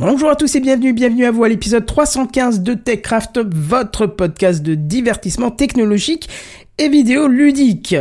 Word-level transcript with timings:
Bonjour 0.00 0.30
à 0.30 0.34
tous 0.34 0.54
et 0.54 0.60
bienvenue, 0.60 0.94
bienvenue 0.94 1.26
à 1.26 1.30
vous 1.30 1.44
à 1.44 1.48
l'épisode 1.50 1.84
315 1.84 2.62
de 2.62 2.72
TechCraft, 2.72 3.38
votre 3.54 4.06
podcast 4.06 4.62
de 4.62 4.74
divertissement 4.74 5.50
technologique 5.50 6.26
et 6.78 6.88
vidéo 6.88 7.28
ludique. 7.28 7.94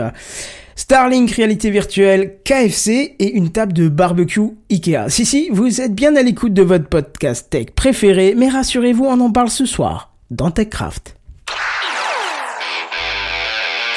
Starlink 0.78 1.30
réalité 1.32 1.70
virtuelle, 1.70 2.38
KFC 2.46 3.18
et 3.20 3.34
une 3.34 3.52
table 3.52 3.74
de 3.74 3.90
barbecue 3.90 4.52
Ikea. 4.72 5.10
Si 5.10 5.26
si, 5.26 5.50
vous 5.52 5.82
êtes 5.82 5.94
bien 5.94 6.16
à 6.16 6.22
l'écoute 6.22 6.54
de 6.54 6.62
votre 6.62 6.88
podcast 6.88 7.50
tech 7.50 7.72
préféré, 7.76 8.34
mais 8.34 8.48
rassurez-vous, 8.48 9.04
on 9.04 9.20
en 9.20 9.34
parle 9.34 9.50
ce 9.50 9.66
soir 9.66 10.14
dans 10.32 10.52
TechCraft. 10.52 11.18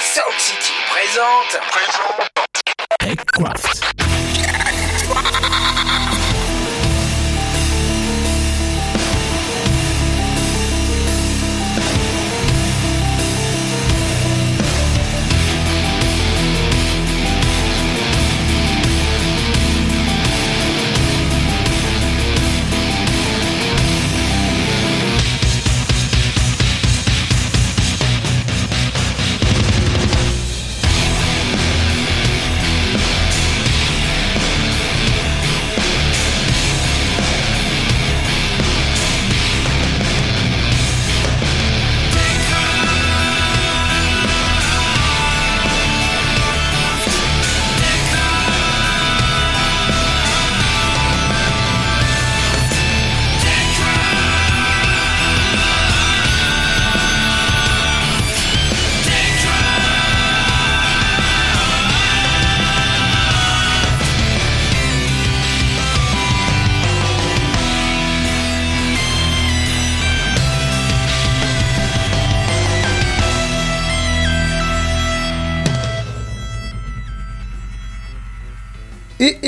Sound 0.00 0.38
City 0.38 0.72
présente. 0.90 1.60
TechCraft. 2.98 4.01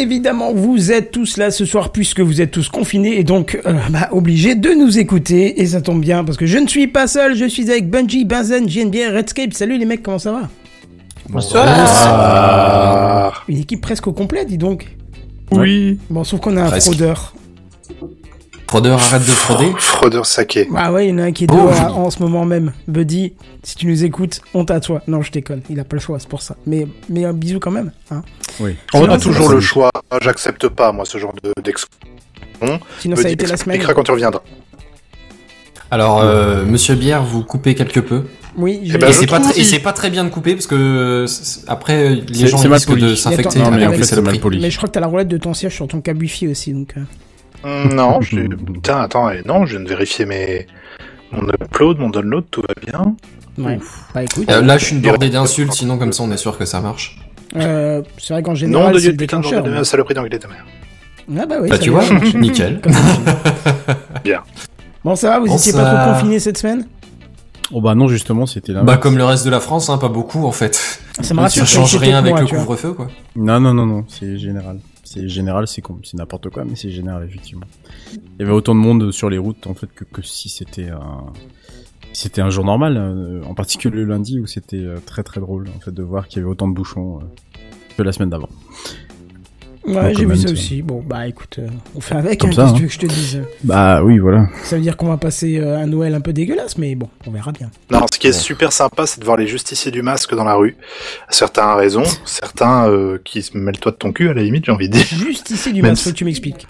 Évidemment, 0.04 0.52
vous 0.52 0.92
êtes 0.92 1.10
tous 1.10 1.36
là 1.38 1.50
ce 1.50 1.64
soir 1.64 1.90
puisque 1.90 2.20
vous 2.20 2.40
êtes 2.40 2.52
tous 2.52 2.68
confinés 2.68 3.18
et 3.18 3.24
donc 3.24 3.58
euh, 3.66 3.72
bah, 3.90 4.08
obligés 4.12 4.54
de 4.54 4.70
nous 4.70 4.98
écouter. 4.98 5.60
Et 5.60 5.66
ça 5.66 5.80
tombe 5.80 6.00
bien 6.00 6.22
parce 6.22 6.38
que 6.38 6.46
je 6.46 6.58
ne 6.58 6.68
suis 6.68 6.86
pas 6.86 7.08
seul, 7.08 7.34
je 7.34 7.46
suis 7.46 7.68
avec 7.70 7.90
Bungie, 7.90 8.24
Benzen, 8.24 8.66
GNBR, 8.66 9.14
Redscape. 9.14 9.52
Salut 9.52 9.78
les 9.78 9.86
mecs, 9.86 10.02
comment 10.02 10.18
ça 10.20 10.32
va? 10.32 10.48
Bonsoir. 11.30 11.64
Une 13.48 13.58
équipe 13.58 13.80
presque 13.80 14.06
au 14.06 14.12
complet, 14.12 14.44
dis 14.44 14.58
donc. 14.58 14.96
Oui. 15.52 15.98
Bon, 16.10 16.24
sauf 16.24 16.40
qu'on 16.40 16.56
a 16.56 16.62
un 16.62 16.68
Presque. 16.68 16.88
fraudeur. 16.92 17.34
Fraudeur, 18.74 19.00
arrête 19.00 19.22
de 19.22 19.30
frauder. 19.30 19.72
Fraudeur 19.78 20.26
saké. 20.26 20.68
Ah 20.74 20.92
ouais, 20.92 21.06
il 21.06 21.10
y 21.10 21.12
en 21.14 21.18
a 21.18 21.22
un 21.26 21.30
qui 21.32 21.44
est 21.44 21.46
Oh, 21.52 21.54
dehors 21.54 21.72
je- 21.74 21.80
là, 21.82 21.92
en 21.92 22.10
ce 22.10 22.20
moment 22.20 22.44
même. 22.44 22.72
Buddy, 22.88 23.34
si 23.62 23.76
tu 23.76 23.86
nous 23.86 24.02
écoutes, 24.02 24.40
honte 24.52 24.68
à 24.72 24.80
toi. 24.80 25.00
Non, 25.06 25.22
je 25.22 25.30
déconne, 25.30 25.60
il 25.70 25.78
a 25.78 25.84
pas 25.84 25.94
le 25.94 26.00
choix, 26.02 26.18
c'est 26.18 26.26
pour 26.28 26.42
ça. 26.42 26.56
Mais, 26.66 26.88
mais 27.08 27.24
un 27.24 27.32
bisou 27.32 27.60
quand 27.60 27.70
même. 27.70 27.92
Hein. 28.10 28.22
On 28.58 28.66
Sinon, 28.92 29.10
a 29.12 29.18
toujours 29.18 29.48
le 29.50 29.60
choix. 29.60 29.92
J'accepte 30.20 30.66
pas, 30.66 30.90
moi, 30.90 31.04
ce 31.04 31.18
genre 31.18 31.32
de 31.40 31.52
d'ex. 31.62 31.86
Sinon, 32.98 33.14
Me 33.16 33.22
ça 33.22 33.28
a 33.28 33.30
été 33.30 33.46
la 33.46 33.56
semaine. 33.56 33.80
quand 33.94 34.02
tu 34.02 34.10
reviendras. 34.10 34.42
Alors, 35.92 36.20
euh, 36.22 36.64
Monsieur 36.64 36.96
Bière, 36.96 37.22
vous 37.22 37.44
coupez 37.44 37.76
quelque 37.76 38.00
peu. 38.00 38.22
Oui, 38.56 38.80
Eh 38.84 38.98
ben, 38.98 39.06
et 39.08 39.12
je 39.12 39.18
c'est 39.20 39.26
pas, 39.28 39.40
et 39.54 39.62
c'est 39.62 39.78
pas 39.78 39.92
très 39.92 40.10
bien 40.10 40.24
de 40.24 40.30
couper 40.30 40.54
parce 40.54 40.66
que 40.66 40.74
euh, 40.74 41.26
après 41.68 42.10
les 42.16 42.48
gens 42.48 42.56
risquent 42.58 42.96
de 42.98 43.14
s'infecter. 43.14 43.60
Non, 43.60 43.70
mais 43.70 43.86
en 43.86 43.92
fait. 43.92 44.20
Mais 44.60 44.70
je 44.72 44.76
crois 44.78 44.88
que 44.88 44.94
t'as 44.94 45.00
la 45.00 45.06
roulette 45.06 45.28
de 45.28 45.38
ton 45.38 45.54
siège 45.54 45.76
sur 45.76 45.86
ton 45.86 46.00
câble 46.00 46.22
wifi 46.22 46.48
aussi, 46.48 46.72
donc. 46.72 46.94
euh, 46.96 47.02
Non, 47.64 48.20
je... 48.20 48.40
Putain, 48.40 49.00
attends, 49.02 49.30
non, 49.46 49.64
je 49.66 49.76
viens 49.76 49.84
de 49.84 49.88
vérifier 49.88 50.26
mes... 50.26 50.66
Mon 51.32 51.48
upload, 51.48 51.98
mon 51.98 52.10
download, 52.10 52.44
tout 52.50 52.62
va 52.62 52.74
bien. 52.86 53.16
Ouais. 53.58 53.78
Bah 54.14 54.22
écoute, 54.22 54.48
Euh, 54.50 54.60
là, 54.62 54.78
je 54.78 54.84
suis 54.86 54.96
une 54.96 55.02
bordée 55.02 55.30
d'insultes, 55.30 55.72
sinon 55.72 55.98
comme 55.98 56.12
ça, 56.12 56.22
on 56.22 56.30
est 56.30 56.36
sûr 56.36 56.56
que 56.58 56.64
ça 56.64 56.80
marche. 56.80 57.18
euh, 57.56 58.02
c'est 58.18 58.34
vrai 58.34 58.42
qu'en 58.42 58.50
Non, 58.52 58.56
général, 58.56 58.92
de 58.92 58.98
c'est 58.98 59.02
Dieu, 59.02 59.10
le 59.12 59.16
putain, 59.16 59.36
de 59.38 59.42
déclencheur. 59.42 59.62
bordel 59.62 59.78
de 59.80 59.84
saloperie 59.84 60.14
d'anglais 60.14 60.38
de 60.38 60.46
merde. 60.46 61.42
Ah 61.42 61.46
bah 61.46 61.56
oui, 61.62 61.70
bah, 61.70 61.76
ça 61.76 61.82
tu 61.82 61.90
vois, 61.90 62.04
de 62.04 62.38
nickel. 62.38 62.80
Bien. 64.22 64.42
Bon, 65.04 65.16
ça 65.16 65.30
va, 65.30 65.38
vous 65.40 65.46
Bon, 65.46 65.56
étiez 65.56 65.72
ça- 65.72 65.82
pas 65.82 65.94
trop 66.04 66.12
confinés 66.14 66.38
cette 66.38 66.58
semaine? 66.58 66.86
Oh 67.72 67.80
bah 67.80 67.94
non, 67.94 68.08
justement, 68.08 68.44
c'était 68.46 68.72
là. 68.72 68.82
Bah, 68.82 68.96
comme 68.98 69.16
le 69.16 69.24
reste 69.24 69.44
de 69.44 69.50
la 69.50 69.60
France, 69.60 69.88
hein, 69.88 69.96
pas 69.98 70.08
beaucoup 70.08 70.44
en 70.46 70.52
fait. 70.52 71.00
Ça 71.20 71.32
me 71.34 71.40
rassure. 71.40 71.66
Ça 71.66 71.74
change 71.80 71.96
rien 71.96 72.18
avec 72.18 72.32
moi, 72.32 72.42
le 72.42 72.46
couvre-feu, 72.46 72.92
quoi. 72.92 73.08
Non, 73.36 73.58
non, 73.58 73.72
non, 73.74 73.86
non, 73.86 74.04
c'est 74.08 74.36
général. 74.38 74.78
C'est 75.14 75.28
général, 75.28 75.68
c'est 75.68 75.82
n'importe 76.14 76.50
quoi, 76.50 76.64
mais 76.64 76.74
c'est 76.74 76.90
général, 76.90 77.24
effectivement. 77.24 77.66
Il 78.12 78.40
y 78.40 78.42
avait 78.42 78.52
autant 78.52 78.74
de 78.74 78.80
monde 78.80 79.12
sur 79.12 79.30
les 79.30 79.38
routes, 79.38 79.68
en 79.68 79.74
fait, 79.74 79.86
que, 79.94 80.02
que 80.02 80.22
si 80.22 80.48
c'était 80.48 80.90
un, 80.90 81.26
c'était 82.12 82.40
un 82.40 82.50
jour 82.50 82.64
normal, 82.64 82.96
euh, 82.96 83.42
en 83.44 83.54
particulier 83.54 83.94
le 83.96 84.04
lundi 84.04 84.40
où 84.40 84.46
c'était 84.46 84.76
euh, 84.76 84.98
très 85.06 85.22
très 85.22 85.40
drôle, 85.40 85.68
en 85.76 85.80
fait, 85.80 85.92
de 85.92 86.02
voir 86.02 86.26
qu'il 86.26 86.38
y 86.38 86.42
avait 86.42 86.50
autant 86.50 86.66
de 86.66 86.74
bouchons 86.74 87.18
euh, 87.18 87.24
que 87.96 88.02
la 88.02 88.10
semaine 88.10 88.30
d'avant. 88.30 88.48
Ouais, 89.86 90.14
j'ai 90.14 90.24
vu 90.24 90.36
ça 90.36 90.50
aussi. 90.50 90.80
Bon, 90.82 91.02
bah 91.06 91.26
écoute, 91.28 91.56
euh, 91.58 91.68
on 91.94 92.00
fait 92.00 92.14
avec, 92.14 92.40
Comme 92.40 92.50
hein, 92.50 92.52
ça, 92.54 92.62
qu'est-ce 92.62 92.72
que 92.72 92.74
hein. 92.74 92.76
tu 92.76 92.82
veux 92.82 92.88
que 92.88 92.94
je 92.94 92.98
te 93.00 93.06
dise? 93.06 93.42
Bah 93.64 94.02
oui, 94.02 94.18
voilà. 94.18 94.46
Ça 94.62 94.76
veut 94.76 94.82
dire 94.82 94.96
qu'on 94.96 95.08
va 95.08 95.18
passer 95.18 95.58
euh, 95.58 95.76
un 95.78 95.86
Noël 95.86 96.14
un 96.14 96.20
peu 96.20 96.32
dégueulasse, 96.32 96.78
mais 96.78 96.94
bon, 96.94 97.08
on 97.26 97.30
verra 97.30 97.52
bien. 97.52 97.70
Non, 97.90 98.00
ce 98.12 98.18
qui 98.18 98.28
est 98.28 98.32
super 98.32 98.72
sympa, 98.72 99.06
c'est 99.06 99.20
de 99.20 99.24
voir 99.26 99.36
les 99.36 99.46
justiciers 99.46 99.90
du 99.90 100.00
masque 100.02 100.34
dans 100.34 100.44
la 100.44 100.54
rue. 100.54 100.76
Certains 101.28 101.72
ont 101.74 101.76
raison, 101.76 102.02
certains 102.24 102.88
euh, 102.88 103.18
qui 103.24 103.42
se 103.42 103.56
mêlent 103.58 103.78
toi 103.78 103.92
de 103.92 103.96
ton 103.96 104.12
cul, 104.12 104.28
à 104.30 104.34
la 104.34 104.42
limite, 104.42 104.64
j'ai 104.64 104.72
envie 104.72 104.88
de 104.88 104.94
dire. 104.94 105.04
Juste 105.06 105.50
ici 105.50 105.72
du 105.72 105.82
Même 105.82 105.92
masque, 105.92 106.02
si- 106.02 106.08
faut 106.08 106.12
que 106.12 106.18
tu 106.18 106.24
m'expliques. 106.24 106.66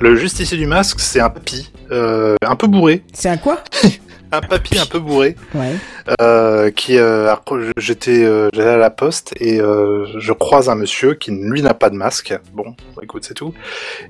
Le 0.00 0.14
justicier 0.16 0.56
du 0.58 0.66
masque, 0.66 1.00
c'est 1.00 1.20
un 1.20 1.30
papy, 1.30 1.70
euh, 1.90 2.34
un 2.42 2.56
peu 2.56 2.66
bourré, 2.66 3.02
C'est 3.12 3.28
un 3.28 3.36
quoi? 3.36 3.62
Un 4.32 4.40
papy 4.40 4.76
un 4.76 4.86
peu 4.86 4.98
bourré, 4.98 5.36
Ouais. 5.54 5.76
euh, 6.20 6.72
qui 6.72 6.98
euh, 6.98 7.32
j'étais 7.76 8.24
j'allais 8.52 8.70
à 8.70 8.76
la 8.76 8.90
poste 8.90 9.32
et 9.40 9.58
je 9.58 10.32
croise 10.32 10.68
un 10.68 10.74
monsieur 10.74 11.14
qui 11.14 11.30
lui 11.30 11.62
n'a 11.62 11.74
pas 11.74 11.90
de 11.90 11.94
masque. 11.94 12.34
Bon, 12.52 12.74
écoute, 13.00 13.24
c'est 13.24 13.34
tout. 13.34 13.54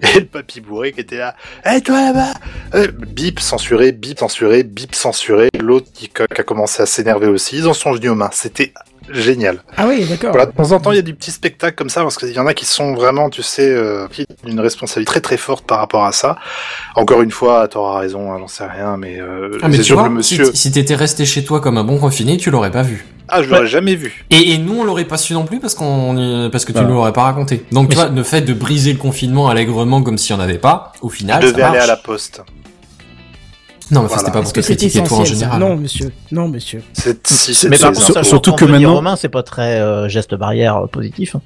Et 0.02 0.20
le 0.20 0.24
papy 0.24 0.62
bourré 0.62 0.92
qui 0.92 1.00
était 1.00 1.18
là, 1.18 1.36
hé 1.66 1.82
toi 1.82 2.00
là-bas, 2.12 2.88
bip 3.08 3.40
censuré, 3.40 3.92
bip 3.92 4.18
censuré, 4.18 4.62
bip 4.62 4.94
censuré. 4.94 5.50
L'autre 5.60 5.88
qui, 5.92 6.08
qui 6.08 6.22
a 6.22 6.42
commencé 6.42 6.82
à 6.82 6.86
s'énerver 6.86 7.26
aussi. 7.28 7.58
Ils 7.58 7.68
en 7.68 7.74
sont 7.74 7.92
venus 7.92 8.10
aux 8.10 8.14
mains. 8.16 8.30
C'était 8.32 8.72
génial. 9.10 9.62
Ah 9.76 9.86
oui, 9.88 10.04
d'accord. 10.06 10.30
Voilà, 10.30 10.46
de 10.46 10.52
temps 10.52 10.72
en 10.72 10.80
temps, 10.80 10.92
il 10.92 10.96
y 10.96 10.98
a 10.98 11.02
des 11.02 11.12
petits 11.12 11.30
spectacles 11.30 11.76
comme 11.76 11.88
ça, 11.90 12.02
parce 12.02 12.16
qu'il 12.16 12.30
y 12.32 12.38
en 12.38 12.46
a 12.46 12.54
qui 12.54 12.64
sont 12.64 12.94
vraiment, 12.94 13.30
tu 13.30 13.42
sais, 13.42 13.68
euh, 13.70 14.06
qui 14.08 14.22
ont 14.22 14.48
une 14.48 14.60
responsabilité 14.60 15.10
très 15.10 15.20
très 15.20 15.36
forte 15.36 15.66
par 15.66 15.78
rapport 15.78 16.04
à 16.04 16.12
ça. 16.12 16.36
Encore 16.94 17.22
une 17.22 17.30
fois, 17.30 17.66
t'auras 17.68 18.00
raison, 18.00 18.32
hein, 18.32 18.36
j'en 18.38 18.48
sais 18.48 18.66
rien, 18.66 18.96
mais, 18.96 19.18
euh, 19.20 19.58
Ah, 19.62 19.68
mais 19.68 19.72
c'est 19.76 19.78
tu 19.82 19.84
sûr 19.84 19.94
vois, 19.96 20.04
que 20.04 20.08
le 20.10 20.14
monsieur... 20.16 20.44
si, 20.46 20.56
si 20.56 20.72
t'étais 20.72 20.94
resté 20.94 21.24
chez 21.24 21.44
toi 21.44 21.60
comme 21.60 21.78
un 21.78 21.84
bon 21.84 21.98
confiné, 21.98 22.36
tu 22.36 22.50
l'aurais 22.50 22.70
pas 22.70 22.82
vu. 22.82 23.06
Ah, 23.28 23.42
je 23.42 23.50
l'aurais 23.50 23.66
jamais 23.66 23.96
vu. 23.96 24.24
Et, 24.30 24.52
et 24.52 24.58
nous, 24.58 24.78
on 24.80 24.84
l'aurait 24.84 25.04
pas 25.04 25.16
su 25.16 25.32
non 25.34 25.44
plus 25.46 25.58
parce 25.58 25.74
qu'on, 25.74 26.48
parce 26.52 26.64
que 26.64 26.70
tu 26.72 26.78
ne 26.78 26.86
l'aurais 26.86 27.12
pas 27.12 27.22
raconté. 27.22 27.64
Donc, 27.72 27.88
tu 27.88 27.96
vois, 27.96 28.06
le 28.08 28.22
fait 28.22 28.42
de 28.42 28.52
briser 28.54 28.92
le 28.92 28.98
confinement 28.98 29.48
allègrement 29.48 30.00
comme 30.00 30.16
s'il 30.16 30.36
y 30.36 30.38
en 30.38 30.40
avait 30.40 30.58
pas, 30.58 30.92
au 31.00 31.08
final, 31.08 31.42
je 31.42 31.48
ça 31.48 31.52
devais 31.52 31.64
aller 31.64 31.72
marche. 31.78 31.84
à 31.84 31.88
la 31.88 31.96
poste. 31.96 32.42
Non, 33.90 34.02
mais 34.02 34.06
Voilà. 34.08 34.18
c'était 34.20 34.32
pas 34.32 34.42
pour 34.42 34.52
que 34.52 34.60
critiquer 34.60 35.02
toi 35.04 35.18
en 35.18 35.24
général. 35.24 35.60
Non, 35.60 35.76
monsieur. 35.76 36.10
Non, 36.32 36.48
monsieur. 36.48 36.82
C'est, 36.92 37.24
si, 37.26 37.54
c'est, 37.54 37.68
Mais 37.68 37.78
par 37.78 37.92
contre, 37.92 38.24
surtout 38.24 38.52
que 38.54 38.64
maintenant- 38.64 38.94
Romain, 38.94 39.14
c'est 39.16 39.28
pas 39.28 39.44
très 39.44 39.80
euh, 39.80 40.08
geste 40.08 40.34
barrière 40.34 40.76
euh, 40.76 40.86
positif. 40.88 41.36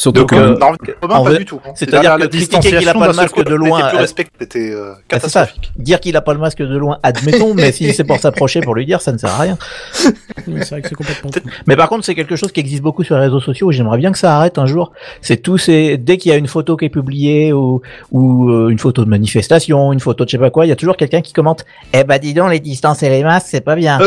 Surtout 0.00 0.20
Donc, 0.20 0.30
que 0.30 0.34
euh, 0.36 0.56
non, 0.58 0.68
en 1.02 1.08
pas 1.08 1.20
vrai, 1.20 1.36
du 1.36 1.44
tout. 1.44 1.60
c'est-à-dire 1.74 2.12
La- 2.12 2.16
que 2.16 2.22
la 2.22 2.28
critiquer 2.28 2.58
qu'il 2.78 2.88
a 2.88 2.94
pas 2.94 3.06
le 3.08 3.12
masque 3.12 3.44
de 3.44 3.54
loin, 3.54 3.86
plus 3.90 3.98
euh, 3.98 4.06
c'était 4.40 4.70
euh, 4.70 4.92
Ah, 4.94 4.96
c'est 5.20 5.28
ça. 5.28 5.40
catastrophique. 5.40 5.72
Dire 5.76 6.00
qu'il 6.00 6.16
a 6.16 6.22
pas 6.22 6.32
le 6.32 6.38
masque 6.38 6.62
de 6.62 6.74
loin, 6.78 6.98
admettons, 7.02 7.52
mais 7.52 7.70
si 7.70 7.92
c'est 7.92 8.04
pour 8.04 8.18
s'approcher 8.18 8.62
pour 8.62 8.74
lui 8.74 8.86
dire, 8.86 9.02
ça 9.02 9.12
ne 9.12 9.18
sert 9.18 9.28
à 9.30 9.36
rien. 9.42 9.58
Oui, 10.48 10.60
c'est 10.60 10.70
vrai 10.70 10.80
que 10.80 10.88
c'est 10.88 10.94
complètement. 10.94 11.30
con. 11.30 11.40
Mais 11.66 11.76
par 11.76 11.90
contre, 11.90 12.06
c'est 12.06 12.14
quelque 12.14 12.34
chose 12.34 12.50
qui 12.50 12.60
existe 12.60 12.80
beaucoup 12.82 13.04
sur 13.04 13.14
les 13.16 13.20
réseaux 13.24 13.40
sociaux 13.40 13.70
et 13.70 13.74
j'aimerais 13.74 13.98
bien 13.98 14.10
que 14.10 14.16
ça 14.18 14.34
arrête 14.38 14.56
un 14.56 14.64
jour. 14.64 14.90
C'est 15.20 15.36
tous 15.36 15.58
ces, 15.58 15.98
dès 15.98 16.16
qu'il 16.16 16.30
y 16.30 16.34
a 16.34 16.38
une 16.38 16.48
photo 16.48 16.78
qui 16.78 16.86
est 16.86 16.88
publiée 16.88 17.52
ou, 17.52 17.82
ou 18.10 18.48
euh, 18.50 18.70
une 18.70 18.78
photo 18.78 19.04
de 19.04 19.10
manifestation, 19.10 19.92
une 19.92 20.00
photo 20.00 20.24
de 20.24 20.30
je 20.30 20.36
sais 20.36 20.40
pas 20.40 20.48
quoi, 20.48 20.64
il 20.64 20.70
y 20.70 20.72
a 20.72 20.76
toujours 20.76 20.96
quelqu'un 20.96 21.20
qui 21.20 21.34
commente, 21.34 21.66
eh 21.92 22.04
ben 22.04 22.16
dis 22.18 22.32
donc, 22.32 22.50
les 22.50 22.60
distances 22.60 23.02
et 23.02 23.10
les 23.10 23.22
masques, 23.22 23.48
c'est 23.50 23.60
pas 23.60 23.76
bien. 23.76 23.98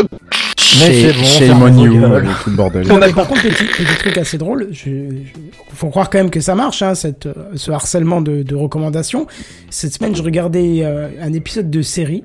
Euh, 0.81 0.86
Mais 0.88 1.14
c'est 1.24 1.48
bon, 1.50 1.68
on 1.68 1.86
gueules. 1.86 2.16
avec 2.16 2.30
tout 2.44 2.50
le 2.50 2.56
bordel. 2.56 2.88
Non, 2.88 2.98
mais 2.98 3.12
par 3.14 3.28
contre, 3.28 3.42
petit, 3.44 3.64
petit 3.66 3.98
truc 4.00 4.18
assez 4.18 4.38
drôle, 4.38 4.70
je, 4.72 4.86
je- 4.90 5.75
faut 5.75 5.90
croire 5.90 6.10
quand 6.10 6.18
même 6.18 6.30
que 6.30 6.40
ça 6.40 6.56
marche, 6.56 6.81
hein, 6.81 6.96
cette, 6.96 7.25
euh, 7.28 7.34
ce 7.56 7.72
harcèlement 7.72 8.22
de, 8.22 8.44
de 8.44 8.56
recommandations. 8.56 9.28
Cette 9.70 9.94
semaine, 9.94 10.16
je 10.16 10.24
regardais 10.24 10.80
euh, 10.84 11.10
un 11.22 11.34
épisode 11.34 11.70
de 11.70 11.81
série, 11.81 12.24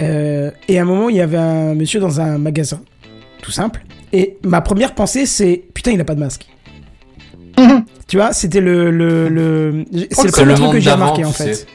euh, 0.00 0.50
et 0.68 0.78
à 0.78 0.82
un 0.82 0.84
moment, 0.84 1.08
il 1.08 1.16
y 1.16 1.20
avait 1.20 1.38
un 1.38 1.74
monsieur 1.74 2.00
dans 2.00 2.20
un 2.20 2.38
magasin, 2.38 2.80
tout 3.42 3.50
simple, 3.52 3.84
et 4.12 4.36
ma 4.44 4.60
première 4.60 4.94
pensée, 4.94 5.24
c'est 5.26 5.62
putain, 5.74 5.92
il 5.92 6.00
a 6.00 6.04
pas 6.04 6.14
de 6.14 6.20
masque. 6.20 6.46
tu 8.08 8.16
vois, 8.18 8.32
c'était 8.32 8.60
le, 8.60 8.90
le, 8.90 9.28
le... 9.28 9.84
c'est 10.10 10.24
le 10.26 10.32
premier 10.32 10.54
truc 10.54 10.72
que 10.72 10.80
j'ai 10.80 10.90
remarqué 10.90 11.24
en 11.24 11.32
fait. 11.32 11.66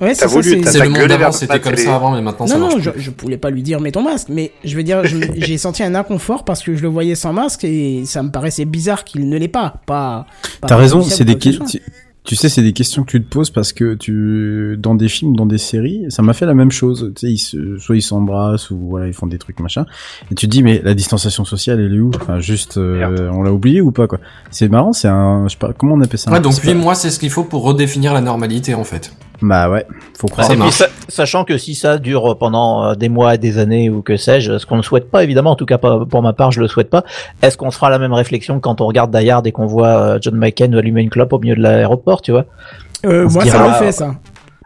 Ouais, 0.00 0.14
c'est 0.14 0.22
ça, 0.22 0.26
voulu, 0.26 0.62
c'est- 0.64 0.78
le 0.80 0.88
monde 0.88 1.06
d'avant, 1.06 1.32
c'était 1.32 1.60
comme 1.60 1.72
télé. 1.72 1.84
ça 1.84 1.94
avant, 1.96 2.10
mais 2.12 2.20
maintenant 2.22 2.46
ça 2.46 2.58
Non, 2.58 2.68
non, 2.70 2.78
je, 2.78 2.90
je 2.96 3.10
voulais 3.16 3.36
pas 3.38 3.50
lui 3.50 3.62
dire 3.62 3.80
mets 3.80 3.92
ton 3.92 4.02
masque, 4.02 4.28
mais 4.30 4.52
je 4.64 4.76
veux 4.76 4.82
dire, 4.82 5.04
je- 5.04 5.16
j'ai 5.36 5.58
senti 5.58 5.82
un 5.82 5.94
inconfort 5.94 6.44
parce 6.44 6.62
que 6.62 6.74
je 6.74 6.82
le 6.82 6.88
voyais 6.88 7.14
sans 7.14 7.32
masque 7.32 7.64
et 7.64 8.04
ça 8.04 8.22
me 8.22 8.30
paraissait 8.30 8.64
bizarre 8.64 9.04
qu'il 9.04 9.28
ne 9.28 9.38
l'ait 9.38 9.48
pas. 9.48 9.74
Pas. 9.86 10.26
pas 10.60 10.66
T'as 10.68 10.76
raison, 10.76 11.02
c'est 11.02 11.24
des 11.24 11.36
questions. 11.38 11.64
Tu 12.26 12.36
sais, 12.36 12.48
c'est 12.48 12.62
des 12.62 12.72
questions 12.72 13.02
que 13.04 13.10
tu 13.10 13.22
te 13.22 13.28
poses 13.28 13.50
parce 13.50 13.74
que 13.74 13.92
tu, 13.92 14.76
dans 14.78 14.94
des 14.94 15.08
films, 15.08 15.36
dans 15.36 15.44
des 15.44 15.58
séries, 15.58 16.06
ça 16.08 16.22
m'a 16.22 16.32
fait 16.32 16.46
la 16.46 16.54
même 16.54 16.70
chose. 16.70 17.12
Tu 17.14 17.26
sais, 17.26 17.32
ils 17.34 17.36
se, 17.36 17.76
soit 17.76 17.96
ils 17.96 18.02
s'embrassent 18.02 18.70
ou 18.70 18.78
voilà, 18.88 19.08
ils 19.08 19.12
font 19.12 19.26
des 19.26 19.36
trucs 19.36 19.60
machin. 19.60 19.84
Et 20.32 20.34
tu 20.34 20.46
te 20.46 20.50
dis, 20.50 20.62
mais 20.62 20.80
la 20.82 20.94
distanciation 20.94 21.44
sociale, 21.44 21.80
elle 21.80 21.94
est 21.94 21.98
où? 22.00 22.10
Enfin, 22.18 22.40
juste, 22.40 22.78
euh, 22.78 23.28
on 23.30 23.42
l'a 23.42 23.52
oublié 23.52 23.82
ou 23.82 23.90
pas 23.92 24.06
quoi? 24.06 24.20
C'est 24.50 24.70
marrant, 24.70 24.94
c'est 24.94 25.06
un, 25.08 25.44
je 25.48 25.52
sais 25.52 25.58
pas, 25.58 25.74
comment 25.76 25.96
on 25.96 26.00
appelle 26.00 26.18
ça? 26.18 26.30
Ouais, 26.32 26.40
donc 26.40 26.58
pas- 26.62 26.72
moi, 26.72 26.94
c'est 26.94 27.10
ce 27.10 27.18
qu'il 27.18 27.28
faut 27.28 27.44
pour 27.44 27.62
redéfinir 27.62 28.14
la 28.14 28.22
normalité, 28.22 28.72
en 28.72 28.84
fait. 28.84 29.12
Bah 29.46 29.68
ouais, 29.68 29.84
faut 30.18 30.26
croire. 30.28 30.50
Et 30.50 30.56
puis, 30.56 30.70
sa- 30.72 30.86
sachant 31.08 31.44
que 31.44 31.58
si 31.58 31.74
ça 31.74 31.98
dure 31.98 32.38
pendant 32.38 32.84
euh, 32.84 32.94
des 32.94 33.08
mois, 33.10 33.36
des 33.36 33.58
années 33.58 33.90
ou 33.90 34.00
que 34.00 34.16
sais-je, 34.16 34.56
ce 34.56 34.64
qu'on 34.64 34.76
ne 34.78 34.82
souhaite 34.82 35.10
pas 35.10 35.22
évidemment, 35.22 35.50
en 35.50 35.56
tout 35.56 35.66
cas 35.66 35.76
pas 35.76 36.06
pour 36.08 36.22
ma 36.22 36.32
part, 36.32 36.50
je 36.50 36.60
le 36.60 36.68
souhaite 36.68 36.88
pas. 36.88 37.04
Est-ce 37.42 37.58
qu'on 37.58 37.70
se 37.70 37.76
fera 37.76 37.90
la 37.90 37.98
même 37.98 38.12
réflexion 38.14 38.58
quand 38.60 38.80
on 38.80 38.86
regarde 38.86 39.14
Die 39.14 39.28
Hard 39.28 39.46
et 39.46 39.52
qu'on 39.52 39.66
voit 39.66 39.88
euh, 39.88 40.18
John 40.20 40.36
McCain 40.36 40.72
allumer 40.72 41.02
une 41.02 41.10
clope 41.10 41.32
au 41.34 41.38
milieu 41.38 41.56
de 41.56 41.60
l'aéroport, 41.60 42.22
tu 42.22 42.32
vois? 42.32 42.46
Euh, 43.04 43.28
moi, 43.28 43.44
ça 43.44 43.50
dira- 43.50 43.64
me 43.64 43.68
le 43.68 43.74
fait 43.74 43.92
ça. 43.92 44.14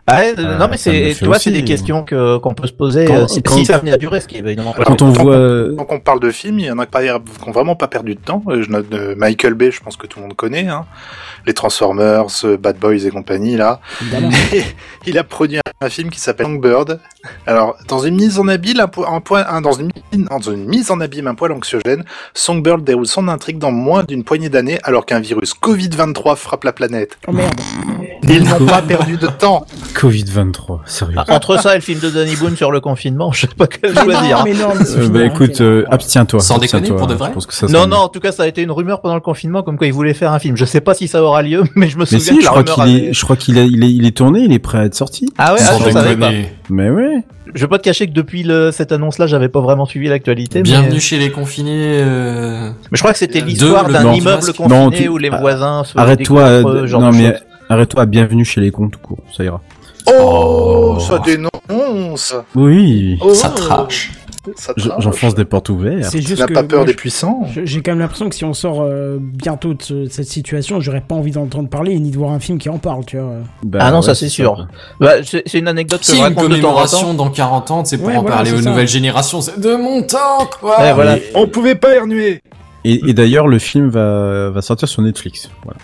Ah, 0.09 0.21
ouais, 0.21 0.35
euh, 0.39 0.43
Euh, 0.45 0.59
Non 0.59 0.69
mais 0.71 0.77
c'est, 0.77 1.15
tu 1.17 1.25
vois, 1.27 1.39
c'est 1.39 1.51
des 1.51 1.65
questions 1.65 2.03
que 2.05 2.39
qu'on 2.39 2.55
peut 2.55 2.67
se 2.67 2.73
poser 2.73 3.05
Quand- 3.05 3.15
euh, 3.15 3.27
si, 3.29 3.43
quand- 3.43 3.55
si 3.55 3.65
ça 3.67 3.79
venait 3.79 3.93
à 3.93 3.97
durer, 3.97 4.21
ce 4.21 4.27
qui 4.29 4.37
est 4.37 4.41
évidemment 4.41 4.73
pas 4.73 4.85
Quand 4.85 5.03
on 5.03 5.13
Tant 5.13 5.23
voit, 5.23 5.37
Tant 5.77 5.85
qu'on 5.85 6.01
parle 6.01 6.21
de 6.21 6.31
films, 6.31 6.59
il 6.59 6.67
y 6.67 6.71
en 6.71 6.79
a 6.79 6.87
qui 6.87 6.99
qui 6.99 7.49
ont 7.49 7.53
vraiment 7.53 7.77
pas 7.77 7.89
perdu 7.89 8.15
de 8.15 8.21
temps. 8.21 8.43
Euh, 8.49 8.63
Je 8.63 8.71
note 8.71 8.89
de 8.89 9.15
Michael 9.15 9.55
Bay, 9.55 9.71
je 9.71 9.81
pense 9.81 9.97
que 9.97 10.07
tout 10.07 10.19
le 10.19 10.25
monde 10.27 10.37
connaît. 10.37 10.67
Hein. 10.69 10.87
Les 11.47 11.55
Transformers, 11.55 12.25
euh, 12.45 12.57
Bad 12.57 12.79
Boys 12.79 13.05
et 13.07 13.11
compagnie, 13.11 13.57
là. 13.57 13.81
Et 14.53 14.63
il 15.07 15.19
a 15.19 15.25
produit 15.25 15.61
un 15.81 15.89
film 15.89 16.11
qui 16.11 16.19
s'appelle 16.21 16.47
Songbird. 16.47 16.99
Alors, 17.47 17.77
dans 17.89 18.01
une 18.01 18.17
mise 18.17 18.39
en 18.39 18.49
abîme, 18.49 18.81
un, 18.81 18.89
po- 18.89 19.07
un 19.07 19.21
point- 19.21 19.45
un- 19.49 19.61
dans, 19.61 19.73
une, 19.73 19.91
mi- 20.13 20.25
dans 20.25 20.41
une 20.41 20.65
mise 20.67 20.91
en 20.91 21.01
abîme 21.01 21.27
un 21.29 21.35
poil 21.35 21.53
anxiogène, 21.53 22.05
Songbird 22.35 22.83
déroule 22.83 23.07
son 23.07 23.29
intrigue 23.29 23.59
dans 23.59 23.71
moins 23.71 24.03
d'une 24.05 24.25
poignée 24.25 24.49
d'années 24.49 24.79
alors 24.83 25.07
qu'un 25.07 25.21
virus 25.21 25.55
Covid-23 25.55 26.37
frappe 26.37 26.65
la 26.65 26.73
planète. 26.73 27.19
Oh 27.29 27.33
merde. 27.33 27.61
Ils 28.29 28.43
n'ont 28.45 28.67
pas 28.67 28.83
perdu 28.83 29.17
de 29.17 29.27
temps. 29.27 29.67
Covid-23, 29.95 30.81
sérieux. 30.87 31.15
Ah, 31.19 31.25
Entre 31.35 31.61
ça 31.61 31.73
et 31.73 31.77
le 31.77 31.81
film 31.83 32.01
de 32.01 32.09
Danny 32.11 32.37
Boone 32.37 32.57
sur 32.57 32.71
le 32.71 32.81
confinement, 32.81 33.33
je 33.33 33.43
sais 33.43 33.47
pas 33.57 33.67
quel 33.67 33.93
Mais 33.95 34.01
choisir. 34.03 34.45
mais 34.45 34.53
non, 34.55 34.69
mais 34.79 34.85
c'est 34.85 34.99
Euh, 34.99 35.09
bah 35.09 35.25
écoute, 35.25 35.61
euh, 35.61 35.85
abstiens-toi. 35.91 36.41
Sans 36.41 36.59
déconner, 36.59 36.81
abstiens-toi, 36.83 36.97
pour 36.99 37.07
de 37.07 37.13
hein, 37.15 37.17
vrai 37.17 37.29
Je 37.31 37.35
pense 37.35 37.47
que 37.47 37.55
ça, 37.55 37.67
Non, 37.67 37.87
non, 37.87 37.97
en 37.99 38.09
tout 38.09 38.21
cas, 38.21 38.33
ça 38.33 38.45
a 38.45 38.47
été 38.47 38.63
une 38.63 38.71
rumeur 38.71 39.01
pendant 39.01 39.15
le 39.17 39.21
confinement 39.21 39.63
comme 39.63 39.77
quoi 39.77 39.87
il 39.87 39.93
voulait 39.93 40.15
faire 40.15 40.33
un 40.33 40.39
film. 40.39 40.57
Je 40.57 40.65
sais 40.65 40.81
pas 40.81 40.95
si 40.95 41.09
ça 41.09 41.23
aura 41.23 41.43
lieu, 41.43 41.63
mais 41.75 41.89
je 41.89 41.97
me 41.97 42.01
Mais 42.01 42.07
souviens 42.07 42.21
si, 42.21 42.37
que 42.37 42.41
je 42.41 42.45
la 42.45 42.51
crois 42.51 42.61
rumeur 42.63 42.75
qu'il 42.75 42.83
avait- 42.97 43.11
est, 43.11 43.13
je 43.13 43.23
crois 43.25 43.37
qu'il 43.37 43.57
il 43.59 43.83
est, 43.85 43.91
il 43.93 44.07
est 44.07 44.17
tourné, 44.17 44.41
il 44.41 44.53
est 44.53 44.59
prêt 44.59 44.79
à 44.79 44.85
être 44.85 44.95
sorti. 44.95 45.29
Ah 45.39 45.55
ouais, 45.55 45.61
ah, 45.63 45.73
Sans 45.73 45.79
je 45.85 45.91
savais 45.91 46.17
pas. 46.17 46.29
déconner. 46.31 46.53
Mais 46.71 46.91
ouais. 46.91 47.25
Je 47.55 47.63
vais 47.63 47.69
pas 47.69 47.79
te 47.79 47.85
cacher 47.85 48.07
que 48.07 48.13
depuis 48.13 48.43
le, 48.43 48.71
cette 48.73 48.93
annonce-là, 48.93 49.27
j'avais 49.27 49.49
pas 49.49 49.61
vraiment 49.61 49.87
suivi 49.87 50.07
l'actualité. 50.09 50.61
Bienvenue 50.61 50.95
Mais... 50.95 51.01
chez 51.01 51.17
les 51.19 51.31
confinés. 51.31 52.03
euh, 52.03 52.69
mais 52.91 52.97
je 52.97 52.99
crois 52.99 53.13
que 53.13 53.19
c'était 53.19 53.41
l'histoire 53.41 53.89
d'un 53.89 54.13
immeuble 54.13 54.45
confiné 54.53 54.69
Non, 54.69 54.91
tu- 54.91 55.09
où 55.09 55.17
les 55.17 55.31
voisins 55.31 55.83
se 55.85 55.97
Arrête-toi, 55.99 56.43
euh, 56.43 56.63
non 56.63 57.11
de 57.11 57.17
mais 57.17 57.31
choses. 57.33 57.41
Arrête-toi, 57.69 58.07
bienvenue 58.07 58.45
chez 58.45 58.61
les 58.61 58.71
cons 58.71 58.89
tout 58.89 58.99
court, 59.01 59.19
ça 59.37 59.45
ira. 59.45 59.61
Oh, 60.07 60.95
Oh. 60.97 61.01
ça 61.01 61.19
dénonce. 61.19 62.35
Oui. 62.55 63.19
Oh, 63.21 63.35
Ça 63.35 63.51
trash. 63.51 64.13
J'enfonce 64.99 65.35
des 65.35 65.45
portes 65.45 65.69
ouvertes. 65.69 66.05
C'est 66.05 66.21
Tu 66.21 66.29
juste 66.29 66.51
pas 66.55 66.63
peur 66.63 66.79
moi, 66.79 66.87
des 66.87 66.95
puissants 66.95 67.43
J'ai 67.65 67.83
quand 67.83 67.91
même 67.91 67.99
l'impression 67.99 68.31
que 68.31 68.35
si 68.35 68.47
on 68.47 68.55
sort 68.55 68.81
euh, 68.81 69.19
bientôt 69.21 69.75
de 69.75 69.83
ce- 69.83 70.07
cette 70.07 70.29
situation, 70.29 70.81
j'aurais 70.81 71.03
pas 71.03 71.15
envie 71.15 71.33
d'entendre 71.33 71.69
parler 71.69 71.99
ni 71.99 72.11
de 72.11 72.17
voir 72.17 72.31
un 72.33 72.41
film 72.41 72.57
qui 72.57 72.71
en 72.71 72.79
parle, 72.79 73.05
tu 73.05 73.19
vois. 73.19 73.31
Bah, 73.63 73.81
Ah 73.83 73.91
non, 73.91 73.99
ouais, 73.99 74.03
ça 74.03 74.15
c'est 74.15 74.31
sûr. 74.31 74.67
Bah, 75.01 75.17
c'est 75.23 75.53
une 75.59 75.69
anecdote 75.69 76.01
que 76.01 76.07
je 76.07 76.13
une 76.17 76.23
raconte 76.23 76.37
de 76.37 76.41
temps 76.41 76.45
en 76.45 76.49
commémoration 76.63 76.99
temps. 77.09 77.15
dans 77.15 77.29
40 77.31 77.71
ans, 77.71 77.85
c'est 77.85 77.99
pour 77.99 78.07
Ouais, 78.07 78.17
en 78.17 78.23
voilà, 78.23 78.37
parler 78.37 78.53
aux 78.55 78.63
ça. 78.63 78.71
nouvelles 78.71 78.89
générations. 78.89 79.43
C'est 79.43 79.61
de 79.61 79.75
mon 79.75 80.01
temps, 80.03 80.49
quoi. 80.59 80.81
Ouais, 80.81 80.95
voilà. 80.95 81.19
On 81.35 81.47
pouvait 81.47 81.75
pas 81.75 81.93
éternuer. 81.97 82.41
Et, 82.85 83.11
et 83.11 83.13
d'ailleurs, 83.13 83.49
le 83.49 83.59
film 83.59 83.89
va, 83.91 84.49
va 84.49 84.63
sortir 84.63 84.89
sur 84.89 85.03
Netflix. 85.03 85.51
Voilà. 85.65 85.79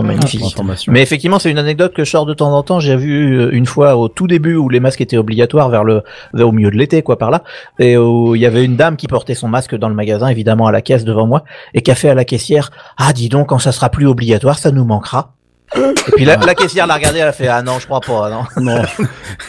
Oh, 0.00 0.06
magnifique. 0.06 0.42
Information. 0.42 0.92
Mais 0.92 1.02
effectivement, 1.02 1.38
c'est 1.38 1.50
une 1.50 1.58
anecdote 1.58 1.94
que 1.94 2.04
je 2.04 2.10
sors 2.10 2.26
de 2.26 2.34
temps 2.34 2.52
en 2.52 2.62
temps. 2.62 2.80
J'ai 2.80 2.96
vu 2.96 3.38
euh, 3.38 3.50
une 3.52 3.66
fois 3.66 3.96
au 3.96 4.08
tout 4.08 4.26
début 4.26 4.54
où 4.56 4.68
les 4.68 4.80
masques 4.80 5.00
étaient 5.00 5.16
obligatoires 5.16 5.68
vers 5.70 5.84
le, 5.84 6.02
vers- 6.34 6.48
au 6.48 6.52
milieu 6.52 6.70
de 6.70 6.76
l'été, 6.76 7.02
quoi, 7.02 7.18
par 7.18 7.30
là. 7.30 7.42
Et 7.78 7.96
où 7.96 8.34
il 8.34 8.40
y 8.40 8.46
avait 8.46 8.64
une 8.64 8.76
dame 8.76 8.96
qui 8.96 9.06
portait 9.06 9.34
son 9.34 9.48
masque 9.48 9.74
dans 9.76 9.88
le 9.88 9.94
magasin, 9.94 10.28
évidemment 10.28 10.66
à 10.66 10.72
la 10.72 10.80
caisse 10.82 11.04
devant 11.04 11.26
moi, 11.26 11.44
et 11.74 11.82
qui 11.82 11.90
a 11.90 11.94
fait 11.94 12.08
à 12.08 12.14
la 12.14 12.24
caissière, 12.24 12.70
ah, 12.96 13.12
dis 13.12 13.28
donc, 13.28 13.48
quand 13.48 13.58
ça 13.58 13.72
sera 13.72 13.88
plus 13.90 14.06
obligatoire, 14.06 14.58
ça 14.58 14.70
nous 14.70 14.84
manquera. 14.84 15.34
Et 15.76 16.12
puis 16.16 16.24
la, 16.24 16.36
la 16.36 16.54
caissière 16.54 16.86
l'a 16.86 16.94
regardé, 16.94 17.18
elle 17.18 17.28
a 17.28 17.32
fait, 17.32 17.48
ah 17.48 17.62
non, 17.62 17.78
je 17.78 17.84
crois 17.86 18.00
pas, 18.00 18.30
non. 18.30 18.44
Non. 18.62 18.82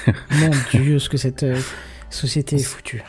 Mon 0.40 0.50
dieu, 0.72 1.00
ce 1.00 1.07
que 1.10 1.18
cette 1.18 1.44
euh, 1.44 1.56
société 2.10 2.57
est 2.57 2.63
foutue. 2.63 3.04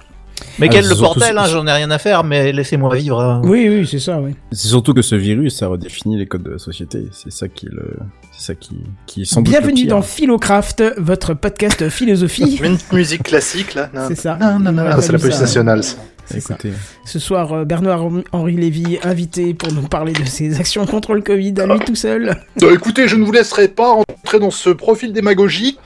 Mais 0.60 0.66
Ah, 0.68 0.72
quel 0.74 0.88
le 0.88 0.94
portel, 0.94 1.38
hein, 1.38 1.44
j'en 1.46 1.66
ai 1.66 1.72
rien 1.72 1.90
à 1.90 1.98
faire, 1.98 2.22
mais 2.24 2.52
laissez-moi 2.52 2.94
vivre. 2.96 3.20
hein. 3.20 3.40
Oui, 3.44 3.68
oui, 3.68 3.86
c'est 3.90 3.98
ça, 3.98 4.20
oui. 4.20 4.32
C'est 4.52 4.68
surtout 4.68 4.92
que 4.94 5.02
ce 5.02 5.14
virus, 5.14 5.56
ça 5.56 5.66
redéfinit 5.68 6.18
les 6.18 6.26
codes 6.26 6.42
de 6.42 6.50
la 6.50 6.58
société. 6.58 7.06
C'est 7.12 7.32
ça 7.32 7.48
qui 7.48 7.66
est 7.66 7.72
le, 7.72 7.96
c'est 8.36 8.46
ça 8.46 8.54
qui, 8.54 8.76
qui 9.06 9.22
est 9.22 9.24
sans 9.24 9.40
doute 9.42 9.52
le 9.54 9.58
Bienvenue 9.60 9.86
dans 9.86 10.02
Philocraft, 10.02 10.82
votre 10.98 11.34
podcast 11.34 11.88
philosophie. 11.88 12.60
Une 12.64 12.78
musique 12.92 13.22
classique 13.24 13.74
là. 13.74 13.90
C'est 14.08 14.14
ça. 14.16 14.36
Non, 14.40 14.58
non, 14.58 14.72
non, 14.72 14.84
ah, 14.86 15.00
c'est 15.00 15.12
la 15.12 15.18
police 15.18 15.36
ça. 15.36 15.42
nationale. 15.42 15.82
ça. 15.82 15.96
C'est 16.26 16.40
ça. 16.40 16.56
Ce 17.04 17.18
soir, 17.18 17.52
euh, 17.52 17.64
Bernard-Henri 17.64 18.54
Lévy, 18.54 18.98
invité 19.02 19.52
pour 19.52 19.72
nous 19.72 19.82
parler 19.88 20.12
de 20.12 20.24
ses 20.24 20.60
actions 20.60 20.86
contre 20.86 21.14
le 21.14 21.22
Covid 21.22 21.54
à 21.60 21.66
lui 21.66 21.80
tout 21.80 21.96
seul. 21.96 22.36
Euh, 22.62 22.72
écoutez, 22.74 23.08
je 23.08 23.16
ne 23.16 23.24
vous 23.24 23.32
laisserai 23.32 23.66
pas 23.66 23.94
rentrer 23.94 24.38
dans 24.38 24.52
ce 24.52 24.70
profil 24.70 25.12
démagogique 25.12 25.78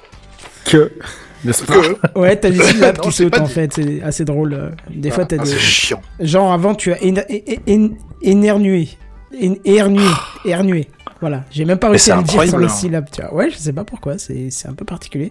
que, 0.66 0.92
n'est-ce 1.44 1.64
pas 1.64 1.74
que. 1.74 1.96
Ouais, 2.18 2.36
t'as 2.36 2.50
des 2.50 2.62
syllabes 2.62 2.98
qui 2.98 3.12
sautent 3.12 3.38
en 3.38 3.46
fait, 3.46 3.72
c'est 3.74 4.02
assez 4.02 4.24
drôle. 4.24 4.52
euh. 4.54 4.70
Des 4.90 5.10
fois, 5.10 5.24
t'as 5.24 5.36
Ah, 5.38 5.44
des. 5.44 5.50
c'est 5.50 5.58
chiant. 5.58 6.02
Genre 6.20 6.52
avant, 6.52 6.74
tu 6.74 6.92
as 6.92 6.98
énernué. 7.02 8.88
É- 9.40 9.60
Éernué. 9.64 10.02
Éernué. 10.44 10.88
Voilà, 11.20 11.42
j'ai 11.50 11.64
même 11.64 11.78
pas 11.78 11.88
réussi 11.88 12.10
à 12.12 12.16
le 12.16 12.22
dire 12.22 12.42
sans 12.46 12.58
les 12.58 12.66
hein. 12.66 12.68
syllabes. 12.68 13.06
Tu 13.10 13.22
vois. 13.22 13.32
Ouais, 13.34 13.50
je 13.50 13.56
sais 13.56 13.72
pas 13.72 13.84
pourquoi, 13.84 14.18
c'est 14.18 14.48
c'est 14.50 14.68
un 14.68 14.74
peu 14.74 14.84
particulier. 14.84 15.30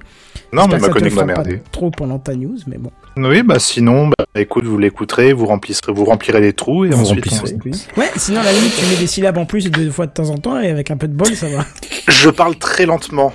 Non, 0.51 0.67
mais 0.67 0.79
ma 0.79 0.89
connue 0.89 1.09
m'a 1.11 1.23
merdé. 1.25 1.61
trop 1.71 1.91
pendant 1.91 2.17
ta 2.19 2.33
news, 2.35 2.57
mais 2.67 2.77
bon. 2.77 2.89
Oui, 3.15 3.43
bah 3.43 3.59
sinon, 3.59 4.07
bah 4.07 4.25
écoute, 4.35 4.63
vous 4.65 4.77
l'écouterez, 4.79 5.33
vous 5.33 5.45
remplirez, 5.45 5.79
vous 5.89 6.05
remplirez 6.05 6.41
les 6.41 6.53
trous 6.53 6.85
et 6.85 6.89
Vous 6.89 7.01
ensuite. 7.11 7.29
remplissez. 7.29 7.85
on- 7.95 7.99
Ouais, 7.99 8.09
sinon 8.17 8.39
à 8.41 8.43
la 8.43 8.53
limite, 8.53 8.73
tu 8.75 8.85
mets 8.87 8.95
des 8.95 9.05
syllabes 9.07 9.37
en 9.37 9.45
plus 9.45 9.69
deux 9.69 9.91
fois 9.91 10.07
de 10.07 10.11
temps 10.13 10.29
en 10.29 10.37
temps 10.39 10.59
et 10.59 10.69
avec 10.71 10.89
un 10.89 10.97
peu 10.97 11.07
de 11.07 11.13
bol, 11.13 11.33
ça 11.35 11.47
va. 11.49 11.63
Je 12.07 12.29
parle 12.29 12.55
très 12.55 12.85
lentement 12.87 13.31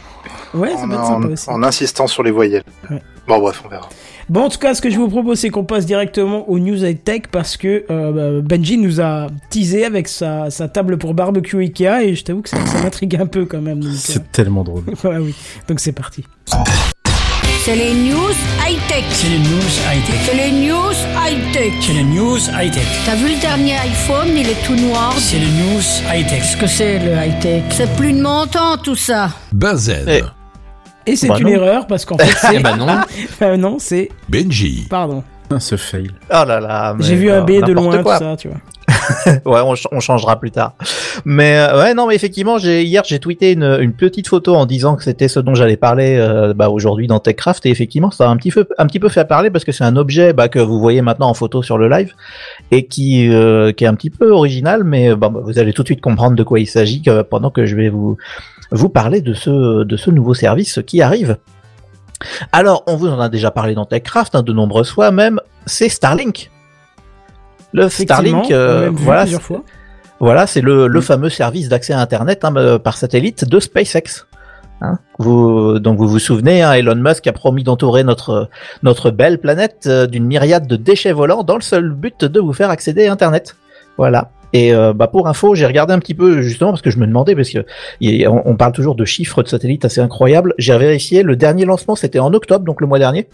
Ouais, 0.55 0.71
ça 0.71 0.83
en, 0.83 0.89
peut 0.89 0.95
être 0.95 1.01
en- 1.01 1.07
sympa 1.23 1.29
aussi. 1.33 1.51
en 1.51 1.63
insistant 1.63 2.07
sur 2.07 2.23
les 2.23 2.31
voyelles. 2.31 2.65
Ouais. 2.91 3.03
Bon, 3.27 3.39
bref, 3.39 3.63
on 3.65 3.69
verra. 3.69 3.89
Bon, 4.31 4.43
en 4.45 4.49
tout 4.51 4.59
cas, 4.59 4.75
ce 4.75 4.83
que 4.83 4.91
je 4.91 4.97
vous 4.99 5.09
propose, 5.09 5.39
c'est 5.41 5.49
qu'on 5.51 5.65
passe 5.65 5.87
directement 5.87 6.49
aux 6.51 6.59
news 6.59 6.85
high 6.85 7.03
tech 7.03 7.23
parce 7.31 7.57
que 7.57 7.85
euh, 7.91 8.41
bah, 8.43 8.57
Benji 8.57 8.77
nous 8.77 9.01
a 9.01 9.29
teasé 9.51 9.85
avec 9.87 10.07
sa, 10.09 10.51
sa 10.51 10.69
table 10.69 10.99
pour 10.99 11.15
barbecue 11.15 11.57
Ikea 11.63 12.03
et 12.05 12.15
je 12.15 12.25
t'avoue 12.25 12.43
que 12.43 12.49
ça, 12.51 12.59
ça 12.67 12.83
m'intrigue 12.83 13.17
un 13.17 13.27
peu 13.27 13.47
quand 13.47 13.61
même. 13.63 13.83
C'est 13.95 14.31
tellement 14.33 14.65
drôle. 14.65 14.85
ouais, 15.05 15.17
oui. 15.19 15.35
Donc 15.69 15.81
c'est 15.81 15.93
parti. 15.93 16.25
C'est 17.65 17.75
les 17.77 17.93
news 17.93 18.33
high-tech. 18.67 19.05
C'est 19.11 19.29
les 19.29 19.39
news 19.39 19.73
high-tech. 19.91 20.21
C'est 20.25 20.35
les 20.35 20.53
news 20.53 20.93
high-tech. 21.17 21.73
C'est 21.81 21.93
les 21.93 22.05
news 22.05 22.39
high-tech. 22.59 22.87
T'as 23.05 23.15
vu 23.17 23.35
le 23.35 23.41
dernier 23.41 23.75
iPhone, 23.77 24.29
il 24.35 24.49
est 24.49 24.65
tout 24.67 24.75
noir. 24.77 25.13
C'est 25.19 25.39
les 25.39 25.47
news 25.47 25.83
high-tech. 26.11 26.39
Qu'est-ce 26.41 26.57
que 26.57 26.67
c'est 26.67 26.99
le 26.99 27.13
high 27.13 27.39
tech? 27.41 27.63
C'est 27.71 27.95
plus 27.97 28.13
de 28.13 28.23
mon 28.23 28.47
temps 28.47 28.77
tout 28.83 28.95
ça. 28.97 29.31
Benzen, 29.53 30.05
Eh. 30.09 30.23
Et 31.09 31.17
c'est 31.17 31.29
Bah 31.29 31.37
une 31.39 31.45
non. 31.49 31.53
erreur 31.55 31.87
parce 31.87 32.05
qu'en 32.05 32.19
fait 32.19 32.27
c'est 32.37 32.57
Eh 32.57 32.61
ben 32.63 32.77
non. 32.77 32.87
Euh, 33.43 33.57
non, 33.57 33.77
c'est 33.79 34.09
Benji, 34.29 34.87
pardon. 34.91 35.23
Ah, 35.51 35.59
Ce 35.61 35.77
fail. 35.77 36.09
Oh 36.31 36.45
là 36.47 36.61
là. 36.61 36.95
J'ai 37.01 37.15
vu 37.15 37.31
un 37.31 37.41
euh, 37.41 37.41
B 37.43 37.65
de 37.65 37.73
loin 37.73 38.03
quoi. 38.03 38.19
tout 38.19 38.25
ça, 38.25 38.37
tu 38.37 38.49
vois. 38.49 38.59
Ouais, 39.47 39.61
on, 39.65 39.75
ch- 39.75 39.87
on 39.93 40.01
changera 40.01 40.39
plus 40.39 40.51
tard. 40.51 40.73
Mais 41.25 41.57
euh, 41.59 41.79
ouais, 41.83 41.95
non, 41.95 42.07
mais 42.07 42.15
effectivement, 42.15 42.59
j'ai 42.59 42.83
hier 42.85 43.03
j'ai 43.07 43.19
tweeté 43.19 43.53
une, 43.53 43.79
une 43.81 43.93
petite 43.93 44.29
photo 44.29 44.55
en 44.55 44.67
disant 44.67 44.97
que 44.97 45.03
c'était 45.05 45.29
ce 45.29 45.41
dont 45.41 45.55
j'allais 45.55 45.77
parler 45.79 46.17
euh, 46.19 46.53
bah, 46.55 46.69
aujourd'hui 46.69 47.07
dans 47.07 47.19
TechCraft 47.19 47.65
et 47.67 47.71
effectivement, 47.71 48.11
ça 48.11 48.27
a 48.29 48.31
un 48.31 48.37
petit 48.37 48.51
peu 48.51 48.67
un 48.77 48.87
petit 48.87 48.99
peu 48.99 49.09
fait 49.09 49.27
parler 49.27 49.51
parce 49.51 49.65
que 49.65 49.73
c'est 49.73 49.85
un 49.85 49.97
objet 49.97 50.33
bah, 50.33 50.49
que 50.49 50.59
vous 50.59 50.79
voyez 50.81 51.01
maintenant 51.03 51.29
en 51.31 51.35
photo 51.35 51.63
sur 51.63 51.79
le 51.79 51.89
live 51.89 52.13
et 52.71 52.87
qui 52.87 53.29
euh, 53.33 53.73
qui 53.73 53.85
est 53.85 53.89
un 53.89 53.95
petit 53.95 54.11
peu 54.11 54.31
original, 54.31 54.85
mais 54.85 55.15
bah, 55.15 55.29
bah, 55.31 55.41
vous 55.43 55.59
allez 55.59 55.73
tout 55.73 55.83
de 55.83 55.89
suite 55.89 56.01
comprendre 56.01 56.37
de 56.37 56.43
quoi 56.43 56.61
il 56.61 56.67
s'agit 56.67 57.01
que- 57.03 57.23
pendant 57.23 57.51
que 57.51 57.65
je 57.67 57.77
vais 57.77 57.89
vous 57.89 58.17
vous 58.71 58.89
parler 58.89 59.21
de 59.21 59.35
ce 59.35 59.85
de 59.85 59.97
ce 59.97 60.11
nouveau 60.11 60.35
service 60.35 60.81
qui 60.87 61.03
arrive. 61.03 61.39
Alors, 62.53 62.83
on 62.87 62.97
vous 62.97 63.09
en 63.09 63.21
a 63.21 63.29
déjà 63.29 63.51
parlé 63.51 63.75
dans 63.75 63.85
TechCraft 63.85 64.35
hein, 64.35 64.43
de 64.43 64.53
nombreuses 64.53 64.91
fois 64.91 65.11
même. 65.11 65.41
c'est 65.67 65.89
Starlink. 65.89 66.51
Le 67.73 67.89
Starlink, 67.89 68.51
euh, 68.51 68.91
voilà, 68.93 69.27
fois. 69.27 69.63
voilà, 70.21 70.47
c'est 70.47 70.63
le, 70.63 70.87
le 70.87 71.01
fameux 71.01 71.29
service 71.29 71.69
d'accès 71.69 71.93
à 71.93 72.01
Internet 72.01 72.45
hein, 72.45 72.55
euh, 72.57 72.79
par 72.79 72.97
satellite 72.97 73.45
de 73.45 73.61
SpaceX. 73.61 74.27
Hein 74.81 74.99
vous, 75.19 75.79
donc 75.81 75.99
vous 75.99 76.09
vous 76.09 76.19
souvenez, 76.19 76.63
hein, 76.63 76.73
Elon 76.73 76.95
Musk 76.95 77.27
a 77.27 77.33
promis 77.33 77.65
d'entourer 77.65 78.05
notre 78.05 78.49
notre 78.83 79.11
belle 79.11 79.39
planète 79.39 79.85
euh, 79.87 80.07
d'une 80.07 80.25
myriade 80.25 80.67
de 80.67 80.77
déchets 80.77 81.13
volants 81.13 81.43
dans 81.43 81.57
le 81.57 81.63
seul 81.63 81.91
but 81.91 82.25
de 82.25 82.41
vous 82.41 82.53
faire 82.53 82.71
accéder 82.71 83.07
à 83.07 83.13
Internet. 83.13 83.57
Voilà. 83.97 84.31
Et 84.53 84.73
euh, 84.73 84.93
bah 84.95 85.09
pour 85.09 85.29
info, 85.29 85.55
j'ai 85.55 85.67
regardé 85.67 85.93
un 85.93 85.99
petit 85.99 86.15
peu 86.15 86.41
justement 86.43 86.71
parce 86.71 86.83
que 86.83 86.91
je 86.91 86.99
me 86.99 87.07
demandais 87.07 87.35
parce 87.35 87.51
que 87.51 87.65
il 88.01 88.17
y 88.17 88.25
a- 88.25 88.33
on, 88.33 88.57
parle 88.57 88.73
toujours 88.73 88.95
de 88.95 89.05
chiffres 89.05 89.43
de 89.43 89.49
satellites 89.49 89.85
assez 89.85 90.01
incroyables. 90.01 90.55
J'ai 90.59 90.77
vérifié, 90.79 91.23
le 91.23 91.37
dernier 91.37 91.65
lancement 91.65 91.97
c'était 91.97 92.19
en 92.19 92.33
octobre, 92.33 92.65
donc 92.65 92.81
le 92.81 92.87
mois 92.87 92.99
dernier. 92.99 93.29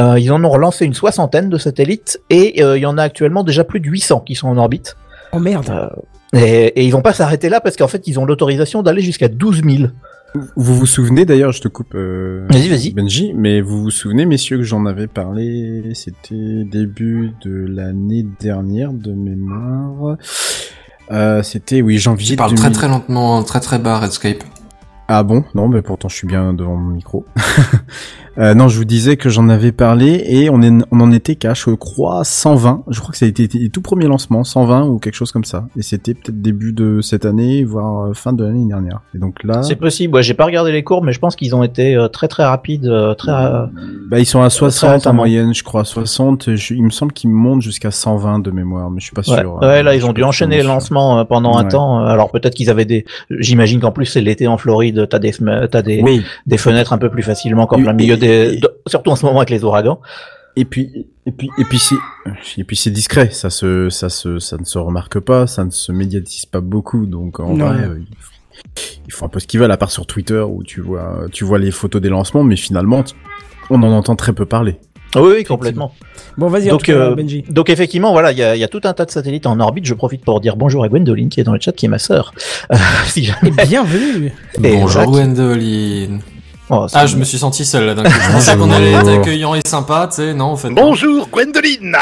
Euh, 0.00 0.18
ils 0.18 0.30
en 0.32 0.42
ont 0.44 0.50
relancé 0.50 0.84
une 0.84 0.94
soixantaine 0.94 1.48
de 1.48 1.58
satellites 1.58 2.20
et 2.30 2.62
euh, 2.62 2.76
il 2.76 2.82
y 2.82 2.86
en 2.86 2.98
a 2.98 3.02
actuellement 3.02 3.42
déjà 3.44 3.64
plus 3.64 3.80
de 3.80 3.88
800 3.88 4.20
qui 4.20 4.34
sont 4.34 4.48
en 4.48 4.56
orbite. 4.56 4.96
Oh 5.32 5.38
merde. 5.38 5.90
Et, 6.34 6.66
et 6.66 6.84
ils 6.84 6.90
vont 6.90 7.02
pas 7.02 7.12
s'arrêter 7.12 7.48
là 7.48 7.60
parce 7.60 7.76
qu'en 7.76 7.88
fait 7.88 8.06
ils 8.06 8.18
ont 8.18 8.24
l'autorisation 8.24 8.82
d'aller 8.82 9.02
jusqu'à 9.02 9.28
12 9.28 9.62
000. 9.64 9.90
Vous 10.34 10.74
vous 10.76 10.86
souvenez 10.86 11.24
d'ailleurs, 11.24 11.52
je 11.52 11.60
te 11.62 11.68
coupe, 11.68 11.94
euh, 11.94 12.46
Vas-y, 12.50 12.68
vas-y. 12.68 12.92
Benji, 12.92 13.32
mais 13.34 13.60
vous 13.60 13.82
vous 13.82 13.90
souvenez, 13.90 14.26
messieurs, 14.26 14.58
que 14.58 14.62
j'en 14.62 14.84
avais 14.86 15.06
parlé, 15.06 15.92
c'était 15.94 16.64
début 16.64 17.32
de 17.44 17.66
l'année 17.66 18.26
dernière 18.38 18.92
de 18.92 19.12
mémoire. 19.12 20.16
Euh, 21.10 21.42
c'était 21.42 21.80
oui 21.80 21.98
janvier. 21.98 22.30
Tu 22.32 22.36
parles 22.36 22.50
2000. 22.50 22.62
très 22.62 22.72
très 22.72 22.88
lentement, 22.88 23.42
très 23.42 23.60
très 23.60 23.78
bas, 23.78 23.98
Redscape. 23.98 24.44
Ah 25.08 25.22
bon? 25.22 25.42
Non, 25.54 25.68
mais 25.68 25.80
pourtant 25.80 26.10
je 26.10 26.16
suis 26.16 26.26
bien 26.26 26.52
devant 26.52 26.76
mon 26.76 26.94
micro. 26.94 27.24
Euh, 28.38 28.54
non, 28.54 28.68
je 28.68 28.76
vous 28.78 28.84
disais 28.84 29.16
que 29.16 29.28
j'en 29.30 29.48
avais 29.48 29.72
parlé 29.72 30.22
et 30.26 30.48
on, 30.48 30.62
est, 30.62 30.70
on 30.92 31.00
en 31.00 31.10
était 31.10 31.34
qu'à, 31.34 31.54
je 31.54 31.70
crois, 31.70 32.22
120. 32.24 32.84
Je 32.88 33.00
crois 33.00 33.10
que 33.10 33.18
ça 33.18 33.24
a 33.26 33.28
été 33.28 33.48
les 33.52 33.68
tout 33.68 33.82
premier 33.82 34.06
lancement, 34.06 34.44
120 34.44 34.84
ou 34.86 34.98
quelque 34.98 35.14
chose 35.16 35.32
comme 35.32 35.44
ça. 35.44 35.66
Et 35.76 35.82
c'était 35.82 36.14
peut-être 36.14 36.40
début 36.40 36.72
de 36.72 37.00
cette 37.00 37.24
année, 37.24 37.64
voire 37.64 38.06
euh, 38.06 38.14
fin 38.14 38.32
de 38.32 38.44
l'année 38.44 38.64
dernière. 38.66 39.00
Et 39.14 39.18
donc 39.18 39.42
là, 39.42 39.62
C'est 39.64 39.74
possible. 39.74 40.14
Ouais, 40.14 40.22
j'ai 40.22 40.34
pas 40.34 40.44
regardé 40.44 40.70
les 40.70 40.84
courbes, 40.84 41.04
mais 41.04 41.12
je 41.12 41.18
pense 41.18 41.34
qu'ils 41.34 41.56
ont 41.56 41.64
été 41.64 41.96
euh, 41.96 42.06
très 42.06 42.28
très 42.28 42.44
rapides, 42.44 42.86
euh, 42.86 43.14
très. 43.14 43.32
bah, 44.08 44.20
ils 44.20 44.26
sont 44.26 44.40
à 44.42 44.50
60 44.50 45.06
en 45.08 45.12
moyenne, 45.14 45.52
je 45.52 45.64
crois, 45.64 45.84
60. 45.84 46.54
Je- 46.54 46.74
il 46.74 46.84
me 46.84 46.90
semble 46.90 47.12
qu'ils 47.12 47.30
montent 47.30 47.62
jusqu'à 47.62 47.90
120 47.90 48.38
de 48.38 48.50
mémoire, 48.52 48.88
mais 48.90 49.00
je 49.00 49.06
suis 49.06 49.14
pas 49.14 49.22
Ouais, 49.28 49.40
sûr. 49.40 49.54
ouais, 49.54 49.66
Euh, 49.66 49.82
là 49.82 49.96
ils 49.96 50.06
ont 50.06 50.12
dû 50.12 50.22
enchaîner 50.22 50.58
les 50.58 50.62
lancements 50.62 51.24
pendant 51.24 51.56
un 51.56 51.64
Ouais. 51.64 51.68
temps. 51.70 52.04
Alors 52.04 52.30
peut-être 52.30 52.54
qu'ils 52.54 52.70
avaient 52.70 52.84
des. 52.84 53.04
J'imagine 53.30 53.80
qu'en 53.80 53.90
plus 53.90 54.06
c'est 54.06 54.20
l'été 54.20 54.46
en 54.46 54.58
Floride, 54.58 55.08
t'as 55.10 55.18
des 55.18 55.32
t'as 55.72 55.82
des 55.82 56.00
Oui. 56.02 56.22
des 56.46 56.56
fenêtres 56.56 56.92
un 56.92 56.98
peu 56.98 57.10
plus 57.10 57.24
facilement 57.24 57.66
qu'en 57.66 57.82
plein 57.82 57.92
milieu 57.94 58.16
des. 58.16 58.27
Surtout 58.86 59.10
en 59.10 59.16
ce 59.16 59.24
moment 59.26 59.38
avec 59.38 59.50
les 59.50 59.64
ouragans. 59.64 60.00
Et 60.56 60.64
puis, 60.64 61.06
et 61.24 61.30
puis, 61.30 61.50
et 61.58 61.64
puis 61.64 61.78
c'est, 61.78 61.94
et 62.56 62.64
puis 62.64 62.74
c'est 62.76 62.90
discret. 62.90 63.30
Ça 63.30 63.48
se, 63.50 63.90
ça 63.90 64.08
se, 64.08 64.38
ça 64.40 64.56
ne 64.58 64.64
se 64.64 64.78
remarque 64.78 65.20
pas, 65.20 65.46
ça 65.46 65.64
ne 65.64 65.70
se 65.70 65.92
médiatise 65.92 66.46
pas 66.46 66.60
beaucoup. 66.60 67.06
Donc 67.06 67.38
en 67.38 67.54
Non. 67.54 67.66
vrai, 67.68 67.84
euh, 67.84 67.98
ils 68.00 68.06
font- 68.16 69.00
ils 69.06 69.12
font 69.12 69.26
un 69.26 69.28
peu 69.28 69.38
ce 69.38 69.46
qu'ils 69.46 69.60
veulent, 69.60 69.70
à 69.70 69.76
part 69.76 69.90
sur 69.92 70.04
Twitter 70.06 70.40
où 70.40 70.64
tu 70.64 70.80
vois, 70.80 71.26
tu 71.32 71.44
vois 71.44 71.58
les 71.60 71.70
photos 71.70 72.02
des 72.02 72.08
lancements, 72.08 72.42
mais 72.42 72.56
finalement, 72.56 73.04
on 73.70 73.82
en 73.82 73.92
entend 73.92 74.16
très 74.16 74.32
peu 74.32 74.46
parler. 74.46 74.78
Oui, 75.14 75.32
oui, 75.38 75.44
complètement. 75.44 75.94
Bon, 76.36 76.48
vas-y, 76.48 76.68
Donc, 76.68 76.88
euh, 76.90 77.14
Benji. 77.14 77.42
Donc 77.48 77.70
effectivement, 77.70 78.12
voilà, 78.12 78.30
il 78.32 78.36
y 78.38 78.42
a, 78.42 78.56
il 78.56 78.58
y 78.58 78.64
a 78.64 78.68
tout 78.68 78.80
un 78.84 78.92
tas 78.92 79.04
de 79.06 79.10
satellites 79.10 79.46
en 79.46 79.58
orbite. 79.60 79.86
Je 79.86 79.94
profite 79.94 80.22
pour 80.24 80.40
dire 80.40 80.56
bonjour 80.56 80.84
à 80.84 80.88
Gwendoline 80.88 81.28
qui 81.30 81.40
est 81.40 81.44
dans 81.44 81.54
le 81.54 81.60
chat, 81.60 81.72
qui 81.72 81.86
est 81.86 81.88
ma 81.88 81.98
sœur. 81.98 82.34
Euh, 82.72 82.76
si 83.06 83.24
jamais- 83.24 83.52
Et 83.62 83.66
bienvenue. 83.66 84.32
Et 84.62 84.76
Bonjour 84.76 84.88
voilà, 84.88 85.04
qui- 85.06 85.12
Gwendoline. 85.12 86.20
Oh, 86.70 86.86
Ah, 86.92 87.06
je 87.06 87.16
me 87.16 87.24
suis 87.24 87.38
senti 87.38 87.64
seul 87.64 87.86
là 87.86 87.94
d'un 87.94 88.02
coup. 88.04 88.10
Je 88.26 88.32
pensais 88.32 88.56
qu'on 88.56 88.70
allait 88.70 88.92
être 88.92 89.08
accueillant 89.08 89.54
et 89.54 89.60
sympa, 89.66 90.06
tu 90.10 90.16
sais, 90.16 90.34
non, 90.34 90.46
en 90.46 90.56
fait. 90.56 90.68
non. 90.68 90.74
Bonjour 90.76 91.28
Gwendoline 91.30 91.96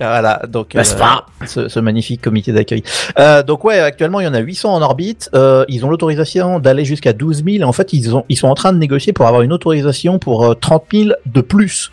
Voilà, 0.00 0.42
donc 0.48 0.74
euh, 0.74 0.82
pas? 0.98 1.26
ce, 1.46 1.68
ce 1.68 1.78
magnifique 1.80 2.22
comité 2.22 2.52
d'accueil. 2.52 2.82
Euh, 3.18 3.42
donc 3.42 3.64
ouais, 3.64 3.78
actuellement 3.78 4.20
il 4.20 4.24
y 4.24 4.26
en 4.26 4.34
a 4.34 4.38
800 4.40 4.74
en 4.74 4.80
orbite. 4.82 5.28
Euh, 5.34 5.64
ils 5.68 5.84
ont 5.84 5.90
l'autorisation 5.90 6.60
d'aller 6.60 6.84
jusqu'à 6.84 7.12
12 7.12 7.44
000. 7.44 7.68
En 7.68 7.72
fait, 7.72 7.92
ils 7.92 8.16
ont 8.16 8.24
ils 8.28 8.36
sont 8.36 8.48
en 8.48 8.54
train 8.54 8.72
de 8.72 8.78
négocier 8.78 9.12
pour 9.12 9.26
avoir 9.26 9.42
une 9.42 9.52
autorisation 9.52 10.18
pour 10.18 10.44
euh, 10.44 10.54
30 10.54 10.84
000 10.92 11.10
de 11.26 11.40
plus, 11.42 11.92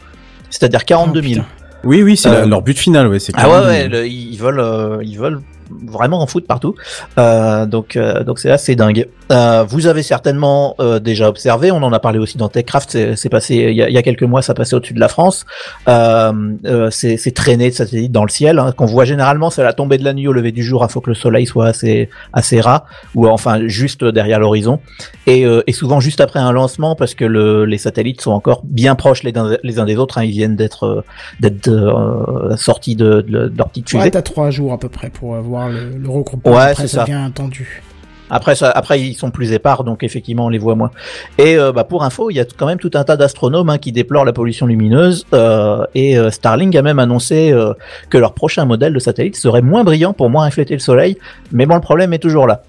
c'est-à-dire 0.50 0.86
42 0.86 1.20
Oh, 1.20 1.24
000. 1.24 1.34
putain. 1.36 1.46
Oui, 1.84 2.04
oui, 2.04 2.18
c'est 2.18 2.30
Euh, 2.30 2.46
leur 2.46 2.62
but 2.62 2.78
final, 2.78 3.08
ouais. 3.08 3.20
C'est 3.20 3.34
Ah 3.36 3.48
ouais, 3.48 3.54
42 3.54 3.68
ouais, 3.70 3.80
000. 3.82 3.90
le- 3.92 4.08
ils 4.08 4.38
veulent, 4.38 4.60
euh, 4.60 4.98
ils 5.04 5.18
veulent 5.20 5.42
vraiment 5.88 6.22
en 6.22 6.26
foutre 6.28 6.48
partout. 6.48 6.76
Euh, 7.18 7.66
donc, 7.66 7.96
euh, 7.96 8.24
donc 8.24 8.40
c'est 8.40 8.50
assez 8.52 8.76
dingue. 8.76 9.08
Euh, 9.32 9.64
vous 9.68 9.86
avez 9.88 10.02
certainement 10.04 10.76
euh, 10.80 11.00
déjà 11.00 11.30
observé, 11.30 11.72
on 11.72 11.84
en 11.84 11.94
a 11.94 12.00
parlé 12.00 12.18
aussi 12.20 12.38
dans 12.38 12.50
TechCraft, 12.50 12.90
c'est 12.92 13.16
c'est 13.16 13.30
passé 13.30 13.56
il 13.56 13.76
y, 13.76 13.84
a, 13.84 13.90
il 13.90 13.94
y 13.94 13.98
a 13.98 14.02
quelques 14.02 14.24
mois, 14.24 14.42
ça 14.42 14.54
passait 14.54 14.76
au-dessus 14.76 14.94
de 14.96 15.00
la 15.00 15.08
France. 15.08 15.46
Euh, 15.88 16.32
euh, 16.66 16.90
c'est 16.90 17.34
traîné 17.36 17.70
de 17.70 17.76
satellites 17.76 18.12
dans 18.12 18.24
le 18.24 18.30
ciel. 18.30 18.58
Hein, 18.60 18.72
qu'on 18.76 18.86
voit 18.88 19.06
généralement, 19.06 19.50
c'est 19.50 19.62
à 19.62 19.66
la 19.66 19.74
tombée 19.74 19.98
de 19.98 20.04
la 20.04 20.14
nuit, 20.14 20.28
au 20.28 20.34
lever 20.34 20.52
du 20.52 20.64
jour. 20.64 20.84
Il 20.88 20.92
faut 20.92 21.02
que 21.02 21.10
le 21.12 21.16
soleil 21.16 21.46
soit 21.46 21.68
assez 21.68 22.10
assez 22.34 22.60
ras 22.60 22.86
ou 23.14 23.28
enfin 23.28 23.68
juste 23.68 24.04
derrière 24.04 24.40
l'horizon. 24.40 24.80
Et, 25.28 25.46
euh, 25.46 25.62
et 25.68 25.74
souvent 25.74 26.00
juste 26.00 26.22
après 26.22 26.40
un 26.40 26.52
lancement, 26.52 26.96
parce 26.96 27.14
que 27.14 27.26
le, 27.26 27.66
les 27.66 27.78
satellites 27.78 28.22
sont 28.22 28.32
encore 28.32 28.62
bien 28.64 28.96
proches 28.96 29.22
les 29.24 29.38
uns, 29.38 29.58
les 29.64 29.80
uns 29.80 29.86
des 29.86 29.98
autres. 29.98 30.18
Hein, 30.18 30.24
ils 30.24 30.32
viennent 30.32 30.56
d'être 30.56 31.04
d'être 31.40 31.68
euh, 31.70 32.56
sortis 32.58 32.96
de, 32.96 33.22
de, 33.22 33.48
de 33.48 33.58
leur 33.58 33.70
petite 33.70 33.90
fusée. 33.90 34.04
Ouais, 34.04 34.12
t'as 34.12 34.22
trois 34.24 34.50
jours 34.50 34.74
à 34.74 34.80
peu 34.80 34.90
près 34.90 35.10
pour 35.10 35.36
euh, 35.36 35.42
voir 35.42 35.70
le, 35.70 35.98
le 35.98 36.10
regroupement. 36.10 36.52
Ouais, 36.52 36.72
Après, 36.72 36.88
c'est 36.88 36.96
ça. 36.96 37.04
devient 37.04 37.26
attendu. 37.28 37.84
Après, 38.30 38.56
ça, 38.56 38.70
après, 38.70 39.02
ils 39.02 39.14
sont 39.14 39.32
plus 39.32 39.52
épars, 39.52 39.84
donc 39.84 40.04
effectivement, 40.04 40.46
on 40.46 40.50
les 40.50 40.58
voit 40.58 40.76
moins. 40.76 40.92
Et 41.38 41.58
euh, 41.58 41.72
bah, 41.72 41.84
pour 41.84 42.04
info, 42.04 42.30
il 42.30 42.36
y 42.36 42.40
a 42.40 42.46
quand 42.46 42.66
même 42.66 42.80
tout 42.80 42.92
un 42.94 43.04
tas 43.04 43.18
d'astronomes 43.18 43.70
hein, 43.70 43.78
qui 43.78 43.92
déplorent 43.92 44.26
la 44.26 44.34
pollution 44.34 44.66
lumineuse. 44.66 45.26
euh, 45.34 45.86
et 45.96 46.18
euh, 46.18 46.30
Starlink 46.32 46.76
a 46.76 46.82
même 46.82 47.00
annoncé 47.00 47.54
que 48.10 48.18
leur 48.18 48.34
prochain 48.34 48.66
modèle 48.66 48.94
de 48.94 49.00
satellite 49.00 49.36
serait 49.36 49.62
moins 49.62 49.84
brillant 49.84 50.14
pour 50.14 50.30
moins 50.30 50.46
refléter 50.46 50.74
le 50.74 50.80
soleil. 50.80 51.18
Mais 51.52 51.66
bon, 51.66 51.76
le 51.76 51.82
problème 51.82 52.14
est 52.14 52.20
toujours 52.20 52.48
là. 52.48 52.64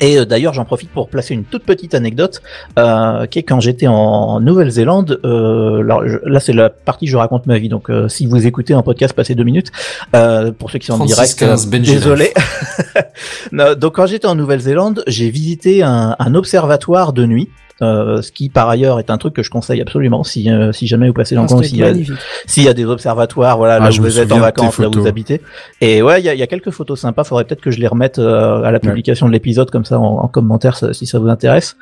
Et 0.00 0.18
euh, 0.18 0.24
d'ailleurs, 0.24 0.54
j'en 0.54 0.64
profite 0.64 0.90
pour 0.90 1.08
placer 1.08 1.34
une 1.34 1.44
toute 1.44 1.64
petite 1.64 1.94
anecdote, 1.94 2.40
euh, 2.78 3.26
qui 3.26 3.38
est 3.38 3.42
quand 3.42 3.60
j'étais 3.60 3.86
en 3.86 4.40
Nouvelle-Zélande. 4.40 5.20
Euh, 5.24 5.80
alors, 5.80 6.06
je- 6.08 6.18
là, 6.24 6.40
c'est 6.40 6.52
la 6.52 6.70
partie 6.70 7.06
je 7.06 7.16
raconte 7.16 7.46
ma 7.46 7.58
vie. 7.58 7.68
Donc, 7.68 7.90
euh, 7.90 8.08
si 8.08 8.26
vous 8.26 8.46
écoutez 8.46 8.72
un 8.74 8.82
podcast, 8.82 9.12
passez 9.14 9.34
deux 9.34 9.44
minutes. 9.44 9.70
Euh, 10.16 10.52
pour 10.52 10.70
ceux 10.70 10.78
qui 10.78 10.86
sont 10.86 10.94
en 10.94 10.98
36, 11.06 11.14
direct, 11.14 11.38
15, 11.38 11.66
euh, 11.66 11.78
désolé. 11.78 12.32
Non, 13.52 13.74
donc 13.74 13.94
quand 13.96 14.06
j'étais 14.06 14.26
en 14.26 14.34
Nouvelle-Zélande, 14.34 15.02
j'ai 15.06 15.30
visité 15.30 15.82
un, 15.82 16.16
un 16.18 16.34
observatoire 16.34 17.12
de 17.12 17.26
nuit. 17.26 17.48
Euh, 17.82 18.20
ce 18.22 18.30
qui 18.32 18.48
par 18.48 18.68
ailleurs 18.68 18.98
est 18.98 19.10
un 19.10 19.18
truc 19.18 19.34
que 19.34 19.42
je 19.42 19.50
conseille 19.50 19.80
absolument 19.80 20.22
si 20.24 20.50
euh, 20.50 20.72
si 20.72 20.86
jamais 20.86 21.08
vous 21.08 21.14
passez 21.14 21.34
dans 21.34 21.42
le 21.42 21.48
coin, 21.48 21.62
s'il 21.62 21.78
y 21.78 21.82
a, 21.82 21.86
magnifique. 21.86 22.14
s'il 22.46 22.64
y 22.64 22.68
a 22.68 22.74
des 22.74 22.84
observatoires, 22.84 23.56
voilà, 23.56 23.74
Ah, 23.76 23.78
là 23.84 23.90
je 23.90 24.00
où 24.00 24.04
vous 24.04 24.18
êtes 24.18 24.30
en 24.32 24.38
vacances, 24.38 24.78
là 24.78 24.88
où 24.88 24.92
vous 24.92 25.06
habitez. 25.06 25.40
Et 25.80 26.02
ouais, 26.02 26.20
il 26.20 26.24
y 26.24 26.28
a, 26.28 26.34
il 26.34 26.40
y 26.40 26.42
a 26.42 26.46
quelques 26.46 26.70
photos 26.70 27.00
sympas. 27.00 27.24
Faudrait 27.24 27.44
peut-être 27.44 27.60
que 27.62 27.70
je 27.70 27.78
les 27.80 27.86
remette 27.86 28.18
euh, 28.18 28.62
à 28.62 28.70
la 28.70 28.80
publication 28.80 29.26
de 29.26 29.32
l'épisode 29.32 29.70
comme 29.70 29.84
ça 29.84 29.98
en, 29.98 30.18
en 30.24 30.28
commentaire 30.28 30.76
ça- 30.76 30.92
si 30.92 31.06
ça 31.06 31.18
vous 31.18 31.28
intéresse. 31.28 31.76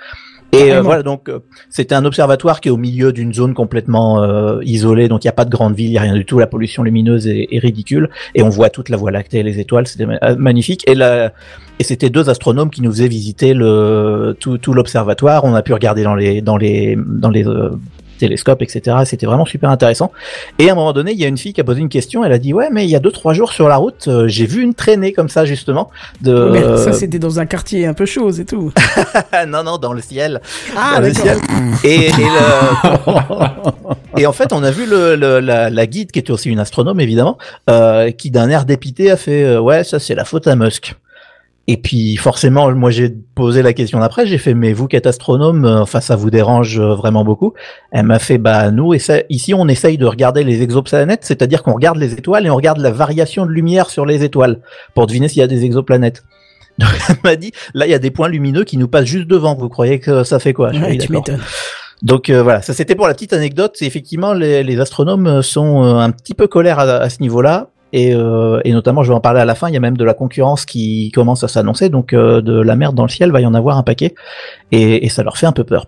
Et 0.52 0.72
euh, 0.72 0.80
voilà, 0.80 1.02
donc 1.02 1.28
euh, 1.28 1.40
c'était 1.68 1.94
un 1.94 2.04
observatoire 2.06 2.60
qui 2.62 2.68
est 2.68 2.70
au 2.72 2.78
milieu 2.78 3.12
d'une 3.12 3.34
zone 3.34 3.52
complètement 3.52 4.22
euh, 4.22 4.60
isolée, 4.64 5.06
donc 5.08 5.22
il 5.22 5.26
n'y 5.26 5.30
a 5.30 5.34
pas 5.34 5.44
de 5.44 5.50
grande 5.50 5.74
ville, 5.74 5.88
il 5.88 5.92
n'y 5.92 5.98
a 5.98 6.02
rien 6.02 6.14
du 6.14 6.24
tout. 6.24 6.38
La 6.38 6.46
pollution 6.46 6.82
lumineuse 6.82 7.26
est, 7.28 7.48
est 7.52 7.58
ridicule 7.58 8.08
et 8.34 8.42
on 8.42 8.48
voit 8.48 8.70
toute 8.70 8.88
la 8.88 8.96
Voie 8.96 9.10
lactée, 9.10 9.42
les 9.42 9.60
étoiles, 9.60 9.86
c'était 9.86 10.06
ma- 10.06 10.18
euh, 10.22 10.36
magnifique. 10.36 10.88
Et 10.88 10.94
la, 10.94 11.32
et 11.78 11.84
c'était 11.84 12.08
deux 12.08 12.30
astronomes 12.30 12.70
qui 12.70 12.80
nous 12.80 12.90
faisaient 12.90 13.08
visiter 13.08 13.52
le 13.52 14.36
tout, 14.40 14.56
tout 14.56 14.72
l'observatoire. 14.72 15.44
On 15.44 15.54
a 15.54 15.62
pu 15.62 15.74
regarder 15.74 16.02
dans 16.02 16.14
les 16.14 16.40
dans 16.40 16.56
les 16.56 16.96
dans 16.96 17.30
les 17.30 17.44
télescopes, 18.18 18.62
etc. 18.62 18.96
C'était 19.04 19.26
vraiment 19.26 19.46
super 19.46 19.70
intéressant. 19.70 20.12
Et 20.58 20.68
à 20.68 20.72
un 20.72 20.74
moment 20.74 20.92
donné, 20.92 21.12
il 21.12 21.18
y 21.18 21.24
a 21.24 21.28
une 21.28 21.38
fille 21.38 21.52
qui 21.52 21.60
a 21.60 21.64
posé 21.64 21.80
une 21.80 21.88
question. 21.88 22.24
Elle 22.24 22.32
a 22.32 22.38
dit 22.38 22.52
ouais, 22.52 22.68
mais 22.70 22.84
il 22.84 22.90
y 22.90 22.96
a 22.96 23.00
deux 23.00 23.10
trois 23.12 23.32
jours 23.32 23.52
sur 23.52 23.68
la 23.68 23.76
route, 23.76 24.06
euh, 24.08 24.28
j'ai 24.28 24.46
vu 24.46 24.62
une 24.62 24.74
traînée 24.74 25.12
comme 25.12 25.28
ça 25.28 25.44
justement. 25.44 25.90
De 26.20 26.50
Mais 26.52 26.62
ça, 26.78 26.92
c'était 26.92 27.18
dans 27.18 27.40
un 27.40 27.46
quartier 27.46 27.86
un 27.86 27.94
peu 27.94 28.06
chaud, 28.06 28.30
c'est 28.32 28.44
tout. 28.44 28.72
non 29.48 29.62
non 29.64 29.78
dans 29.78 29.92
le 29.92 30.02
ciel. 30.02 30.40
Ah, 30.76 30.96
dans 30.96 31.00
le 31.06 31.14
ciel. 31.14 31.38
Et, 31.84 32.06
et, 32.06 32.10
le- 32.10 34.08
et 34.20 34.26
en 34.26 34.32
fait, 34.32 34.52
on 34.52 34.62
a 34.62 34.70
vu 34.70 34.86
le, 34.86 35.16
le- 35.16 35.40
la, 35.40 35.70
la 35.70 35.86
guide 35.86 36.10
qui 36.10 36.18
était 36.18 36.30
aussi 36.32 36.50
une 36.50 36.58
astronome 36.58 37.00
évidemment, 37.00 37.38
euh, 37.70 38.10
qui 38.10 38.30
d'un 38.30 38.48
air 38.50 38.64
dépité 38.64 39.10
a 39.10 39.16
fait 39.16 39.44
euh, 39.44 39.60
ouais 39.60 39.84
ça 39.84 39.98
c'est 39.98 40.14
la 40.14 40.24
faute 40.24 40.46
à 40.46 40.56
Musk. 40.56 40.94
Et 41.70 41.76
puis 41.76 42.16
forcément, 42.16 42.74
moi 42.74 42.90
j'ai 42.90 43.10
posé 43.34 43.60
la 43.60 43.74
question 43.74 44.00
d'après, 44.00 44.26
j'ai 44.26 44.38
fait 44.38 44.54
mais 44.54 44.72
vous 44.72 44.88
qui 44.88 44.96
êtes 44.96 45.06
astronome, 45.06 45.66
euh, 45.66 45.82
enfin 45.82 46.00
ça 46.00 46.16
vous 46.16 46.30
dérange 46.30 46.80
euh, 46.80 46.94
vraiment 46.94 47.24
beaucoup 47.24 47.52
Elle 47.92 48.06
m'a 48.06 48.18
fait 48.18 48.38
bah 48.38 48.70
nous 48.70 48.94
et 48.94 49.00
ici 49.28 49.52
on 49.52 49.68
essaye 49.68 49.98
de 49.98 50.06
regarder 50.06 50.44
les 50.44 50.62
exoplanètes, 50.62 51.26
c'est-à-dire 51.26 51.62
qu'on 51.62 51.74
regarde 51.74 51.98
les 51.98 52.14
étoiles 52.14 52.46
et 52.46 52.50
on 52.50 52.56
regarde 52.56 52.78
la 52.78 52.90
variation 52.90 53.44
de 53.44 53.50
lumière 53.50 53.90
sur 53.90 54.06
les 54.06 54.24
étoiles 54.24 54.60
pour 54.94 55.06
deviner 55.06 55.28
s'il 55.28 55.40
y 55.40 55.42
a 55.42 55.46
des 55.46 55.66
exoplanètes. 55.66 56.24
Donc 56.78 56.88
elle 57.06 57.16
m'a 57.22 57.36
dit 57.36 57.52
là 57.74 57.86
il 57.86 57.90
y 57.90 57.94
a 57.94 57.98
des 57.98 58.10
points 58.10 58.28
lumineux 58.28 58.64
qui 58.64 58.78
nous 58.78 58.88
passent 58.88 59.04
juste 59.04 59.26
devant. 59.26 59.54
Vous 59.54 59.68
croyez 59.68 60.00
que 60.00 60.24
ça 60.24 60.38
fait 60.38 60.54
quoi? 60.54 60.70
Ouais, 60.70 60.96
tu 60.96 61.12
m'étonnes. 61.12 61.40
Donc 62.02 62.30
euh, 62.30 62.42
voilà, 62.42 62.62
ça 62.62 62.72
c'était 62.72 62.94
pour 62.94 63.08
la 63.08 63.12
petite 63.12 63.34
anecdote. 63.34 63.76
Effectivement, 63.82 64.32
les, 64.32 64.62
les 64.62 64.80
astronomes 64.80 65.42
sont 65.42 65.84
euh, 65.84 65.98
un 65.98 66.12
petit 66.12 66.32
peu 66.32 66.46
colères 66.46 66.78
à, 66.78 66.84
à 66.84 67.10
ce 67.10 67.20
niveau-là. 67.20 67.68
Et, 67.92 68.14
euh, 68.14 68.60
et 68.64 68.72
notamment, 68.72 69.02
je 69.02 69.08
vais 69.08 69.14
en 69.16 69.20
parler 69.20 69.40
à 69.40 69.44
la 69.44 69.54
fin, 69.54 69.68
il 69.68 69.74
y 69.74 69.76
a 69.76 69.80
même 69.80 69.96
de 69.96 70.04
la 70.04 70.14
concurrence 70.14 70.64
qui 70.64 71.10
commence 71.14 71.42
à 71.44 71.48
s'annoncer. 71.48 71.88
Donc 71.88 72.12
euh, 72.12 72.40
de 72.40 72.60
la 72.60 72.76
merde 72.76 72.94
dans 72.94 73.04
le 73.04 73.08
ciel, 73.08 73.30
va 73.32 73.40
y 73.40 73.46
en 73.46 73.54
avoir 73.54 73.78
un 73.78 73.82
paquet. 73.82 74.14
Et, 74.72 75.06
et 75.06 75.08
ça 75.08 75.22
leur 75.22 75.36
fait 75.36 75.46
un 75.46 75.52
peu 75.52 75.64
peur. 75.64 75.86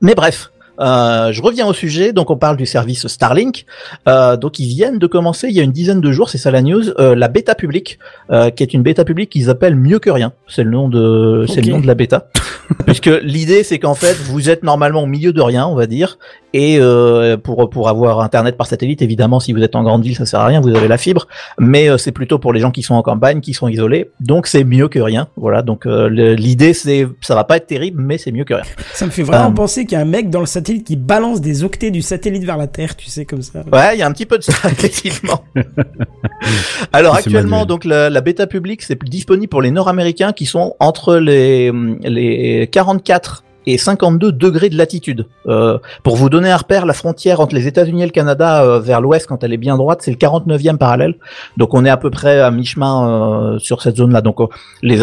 Mais 0.00 0.14
bref, 0.14 0.50
Euh, 0.80 1.30
je 1.30 1.40
reviens 1.40 1.68
au 1.68 1.72
sujet. 1.72 2.12
Donc, 2.12 2.30
on 2.30 2.36
parle 2.36 2.56
du 2.56 2.66
service 2.66 3.06
Starlink. 3.06 3.64
Euh, 4.08 4.36
donc, 4.36 4.58
ils 4.58 4.66
viennent 4.66 4.98
de 4.98 5.06
commencer 5.06 5.46
il 5.48 5.54
y 5.54 5.60
a 5.60 5.62
une 5.62 5.70
dizaine 5.70 6.00
de 6.00 6.10
jours, 6.10 6.28
c'est 6.28 6.38
ça 6.38 6.50
la 6.50 6.62
news, 6.62 6.90
euh, 6.98 7.14
la 7.14 7.28
bêta 7.28 7.54
publique, 7.54 8.00
euh, 8.30 8.50
qui 8.50 8.64
est 8.64 8.74
une 8.74 8.82
bêta 8.82 9.04
publique 9.04 9.30
qu'ils 9.30 9.50
appellent 9.50 9.76
mieux 9.76 10.00
que 10.00 10.10
rien. 10.10 10.32
C'est 10.48 10.64
le 10.64 10.70
nom 10.70 10.88
de, 10.88 11.46
c'est 11.48 11.60
le 11.60 11.70
nom 11.70 11.80
de 11.80 11.86
la 11.86 11.94
bêta. 11.94 12.26
Puisque 12.86 13.10
l'idée, 13.22 13.62
c'est 13.62 13.78
qu'en 13.78 13.94
fait, 13.94 14.14
vous 14.14 14.50
êtes 14.50 14.62
normalement 14.62 15.02
au 15.02 15.06
milieu 15.06 15.32
de 15.32 15.40
rien, 15.40 15.66
on 15.66 15.74
va 15.74 15.86
dire, 15.86 16.18
et 16.52 16.78
euh, 16.78 17.36
pour 17.36 17.68
pour 17.68 17.88
avoir 17.88 18.20
internet 18.20 18.56
par 18.56 18.66
satellite, 18.66 19.02
évidemment, 19.02 19.40
si 19.40 19.52
vous 19.52 19.60
êtes 19.62 19.74
en 19.74 19.82
grande 19.82 20.04
ville, 20.04 20.14
ça 20.14 20.24
sert 20.24 20.40
à 20.40 20.46
rien, 20.46 20.60
vous 20.60 20.74
avez 20.74 20.88
la 20.88 20.98
fibre. 20.98 21.26
Mais 21.58 21.90
euh, 21.90 21.98
c'est 21.98 22.12
plutôt 22.12 22.38
pour 22.38 22.52
les 22.52 22.60
gens 22.60 22.70
qui 22.70 22.82
sont 22.82 22.94
en 22.94 23.02
campagne, 23.02 23.40
qui 23.40 23.54
sont 23.54 23.68
isolés. 23.68 24.10
Donc, 24.20 24.46
c'est 24.46 24.64
mieux 24.64 24.88
que 24.88 25.00
rien. 25.00 25.28
Voilà. 25.36 25.62
Donc, 25.62 25.86
euh, 25.86 26.08
l'idée, 26.08 26.72
c'est, 26.72 27.08
ça 27.20 27.34
va 27.34 27.44
pas 27.44 27.56
être 27.56 27.66
terrible, 27.66 28.00
mais 28.00 28.18
c'est 28.18 28.30
mieux 28.30 28.44
que 28.44 28.54
rien. 28.54 28.64
Ça 28.92 29.06
me 29.06 29.10
fait 29.10 29.22
vraiment 29.22 29.50
Euh, 29.50 29.54
penser 29.54 29.84
qu'il 29.84 29.96
y 29.96 30.00
a 30.00 30.02
un 30.02 30.06
mec 30.06 30.30
dans 30.30 30.40
le 30.40 30.46
satellite 30.46 30.86
qui 30.86 30.96
balance 30.96 31.40
des 31.40 31.64
octets 31.64 31.90
du 31.90 32.02
satellite 32.02 32.44
vers 32.44 32.56
la 32.56 32.68
Terre, 32.68 32.96
tu 32.96 33.08
sais, 33.08 33.24
comme 33.24 33.42
ça. 33.42 33.64
Ouais, 33.72 33.96
il 33.96 33.98
y 33.98 34.02
a 34.02 34.06
un 34.06 34.12
petit 34.12 34.26
peu 34.26 34.38
de 34.38 34.44
ça, 34.44 34.52
effectivement. 34.70 35.44
Alors 36.92 37.16
actuellement, 37.16 37.66
donc 37.66 37.84
la, 37.84 38.10
la 38.10 38.20
bêta 38.20 38.46
publique, 38.46 38.82
c'est 38.82 39.02
disponible 39.04 39.48
pour 39.48 39.62
les 39.62 39.70
Nord-Américains 39.70 40.32
qui 40.32 40.46
sont 40.46 40.76
entre 40.78 41.16
les, 41.16 41.72
les 42.02 42.53
44 42.70 43.44
et 43.66 43.78
52 43.78 44.32
degrés 44.32 44.68
de 44.68 44.76
latitude. 44.76 45.26
Euh, 45.46 45.78
pour 46.02 46.16
vous 46.16 46.28
donner 46.28 46.50
un 46.50 46.56
repère, 46.56 46.86
la 46.86 46.92
frontière 46.92 47.40
entre 47.40 47.54
les 47.54 47.66
États-Unis 47.66 48.02
et 48.02 48.06
le 48.06 48.12
Canada 48.12 48.62
euh, 48.62 48.80
vers 48.80 49.00
l'ouest, 49.00 49.26
quand 49.26 49.42
elle 49.42 49.52
est 49.52 49.58
bien 49.58 49.76
droite, 49.76 50.00
c'est 50.02 50.10
le 50.10 50.16
49e 50.16 50.76
parallèle. 50.76 51.14
Donc 51.56 51.74
on 51.74 51.84
est 51.84 51.90
à 51.90 51.96
peu 51.96 52.10
près 52.10 52.40
à 52.40 52.50
mi-chemin 52.50 53.08
euh, 53.54 53.58
sur 53.58 53.82
cette 53.82 53.96
zone-là. 53.96 54.20
Donc 54.20 54.38
les, 54.82 55.02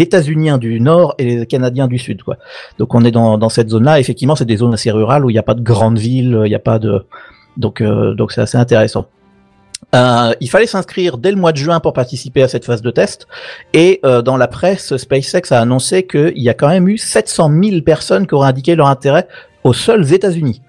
États-Uniens 0.00 0.58
du 0.58 0.80
nord 0.80 1.14
et 1.18 1.24
les 1.24 1.46
Canadiens 1.46 1.88
du 1.88 1.98
sud. 1.98 2.22
Quoi. 2.22 2.36
Donc 2.78 2.94
on 2.94 3.04
est 3.04 3.10
dans, 3.10 3.38
dans 3.38 3.48
cette 3.48 3.68
zone-là. 3.68 4.00
Effectivement, 4.00 4.36
c'est 4.36 4.44
des 4.44 4.56
zones 4.56 4.74
assez 4.74 4.90
rurales 4.90 5.24
où 5.24 5.30
il 5.30 5.34
n'y 5.34 5.38
a 5.38 5.42
pas 5.44 5.54
de 5.54 5.62
grandes 5.62 5.98
villes, 5.98 6.40
il 6.44 6.48
n'y 6.48 6.54
a 6.54 6.60
pas 6.60 6.78
de 6.78 7.04
donc 7.56 7.82
donc 7.82 8.32
c'est 8.32 8.40
assez 8.40 8.58
intéressant. 8.58 9.06
Euh, 9.94 10.34
il 10.40 10.50
fallait 10.50 10.66
s'inscrire 10.66 11.18
dès 11.18 11.30
le 11.30 11.36
mois 11.36 11.52
de 11.52 11.56
juin 11.56 11.80
pour 11.80 11.92
participer 11.92 12.42
à 12.42 12.48
cette 12.48 12.64
phase 12.64 12.82
de 12.82 12.90
test. 12.90 13.28
Et 13.72 14.00
euh, 14.04 14.22
dans 14.22 14.36
la 14.36 14.48
presse, 14.48 14.96
SpaceX 14.96 15.52
a 15.52 15.60
annoncé 15.60 16.06
qu'il 16.06 16.42
y 16.42 16.48
a 16.48 16.54
quand 16.54 16.68
même 16.68 16.88
eu 16.88 16.98
700 16.98 17.50
000 17.62 17.82
personnes 17.82 18.26
qui 18.26 18.34
auraient 18.34 18.48
indiqué 18.48 18.74
leur 18.74 18.88
intérêt 18.88 19.28
aux 19.62 19.72
seuls 19.72 20.12
États-Unis. 20.12 20.62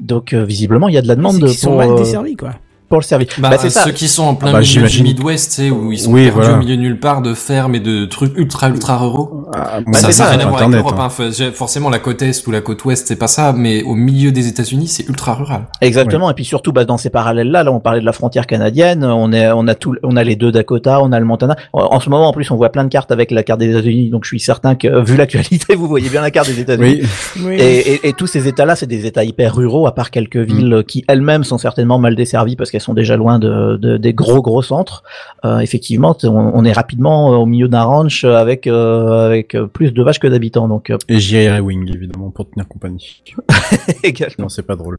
Donc 0.00 0.32
euh, 0.32 0.44
visiblement, 0.44 0.88
il 0.88 0.94
y 0.94 0.98
a 0.98 1.02
de 1.02 1.08
la 1.08 1.16
demande 1.16 1.38
qu'ils 1.38 1.56
sont 1.56 1.76
mal 1.76 1.94
desservis, 1.94 2.36
quoi. 2.36 2.54
Pour 2.90 2.98
le 2.98 3.04
service. 3.04 3.28
Bah, 3.38 3.48
Bah, 3.50 3.56
c'est 3.58 3.70
ça. 3.70 3.84
ceux 3.84 3.92
qui 3.92 4.08
sont 4.08 4.24
en 4.24 4.34
plein 4.34 4.48
Ah 4.50 4.52
bah, 4.54 4.60
milieu 4.60 4.86
du. 4.88 5.02
Midwest, 5.04 5.50
tu 5.54 5.62
sais, 5.62 5.70
où 5.70 5.92
ils 5.92 5.98
sont 6.00 6.10
Oui, 6.12 6.24
perdus 6.24 6.40
voilà. 6.40 6.54
au 6.54 6.58
milieu 6.58 6.76
de 6.76 6.80
nulle 6.82 6.98
part 7.00 7.22
de 7.22 7.32
fermes 7.34 7.74
et 7.76 7.80
de 7.80 8.04
trucs 8.04 8.36
ultra 8.36 8.68
ultra 8.68 8.98
ruraux. 8.98 9.46
Ah, 9.54 9.80
Bah, 9.86 9.92
ça 9.94 10.06
c'est 10.08 10.12
ça 10.12 10.12
ça, 10.12 10.24
n'a 10.24 10.30
rien 10.30 10.40
à 10.40 10.42
voir 10.48 10.54
avec 10.62 10.66
Internet, 10.68 10.76
l'Europe. 10.84 10.94
hein. 11.00 11.04
hein. 11.04 11.08
Faut- 11.08 11.30
j'ai- 11.30 11.52
Forcément, 11.52 11.88
la 11.88 12.00
côte 12.00 12.20
est 12.22 12.46
ou 12.46 12.50
la 12.50 12.60
côte 12.60 12.84
ouest, 12.84 13.06
c'est 13.06 13.14
pas 13.16 13.28
ça, 13.28 13.54
mais 13.56 13.82
au 13.84 13.94
milieu 13.94 14.32
des 14.32 14.48
États-Unis, 14.48 14.88
c'est 14.88 15.08
ultra 15.08 15.34
rural. 15.34 15.66
Exactement. 15.80 16.28
Et 16.30 16.34
puis 16.34 16.44
surtout, 16.44 16.72
bah, 16.72 16.84
dans 16.84 16.96
ces 16.98 17.10
parallèles-là, 17.10 17.62
là, 17.62 17.72
on 17.72 17.78
parlait 17.78 18.00
de 18.00 18.04
la 18.06 18.12
frontière 18.12 18.46
canadienne. 18.48 19.04
On 19.04 19.32
est, 19.32 19.50
on 19.52 19.68
a 19.68 19.74
tout, 19.76 19.94
on 20.02 20.16
a 20.16 20.24
les 20.24 20.34
deux 20.34 20.50
Dakota, 20.50 21.00
on 21.00 21.12
a 21.12 21.20
le 21.20 21.26
Montana. 21.26 21.54
En, 21.72 21.82
en 21.94 22.00
ce 22.00 22.10
moment, 22.10 22.28
en 22.28 22.32
plus, 22.32 22.50
on 22.50 22.56
voit 22.56 22.70
plein 22.70 22.82
de 22.84 22.88
cartes 22.88 23.12
avec 23.12 23.30
la 23.30 23.44
carte 23.44 23.60
des 23.60 23.70
États-Unis. 23.70 24.10
Donc, 24.10 24.24
je 24.24 24.28
suis 24.30 24.40
certain 24.40 24.74
que, 24.74 25.00
vu 25.04 25.16
l'actualité, 25.16 25.76
vous 25.76 25.86
voyez 25.86 26.08
bien 26.08 26.22
la 26.22 26.32
carte 26.32 26.48
des 26.48 26.58
États-Unis. 26.58 27.02
Oui, 27.36 27.42
Oui. 27.44 27.54
Et, 27.54 27.92
et- 27.94 28.08
et 28.08 28.12
tous 28.14 28.26
ces 28.26 28.48
États-là, 28.48 28.74
c'est 28.74 28.86
des 28.88 29.06
États 29.06 29.22
hyper 29.22 29.54
ruraux, 29.54 29.86
à 29.86 29.94
part 29.94 30.10
quelques 30.10 30.36
villes 30.38 30.82
qui 30.88 31.04
elles-mêmes 31.06 31.44
sont 31.44 31.58
certainement 31.58 31.98
mal 32.00 32.16
desservies 32.16 32.56
parce 32.56 32.70
qu'elles 32.72 32.79
sont 32.80 32.94
déjà 32.94 33.16
loin 33.16 33.38
de, 33.38 33.76
de- 33.76 33.96
des 33.96 34.12
gros 34.14 34.42
gros 34.42 34.62
centres. 34.62 35.02
Euh, 35.44 35.58
effectivement, 35.60 36.16
on, 36.24 36.28
on 36.54 36.64
est 36.64 36.72
rapidement 36.72 37.28
au 37.40 37.46
milieu 37.46 37.68
d'un 37.68 37.82
ranch 37.82 38.24
avec 38.24 38.66
euh, 38.66 39.26
avec 39.26 39.54
euh, 39.54 39.66
plus 39.66 39.92
de 39.92 40.02
vaches 40.02 40.18
que 40.18 40.26
d'habitants. 40.28 40.68
Donc 40.68 40.90
euh, 40.90 40.98
et 41.08 41.18
j'irai 41.20 41.60
Wing 41.60 41.88
évidemment 41.94 42.30
pour 42.30 42.48
tenir 42.50 42.66
compagnie. 42.68 43.22
également. 44.02 44.34
Non, 44.44 44.48
c'est 44.48 44.62
pas 44.66 44.76
drôle. 44.76 44.98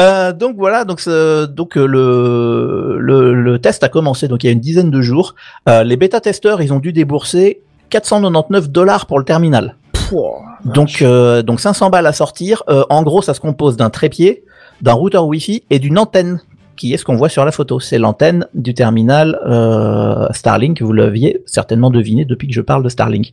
Euh, 0.00 0.32
donc 0.32 0.56
voilà, 0.56 0.84
donc 0.84 1.00
donc 1.06 1.76
euh, 1.76 1.86
le, 1.86 2.96
le 3.00 3.34
le 3.34 3.58
test 3.58 3.82
a 3.82 3.88
commencé 3.88 4.28
donc 4.28 4.44
il 4.44 4.46
y 4.46 4.50
a 4.50 4.52
une 4.52 4.60
dizaine 4.60 4.90
de 4.90 5.00
jours. 5.02 5.34
Euh, 5.68 5.82
les 5.82 5.96
bêta 5.96 6.20
testeurs, 6.20 6.62
ils 6.62 6.72
ont 6.72 6.78
dû 6.78 6.92
débourser 6.92 7.60
499 7.90 8.70
dollars 8.70 9.06
pour 9.06 9.18
le 9.18 9.24
terminal. 9.24 9.76
Donc, 10.64 11.00
euh, 11.02 11.42
donc 11.42 11.58
500 11.60 11.88
balles 11.90 12.06
à 12.06 12.12
sortir. 12.12 12.62
Euh, 12.68 12.84
en 12.90 13.02
gros, 13.02 13.22
ça 13.22 13.32
se 13.34 13.40
compose 13.40 13.76
d'un 13.76 13.88
trépied, 13.90 14.44
d'un 14.82 14.92
routeur 14.92 15.26
Wi-Fi 15.26 15.62
et 15.70 15.78
d'une 15.78 15.98
antenne, 15.98 16.40
qui 16.76 16.92
est 16.92 16.96
ce 16.96 17.04
qu'on 17.04 17.16
voit 17.16 17.28
sur 17.28 17.44
la 17.44 17.52
photo. 17.52 17.80
C'est 17.80 17.98
l'antenne 17.98 18.46
du 18.54 18.74
terminal 18.74 19.38
euh, 19.46 20.26
Starlink. 20.32 20.82
Vous 20.82 20.92
l'aviez 20.92 21.42
certainement 21.46 21.90
deviné 21.90 22.24
depuis 22.24 22.48
que 22.48 22.54
je 22.54 22.60
parle 22.60 22.82
de 22.82 22.88
Starlink. 22.88 23.32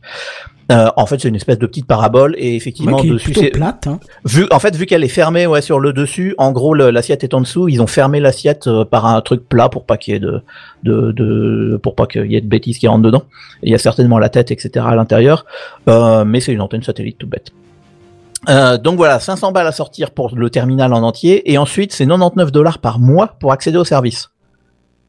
Euh, 0.70 0.88
en 0.96 1.04
fait, 1.06 1.20
c'est 1.20 1.28
une 1.28 1.34
espèce 1.34 1.58
de 1.58 1.66
petite 1.66 1.86
parabole 1.86 2.36
et 2.38 2.54
effectivement 2.54 3.02
dessus, 3.02 3.34
c'est- 3.34 3.50
plate, 3.50 3.88
hein. 3.88 3.98
vu 4.24 4.46
en 4.52 4.60
fait 4.60 4.76
vu 4.76 4.86
qu'elle 4.86 5.02
est 5.02 5.08
fermée 5.08 5.48
ouais 5.48 5.62
sur 5.62 5.80
le 5.80 5.92
dessus, 5.92 6.36
en 6.38 6.52
gros 6.52 6.74
l'assiette 6.74 7.24
est 7.24 7.34
en 7.34 7.40
dessous. 7.40 7.68
Ils 7.68 7.82
ont 7.82 7.88
fermé 7.88 8.20
l'assiette 8.20 8.68
euh, 8.68 8.84
par 8.84 9.06
un 9.06 9.20
truc 9.20 9.48
plat 9.48 9.68
pour 9.68 9.84
pas 9.84 9.96
qu'il 9.96 10.14
y 10.14 10.16
ait 10.16 10.20
de, 10.20 10.42
de, 10.84 11.10
de 11.10 11.76
pour 11.82 11.96
pas 11.96 12.06
qu'il 12.06 12.30
y 12.30 12.36
ait 12.36 12.40
de 12.40 12.46
bêtises 12.46 12.78
qui 12.78 12.86
rentrent 12.86 13.02
dedans. 13.02 13.24
Il 13.64 13.72
y 13.72 13.74
a 13.74 13.78
certainement 13.78 14.20
la 14.20 14.28
tête 14.28 14.52
etc 14.52 14.84
à 14.88 14.94
l'intérieur, 14.94 15.44
euh, 15.88 16.24
mais 16.24 16.38
c'est 16.38 16.52
une 16.52 16.60
antenne 16.60 16.84
satellite 16.84 17.18
tout 17.18 17.26
bête. 17.26 17.50
Euh, 18.48 18.78
donc 18.78 18.96
voilà, 18.96 19.20
500 19.20 19.52
balles 19.52 19.66
à 19.66 19.72
sortir 19.72 20.12
pour 20.12 20.34
le 20.34 20.48
terminal 20.50 20.92
en 20.94 21.02
entier, 21.02 21.50
et 21.52 21.58
ensuite 21.58 21.92
c'est 21.92 22.06
99 22.06 22.52
dollars 22.52 22.78
par 22.78 22.98
mois 22.98 23.36
pour 23.38 23.52
accéder 23.52 23.76
au 23.76 23.84
service. 23.84 24.30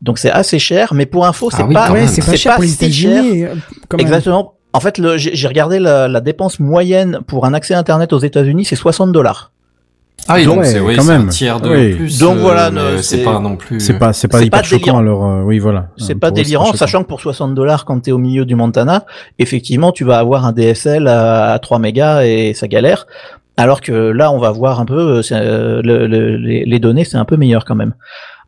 Donc 0.02 0.18
c'est 0.18 0.32
assez 0.32 0.60
cher, 0.60 0.94
mais 0.94 1.06
pour 1.06 1.26
info, 1.26 1.50
c'est 1.50 1.62
Ah 1.62 1.66
oui, 1.68 1.74
pas, 1.74 1.92
ouais, 1.92 2.08
c'est 2.08 2.26
pas 2.26 2.36
cher 2.36 2.56
pour 2.56 2.64
les 2.64 2.70
si 2.70 2.92
cher. 2.92 3.24
Euh. 3.24 3.56
Exactement. 3.98 4.56
En 4.74 4.80
fait, 4.80 5.02
j'ai 5.18 5.48
regardé 5.48 5.80
la, 5.80 6.08
la 6.08 6.22
dépense 6.22 6.60
moyenne 6.60 7.20
pour 7.28 7.46
un 7.46 7.54
accès 7.54 7.74
Internet 7.74 8.14
aux 8.14 8.20
États-Unis, 8.20 8.66
c'est 8.66 8.76
60 8.76 9.12
dollars. 9.12 9.52
Ah 10.32 10.36
oui, 10.38 10.46
donc 10.46 10.60
Ouais, 10.60 10.66
c'est 10.66 10.80
oui, 10.80 10.96
quand 10.96 11.10
un 11.10 11.28
tiers 11.28 11.60
de 11.60 11.70
Oui. 11.70 11.94
plus. 11.96 12.20
Donc 12.20 12.38
euh, 12.38 12.42
voilà, 12.42 12.72
c'est 13.02 13.24
pas 13.24 13.40
non 13.40 13.56
plus. 13.58 13.80
C'est 13.80 13.98
pas, 14.00 14.14
c'est 14.14 14.28
pas 14.28 14.42
hyper 14.42 14.60
pas 14.62 14.64
choquant 14.64 14.80
délirant. 14.80 15.00
alors. 15.00 15.26
euh, 15.26 15.42
oui, 15.44 15.60
voilà. 15.60 15.88
C'est 15.98 16.16
pas 16.16 16.32
délirant, 16.32 16.72
sachant 16.74 17.04
que 17.04 17.08
pour 17.08 17.20
60 17.22 17.54
dollars, 17.54 17.84
quand 17.86 18.00
t'es 18.00 18.12
au 18.12 18.18
milieu 18.18 18.46
du 18.46 18.56
Montana, 18.56 19.06
effectivement, 19.40 19.92
tu 19.92 20.04
vas 20.06 20.20
avoir 20.20 20.46
un 20.46 20.54
DSL 20.54 21.08
à, 21.08 21.52
à 21.54 21.60
3 21.60 21.80
mégas 21.80 22.24
et 22.24 22.54
ça 22.54 22.68
galère. 22.68 23.08
Alors 23.58 23.82
que 23.82 23.92
là, 23.92 24.32
on 24.32 24.40
va 24.40 24.52
voir 24.52 24.80
un 24.80 24.86
peu, 24.86 25.18
euh, 25.18 25.22
c'est, 25.22 25.36
euh, 25.36 25.82
le- 25.84 26.08
le- 26.08 26.38
les, 26.38 26.64
les 26.66 26.80
données, 26.80 27.04
c'est 27.04 27.18
un 27.18 27.26
peu 27.26 27.36
meilleur 27.38 27.66
quand 27.66 27.76
même. 27.76 27.94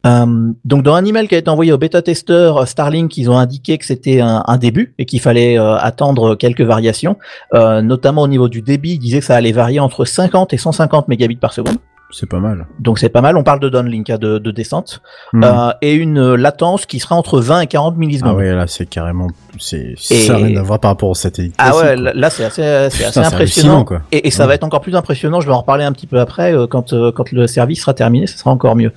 Euh, 0.05 0.51
donc 0.65 0.83
dans 0.83 0.95
un 0.95 1.05
email 1.05 1.27
qui 1.27 1.35
a 1.35 1.37
été 1.37 1.49
envoyé 1.49 1.71
aux 1.71 1.77
bêta-testeurs 1.77 2.57
euh, 2.57 2.65
Starlink, 2.65 3.15
ils 3.17 3.29
ont 3.29 3.37
indiqué 3.37 3.77
que 3.77 3.85
c'était 3.85 4.19
un, 4.19 4.57
début 4.57 4.93
et 4.97 5.05
qu'il 5.05 5.21
fallait 5.21 5.57
euh, 5.57 5.77
attendre 5.77 6.35
quelques 6.35 6.61
variations, 6.61 7.17
notamment 7.53 8.23
au 8.23 8.27
niveau 8.27 8.49
du 8.49 8.61
débit. 8.61 8.93
Ils 8.93 8.99
disaient 8.99 9.19
que 9.19 9.25
ça 9.25 9.35
allait 9.35 9.51
varier 9.51 9.79
entre 9.79 10.05
50 10.05 10.53
et 10.53 10.57
150 10.57 11.07
mégabits 11.07 11.35
par 11.35 11.53
seconde. 11.53 11.77
C'est 12.15 12.29
pas 12.29 12.39
mal. 12.39 12.67
Donc 12.79 12.99
c'est 12.99 13.09
pas 13.09 13.21
mal. 13.21 13.35
On 13.37 13.43
parle 13.43 13.59
de 13.59 13.67
downlink, 13.69 14.07
de, 14.07 14.37
de 14.37 14.51
descente, 14.51 15.01
Hmm. 15.33 15.43
Euh, 15.43 15.71
et 15.81 15.93
une 15.95 16.19
euh, 16.19 16.35
latence 16.37 16.85
qui 16.85 16.99
sera 16.99 17.15
entre 17.15 17.39
20 17.39 17.61
et 17.61 17.67
40 17.67 17.97
millisecondes. 17.97 18.33
Ah 18.33 18.35
ouais, 18.37 18.53
là, 18.53 18.67
c'est 18.67 18.85
carrément, 18.85 19.29
c'est, 19.59 19.95
Et- 20.11 20.15
ça 20.21 20.33
n'a 20.33 20.45
rien 20.45 20.57
à 20.57 20.61
voir 20.61 20.79
par 20.79 20.91
rapport 20.91 21.09
au 21.09 21.15
satellite. 21.15 21.55
Ah 21.57 21.75
ouais, 21.75 21.95
quoi. 21.95 22.13
là 22.13 22.29
c'est 22.29 22.45
assez, 22.45 22.61
Putain, 22.91 23.07
assez 23.09 23.19
impressionnant. 23.19 23.83
quoi. 23.83 24.01
Et, 24.11 24.27
et 24.27 24.31
ça 24.31 24.43
Ouais. 24.43 24.49
va 24.49 24.53
être 24.55 24.63
encore 24.63 24.81
plus 24.81 24.95
impressionnant. 24.95 25.41
Je 25.41 25.47
vais 25.47 25.53
en 25.53 25.59
reparler 25.61 25.83
un 25.85 25.91
petit 25.91 26.05
peu 26.07 26.19
après 26.19 26.53
euh, 26.55 26.67
quand 26.67 26.93
euh, 26.93 27.11
quand 27.11 27.31
le 27.31 27.47
service 27.47 27.81
sera 27.81 27.93
terminé, 27.95 28.27
ce 28.27 28.37
sera 28.37 28.51
encore 28.51 28.75
mieux. 28.75 28.91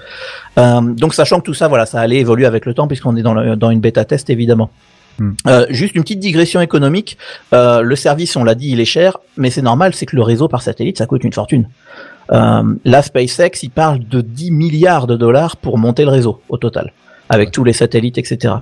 Euh, 0.59 0.81
donc 0.83 1.15
sachant 1.15 1.39
que 1.41 1.45
tout 1.45 1.55
ça, 1.55 1.69
voilà, 1.69 1.87
ça 1.87 2.01
allait 2.01 2.19
évoluer 2.19 2.45
avec 2.47 2.67
le 2.67 2.75
temps 2.75 2.87
puisqu'on 2.87 3.17
est 3.17 3.23
dans, 3.23 3.35
le- 3.35 3.57
dans 3.57 3.71
une 3.71 3.81
bêta 3.81 4.05
test 4.05 4.29
évidemment. 4.31 4.71
Hmm. 5.19 5.31
Euh, 5.47 5.65
juste 5.71 5.95
une 5.95 6.03
petite 6.03 6.21
digression 6.21 6.61
économique. 6.61 7.17
Euh, 7.55 7.81
le 7.81 7.97
service, 7.97 8.37
on 8.37 8.45
l'a 8.45 8.55
dit, 8.55 8.71
il 8.73 8.81
est 8.81 8.85
cher, 8.85 9.17
mais 9.39 9.49
c'est 9.49 9.63
normal, 9.63 9.95
c'est 9.95 10.05
que 10.05 10.15
le 10.17 10.21
réseau 10.23 10.47
par 10.49 10.61
satellite, 10.61 10.99
ça 10.99 11.07
coûte 11.07 11.25
une 11.25 11.33
fortune. 11.33 11.67
Euh, 12.33 12.63
là, 12.85 13.03
SpaceX, 13.03 13.63
il 13.63 13.71
parle 13.71 14.01
de 14.01 14.21
10 14.21 14.51
milliards 14.51 15.07
de 15.07 15.17
dollars 15.17 15.57
pour 15.57 15.79
monter 15.79 16.05
le 16.05 16.11
réseau 16.11 16.41
au 16.49 16.57
total, 16.57 16.93
avec 17.29 17.51
tous 17.53 17.63
les 17.65 17.73
satellites, 17.73 18.19
etc. 18.19 18.55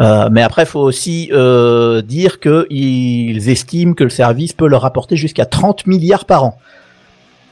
Euh, 0.00 0.28
mais 0.30 0.42
après, 0.42 0.66
faut 0.66 0.80
aussi 0.80 1.30
euh, 1.32 2.02
dire 2.02 2.38
qu'ils 2.40 3.48
estiment 3.48 3.94
que 3.94 4.04
le 4.04 4.10
service 4.10 4.52
peut 4.52 4.68
leur 4.68 4.82
rapporter 4.82 5.16
jusqu'à 5.16 5.46
30 5.46 5.86
milliards 5.86 6.24
par 6.26 6.44
an. 6.44 6.58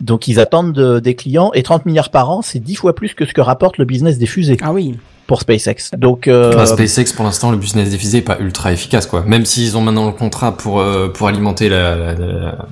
Donc 0.01 0.29
ils 0.29 0.41
attendent 0.41 0.73
de- 0.73 0.99
des 0.99 1.15
clients 1.15 1.51
et 1.55 1.63
30 1.63 1.87
milliards 1.87 2.11
par 2.11 2.29
an, 2.31 2.43
c'est 2.43 2.59
10 2.59 2.75
fois 2.75 2.95
plus 2.95 3.15
que 3.15 3.25
ce 3.25 3.33
que 3.33 3.41
rapporte 3.41 3.79
le 3.79 3.85
business 3.85 4.19
des 4.19 4.27
fusées 4.27 4.57
Ah 4.63 4.73
oui. 4.73 4.97
Pour 5.27 5.41
SpaceX. 5.41 5.91
Donc 5.97 6.29
euh, 6.29 6.53
Enfin, 6.55 6.67
SpaceX, 6.67 7.13
pour 7.15 7.25
l'instant, 7.25 7.51
le 7.51 7.57
business 7.57 7.91
des 7.91 7.99
fusées 7.99 8.19
est 8.19 8.23
pas 8.23 8.39
ultra 8.41 8.73
efficace, 8.73 9.07
quoi. 9.07 9.23
Même 9.27 9.45
s'ils 9.45 9.77
ont 9.77 9.81
maintenant 9.81 10.07
le 10.07 10.13
contrat 10.13 10.57
pour 10.57 10.81
euh, 10.81 11.09
pour 11.09 11.29
alimenter 11.29 11.69
la, 11.69 11.95
la- 11.97 12.15
la- 12.15 12.27
la- 12.27 12.69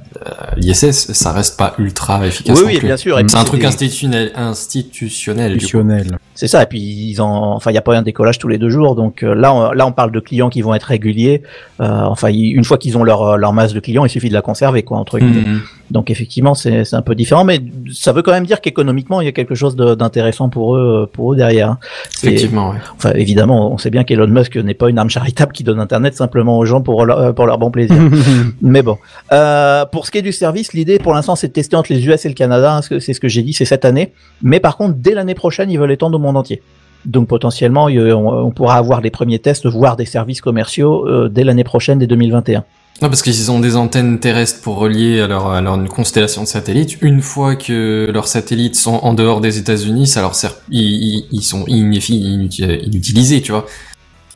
l'ISS, 0.57 1.13
ça 1.13 1.33
reste 1.33 1.57
pas 1.57 1.75
ultra 1.79 2.27
efficace. 2.27 2.59
oui, 2.59 2.65
oui, 2.67 2.79
plus. 2.79 2.87
bien 2.87 2.97
sûr. 2.97 3.19
C'est 3.27 3.37
un 3.37 3.45
truc 3.45 3.61
des- 3.61 3.67
institutionnel, 3.67 4.33
institutionnel. 4.35 5.53
du 5.53 5.67
coup. 5.67 5.79
Institutionnel. 5.79 6.19
C'est 6.35 6.47
ça. 6.49 6.63
Et 6.63 6.67
puis 6.67 6.79
ils 6.81 7.21
en, 7.21 7.53
enfin, 7.55 7.71
il 7.71 7.75
y 7.75 7.79
a 7.79 7.83
pas 7.83 7.97
un 7.97 8.03
décollage 8.03 8.39
tous 8.39 8.49
les 8.49 8.59
deux 8.59 8.71
jours. 8.71 8.95
Donc 8.95 9.23
euh, 9.23 9.35
là, 9.35 9.53
on, 9.55 9.73
là, 9.73 9.87
on 9.87 9.93
parle 9.93 10.13
de 10.13 10.21
clients 10.21 10.49
qui 10.49 10.63
vont 10.63 10.75
être 10.75 10.85
réguliers. 10.85 11.43
Euh, 11.81 12.01
enfin, 12.05 12.31
ils- 12.31 12.53
une 12.53 12.65
fois 12.65 12.79
qu'ils 12.79 12.97
ont 12.97 13.05
leur 13.05 13.37
leur 13.37 13.53
masse 13.53 13.73
de 13.75 13.81
clients, 13.81 14.05
il 14.05 14.09
suffit 14.11 14.29
de 14.29 14.35
la 14.35 14.43
conserver, 14.43 14.83
quoi, 14.83 14.99
entre 14.99 15.19
guillemets. 15.19 15.47
Mhm. 15.47 15.61
Donc 15.91 16.11
effectivement, 16.11 16.55
c'est 16.55 16.85
c'est 16.85 16.97
un 16.97 17.03
peu 17.03 17.15
différent, 17.15 17.45
mais 17.45 17.61
ça 17.93 18.13
veut 18.13 18.23
quand 18.23 18.33
même 18.33 18.47
dire 18.47 18.61
qu'économiquement, 18.63 19.21
il 19.21 19.27
y 19.27 19.29
a 19.29 19.33
quelque 19.33 19.55
chose 19.55 19.77
d'intéressant 19.77 20.49
pour 20.49 20.75
eux, 20.77 21.09
pour 21.13 21.33
eux 21.35 21.37
derrière. 21.37 21.71
hein. 21.73 21.79
Effectivement, 22.23 22.71
ouais. 22.71 22.77
Enfin, 22.97 23.13
évidemment, 23.15 23.71
on 23.73 23.77
sait 23.77 23.91
bien 23.91 24.03
qu'Elon 24.05 24.27
Musk 24.29 24.57
n'est 24.57 24.73
pas 24.75 24.89
une 24.89 24.99
arme 24.99 25.11
charitable 25.11 25.53
qui 25.53 25.65
donne 25.65 25.81
Internet 25.81 26.15
simplement 26.15 26.57
aux 26.57 26.65
gens 26.65 26.81
pour 26.81 27.05
leur, 27.05 27.35
pour 27.35 27.45
leur 27.47 27.59
bon 27.59 27.71
plaisir. 27.71 27.97
Mais 28.63 28.81
bon, 28.83 28.97
euh, 29.33 29.85
pour 29.87 30.07
ce 30.07 30.11
qui 30.11 30.19
est 30.19 30.23
du 30.23 30.33
service, 30.33 30.73
l'idée 30.73 30.99
pour 30.99 31.13
l'instant 31.13 31.37
c'est 31.37 31.49
de 31.49 31.53
tester 31.53 31.77
entre 31.77 31.93
les 31.93 32.07
US 32.07 32.25
et 32.25 32.29
le 32.29 32.35
Canada. 32.35 32.77
hein, 32.77 32.81
C'est 33.01 33.13
ce 33.13 33.21
que 33.21 33.29
j'ai 33.29 33.43
dit, 33.43 33.53
c'est 33.53 33.65
cette 33.67 33.85
année. 33.85 34.13
Mais 34.43 34.61
par 34.61 34.77
contre, 34.79 34.95
dès 34.97 35.13
l'année 35.15 35.35
prochaine, 35.35 35.71
ils 35.71 35.79
veulent 35.79 35.93
étendre 35.93 36.19
monde 36.23 36.37
entier. 36.37 36.63
Donc 37.05 37.29
potentiellement, 37.29 37.87
on, 37.87 38.51
pourra 38.51 38.77
avoir 38.77 39.01
les 39.01 39.11
premiers 39.11 39.41
tests, 39.41 39.67
voire 39.67 39.97
des 39.97 40.07
services 40.07 40.41
commerciaux 40.41 41.07
euh, 41.09 41.29
dès 41.29 41.45
l'année 41.45 41.65
prochaine, 41.65 41.99
dès 41.99 42.07
2021. 42.07 42.65
Non, 43.01 43.09
parce 43.09 43.23
qu'ils 43.23 43.51
ont 43.51 43.59
des 43.59 43.75
antennes 43.75 44.21
terrestres 44.21 44.61
pour 44.61 44.77
relier 44.77 45.21
à 45.21 45.27
leur, 45.27 45.89
constellation 45.89 46.43
de 46.43 46.47
satellites. 46.47 47.03
Une 47.03 47.21
fois 47.21 47.57
que 47.57 48.09
leurs 48.13 48.29
satellites 48.29 48.77
sont 48.77 49.01
en 49.03 49.15
dehors 49.15 49.41
des 49.41 49.59
États-Unis, 49.59 50.07
ça 50.07 50.31
ils, 50.71 51.43
sont 51.43 51.65
inutilisés, 51.67 53.43
tu 53.43 53.51
vois. 53.51 53.67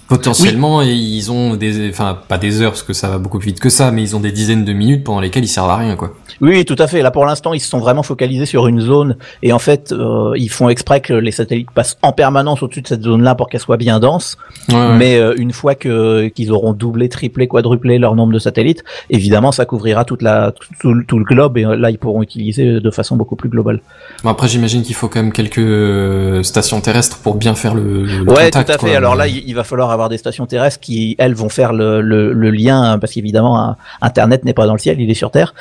Potentiellement, 0.08 0.82
et 0.82 0.92
ils 0.92 1.32
ont 1.32 1.56
des, 1.56 1.90
enfin, 1.90 2.16
pas 2.28 2.38
des 2.38 2.60
heures, 2.62 2.70
parce 2.70 2.82
que 2.84 2.92
ça 2.92 3.08
va 3.08 3.18
beaucoup 3.18 3.38
plus 3.38 3.48
vite 3.48 3.60
que 3.60 3.68
ça, 3.70 3.90
mais 3.90 4.02
ils 4.02 4.14
ont 4.14 4.20
des 4.20 4.30
dizaines 4.30 4.64
de 4.64 4.72
minutes 4.72 5.02
pendant 5.04 5.20
lesquelles 5.20 5.44
ils 5.44 5.48
servent 5.48 5.70
à 5.70 5.76
rien, 5.76 5.96
quoi. 5.96 6.14
Oui, 6.40 6.64
tout 6.64 6.76
à 6.78 6.86
fait. 6.86 7.02
Là, 7.02 7.10
pour 7.10 7.24
l'instant, 7.24 7.54
ils 7.54 7.60
se 7.60 7.68
sont 7.68 7.78
vraiment 7.78 8.02
focalisés 8.02 8.46
sur 8.46 8.66
une 8.68 8.80
zone 8.80 9.16
et 9.42 9.52
en 9.52 9.58
fait, 9.58 9.90
euh, 9.92 10.32
ils 10.36 10.48
font 10.50 10.68
exprès 10.68 11.00
que 11.00 11.14
les 11.14 11.30
satellites 11.32 11.70
passent 11.70 11.96
en 12.02 12.12
permanence 12.12 12.62
au-dessus 12.62 12.82
de 12.82 12.88
cette 12.88 13.02
zone-là 13.02 13.34
pour 13.34 13.48
qu'elle 13.48 13.60
soit 13.60 13.78
bien 13.78 14.00
dense. 14.00 14.36
Ouais, 14.68 14.74
ouais. 14.74 14.96
Mais 14.98 15.16
euh, 15.16 15.34
une 15.38 15.52
fois 15.52 15.74
que 15.74 16.28
qu'ils 16.28 16.52
auront 16.52 16.72
doublé, 16.74 17.08
triplé, 17.08 17.48
quadruplé 17.48 17.98
leur 17.98 18.14
nombre 18.14 18.32
de 18.34 18.38
satellites, 18.38 18.84
évidemment, 19.08 19.50
ça 19.50 19.64
couvrira 19.64 20.04
toute 20.04 20.20
la 20.22 20.52
tout, 20.80 20.92
le- 20.92 21.04
tout 21.04 21.18
le 21.18 21.24
globe 21.24 21.56
et 21.58 21.64
euh, 21.64 21.74
là, 21.74 21.90
ils 21.90 21.98
pourront 21.98 22.22
utiliser 22.22 22.80
de 22.80 22.90
façon 22.90 23.16
beaucoup 23.16 23.36
plus 23.36 23.48
globale. 23.48 23.80
Bon, 24.22 24.28
après, 24.30 24.46
j'imagine 24.48 24.82
qu'il 24.82 24.94
faut 24.94 25.08
quand 25.08 25.22
même 25.22 25.32
quelques 25.32 25.58
euh, 25.58 26.42
stations 26.42 26.80
terrestres 26.82 27.18
pour 27.18 27.36
bien 27.36 27.54
faire 27.54 27.74
le, 27.74 28.04
le 28.04 28.20
ouais, 28.24 28.44
contact, 28.50 28.52
tout 28.66 28.72
à 28.72 28.78
fait. 28.78 28.86
quoi. 28.88 28.96
Alors 28.96 29.16
là, 29.16 29.26
il, 29.26 29.42
il 29.46 29.54
va 29.54 29.64
falloir 29.64 29.90
avoir 29.96 30.08
des 30.08 30.18
stations 30.18 30.46
terrestres 30.46 30.80
qui, 30.80 31.16
elles, 31.18 31.34
vont 31.34 31.48
faire 31.48 31.72
le, 31.72 32.00
le, 32.00 32.50
lien 32.50 32.98
parce 32.98 33.12
qu'évidemment, 33.12 33.76
Internet 34.00 34.44
n'est 34.44 34.54
pas 34.54 34.66
dans 34.66 34.72
le 34.72 34.78
ciel, 34.78 35.00
il 35.00 35.10
est 35.10 35.14
sur 35.14 35.30
Terre. 35.30 35.54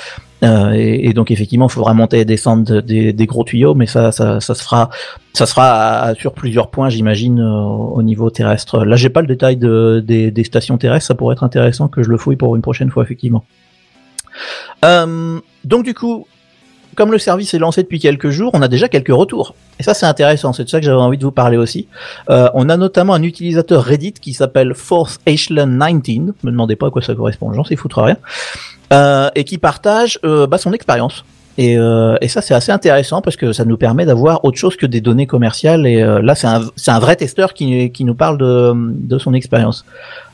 Euh, 0.44 0.72
et, 0.74 1.14
donc 1.14 1.32
effectivement, 1.32 1.68
il 1.68 1.72
faudra 1.72 1.94
monter 1.94 2.20
et 2.20 2.26
descendre 2.26 2.82
des, 2.82 3.26
gros 3.26 3.44
tuyaux, 3.44 3.74
mais 3.74 3.86
ça, 3.86 4.12
ça, 4.12 4.40
ça 4.40 4.54
se 4.54 4.64
fera, 4.64 4.90
ça 5.34 5.46
se 5.46 6.20
sur 6.20 6.34
plusieurs 6.34 6.70
points, 6.70 6.90
j'imagine, 6.90 7.40
euh, 7.40 7.62
au 7.62 8.04
niveau 8.04 8.30
terrestre. 8.30 8.86
Là, 8.86 8.96
j'ai 8.96 9.10
pas 9.10 9.22
le 9.22 9.28
détail 9.28 9.58
de, 9.58 10.04
des, 10.06 10.32
des 10.32 10.44
stations 10.44 10.78
terrestres, 10.78 11.08
ça 11.08 11.16
pourrait 11.16 11.34
être 11.34 11.44
intéressant 11.44 11.88
que 11.88 12.04
je 12.04 12.10
le 12.10 12.18
fouille 12.18 12.36
pour 12.36 12.56
une 12.56 12.62
prochaine 12.62 12.92
fois, 12.92 13.04
effectivement. 13.04 13.46
Euh, 14.84 15.40
donc 15.64 15.86
du 15.86 15.94
coup, 15.94 16.28
comme 16.96 17.12
le 17.12 17.20
service 17.20 17.54
est 17.54 17.60
lancé 17.60 17.84
depuis 17.84 18.00
quelques 18.00 18.30
jours, 18.30 18.52
on 18.54 18.62
a 18.62 18.68
déjà 18.68 18.88
quelques 18.88 19.14
retours. 19.14 19.54
Et 19.80 19.84
ça, 19.84 19.94
c'est 19.94 20.06
intéressant. 20.06 20.54
C'est 20.54 20.64
de 20.64 20.70
ça 20.70 20.80
que 20.80 20.86
j'avais 20.86 20.98
envie 20.98 21.18
de 21.18 21.24
vous 21.24 21.32
parler 21.32 21.58
aussi. 21.58 21.88
Euh, 22.30 22.50
on 22.54 22.70
a 22.70 22.78
notamment 22.78 23.14
un 23.14 23.24
utilisateur 23.24 23.84
Reddit 23.84 24.14
qui 24.14 24.34
s'appelle 24.34 24.74
Fourth 24.74 25.20
Echelon 25.28 26.00
19. 26.02 26.36
Me 26.44 26.52
demandez 26.52 26.76
pas 26.76 26.88
à 26.88 26.90
quoi 26.90 27.02
ça 27.02 27.14
correspond, 27.14 27.54
j'en 27.54 27.64
sais 27.64 27.76
foutre 27.76 28.02
rien. 28.02 28.18
Euh, 28.94 29.30
et 29.36 29.44
qui 29.44 29.58
partage 29.58 30.20
euh, 30.24 30.48
bah, 30.48 30.58
son 30.58 30.74
expérience. 30.74 31.26
Et, 31.58 31.78
euh, 31.78 32.18
et 32.22 32.28
ça, 32.28 32.42
c'est 32.42 32.54
assez 32.54 32.72
intéressant 32.72 33.22
parce 33.22 33.38
que 33.38 33.54
ça 33.54 33.64
nous 33.64 33.78
permet 33.78 34.06
d'avoir 34.06 34.44
autre 34.44 34.58
chose 34.58 34.76
que 34.76 34.86
des 34.86 35.02
données 35.02 35.28
commerciales. 35.28 35.88
Et 35.88 36.02
euh, 36.02 36.22
là, 36.22 36.36
c'est 36.36 36.48
un, 36.48 36.62
un 36.88 37.00
vrai 37.00 37.16
testeur 37.16 37.54
qui, 37.54 37.92
qui 37.92 38.04
nous 38.04 38.16
parle 38.16 38.38
de, 38.38 38.74
de 38.76 39.18
son 39.18 39.34
expérience. 39.34 39.86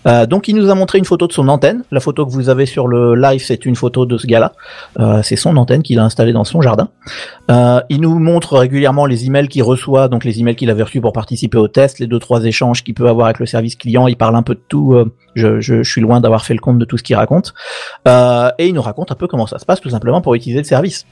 Euh, 0.08 0.26
donc, 0.26 0.48
il 0.48 0.56
nous 0.56 0.70
a 0.70 0.76
montré 0.76 0.98
une 0.98 1.06
photo 1.06 1.28
de 1.28 1.34
son 1.34 1.48
antenne. 1.48 1.84
La 1.92 2.00
photo 2.00 2.26
que 2.26 2.32
vous 2.32 2.50
avez 2.50 2.66
sur 2.66 2.88
le 2.88 3.16
live, 3.16 3.44
c'est 3.44 3.66
une 3.66 3.76
photo 3.76 4.06
de 4.06 4.18
ce 4.18 4.26
gars-là. 4.28 4.54
Euh, 5.00 5.22
c'est 5.24 5.36
son 5.36 5.56
antenne 5.58 5.84
qu'il 5.84 6.00
a 6.00 6.04
installée 6.04 6.34
dans 6.34 6.44
son 6.44 6.62
jardin. 6.62 6.90
Euh, 7.50 7.82
il 7.90 8.02
nous 8.02 8.18
montre 8.18 8.58
régulièrement 8.58 9.06
les 9.06 9.26
emails 9.26 9.48
qu'il 9.48 9.64
reçoit, 9.64 10.08
donc 10.08 10.24
les 10.24 10.40
emails 10.40 10.56
qu'il 10.56 10.70
avait 10.70 10.84
reçus 10.84 11.02
pour 11.02 11.14
participer 11.14 11.58
au 11.58 11.68
test, 11.68 12.00
les 12.00 12.08
deux 12.08 12.20
trois 12.20 12.44
échanges 12.46 12.84
qu'il 12.84 12.94
peut 12.94 13.08
avoir 13.08 13.28
avec 13.28 13.40
le 13.40 13.46
service 13.46 13.76
client. 13.76 14.08
Il 14.08 14.18
parle 14.18 14.36
un 14.36 14.44
peu 14.44 14.56
de 14.56 14.62
tout. 14.68 14.94
euh, 14.94 15.12
je, 15.36 15.60
je, 15.60 15.84
je 15.84 15.90
suis 15.90 16.02
loin 16.02 16.20
d'avoir 16.20 16.46
fait 16.46 16.54
le 16.54 16.60
compte 16.60 16.80
de 16.80 16.86
tout 16.86 16.98
ce 16.98 17.04
qu'il 17.04 17.16
raconte. 17.16 17.54
Euh, 18.08 18.50
et 18.58 18.68
il 18.68 18.74
nous 18.74 18.82
raconte 18.82 19.12
un 19.12 19.16
peu 19.16 19.28
comment 19.28 19.48
ça 19.48 19.60
se 19.60 19.66
passe, 19.66 19.82
tout 19.82 19.90
simplement 19.90 20.22
pour 20.22 20.36
utiliser 20.36 20.60
le 20.60 20.66
service. 20.66 21.06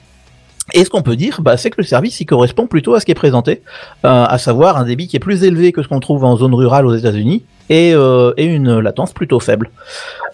Et 0.73 0.83
ce 0.83 0.89
qu'on 0.89 1.01
peut 1.01 1.15
dire, 1.15 1.41
bah, 1.41 1.57
c'est 1.57 1.69
que 1.69 1.77
le 1.79 1.83
service 1.83 2.19
il 2.19 2.25
correspond 2.25 2.67
plutôt 2.67 2.93
à 2.93 2.99
ce 2.99 3.05
qui 3.05 3.11
est 3.11 3.15
présenté, 3.15 3.63
euh, 4.05 4.25
à 4.25 4.37
savoir 4.37 4.77
un 4.77 4.85
débit 4.85 5.07
qui 5.07 5.15
est 5.15 5.19
plus 5.19 5.43
élevé 5.43 5.71
que 5.71 5.81
ce 5.81 5.87
qu'on 5.87 5.99
trouve 5.99 6.23
en 6.23 6.37
zone 6.37 6.53
rurale 6.53 6.85
aux 6.85 6.95
États-Unis 6.95 7.43
et, 7.69 7.93
euh, 7.93 8.33
et 8.37 8.45
une 8.45 8.79
latence 8.79 9.13
plutôt 9.13 9.39
faible. 9.39 9.69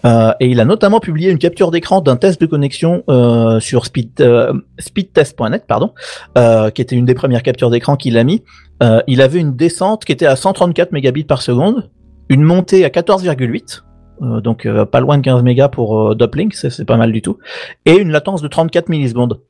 Euh, 0.04 0.32
et 0.40 0.46
il 0.48 0.60
a 0.60 0.64
notamment 0.64 1.00
publié 1.00 1.30
une 1.30 1.38
capture 1.38 1.70
d'écran 1.70 2.00
d'un 2.00 2.16
test 2.16 2.40
de 2.40 2.46
connexion 2.46 3.02
euh, 3.08 3.60
sur 3.60 3.86
speed, 3.86 4.20
euh, 4.20 4.52
speedtest.net, 4.78 5.64
pardon, 5.66 5.92
euh, 6.38 6.70
qui 6.70 6.82
était 6.82 6.96
une 6.96 7.06
des 7.06 7.14
premières 7.14 7.42
captures 7.42 7.70
d'écran 7.70 7.96
qu'il 7.96 8.18
a 8.18 8.24
mis. 8.24 8.42
Euh, 8.82 9.00
il 9.06 9.22
avait 9.22 9.38
une 9.40 9.56
descente 9.56 10.04
qui 10.04 10.12
était 10.12 10.26
à 10.26 10.36
134 10.36 10.92
mégabits 10.92 11.24
par 11.24 11.42
seconde, 11.42 11.90
une 12.28 12.42
montée 12.42 12.84
à 12.84 12.88
14,8. 12.88 13.82
euh, 14.22 14.40
donc 14.40 14.66
pas 14.90 15.00
loin 15.00 15.18
de 15.18 15.22
15 15.22 15.42
mégas 15.42 15.68
pour 15.68 16.14
Doplink, 16.14 16.54
c'est 16.54 16.84
pas 16.84 16.96
mal 16.96 17.12
du 17.12 17.22
tout, 17.22 17.38
et 17.84 17.96
une 17.96 18.10
latence 18.10 18.42
de 18.42 18.48
34 18.48 18.88
millisecondes. 18.88 19.40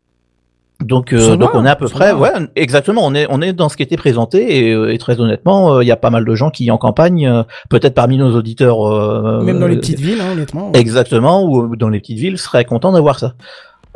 Donc, 0.85 1.12
euh, 1.15 1.37
donc 1.37 1.55
va, 1.55 1.59
on 1.59 1.65
est 1.65 1.71
à 1.71 1.77
peu 1.77 1.89
près, 1.89 2.12
va. 2.12 2.19
ouais, 2.19 2.31
exactement. 2.55 3.01
On 3.05 3.15
est, 3.15 3.27
on 3.31 3.41
est 3.41 3.53
dans 3.55 3.69
ce 3.69 3.77
qui 3.77 3.83
était 3.83 3.97
présenté 3.97 4.69
et, 4.69 4.73
euh, 4.75 4.93
et 4.93 4.99
très 4.99 5.21
honnêtement, 5.21 5.73
euh, 5.73 5.83
il 5.83 5.87
y 5.87 5.91
a 5.91 5.97
pas 5.97 6.11
mal 6.11 6.25
de 6.25 6.35
gens 6.35 6.51
qui 6.51 6.71
en 6.71 6.77
campagne, 6.77 7.27
euh, 7.27 7.43
peut-être 7.71 7.95
parmi 7.95 8.19
nos 8.19 8.37
auditeurs, 8.37 8.87
euh, 8.87 9.43
Même 9.43 9.59
dans 9.59 9.69
les 9.69 9.77
petites 9.77 10.01
villes, 10.01 10.21
hein, 10.21 10.33
honnêtement. 10.33 10.73
Exactement, 10.75 11.45
ou 11.45 11.77
dans 11.77 11.89
les 11.89 12.01
petites 12.01 12.19
villes, 12.19 12.37
seraient 12.37 12.67
contents 12.67 12.93
d'avoir 12.93 13.19
ça. 13.19 13.35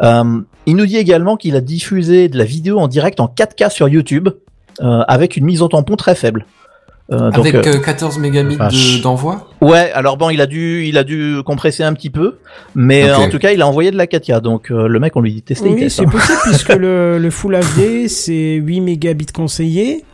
Euh, 0.02 0.40
il 0.64 0.76
nous 0.76 0.86
dit 0.86 0.96
également 0.96 1.36
qu'il 1.36 1.54
a 1.56 1.60
diffusé 1.60 2.28
de 2.28 2.38
la 2.38 2.44
vidéo 2.44 2.78
en 2.78 2.88
direct 2.88 3.20
en 3.20 3.26
4K 3.26 3.70
sur 3.70 3.88
YouTube 3.88 4.30
euh, 4.80 5.02
avec 5.06 5.36
une 5.36 5.44
mise 5.44 5.60
en 5.60 5.68
tampon 5.68 5.96
très 5.96 6.14
faible. 6.14 6.46
Euh, 7.12 7.30
donc, 7.32 7.46
Avec 7.46 7.54
euh, 7.66 7.74
euh, 7.74 7.78
14 7.80 8.18
mégabits 8.18 8.56
de- 8.56 9.02
d'envoi 9.02 9.48
ouais, 9.60 9.90
alors 9.94 10.16
bon, 10.16 10.30
il 10.30 10.40
a 10.40 10.46
dû, 10.46 10.84
il 10.86 10.96
a 10.96 11.02
dû 11.02 11.38
compresser 11.44 11.82
un 11.82 11.92
petit 11.92 12.08
peu, 12.10 12.38
mais 12.76 13.08
euh, 13.08 13.16
en 13.16 13.28
tout 13.28 13.38
cas, 13.40 13.50
il 13.50 13.60
a 13.62 13.66
envoyé 13.66 13.90
de 13.90 13.96
la 13.96 14.06
4K. 14.06 14.40
Donc 14.40 14.70
euh, 14.70 14.86
le 14.86 15.00
mec, 15.00 15.16
on 15.16 15.20
lui 15.20 15.32
dit 15.34 15.42
tester, 15.42 15.70
Oui, 15.70 15.90
c'est 15.90 16.06
hein. 16.06 16.08
possible 16.08 16.38
puisque 16.44 16.68
le, 16.76 17.18
le 17.18 17.30
Full 17.30 17.58
HD 17.58 18.06
c'est 18.08 18.54
8 18.54 18.80
mégabits 18.80 19.26
conseillés 19.26 20.04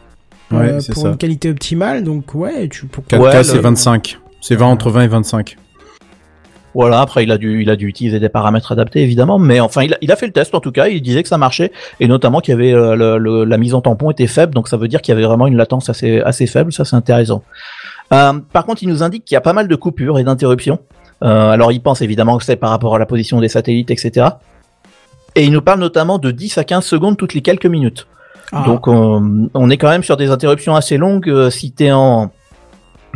Ouais, 0.50 0.70
euh, 0.70 0.80
pour 0.92 1.02
ça. 1.02 1.08
une 1.08 1.16
qualité 1.18 1.50
optimale. 1.50 2.02
Donc 2.02 2.34
ouais, 2.34 2.68
tu 2.68 2.86
pour 2.86 3.04
4K, 3.04 3.18
Ouais, 3.20 3.44
c'est 3.44 3.56
le- 3.56 3.60
25. 3.60 4.18
C'est 4.40 4.54
20 4.56 4.66
entre 4.66 4.88
20 4.90 5.02
et 5.02 5.08
25. 5.08 5.56
Voilà, 6.78 7.00
après 7.00 7.24
il 7.24 7.30
a 7.32 7.38
dû, 7.38 7.62
il 7.62 7.70
a 7.70 7.76
dû 7.76 7.86
utiliser 7.88 8.20
des 8.20 8.28
paramètres 8.28 8.70
adaptés 8.72 9.00
évidemment, 9.02 9.38
mais 9.38 9.60
enfin 9.60 9.82
il 9.82 9.94
a, 9.94 9.96
il 10.02 10.12
a 10.12 10.16
fait 10.16 10.26
le 10.26 10.32
test 10.32 10.54
en 10.54 10.60
tout 10.60 10.72
cas, 10.72 10.88
il 10.88 11.00
disait 11.00 11.22
que 11.22 11.28
ça 11.28 11.38
marchait 11.38 11.72
et 12.00 12.06
notamment 12.06 12.40
qu'il 12.40 12.52
y 12.52 12.54
avait 12.54 12.72
euh, 12.74 12.94
le- 12.94 13.16
le- 13.18 13.44
la 13.44 13.56
mise 13.56 13.72
en 13.72 13.80
tampon 13.80 14.10
était 14.10 14.26
faible, 14.26 14.52
donc 14.52 14.68
ça 14.68 14.76
veut 14.76 14.86
dire 14.86 15.00
qu'il 15.00 15.12
y 15.12 15.16
avait 15.16 15.26
vraiment 15.26 15.46
une 15.46 15.56
latence 15.56 15.88
assez 15.88 16.20
assez 16.20 16.46
faible, 16.46 16.72
ça 16.74 16.84
c'est 16.84 16.94
intéressant. 16.96 17.42
Euh, 18.12 18.34
par 18.52 18.66
contre, 18.66 18.82
il 18.82 18.88
nous 18.90 19.02
indique 19.02 19.24
qu'il 19.24 19.34
y 19.34 19.38
a 19.38 19.40
pas 19.40 19.54
mal 19.54 19.68
de 19.68 19.74
coupures 19.74 20.18
et 20.18 20.24
d'interruptions. 20.24 20.78
Euh, 21.24 21.48
alors 21.50 21.72
il 21.72 21.80
pense 21.80 22.02
évidemment 22.02 22.36
que 22.36 22.44
c'est 22.44 22.56
par 22.56 22.68
rapport 22.70 22.94
à 22.94 22.98
la 22.98 23.06
position 23.06 23.40
des 23.40 23.48
satellites, 23.48 23.90
etc. 23.90 24.26
Et 25.34 25.44
il 25.44 25.52
nous 25.52 25.62
parle 25.62 25.80
notamment 25.80 26.18
de 26.18 26.30
10 26.30 26.58
à 26.58 26.64
15 26.64 26.84
secondes 26.84 27.16
toutes 27.16 27.32
les 27.34 27.40
quelques 27.42 27.66
minutes. 27.66 28.06
Ah, 28.52 28.64
Donc 28.66 28.86
on, 28.86 29.48
on 29.54 29.70
est 29.70 29.76
quand 29.78 29.88
même 29.88 30.02
sur 30.04 30.16
des 30.18 30.30
interruptions 30.30 30.76
assez 30.76 30.98
longues. 30.98 31.48
si 31.50 31.72
t'es 31.72 31.90
en 31.90 32.30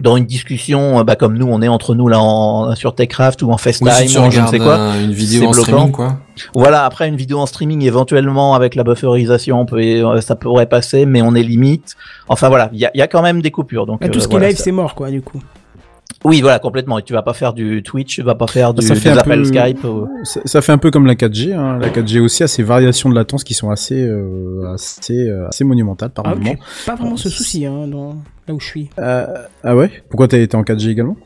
dans 0.00 0.16
une 0.16 0.24
discussion, 0.26 0.98
euh, 0.98 1.04
bah, 1.04 1.16
comme 1.16 1.36
nous, 1.38 1.46
on 1.48 1.62
est 1.62 1.68
entre 1.68 1.94
nous 1.94 2.08
là 2.08 2.20
en, 2.20 2.74
sur 2.74 2.94
Techcraft 2.94 3.42
ou 3.42 3.50
en 3.52 3.56
FaceTime 3.58 3.88
Oui, 3.88 4.08
si 4.08 4.14
tu 4.14 4.20
ou 4.20 4.30
je 4.30 4.40
ne 4.40 4.46
sais 4.46 4.58
quoi. 4.58 4.76
un- 4.76 5.04
une 5.04 5.12
vidéo 5.12 5.40
c'est 5.42 5.46
en 5.46 5.50
bloquant. 5.50 5.62
streaming, 5.72 5.92
quoi. 5.92 6.18
Voilà, 6.54 6.84
après 6.84 7.08
une 7.08 7.16
vidéo 7.16 7.38
en 7.38 7.46
streaming 7.46 7.82
éventuellement 7.82 8.54
avec 8.54 8.74
la 8.74 8.84
bufferisation, 8.84 9.60
on 9.60 9.66
peut, 9.66 9.78
euh, 9.80 10.20
ça 10.20 10.36
pourrait 10.36 10.66
passer, 10.66 11.06
mais 11.06 11.22
on 11.22 11.34
est 11.34 11.42
limite. 11.42 11.96
Enfin 12.28 12.48
voilà, 12.48 12.70
il 12.72 12.78
y 12.78 12.86
a, 12.86 12.90
il 12.94 12.98
y 12.98 13.02
a 13.02 13.06
quand 13.08 13.22
même 13.22 13.42
des 13.42 13.50
coupures. 13.50 13.86
Donc 13.86 14.00
tout 14.00 14.06
euh, 14.18 14.20
ce 14.20 14.26
qui 14.26 14.32
voilà, 14.32 14.46
est 14.46 14.50
live 14.50 14.58
c'est 14.58 14.72
mort 14.72 14.94
quoi 14.94 15.10
du 15.10 15.22
coup. 15.22 15.40
Oui, 16.24 16.42
voilà, 16.42 16.58
complètement. 16.58 16.98
Et 16.98 17.02
tu 17.02 17.12
vas 17.14 17.22
pas 17.22 17.32
faire 17.32 17.54
du 17.54 17.82
Twitch, 17.82 18.16
tu 18.16 18.22
vas 18.22 18.34
pas 18.34 18.46
faire 18.46 18.74
du, 18.74 18.84
Ça 18.84 18.94
fait 18.94 19.10
des 19.12 19.16
un 19.16 19.18
appels 19.20 19.40
peu- 19.42 19.44
Skype. 19.46 19.84
ou- 19.84 20.06
Ça, 20.24 20.40
ça 20.44 20.60
fait 20.60 20.72
un 20.72 20.76
peu 20.76 20.90
comme 20.90 21.06
la 21.06 21.14
4G. 21.14 21.54
Hein. 21.54 21.78
La 21.80 21.88
4G 21.88 22.20
aussi 22.20 22.42
a 22.42 22.48
ses 22.48 22.62
variations 22.62 23.08
de 23.08 23.14
latence 23.14 23.42
qui 23.42 23.54
sont 23.54 23.70
assez, 23.70 24.02
euh, 24.02 24.70
assez, 24.74 25.14
euh, 25.28 25.48
assez 25.48 25.64
monumentales 25.64 26.10
par 26.10 26.26
Ah, 26.26 26.34
moment. 26.34 26.56
Pas 26.84 26.94
vraiment 26.96 27.16
ce 27.16 27.30
souci 27.30 27.64
hein, 27.64 27.86
dans... 27.86 28.16
là 28.50 28.54
où 28.54 28.60
je 28.60 28.66
suis. 28.66 28.90
Euh, 28.98 29.26
ah 29.64 29.76
ouais? 29.76 29.90
Pourquoi 30.08 30.26
t'as 30.28 30.38
été 30.38 30.56
en 30.56 30.62
4G 30.62 30.90
également? 30.90 31.16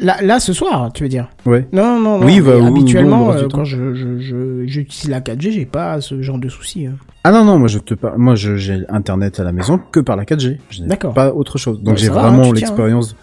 Là, 0.00 0.16
là 0.22 0.40
ce 0.40 0.52
soir, 0.52 0.90
tu 0.92 1.02
veux 1.04 1.08
dire? 1.08 1.28
Ouais. 1.46 1.66
Non, 1.72 1.98
non, 2.00 2.18
non. 2.18 2.26
Oui, 2.26 2.40
bah, 2.40 2.56
oui, 2.58 2.66
habituellement, 2.66 3.32
euh, 3.32 3.48
quand 3.52 3.64
je, 3.64 3.94
je, 3.94 4.18
je- 4.18 4.66
j'utilise 4.66 5.08
la 5.10 5.20
4G, 5.20 5.52
j'ai 5.52 5.64
pas 5.66 6.00
ce 6.00 6.20
genre 6.22 6.38
de 6.38 6.48
souci. 6.48 6.86
hein. 6.86 6.96
Ah 7.28 7.32
non 7.32 7.44
non, 7.44 7.58
moi 7.58 7.66
je 7.66 7.80
te 7.80 7.94
par- 7.94 8.16
moi 8.16 8.36
je- 8.36 8.54
j'ai 8.54 8.82
internet 8.88 9.40
à 9.40 9.42
la 9.42 9.50
maison 9.50 9.80
que 9.90 9.98
par 9.98 10.14
la 10.14 10.24
4G. 10.24 10.58
Je 10.70 10.82
n'ai 10.82 10.86
D'accord. 10.86 11.12
Pas 11.12 11.32
autre 11.34 11.58
chose. 11.58 11.82
Donc 11.82 11.94
Ouais, 11.94 12.00
j'ai 12.00 12.08
vraiment 12.08 12.44
hein, 12.44 12.52
l'expérience. 12.54 13.16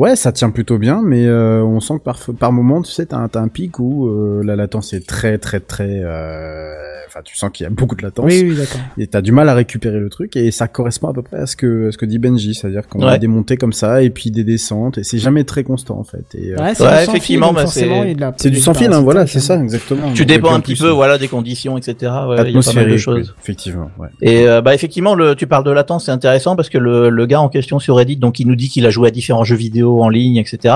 Ouais, 0.00 0.16
ça 0.16 0.32
tient 0.32 0.50
plutôt 0.50 0.76
bien, 0.78 1.02
mais 1.04 1.24
euh, 1.26 1.62
on 1.62 1.78
sent 1.78 1.94
que 1.98 2.02
par 2.02 2.18
par 2.36 2.50
moment, 2.52 2.82
tu 2.82 2.90
sais, 2.90 3.06
t'as 3.06 3.18
un, 3.18 3.28
t'as 3.28 3.40
un 3.40 3.46
pic 3.46 3.78
où 3.78 4.08
euh, 4.08 4.42
la 4.44 4.56
latence 4.56 4.92
est 4.92 5.06
très 5.06 5.38
très 5.38 5.60
très. 5.60 6.00
euh, 6.02 6.74
enfin, 7.06 7.20
tu 7.24 7.36
sens 7.36 7.50
qu'il 7.52 7.62
y 7.62 7.66
a 7.68 7.70
beaucoup 7.70 7.94
de 7.94 8.02
latence. 8.02 8.24
Oui, 8.26 8.44
oui, 8.48 8.56
d'accord. 8.56 8.80
Et 8.98 9.06
t'as 9.06 9.20
du 9.20 9.30
mal 9.30 9.48
à 9.48 9.54
récupérer 9.54 10.00
le 10.00 10.08
truc 10.10 10.34
et 10.36 10.50
ça 10.50 10.66
correspond 10.66 11.08
à 11.10 11.12
peu 11.14 11.22
près 11.22 11.36
à 11.38 11.46
ce 11.46 11.54
que 11.54 11.88
à 11.88 11.92
ce 11.92 11.96
que 11.98 12.06
dit 12.06 12.18
Benji, 12.18 12.54
c'est-à-dire 12.56 12.88
qu'on 12.88 13.02
a 13.06 13.18
des 13.18 13.28
montées 13.28 13.56
comme 13.56 13.72
ça 13.72 14.02
et 14.02 14.10
puis 14.10 14.32
des 14.32 14.42
descentes 14.42 14.98
et 14.98 15.04
c'est 15.04 15.18
jamais 15.18 15.44
très 15.44 15.62
constant 15.62 15.96
en 15.96 16.04
fait. 16.04 16.24
Et, 16.34 16.52
euh, 16.52 16.56
Ouais, 16.56 16.72
Ouais, 16.80 17.04
effectivement, 17.04 17.52
bah, 17.52 17.62
forcément, 17.62 18.04
c'est- 18.36 18.50
du 18.50 18.58
sans 18.58 18.74
fil, 18.74 18.92
hein, 18.92 19.00
voilà, 19.02 19.28
c'est 19.28 19.38
hein. 19.38 19.42
ça 19.42 19.62
exactement. 19.62 20.12
Tu 20.12 20.26
dépends 20.26 20.54
un 20.54 20.60
petit 20.60 20.74
peu, 20.74 20.88
voilà, 20.88 21.18
des 21.18 21.28
conditions, 21.28 21.78
etc. 21.78 21.92
Ouais, 21.92 21.98
il 22.00 22.08
y 22.08 22.10
a 22.10 22.12
pas 22.12 22.34
mal 22.34 22.44
de 22.44 22.48
atmosphérique, 22.48 22.98
choses. 22.98 23.34
Effectivement. 23.44 23.90
Ouais. 23.98 24.08
Et 24.22 24.48
euh, 24.48 24.62
bah 24.62 24.74
effectivement, 24.74 25.14
le, 25.14 25.36
tu 25.36 25.46
parles 25.46 25.64
de 25.64 25.70
latence, 25.70 26.06
c'est 26.06 26.10
intéressant 26.10 26.56
parce 26.56 26.70
que 26.70 26.78
le, 26.78 27.10
le 27.10 27.26
gars 27.26 27.40
en 27.40 27.48
question 27.48 27.78
sur 27.78 27.96
Reddit, 27.96 28.16
donc 28.16 28.40
il 28.40 28.48
nous 28.48 28.56
dit 28.56 28.68
qu'il 28.70 28.86
a 28.86 28.90
joué 28.90 29.08
à 29.08 29.10
différents 29.10 29.44
jeux 29.44 29.56
vidéo 29.56 30.02
en 30.02 30.08
ligne, 30.08 30.36
etc. 30.36 30.74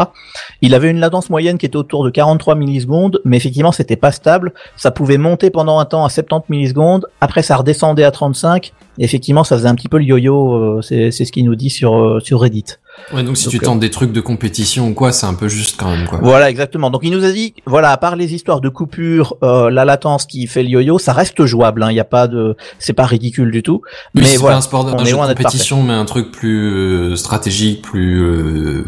Il 0.60 0.74
avait 0.74 0.90
une 0.90 1.00
latence 1.00 1.30
moyenne 1.30 1.58
qui 1.58 1.66
était 1.66 1.76
autour 1.76 2.04
de 2.04 2.10
43 2.10 2.54
millisecondes, 2.54 3.20
mais 3.24 3.38
effectivement 3.38 3.72
c'était 3.72 3.96
pas 3.96 4.12
stable. 4.12 4.52
Ça 4.76 4.90
pouvait 4.90 5.18
monter 5.18 5.50
pendant 5.50 5.78
un 5.78 5.84
temps 5.86 6.04
à 6.04 6.10
70 6.10 6.50
millisecondes, 6.50 7.06
après 7.20 7.42
ça 7.42 7.56
redescendait 7.56 8.04
à 8.04 8.10
35. 8.10 8.72
Et 8.98 9.04
effectivement, 9.04 9.44
ça 9.44 9.56
faisait 9.56 9.68
un 9.68 9.74
petit 9.74 9.88
peu 9.88 9.98
le 9.98 10.04
yo-yo. 10.04 10.54
euh, 10.54 10.82
c'est 10.82 11.10
c'est 11.10 11.24
ce 11.24 11.32
qu'il 11.32 11.44
nous 11.44 11.54
dit 11.54 11.70
sur 11.70 11.94
euh, 11.96 12.20
sur 12.20 12.40
Reddit. 12.40 12.64
Ouais, 13.12 13.22
donc 13.22 13.36
si 13.36 13.44
Donc, 13.44 13.52
tu 13.52 13.58
euh, 13.58 13.64
tentes 13.64 13.80
des 13.80 13.90
trucs 13.90 14.12
de 14.12 14.20
compétition 14.20 14.88
ou 14.88 14.94
quoi, 14.94 15.12
c'est 15.12 15.26
un 15.26 15.34
peu 15.34 15.48
juste 15.48 15.76
quand 15.78 15.90
même, 15.90 16.06
quoi. 16.06 16.18
Voilà, 16.22 16.50
exactement. 16.50 16.90
Donc 16.90 17.00
il 17.04 17.10
nous 17.10 17.24
a 17.24 17.30
dit, 17.30 17.54
voilà, 17.66 17.90
à 17.90 17.96
part 17.96 18.16
les 18.16 18.34
histoires 18.34 18.60
de 18.60 18.68
coupure, 18.68 19.36
euh, 19.42 19.70
la 19.70 19.84
latence 19.84 20.26
qui 20.26 20.46
fait 20.46 20.62
le 20.62 20.68
yo-yo, 20.68 20.98
ça 20.98 21.12
reste 21.12 21.44
jouable. 21.44 21.82
Il 21.82 21.84
hein, 21.84 21.92
y 21.92 22.00
a 22.00 22.04
pas 22.04 22.28
de, 22.28 22.56
c'est 22.78 22.92
pas 22.92 23.06
ridicule 23.06 23.50
du 23.50 23.62
tout. 23.62 23.82
Oui, 24.14 24.22
mais 24.22 24.24
c'est 24.24 24.36
voilà, 24.36 24.54
pas 24.54 24.58
un 24.58 24.62
sport 24.62 24.86
on 24.86 24.98
jeu 24.98 25.04
de 25.04 25.10
loin 25.12 25.28
d'être 25.28 25.38
compétition, 25.38 25.82
mais 25.82 25.92
un 25.92 26.04
truc 26.04 26.30
plus 26.30 26.70
euh, 26.70 27.16
stratégique, 27.16 27.82
plus, 27.82 28.22
euh, 28.22 28.84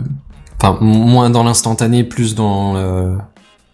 enfin 0.60 0.78
moins 0.80 1.30
dans 1.30 1.42
l'instantané, 1.42 2.04
plus 2.04 2.34
dans 2.34 2.76
euh, 2.76 3.14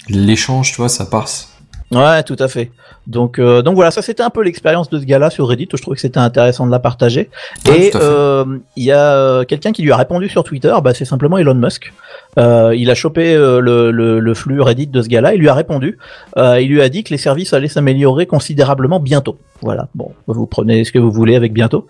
l'échange, 0.09 0.70
tu 0.70 0.77
vois, 0.77 0.88
ça 0.88 1.07
passe. 1.07 1.56
Ouais, 1.92 2.22
tout 2.25 2.37
à 2.38 2.49
fait. 2.49 2.72
Donc, 3.07 3.38
euh, 3.38 3.62
donc 3.62 3.77
voilà, 3.77 3.92
ça 3.92 4.03
c'était 4.03 4.22
un 4.22 4.31
peu 4.31 4.42
l'expérience 4.42 4.90
de 4.90 4.99
ce 4.99 5.05
gars-là 5.05 5.31
sur 5.31 5.46
Reddit. 5.46 5.68
Je 5.72 5.81
trouve 5.81 5.94
que 5.94 6.01
c'était 6.01 6.18
intéressant 6.18 6.66
de 6.66 6.72
la 6.72 6.81
partager. 6.81 7.31
Et 7.66 7.92
euh, 7.94 8.44
il 8.75 8.85
y 8.85 8.92
a 8.92 9.14
euh, 9.14 9.44
quelqu'un 9.44 9.70
qui 9.72 9.83
lui 9.83 9.92
a 9.92 9.96
répondu 9.96 10.29
sur 10.29 10.42
Twitter. 10.42 10.75
Bah, 10.83 10.94
c'est 10.94 11.05
simplement 11.05 11.38
Elon 11.38 11.55
Musk. 11.55 11.92
Euh, 12.38 12.75
il 12.77 12.90
a 12.90 12.94
chopé 12.94 13.35
euh, 13.35 13.61
le, 13.61 14.35
flux 14.35 14.61
Reddit 14.61 14.88
de 14.88 15.03
ce 15.03 15.09
gars-là. 15.09 15.35
Il 15.35 15.40
lui 15.40 15.49
a 15.49 15.55
répondu. 15.55 15.99
Euh, 16.37 16.61
il 16.61 16.68
lui 16.68 16.83
a 16.83 16.88
dit 16.88 17.05
que 17.05 17.11
les 17.11 17.18
services 17.18 17.53
allaient 17.53 17.68
s'améliorer 17.68 18.27
considérablement 18.27 19.01
bientôt. 19.01 19.38
Voilà. 19.62 19.88
Bon, 19.94 20.12
vous 20.27 20.46
prenez 20.46 20.85
ce 20.85 20.92
que 20.92 20.99
vous 20.99 21.11
voulez 21.11 21.37
avec 21.37 21.53
bientôt. 21.53 21.87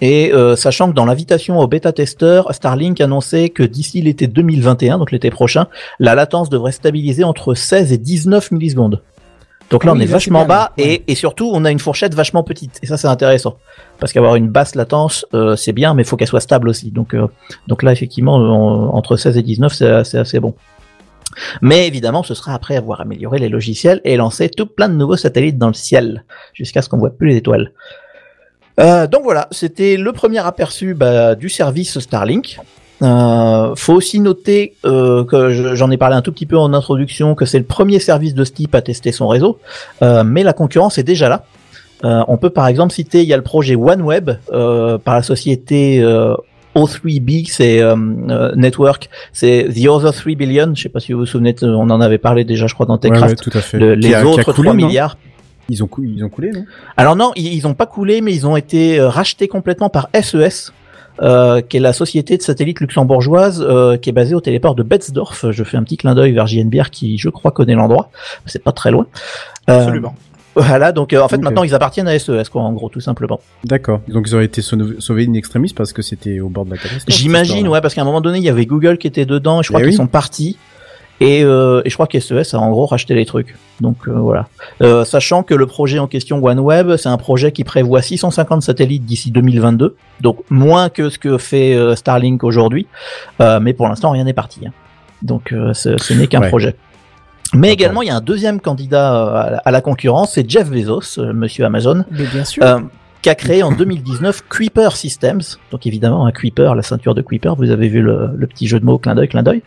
Et 0.00 0.32
sachant 0.56 0.90
que 0.90 0.94
dans 0.94 1.06
l'invitation 1.06 1.58
aux 1.58 1.66
bêta-testeurs, 1.66 2.52
Starlink 2.52 3.00
annonçait 3.00 3.48
que 3.48 3.62
d'ici 3.62 4.02
l'été 4.02 4.26
2021, 4.26 4.98
donc 4.98 5.12
l'été 5.12 5.30
prochain, 5.30 5.66
la 5.98 6.14
latence 6.14 6.50
devrait 6.50 6.72
stabiliser 6.72 7.24
entre 7.24 7.54
16 7.54 7.92
et 7.92 7.98
19 7.98 8.50
millisecondes. 8.50 9.02
Donc 9.70 9.82
là, 9.84 9.90
Ah 9.92 9.94
on 9.94 9.98
oui, 9.98 10.04
est 10.04 10.06
vachement 10.06 10.40
bien, 10.40 10.48
bas 10.48 10.72
ouais. 10.78 10.84
et, 10.84 11.12
et 11.12 11.14
surtout, 11.16 11.50
on 11.52 11.64
a 11.64 11.70
une 11.72 11.78
fourchette 11.80 12.14
vachement 12.14 12.44
petite. 12.44 12.78
Et 12.82 12.86
ça, 12.86 12.96
c'est 12.96 13.08
intéressant. 13.08 13.56
Parce 13.98 14.12
qu'avoir 14.12 14.36
une 14.36 14.48
basse 14.48 14.74
latence, 14.76 15.26
euh, 15.34 15.56
c'est 15.56 15.72
bien, 15.72 15.92
mais 15.94 16.02
il 16.02 16.04
faut 16.06 16.16
qu'elle 16.16 16.28
soit 16.28 16.40
stable 16.40 16.68
aussi. 16.68 16.90
Donc, 16.92 17.14
euh, 17.14 17.26
donc 17.66 17.82
là, 17.82 17.90
effectivement, 17.92 18.36
on- 18.36 18.94
entre 18.94 19.16
16 19.16 19.36
et 19.36 19.42
19, 19.42 19.72
c'est 19.72 20.18
assez 20.18 20.38
bon. 20.40 20.54
Mais 21.60 21.86
évidemment, 21.86 22.22
ce 22.22 22.34
sera 22.34 22.54
après 22.54 22.76
avoir 22.76 23.00
amélioré 23.00 23.38
les 23.38 23.48
logiciels 23.48 24.00
et 24.04 24.16
lancé 24.16 24.48
tout 24.48 24.66
plein 24.66 24.88
de 24.88 24.94
nouveaux 24.94 25.16
satellites 25.16 25.58
dans 25.58 25.66
le 25.68 25.74
ciel, 25.74 26.24
jusqu'à 26.54 26.80
ce 26.80 26.88
qu'on 26.88 26.98
voit 26.98 27.10
plus 27.10 27.28
les 27.28 27.36
étoiles. 27.36 27.72
Euh, 28.78 29.06
donc 29.06 29.22
voilà, 29.24 29.48
c'était 29.50 29.96
le 29.96 30.12
premier 30.12 30.38
aperçu 30.46 30.94
bah, 30.94 31.34
du 31.34 31.48
service 31.48 31.98
Starlink. 31.98 32.58
Euh, 33.02 33.74
faut 33.76 33.92
aussi 33.92 34.20
noter 34.20 34.72
euh, 34.86 35.22
que 35.24 35.50
je- 35.50 35.74
j'en 35.74 35.90
ai 35.90 35.98
parlé 35.98 36.16
un 36.16 36.22
tout 36.22 36.32
petit 36.32 36.46
peu 36.46 36.56
en 36.56 36.72
introduction 36.72 37.34
que 37.34 37.44
c'est 37.44 37.58
le 37.58 37.64
premier 37.66 37.98
service 37.98 38.34
de 38.34 38.42
ce 38.42 38.52
type 38.52 38.74
à 38.74 38.80
tester 38.80 39.12
son 39.12 39.28
réseau, 39.28 39.58
euh, 40.02 40.24
mais 40.24 40.42
la 40.42 40.54
concurrence 40.54 40.96
est 40.96 41.02
déjà 41.02 41.28
là. 41.28 41.44
Euh, 42.04 42.22
on 42.28 42.38
peut 42.38 42.48
par 42.50 42.66
exemple 42.68 42.94
citer, 42.94 43.22
il 43.22 43.28
y 43.28 43.34
a 43.34 43.36
le 43.36 43.42
projet 43.42 43.74
OneWeb 43.76 44.30
euh, 44.52 44.96
par 44.96 45.14
la 45.14 45.22
société 45.22 46.00
euh, 46.02 46.34
O3B, 46.74 47.46
c'est 47.50 47.82
Network, 48.54 49.08
c'est 49.32 49.66
The 49.74 49.88
Other 49.88 50.12
3 50.14 50.34
Billion. 50.34 50.72
Je 50.74 50.82
sais 50.82 50.88
pas 50.88 51.00
si 51.00 51.12
vous 51.12 51.20
vous 51.20 51.26
souvenez, 51.26 51.54
on 51.62 51.88
en 51.90 52.00
avait 52.00 52.18
parlé 52.18 52.44
déjà, 52.44 52.66
je 52.66 52.74
crois, 52.74 52.86
dans 52.86 52.94
Ouais, 52.94 53.00
Techcraft. 53.00 53.30
ouais, 53.30 53.50
tout 53.50 53.56
à 53.58 53.60
fait. 53.62 53.78
Le- 53.78 53.94
les 53.94 54.14
a- 54.14 54.24
autres 54.26 54.52
coulé, 54.52 54.68
3 54.68 54.74
non 54.74 54.86
milliards. 54.86 55.16
Ils 55.68 55.82
ont, 55.82 55.86
cou- 55.86 56.04
ils 56.04 56.22
ont 56.22 56.28
coulé, 56.28 56.50
non? 56.52 56.64
Alors 56.96 57.16
non, 57.16 57.32
ils, 57.34 57.52
ils 57.54 57.66
ont 57.66 57.74
pas 57.74 57.86
coulé, 57.86 58.20
mais 58.20 58.32
ils 58.34 58.46
ont 58.46 58.56
été 58.56 59.00
rachetés 59.00 59.48
complètement 59.48 59.88
par 59.88 60.08
SES, 60.14 60.70
euh, 61.22 61.60
qui 61.62 61.76
est 61.76 61.80
la 61.80 61.92
société 61.92 62.36
de 62.36 62.42
satellites 62.42 62.80
luxembourgeoise 62.80 63.64
euh, 63.66 63.96
qui 63.96 64.10
est 64.10 64.12
basée 64.12 64.34
au 64.34 64.40
téléport 64.40 64.74
de 64.74 64.82
Betzdorf. 64.82 65.50
Je 65.50 65.64
fais 65.64 65.76
un 65.76 65.82
petit 65.82 65.96
clin 65.96 66.14
d'œil 66.14 66.32
vers 66.32 66.46
JNBR 66.46 66.90
qui, 66.90 67.18
je 67.18 67.28
crois, 67.28 67.50
connaît 67.52 67.74
l'endroit. 67.74 68.10
C'est 68.46 68.62
pas 68.62 68.72
très 68.72 68.90
loin. 68.90 69.06
Euh, 69.70 69.78
Absolument. 69.80 70.14
Voilà, 70.58 70.90
donc 70.92 71.12
euh, 71.12 71.20
en 71.20 71.28
fait 71.28 71.36
maintenant 71.36 71.64
ils 71.64 71.74
appartiennent 71.74 72.08
à 72.08 72.18
SES, 72.18 72.44
quoi, 72.50 72.62
en 72.62 72.72
gros, 72.72 72.88
tout 72.88 73.00
simplement. 73.00 73.40
D'accord. 73.64 74.00
Donc 74.08 74.24
ils 74.26 74.34
auraient 74.34 74.46
été 74.46 74.62
sauv- 74.62 74.98
sauvés 75.00 75.26
in 75.28 75.34
extremis 75.34 75.74
parce 75.74 75.92
que 75.92 76.00
c'était 76.00 76.40
au 76.40 76.48
bord 76.48 76.64
de 76.64 76.70
la 76.70 76.78
catastrophe. 76.78 77.14
J'imagine, 77.14 77.68
ouais, 77.68 77.82
parce 77.82 77.92
qu'à 77.94 78.00
un 78.00 78.04
moment 78.06 78.22
donné 78.22 78.38
il 78.38 78.44
y 78.44 78.48
avait 78.48 78.64
Google 78.64 78.96
qui 78.96 79.06
était 79.06 79.26
dedans 79.26 79.60
et 79.60 79.62
je 79.64 79.68
crois 79.68 79.80
Eh 79.80 79.82
qu'ils 79.84 79.90
oui. 79.90 79.96
sont 79.96 80.06
partis. 80.06 80.56
Et, 81.20 81.42
euh, 81.44 81.80
et 81.84 81.90
je 81.90 81.94
crois 81.94 82.06
que 82.06 82.20
SES 82.20 82.54
a 82.54 82.58
en 82.58 82.70
gros 82.70 82.84
racheté 82.86 83.14
les 83.14 83.24
trucs. 83.24 83.56
Donc 83.80 83.96
euh, 84.06 84.12
voilà. 84.12 84.48
Euh, 84.82 85.04
sachant 85.04 85.42
que 85.42 85.54
le 85.54 85.66
projet 85.66 85.98
en 85.98 86.06
question 86.06 86.42
OneWeb, 86.44 86.96
c'est 86.96 87.08
un 87.08 87.16
projet 87.16 87.52
qui 87.52 87.64
prévoit 87.64 88.02
650 88.02 88.62
satellites 88.62 89.04
d'ici 89.06 89.30
2022, 89.30 89.96
donc 90.20 90.38
moins 90.50 90.88
que 90.90 91.08
ce 91.08 91.18
que 91.18 91.38
fait 91.38 91.74
euh, 91.74 91.94
Starlink 91.96 92.44
aujourd'hui. 92.44 92.86
Euh, 93.40 93.60
mais 93.60 93.72
pour 93.72 93.88
l'instant, 93.88 94.10
rien 94.10 94.24
n'est 94.24 94.34
parti. 94.34 94.66
hein. 94.66 94.72
Donc 95.22 95.52
euh, 95.52 95.72
ce, 95.72 95.96
ce 95.96 96.12
n'est 96.12 96.26
qu'un 96.26 96.42
Ouais. 96.42 96.48
projet. 96.48 96.76
Mais 97.54 97.72
également, 97.72 98.02
il 98.02 98.08
y 98.08 98.10
a 98.10 98.16
un 98.16 98.20
deuxième 98.20 98.60
candidat 98.60 99.08
à 99.40 99.50
la, 99.50 99.56
à 99.58 99.70
la 99.70 99.80
concurrence, 99.80 100.32
c'est 100.34 100.50
Jeff 100.50 100.68
Bezos, 100.70 101.18
monsieur 101.32 101.64
Amazon, 101.64 102.04
Mais 102.10 102.24
bien 102.26 102.44
sûr. 102.44 102.62
Qui 103.26 103.30
a 103.30 103.34
créé 103.34 103.64
en 103.64 103.72
2019 103.72 104.44
Kuiper 104.48 104.90
Systems. 104.94 105.42
Donc 105.72 105.84
évidemment, 105.84 106.26
un 106.26 106.30
Kuiper, 106.30 106.76
la 106.76 106.82
ceinture 106.82 107.12
de 107.12 107.22
Kuiper, 107.22 107.54
vous 107.58 107.72
avez 107.72 107.88
vu 107.88 108.00
le, 108.00 108.30
le 108.36 108.46
petit 108.46 108.68
jeu 108.68 108.78
de 108.78 108.84
mots, 108.84 108.98
clin 108.98 109.16
d'œil, 109.16 109.26
clin 109.26 109.42
d'œil. 109.42 109.62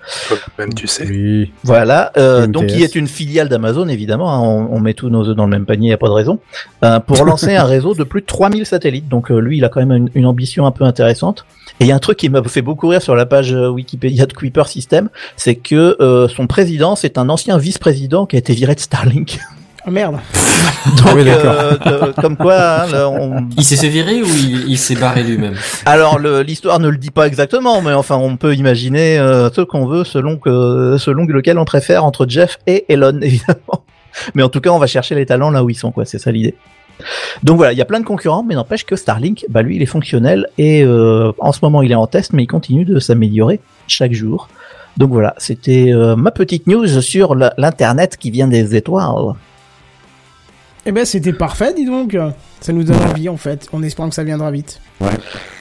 Même 0.58 0.74
tu 0.74 0.88
sais. 0.88 1.06
Oui. 1.06 1.52
Voilà, 1.66 2.14
euh, 2.16 2.48
donc 2.48 2.68
qui 2.68 2.84
est 2.84 2.96
une 2.96 3.10
filiale 3.10 3.50
d'Amazon 3.50 3.90
évidemment, 3.90 4.34
hein, 4.34 4.40
on, 4.40 4.78
on 4.78 4.80
met 4.80 4.94
tous 4.94 5.10
nos 5.10 5.28
œufs 5.28 5.36
dans 5.36 5.44
le 5.44 5.50
même 5.50 5.66
panier, 5.66 5.90
y 5.90 5.94
a 5.94 5.98
pas 5.98 6.08
de 6.08 6.14
raison, 6.14 6.40
euh, 6.86 7.02
pour 7.02 7.26
lancer 7.26 7.54
un 7.54 7.66
réseau 7.66 7.94
de 7.96 8.06
plus 8.06 8.22
de 8.22 8.28
3000 8.28 8.66
satellites. 8.66 9.10
Donc 9.10 9.30
euh, 9.30 9.40
lui, 9.40 9.58
il 9.58 9.66
a 9.66 9.68
quand 9.68 9.86
même 9.86 9.92
une, 9.92 10.10
une 10.16 10.26
ambition 10.26 10.66
un 10.66 10.72
peu 10.72 10.86
intéressante. 10.86 11.46
Et 11.82 11.84
il 11.84 11.88
y 11.88 11.92
a 11.92 11.96
un 11.96 12.00
truc 12.00 12.18
qui 12.18 12.30
m'a 12.30 12.42
fait 12.44 12.62
beaucoup 12.62 12.88
rire 12.88 13.02
sur 13.02 13.16
la 13.18 13.26
page 13.26 13.54
euh, 13.54 13.68
Wikipédia 13.68 14.26
de 14.26 14.32
Kuiper 14.32 14.68
System, 14.68 15.10
c'est 15.36 15.56
que 15.56 15.98
euh, 16.00 16.30
son 16.30 16.48
président, 16.48 16.96
c'est 16.96 17.18
un 17.18 17.28
ancien 17.28 17.58
vice-président 17.58 18.26
qui 18.26 18.38
a 18.38 18.40
été 18.40 18.54
viré 18.54 18.74
de 18.74 18.80
Starlink. 18.80 19.38
Oh 19.90 19.92
merde. 19.92 20.18
Donc, 20.98 21.16
oui, 21.16 21.24
euh, 21.26 21.72
de- 21.78 22.22
comme 22.22 22.38
quoi, 22.38 22.84
hein, 22.84 22.88
là, 22.92 23.10
on, 23.10 23.48
Il 23.58 23.64
s'est 23.64 23.76
fait 23.76 23.90
virer 23.90 24.22
ou 24.22 24.28
il, 24.28 24.70
il 24.70 24.78
s'est 24.78 24.94
barré 24.94 25.24
lui-même 25.24 25.56
Alors 25.88 26.20
l'histoire 26.20 26.80
ne 26.80 26.90
le 26.90 26.98
dit 26.98 27.10
pas 27.10 27.26
exactement, 27.26 27.82
mais 27.82 27.94
enfin 27.94 28.16
on 28.18 28.38
peut 28.38 28.54
imaginer 28.54 29.18
euh, 29.18 29.50
ce 29.50 29.62
qu'on 29.62 29.88
veut 29.88 30.04
selon 30.04 30.38
que 30.38 30.98
selon 31.00 31.26
lequel 31.26 31.58
on 31.58 31.66
préfère 31.66 32.06
entre 32.06 32.28
Jeff 32.30 32.60
et 32.68 32.86
Elon 32.88 33.20
évidemment. 33.24 33.84
Mais 34.36 34.44
en 34.44 34.50
tout 34.50 34.62
cas 34.62 34.70
on 34.70 34.78
va 34.78 34.86
chercher 34.86 35.16
les 35.16 35.26
talents 35.26 35.50
là 35.50 35.64
où 35.64 35.72
ils 35.72 35.76
sont 35.76 35.92
quoi, 35.92 36.06
c'est 36.06 36.20
ça 36.20 36.32
l'idée. 36.32 36.54
Donc 37.44 37.58
voilà, 37.58 37.72
il 37.74 37.78
y 37.80 37.82
a 37.82 37.86
plein 37.86 38.00
de 38.00 38.06
concurrents, 38.06 38.44
mais 38.48 38.54
n'empêche 38.54 38.86
que 38.86 38.96
Starlink, 38.96 39.46
bah 39.50 39.64
lui 39.64 39.78
il 39.78 39.82
est 39.82 39.88
fonctionnel 39.88 40.46
et 40.60 40.84
euh, 40.84 41.32
en 41.40 41.52
ce 41.52 41.60
moment 41.64 41.82
il 41.82 41.92
est 41.92 41.96
en 41.96 42.06
test, 42.06 42.32
mais 42.34 42.44
il 42.44 42.48
continue 42.48 42.86
de 42.86 43.00
s'améliorer 43.00 43.60
chaque 43.88 44.14
jour. 44.14 44.50
Donc 44.98 45.10
voilà, 45.12 45.34
c'était 45.40 45.94
euh, 45.94 46.16
ma 46.16 46.30
petite 46.30 46.68
news 46.68 47.02
sur 47.02 47.34
l'internet 47.34 48.18
qui 48.18 48.30
vient 48.30 48.48
des 48.48 48.76
étoiles. 48.76 49.34
Eh 50.86 50.92
ben, 50.92 51.06
c'était 51.06 51.34
parfait, 51.34 51.74
dis 51.74 51.86
donc. 51.86 52.18
Ça 52.62 52.74
nous 52.74 52.84
donne 52.84 52.98
envie, 53.10 53.30
en 53.30 53.38
fait, 53.38 53.68
en 53.72 53.84
espérant 53.84 54.10
que 54.10 54.16
ça 54.16 54.24
viendra 54.24 54.52
vite. 54.52 54.82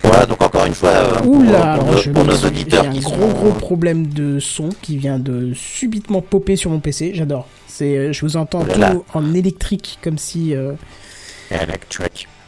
Voilà, 0.03 0.27
donc 0.27 0.41
encore 0.43 0.65
une 0.65 0.75
fois, 0.75 0.89
euh, 0.91 1.15
pour, 1.19 1.27
Oula, 1.33 1.79
pour 1.79 1.97
je 1.97 2.11
pour 2.11 2.25
nos 2.25 2.35
auditeurs 2.35 2.83
j'ai 2.83 2.89
un 2.89 2.93
qui 2.93 3.01
gros 3.01 3.15
sont 3.15 3.29
gros 3.29 3.51
problème 3.53 4.07
de 4.09 4.41
son 4.41 4.71
qui 4.83 4.97
vient 4.97 5.19
de 5.19 5.53
subitement 5.55 6.23
popper 6.23 6.57
sur 6.57 6.71
mon 6.71 6.81
PC. 6.81 7.13
J'adore. 7.15 7.47
C'est, 7.67 7.97
euh, 7.97 8.13
je 8.13 8.21
vous 8.23 8.37
entends 8.37 8.65
Oh 8.69 8.73
tout 8.73 9.05
en 9.15 9.35
électrique, 9.35 9.99
comme 10.03 10.19
si. 10.19 10.55
euh, 10.55 10.73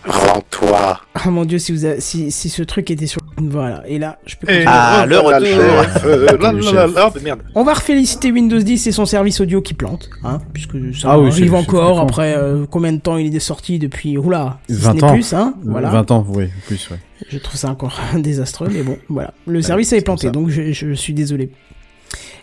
Rends-toi. 0.05 0.99
Ah 1.15 1.31
mon 1.31 1.45
dieu, 1.45 1.59
si 1.59 1.73
vous, 1.73 1.85
a- 1.85 2.01
si, 2.01 2.31
si 2.31 2.49
ce 2.49 2.63
truc 2.63 2.91
était 2.91 3.07
sur. 3.07 3.21
Voilà. 3.37 3.83
Et 3.87 3.99
là, 3.99 4.19
je 4.27 4.37
peux. 4.37 4.47
Et 4.51 4.65
continuer. 4.65 4.65
Ah, 4.67 5.05
le 5.07 5.19
retour. 5.19 6.07
Euh, 6.07 7.21
merde. 7.23 7.41
On 7.55 7.65
va 7.65 7.75
féliciter 7.75 8.33
Windows 8.33 8.59
10 8.59 8.87
et 8.87 8.93
son 8.93 9.05
service 9.05 9.41
audio 9.41 9.61
qui 9.61 9.75
plante, 9.75 10.09
hein, 10.25 10.39
puisque 10.55 10.77
ça 10.95 11.13
Ah 11.13 11.19
oui, 11.21 11.29
arrive 11.31 11.55
encore 11.55 12.01
après 12.01 12.35
euh, 12.37 12.65
combien 12.71 12.93
de 12.93 13.01
temps 13.01 13.19
il 13.19 13.35
est 13.35 13.41
sorti 13.41 13.79
depuis. 13.79 14.17
Oula, 14.17 14.59
si 14.69 14.77
ce 14.77 14.81
20 14.81 14.95
n'est 14.95 15.05
ans. 15.05 15.13
plus, 15.13 15.33
hein. 15.35 15.55
Voilà. 15.65 15.91
20 15.91 16.11
ans, 16.13 16.27
oui, 16.29 16.47
plus, 16.67 16.89
ouais. 16.91 16.99
Je 17.29 17.39
trouve 17.39 17.57
ça 17.57 17.69
encore 17.69 17.99
désastreux, 18.17 18.69
mais 18.73 18.83
bon, 18.83 18.97
voilà. 19.09 19.35
Le 19.47 19.61
service 19.61 19.93
avait 19.93 20.01
c'est 20.01 20.05
comme 20.07 20.15
planté, 20.17 20.29
ça. 20.29 20.33
donc 20.33 20.49
je, 20.49 20.73
je 20.73 20.93
suis 20.95 21.13
désolé. 21.13 21.51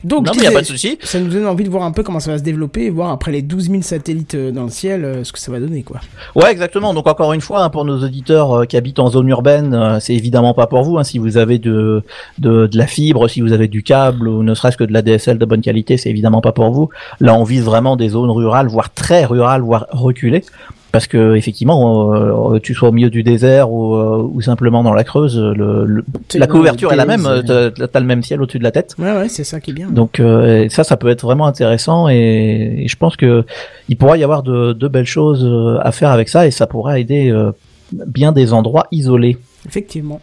Donc, 0.03 0.27
Non, 0.27 0.33
je 0.33 0.37
mais 0.39 0.43
y 0.43 0.47
a 0.47 0.49
disais, 0.49 0.53
pas 0.55 0.61
de 0.61 0.67
souci. 0.67 0.97
ça 1.03 1.19
nous 1.19 1.27
donne 1.29 1.45
envie 1.47 1.63
de 1.63 1.69
voir 1.69 1.83
un 1.83 1.91
peu 1.91 2.03
comment 2.03 2.19
ça 2.19 2.31
va 2.31 2.37
se 2.37 2.43
développer 2.43 2.83
et 2.85 2.89
voir 2.89 3.09
après 3.11 3.31
les 3.31 3.41
12 3.41 3.69
000 3.69 3.81
satellites 3.81 4.35
euh, 4.35 4.51
dans 4.51 4.63
le 4.63 4.69
ciel 4.69 5.03
euh, 5.03 5.23
ce 5.23 5.31
que 5.31 5.39
ça 5.39 5.51
va 5.51 5.59
donner 5.59 5.83
quoi. 5.83 5.99
Ouais, 6.35 6.51
exactement. 6.51 6.93
Donc 6.93 7.07
encore 7.07 7.33
une 7.33 7.41
fois, 7.41 7.63
hein, 7.63 7.69
pour 7.69 7.83
nos 7.83 8.03
auditeurs 8.03 8.59
euh, 8.59 8.65
qui 8.65 8.77
habitent 8.77 8.99
en 8.99 9.09
zone 9.09 9.27
urbaine, 9.29 9.97
c'est 9.99 10.13
évidemment 10.13 10.53
pas 10.53 10.67
pour 10.67 10.83
vous. 10.83 10.97
hein. 10.97 11.03
Si 11.03 11.17
vous 11.17 11.37
avez 11.37 11.57
de, 11.59 12.03
de 12.37 12.67
de 12.67 12.77
la 12.77 12.87
fibre, 12.87 13.27
si 13.27 13.41
vous 13.41 13.53
avez 13.53 13.67
du 13.67 13.83
câble 13.83 14.27
ou 14.27 14.43
ne 14.43 14.53
serait-ce 14.53 14.77
que 14.77 14.83
de 14.83 14.93
la 14.93 15.01
DSL 15.01 15.37
de 15.37 15.45
bonne 15.45 15.61
qualité, 15.61 15.97
c'est 15.97 16.09
évidemment 16.09 16.41
pas 16.41 16.51
pour 16.51 16.71
vous. 16.71 16.89
Là, 17.19 17.33
on 17.35 17.43
vise 17.43 17.63
vraiment 17.63 17.95
des 17.95 18.09
zones 18.09 18.29
rurales, 18.31 18.67
voire 18.67 18.93
très 18.93 19.25
rurales, 19.25 19.61
voire 19.61 19.87
reculées. 19.91 20.43
Parce 20.91 21.05
que 21.05 21.35
effectivement, 21.35 22.13
euh, 22.13 22.59
tu 22.59 22.73
sois 22.73 22.89
au 22.89 22.91
milieu 22.91 23.09
du 23.09 23.21
désert 23.21 23.69
ou, 23.71 23.93
euh, 23.95 24.21
ou 24.33 24.41
simplement 24.41 24.83
dans 24.83 24.93
la 24.93 25.03
Creuse, 25.03 25.37
le, 25.37 25.85
le- 25.85 26.05
la 26.35 26.47
couverture 26.47 26.91
est 26.93 26.95
la 26.95 27.05
même. 27.05 27.25
euh, 27.25 27.41
T'as 27.71 27.87
t'as 27.87 27.99
le 27.99 28.05
même 28.05 28.23
ciel 28.23 28.41
au-dessus 28.41 28.57
de 28.57 28.63
la 28.63 28.71
tête. 28.71 28.95
Ouais 28.97 29.11
ouais, 29.11 29.29
c'est 29.29 29.43
ça 29.43 29.59
qui 29.59 29.71
est 29.71 29.73
bien. 29.73 29.89
Donc 29.89 30.19
euh, 30.19 30.67
ça, 30.69 30.83
ça 30.85 30.95
peut 30.97 31.09
être 31.09 31.23
vraiment 31.23 31.45
intéressant 31.45 32.07
et, 32.09 32.83
et 32.83 32.87
je 32.87 32.95
pense 32.95 33.17
que 33.17 33.43
il 33.89 33.97
pourra 33.97 34.17
y 34.17 34.23
avoir 34.23 34.43
de, 34.43 34.73
de 34.73 34.87
belles 34.87 35.05
choses 35.05 35.43
euh, 35.45 35.77
à 35.81 35.91
faire 35.91 36.09
avec 36.09 36.29
ça 36.29 36.47
et 36.47 36.51
ça 36.51 36.67
pourra 36.67 36.99
aider 36.99 37.29
euh, 37.31 37.51
bien 37.91 38.31
des 38.31 38.53
endroits 38.53 38.87
isolés, 38.91 39.37
Effectivement. 39.67 40.21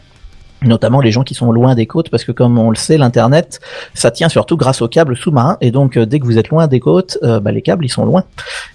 notamment 0.62 1.00
les 1.00 1.10
gens 1.12 1.24
qui 1.24 1.34
sont 1.34 1.52
loin 1.52 1.74
des 1.74 1.86
côtes 1.86 2.08
parce 2.10 2.24
que 2.24 2.32
comme 2.32 2.58
on 2.58 2.70
le 2.70 2.76
sait, 2.76 2.96
l'internet, 2.98 3.60
ça 3.92 4.10
tient 4.10 4.30
surtout 4.30 4.56
grâce 4.56 4.80
aux 4.82 4.88
câbles 4.88 5.16
sous-marins 5.16 5.58
et 5.60 5.70
donc 5.70 5.98
dès 5.98 6.18
que 6.20 6.24
vous 6.24 6.38
êtes 6.38 6.48
loin 6.48 6.66
des 6.68 6.80
côtes, 6.80 7.18
euh, 7.22 7.38
bah, 7.38 7.52
les 7.52 7.62
câbles 7.62 7.84
ils 7.84 7.90
sont 7.90 8.06
loin 8.06 8.24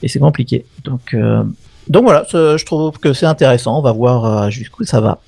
et 0.04 0.08
c'est 0.08 0.20
compliqué. 0.20 0.66
Donc 0.86 1.14
euh, 1.16 1.44
donc 1.90 2.04
voilà, 2.04 2.26
je 2.32 2.64
trouve 2.66 2.98
que 3.00 3.14
c'est 3.14 3.26
intéressant. 3.26 3.80
On 3.80 3.82
va 3.82 3.92
voir 3.92 4.26
euh, 4.26 4.50
jusqu'où 4.50 4.84
ça 4.84 5.02
va. 5.02 5.20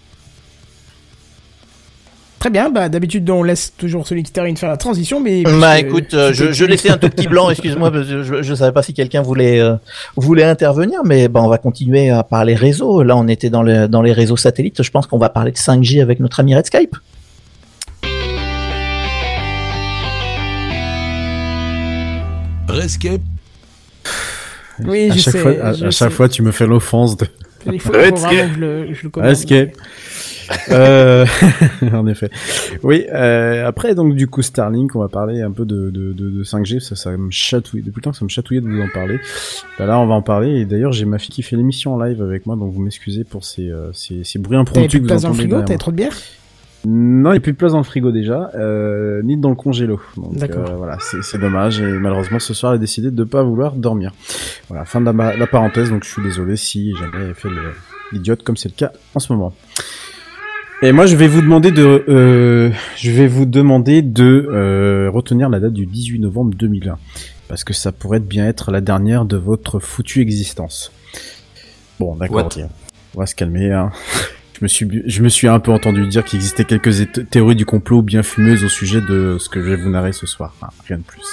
Très 2.37 2.49
bien, 2.49 2.71
bah 2.71 2.89
d'habitude 2.89 3.29
on 3.29 3.43
laisse 3.43 3.71
toujours 3.77 4.07
celui 4.07 4.23
qui 4.23 4.31
termine 4.31 4.57
faire 4.57 4.69
la 4.69 4.77
transition, 4.77 5.19
mais 5.19 5.43
Bah 5.43 5.79
écoute, 5.79 6.15
euh, 6.15 6.33
je, 6.33 6.65
laissais 6.65 6.89
un 6.89 6.97
tout 6.97 7.07
petit 7.07 7.27
blanc, 7.27 7.51
excuse-moi, 7.51 7.91
je, 7.93 8.41
je 8.41 8.55
savais 8.55 8.71
pas 8.71 8.81
si 8.81 8.95
quelqu'un 8.95 9.21
voulait 9.21 9.59
euh, 9.59 9.75
voulait 10.15 10.43
intervenir, 10.43 11.01
mais 11.05 11.27
bah, 11.27 11.41
on 11.43 11.49
va 11.49 11.59
continuer 11.59 12.09
à 12.09 12.23
parler 12.23 12.55
réseau. 12.55 13.03
Là, 13.03 13.15
on 13.15 13.27
était 13.27 13.51
dans, 13.51 13.61
le, 13.61 13.87
dans 13.87 14.01
les 14.01 14.11
réseaux 14.11 14.37
satellites. 14.37 14.81
Je 14.81 14.89
pense 14.89 15.05
qu'on 15.05 15.19
va 15.19 15.29
parler 15.29 15.51
de 15.51 15.57
5G 15.57 16.01
avec 16.01 16.19
notre 16.19 16.39
ami 16.39 16.55
Redscape. 16.55 16.95
Rescape, 22.67 23.21
Oui, 24.87 25.09
à 25.11 25.15
je 25.15 25.19
chaque 25.19 25.33
sais. 25.33 25.39
fois, 25.39 25.51
à, 25.51 25.73
je 25.73 25.85
à 25.85 25.91
chaque 25.91 26.09
sais. 26.09 26.15
fois, 26.15 26.29
tu 26.29 26.41
me 26.41 26.51
fais 26.51 26.67
l'offense 26.67 27.17
de 27.17 27.27
Il 27.71 27.79
faut, 27.79 27.91
faut 27.93 27.99
Redscape. 27.99 28.21
vraiment 28.21 28.47
que 28.49 28.53
je 28.55 28.59
le, 28.59 28.93
je 28.93 29.03
le 29.03 29.09
commande. 29.09 29.29
Escape. 29.31 29.69
euh, 30.71 31.25
en 31.93 32.07
effet. 32.07 32.29
Oui. 32.83 33.05
Euh, 33.13 33.65
après, 33.67 33.95
donc 33.95 34.15
du 34.15 34.27
coup, 34.27 34.41
Starlink, 34.41 34.95
on 34.95 34.99
va 34.99 35.07
parler 35.07 35.41
un 35.41 35.51
peu 35.51 35.63
de, 35.65 35.89
de, 35.89 36.11
de, 36.13 36.29
de 36.29 36.43
5G. 36.43 36.79
Ça, 36.79 36.95
ça 36.95 37.15
me 37.15 37.31
chatouille. 37.31 37.81
Depuis 37.83 37.99
le 37.99 38.01
temps 38.03 38.11
que 38.11 38.17
ça 38.17 38.25
me 38.25 38.29
chatouillait 38.29 38.61
de 38.61 38.67
vous 38.67 38.81
en 38.81 38.89
parler. 38.93 39.17
Bah 39.79 39.85
là, 39.85 39.97
on 39.99 40.07
va 40.07 40.13
en 40.15 40.21
parler. 40.21 40.59
Et 40.59 40.65
d'ailleurs, 40.65 40.91
j'ai 40.91 41.05
ma 41.05 41.19
fille 41.19 41.29
qui 41.31 41.41
fait 41.43 41.55
l'émission 41.55 41.93
en 41.95 42.03
live 42.03 42.21
avec 42.21 42.45
moi, 42.47 42.55
donc 42.57 42.73
vous 42.73 42.81
m'excusez 42.81 43.23
pour 43.23 43.45
ces, 43.45 43.69
euh, 43.69 43.91
ces, 43.93 44.23
ces 44.23 44.39
bruits 44.39 44.57
impromptus 44.57 44.91
que 44.93 44.97
vous 44.99 45.07
place 45.07 45.21
dans 45.21 45.29
le 45.29 45.33
entendez 45.35 45.43
frigo, 45.43 45.49
derrière 45.61 45.65
t'avais 45.65 45.75
moi. 45.75 45.79
trop 45.79 45.91
de 45.91 45.95
bière? 45.97 46.17
Non, 46.85 47.29
il 47.29 47.33
n'y 47.33 47.37
a 47.37 47.41
plus 47.41 47.51
de 47.51 47.57
place 47.57 47.73
dans 47.73 47.77
le 47.77 47.83
frigo 47.83 48.11
déjà, 48.11 48.49
euh, 48.55 49.21
ni 49.23 49.37
dans 49.37 49.49
le 49.49 49.55
congélo. 49.55 50.01
Donc 50.17 50.35
D'accord. 50.35 50.69
euh, 50.69 50.75
voilà, 50.75 50.97
c'est 50.99 51.37
dommage 51.39 51.79
et 51.79 51.91
malheureusement 51.99 52.39
ce 52.39 52.53
soir 52.53 52.71
elle 52.71 52.77
a 52.77 52.79
décidé 52.79 53.11
de 53.11 53.19
ne 53.19 53.27
pas 53.27 53.43
vouloir 53.43 53.73
dormir. 53.75 54.11
Voilà, 54.67 54.85
fin 54.85 54.99
de 54.99 55.05
la, 55.05 55.35
la 55.37 55.47
parenthèse, 55.47 55.91
donc 55.91 56.03
je 56.03 56.09
suis 56.09 56.23
désolé 56.23 56.55
si 56.55 56.93
jamais 56.95 57.27
elle 57.27 57.35
fait 57.35 57.49
l'idiote 58.11 58.43
comme 58.43 58.57
c'est 58.57 58.69
le 58.69 58.75
cas 58.75 58.91
en 59.13 59.19
ce 59.19 59.31
moment. 59.31 59.53
Et 60.83 60.91
moi 60.93 61.05
je 61.05 61.15
vais 61.15 61.27
vous 61.27 61.41
demander 61.41 61.69
de, 61.69 62.03
euh, 62.09 62.71
je 62.95 63.11
vais 63.11 63.27
vous 63.27 63.45
demander 63.45 64.01
de 64.01 64.47
euh, 64.51 65.11
retenir 65.11 65.47
la 65.47 65.59
date 65.59 65.73
du 65.73 65.85
18 65.85 66.17
novembre 66.19 66.55
2001 66.55 66.97
parce 67.47 67.63
que 67.63 67.73
ça 67.73 67.91
pourrait 67.91 68.19
bien 68.19 68.47
être 68.47 68.71
la 68.71 68.81
dernière 68.81 69.25
de 69.25 69.37
votre 69.37 69.79
foutue 69.79 70.21
existence. 70.21 70.91
Bon, 71.99 72.15
d'accord. 72.15 72.49
On 73.15 73.19
va 73.19 73.25
se 73.27 73.35
calmer. 73.35 73.71
Hein. 73.71 73.91
Je 74.61 74.65
me 74.65 74.67
suis, 74.67 74.87
je 75.07 75.23
me 75.23 75.29
suis 75.29 75.47
un 75.47 75.59
peu 75.59 75.71
entendu 75.71 76.05
dire 76.07 76.23
qu'il 76.23 76.37
existait 76.37 76.65
quelques 76.65 77.11
théories 77.31 77.55
du 77.55 77.65
complot 77.65 78.03
bien 78.03 78.21
fumeuses 78.21 78.63
au 78.63 78.69
sujet 78.69 79.01
de 79.01 79.37
ce 79.39 79.49
que 79.49 79.59
je 79.59 79.67
vais 79.71 79.75
vous 79.75 79.89
narrer 79.89 80.11
ce 80.13 80.27
soir. 80.27 80.53
Rien 80.87 80.97
de 80.97 81.01
plus. 81.03 81.23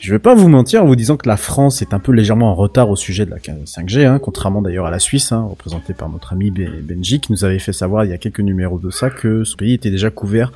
Je 0.00 0.10
vais 0.12 0.18
pas 0.18 0.34
vous 0.34 0.48
mentir 0.48 0.82
en 0.82 0.86
vous 0.86 0.96
disant 0.96 1.16
que 1.16 1.28
la 1.28 1.36
France 1.36 1.82
est 1.82 1.94
un 1.94 2.00
peu 2.00 2.10
légèrement 2.10 2.50
en 2.50 2.56
retard 2.56 2.90
au 2.90 2.96
sujet 2.96 3.26
de 3.26 3.30
la 3.30 3.36
5G, 3.38 4.04
hein, 4.06 4.18
contrairement 4.18 4.60
d'ailleurs 4.60 4.86
à 4.86 4.90
la 4.90 4.98
Suisse, 4.98 5.30
hein, 5.30 5.46
représentée 5.48 5.94
par 5.94 6.08
notre 6.08 6.32
ami 6.32 6.50
Be- 6.50 6.82
Benji, 6.82 7.20
qui 7.20 7.30
nous 7.30 7.44
avait 7.44 7.60
fait 7.60 7.72
savoir 7.72 8.04
il 8.04 8.10
y 8.10 8.14
a 8.14 8.18
quelques 8.18 8.40
numéros 8.40 8.78
de 8.80 8.90
ça 8.90 9.08
que 9.08 9.44
son 9.44 9.56
pays 9.56 9.74
était 9.74 9.90
déjà 9.92 10.10
couvert 10.10 10.52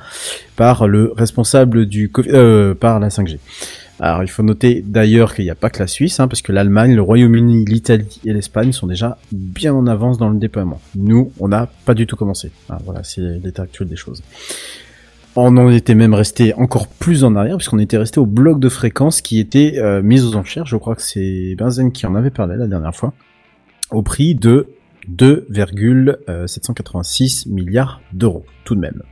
par 0.57 0.87
le 0.89 1.13
responsable 1.15 1.85
du 1.85 2.09
Covid- 2.09 2.31
euh, 2.33 2.73
par 2.75 2.99
la 2.99 3.07
5G. 3.09 3.39
Alors 4.03 4.23
il 4.23 4.29
faut 4.29 4.41
noter 4.41 4.83
d'ailleurs 4.83 5.35
qu'il 5.35 5.45
n'y 5.45 5.51
a 5.51 5.55
pas 5.55 5.69
que 5.69 5.77
la 5.77 5.85
Suisse, 5.85 6.19
hein, 6.19 6.27
parce 6.27 6.41
que 6.41 6.51
l'Allemagne, 6.51 6.95
le 6.95 7.03
Royaume-Uni, 7.03 7.65
l'Italie 7.65 8.19
et 8.25 8.33
l'Espagne 8.33 8.71
sont 8.71 8.87
déjà 8.87 9.19
bien 9.31 9.75
en 9.75 9.85
avance 9.85 10.17
dans 10.17 10.29
le 10.29 10.39
déploiement. 10.39 10.81
Nous, 10.95 11.31
on 11.39 11.47
n'a 11.47 11.69
pas 11.85 11.93
du 11.93 12.07
tout 12.07 12.15
commencé. 12.15 12.49
Ah, 12.67 12.79
voilà, 12.83 13.03
c'est 13.03 13.21
l'état 13.21 13.61
actuel 13.61 13.87
des 13.87 13.95
choses. 13.95 14.23
On 15.35 15.55
en 15.55 15.69
était 15.69 15.93
même 15.93 16.15
resté 16.15 16.55
encore 16.55 16.87
plus 16.87 17.23
en 17.23 17.35
arrière, 17.35 17.57
puisqu'on 17.57 17.77
était 17.77 17.97
resté 17.97 18.19
au 18.19 18.25
bloc 18.25 18.59
de 18.59 18.69
fréquence 18.69 19.21
qui 19.21 19.39
était 19.39 19.75
euh, 19.77 20.01
mis 20.01 20.23
aux 20.23 20.35
enchères. 20.35 20.65
Je 20.65 20.77
crois 20.77 20.95
que 20.95 21.03
c'est 21.03 21.53
Benzen 21.55 21.91
qui 21.91 22.07
en 22.07 22.15
avait 22.15 22.31
parlé 22.31 22.55
la 22.57 22.65
dernière 22.65 22.95
fois, 22.95 23.13
au 23.91 24.01
prix 24.01 24.33
de 24.33 24.65
2,786 25.09 27.49
milliards 27.49 28.01
d'euros, 28.13 28.47
tout 28.65 28.73
de 28.73 28.79
même. 28.79 29.03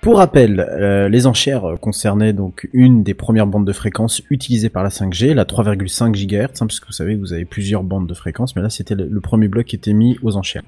Pour 0.00 0.18
rappel, 0.18 0.60
euh, 0.60 1.08
les 1.08 1.26
enchères 1.26 1.74
concernaient 1.80 2.32
donc 2.32 2.68
une 2.72 3.02
des 3.02 3.14
premières 3.14 3.48
bandes 3.48 3.66
de 3.66 3.72
fréquences 3.72 4.22
utilisées 4.30 4.68
par 4.68 4.84
la 4.84 4.90
5G, 4.90 5.34
la 5.34 5.44
3,5 5.44 6.12
GHz, 6.12 6.44
hein, 6.44 6.66
parce 6.66 6.78
que 6.78 6.86
vous 6.86 6.92
savez, 6.92 7.16
vous 7.16 7.32
avez 7.32 7.44
plusieurs 7.44 7.82
bandes 7.82 8.06
de 8.06 8.14
fréquences, 8.14 8.54
mais 8.54 8.62
là 8.62 8.70
c'était 8.70 8.94
le, 8.94 9.08
le 9.10 9.20
premier 9.20 9.48
bloc 9.48 9.66
qui 9.66 9.74
était 9.74 9.92
mis 9.92 10.16
aux 10.22 10.36
enchères. 10.36 10.62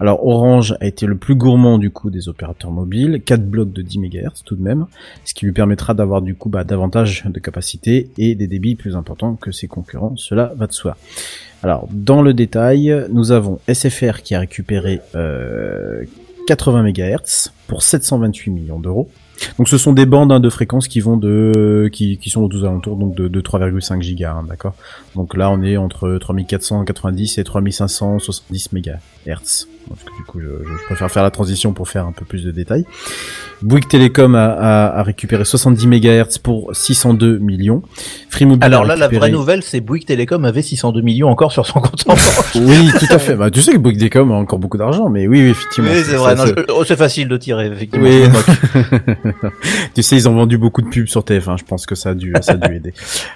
Alors 0.00 0.24
Orange 0.26 0.76
a 0.80 0.86
été 0.86 1.06
le 1.06 1.16
plus 1.16 1.34
gourmand 1.34 1.78
du 1.78 1.90
coup 1.90 2.10
des 2.10 2.28
opérateurs 2.28 2.70
mobiles, 2.70 3.22
4 3.24 3.42
blocs 3.48 3.72
de 3.72 3.80
10 3.80 4.00
MHz 4.00 4.42
tout 4.44 4.54
de 4.54 4.62
même, 4.62 4.86
ce 5.24 5.32
qui 5.32 5.46
lui 5.46 5.52
permettra 5.52 5.94
d'avoir 5.94 6.20
du 6.20 6.34
coup 6.34 6.50
bah, 6.50 6.64
davantage 6.64 7.24
de 7.24 7.40
capacité 7.40 8.10
et 8.18 8.34
des 8.34 8.46
débits 8.46 8.74
plus 8.74 8.96
importants 8.96 9.34
que 9.34 9.50
ses 9.50 9.66
concurrents, 9.66 10.14
cela 10.16 10.52
va 10.56 10.66
de 10.66 10.72
soi. 10.72 10.96
Alors 11.62 11.88
dans 11.90 12.20
le 12.20 12.34
détail, 12.34 12.94
nous 13.10 13.32
avons 13.32 13.60
SFR 13.72 14.22
qui 14.22 14.34
a 14.34 14.40
récupéré 14.40 15.00
euh, 15.14 16.04
80 16.48 16.82
MHz 16.82 17.52
pour 17.66 17.82
728 17.82 18.50
millions 18.50 18.80
d'euros. 18.80 19.10
Donc 19.58 19.68
ce 19.68 19.76
sont 19.76 19.92
des 19.92 20.06
bandes 20.06 20.32
hein, 20.32 20.40
de 20.40 20.48
fréquences 20.48 20.88
qui 20.88 21.00
vont 21.00 21.18
de 21.18 21.90
qui, 21.92 22.18
sont 22.30 22.42
aux 22.42 22.64
alentours 22.64 22.96
donc 22.96 23.14
de, 23.14 23.28
de 23.28 23.40
3,5 23.42 24.00
gigas, 24.00 24.32
hein, 24.32 24.46
d'accord? 24.48 24.74
Donc 25.14 25.36
là 25.36 25.50
on 25.50 25.62
est 25.62 25.76
entre 25.76 26.16
3490 26.16 27.36
et 27.36 27.44
3570 27.44 28.72
MHz. 28.72 29.68
Parce 29.88 30.04
que 30.04 30.16
du 30.16 30.22
coup 30.24 30.40
je, 30.40 30.46
je 30.46 30.84
préfère 30.86 31.10
faire 31.10 31.22
la 31.22 31.30
transition 31.30 31.72
pour 31.72 31.88
faire 31.88 32.06
un 32.06 32.12
peu 32.12 32.24
plus 32.24 32.44
de 32.44 32.50
détails. 32.50 32.84
Bouygues 33.62 33.88
Telecom 33.88 34.34
a, 34.34 34.46
a, 34.46 34.98
a 34.98 35.02
récupéré 35.02 35.44
70 35.44 35.86
MHz 35.86 36.38
pour 36.42 36.70
602 36.74 37.38
millions. 37.38 37.82
Free 38.30 38.46
Mobile 38.46 38.62
Alors 38.64 38.84
là, 38.84 38.94
la 38.94 39.08
vraie 39.08 39.30
nouvelle, 39.30 39.62
c'est 39.62 39.80
Bouygues 39.80 40.04
Telecom 40.04 40.44
avait 40.44 40.62
602 40.62 41.00
millions 41.00 41.28
encore 41.28 41.50
sur 41.50 41.66
son 41.66 41.80
compte 41.80 42.04
en 42.06 42.12
banque. 42.12 42.18
Oui, 42.54 42.90
tout 42.98 43.12
à 43.12 43.18
fait. 43.18 43.34
Bah, 43.34 43.50
tu 43.50 43.62
sais 43.62 43.72
que 43.72 43.78
Bouygues 43.78 43.98
Telecom 43.98 44.30
a 44.30 44.34
encore 44.34 44.58
beaucoup 44.58 44.76
d'argent, 44.78 45.08
mais 45.08 45.26
oui, 45.26 45.42
oui, 45.42 45.48
effectivement. 45.50 45.90
Oui, 45.90 46.02
c'est 46.04 46.16
vrai. 46.16 46.36
oh, 46.68 46.84
c'est 46.84 46.96
facile 46.96 47.28
de 47.28 47.36
tirer, 47.36 47.66
effectivement. 47.66 48.06
Oui. 48.06 48.22
tu 49.94 50.02
sais, 50.02 50.16
ils 50.16 50.28
ont 50.28 50.34
vendu 50.34 50.58
beaucoup 50.58 50.82
de 50.82 50.88
pubs 50.88 51.08
sur 51.08 51.22
TF1. 51.22 51.58
Je 51.58 51.64
pense 51.64 51.86
que 51.86 51.94
ça 51.94 52.10
a 52.10 52.14
dû, 52.14 52.32
ça 52.40 52.52
a 52.52 52.56
dû 52.56 52.76
aider. 52.76 52.92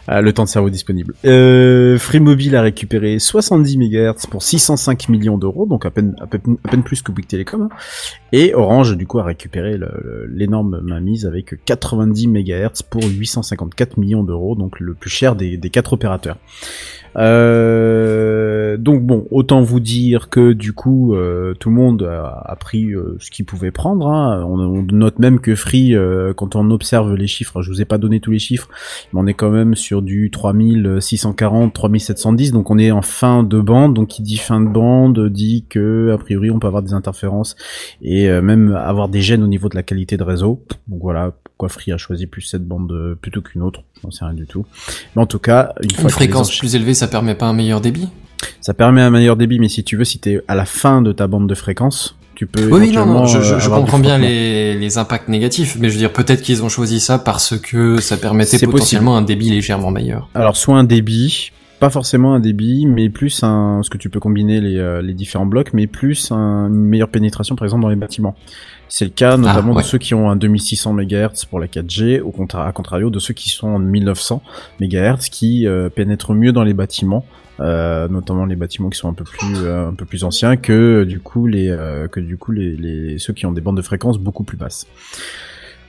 Euh, 0.09 0.21
le 0.21 0.33
temps 0.33 0.45
de 0.45 0.49
cerveau 0.49 0.71
disponible. 0.71 1.15
Euh, 1.25 1.99
Free 1.99 2.21
Mobile 2.21 2.55
a 2.55 2.63
récupéré 2.63 3.19
70 3.19 3.79
MHz 3.79 4.27
pour 4.31 4.43
605 4.43 5.09
millions 5.09 5.39
d'euros, 5.39 5.67
donc 5.67 5.85
à 5.87 5.91
peine, 5.91 6.15
à 6.21 6.27
peine, 6.27 6.42
à 6.65 6.69
peine 6.69 6.83
plus 6.83 7.03
que 7.03 7.13
Bouygues 7.13 7.29
Telecom. 7.29 7.63
hein. 7.63 7.69
Et 8.33 8.55
Orange, 8.55 8.97
du 8.97 9.07
coup, 9.07 9.19
a 9.19 9.25
récupéré 9.25 9.79
l'énorme 10.29 10.81
mainmise 10.81 11.27
avec 11.27 11.65
90 11.65 12.29
MHz 12.29 12.83
pour 12.89 13.03
854 13.05 13.99
millions 13.99 14.25
d'euros, 14.25 14.55
donc 14.55 14.81
le 14.81 14.95
plus 14.95 15.11
cher 15.11 15.37
des 15.37 15.59
quatre 15.71 15.93
opérateurs. 15.93 16.39
Euh, 17.17 18.77
donc 18.77 19.03
bon, 19.03 19.27
autant 19.31 19.63
vous 19.63 19.81
dire 19.81 20.29
que 20.29 20.53
du 20.53 20.73
coup, 20.73 21.15
euh, 21.15 21.55
tout 21.55 21.69
le 21.69 21.75
monde 21.75 22.03
a, 22.03 22.57
pris 22.57 22.93
euh, 22.93 23.17
ce 23.19 23.31
qu'il 23.31 23.45
pouvait 23.45 23.71
prendre. 23.71 24.07
hein. 24.09 24.45
On, 24.47 24.83
note 24.93 25.19
même 25.19 25.41
que 25.41 25.55
Free, 25.55 25.95
quand 26.37 26.57
on 26.57 26.71
observe 26.71 27.15
les 27.15 27.27
chiffres, 27.27 27.63
je 27.63 27.71
vous 27.71 27.81
ai 27.81 27.85
pas 27.85 27.99
donné 27.99 28.21
tous 28.21 28.31
les 28.31 28.39
chiffres, 28.39 28.69
mais 29.13 29.21
on 29.21 29.27
est 29.27 29.35
quand 29.35 29.51
même 29.51 29.75
sur 29.75 30.03
du 30.03 30.31
3640, 30.31 31.73
3710, 31.73 32.53
donc 32.53 32.71
on 32.71 32.79
est 32.79 32.91
en 32.91 33.03
fin 33.03 33.43
de 33.43 33.61
bande. 33.61 33.95
Donc 33.95 34.09
qui 34.09 34.23
dit 34.23 34.37
fin 34.37 34.61
de 34.61 34.69
bande 34.69 35.29
dit 35.29 35.65
que 35.69 36.11
a 36.13 36.19
priori 36.19 36.51
on 36.51 36.59
peut 36.59 36.67
avoir 36.67 36.83
des 36.83 36.95
interférences 36.95 37.57
et 38.03 38.29
même 38.41 38.75
avoir 38.75 39.09
des 39.09 39.21
gênes 39.21 39.43
au 39.43 39.49
niveau 39.49 39.69
de 39.69 39.77
la 39.77 39.83
qualité 39.83 40.17
de 40.17 40.25
réseau. 40.25 40.63
Donc 40.89 41.01
voilà 41.03 41.33
pourquoi 41.63 41.81
Free 41.81 41.93
a 41.93 41.97
choisi 41.97 42.27
plus 42.27 42.43
cette 42.43 42.67
bande 42.67 42.91
euh, 42.91 43.15
plutôt 43.15 43.41
qu'une 43.41 43.63
autre. 43.63 43.83
J'en 44.03 44.11
sais 44.11 44.25
rien 44.25 44.35
du 44.35 44.47
tout. 44.47 44.67
Mais 45.15 45.23
en 45.23 45.27
tout 45.27 45.39
cas, 45.39 45.73
une, 45.81 46.09
fréquence 46.09 46.57
plus 46.59 46.75
élevée, 46.75 46.93
ça 46.93 47.07
permet 47.07 47.37
pas 47.37 47.47
un 47.47 47.53
meilleur 47.53 47.81
débit? 47.81 48.09
Ça 48.61 48.75
permet 48.75 49.01
un 49.01 49.11
meilleur 49.11 49.37
débit, 49.37 49.61
mais 49.61 49.69
si 49.69 49.85
tu 49.85 49.97
veux, 49.97 50.03
si 50.05 50.19
t'es 50.19 50.41
à 50.49 50.57
la 50.57 50.65
fin 50.65 51.03
de 51.03 51.13
ta 51.13 51.29
bande 51.29 51.49
de 51.49 51.55
fréquence, 51.55 52.17
Tu 52.35 52.47
peux 52.49 52.69
Oui, 52.73 52.91
non, 52.91 53.07
non, 53.07 53.27
je, 53.27 53.41
je- 53.43 53.55
euh, 53.55 53.61
je 53.61 53.69
comprends 53.69 54.01
bien 54.01 54.19
les, 54.19 54.75
les 54.77 54.99
impacts 54.99 55.29
négatifs, 55.29 55.77
mais 55.79 55.89
je 55.89 55.95
veux 55.95 55.99
dire, 56.01 56.13
peut-être 56.13 56.43
qu'ils 56.43 56.65
ont 56.65 56.69
choisi 56.69 56.99
ça 56.99 57.21
parce 57.21 57.57
que 57.57 58.01
ça 58.01 58.17
permettait 58.17 58.59
potentiellement 58.67 59.17
un 59.17 59.23
débit 59.23 59.51
légèrement 59.51 59.93
meilleur. 59.93 60.29
Alors 60.35 60.57
soit 60.57 60.77
un 60.77 60.83
débit, 60.83 61.53
pas 61.79 61.91
forcément 61.91 62.35
un 62.35 62.41
débit, 62.41 62.87
mais 62.87 63.09
plus 63.09 63.45
un, 63.45 63.83
ce 63.85 63.91
que 63.91 63.99
tu 63.99 64.09
peux 64.11 64.19
combiner 64.19 64.61
les, 64.61 64.79
euh, 64.79 65.01
les 65.01 65.15
différents 65.15 65.47
blocs, 65.47 65.73
mais 65.75 65.87
plus 65.87 66.33
un- 66.33 66.67
une 66.67 66.75
meilleure 66.75 67.11
pénétration 67.11 67.55
par 67.55 67.67
exemple 67.67 67.83
dans 67.83 67.89
les 67.91 67.97
bâtiments. 67.97 68.35
C'est 68.95 69.07
le 69.07 69.11
cas 69.11 69.39
notamment 69.39 69.73
Ah, 69.73 69.77
ouais. 69.77 69.83
de 69.83 69.87
ceux 69.89 69.97
qui 69.97 70.13
ont 70.13 70.29
un 70.31 70.37
2600 70.37 70.93
MHz 70.93 71.47
pour 71.49 71.59
la 71.61 71.67
4G, 71.67 72.21
au 72.21 72.31
contra 72.31 72.69
à 72.69 72.73
contrario 72.73 73.09
de 73.09 73.19
ceux 73.19 73.33
qui 73.33 73.49
sont 73.49 73.69
en 73.69 73.79
1900 73.79 74.43
MHz 74.81 75.31
qui 75.31 75.67
euh, 75.67 75.89
pénètrent 75.89 76.35
mieux 76.35 76.53
dans 76.53 76.63
les 76.63 76.75
bâtiments. 76.75 77.25
euh, 77.61 78.07
notamment 78.09 78.45
les 78.45 78.57
bâtiments 78.57 78.91
qui 78.91 78.99
sont 78.99 79.09
un 79.09 79.15
peu 79.15 79.25
plus 79.25 79.55
euh, 79.65 79.89
un 79.89 79.95
peu 79.95 80.05
plus 80.05 80.25
anciens 80.25 80.57
que 80.57 81.05
du 81.05 81.21
coup 81.21 81.47
les 81.47 81.69
euh, 81.71 82.07
que 82.07 82.21
du 82.21 82.37
coup 82.37 82.53
les, 82.53 82.77
les 82.77 83.19
ceux 83.19 83.33
qui 83.33 83.47
ont 83.47 83.53
des 83.53 83.61
bandes 83.63 83.77
de 83.79 83.83
fréquences 83.83 84.19
beaucoup 84.19 84.43
plus 84.45 84.57
basses. 84.59 84.87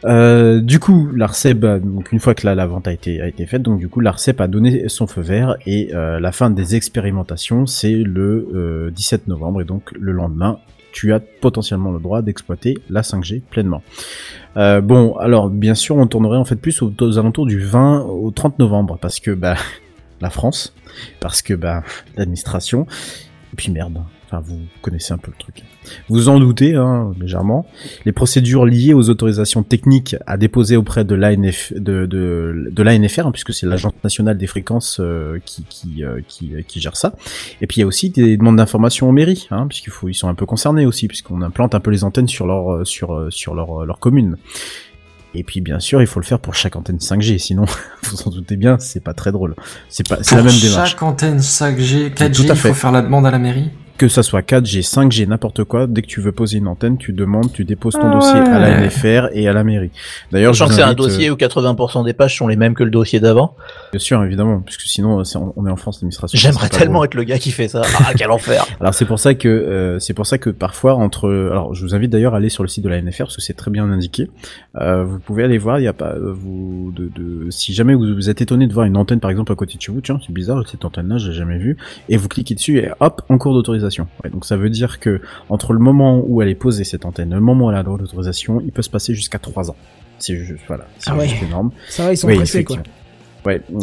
Euh, 0.06 0.60
du 0.60 0.80
coup, 0.80 1.10
l'Arcep, 1.16 1.64
a- 1.64 1.80
donc 1.80 2.12
une 2.12 2.20
fois 2.20 2.36
que 2.36 2.46
la, 2.46 2.56
la 2.56 2.66
vente 2.68 2.88
a 2.90 2.94
été, 2.94 3.22
a 3.22 3.28
été 3.28 3.46
faite, 3.46 3.62
donc 3.62 3.80
du 3.80 3.88
coup, 3.88 4.02
l'Arcep 4.02 4.40
a 4.42 4.48
donné 4.48 4.90
son 4.90 5.08
feu 5.08 5.22
vert 5.22 5.56
et 5.66 5.92
euh, 5.96 6.20
la 6.20 6.32
fin 6.34 6.50
des 6.50 6.76
expérimentations, 6.76 7.66
c'est 7.66 7.94
le 7.96 8.50
euh, 8.54 8.92
17 8.92 9.28
novembre 9.28 9.62
et 9.62 9.66
donc 9.66 9.92
le 9.98 10.12
lendemain, 10.12 10.60
tu 10.94 11.12
as 11.12 11.20
potentiellement 11.20 11.92
le 11.92 12.00
droit 12.00 12.22
d'exploiter 12.22 12.78
la 12.90 13.02
5G 13.02 13.42
pleinement. 13.42 13.82
Euh, 14.56 14.80
bon, 14.80 15.16
alors 15.18 15.50
bien 15.50 15.76
sûr, 15.76 15.98
on 15.98 16.08
tournerait 16.08 16.38
en 16.38 16.46
fait 16.46 16.56
plus 16.56 16.82
aux, 16.82 16.94
aux 17.02 17.18
alentours 17.18 17.46
du 17.46 17.60
20 17.60 18.04
au 18.04 18.32
30 18.32 18.60
novembre 18.60 18.98
parce 19.02 19.20
que 19.20 19.32
bah 19.32 19.56
la 20.22 20.30
France, 20.30 20.74
parce 21.20 21.42
que 21.42 21.54
bah 21.54 21.84
l'administration, 22.16 22.88
et 23.54 23.56
puis 23.56 23.72
merde. 23.72 24.00
Enfin, 24.26 24.42
vous 24.44 24.62
connaissez 24.82 25.14
un 25.14 25.20
peu 25.20 25.30
le 25.30 25.38
truc. 25.38 25.64
Vous 26.10 26.28
en 26.28 26.40
doutez, 26.40 26.74
hein, 26.74 27.14
légèrement. 27.20 27.68
Les 28.04 28.12
procédures 28.12 28.66
liées 28.66 28.96
aux 28.96 29.10
autorisations 29.10 29.62
techniques 29.62 30.16
à 30.26 30.38
déposer 30.38 30.76
auprès 30.76 31.06
de 31.06 31.14
l'ANF, 31.14 31.72
de, 31.74 32.08
de, 32.08 32.70
de 32.72 32.84
l'ANFR, 32.84 33.28
hein, 33.28 33.32
puisque 33.32 33.54
c'est 33.54 33.68
l'Agence 33.68 33.94
nationale 34.04 34.38
des 34.40 34.48
fréquences 34.48 35.00
euh, 35.00 35.38
qui, 35.46 35.64
qui, 35.70 36.04
euh, 36.04 36.22
qui, 36.28 36.54
qui 36.68 36.82
gère 36.82 36.96
ça. 36.96 37.14
Et 37.62 37.68
puis 37.68 37.78
il 37.78 37.80
y 37.82 37.84
a 37.84 37.88
aussi 37.88 38.10
des 38.10 38.38
demandes 38.38 38.58
d'informations 38.58 39.08
aux 39.08 39.12
mairies, 39.12 39.48
hein, 39.52 39.68
puisqu'il 39.68 39.92
faut, 39.92 40.10
ils 40.10 40.16
sont 40.16 40.30
un 40.30 40.36
peu 40.36 40.48
concernés 40.48 40.88
aussi, 40.88 41.08
puisqu'on 41.08 41.42
implante 41.44 41.76
un 41.76 41.80
peu 41.80 41.92
les 41.92 42.04
antennes 42.04 42.28
sur 42.28 42.48
leur, 42.48 42.74
euh, 42.74 42.86
sur, 42.86 43.14
euh, 43.14 43.30
sur 43.30 43.54
leur, 43.54 43.84
euh, 43.84 43.86
leur 43.86 44.00
commune. 44.00 44.38
Et 45.36 45.44
puis 45.44 45.62
bien 45.62 45.80
sûr, 45.80 46.02
il 46.02 46.08
faut 46.08 46.20
le 46.20 46.26
faire 46.26 46.40
pour 46.40 46.54
chaque 46.54 46.76
antenne 46.76 46.98
5G, 46.98 47.38
sinon 47.40 47.66
vous 48.04 48.22
en 48.28 48.30
doutez 48.30 48.56
bien, 48.56 48.78
c'est 48.80 49.04
pas 49.04 49.14
très 49.14 49.32
drôle. 49.32 49.56
C'est 49.90 50.08
pas, 50.08 50.20
c'est 50.22 50.36
la 50.36 50.44
même 50.44 50.56
démarche. 50.60 50.92
chaque 50.92 51.04
antenne 51.04 51.40
5G, 51.40 52.14
4G, 52.14 52.36
Tout 52.36 52.44
à 52.44 52.54
il 52.54 52.56
faut 52.56 52.74
faire 52.74 52.92
la 52.92 53.02
demande 53.02 53.26
à 53.26 53.32
la 53.32 53.40
mairie? 53.40 53.72
Que 53.98 54.08
ça 54.08 54.24
soit 54.24 54.42
4G, 54.42 54.82
5G, 54.82 55.28
n'importe 55.28 55.64
quoi, 55.64 55.88
dès 55.88 56.02
que 56.02 56.08
tu 56.08 56.20
veux 56.20 56.32
poser 56.32 56.58
une 56.58 56.68
antenne, 56.68 56.98
tu 56.98 57.14
demandes, 57.14 57.52
tu 57.54 57.64
déposes 57.64 57.94
ton 57.94 58.10
Ah 58.10 58.14
dossier 58.16 58.40
à 58.40 58.60
la. 58.60 58.82
NFR 58.82 59.30
et 59.34 59.48
à 59.48 59.54
la 59.54 59.64
mairie. 59.64 59.92
D'ailleurs, 60.32 60.54
je 60.54 60.60
Sachant 60.60 60.70
que 60.70 60.76
c'est 60.76 60.82
un 60.82 60.94
dossier 60.94 61.30
où 61.30 61.36
80% 61.36 62.04
des 62.04 62.14
pages 62.14 62.38
sont 62.38 62.48
les 62.48 62.56
mêmes 62.56 62.74
que 62.74 62.84
le 62.84 62.90
dossier 62.92 63.20
d'avant. 63.20 63.56
euh, 63.60 63.92
bien 63.92 64.00
sûr, 64.00 64.24
évidemment, 64.24 64.62
puisque 64.62 64.82
sinon, 64.82 65.20
euh, 65.20 65.24
on 65.56 65.68
est 65.68 65.72
en 65.72 65.76
France, 65.76 65.98
l'administration. 65.98 66.38
J'aimerais 66.38 66.70
tellement 66.70 66.96
drôle. 66.96 67.06
être 67.06 67.14
le 67.16 67.24
gars 67.24 67.38
qui 67.38 67.52
fait 67.52 67.68
ça. 67.68 67.82
Ah, 68.00 68.14
quel 68.18 68.32
enfer. 68.32 68.66
Alors 68.80 68.94
c'est 68.94 69.06
pour 69.06 69.20
ça 69.20 69.34
que 69.36 69.48
euh, 69.48 70.00
c'est 70.00 70.14
pour 70.14 70.26
ça 70.26 70.38
que 70.38 70.50
parfois 70.50 70.96
entre 70.96 71.30
alors 71.52 71.74
je 71.74 71.84
vous 71.86 71.96
invite 71.96 72.10
d'ailleurs 72.12 72.34
à 72.34 72.38
aller 72.38 72.50
sur 72.50 72.64
le 72.64 72.70
site 72.70 72.84
de 72.84 72.90
la 72.90 73.02
NFR 73.02 73.24
parce 73.24 73.36
que 73.36 73.42
c'est 73.42 73.54
très 73.54 73.72
bien 73.72 73.90
indiqué. 73.90 74.30
Euh, 74.80 75.04
vous 75.04 75.20
pouvez 75.20 75.44
aller 75.44 75.58
voir, 75.58 75.80
il 75.80 75.84
y 75.84 75.88
a 75.88 75.94
pas 75.94 76.14
euh, 76.14 76.34
vous 76.34 76.92
de, 76.96 77.10
de 77.16 77.50
si 77.52 77.74
jamais 77.74 77.94
vous, 77.94 78.16
vous 78.16 78.30
êtes 78.30 78.42
étonné 78.42 78.68
de 78.68 78.74
voir 78.74 78.86
une 78.86 78.98
antenne 78.98 79.20
par 79.20 79.32
exemple 79.32 79.52
à 79.52 79.56
côté 79.56 79.78
de 79.78 79.82
chez 79.82 79.92
vous, 79.92 80.02
tiens, 80.02 80.20
c'est 80.26 80.34
bizarre 80.34 80.64
cette 80.68 80.86
antenne 80.86 81.08
là, 81.08 81.18
j'ai 81.18 81.34
jamais 81.34 81.58
vu 81.58 81.78
et 82.10 82.18
vous 82.18 82.28
cliquez 82.28 82.56
dessus 82.56 82.80
et 82.80 82.90
hop, 83.00 83.22
en 83.30 83.38
cours 83.38 83.54
d'autorisation. 83.54 83.83
Ouais, 84.24 84.30
donc 84.30 84.46
ça 84.46 84.58
veut 84.58 84.70
dire 84.70 85.00
que 85.00 85.22
entre 85.50 85.74
le 85.74 85.80
moment 85.80 86.24
où 86.26 86.42
elle 86.42 86.50
est 86.50 86.56
posée 86.56 86.84
cette 86.84 87.06
antenne, 87.06 87.32
et 87.32 87.36
le 87.36 87.42
moment 87.42 87.66
où 87.68 87.70
elle 87.70 87.76
a 87.76 87.80
le 87.80 87.86
droit 87.86 87.98
d'autorisation, 87.98 88.62
il 88.66 88.72
peut 88.72 88.82
se 88.82 88.90
passer 88.90 89.14
jusqu'à 89.14 89.40
3 89.40 89.72
ans. 89.72 89.76
C'est 90.20 90.36
juste 90.38 90.64
voilà, 90.68 90.86
c'est 91.00 91.10
Ah 91.12 91.18
ouais. 91.18 91.28
juste 91.28 91.44
énorme. 91.44 91.72
Ça 91.90 92.06
va, 92.06 92.14
ils 92.14 92.18
sont 92.18 92.28
Oui, 92.28 92.36
pressés, 92.36 92.64
quoi. 92.64 92.78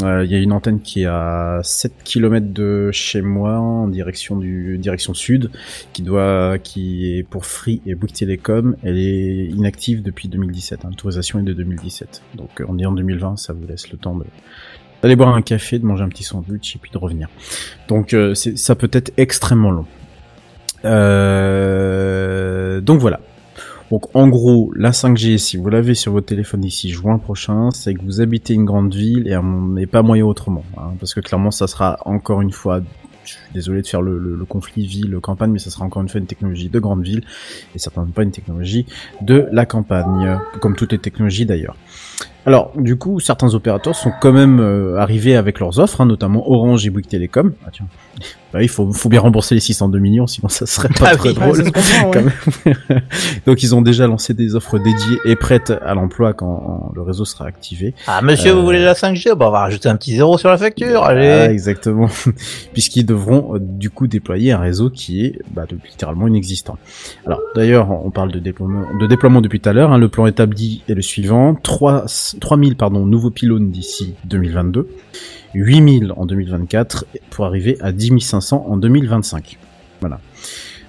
euh, 0.02 0.24
il 0.24 0.30
y 0.30 0.34
a 0.34 0.38
une 0.38 0.52
antenne 0.52 0.80
qui 0.80 1.02
est 1.02 1.06
à 1.06 1.60
7 1.62 1.92
km 2.02 2.46
de 2.50 2.90
chez 2.92 3.20
moi 3.20 3.58
en 3.58 3.88
direction 3.88 4.38
du 4.38 4.78
direction 4.78 5.12
sud 5.12 5.50
qui 5.92 6.00
doit 6.00 6.56
qui 6.58 7.12
est 7.18 7.24
pour 7.24 7.44
Free 7.44 7.82
et 7.84 7.94
Bouygues 7.94 8.14
Telecom, 8.14 8.74
elle 8.82 8.96
est 8.96 9.44
inactive 9.48 10.02
depuis 10.02 10.28
2017, 10.28 10.84
hein, 10.84 10.88
l'autorisation 10.88 11.40
est 11.40 11.42
de 11.42 11.52
2017. 11.52 12.22
Donc 12.36 12.62
euh, 12.62 12.64
on 12.68 12.78
est 12.78 12.86
en 12.86 12.92
2020, 12.92 13.36
ça 13.36 13.52
vous 13.52 13.66
laisse 13.66 13.90
le 13.92 13.98
temps 13.98 14.16
de 14.16 14.24
d'aller 15.02 15.16
boire 15.16 15.34
un 15.34 15.42
café, 15.42 15.78
de 15.78 15.86
manger 15.86 16.04
un 16.04 16.08
petit 16.08 16.24
sandwich 16.24 16.76
et 16.76 16.78
puis 16.78 16.90
de 16.90 16.98
revenir. 16.98 17.28
Donc 17.88 18.12
euh, 18.14 18.34
ça 18.34 18.74
peut 18.74 18.90
être 18.92 19.12
extrêmement 19.16 19.70
long. 19.70 19.86
Euh, 21.30 22.80
donc 22.80 23.00
voilà. 23.00 23.20
Donc 23.90 24.14
en 24.14 24.28
gros, 24.28 24.72
la 24.76 24.92
5G, 24.92 25.38
si 25.38 25.56
vous 25.56 25.68
l'avez 25.68 25.94
sur 25.94 26.12
votre 26.12 26.26
téléphone 26.26 26.60
d'ici 26.60 26.90
juin 26.90 27.18
prochain, 27.18 27.70
c'est 27.72 27.92
que 27.94 28.02
vous 28.02 28.20
habitez 28.20 28.54
une 28.54 28.64
grande 28.64 28.94
ville 28.94 29.26
et 29.26 29.36
n'est 29.42 29.86
pas 29.86 30.02
moyen 30.02 30.24
autrement. 30.24 30.64
hein, 30.76 30.92
parce 31.00 31.12
que 31.14 31.20
clairement, 31.20 31.50
ça 31.50 31.66
sera 31.66 31.98
encore 32.04 32.40
une 32.40 32.52
fois, 32.52 32.80
je 33.24 33.32
suis 33.32 33.40
désolé 33.52 33.82
de 33.82 33.86
faire 33.88 34.00
le, 34.00 34.16
le- 34.16 34.36
le 34.36 34.44
conflit 34.44 34.86
ville-campagne, 34.86 35.50
mais 35.50 35.58
ça 35.58 35.70
sera 35.70 35.84
encore 35.84 36.02
une 36.02 36.08
fois 36.08 36.20
une 36.20 36.26
technologie 36.28 36.68
de 36.68 36.78
grande 36.78 37.02
ville 37.02 37.24
et 37.74 37.80
certainement 37.80 38.08
pas 38.10 38.22
une 38.22 38.30
technologie 38.30 38.86
de 39.22 39.48
la 39.50 39.66
campagne, 39.66 40.38
comme 40.60 40.76
toutes 40.76 40.92
les 40.92 40.98
technologies 40.98 41.44
d'ailleurs. 41.46 41.76
Alors, 42.50 42.72
du 42.76 42.96
coup, 42.96 43.20
certains 43.20 43.54
opérateurs 43.54 43.94
sont 43.94 44.10
quand 44.20 44.32
même 44.32 44.58
euh, 44.58 44.96
arrivés 44.98 45.36
avec 45.36 45.60
leurs 45.60 45.78
offres, 45.78 46.00
hein, 46.00 46.06
notamment 46.06 46.50
Orange 46.50 46.84
et 46.84 46.90
Bouygues 46.90 47.06
Télécom. 47.06 47.52
Ah 47.64 47.68
tiens, 47.72 47.86
bah, 48.52 48.60
il 48.60 48.68
faut, 48.68 48.92
faut 48.92 49.08
bien 49.08 49.20
rembourser 49.20 49.54
les 49.54 49.60
602 49.60 50.00
millions, 50.00 50.26
sinon 50.26 50.48
ça 50.48 50.66
serait 50.66 50.88
pas 50.88 51.10
Ah 51.12 51.16
très 51.16 51.28
oui. 51.28 51.34
Drôle. 51.36 51.62
comprend, 51.70 52.10
ouais. 52.10 52.74
Donc 53.46 53.62
ils 53.62 53.72
ont 53.76 53.82
déjà 53.82 54.08
lancé 54.08 54.34
des 54.34 54.56
offres 54.56 54.78
dédiées 54.80 55.18
et 55.24 55.36
prêtes 55.36 55.72
à 55.84 55.94
l'emploi 55.94 56.32
quand 56.32 56.90
le 56.92 57.02
réseau 57.02 57.24
sera 57.24 57.44
activé. 57.46 57.94
Ah, 58.08 58.20
monsieur, 58.20 58.50
Euh, 58.50 58.54
vous 58.54 58.62
voulez 58.62 58.82
la 58.82 58.94
5G 58.94 59.34
Bon, 59.36 59.46
on 59.46 59.50
va 59.52 59.60
rajouter 59.60 59.88
un 59.88 59.94
petit 59.96 60.16
zéro 60.16 60.36
sur 60.36 60.48
la 60.48 60.58
facture. 60.58 61.02
Ah, 61.04 61.10
Allez. 61.10 61.52
exactement. 61.52 62.08
Puisqu'ils 62.72 63.06
devront 63.06 63.54
euh, 63.54 63.58
du 63.60 63.90
coup 63.90 64.08
déployer 64.08 64.50
un 64.50 64.58
réseau 64.58 64.90
qui 64.90 65.24
est 65.24 65.38
bah, 65.54 65.66
de- 65.68 65.78
littéralement 65.88 66.26
inexistant. 66.26 66.78
Alors 67.26 67.38
d'ailleurs, 67.54 67.88
on 68.04 68.10
parle 68.10 68.32
de 68.32 68.40
déploiement, 68.40 68.86
de 69.00 69.06
déploiement 69.06 69.40
depuis 69.40 69.60
tout 69.60 69.68
à 69.68 69.72
l'heure. 69.72 69.92
hein. 69.92 69.98
le 69.98 70.08
plan 70.08 70.26
établi 70.26 70.82
est 70.88 70.94
le 70.94 71.02
suivant 71.02 71.54
3, 71.54 72.04
3000 72.40 72.76
pardon, 72.76 73.06
nouveaux 73.06 73.30
pylônes 73.30 73.70
d'ici 73.70 74.14
2022, 74.24 74.88
8000 75.54 76.12
en 76.16 76.26
2024 76.26 77.06
pour 77.30 77.44
arriver 77.44 77.76
à 77.80 77.92
10 77.92 78.20
500 78.20 78.66
en 78.68 78.76
2025. 78.76 79.58
Voilà. 80.00 80.20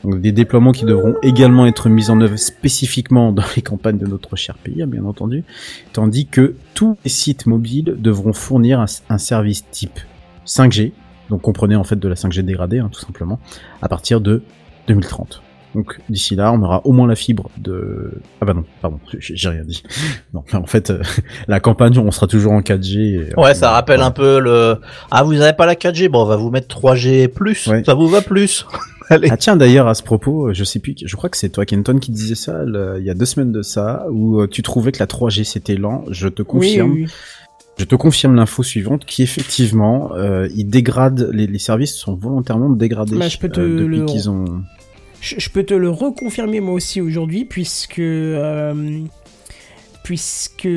Donc 0.04 0.20
des 0.20 0.32
déploiements 0.32 0.72
qui 0.72 0.86
devront 0.86 1.16
également 1.22 1.68
être 1.68 1.90
mis 1.90 2.10
en 2.10 2.20
œuvre 2.22 2.38
spécifiquement 2.38 3.32
dans 3.32 3.44
les 3.56 3.62
campagnes 3.62 3.98
de 3.98 4.08
notre 4.08 4.36
cher 4.36 4.58
pays, 4.58 4.82
hein, 4.82 4.88
bien 4.88 5.06
entendu, 5.06 5.44
tandis 5.94 6.26
que 6.26 6.56
tous 6.74 6.98
les 7.04 7.10
sites 7.10 7.46
mobiles 7.46 7.96
devront 8.00 8.34
fournir 8.34 8.84
un, 9.10 9.18
service 9.18 9.66
type 9.70 10.00
5G, 10.48 10.94
donc 11.30 11.42
comprenez 11.42 11.76
en 11.76 11.84
fait 11.84 12.00
de 12.00 12.08
la 12.08 12.16
5G 12.16 12.42
dégradée, 12.42 12.80
hein, 12.80 12.90
tout 12.92 13.00
simplement, 13.00 13.40
à 13.82 13.90
partir 13.90 14.22
de 14.22 14.42
2030. 14.88 15.44
Donc 15.76 16.00
d'ici 16.10 16.36
là, 16.36 16.52
on 16.52 16.62
aura 16.64 16.82
au 16.86 16.92
moins 16.92 17.08
la 17.08 17.16
fibre 17.16 17.50
de... 17.58 18.12
Ah 18.42 18.46
bah 18.46 18.54
non, 18.54 18.66
pardon, 18.82 19.00
j'ai 19.20 19.36
j'ai 19.38 19.50
rien 19.50 19.64
dit. 19.64 19.84
Non, 20.34 20.44
mais 20.52 20.60
en 20.60 20.66
fait, 20.66 20.90
euh, 20.90 21.02
la 21.48 21.60
campagne, 21.62 21.98
on 21.98 22.12
sera 22.12 22.28
toujours 22.28 22.52
en 22.52 22.60
4G. 22.62 22.98
et, 23.00 23.34
Ouais, 23.38 23.52
euh, 23.52 23.54
ça 23.54 23.72
rappelle 23.72 24.02
un 24.02 24.12
peu 24.12 24.40
le. 24.40 24.78
Ah, 25.12 25.24
vous 25.24 25.40
avez 25.40 25.54
pas 25.54 25.66
la 25.66 25.76
4G 25.76 26.10
Bon, 26.10 26.24
on 26.24 26.26
va 26.26 26.36
vous 26.36 26.50
mettre 26.50 26.68
3G 26.68 27.28
plus. 27.30 27.68
Ouais. 27.68 27.84
Ça 27.86 27.94
vous 27.94 28.08
va 28.10 28.22
plus? 28.22 28.66
Allez. 29.10 29.28
Ah 29.32 29.36
tiens 29.38 29.58
d'ailleurs 29.58 29.88
à 29.88 29.94
ce 29.94 30.04
propos, 30.04 30.54
je 30.54 30.64
sais 30.64 30.80
plus, 30.80 30.96
je 31.04 31.16
crois 31.18 31.30
que 31.30 31.36
c'est 31.38 31.50
toi 31.50 31.66
Kenton 31.66 32.00
qui 32.00 32.12
disait 32.12 32.36
ça 32.36 32.64
le- 32.64 32.96
il 33.00 33.06
y 33.06 33.10
a 33.10 33.14
deux 33.14 33.26
semaines 33.26 33.52
de 33.52 33.62
ça, 33.62 34.06
où 34.10 34.40
euh, 34.40 34.48
tu 34.48 34.62
trouvais 34.64 34.94
que 34.94 35.00
la 35.00 35.06
3G 35.06 35.44
c'était 35.44 35.76
lent. 35.76 36.06
Je 36.10 36.30
te 36.30 36.42
confirme, 36.44 36.92
oui, 36.92 37.04
oui. 37.06 37.12
je 37.78 37.84
te 37.84 37.96
confirme 37.96 38.36
l'info 38.36 38.64
suivante, 38.64 39.04
qui 39.06 39.24
effectivement, 39.24 40.12
euh, 40.16 40.48
ils 40.56 40.64
dégradent, 40.66 41.30
les, 41.34 41.46
les 41.48 41.60
services 41.60 41.96
sont 41.96 42.16
volontairement 42.16 42.70
dégradés 42.70 43.18
Bah, 43.18 43.28
je 43.28 43.38
peux 43.38 43.50
te 43.50 43.60
euh, 43.60 43.80
depuis 43.80 43.98
le- 44.00 44.06
qu'ils 44.06 44.30
ont. 44.30 44.46
Je, 45.22 45.36
je 45.38 45.50
peux 45.50 45.64
te 45.64 45.74
le 45.74 45.90
reconfirmer 45.90 46.60
moi 46.60 46.74
aussi 46.74 47.00
aujourd'hui, 47.00 47.46
puisque. 47.46 48.00
euh, 48.00 49.04
puisque. 50.04 50.68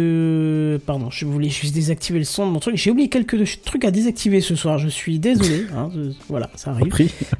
Pardon, 0.86 1.08
je 1.10 1.24
voulais 1.24 1.48
juste 1.48 1.74
désactiver 1.74 2.18
le 2.18 2.24
son 2.24 2.46
de 2.46 2.52
mon 2.52 2.60
truc. 2.60 2.76
J'ai 2.76 2.90
oublié 2.90 3.08
quelques 3.08 3.62
trucs 3.62 3.84
à 3.84 3.90
désactiver 3.90 4.40
ce 4.40 4.54
soir, 4.54 4.78
je 4.78 4.88
suis 4.88 5.18
désolé. 5.18 5.64
hein, 5.76 5.90
voilà, 6.28 6.50
ça 6.56 6.70
arrive. 6.70 6.92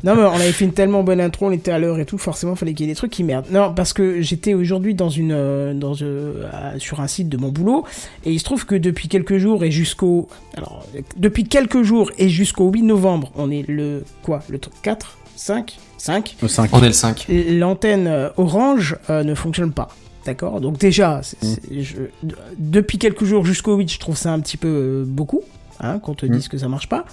Non, 0.02 0.14
mais 0.16 0.22
on 0.22 0.32
avait 0.32 0.52
fait 0.52 0.64
une 0.64 0.72
tellement 0.72 1.02
bonne 1.02 1.20
intro, 1.20 1.46
on 1.46 1.52
était 1.52 1.70
à 1.70 1.78
l'heure 1.78 1.98
et 1.98 2.06
tout, 2.06 2.18
forcément, 2.18 2.54
fallait 2.56 2.74
qu'il 2.74 2.86
y 2.86 2.88
ait 2.88 2.92
des 2.92 2.96
trucs 2.96 3.12
qui 3.12 3.22
merdent. 3.22 3.50
Non, 3.50 3.72
parce 3.74 3.92
que 3.92 4.20
j'étais 4.22 4.54
aujourd'hui 4.54 4.94
dans 4.94 5.10
une, 5.10 5.32
euh, 5.32 5.74
dans, 5.74 5.94
euh, 6.00 6.48
sur 6.78 7.00
un 7.00 7.06
site 7.06 7.28
de 7.28 7.36
mon 7.36 7.50
boulot, 7.50 7.84
et 8.24 8.32
il 8.32 8.38
se 8.38 8.44
trouve 8.44 8.66
que 8.66 8.74
depuis 8.74 9.08
quelques 9.08 9.36
jours 9.38 9.62
et 9.64 9.70
jusqu'au, 9.70 10.28
alors, 10.56 10.86
depuis 11.16 11.44
quelques 11.44 11.82
jours 11.82 12.10
et 12.18 12.28
jusqu'au 12.28 12.70
8 12.70 12.82
novembre, 12.82 13.30
on 13.36 13.50
est 13.50 13.68
le, 13.68 14.04
quoi, 14.22 14.42
le 14.48 14.58
4, 14.82 15.18
5, 15.36 15.76
5, 15.98 16.36
Au 16.42 16.48
5. 16.48 16.70
On 16.72 16.82
est 16.82 16.86
le 16.86 16.92
5. 16.92 17.26
l'antenne 17.28 18.06
euh, 18.06 18.28
orange 18.36 18.96
euh, 19.10 19.22
ne 19.24 19.34
fonctionne 19.34 19.72
pas. 19.72 19.88
D'accord? 20.26 20.60
Donc 20.60 20.78
déjà, 20.78 21.20
c'est- 21.22 21.36
c'est- 21.44 21.82
je- 21.82 21.96
de- 22.22 22.36
depuis 22.58 22.98
quelques 22.98 23.24
jours 23.24 23.44
jusqu'au 23.44 23.76
8, 23.76 23.92
je 23.92 23.98
trouve 23.98 24.16
ça 24.16 24.32
un 24.32 24.40
petit 24.40 24.56
peu 24.56 24.68
euh, 24.68 25.04
beaucoup, 25.06 25.42
hein, 25.80 25.98
qu'on 25.98 26.14
te 26.14 26.24
Mm. 26.24 26.30
dise 26.30 26.48
que 26.48 26.56
ça 26.58 26.68
marche 26.68 26.88
pas. 26.88 27.04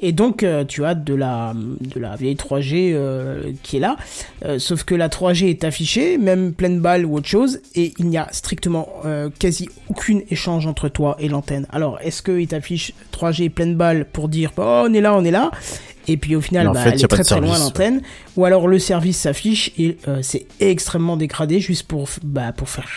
Et 0.00 0.12
donc, 0.12 0.42
euh, 0.42 0.64
tu 0.64 0.84
as 0.84 0.94
de 0.94 1.14
la, 1.14 1.54
de 1.54 2.00
la 2.00 2.16
vieille 2.16 2.34
3G 2.34 2.92
euh, 2.92 3.52
qui 3.62 3.78
est 3.78 3.80
là. 3.80 3.96
Euh, 4.44 4.58
sauf 4.58 4.84
que 4.84 4.94
la 4.94 5.08
3G 5.08 5.48
est 5.48 5.64
affichée, 5.64 6.18
même 6.18 6.52
pleine 6.52 6.80
balle 6.80 7.06
ou 7.06 7.16
autre 7.16 7.28
chose, 7.28 7.60
et 7.74 7.94
il 7.98 8.06
n'y 8.06 8.18
a 8.18 8.28
strictement 8.32 8.88
euh, 9.04 9.30
quasi 9.38 9.68
aucune 9.88 10.22
échange 10.30 10.66
entre 10.66 10.88
toi 10.88 11.16
et 11.18 11.28
l'antenne. 11.28 11.66
Alors, 11.70 11.98
est-ce 12.02 12.22
qu'il 12.22 12.46
t'affiche 12.46 12.92
3G 13.12 13.50
pleine 13.50 13.76
balle 13.76 14.04
pour 14.04 14.28
dire 14.28 14.52
oh, 14.56 14.84
on 14.86 14.92
est 14.92 15.00
là, 15.00 15.14
on 15.14 15.24
est 15.24 15.30
là? 15.30 15.50
Et 16.08 16.16
puis 16.16 16.36
au 16.36 16.40
final, 16.40 16.70
bah, 16.72 16.82
fait, 16.82 16.90
elle 16.90 17.04
est 17.04 17.08
très 17.08 17.24
très 17.24 17.40
loin 17.40 17.58
l'antenne. 17.58 18.02
Ou 18.36 18.44
alors 18.44 18.68
le 18.68 18.78
service 18.78 19.18
s'affiche 19.18 19.72
et 19.78 19.96
euh, 20.08 20.20
c'est 20.22 20.46
extrêmement 20.60 21.16
dégradé 21.16 21.60
juste 21.60 21.84
pour, 21.84 22.08
bah, 22.22 22.52
pour 22.52 22.68
faire 22.68 22.88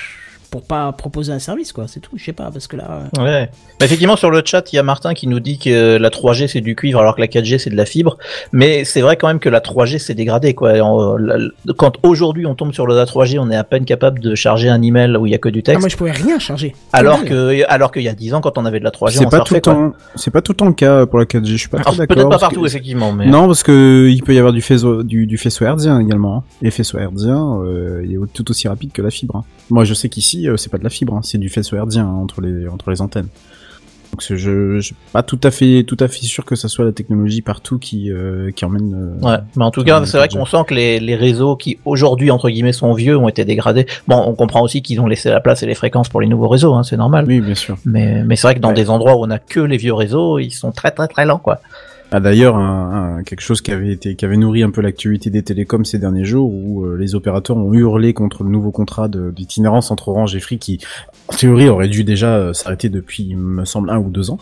pour 0.52 0.64
pas 0.64 0.92
proposer 0.92 1.32
un 1.32 1.40
service 1.40 1.72
quoi 1.74 1.86
c'est 1.88 2.00
tout 2.00 2.12
je 2.16 2.24
sais 2.24 2.34
pas 2.34 2.50
parce 2.52 2.68
que 2.68 2.76
là 2.78 3.04
euh, 3.18 3.24
Ouais. 3.24 3.50
Bah, 3.80 3.86
effectivement, 3.86 4.16
sur 4.18 4.30
le 4.30 4.42
chat, 4.44 4.74
il 4.74 4.76
y 4.76 4.80
a 4.80 4.84
Martin 4.84 5.14
qui 5.14 5.26
nous 5.28 5.40
dit 5.40 5.58
que 5.58 5.96
la 5.98 6.10
3G 6.10 6.48
c'est 6.48 6.60
du 6.62 6.76
cuivre 6.76 7.00
alors 7.00 7.16
que 7.16 7.22
la 7.22 7.28
4G 7.28 7.58
c'est 7.60 7.70
de 7.70 7.76
la 7.78 7.86
fibre. 7.86 8.18
Mais 8.52 8.84
c'est 8.84 9.00
vrai 9.02 9.16
quand 9.16 9.28
même 9.28 9.40
que 9.40 9.48
la 9.50 9.62
3G 9.62 10.00
c'est 10.00 10.16
dégradé 10.16 10.54
quoi. 10.54 10.74
En- 10.82 11.16
la- 11.18 11.38
Quand 11.78 11.94
aujourd'hui 12.04 12.46
on 12.46 12.56
tombe 12.56 12.74
sur 12.74 12.88
la 12.88 13.06
3G, 13.06 13.40
on 13.40 13.50
est 13.52 13.56
à 13.56 13.64
peine 13.64 13.86
capable 13.86 14.20
de 14.20 14.36
charger 14.36 14.68
un 14.70 14.82
email 14.82 15.16
où 15.16 15.26
il 15.26 15.32
y 15.32 15.36
a 15.36 15.38
que 15.38 15.48
du 15.50 15.60
ah, 15.60 15.64
texte. 15.64 15.80
moi 15.82 15.90
je 15.90 15.96
pouvais 15.98 16.12
rien 16.12 16.40
charger 16.40 16.76
alors 16.94 17.24
Que 17.24 17.64
alors 17.70 17.92
qu'il 17.92 18.02
y 18.04 18.10
a 18.10 18.14
10 18.14 18.34
ans 18.34 18.42
quand 18.42 18.58
on 18.58 18.66
avait 18.66 18.80
de 18.80 18.84
la 18.84 18.92
3G, 18.92 19.12
C'est 19.12 19.26
on 19.26 19.30
pas 19.30 19.40
tout 19.42 19.54
le 19.54 19.62
temps, 19.62 19.94
c'est 20.16 20.32
pas 20.32 20.42
tout 20.42 20.52
le 20.52 20.58
temps 20.58 20.68
le 20.68 20.74
cas 20.74 21.06
pour 21.06 21.20
la 21.20 21.26
4G. 21.26 21.46
Je 21.46 21.56
suis 21.58 21.70
pas 21.70 21.78
d'accord. 21.78 21.96
Peut-être 21.96 22.16
pas 22.16 22.28
parce 22.30 22.42
partout 22.42 22.62
que- 22.62 22.68
effectivement, 22.68 23.14
mais 23.14 23.28
Non, 23.28 23.46
parce 23.48 23.64
que 23.64 24.08
il 24.10 24.24
peut 24.24 24.34
y 24.34 24.38
avoir 24.40 24.52
du 24.54 24.62
faisceau, 24.62 25.04
du, 25.04 25.26
du 25.26 25.38
faisceau 25.38 25.64
hertzien 25.66 26.00
également. 26.00 26.38
hein. 26.38 26.44
Et 26.62 26.72
faisceau 26.72 26.98
hertzien, 26.98 27.60
euh, 27.64 28.02
il 28.06 28.14
est 28.16 28.18
tout 28.34 28.50
aussi 28.52 28.68
rapide 28.68 28.92
que 28.92 29.02
la 29.02 29.10
fibre. 29.10 29.38
hein. 29.38 29.44
Moi, 29.70 29.84
je 29.86 29.94
sais 29.94 30.10
qu'ici, 30.10 30.39
euh, 30.48 30.58
c'est 30.58 30.70
pas 30.72 30.78
de 30.78 30.84
la 30.84 30.90
fibre, 30.90 31.14
hein, 31.16 31.22
c'est 31.24 31.38
du 31.38 31.50
faisceau 31.50 31.76
hertzien 31.76 32.06
hein, 32.06 32.14
entre 32.22 32.42
les 32.42 32.68
entre 32.68 32.90
les 32.92 33.02
antennes. 33.02 33.28
Donc 34.12 34.24
je, 34.28 34.36
je 34.36 34.80
suis 34.80 34.96
pas 35.14 35.22
tout 35.22 35.40
à 35.44 35.52
fait 35.52 35.84
tout 35.86 35.98
à 36.00 36.08
fait 36.08 36.26
sûr 36.26 36.44
que 36.44 36.56
ça 36.56 36.68
soit 36.68 36.84
la 36.84 36.92
technologie 36.92 37.44
partout 37.44 37.78
qui 37.78 38.12
euh, 38.12 38.50
qui 38.50 38.66
emmène. 38.66 39.16
euh, 39.24 39.28
Ouais, 39.28 39.38
mais 39.56 39.64
en 39.64 39.70
tout 39.70 39.84
cas, 39.84 40.04
c'est 40.06 40.18
vrai 40.18 40.28
qu'on 40.28 40.46
sent 40.48 40.64
que 40.68 40.74
les, 40.74 41.00
les 41.00 41.16
réseaux 41.16 41.56
qui 41.56 41.78
aujourd'hui 41.86 42.32
entre 42.32 42.50
guillemets 42.50 42.74
sont 42.74 42.92
vieux 42.94 43.16
ont 43.16 43.28
été 43.30 43.46
dégradés. 43.46 43.86
Bon, 44.08 44.24
on 44.26 44.34
comprend 44.34 44.64
aussi 44.64 44.82
qu'ils 44.82 45.00
ont 45.00 45.06
laissé 45.06 45.30
la 45.30 45.40
place 45.42 45.62
et 45.62 45.68
les 45.68 45.76
fréquences 45.76 46.10
pour 46.10 46.22
les 46.22 46.28
nouveaux 46.28 46.48
réseaux, 46.48 46.74
hein, 46.74 46.82
c'est 46.82 46.98
normal. 46.98 47.26
Oui, 47.28 47.40
bien 47.40 47.54
sûr. 47.54 47.78
Mais, 47.86 48.24
mais 48.24 48.36
c'est 48.36 48.48
vrai 48.48 48.56
que 48.56 48.60
dans 48.62 48.70
Ouais. 48.70 48.74
des 48.74 48.90
endroits 48.90 49.16
où 49.16 49.24
on 49.26 49.30
a 49.30 49.38
que 49.38 49.60
les 49.60 49.78
vieux 49.78 49.94
réseaux, 49.94 50.40
ils 50.40 50.50
sont 50.52 50.72
très 50.72 50.90
très 50.90 51.08
très 51.08 51.26
lents 51.28 51.38
quoi. 51.38 51.60
Ah 52.12 52.20
d'ailleurs 52.20 52.56
quelque 53.24 53.42
chose 53.42 53.62
qui 53.62 53.72
avait 53.72 53.92
été 53.92 54.16
qui 54.16 54.26
avait 54.26 54.38
nourri 54.38 54.64
un 54.64 54.72
peu 54.72 54.82
l'actualité 54.82 55.30
des 55.30 55.44
télécoms 55.44 55.86
ces 55.86 56.00
derniers 56.00 56.26
jours 56.26 56.52
où 56.52 56.86
euh, 56.86 56.96
les 56.98 57.14
opérateurs 57.14 57.58
ont 57.58 57.72
hurlé 57.72 58.16
contre 58.16 58.44
le 58.44 58.50
nouveau 58.50 58.72
contrat 58.72 59.08
d'itinérance 59.08 59.92
entre 59.92 60.08
Orange 60.08 60.36
et 60.36 60.40
Free 60.40 60.58
qui 60.58 60.80
en 61.28 61.34
théorie 61.34 61.70
aurait 61.70 61.88
dû 61.88 62.04
déjà 62.04 62.36
euh, 62.36 62.54
s'arrêter 62.54 62.90
depuis 62.90 63.36
me 63.36 63.64
semble 63.64 63.92
un 63.92 64.00
ou 64.00 64.10
deux 64.10 64.32
ans 64.32 64.40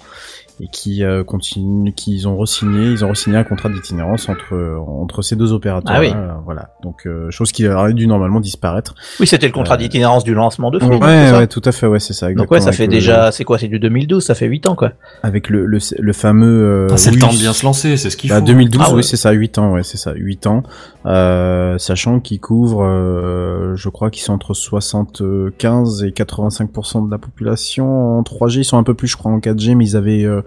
et 0.60 0.68
qui 0.72 1.04
euh, 1.04 1.24
continue 1.24 1.94
qu'ils 1.94 2.28
ont 2.28 2.36
re-signé 2.38 2.88
ils 2.92 3.06
ont 3.06 3.10
re-signé 3.12 3.38
un 3.38 3.44
contrat 3.44 3.70
d'itinérance 3.70 4.28
entre 4.30 4.54
euh, 4.56 4.78
entre 4.80 5.22
ces 5.22 5.36
deux 5.36 5.54
opérateurs 5.54 5.96
Ah 5.96 6.00
oui. 6.00 6.12
voilà 6.46 6.72
donc 6.84 7.06
euh, 7.06 7.30
chose 7.30 7.52
qui 7.52 7.68
aurait 7.68 7.94
dû 7.94 8.08
normalement 8.08 8.40
disparaître 8.40 8.96
Oui, 9.20 9.28
c'était 9.28 9.46
le 9.48 9.54
contrat 9.54 9.76
Euh, 9.76 9.78
d'itinérance 9.78 10.24
du 10.24 10.34
lancement 10.34 10.72
de 10.72 10.80
Free. 10.80 10.96
ouais 10.98 11.32
ouais 11.32 11.48
tout 11.48 11.62
à 11.66 11.72
fait 11.72 11.86
ouais 11.88 12.00
c'est 12.00 12.14
ça 12.14 12.32
Donc 12.34 12.50
ouais, 12.52 12.60
ça 12.60 12.68
avec 12.70 12.78
fait 12.78 12.86
le- 12.88 12.92
déjà, 12.92 13.32
c'est 13.32 13.44
quoi, 13.44 13.58
c'est 13.60 13.68
du 13.68 13.80
2012, 13.80 14.24
ça 14.24 14.34
fait 14.36 14.48
8 14.48 14.68
ans 14.68 14.76
quoi. 14.76 14.94
avec 15.24 15.50
le 15.50 15.66
le, 15.66 15.78
le 16.00 16.14
fameux 16.14 16.48
euh, 16.48 16.88
Ah, 16.92 16.98
c'est 16.98 17.10
oui, 17.12 17.16
le 17.18 17.22
temps 17.22 17.34
de 17.34 17.38
bien 17.38 17.54
se 17.54 17.64
lancer, 17.66 17.96
c'est 17.98 18.10
ce 18.10 18.18
qu'il 18.18 18.30
Bah, 18.32 18.40
faut. 18.40 18.46
2012, 18.46 18.82
Ah 18.84 18.90
ouais. 18.90 18.96
oui, 18.98 19.04
c'est 19.04 19.18
ça, 19.18 19.32
8 19.32 19.58
ans, 19.60 19.74
ouais, 19.74 19.84
c'est 19.84 19.98
ça, 19.98 20.14
8 20.16 20.48
ans. 20.48 20.64
Euh, 21.06 21.78
sachant 21.78 22.20
qu'ils 22.20 22.40
couvrent, 22.40 22.84
euh, 22.84 23.76
je 23.76 23.90
crois 23.90 24.10
qu'ils 24.10 24.24
sont 24.24 24.34
entre 24.34 24.54
75 24.54 26.04
et 26.04 26.12
85% 26.12 27.06
de 27.06 27.12
la 27.12 27.18
population 27.18 28.18
en 28.20 28.24
3G. 28.24 28.60
Ils 28.60 28.64
sont 28.66 28.78
un 28.78 28.84
peu 28.84 28.94
plus, 28.94 29.08
je 29.08 29.18
crois, 29.18 29.32
en 29.32 29.40
4G, 29.40 29.76
mais 29.76 29.86
ils 29.86 29.96
avaient, 29.96 30.24
euh, 30.26 30.42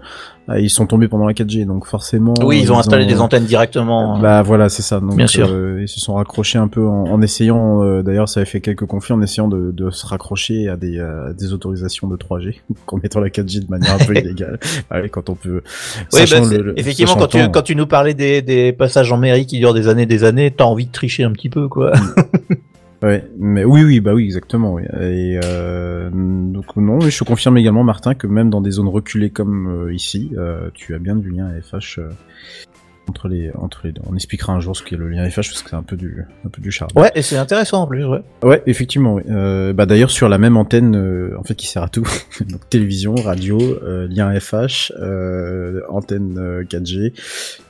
ils 0.59 0.69
sont 0.69 0.85
tombés 0.85 1.07
pendant 1.07 1.25
la 1.25 1.33
4G, 1.33 1.65
donc 1.65 1.85
forcément. 1.85 2.33
oui, 2.43 2.59
ils 2.61 2.71
ont 2.73 2.77
installé 2.79 3.05
ont- 3.05 3.07
des 3.07 3.19
antennes 3.21 3.45
directement. 3.45 4.19
Bah 4.19 4.41
voilà, 4.41 4.67
c'est 4.69 4.81
ça. 4.81 4.99
Donc, 4.99 5.15
Bien 5.15 5.27
sûr. 5.27 5.47
euh, 5.49 5.79
ils 5.81 5.87
se 5.87 5.99
sont 5.99 6.15
raccrochés 6.15 6.57
un 6.57 6.67
peu 6.67 6.85
en, 6.85 7.05
en 7.05 7.21
essayant. 7.21 7.83
euh, 7.83 8.01
D'ailleurs, 8.03 8.27
ça 8.27 8.41
avait 8.41 8.49
fait 8.49 8.59
quelques 8.59 8.85
conflits 8.85 9.13
en 9.13 9.21
essayant 9.21 9.47
de, 9.47 9.71
de 9.71 9.89
se 9.91 10.05
raccrocher 10.05 10.67
à 10.67 10.75
des, 10.75 10.97
euh, 10.99 11.29
à 11.29 11.33
des 11.33 11.53
autorisations 11.53 12.07
de 12.07 12.17
3G, 12.17 12.55
en 12.87 12.97
mettant 12.97 13.19
la 13.21 13.29
4G 13.29 13.65
de 13.65 13.69
manière 13.69 13.93
un 13.93 13.97
peu 14.05 14.13
illégale. 14.17 14.59
Ouais, 14.91 15.07
quand 15.09 15.29
on 15.29 15.35
peut. 15.35 15.61
Oui, 16.13 16.21
bah, 16.29 16.39
le- 16.41 16.61
le- 16.63 16.79
effectivement, 16.79 17.15
quand 17.15 17.27
tu, 17.27 17.49
quand 17.49 17.61
tu 17.61 17.75
nous 17.75 17.87
parlais 17.87 18.13
des, 18.13 18.41
des 18.41 18.73
passages 18.73 19.11
en 19.11 19.17
mairie 19.17 19.45
qui 19.45 19.59
durent 19.59 19.73
des 19.73 19.87
années, 19.87 20.05
des 20.05 20.23
années, 20.25 20.51
t'as 20.51 20.65
envie 20.65 20.87
de 20.87 20.91
tricher 20.91 21.23
un 21.23 21.31
petit 21.31 21.49
peu, 21.49 21.67
quoi. 21.69 21.91
Ouais, 23.03 23.27
mais 23.37 23.63
oui, 23.65 23.83
oui, 23.83 23.99
bah 23.99 24.13
oui, 24.13 24.25
exactement. 24.25 24.73
Oui. 24.73 24.83
Et 24.99 25.39
euh, 25.43 26.09
donc 26.11 26.75
non, 26.75 26.99
mais 26.99 27.09
je 27.09 27.23
confirme 27.23 27.57
également, 27.57 27.83
Martin, 27.83 28.13
que 28.13 28.27
même 28.27 28.51
dans 28.51 28.61
des 28.61 28.71
zones 28.71 28.87
reculées 28.87 29.31
comme 29.31 29.85
euh, 29.87 29.93
ici, 29.93 30.31
euh, 30.37 30.69
tu 30.75 30.93
as 30.93 30.99
bien 30.99 31.15
du 31.15 31.31
lien 31.31 31.49
FH 31.61 31.97
euh, 31.97 32.09
entre 33.09 33.27
les 33.27 33.51
entre 33.55 33.81
les 33.85 33.91
deux. 33.91 34.01
On 34.07 34.15
expliquera 34.15 34.53
un 34.53 34.59
jour 34.59 34.75
ce 34.77 34.83
qu'est 34.83 34.95
le 34.95 35.09
lien 35.09 35.27
FH 35.29 35.35
parce 35.35 35.63
que 35.63 35.69
c'est 35.71 35.75
un 35.75 35.83
peu 35.83 35.97
du 35.97 36.23
un 36.45 36.49
peu 36.49 36.61
du 36.61 36.71
charme. 36.71 36.91
Ouais, 36.95 37.11
et 37.15 37.21
c'est 37.21 37.35
intéressant 37.37 37.81
en 37.83 37.87
plus, 37.87 38.05
ouais. 38.05 38.21
Ouais, 38.43 38.61
effectivement. 38.67 39.15
Oui. 39.15 39.23
Euh, 39.29 39.73
bah 39.73 39.85
d'ailleurs 39.85 40.11
sur 40.11 40.29
la 40.29 40.37
même 40.37 40.55
antenne, 40.55 40.95
euh, 40.95 41.35
en 41.39 41.43
fait, 41.43 41.55
qui 41.55 41.67
sert 41.67 41.83
à 41.83 41.89
tout. 41.89 42.07
Donc 42.49 42.69
télévision, 42.69 43.15
radio, 43.15 43.59
euh, 43.59 44.07
lien 44.09 44.31
FH, 44.39 44.93
euh, 44.99 45.81
antenne 45.89 46.37
euh, 46.37 46.63
4G. 46.63 47.13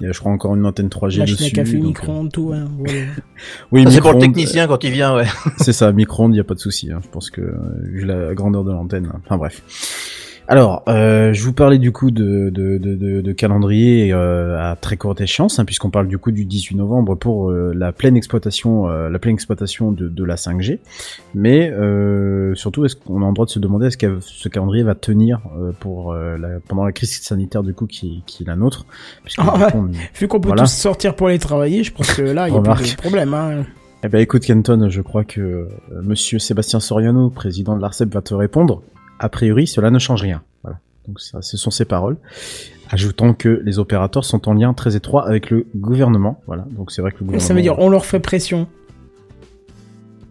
Il 0.02 0.06
y 0.06 0.10
a, 0.10 0.12
je 0.12 0.20
crois 0.20 0.32
encore 0.32 0.56
une 0.56 0.66
antenne 0.66 0.90
3G 0.90 1.20
machine 1.20 1.36
dessus. 1.38 1.52
café 1.54 1.74
donc, 1.78 1.84
euh, 1.84 1.88
micro-ondes 1.88 2.32
tout 2.32 2.52
hein, 2.54 2.70
voilà. 2.78 3.00
Oui, 3.72 3.84
Ça, 3.86 3.90
c'est 3.92 4.02
pour 4.02 4.12
le 4.12 4.18
micro-ondes, 4.18 4.22
technicien 4.36 4.68
quand 4.68 4.84
il 4.84 4.92
vient, 4.92 5.16
ouais. 5.16 5.26
C'est 5.58 5.74
ça, 5.74 5.92
micro-ondes, 5.92 6.36
y 6.36 6.40
a 6.40 6.44
pas 6.44 6.54
de 6.54 6.60
souci. 6.60 6.92
hein. 6.92 7.00
Je 7.04 7.10
pense 7.10 7.30
que 7.32 7.42
euh, 7.42 7.54
vu 7.84 8.06
la 8.06 8.34
grandeur 8.36 8.64
de 8.64 8.72
l'antenne, 8.72 9.10
hein. 9.12 9.20
enfin 9.26 9.38
bref. 9.38 9.62
Alors, 10.52 10.84
euh, 10.89 11.32
je 11.32 11.45
vous 11.45 11.54
parlais 11.54 11.78
du 11.78 11.93
coup 11.93 12.12
de, 12.12 12.49
de, 12.49 12.78
de, 12.78 12.95
de- 12.95 13.22
de 13.22 13.32
calendrier 13.32 14.12
euh, 14.12 14.60
à 14.60 14.76
très 14.76 14.97
courte 14.97 15.22
échéance, 15.22 15.60
hein, 15.60 15.64
puisqu'on 15.64 15.91
parle 15.91 16.10
du 16.10 16.18
coup 16.18 16.32
du 16.34 16.43
18 16.43 16.76
novembre 16.76 17.16
pour 17.16 17.49
euh, 17.52 17.72
la 17.74 17.93
pleine 17.93 18.18
exploitation, 18.18 18.89
euh, 18.89 19.10
la 19.10 19.18
pleine 19.18 19.34
exploitation 19.36 19.93
de, 19.93 20.10
de 20.10 20.24
la 20.26 20.36
5G. 20.36 20.80
Mais 21.36 21.72
euh, 21.72 22.54
surtout, 22.56 22.84
est-ce 22.84 22.97
qu'on 22.97 23.24
a 23.24 23.28
le 23.28 23.34
droit 23.34 23.45
de 23.45 23.49
se 23.52 23.60
demander 23.60 23.88
est-ce 23.88 23.97
que 23.97 24.18
ce 24.20 24.49
calendrier 24.49 24.84
va 24.84 24.93
tenir 24.93 25.39
euh, 25.58 25.72
pour 25.80 26.12
euh, 26.12 26.36
la, 26.38 26.60
pendant 26.68 26.84
la 26.84 26.91
crise 26.91 27.22
sanitaire 27.22 27.64
du 27.64 27.74
coup 27.74 27.88
qui, 27.88 28.22
qui 28.26 28.43
est 28.43 28.47
la 28.47 28.58
nôtre? 28.58 28.86
Ouais. 29.24 29.45
coup, 29.72 29.78
on- 29.78 29.89
vu 30.20 30.28
qu'on 30.28 30.41
peut 30.41 30.49
Voilà. 30.49 30.64
tous 30.64 30.74
sortir 30.74 31.16
pour 31.16 31.28
aller 31.28 31.39
travailler 31.39 31.86
je 31.86 31.93
pense 31.93 32.14
que 32.14 32.24
là 32.24 32.49
il 32.49 32.52
y 32.54 32.58
a 32.58 32.60
Remarque. 32.60 32.91
de 32.91 32.97
problème 32.97 33.34
hein. 33.34 33.64
Eh 34.04 34.10
ben 34.10 34.20
écoute 34.20 34.43
Kenton, 34.43 34.88
je 34.89 34.99
crois 35.02 35.24
que 35.24 35.39
euh, 35.39 35.68
Monsieur 36.04 36.39
Sébastien 36.39 36.82
Soriano, 36.82 37.30
président 37.30 37.78
de 37.78 37.82
l'Arcep, 37.82 38.14
va 38.14 38.22
te 38.22 38.34
répondre. 38.34 38.82
A 39.22 39.30
priori, 39.30 39.67
cela 39.67 39.91
ne 39.91 39.99
change 39.99 40.24
rien. 40.24 40.41
Voilà. 40.63 40.80
Donc 41.07 41.22
ça, 41.22 41.43
ce 41.43 41.55
sont 41.55 41.69
ses 41.69 41.86
paroles. 41.86 42.17
Ajoutant 42.89 43.36
que 43.36 43.61
les 43.63 43.78
opérateurs 43.78 44.26
sont 44.26 44.49
en 44.49 44.53
lien 44.55 44.74
très 44.74 44.95
étroit 44.95 45.28
avec 45.28 45.51
le 45.51 45.67
gouvernement. 45.76 46.41
Voilà. 46.47 46.65
Donc 46.72 46.91
c'est 46.91 47.03
vrai 47.03 47.11
que 47.11 47.17
le 47.19 47.26
gouvernement. 47.26 47.47
ça 47.47 47.53
veut 47.53 47.61
dire 47.61 47.78
on 47.78 47.88
leur 47.88 48.03
fait 48.05 48.19
pression 48.19 48.67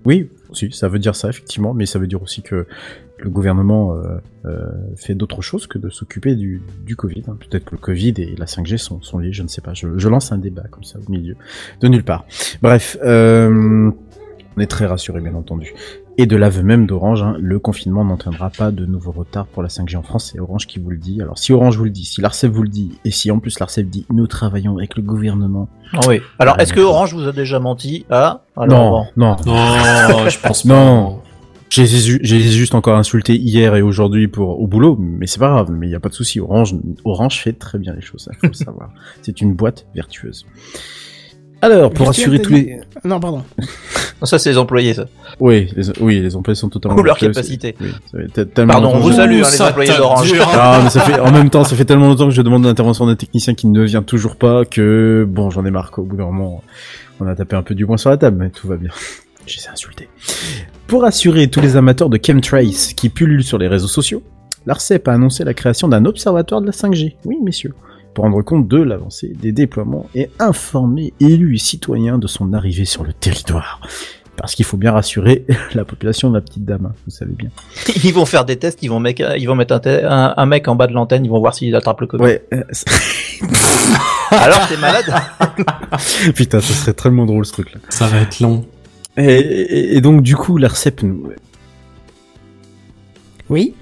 Oui, 0.04 0.28
si, 0.52 0.72
ça 0.72 0.88
veut 0.88 0.98
dire 0.98 1.14
ça 1.14 1.28
effectivement, 1.28 1.72
mais 1.72 1.86
ça 1.86 2.00
veut 2.00 2.08
dire 2.08 2.20
aussi 2.20 2.42
que 2.42 2.66
le 3.18 3.30
gouvernement 3.30 3.94
euh, 3.94 4.18
euh, 4.46 4.66
fait 4.96 5.14
d'autres 5.14 5.40
choses 5.40 5.68
que 5.68 5.78
de 5.78 5.88
s'occuper 5.88 6.34
du, 6.34 6.60
du 6.84 6.96
Covid. 6.96 7.22
hein. 7.28 7.36
Peut-être 7.38 7.66
que 7.66 7.72
le 7.76 7.80
Covid 7.80 8.14
et 8.18 8.34
la 8.36 8.46
5G 8.46 8.76
sont, 8.76 9.00
sont 9.02 9.18
liés, 9.18 9.32
je 9.32 9.44
ne 9.44 9.48
sais 9.48 9.60
pas. 9.60 9.72
Je, 9.72 9.86
je 9.98 10.08
lance 10.08 10.32
un 10.32 10.38
débat 10.38 10.64
comme 10.68 10.84
ça 10.84 10.98
au 10.98 11.10
milieu 11.10 11.36
de 11.80 11.86
nulle 11.86 12.04
part. 12.04 12.24
Bref, 12.60 12.96
euh, 13.04 13.92
on 14.56 14.60
est 14.60 14.66
très 14.66 14.86
rassurés 14.86 15.20
bien 15.20 15.34
entendu. 15.34 15.74
Et 16.22 16.26
de 16.26 16.36
l'aveu 16.36 16.62
même 16.62 16.86
d'Orange, 16.86 17.22
hein, 17.22 17.34
le 17.40 17.58
confinement 17.58 18.04
n'entraînera 18.04 18.50
pas 18.50 18.70
de 18.70 18.84
nouveaux 18.84 19.10
retards 19.10 19.46
pour 19.46 19.62
la 19.62 19.70
5G 19.70 19.96
en 19.96 20.02
France. 20.02 20.28
C'est 20.30 20.38
Orange 20.38 20.66
qui 20.66 20.78
vous 20.78 20.90
le 20.90 20.98
dit. 20.98 21.22
Alors 21.22 21.38
si 21.38 21.50
Orange 21.54 21.78
vous 21.78 21.84
le 21.84 21.90
dit, 21.90 22.04
si 22.04 22.20
l'Arcep 22.20 22.52
vous 22.52 22.62
le 22.62 22.68
dit, 22.68 22.98
et 23.06 23.10
si 23.10 23.30
en 23.30 23.38
plus 23.38 23.58
l'Arcep 23.58 23.88
dit 23.88 24.04
nous 24.10 24.26
travaillons 24.26 24.76
avec 24.76 24.96
le 24.96 25.02
gouvernement. 25.02 25.70
Ah 25.94 26.00
oui. 26.08 26.20
Alors, 26.38 26.56
Ah, 26.58 26.62
est-ce 26.62 26.74
que. 26.74 26.80
Orange 26.80 27.14
vous 27.14 27.26
a 27.26 27.32
déjà 27.32 27.58
menti? 27.58 28.04
Ah, 28.10 28.42
alors, 28.54 29.06
non, 29.16 29.34
bon. 29.36 29.36
non, 29.46 29.54
Non, 30.10 30.28
je 30.28 30.38
pense 30.40 30.64
pas. 30.64 30.68
Non. 30.68 31.20
J'ai 31.70 31.86
juste 31.86 32.74
encore 32.74 32.98
insulté 32.98 33.36
hier 33.36 33.74
et 33.74 33.80
aujourd'hui 33.80 34.28
pour 34.28 34.60
au 34.60 34.66
boulot, 34.66 34.96
mais 35.00 35.26
c'est 35.26 35.38
pas 35.38 35.48
grave, 35.48 35.70
mais 35.70 35.86
il 35.86 35.90
y 35.90 35.94
a 35.94 36.00
pas 36.00 36.10
de 36.10 36.14
souci. 36.14 36.38
Orange, 36.38 36.74
Orange 37.06 37.38
fait 37.40 37.54
très 37.54 37.78
bien 37.78 37.94
les 37.94 38.02
choses, 38.02 38.28
il 38.30 38.38
faut 38.40 38.46
le 38.48 38.52
savoir. 38.52 38.90
C'est 39.22 39.40
une 39.40 39.54
boîte 39.54 39.86
vertueuse. 39.94 40.44
Alors, 41.62 41.90
pour 41.90 42.06
Virtuel, 42.06 42.24
assurer 42.34 42.42
tous 42.42 42.52
dit 42.54 42.62
les, 42.66 42.80
non 43.04 43.20
pardon 43.20 43.42
Non, 43.58 44.26
Ça, 44.26 44.38
c'est 44.38 44.50
les 44.50 44.58
employés, 44.58 44.94
ça. 44.94 45.06
oui, 45.40 45.68
les, 45.76 45.90
oui, 46.00 46.20
les 46.20 46.34
employés 46.36 46.54
sont 46.56 46.68
totalement 46.68 46.98
Ou 46.98 47.02
leur 47.02 47.18
capacité. 47.18 47.74
Oui, 47.80 47.90
Pardon, 48.66 48.92
on 48.94 48.98
vous 49.00 49.12
salue, 49.12 49.42
hein, 49.42 49.48
les 49.50 49.62
employés 49.62 49.96
d'Orange. 49.96 50.32
dur. 50.32 50.48
Ah, 50.52 50.80
mais 50.82 50.90
ça 50.90 51.00
fait, 51.00 51.20
en 51.20 51.30
même 51.30 51.50
temps, 51.50 51.64
ça 51.64 51.76
fait 51.76 51.84
tellement 51.84 52.08
longtemps 52.08 52.26
que 52.28 52.34
je 52.34 52.42
demande 52.42 52.64
l'intervention 52.64 53.06
d'un 53.06 53.16
technicien 53.16 53.54
qui 53.54 53.66
ne 53.66 53.82
vient 53.82 54.02
toujours 54.02 54.36
pas 54.36 54.64
que, 54.64 55.26
bon, 55.28 55.50
j'en 55.50 55.64
ai 55.64 55.70
marre 55.70 55.90
qu'au 55.90 56.02
bout 56.02 56.16
d'un 56.16 56.26
moment, 56.26 56.62
on 57.20 57.26
a 57.26 57.34
tapé 57.34 57.56
un 57.56 57.62
peu 57.62 57.74
du 57.74 57.84
poing 57.86 57.96
sur 57.98 58.10
la 58.10 58.16
table, 58.16 58.36
mais 58.38 58.50
tout 58.50 58.66
va 58.68 58.76
bien. 58.76 58.90
Je 59.46 59.56
les 59.58 59.64
ai 59.64 59.68
insultés. 59.68 60.08
Pour 60.86 61.04
assurer 61.04 61.48
tous 61.48 61.60
les 61.60 61.76
amateurs 61.76 62.08
de 62.08 62.18
chemtrace 62.24 62.92
qui 62.94 63.08
pullulent 63.08 63.44
sur 63.44 63.58
les 63.58 63.68
réseaux 63.68 63.88
sociaux, 63.88 64.22
l'ARCEP 64.66 65.08
a 65.08 65.12
annoncé 65.12 65.44
la 65.44 65.54
création 65.54 65.88
d'un 65.88 66.04
observatoire 66.04 66.60
de 66.60 66.66
la 66.66 66.72
5G. 66.72 67.14
Oui, 67.24 67.36
messieurs. 67.42 67.74
Pour 68.14 68.24
rendre 68.24 68.42
compte 68.42 68.66
de 68.68 68.78
l'avancée 68.82 69.32
des 69.40 69.52
déploiements 69.52 70.06
et 70.14 70.30
informer 70.38 71.12
élus 71.20 71.54
et 71.56 71.58
citoyens 71.58 72.18
de 72.18 72.26
son 72.26 72.52
arrivée 72.52 72.84
sur 72.84 73.04
le 73.04 73.12
territoire. 73.12 73.80
Parce 74.36 74.54
qu'il 74.54 74.64
faut 74.64 74.76
bien 74.78 74.92
rassurer 74.92 75.44
la 75.74 75.84
population 75.84 76.30
de 76.30 76.34
la 76.34 76.40
petite 76.40 76.64
dame, 76.64 76.86
hein, 76.86 76.94
vous 77.06 77.10
savez 77.12 77.32
bien. 77.32 77.50
Ils 78.04 78.12
vont 78.12 78.24
faire 78.26 78.44
des 78.44 78.56
tests, 78.56 78.78
ils 78.82 78.88
vont, 78.88 78.98
mec- 79.00 79.22
ils 79.38 79.46
vont 79.46 79.54
mettre 79.54 79.74
un, 79.74 79.80
te- 79.80 80.04
un- 80.04 80.34
un 80.36 80.46
mec 80.46 80.66
en 80.66 80.74
bas 80.76 80.86
de 80.86 80.92
l'antenne, 80.92 81.24
ils 81.24 81.30
vont 81.30 81.38
voir 81.40 81.54
s'il 81.54 81.74
attrape 81.76 82.00
le 82.00 82.06
Covid. 82.06 82.22
Ouais. 82.22 82.44
euh, 82.54 82.62
Alors 84.30 84.66
t'es 84.68 84.76
malade? 84.76 85.04
Putain, 86.34 86.60
ça 86.60 86.72
serait 86.74 86.94
tellement 86.94 87.26
drôle 87.26 87.44
ce 87.44 87.52
truc-là. 87.52 87.80
Ça 87.90 88.06
va 88.06 88.18
être 88.20 88.40
long. 88.40 88.64
Et, 89.16 89.24
et- 89.24 89.96
et 89.96 90.00
donc 90.00 90.22
du 90.22 90.36
coup, 90.36 90.56
l'ARCEP 90.56 91.02
nous... 91.02 91.28
Oui. 93.48 93.74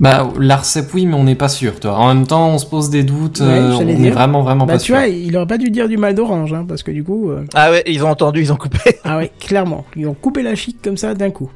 Bah, 0.00 0.30
l'ARCEP, 0.38 0.92
oui, 0.92 1.06
mais 1.06 1.14
on 1.14 1.24
n'est 1.24 1.34
pas 1.34 1.48
sûr, 1.48 1.80
toi. 1.80 1.96
En 1.96 2.12
même 2.12 2.26
temps, 2.26 2.50
on 2.50 2.58
se 2.58 2.66
pose 2.66 2.90
des 2.90 3.02
doutes, 3.02 3.40
Ouais, 3.40 3.46
euh, 3.46 3.72
on 3.74 3.78
j'allais 3.78 3.92
est 3.94 3.96
dire. 3.96 4.12
vraiment, 4.12 4.42
vraiment 4.42 4.66
Bah 4.66 4.74
pas 4.74 4.78
tu 4.78 4.86
sûr. 4.86 4.96
vois, 4.96 5.06
il 5.06 5.34
aurait 5.36 5.46
pas 5.46 5.56
dû 5.56 5.70
dire 5.70 5.88
du 5.88 5.96
mal 5.96 6.14
d'orange, 6.14 6.52
hein, 6.52 6.66
parce 6.68 6.82
que 6.82 6.90
du 6.90 7.02
coup, 7.02 7.30
euh, 7.30 7.44
Ah 7.54 7.70
ouais, 7.70 7.82
ils 7.86 8.04
ont 8.04 8.10
entendu, 8.10 8.40
ils 8.42 8.52
ont 8.52 8.56
coupé. 8.56 8.78
ah 9.04 9.16
ouais, 9.16 9.32
clairement, 9.40 9.86
ils 9.96 10.06
ont 10.06 10.12
coupé 10.14 10.42
la 10.42 10.54
chic 10.54 10.76
comme 10.82 10.98
ça 10.98 11.14
d'un 11.14 11.30
coup. 11.30 11.50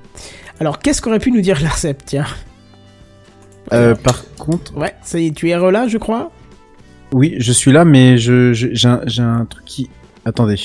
Alors 0.61 0.78
qu'est-ce 0.78 1.03
qu'aurait 1.03 1.18
pu 1.18 1.30
nous 1.30 1.43
dire 1.43 1.59
l'Arcep, 1.62 2.03
tiens? 2.07 2.24
Euh, 3.72 3.95
par 3.95 4.24
contre, 4.38 4.76
Ouais, 4.76 4.95
ça 5.03 5.18
y 5.18 5.26
est, 5.26 5.30
tu 5.32 5.51
es 5.51 5.57
là, 5.70 5.86
je 5.86 5.99
crois? 5.99 6.30
oui, 7.12 7.34
je 7.38 7.53
suis 7.53 7.72
là, 7.72 7.84
mais 7.84 8.16
je 8.18 8.53
je- 8.55 8.68
j'ai 8.72 8.88
un, 8.88 9.01
j'ai 9.07 9.22
un 9.22 9.45
truc 9.45 9.64
qui... 9.64 9.91
Attendez, 10.24 10.57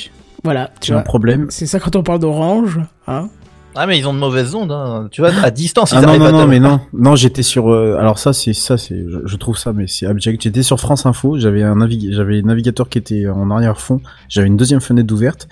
Voilà, 0.44 0.72
tu 0.80 0.88
j'ai 0.88 0.94
un 0.94 0.98
vois. 0.98 1.04
problème. 1.04 1.48
C'est 1.50 1.66
ça 1.66 1.80
quand 1.80 1.96
on 1.96 2.04
parle 2.04 2.20
d'orange, 2.20 2.80
hein. 3.08 3.30
Ah 3.76 3.88
mais 3.88 3.98
ils 3.98 4.08
ont 4.08 4.14
de 4.14 4.20
mauvaises 4.20 4.56
ondes, 4.56 4.72
hein. 4.72 5.08
tu 5.12 5.22
vois, 5.22 5.32
à 5.44 5.52
distance 5.52 5.92
ils 5.92 5.98
Ah 5.98 6.02
non 6.02 6.32
non 6.32 6.48
mais 6.48 6.60
non. 6.60 6.80
Non 6.94 7.16
j'étais 7.16 7.44
sur 7.44 7.72
euh, 7.72 7.98
alors 8.00 8.20
ça 8.20 8.32
c'est 8.34 8.54
ça 8.54 8.78
c'est 8.78 9.06
je, 9.10 9.20
je 9.26 9.36
trouve 9.36 9.58
ça 9.58 9.74
mais 9.74 9.86
c'est 9.88 10.06
abject. 10.06 10.42
J'étais 10.42 10.64
sur 10.64 10.80
France 10.80 11.06
Info 11.06 11.38
j'avais 11.38 11.64
un 11.64 11.76
navig 11.76 12.14
j'avais 12.14 12.42
navigateur 12.42 12.90
qui 12.90 12.98
était 12.98 13.28
en 13.28 13.52
arrière 13.52 13.80
fond 13.80 14.02
j'avais 14.30 14.48
une 14.48 14.58
deuxième 14.58 14.82
fenêtre 14.82 15.14
ouverte 15.14 15.48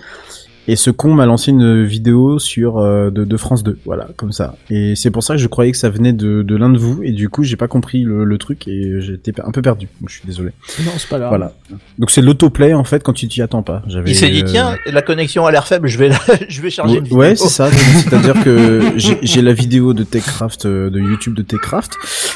et 0.66 0.76
ce 0.76 0.90
con 0.90 1.12
m'a 1.14 1.26
lancé 1.26 1.50
une 1.50 1.84
vidéo 1.84 2.38
sur 2.38 2.78
euh, 2.78 3.10
de, 3.10 3.24
de 3.24 3.36
France 3.36 3.62
2 3.62 3.78
voilà 3.84 4.08
comme 4.16 4.32
ça 4.32 4.56
et 4.70 4.94
c'est 4.96 5.10
pour 5.10 5.22
ça 5.22 5.34
que 5.34 5.40
je 5.40 5.46
croyais 5.48 5.70
que 5.72 5.76
ça 5.78 5.90
venait 5.90 6.12
de, 6.12 6.42
de 6.42 6.56
l'un 6.56 6.70
de 6.70 6.78
vous 6.78 7.02
et 7.02 7.12
du 7.12 7.28
coup 7.28 7.42
j'ai 7.42 7.56
pas 7.56 7.68
compris 7.68 8.02
le, 8.02 8.24
le 8.24 8.38
truc 8.38 8.66
et 8.68 9.00
j'étais 9.00 9.32
un 9.42 9.50
peu 9.50 9.60
perdu 9.62 9.88
donc 10.00 10.08
je 10.10 10.14
suis 10.16 10.26
désolé 10.26 10.50
Non, 10.84 10.92
c'est 10.96 11.08
pas 11.08 11.18
grave. 11.18 11.28
voilà 11.30 11.52
donc 11.98 12.10
c'est 12.10 12.22
l'autoplay 12.22 12.72
en 12.74 12.84
fait 12.84 13.02
quand 13.02 13.12
tu 13.12 13.28
t'y 13.28 13.42
attends 13.42 13.62
pas 13.62 13.82
j'avais 13.86 14.10
Il 14.10 14.14
s'est 14.14 14.30
dit 14.30 14.42
euh, 14.42 14.46
tiens, 14.46 14.76
la 14.90 15.02
connexion 15.02 15.44
a 15.46 15.52
l'air 15.52 15.66
faible, 15.66 15.88
je 15.88 15.98
vais 15.98 16.08
la- 16.08 16.18
je 16.48 16.60
vais 16.62 16.70
charger 16.70 16.92
Ouais, 16.94 16.98
une 16.98 17.04
vidéo. 17.04 17.18
ouais, 17.18 17.36
c'est 17.36 17.48
ça. 17.48 17.70
C'est-à-dire 17.70 18.42
que 18.42 18.80
j'ai 18.96 19.18
j'ai 19.22 19.42
la 19.42 19.52
vidéo 19.52 19.92
de 19.94 20.02
Techcraft, 20.04 20.66
euh, 20.66 20.90
de 20.90 20.98
YouTube 21.00 21.34
de 21.34 21.42
Techcraft, 21.42 21.92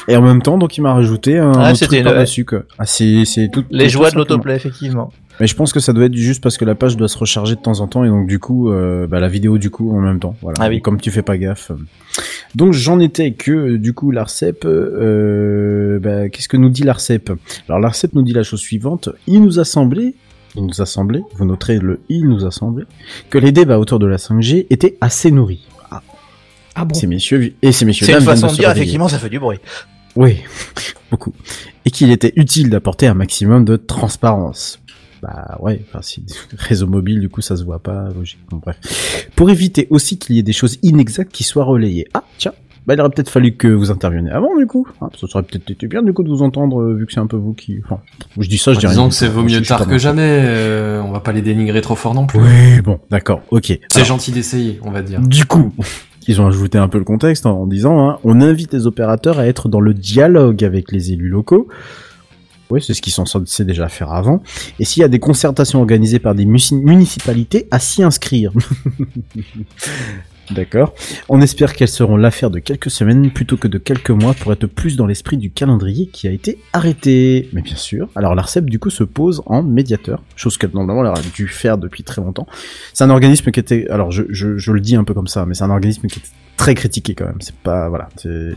et 0.07 0.15
en 0.15 0.21
même 0.21 0.41
temps, 0.41 0.57
donc 0.57 0.77
il 0.77 0.81
m'a 0.81 0.93
rajouté 0.93 1.37
un 1.37 1.51
Ah, 1.53 1.71
autre 1.71 1.85
truc 1.85 2.03
par-dessus, 2.03 2.45
quoi. 2.45 2.63
Ah, 2.77 2.85
c'est, 2.85 3.25
c'est 3.25 3.49
tout. 3.51 3.63
Les 3.71 3.85
tout 3.85 3.91
joies 3.91 4.11
de 4.11 4.15
l'autoplay 4.15 4.55
effectivement. 4.55 5.11
Mais 5.39 5.47
je 5.47 5.55
pense 5.55 5.71
que 5.71 5.79
ça 5.79 5.93
doit 5.93 6.05
être 6.05 6.15
juste 6.15 6.41
parce 6.41 6.57
que 6.57 6.65
la 6.65 6.75
page 6.75 6.97
doit 6.97 7.07
se 7.07 7.17
recharger 7.17 7.55
de 7.55 7.61
temps 7.61 7.79
en 7.79 7.87
temps, 7.87 8.03
et 8.03 8.09
donc 8.09 8.27
du 8.27 8.39
coup, 8.39 8.71
euh, 8.71 9.07
bah, 9.07 9.19
la 9.19 9.29
vidéo 9.29 9.57
du 9.57 9.69
coup 9.69 9.95
en 9.95 10.01
même 10.01 10.19
temps. 10.19 10.35
Voilà. 10.41 10.57
Ah 10.61 10.69
oui. 10.69 10.81
Comme 10.81 10.99
tu 10.99 11.11
fais 11.11 11.21
pas 11.21 11.37
gaffe. 11.37 11.71
Donc 12.55 12.73
j'en 12.73 12.99
étais 12.99 13.31
que 13.31 13.51
euh, 13.51 13.77
du 13.77 13.93
coup 13.93 14.11
l'Arcep. 14.11 14.65
Euh, 14.65 15.99
bah, 15.99 16.29
qu'est-ce 16.29 16.49
que 16.49 16.57
nous 16.57 16.69
dit 16.69 16.83
l'Arcep 16.83 17.31
Alors 17.67 17.79
l'Arcep 17.79 18.13
nous 18.13 18.23
dit 18.23 18.33
la 18.33 18.43
chose 18.43 18.59
suivante. 18.59 19.09
Il 19.27 19.41
nous 19.41 19.59
a 19.59 19.65
semblé. 19.65 20.15
Il 20.55 20.65
nous 20.65 20.81
a 20.81 20.87
semblé, 20.87 21.21
vous 21.35 21.45
noterez 21.45 21.77
le 21.77 21.99
il 22.09 22.27
nous 22.27 22.43
a 22.43 22.49
semblé, 22.49 22.85
que 23.29 23.37
les 23.37 23.51
débats 23.51 23.77
autour 23.77 23.99
de 23.99 24.07
la 24.07 24.17
5G 24.17 24.65
étaient 24.71 24.97
assez 24.99 25.29
nourris. 25.29 25.67
Ah 26.75 26.85
bon? 26.85 26.95
Ces 26.95 27.07
messieurs 27.07 27.53
et 27.61 27.71
ces 27.71 27.85
messieurs 27.85 28.05
C'est 28.05 28.13
une 28.13 28.21
façon 28.21 28.47
de 28.47 28.53
dire 28.53 28.71
effectivement 28.71 29.07
ça 29.07 29.19
fait 29.19 29.29
du 29.29 29.39
bruit. 29.39 29.59
Oui, 30.15 30.37
beaucoup. 31.11 31.33
Et 31.85 31.91
qu'il 31.91 32.09
était 32.09 32.33
utile 32.35 32.69
d'apporter 32.69 33.07
un 33.07 33.13
maximum 33.13 33.65
de 33.65 33.75
transparence. 33.75 34.79
Bah 35.21 35.57
ouais, 35.59 35.81
enfin 35.87 36.01
si 36.01 36.25
réseau 36.57 36.87
mobile 36.87 37.19
du 37.19 37.29
coup 37.29 37.41
ça 37.41 37.55
se 37.55 37.63
voit 37.63 37.79
pas, 37.79 38.09
logique. 38.15 38.39
Bon, 38.49 38.57
bref. 38.57 38.77
Pour 39.35 39.49
éviter 39.49 39.87
aussi 39.89 40.17
qu'il 40.17 40.35
y 40.35 40.39
ait 40.39 40.43
des 40.43 40.53
choses 40.53 40.77
inexactes 40.83 41.31
qui 41.31 41.43
soient 41.43 41.65
relayées. 41.65 42.07
Ah 42.13 42.23
tiens, 42.37 42.53
bah 42.89 42.95
il 42.95 43.01
aurait 43.01 43.09
peut-être 43.09 43.29
fallu 43.29 43.51
que 43.51 43.67
vous 43.67 43.91
interveniez 43.91 44.31
avant 44.31 44.57
du 44.57 44.65
coup. 44.65 44.87
Ah, 45.01 45.09
ça 45.15 45.27
aurait 45.33 45.43
peut-être 45.43 45.69
été 45.69 45.87
bien 45.87 46.01
du 46.01 46.13
coup 46.13 46.23
de 46.23 46.29
vous 46.29 46.41
entendre 46.41 46.81
euh, 46.81 46.95
vu 46.95 47.05
que 47.05 47.13
c'est 47.13 47.19
un 47.19 47.27
peu 47.27 47.37
vous 47.37 47.53
qui. 47.53 47.79
Enfin, 47.83 47.99
je 48.37 48.47
dis 48.47 48.57
ça, 48.57 48.73
je 48.73 48.79
dis 48.79 48.87
rien. 48.87 48.95
Disons 48.95 49.09
que 49.09 49.15
c'est 49.15 49.27
vaut 49.27 49.43
mieux 49.43 49.61
tard 49.61 49.87
que 49.87 49.97
jamais, 49.97 50.41
euh, 50.43 51.01
on 51.01 51.11
va 51.11 51.19
pas 51.19 51.31
les 51.31 51.41
dénigrer 51.41 51.81
trop 51.81 51.95
fort 51.95 52.13
non 52.13 52.25
plus. 52.25 52.39
Oui, 52.39 52.81
bon, 52.81 52.99
d'accord, 53.11 53.41
ok. 53.51 53.77
C'est 53.89 54.05
gentil 54.05 54.31
d'essayer, 54.31 54.79
on 54.83 54.91
va 54.91 55.01
dire. 55.01 55.19
Du 55.19 55.45
coup, 55.45 55.73
ils 56.27 56.41
ont 56.41 56.47
ajouté 56.47 56.77
un 56.77 56.87
peu 56.87 56.97
le 56.97 57.03
contexte 57.03 57.45
en 57.45 57.67
disant 57.67 58.09
hein, 58.09 58.19
on 58.23 58.41
invite 58.41 58.73
les 58.73 58.87
opérateurs 58.87 59.39
à 59.39 59.45
être 59.45 59.69
dans 59.69 59.81
le 59.81 59.93
dialogue 59.93 60.63
avec 60.63 60.91
les 60.91 61.11
élus 61.11 61.29
locaux. 61.29 61.67
Oui, 62.69 62.81
c'est 62.81 62.93
ce 62.93 63.01
qu'ils 63.01 63.13
sont 63.13 63.25
censés 63.25 63.65
déjà 63.65 63.89
faire 63.89 64.11
avant. 64.11 64.43
Et 64.79 64.85
s'il 64.85 65.01
y 65.01 65.03
a 65.03 65.07
des 65.07 65.19
concertations 65.19 65.79
organisées 65.79 66.19
par 66.19 66.35
des 66.35 66.45
municipalités, 66.45 67.67
à 67.71 67.79
s'y 67.79 68.03
inscrire. 68.03 68.51
D'accord. 70.51 70.95
On 71.27 71.41
espère 71.41 71.75
qu'elles 71.75 71.87
seront 71.87 72.17
l'affaire 72.17 72.49
de 72.49 72.59
quelques 72.59 72.89
semaines 72.89 73.29
plutôt 73.31 73.55
que 73.55 73.67
de 73.67 73.77
quelques 73.77 74.09
mois 74.09 74.33
pour 74.33 74.51
être 74.51 74.65
plus 74.65 74.95
dans 74.95 75.05
l'esprit 75.05 75.37
du 75.37 75.51
calendrier 75.51 76.07
qui 76.07 76.27
a 76.27 76.31
été 76.31 76.59
arrêté. 76.73 77.49
Mais 77.53 77.61
bien 77.61 77.75
sûr. 77.75 78.09
Alors 78.15 78.33
l'ARCEP 78.33 78.65
du 78.65 78.79
coup 78.79 78.89
se 78.89 79.03
pose 79.03 79.43
en 79.45 79.61
médiateur, 79.61 80.23
chose 80.35 80.57
qu'elle 80.57 80.71
normalement 80.73 81.01
elle 81.01 81.11
aurait 81.11 81.21
dû 81.35 81.47
faire 81.47 81.77
depuis 81.77 82.03
très 82.03 82.21
longtemps. 82.21 82.47
C'est 82.93 83.03
un 83.03 83.11
organisme 83.11 83.51
qui 83.51 83.59
était, 83.59 83.87
alors 83.89 84.11
je, 84.11 84.23
je, 84.29 84.71
le 84.71 84.81
dis 84.81 84.95
un 84.95 85.03
peu 85.03 85.13
comme 85.13 85.27
ça, 85.27 85.45
mais 85.45 85.53
c'est 85.53 85.63
un 85.63 85.69
organisme 85.69 86.07
qui 86.07 86.19
est 86.19 86.23
très 86.59 86.75
critiqué 86.75 87.15
quand 87.15 87.25
même. 87.25 87.39
C'est 87.39 87.55
pas, 87.55 87.87
voilà, 87.87 88.09
c'est 88.17 88.53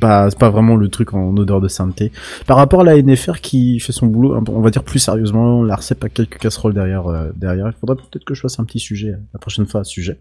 pas, 0.00 0.30
pas 0.30 0.50
vraiment 0.50 0.76
le 0.76 0.88
truc 0.88 1.14
en 1.14 1.36
odeur 1.36 1.60
de 1.60 1.66
sainteté. 1.66 2.12
Par 2.46 2.56
rapport 2.56 2.82
à 2.82 2.84
la 2.84 3.02
NFR 3.02 3.40
qui 3.40 3.80
fait 3.80 3.92
son 3.92 4.06
boulot, 4.06 4.40
on 4.48 4.60
va 4.60 4.70
dire 4.70 4.84
plus 4.84 5.00
sérieusement, 5.00 5.62
l'ARCEP 5.62 6.04
a 6.04 6.08
quelques 6.08 6.38
casseroles 6.38 6.74
derrière, 6.74 7.08
euh, 7.08 7.30
derrière. 7.34 7.66
Il 7.66 7.74
faudrait 7.80 7.96
peut-être 7.96 8.24
que 8.24 8.34
je 8.34 8.40
fasse 8.40 8.60
un 8.60 8.64
petit 8.64 8.78
sujet 8.78 9.10
euh, 9.10 9.18
la 9.32 9.40
prochaine 9.40 9.66
fois 9.66 9.82
sujet. 9.82 10.16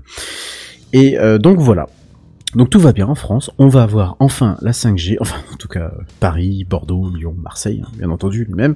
Et 0.92 1.20
euh, 1.20 1.38
donc 1.38 1.60
voilà. 1.60 1.88
Donc 2.56 2.72
tout 2.72 2.80
va 2.80 2.94
bien 2.94 3.08
en 3.08 3.16
France, 3.16 3.50
on 3.58 3.68
va 3.68 3.84
avoir 3.84 4.16
enfin 4.20 4.58
la 4.62 4.72
5G, 4.72 5.18
enfin 5.20 5.38
en 5.52 5.58
tout 5.58 5.68
cas 5.68 5.92
Paris, 6.20 6.66
Bordeaux, 6.68 7.10
Lyon, 7.10 7.36
Marseille, 7.40 7.84
hein, 7.84 7.90
bien 7.98 8.10
entendu 8.10 8.46
lui-même. 8.46 8.76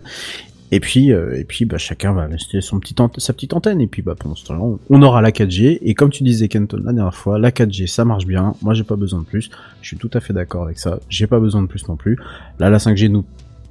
Et 0.71 0.79
puis, 0.81 1.13
euh, 1.13 1.37
et 1.39 1.45
puis 1.45 1.63
bah, 1.65 1.77
chacun 1.77 2.11
va 2.11 2.25
rester 2.25 2.59
son 2.59 2.79
petit 2.79 2.93
sa 3.17 3.33
petite 3.33 3.53
antenne. 3.53 3.79
Et 3.79 3.87
puis 3.87 4.01
bah, 4.01 4.15
pendant 4.19 4.35
ce 4.35 4.45
temps-là, 4.45 4.77
on 4.89 5.01
aura 5.01 5.21
la 5.21 5.31
4G. 5.31 5.79
Et 5.81 5.93
comme 5.93 6.09
tu 6.09 6.23
disais 6.23 6.47
Kenton 6.49 6.81
la 6.83 6.91
dernière 6.93 7.15
fois, 7.15 7.39
la 7.39 7.51
4G 7.51 7.87
ça 7.87 8.03
marche 8.03 8.25
bien. 8.25 8.53
Moi 8.61 8.73
j'ai 8.73 8.83
pas 8.83 8.97
besoin 8.97 9.19
de 9.21 9.25
plus. 9.25 9.49
Je 9.81 9.87
suis 9.87 9.97
tout 9.97 10.09
à 10.13 10.19
fait 10.19 10.33
d'accord 10.33 10.63
avec 10.63 10.77
ça. 10.79 10.99
J'ai 11.09 11.25
pas 11.27 11.39
besoin 11.39 11.61
de 11.61 11.67
plus 11.67 11.87
non 11.87 11.95
plus. 11.95 12.17
Là 12.59 12.69
la 12.69 12.79
5G 12.79 13.07
nous 13.09 13.23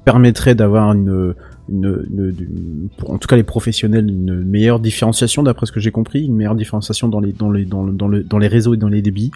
permettrait 0.07 0.55
d'avoir 0.55 0.93
une, 0.93 1.35
une, 1.69 2.07
une- 2.13 2.89
en 3.07 3.19
tout 3.19 3.27
cas 3.29 3.35
les 3.37 3.43
professionnels, 3.43 4.09
une 4.09 4.43
meilleure 4.45 4.79
différenciation 4.81 5.43
d'après 5.43 5.67
ce 5.67 5.73
que 5.73 5.81
j'ai 5.81 5.91
compris, 5.91 6.25
une 6.25 6.37
meilleure 6.37 6.55
différenciation 6.55 7.09
dans 7.09 7.19
les 7.21 7.33
dans 7.33 7.51
les 7.51 7.65
dans 7.65 7.83
le, 7.83 7.93
dans 7.93 8.07
le 8.09 8.23
dans 8.23 8.39
les 8.39 8.47
réseaux 8.49 8.75
et 8.75 8.77
dans 8.79 8.89
les 8.89 9.03
débits. 9.03 9.33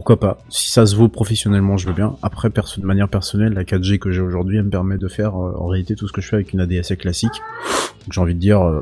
Pourquoi 0.00 0.18
pas 0.18 0.38
Si 0.48 0.70
ça 0.70 0.86
se 0.86 0.96
vaut 0.96 1.08
professionnellement, 1.08 1.76
je 1.76 1.86
veux 1.86 1.92
bien. 1.92 2.16
Après, 2.22 2.48
perso 2.48 2.80
de 2.80 2.86
manière 2.86 3.10
personnelle, 3.10 3.52
la 3.52 3.64
4G 3.64 3.98
que 3.98 4.10
j'ai 4.10 4.22
aujourd'hui, 4.22 4.56
elle 4.56 4.62
me 4.62 4.70
permet 4.70 4.96
de 4.96 5.08
faire 5.08 5.38
euh, 5.38 5.52
en 5.58 5.66
réalité 5.66 5.94
tout 5.94 6.08
ce 6.08 6.12
que 6.14 6.22
je 6.22 6.28
fais 6.28 6.36
avec 6.36 6.54
une 6.54 6.60
ADSL 6.60 6.96
classique. 6.96 7.34
Donc, 7.34 8.14
J'ai 8.14 8.20
envie 8.22 8.34
de 8.34 8.38
dire, 8.40 8.62
euh, 8.66 8.80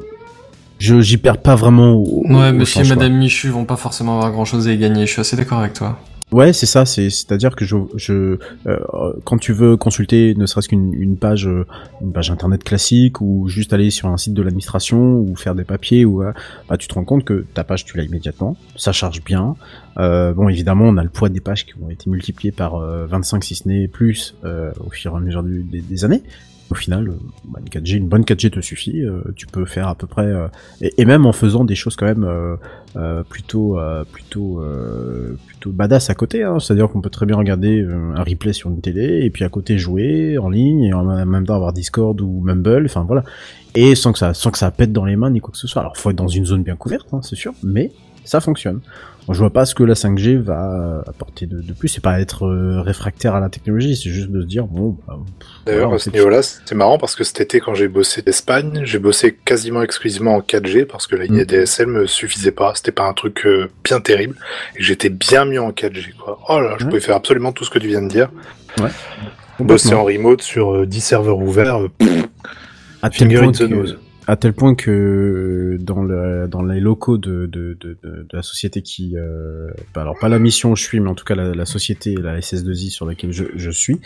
je 0.78 1.00
j'y 1.00 1.16
perds 1.16 1.38
pas 1.38 1.56
vraiment. 1.56 1.94
Au, 1.94 2.22
Ouais, 2.24 2.50
au 2.50 2.52
monsieur 2.52 2.84
et 2.84 2.88
madame 2.88 3.14
Michu 3.14 3.48
vont 3.48 3.64
pas 3.64 3.74
forcément 3.74 4.14
avoir 4.14 4.30
grand 4.30 4.44
chose 4.44 4.68
à 4.68 4.72
y 4.72 4.78
gagner, 4.78 5.06
je 5.06 5.10
suis 5.10 5.20
assez 5.20 5.34
d'accord 5.34 5.58
avec 5.58 5.72
toi. 5.72 5.98
Ouais, 6.30 6.52
c'est 6.52 6.66
ça. 6.66 6.84
C'est 6.84 7.08
c'est-à-dire 7.08 7.56
que 7.56 7.64
je, 7.64 7.76
je 7.96 8.38
euh, 8.66 8.78
quand 9.24 9.38
tu 9.38 9.54
veux 9.54 9.78
consulter 9.78 10.34
ne 10.34 10.44
serait-ce 10.44 10.68
qu'une 10.68 10.92
une 10.92 11.16
page 11.16 11.46
euh, 11.46 11.64
une 12.02 12.12
page 12.12 12.30
internet 12.30 12.62
classique 12.62 13.22
ou 13.22 13.48
juste 13.48 13.72
aller 13.72 13.90
sur 13.90 14.08
un 14.08 14.18
site 14.18 14.34
de 14.34 14.42
l'administration 14.42 15.20
ou 15.20 15.34
faire 15.36 15.54
des 15.54 15.64
papiers 15.64 16.04
ou 16.04 16.22
euh, 16.22 16.32
bah 16.68 16.76
tu 16.76 16.86
te 16.86 16.92
rends 16.92 17.04
compte 17.04 17.24
que 17.24 17.46
ta 17.54 17.64
page 17.64 17.86
tu 17.86 17.96
l'as 17.96 18.02
immédiatement, 18.04 18.58
ça 18.76 18.92
charge 18.92 19.24
bien. 19.24 19.56
Euh, 19.98 20.34
bon 20.34 20.50
évidemment 20.50 20.84
on 20.84 20.98
a 20.98 21.02
le 21.02 21.08
poids 21.08 21.30
des 21.30 21.40
pages 21.40 21.64
qui 21.64 21.72
ont 21.82 21.88
été 21.88 22.10
multipliés 22.10 22.52
par 22.52 22.74
euh, 22.74 23.06
25 23.06 23.42
si 23.42 23.54
ce 23.54 23.66
n'est 23.66 23.88
plus 23.88 24.34
au 24.44 24.90
fur 24.90 25.14
et 25.14 25.16
à 25.16 25.20
mesure 25.20 25.42
des 25.42 26.04
années. 26.04 26.22
Au 26.70 26.74
final, 26.74 27.08
euh, 27.08 27.12
bah, 27.44 27.60
une 27.60 27.68
4G, 27.68 27.96
une 27.96 28.08
bonne 28.08 28.22
4G 28.22 28.50
te 28.50 28.60
suffit. 28.60 29.02
euh, 29.02 29.22
tu 29.36 29.46
peux 29.46 29.64
faire 29.64 29.88
à 29.88 29.94
peu 29.94 30.06
près 30.06 30.26
euh, 30.26 30.48
et, 30.80 31.04
même 31.06 31.24
en 31.24 31.32
faisant 31.32 31.64
des 31.64 31.74
choses 31.74 31.96
quand 31.96 32.06
même 32.06 32.28
plutôt 33.28 33.78
plutôt 34.12 34.62
plutôt 35.46 35.72
badass 35.72 36.10
à 36.10 36.14
côté 36.14 36.42
hein. 36.42 36.58
c'est 36.58 36.72
à 36.72 36.76
dire 36.76 36.88
qu'on 36.88 37.00
peut 37.00 37.10
très 37.10 37.26
bien 37.26 37.36
regarder 37.36 37.86
un 38.14 38.22
replay 38.22 38.52
sur 38.52 38.70
une 38.70 38.80
télé 38.80 39.24
et 39.24 39.30
puis 39.30 39.44
à 39.44 39.48
côté 39.48 39.78
jouer 39.78 40.36
en 40.38 40.48
ligne 40.50 40.82
et 40.82 40.92
en 40.92 41.04
même 41.04 41.46
temps 41.46 41.54
avoir 41.54 41.72
Discord 41.72 42.20
ou 42.20 42.40
Mumble 42.42 42.84
enfin 42.86 43.04
voilà 43.06 43.24
et 43.74 43.94
sans 43.94 44.12
que 44.12 44.18
ça 44.18 44.34
sans 44.34 44.50
que 44.50 44.58
ça 44.58 44.70
pète 44.70 44.92
dans 44.92 45.04
les 45.04 45.16
mains 45.16 45.30
ni 45.30 45.40
quoi 45.40 45.52
que 45.52 45.58
ce 45.58 45.66
soit 45.66 45.80
alors 45.82 45.96
faut 45.96 46.10
être 46.10 46.16
dans 46.16 46.28
une 46.28 46.44
zone 46.44 46.62
bien 46.62 46.76
couverte 46.76 47.06
hein, 47.12 47.20
c'est 47.22 47.36
sûr 47.36 47.52
mais 47.62 47.92
ça 48.24 48.40
fonctionne 48.40 48.80
Je 49.34 49.38
vois 49.38 49.52
pas 49.52 49.66
ce 49.66 49.74
que 49.74 49.82
la 49.82 49.94
5G 49.94 50.36
va 50.40 51.02
apporter 51.06 51.46
de, 51.46 51.60
de 51.60 51.72
plus 51.72 51.88
c'est 51.88 52.00
pas 52.02 52.20
être 52.20 52.46
euh, 52.46 52.80
réfractaire 52.80 53.34
à 53.34 53.40
la 53.40 53.48
technologie 53.48 53.94
c'est 53.96 54.10
juste 54.10 54.30
de 54.30 54.40
se 54.40 54.46
dire 54.46 54.64
bon 54.66 54.96
bah, 55.06 55.18
D'ailleurs, 55.66 55.92
à 55.92 55.98
ce 55.98 56.04
c'est- 56.04 56.14
niveau-là, 56.14 56.40
c'est 56.42 56.74
marrant 56.74 56.96
parce 56.98 57.14
que 57.14 57.24
cet 57.24 57.40
été, 57.40 57.60
quand 57.60 57.74
j'ai 57.74 57.88
bossé 57.88 58.22
d'Espagne, 58.22 58.80
j'ai 58.84 58.98
bossé 58.98 59.34
quasiment 59.44 59.82
exclusivement 59.82 60.34
en 60.36 60.40
4G 60.40 60.86
parce 60.86 61.06
que 61.06 61.14
la 61.16 61.24
ligne 61.24 61.36
Mm. 61.36 61.40
ADSL 61.40 61.86
me 61.88 62.06
suffisait 62.06 62.52
pas. 62.52 62.72
C'était 62.74 62.92
pas 62.92 63.04
un 63.04 63.12
truc 63.12 63.44
euh, 63.46 63.68
bien 63.84 64.00
terrible. 64.00 64.34
Et 64.78 64.82
j'étais 64.82 65.10
bien 65.10 65.44
mieux 65.44 65.60
en 65.60 65.72
4G, 65.72 66.14
quoi. 66.14 66.38
Oh 66.48 66.58
là, 66.60 66.76
je 66.78 66.84
Ouais. 66.84 66.90
pouvais 66.90 67.00
faire 67.02 67.16
absolument 67.16 67.52
tout 67.52 67.64
ce 67.64 67.70
que 67.70 67.78
tu 67.78 67.88
viens 67.88 68.00
de 68.02 68.08
dire. 68.08 68.30
complètement. 68.76 68.98
Bosser 69.60 69.92
en 69.94 70.04
remote 70.04 70.40
sur 70.40 70.72
euh, 70.74 70.86
10 70.86 71.00
serveurs 71.00 71.38
ouverts, 71.38 71.80
euh, 71.82 71.88
à 73.02 73.10
finger 73.10 73.38
point 73.38 73.48
in 73.48 73.52
the 73.52 73.58
que- 73.58 73.64
nose. 73.64 73.98
À 74.28 74.36
tel 74.36 74.52
point 74.52 74.74
que 74.74 75.78
dans 75.80 76.02
le 76.02 76.48
dans 76.48 76.62
les 76.62 76.80
locaux 76.80 77.16
de 77.16 77.46
de 77.46 77.78
de, 77.80 77.96
de, 78.02 78.26
la 78.30 78.42
société 78.42 78.82
qui 78.82 79.16
euh, 79.16 79.70
bah 79.94 80.02
alors 80.02 80.18
pas 80.18 80.28
la 80.28 80.38
mission 80.38 80.72
où 80.72 80.76
je 80.76 80.82
suis 80.82 81.00
mais 81.00 81.08
en 81.08 81.14
tout 81.14 81.24
cas 81.24 81.34
la, 81.34 81.54
la 81.54 81.64
société 81.64 82.14
la 82.14 82.38
SS2I 82.38 82.90
sur 82.90 83.06
laquelle 83.06 83.32
je, 83.32 83.44
je 83.56 83.70
suis 83.70 84.02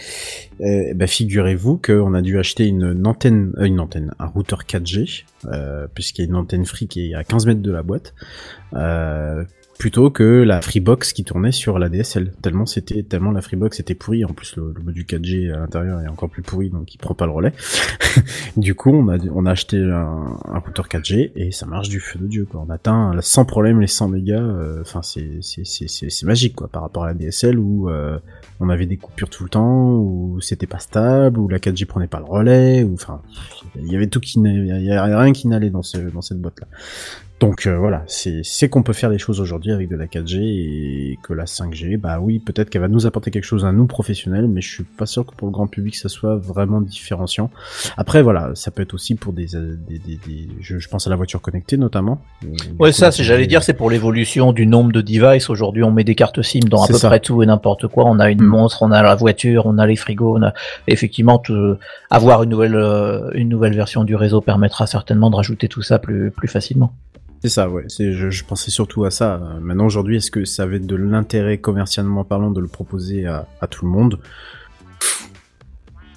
euh, 0.60 0.94
bah 0.94 1.08
figurez-vous 1.08 1.76
qu'on 1.76 2.14
a 2.14 2.22
dû 2.22 2.38
acheter 2.38 2.68
une, 2.68 3.04
antenne 3.04 3.52
euh, 3.58 3.64
une 3.64 3.80
antenne 3.80 4.14
un 4.20 4.26
routeur 4.26 4.62
4G 4.62 5.24
euh, 5.46 5.88
puisqu'il 5.92 6.22
y 6.22 6.24
a 6.24 6.28
une 6.28 6.36
antenne 6.36 6.66
free 6.66 6.86
qui 6.86 7.10
est 7.10 7.14
à 7.14 7.24
15 7.24 7.46
mètres 7.46 7.60
de 7.60 7.72
la 7.72 7.82
boîte 7.82 8.14
euh, 8.74 9.42
plutôt 9.78 10.10
que 10.10 10.22
la 10.22 10.60
Freebox 10.62 11.12
qui 11.12 11.24
tournait 11.24 11.52
sur 11.52 11.78
la 11.78 11.88
DSL. 11.88 12.32
Tellement 12.40 12.66
c'était, 12.66 13.02
tellement 13.02 13.32
la 13.32 13.42
Freebox 13.42 13.80
était 13.80 13.94
pourrie. 13.94 14.24
En 14.24 14.32
plus, 14.32 14.54
le, 14.56 14.72
le 14.76 14.82
module 14.82 15.04
4G 15.04 15.52
à 15.52 15.58
l'intérieur 15.58 16.00
est 16.00 16.08
encore 16.08 16.28
plus 16.30 16.42
pourri, 16.42 16.70
donc 16.70 16.94
il 16.94 16.98
prend 16.98 17.14
pas 17.14 17.26
le 17.26 17.32
relais. 17.32 17.52
du 18.56 18.74
coup, 18.74 18.90
on 18.90 19.08
a, 19.08 19.18
on 19.34 19.44
a 19.46 19.50
acheté 19.50 19.78
un, 19.78 20.38
un 20.44 20.58
routeur 20.58 20.88
4G 20.88 21.32
et 21.34 21.50
ça 21.50 21.66
marche 21.66 21.88
du 21.88 21.98
feu 22.00 22.18
de 22.20 22.26
dieu. 22.26 22.46
Quoi. 22.48 22.64
On 22.66 22.70
atteint 22.70 23.12
sans 23.20 23.44
problème 23.44 23.80
les 23.80 23.86
100 23.86 24.08
mégas. 24.08 24.40
euh, 24.40 24.80
Enfin, 24.82 25.02
c'est, 25.02 25.38
c'est, 25.40 25.64
c'est, 25.64 26.26
magique 26.26 26.54
quoi, 26.56 26.68
par 26.68 26.82
rapport 26.82 27.04
à 27.04 27.08
la 27.08 27.14
DSL 27.14 27.58
où 27.58 27.88
euh, 27.90 28.18
on 28.60 28.68
avait 28.68 28.86
des 28.86 28.96
coupures 28.96 29.30
tout 29.30 29.42
le 29.42 29.48
temps, 29.50 29.94
où 29.94 30.40
c'était 30.40 30.66
pas 30.66 30.78
stable, 30.78 31.38
où 31.40 31.48
la 31.48 31.58
4G 31.58 31.86
prenait 31.86 32.06
pas 32.06 32.18
le 32.18 32.26
relais, 32.26 32.84
ou 32.84 32.94
enfin, 32.94 33.20
il 33.76 33.90
y 33.90 33.96
avait 33.96 34.06
tout 34.06 34.20
qui, 34.20 34.38
il 34.38 34.84
y 34.84 34.92
rien 34.96 35.32
qui 35.32 35.48
n'allait 35.48 35.70
dans 35.70 35.82
ce, 35.82 35.98
dans 35.98 36.22
cette 36.22 36.40
boîte 36.40 36.60
là. 36.60 36.66
Donc 37.43 37.66
euh, 37.66 37.76
voilà, 37.76 38.05
c'est 38.07 38.43
c'est 38.45 38.68
qu'on 38.68 38.84
peut 38.84 38.93
faire 38.93 39.11
des 39.11 39.18
choses 39.18 39.40
aujourd'hui 39.40 39.72
avec 39.72 39.88
de 39.88 39.97
la 39.97 40.07
4G 40.07 40.36
et 40.43 41.18
que 41.24 41.32
la 41.32 41.45
5G, 41.45 41.99
bah 41.99 42.20
oui, 42.20 42.38
peut-être 42.38 42.70
qu'elle 42.70 42.82
va 42.82 42.86
nous 42.88 43.05
apporter 43.05 43.32
quelque 43.32 43.43
chose 43.45 43.64
à 43.64 43.72
nous 43.72 43.86
professionnels, 43.86 44.47
mais 44.47 44.61
je 44.61 44.72
suis 44.72 44.84
pas 44.84 45.07
sûr 45.07 45.26
que 45.26 45.34
pour 45.34 45.49
le 45.49 45.53
grand 45.53 45.66
public 45.66 45.97
ça 45.97 46.09
soit 46.09 46.36
vraiment 46.36 46.80
différenciant. 46.80 47.51
Après 47.97 48.22
voilà, 48.22 48.53
ça 48.55 48.70
peut 48.70 48.82
être 48.82 48.95
aussi 48.95 49.16
pour 49.16 49.32
des, 49.32 49.57
euh, 49.57 49.76
des, 49.88 49.99
des, 49.99 50.20
des- 50.24 50.49
je, 50.61 50.78
je 50.78 50.88
pense 50.88 51.09
à 51.09 51.11
la 51.11 51.16
voiture 51.16 51.40
connectée 51.40 51.76
notamment. 51.76 52.20
Euh, 52.45 52.49
Ouais, 52.78 52.90
coup, 52.90 52.97
ça, 52.97 53.11
c'est, 53.11 53.24
j'allais 53.24 53.43
5G, 53.45 53.49
dire, 53.49 53.62
c'est 53.64 53.74
pour 53.74 53.90
l'évolution 53.90 54.53
du 54.53 54.64
nombre 54.66 54.93
de 54.93 55.01
devices. 55.01 55.51
Aujourd'hui, 55.51 55.82
on 55.82 55.90
met 55.90 56.05
des 56.05 56.14
cartes 56.14 56.40
SIM 56.43 56.61
dans 56.70 56.84
à 56.84 56.86
peu 56.86 56.95
ça. 56.95 57.09
près 57.09 57.18
tout 57.18 57.43
et 57.43 57.47
n'importe 57.47 57.88
quoi. 57.88 58.05
On 58.07 58.20
a 58.20 58.30
une 58.30 58.40
Mm. 58.40 58.47
montre, 58.47 58.82
on 58.84 58.93
a 58.93 59.03
la 59.03 59.16
voiture, 59.16 59.66
on 59.66 59.78
a 59.78 59.86
les 59.88 59.97
frigos. 59.97 60.38
On 60.38 60.43
a... 60.45 60.55
Effectivement, 60.86 61.40
tout- 61.40 61.74
avoir 62.09 62.45
une 62.45 62.51
nouvelle, 62.51 62.76
euh, 62.76 63.30
une 63.34 63.49
nouvelle 63.49 63.74
version 63.74 64.05
du 64.05 64.14
réseau 64.14 64.40
permettra 64.40 64.86
certainement 64.86 65.28
de 65.28 65.34
rajouter 65.36 65.66
tout 65.66 65.82
ça 65.82 65.99
plus, 65.99 66.30
plus 66.30 66.47
facilement. 66.49 66.93
C'est 67.43 67.49
ça, 67.49 67.68
ouais. 67.68 67.84
Je, 67.99 68.30
je 68.30 68.45
pensais 68.45 68.70
surtout 68.70 69.05
à 69.05 69.11
ça. 69.11 69.40
Maintenant, 69.61 69.86
aujourd'hui, 69.86 70.16
est-ce 70.18 70.30
que 70.30 70.45
ça 70.45 70.62
avait 70.62 70.78
de 70.78 70.95
l'intérêt 70.95 71.59
commercialement 71.59 72.22
parlant 72.24 72.53
de 72.53 72.61
le 72.61 72.68
proposer 72.68 73.26
à, 73.26 73.47
à 73.61 73.66
tout 73.66 73.84
le 73.84 73.90
monde? 73.90 74.20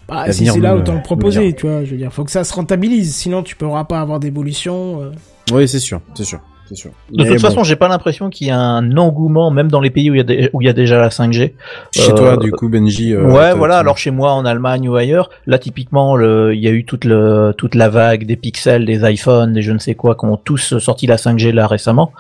Bah, 0.07 0.31
si 0.31 0.45
c'est 0.45 0.59
là, 0.59 0.75
autant 0.75 0.93
le 0.93 1.01
proposer, 1.01 1.53
tu 1.53 1.65
vois. 1.65 1.83
Je 1.83 1.91
veux 1.91 1.97
dire, 1.97 2.13
faut 2.13 2.23
que 2.23 2.29
ça 2.31 2.43
se 2.43 2.53
rentabilise, 2.53 3.15
sinon 3.15 3.41
tu 3.41 3.55
pourras 3.55 3.85
pas 3.85 3.99
avoir 4.01 4.19
d'évolution. 4.19 5.01
euh. 5.01 5.11
Oui, 5.51 5.67
c'est 5.67 5.79
sûr, 5.79 5.99
c'est 6.13 6.25
sûr, 6.25 6.39
c'est 6.67 6.75
sûr. 6.75 6.91
De 7.11 7.17
Mais 7.23 7.29
toute 7.29 7.41
bon, 7.41 7.47
façon, 7.47 7.63
j'ai 7.63 7.75
pas 7.75 7.87
l'impression 7.87 8.29
qu'il 8.29 8.47
y 8.47 8.51
a 8.51 8.57
un 8.59 8.95
engouement, 8.97 9.51
même 9.51 9.69
dans 9.69 9.81
les 9.81 9.89
pays 9.89 10.09
où 10.09 10.15
il 10.15 10.17
y 10.17 10.21
a, 10.21 10.23
des- 10.23 10.49
où 10.53 10.61
il 10.61 10.65
y 10.65 10.69
a 10.69 10.73
déjà 10.73 10.97
la 10.97 11.09
5G. 11.09 11.53
chez 11.91 12.11
euh, 12.11 12.15
toi, 12.15 12.37
du 12.37 12.51
coup, 12.51 12.69
Benji. 12.69 13.13
euh, 13.13 13.23
ouais, 13.29 13.53
voilà. 13.53 13.77
Alors 13.77 13.97
chez 13.97 14.11
moi, 14.11 14.31
en 14.33 14.45
Allemagne 14.45 14.87
ou 14.89 14.95
ailleurs, 14.95 15.29
là 15.47 15.59
typiquement, 15.59 16.15
le- 16.15 16.53
il 16.55 16.61
y 16.61 16.67
a 16.67 16.71
eu 16.71 16.85
toute 16.85 17.05
le 17.05 17.53
toute 17.57 17.75
la 17.75 17.89
vague 17.89 18.25
des 18.25 18.35
pixels, 18.35 18.85
des 18.85 19.03
iPhones, 19.11 19.53
des 19.53 19.61
je 19.61 19.71
ne 19.71 19.79
sais 19.79 19.95
quoi, 19.95 20.15
qui 20.15 20.25
ont 20.25 20.37
tous 20.37 20.77
sorti 20.79 21.07
la 21.07 21.17
5G 21.17 21.51
là 21.51 21.67
récemment. 21.67 22.11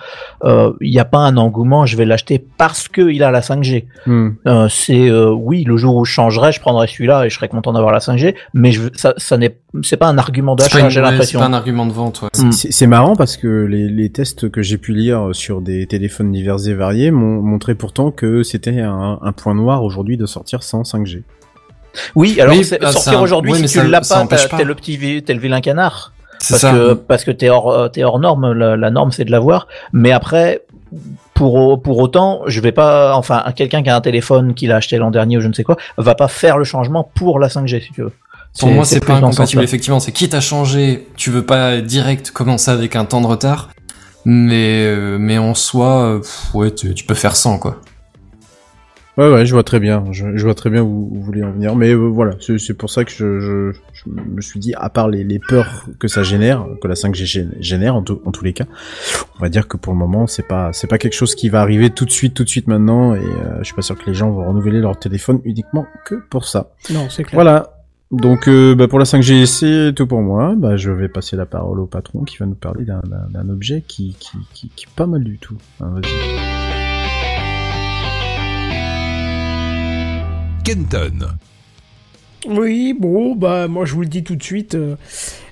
Euh, 0.43 0.73
Il 0.81 0.91
n'y 0.91 0.99
a 0.99 1.05
pas 1.05 1.19
un 1.19 1.37
engouement. 1.37 1.85
Je 1.85 1.97
vais 1.97 2.05
l'acheter 2.05 2.43
parce 2.57 2.87
que 2.87 3.09
il 3.11 3.23
a 3.23 3.31
la 3.31 3.41
5G. 3.41 3.85
Hmm. 4.05 4.29
Euh, 4.47 4.67
c'est 4.69 5.09
euh, 5.09 5.29
oui, 5.31 5.63
le 5.63 5.77
jour 5.77 5.95
où 5.95 6.05
je 6.05 6.11
changerai, 6.11 6.51
je 6.51 6.59
prendrai 6.59 6.87
celui-là 6.87 7.25
et 7.25 7.29
je 7.29 7.35
serai 7.35 7.47
content 7.47 7.73
d'avoir 7.73 7.91
la 7.91 7.99
5G. 7.99 8.35
Mais 8.53 8.71
je, 8.71 8.81
ça, 8.93 9.13
ça 9.17 9.37
n'est 9.37 9.57
c'est 9.81 9.97
pas 9.97 10.07
un 10.07 10.17
argument 10.17 10.55
d'achat, 10.55 10.77
j'ai 10.77 10.85
ouais, 10.85 10.91
c'est 10.91 11.01
l'impression. 11.01 11.39
pas 11.39 11.45
un 11.47 11.53
argument 11.53 11.85
de 11.85 11.91
vente, 11.91 12.21
ouais. 12.21 12.29
Mm. 12.43 12.51
C'est 12.51 12.71
c'est 12.71 12.87
marrant 12.87 13.15
parce 13.15 13.35
que 13.37 13.47
les, 13.65 13.89
les 13.89 14.09
tests 14.09 14.34
que 14.49 14.61
j'ai 14.61 14.77
pu 14.77 14.93
lire 14.93 15.29
sur 15.33 15.61
des 15.61 15.85
téléphones 15.87 16.31
divers 16.31 16.67
et 16.67 16.73
variés 16.73 17.11
m'ont 17.11 17.41
montré 17.41 17.75
pourtant 17.75 18.11
que 18.11 18.43
c'était 18.43 18.81
un, 18.81 19.19
un 19.21 19.31
point 19.31 19.55
noir 19.55 19.83
aujourd'hui 19.83 20.17
de 20.17 20.25
sortir 20.25 20.63
sans 20.63 20.81
5G. 20.83 21.23
Oui, 22.15 22.39
alors 22.41 22.55
Oui, 22.55 22.63
c'est- 22.65 22.79
ah, 22.81 22.91
sortir 22.91 23.21
aujourd'hui, 23.21 23.53
mais 23.61 23.67
si 23.67 23.79
tu 23.79 23.87
l'as 23.87 24.01
pas, 24.01 24.19
empêche 24.21 24.43
t'as- 24.43 24.49
pas. 24.49 24.57
t'es 24.57 24.63
le 24.65 24.75
petit, 24.75 25.23
t'es 25.25 25.33
le 25.33 25.39
vilain 25.39 25.61
canard. 25.61 26.11
C'est 26.39 26.53
parce 26.55 26.61
ça. 26.61 26.71
que 26.73 26.93
parce 26.93 27.23
que 27.23 27.31
t'es 27.31 27.49
hors 27.49 27.71
euh, 27.71 27.87
t'es 27.87 28.03
hors 28.03 28.19
norme 28.19 28.51
la, 28.51 28.75
la 28.75 28.89
norme 28.91 29.09
c'est 29.13 29.23
de 29.23 29.31
l'avoir 29.31 29.67
mais 29.93 30.11
après 30.11 30.63
pour 31.33 31.81
pour 31.81 31.97
autant 31.99 32.41
je 32.45 32.59
vais 32.59 32.73
pas 32.73 33.15
enfin 33.15 33.41
quelqu'un 33.55 33.81
qui 33.83 33.89
a 33.89 33.95
un 33.95 34.01
téléphone 34.01 34.53
qu'il 34.53 34.73
a 34.73 34.75
acheté 34.75 34.97
l'an 34.97 35.11
dernier 35.11 35.37
ou 35.37 35.41
je 35.41 35.47
ne 35.47 35.53
sais 35.53 35.63
quoi 35.63 35.77
va 35.97 36.13
pas 36.13 36.27
faire 36.27 36.57
le 36.57 36.65
changement 36.65 37.09
pour 37.15 37.39
la 37.39 37.47
5G 37.47 37.81
si 37.81 37.91
tu 37.93 38.01
veux 38.01 38.11
Pour 38.59 38.69
moi, 38.69 38.83
c'est 38.83 39.03
pas 39.03 39.13
incompatible. 39.15 39.63
Effectivement, 39.63 40.01
c'est 40.01 40.11
quitte 40.11 40.33
à 40.33 40.41
changer, 40.41 41.07
tu 41.15 41.29
veux 41.31 41.45
pas 41.45 41.79
direct 41.79 42.31
commencer 42.31 42.69
avec 42.69 42.97
un 42.97 43.05
temps 43.05 43.21
de 43.21 43.27
retard, 43.27 43.69
mais 44.25 44.85
euh, 44.85 45.17
mais 45.19 45.37
en 45.37 45.53
soi, 45.53 46.05
euh, 46.15 46.19
pff, 46.19 46.53
ouais, 46.55 46.71
tu, 46.71 46.93
tu 46.93 47.05
peux 47.05 47.13
faire 47.15 47.35
sans 47.35 47.57
quoi. 47.59 47.79
Ouais, 49.17 49.31
ouais, 49.31 49.45
je 49.45 49.53
vois 49.53 49.63
très 49.63 49.79
bien. 49.79 50.03
Je, 50.11 50.35
je 50.35 50.43
vois 50.43 50.55
très 50.55 50.69
bien 50.69 50.81
où, 50.81 51.07
où 51.09 51.15
vous 51.15 51.21
voulez 51.21 51.41
en 51.41 51.51
venir. 51.53 51.73
Mais 51.77 51.91
euh, 51.91 51.95
voilà, 51.95 52.33
c'est 52.41 52.57
c'est 52.57 52.73
pour 52.73 52.89
ça 52.89 53.05
que 53.05 53.11
je, 53.11 53.39
je, 53.39 53.71
je 53.93 54.09
me 54.09 54.41
suis 54.41 54.59
dit, 54.59 54.73
à 54.75 54.89
part 54.89 55.07
les, 55.07 55.23
les 55.23 55.39
peurs 55.39 55.85
que 55.99 56.09
ça 56.09 56.21
génère, 56.21 56.65
que 56.81 56.87
la 56.89 56.95
5G 56.95 57.23
gé- 57.23 57.47
génère 57.61 57.95
en, 57.95 58.01
tout- 58.01 58.21
en 58.25 58.31
tous 58.33 58.43
les 58.43 58.51
cas, 58.51 58.65
on 59.37 59.39
va 59.41 59.47
dire 59.47 59.69
que 59.69 59.77
pour 59.77 59.93
le 59.93 59.99
moment, 59.99 60.27
c'est 60.27 60.45
pas 60.45 60.73
c'est 60.73 60.87
pas 60.87 60.97
quelque 60.97 61.13
chose 61.15 61.33
qui 61.33 61.47
va 61.47 61.61
arriver 61.61 61.91
tout 61.91 62.03
de 62.03 62.11
suite, 62.11 62.33
tout 62.33 62.43
de 62.43 62.49
suite 62.49 62.67
maintenant. 62.67 63.15
Et 63.15 63.19
euh, 63.19 63.59
je 63.59 63.63
suis 63.63 63.73
pas 63.73 63.81
sûr 63.83 63.97
que 63.97 64.05
les 64.05 64.13
gens 64.13 64.31
vont 64.31 64.45
renouveler 64.49 64.81
leur 64.81 64.99
téléphone 64.99 65.39
uniquement 65.45 65.85
que 66.05 66.15
pour 66.15 66.43
ça. 66.45 66.71
Non, 66.89 67.07
c'est 67.09 67.23
clair. 67.23 67.35
Voilà. 67.35 67.74
Donc 68.11 68.47
euh, 68.47 68.75
bah, 68.75 68.87
pour 68.87 68.99
la 68.99 69.05
5G, 69.05 69.45
c'est 69.45 69.93
tout 69.93 70.07
pour 70.07 70.21
moi. 70.21 70.53
Bah, 70.55 70.77
je 70.77 70.91
vais 70.91 71.09
passer 71.09 71.35
la 71.35 71.45
parole 71.45 71.79
au 71.79 71.85
patron 71.87 72.23
qui 72.23 72.37
va 72.37 72.45
nous 72.45 72.55
parler 72.55 72.85
d'un- 72.85 73.49
objet 73.49 73.83
qui, 73.87 74.15
qui, 74.19 74.37
qui, 74.53 74.67
est 74.85 74.95
pas 74.95 75.07
mal 75.07 75.23
du 75.23 75.37
tout. 75.37 75.57
Hein. 75.81 76.01
Kenton. 80.63 81.37
Oui, 82.47 82.95
bon, 82.97 83.35
bah 83.35 83.67
moi 83.67 83.85
je 83.85 83.93
vous 83.93 84.01
le 84.01 84.07
dis 84.07 84.23
tout 84.23 84.35
de 84.35 84.43
suite, 84.43 84.75
euh, 84.75 84.95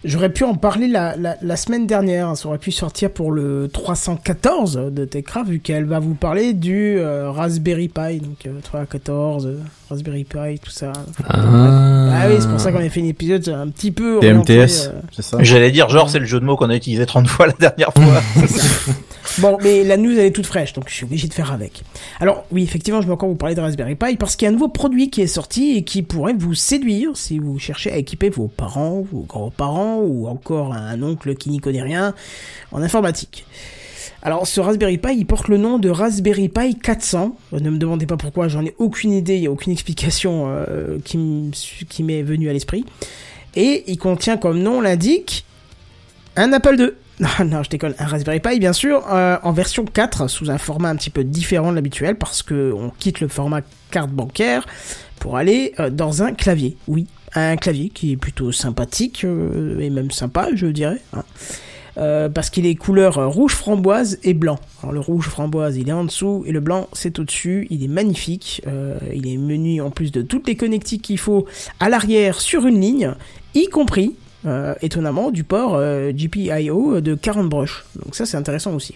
j'aurais 0.04 0.30
pu 0.30 0.44
en 0.44 0.56
parler 0.56 0.88
la, 0.88 1.16
la, 1.16 1.36
la 1.42 1.56
semaine 1.56 1.88
dernière, 1.88 2.30
hein, 2.30 2.36
ça 2.36 2.48
aurait 2.48 2.58
pu 2.58 2.72
sortir 2.72 3.10
pour 3.10 3.32
le 3.32 3.70
314 3.72 4.92
de 4.92 5.06
Techcraft, 5.06 5.50
vu 5.50 5.60
qu'elle 5.60 5.86
va 5.86 6.00
vous 6.00 6.14
parler 6.14 6.54
du 6.54 6.98
euh, 6.98 7.32
Raspberry 7.32 7.88
Pi, 7.88 8.20
donc 8.20 8.46
euh, 8.46 8.60
314, 8.64 9.48
euh, 9.48 9.60
Raspberry 9.90 10.24
Pi, 10.24 10.60
tout 10.62 10.72
ça. 10.72 10.94
Ah. 11.28 12.26
Oui, 12.30 12.36
c'est 12.40 12.50
pour 12.50 12.60
ça 12.60 12.72
qu'on 12.72 12.80
a 12.80 12.90
fait 12.90 13.02
un 13.02 13.06
épisode 13.06 13.48
un 13.50 13.68
petit 13.70 13.92
peu... 13.92 14.20
TMTS, 14.20 14.50
euh, 14.50 15.02
c'est 15.12 15.22
ça. 15.22 15.38
J'allais 15.42 15.72
dire 15.72 15.90
genre 15.90 16.10
c'est 16.10 16.20
le 16.20 16.26
jeu 16.26 16.40
de 16.40 16.46
mots 16.46 16.56
qu'on 16.56 16.70
a 16.70 16.76
utilisé 16.76 17.06
30 17.06 17.28
fois 17.28 17.48
la 17.48 17.54
dernière 17.54 17.92
fois 17.94 18.22
Bon, 19.40 19.58
mais 19.64 19.84
la 19.84 19.98
news 19.98 20.12
elle 20.12 20.26
est 20.26 20.32
toute 20.32 20.46
fraîche, 20.46 20.74
donc 20.74 20.90
je 20.90 20.94
suis 20.94 21.06
obligé 21.06 21.28
de 21.28 21.34
faire 21.34 21.52
avec. 21.52 21.84
Alors 22.20 22.46
oui, 22.52 22.64
effectivement, 22.64 23.02
je 23.02 23.08
vais 23.08 23.14
encore 23.14 23.30
vous 23.30 23.36
parler 23.36 23.56
de 23.56 23.62
Raspberry 23.62 23.96
Pi 23.96 24.16
parce 24.16 24.36
qu'il 24.36 24.46
y 24.46 24.48
a 24.48 24.50
un 24.50 24.54
nouveau 24.54 24.68
produit 24.68 25.10
qui 25.10 25.22
est 25.22 25.28
sorti 25.28 25.76
et 25.76 25.84
qui 25.84 26.04
pourrait 26.04 26.34
vous 26.34 26.54
séduire 26.54 27.18
si 27.18 27.40
vous 27.40 27.58
cherchez 27.58 27.92
à 27.92 27.98
équiper 27.98 28.30
vos 28.30 28.48
parents, 28.48 29.04
vos 29.12 29.22
grands-parents 29.22 30.02
ou 30.02 30.28
encore 30.28 30.74
un 30.74 31.02
oncle 31.02 31.36
qui 31.36 31.50
n'y 31.50 31.60
connaît 31.60 31.82
rien 31.82 32.14
en 32.72 32.82
informatique. 32.82 33.46
Alors 34.22 34.46
ce 34.46 34.62
Raspberry 34.62 35.00
Pi, 35.00 35.16
il 35.18 35.26
porte 35.26 35.48
le 35.48 35.58
nom 35.58 35.80
de 35.80 35.90
Raspberry 35.90 36.48
Pi 36.48 36.76
400. 36.76 37.36
Euh, 37.54 37.60
Ne 37.60 37.72
me 37.72 37.78
demandez 37.78 38.06
pas 38.06 38.18
pourquoi, 38.18 38.48
j'en 38.48 38.64
ai 38.64 38.76
aucune 38.78 39.14
idée, 39.14 39.36
il 39.36 39.42
n'y 39.42 39.48
a 39.48 39.52
aucune 39.52 39.74
explication 39.74 40.46
euh, 40.48 41.00
qui 41.04 42.04
m'est 42.04 42.22
venue 42.22 42.50
à 42.50 42.54
l'esprit. 42.54 42.86
Et 43.56 43.84
il 43.88 43.98
contient, 43.98 44.38
comme 44.38 44.60
nom 44.60 44.80
l'indique, 44.80 45.46
un 46.36 46.54
Apple 46.54 46.80
II. 46.80 46.92
Non, 47.24 47.46
non, 47.46 47.64
je 47.64 47.70
déconne. 47.70 47.96
Un 48.00 48.06
Raspberry 48.06 48.40
Pi, 48.40 48.60
bien 48.60 48.74
sûr, 48.74 49.04
euh, 49.12 49.38
en 49.44 49.52
version 49.54 49.86
4, 49.86 50.28
sous 50.30 50.52
un 50.52 50.58
format 50.58 50.90
un 50.90 50.96
petit 50.96 51.10
peu 51.10 51.24
différent 51.24 51.72
de 51.72 51.76
l'habituel, 51.76 52.16
parce 52.18 52.44
que 52.44 52.74
on 52.74 52.90
quitte 53.00 53.22
le 53.22 53.28
format 53.28 53.62
carte 53.92 54.12
bancaire 54.12 54.66
pour 55.20 55.38
aller 55.38 55.74
euh, 55.80 55.90
dans 55.90 56.22
un 56.24 56.34
clavier. 56.34 56.76
Oui, 56.88 57.08
un 57.36 57.56
clavier 57.56 57.90
qui 57.90 58.12
est 58.12 58.18
plutôt 58.18 58.52
sympathique, 58.52 59.24
euh, 59.24 59.80
et 59.80 59.90
même 59.90 60.12
sympa, 60.12 60.50
je 60.54 60.68
dirais. 60.68 61.02
hein. 61.14 61.24
Parce 61.96 62.50
qu'il 62.50 62.66
est 62.66 62.74
couleur 62.74 63.32
rouge 63.32 63.54
framboise 63.54 64.18
et 64.24 64.34
blanc. 64.34 64.58
Alors 64.82 64.94
le 64.94 65.00
rouge 65.00 65.28
framboise 65.30 65.78
il 65.78 65.90
est 65.90 65.94
en 65.94 66.06
dessous 66.06 66.44
et 66.48 66.52
le 66.52 66.60
blanc 66.60 66.88
c'est 66.92 67.20
au 67.20 67.24
dessus. 67.24 67.68
Il 67.70 67.84
est 67.84 67.88
magnifique. 67.88 68.64
Il 69.14 69.28
est 69.32 69.38
menu 69.38 69.80
en 69.80 69.92
plus 69.92 70.12
de 70.12 70.24
toutes 70.24 70.48
les 70.48 70.56
connectiques 70.56 71.04
qu'il 71.04 71.20
faut 71.20 71.46
à 71.80 71.90
l'arrière 71.90 72.42
sur 72.42 72.66
une 72.66 72.82
ligne, 72.82 73.14
y 73.54 73.68
compris 73.68 74.16
étonnamment 74.82 75.32
du 75.32 75.44
port 75.44 75.76
euh, 75.76 76.12
GPIO 76.12 77.02
de 77.02 77.16
40 77.16 77.50
brushes. 77.50 77.86
Donc 77.96 78.16
ça 78.16 78.26
c'est 78.26 78.38
intéressant 78.38 78.74
aussi. 78.74 78.94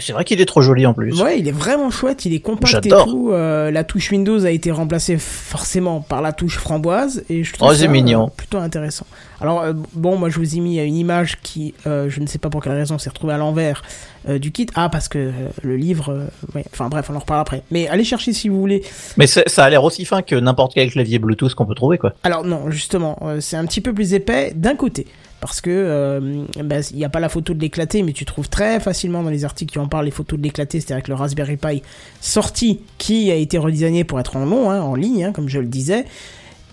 C'est 0.00 0.12
vrai 0.12 0.24
qu'il 0.24 0.40
est 0.40 0.46
trop 0.46 0.60
joli 0.62 0.86
en 0.86 0.94
plus 0.94 1.20
Ouais, 1.20 1.38
il 1.38 1.48
est 1.48 1.52
vraiment 1.52 1.90
chouette, 1.90 2.24
il 2.24 2.34
est 2.34 2.40
compact 2.40 2.86
et 2.86 2.88
tout. 2.88 3.30
Euh, 3.32 3.70
la 3.70 3.84
touche 3.84 4.10
Windows 4.10 4.44
a 4.44 4.50
été 4.50 4.70
remplacée 4.70 5.16
forcément 5.18 6.00
par 6.00 6.22
la 6.22 6.32
touche 6.32 6.58
framboise 6.58 7.24
et 7.28 7.44
je 7.44 7.52
trouve 7.52 7.68
Oh, 7.70 7.74
ça 7.74 7.86
mignon. 7.88 8.26
euh, 8.26 8.30
plutôt 8.36 8.58
intéressant. 8.58 9.06
Alors 9.40 9.60
euh, 9.60 9.72
bon, 9.94 10.16
moi 10.16 10.30
je 10.30 10.38
vous 10.38 10.56
ai 10.56 10.60
mis 10.60 10.78
une 10.78 10.96
image 10.96 11.38
qui, 11.42 11.74
euh, 11.86 12.08
je 12.10 12.20
ne 12.20 12.26
sais 12.26 12.38
pas 12.38 12.50
pour 12.50 12.62
quelle 12.62 12.72
raison, 12.72 12.98
s'est 12.98 13.10
retrouvée 13.10 13.34
à 13.34 13.38
l'envers 13.38 13.82
euh, 14.28 14.38
du 14.38 14.50
kit. 14.50 14.66
Ah 14.74 14.88
parce 14.88 15.08
que 15.08 15.18
euh, 15.18 15.32
le 15.62 15.76
livre, 15.76 16.10
euh, 16.12 16.26
ouais. 16.54 16.64
Enfin 16.72 16.88
bref, 16.88 17.08
on 17.10 17.14
en 17.16 17.20
reparle 17.20 17.40
après. 17.40 17.62
Mais 17.70 17.86
allez 17.88 18.04
chercher 18.04 18.32
si 18.32 18.48
vous 18.48 18.58
voulez. 18.58 18.82
mais 19.16 19.26
ça 19.26 19.42
a 19.64 19.70
l'air 19.70 19.84
aussi 19.84 20.04
fin 20.04 20.22
que 20.22 20.34
n'importe 20.34 20.74
quel 20.74 20.90
clavier 20.90 21.18
Bluetooth 21.18 21.54
qu'on 21.54 21.66
peut 21.66 21.74
trouver 21.76 21.98
quoi 21.98 22.14
Alors 22.24 22.44
non, 22.44 22.70
justement, 22.70 23.16
euh, 23.22 23.40
c'est 23.40 23.56
un 23.56 23.64
petit 23.66 23.80
peu 23.80 23.92
plus 23.92 24.12
épais 24.14 24.52
d'un 24.54 24.74
côté. 24.74 25.06
Parce 25.40 25.60
que 25.60 25.70
euh, 25.70 26.44
bah, 26.62 26.76
il 26.90 26.96
n'y 26.96 27.04
a 27.04 27.08
pas 27.08 27.20
la 27.20 27.28
photo 27.28 27.54
de 27.54 27.60
l'éclaté, 27.60 28.02
mais 28.02 28.12
tu 28.12 28.24
trouves 28.24 28.48
très 28.48 28.80
facilement 28.80 29.22
dans 29.22 29.30
les 29.30 29.44
articles 29.44 29.72
qui 29.72 29.78
en 29.78 29.88
parlent 29.88 30.04
les 30.04 30.10
photos 30.10 30.38
de 30.38 30.44
l'éclaté, 30.44 30.80
c'est-à-dire 30.80 31.02
que 31.02 31.10
le 31.10 31.14
Raspberry 31.14 31.56
Pi 31.56 31.82
sorti 32.20 32.80
qui 32.98 33.30
a 33.30 33.34
été 33.34 33.58
redesigné 33.58 34.04
pour 34.04 34.18
être 34.20 34.36
en 34.36 34.44
long, 34.44 34.70
hein, 34.70 34.80
en 34.80 34.94
ligne, 34.94 35.24
hein, 35.24 35.32
comme 35.32 35.48
je 35.48 35.60
le 35.60 35.66
disais, 35.66 36.04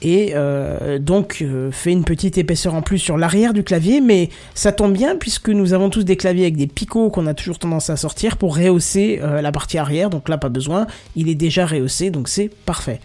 et 0.02 0.34
euh, 0.36 1.00
donc 1.00 1.40
euh, 1.42 1.72
fait 1.72 1.92
une 1.92 2.04
petite 2.04 2.38
épaisseur 2.38 2.76
en 2.76 2.82
plus 2.82 3.00
sur 3.00 3.18
l'arrière 3.18 3.54
du 3.54 3.64
clavier, 3.64 4.02
mais 4.02 4.30
ça 4.54 4.72
tombe 4.72 4.94
bien 4.94 5.16
puisque 5.16 5.50
nous 5.50 5.74
avons 5.74 5.90
tous 5.90 6.04
des 6.04 6.18
claviers 6.18 6.44
avec 6.44 6.58
des 6.58 6.68
picots 6.68 7.10
qu'on 7.10 7.28
a 7.28 7.34
toujours 7.34 7.60
tendance 7.60 7.90
à 7.90 7.96
sortir 7.96 8.38
pour 8.38 8.58
rehausser 8.58 9.20
euh, 9.22 9.42
la 9.42 9.52
partie 9.52 9.78
arrière, 9.78 10.10
donc 10.10 10.30
là 10.30 10.38
pas 10.38 10.50
besoin, 10.50 10.86
il 11.16 11.30
est 11.30 11.36
déjà 11.36 11.66
rehaussé, 11.66 12.10
donc 12.10 12.28
c'est 12.28 12.50
parfait. 12.66 13.00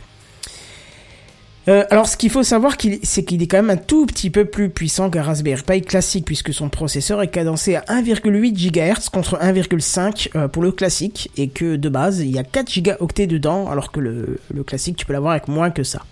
Euh, 1.71 1.85
alors, 1.91 2.09
ce 2.09 2.17
qu'il 2.17 2.31
faut 2.31 2.43
savoir, 2.43 2.77
c'est 3.05 3.25
qu'il 3.25 3.43
est 3.43 3.47
quand 3.47 3.59
même 3.59 3.71
un 3.71 3.77
tout 3.77 4.05
petit 4.05 4.29
peu 4.29 4.45
plus 4.45 4.71
puissant 4.71 5.09
qu'un 5.09 5.23
Raspberry 5.23 5.63
Pi 5.63 5.83
classique, 5.83 6.25
puisque 6.25 6.53
son 6.53 6.69
processeur 6.69 7.23
est 7.23 7.29
cadencé 7.29 7.77
à 7.77 7.83
1,8 7.83 8.53
GHz 8.53 9.09
contre 9.09 9.39
1,5 9.39 10.31
euh, 10.35 10.49
pour 10.49 10.65
le 10.65 10.73
classique, 10.73 11.31
et 11.37 11.49
que 11.49 11.77
de 11.77 11.89
base, 11.89 12.21
il 12.21 12.31
y 12.31 12.39
a 12.39 12.43
4 12.43 12.69
gigaoctets 12.73 13.29
dedans, 13.29 13.71
alors 13.71 13.93
que 13.93 14.01
le, 14.01 14.41
classique, 14.67 14.97
tu 14.97 15.07
peux 15.07 15.13
l'avoir 15.13 15.33
avec 15.33 15.47
moins 15.47 15.71
que 15.71 15.85
ça. 15.85 16.03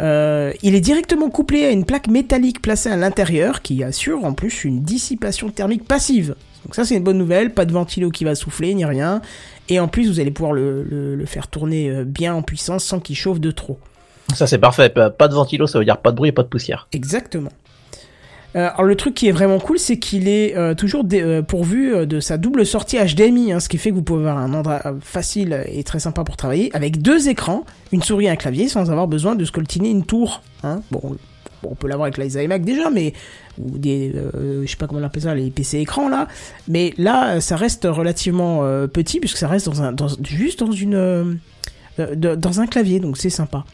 Euh, 0.00 0.52
il 0.62 0.74
est 0.74 0.80
directement 0.80 1.28
couplé 1.28 1.66
à 1.66 1.70
une 1.70 1.84
plaque 1.84 2.08
métallique 2.08 2.62
placée 2.62 2.88
à 2.88 2.96
l'intérieur, 2.96 3.60
qui 3.60 3.84
assure 3.84 4.24
en 4.24 4.32
plus 4.32 4.64
une 4.64 4.80
dissipation 4.80 5.50
thermique 5.50 5.84
passive. 5.84 6.36
Donc 6.64 6.74
ça, 6.74 6.86
c'est 6.86 6.96
une 6.96 7.04
bonne 7.04 7.18
nouvelle, 7.18 7.52
pas 7.52 7.66
de 7.66 7.72
ventilo 7.72 8.08
qui 8.08 8.24
va 8.24 8.34
souffler, 8.34 8.72
ni 8.72 8.86
rien. 8.86 9.20
Et 9.68 9.78
en 9.78 9.88
plus, 9.88 10.08
vous 10.08 10.20
allez 10.20 10.30
pouvoir 10.30 10.54
le, 10.54 11.22
faire 11.26 11.48
tourner 11.48 12.02
bien 12.04 12.34
en 12.34 12.40
puissance 12.40 12.82
sans 12.82 12.98
qu'il 12.98 13.14
chauffe 13.14 13.40
de 13.40 13.50
trop. 13.50 13.78
Ça 14.34 14.46
c'est 14.46 14.58
parfait. 14.58 14.90
Pas 14.90 15.28
de 15.28 15.34
ventilo, 15.34 15.66
ça 15.66 15.78
veut 15.78 15.84
dire 15.84 15.98
pas 15.98 16.10
de 16.10 16.16
bruit 16.16 16.28
et 16.28 16.32
pas 16.32 16.42
de 16.42 16.48
poussière. 16.48 16.88
Exactement. 16.92 17.50
Euh, 18.56 18.68
alors 18.68 18.84
le 18.84 18.94
truc 18.94 19.14
qui 19.14 19.28
est 19.28 19.32
vraiment 19.32 19.58
cool, 19.58 19.78
c'est 19.78 19.98
qu'il 19.98 20.28
est 20.28 20.56
euh, 20.56 20.74
toujours 20.74 21.04
euh, 21.12 21.42
pourvu 21.42 22.06
de 22.06 22.20
sa 22.20 22.38
double 22.38 22.64
sortie 22.64 22.98
HDMI, 22.98 23.52
hein, 23.52 23.60
ce 23.60 23.68
qui 23.68 23.78
fait 23.78 23.90
que 23.90 23.94
vous 23.94 24.02
pouvez 24.02 24.20
avoir 24.20 24.38
un 24.38 24.52
endroit 24.54 24.80
facile 25.00 25.64
et 25.66 25.82
très 25.82 25.98
sympa 25.98 26.24
pour 26.24 26.36
travailler, 26.36 26.70
avec 26.74 27.02
deux 27.02 27.28
écrans, 27.28 27.64
une 27.92 28.02
souris 28.02 28.26
et 28.26 28.30
un 28.30 28.36
clavier, 28.36 28.68
sans 28.68 28.90
avoir 28.90 29.08
besoin 29.08 29.34
de 29.34 29.44
scoltiner 29.44 29.90
une 29.90 30.04
tour. 30.04 30.42
Hein. 30.62 30.82
Bon, 30.90 31.16
on 31.64 31.74
peut 31.74 31.88
l'avoir 31.88 32.04
avec 32.04 32.18
les 32.18 32.42
iMac 32.42 32.62
déjà, 32.62 32.90
mais 32.90 33.14
ou 33.58 33.78
des, 33.78 34.12
je 34.62 34.66
sais 34.68 34.76
pas 34.76 34.86
comment 34.86 35.00
on 35.00 35.04
appelle 35.04 35.22
ça, 35.22 35.34
les 35.34 35.50
PC 35.50 35.78
écrans 35.78 36.08
là. 36.08 36.28
Mais 36.68 36.92
là, 36.98 37.40
ça 37.40 37.56
reste 37.56 37.88
relativement 37.90 38.60
petit 38.88 39.18
puisque 39.18 39.38
ça 39.38 39.48
reste 39.48 39.66
dans 39.66 39.82
un, 39.82 39.94
juste 40.22 40.60
dans 40.60 40.72
une, 40.72 41.38
dans 41.98 42.60
un 42.60 42.66
clavier, 42.66 43.00
donc 43.00 43.16
c'est 43.16 43.30
sympa. 43.30 43.64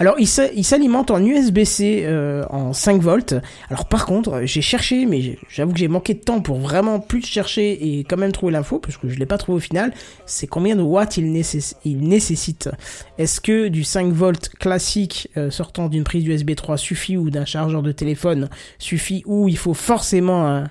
Alors, 0.00 0.14
il 0.18 0.26
s'a- 0.26 0.50
il 0.54 0.64
s'alimente 0.64 1.10
en 1.10 1.22
USB-C 1.22 2.04
euh, 2.06 2.42
en 2.48 2.72
5 2.72 3.02
volts. 3.02 3.34
Alors, 3.68 3.84
par 3.84 4.06
contre, 4.06 4.40
j'ai 4.44 4.62
cherché, 4.62 5.04
mais 5.04 5.38
j'avoue 5.50 5.72
que 5.74 5.78
j'ai 5.78 5.88
manqué 5.88 6.14
de 6.14 6.20
temps 6.20 6.40
pour 6.40 6.58
vraiment 6.58 7.00
plus 7.00 7.22
chercher 7.26 7.72
et 7.98 8.04
quand 8.04 8.16
même 8.16 8.32
trouver 8.32 8.52
l'info, 8.52 8.78
parce 8.78 8.96
que 8.96 9.10
je 9.10 9.18
l'ai 9.18 9.26
pas 9.26 9.36
trouvé 9.36 9.56
au 9.56 9.60
final. 9.60 9.92
C'est 10.24 10.46
combien 10.46 10.74
de 10.74 10.80
watts 10.80 11.18
il, 11.18 11.30
nécess- 11.30 11.74
il 11.84 11.98
nécessite? 12.00 12.70
Est-ce 13.18 13.42
que 13.42 13.68
du 13.68 13.84
5 13.84 14.10
volts 14.10 14.48
classique 14.58 15.28
euh, 15.36 15.50
sortant 15.50 15.88
d'une 15.90 16.04
prise 16.04 16.24
USB 16.26 16.54
3 16.54 16.78
suffit 16.78 17.18
ou 17.18 17.28
d'un 17.28 17.44
chargeur 17.44 17.82
de 17.82 17.92
téléphone 17.92 18.48
suffit 18.78 19.22
ou 19.26 19.48
il 19.50 19.58
faut 19.58 19.74
forcément 19.74 20.48
un, 20.48 20.70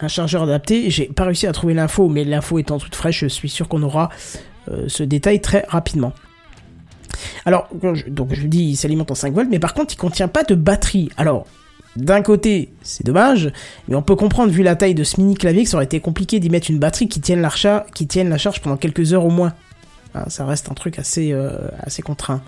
un 0.00 0.08
chargeur 0.08 0.44
adapté? 0.44 0.88
J'ai 0.90 1.06
pas 1.06 1.24
réussi 1.24 1.48
à 1.48 1.52
trouver 1.52 1.74
l'info, 1.74 2.08
mais 2.08 2.22
l'info 2.22 2.60
étant 2.60 2.78
toute 2.78 2.94
fraîche, 2.94 3.22
je 3.22 3.26
suis 3.26 3.48
sûr 3.48 3.66
qu'on 3.68 3.82
aura 3.82 4.08
euh, 4.68 4.84
ce 4.86 5.02
détail 5.02 5.40
très 5.40 5.64
rapidement. 5.68 6.12
Alors, 7.44 7.68
donc 8.08 8.34
je 8.34 8.46
dis, 8.46 8.70
il 8.70 8.76
s'alimente 8.76 9.10
en 9.10 9.14
5 9.14 9.34
volts, 9.34 9.48
mais 9.50 9.58
par 9.58 9.74
contre, 9.74 9.94
il 9.94 9.96
contient 9.96 10.28
pas 10.28 10.44
de 10.44 10.54
batterie. 10.54 11.10
Alors, 11.16 11.46
d'un 11.96 12.22
côté, 12.22 12.70
c'est 12.82 13.04
dommage, 13.04 13.52
mais 13.88 13.94
on 13.94 14.02
peut 14.02 14.16
comprendre, 14.16 14.52
vu 14.52 14.62
la 14.62 14.76
taille 14.76 14.94
de 14.94 15.04
ce 15.04 15.20
mini 15.20 15.34
clavier, 15.34 15.64
que 15.64 15.70
ça 15.70 15.76
aurait 15.76 15.86
été 15.86 16.00
compliqué 16.00 16.40
d'y 16.40 16.50
mettre 16.50 16.70
une 16.70 16.78
batterie 16.78 17.08
qui 17.08 17.20
tienne 17.20 17.40
la, 17.40 17.48
charge 18.38 18.60
pendant 18.60 18.76
quelques 18.76 19.14
heures 19.14 19.24
au 19.24 19.30
moins. 19.30 19.54
Hein, 20.14 20.24
ça 20.28 20.44
reste 20.44 20.70
un 20.70 20.74
truc 20.74 20.98
assez, 20.98 21.32
euh, 21.32 21.68
assez 21.80 22.02
contraint. 22.02 22.42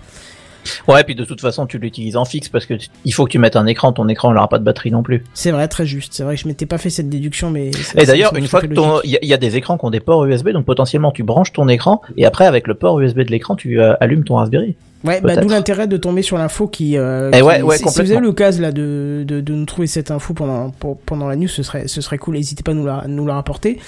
Ouais, 0.87 1.03
puis 1.03 1.15
de 1.15 1.23
toute 1.25 1.41
façon, 1.41 1.65
tu 1.65 1.77
l'utilises 1.79 2.17
en 2.17 2.25
fixe 2.25 2.49
parce 2.49 2.65
que 2.65 2.73
il 3.05 3.13
faut 3.13 3.25
que 3.25 3.31
tu 3.31 3.39
mettes 3.39 3.55
un 3.55 3.65
écran. 3.65 3.91
Ton 3.93 4.07
écran, 4.09 4.31
il 4.31 4.35
n'aura 4.35 4.49
pas 4.49 4.59
de 4.59 4.63
batterie 4.63 4.91
non 4.91 5.03
plus. 5.03 5.23
C'est 5.33 5.51
vrai, 5.51 5.67
très 5.67 5.85
juste. 5.85 6.13
C'est 6.13 6.23
vrai 6.23 6.35
que 6.35 6.41
je 6.41 6.47
m'étais 6.47 6.65
pas 6.65 6.77
fait 6.77 6.89
cette 6.89 7.09
déduction, 7.09 7.49
mais. 7.49 7.71
Et 7.95 8.05
d'ailleurs, 8.05 8.35
une 8.35 8.47
fois 8.47 8.61
que 8.61 8.67
ton, 8.67 9.01
il 9.03 9.11
y, 9.11 9.15
a- 9.15 9.19
il 9.21 9.27
y 9.27 9.33
a 9.33 9.37
des 9.37 9.55
écrans 9.55 9.77
qui 9.77 9.85
ont 9.85 9.89
des 9.89 9.99
ports 9.99 10.25
USB, 10.25 10.49
donc 10.49 10.65
potentiellement 10.65 11.11
tu 11.11 11.23
branches 11.23 11.53
ton 11.53 11.67
écran 11.69 12.01
et 12.17 12.25
après 12.25 12.45
avec 12.45 12.67
le 12.67 12.73
port 12.75 12.99
USB 12.99 13.19
de 13.19 13.31
l'écran, 13.31 13.55
tu 13.55 13.79
euh, 13.81 13.93
allumes 13.99 14.23
ton 14.23 14.35
Raspberry. 14.35 14.75
Ouais, 15.05 15.21
bah, 15.21 15.37
d'où 15.37 15.47
l'intérêt 15.47 15.87
de 15.87 15.95
tomber 15.95 16.21
sur 16.21 16.37
l'info 16.37 16.67
qui. 16.67 16.97
Euh, 16.97 17.29
Eh 17.33 17.37
qui- 17.37 17.41
ouais, 17.43 17.61
ouais, 17.61 17.77
si, 17.77 17.87
si 17.87 18.01
vous 18.01 18.11
avez 18.11 18.19
l'occasion 18.19 18.61
là 18.61 18.71
de, 18.73 19.23
de, 19.25 19.39
de 19.39 19.53
nous 19.53 19.65
trouver 19.65 19.87
cette 19.87 20.11
info 20.11 20.33
pendant 20.33 20.71
pour- 20.71 20.97
pendant 20.99 21.27
la 21.29 21.37
news, 21.37 21.47
ce 21.47 21.63
serait 21.63 21.87
ce 21.87 22.01
serait 22.01 22.17
cool. 22.17 22.35
N'hésitez 22.35 22.63
pas 22.63 22.71
à 22.71 22.75
nous 22.75 22.85
la 22.85 23.05
nous 23.07 23.25
la 23.25 23.35
rapporter. 23.35 23.79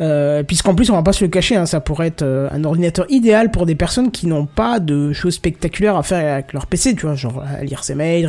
Euh, 0.00 0.42
Puisqu'en 0.42 0.74
plus, 0.74 0.90
on 0.90 0.94
va 0.94 1.02
pas 1.02 1.12
se 1.12 1.24
le 1.24 1.30
cacher, 1.30 1.56
hein, 1.56 1.66
ça 1.66 1.80
pourrait 1.80 2.08
être 2.08 2.22
euh, 2.22 2.48
un 2.52 2.64
ordinateur 2.64 3.06
idéal 3.08 3.50
pour 3.50 3.66
des 3.66 3.74
personnes 3.74 4.10
qui 4.10 4.26
n'ont 4.26 4.46
pas 4.46 4.78
de 4.78 5.12
choses 5.12 5.34
spectaculaires 5.34 5.96
à 5.96 6.02
faire 6.02 6.34
avec 6.34 6.52
leur 6.52 6.66
PC, 6.66 6.94
tu 6.94 7.06
vois, 7.06 7.14
genre 7.14 7.42
à 7.42 7.64
lire 7.64 7.82
ses 7.82 7.94
mails, 7.94 8.26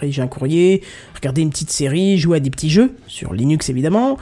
rédiger 0.00 0.22
un 0.22 0.26
courrier, 0.26 0.82
regarder 1.14 1.42
une 1.42 1.50
petite 1.50 1.70
série, 1.70 2.18
jouer 2.18 2.38
à 2.38 2.40
des 2.40 2.50
petits 2.50 2.70
jeux 2.70 2.94
sur 3.06 3.34
Linux 3.34 3.68
évidemment, 3.68 4.16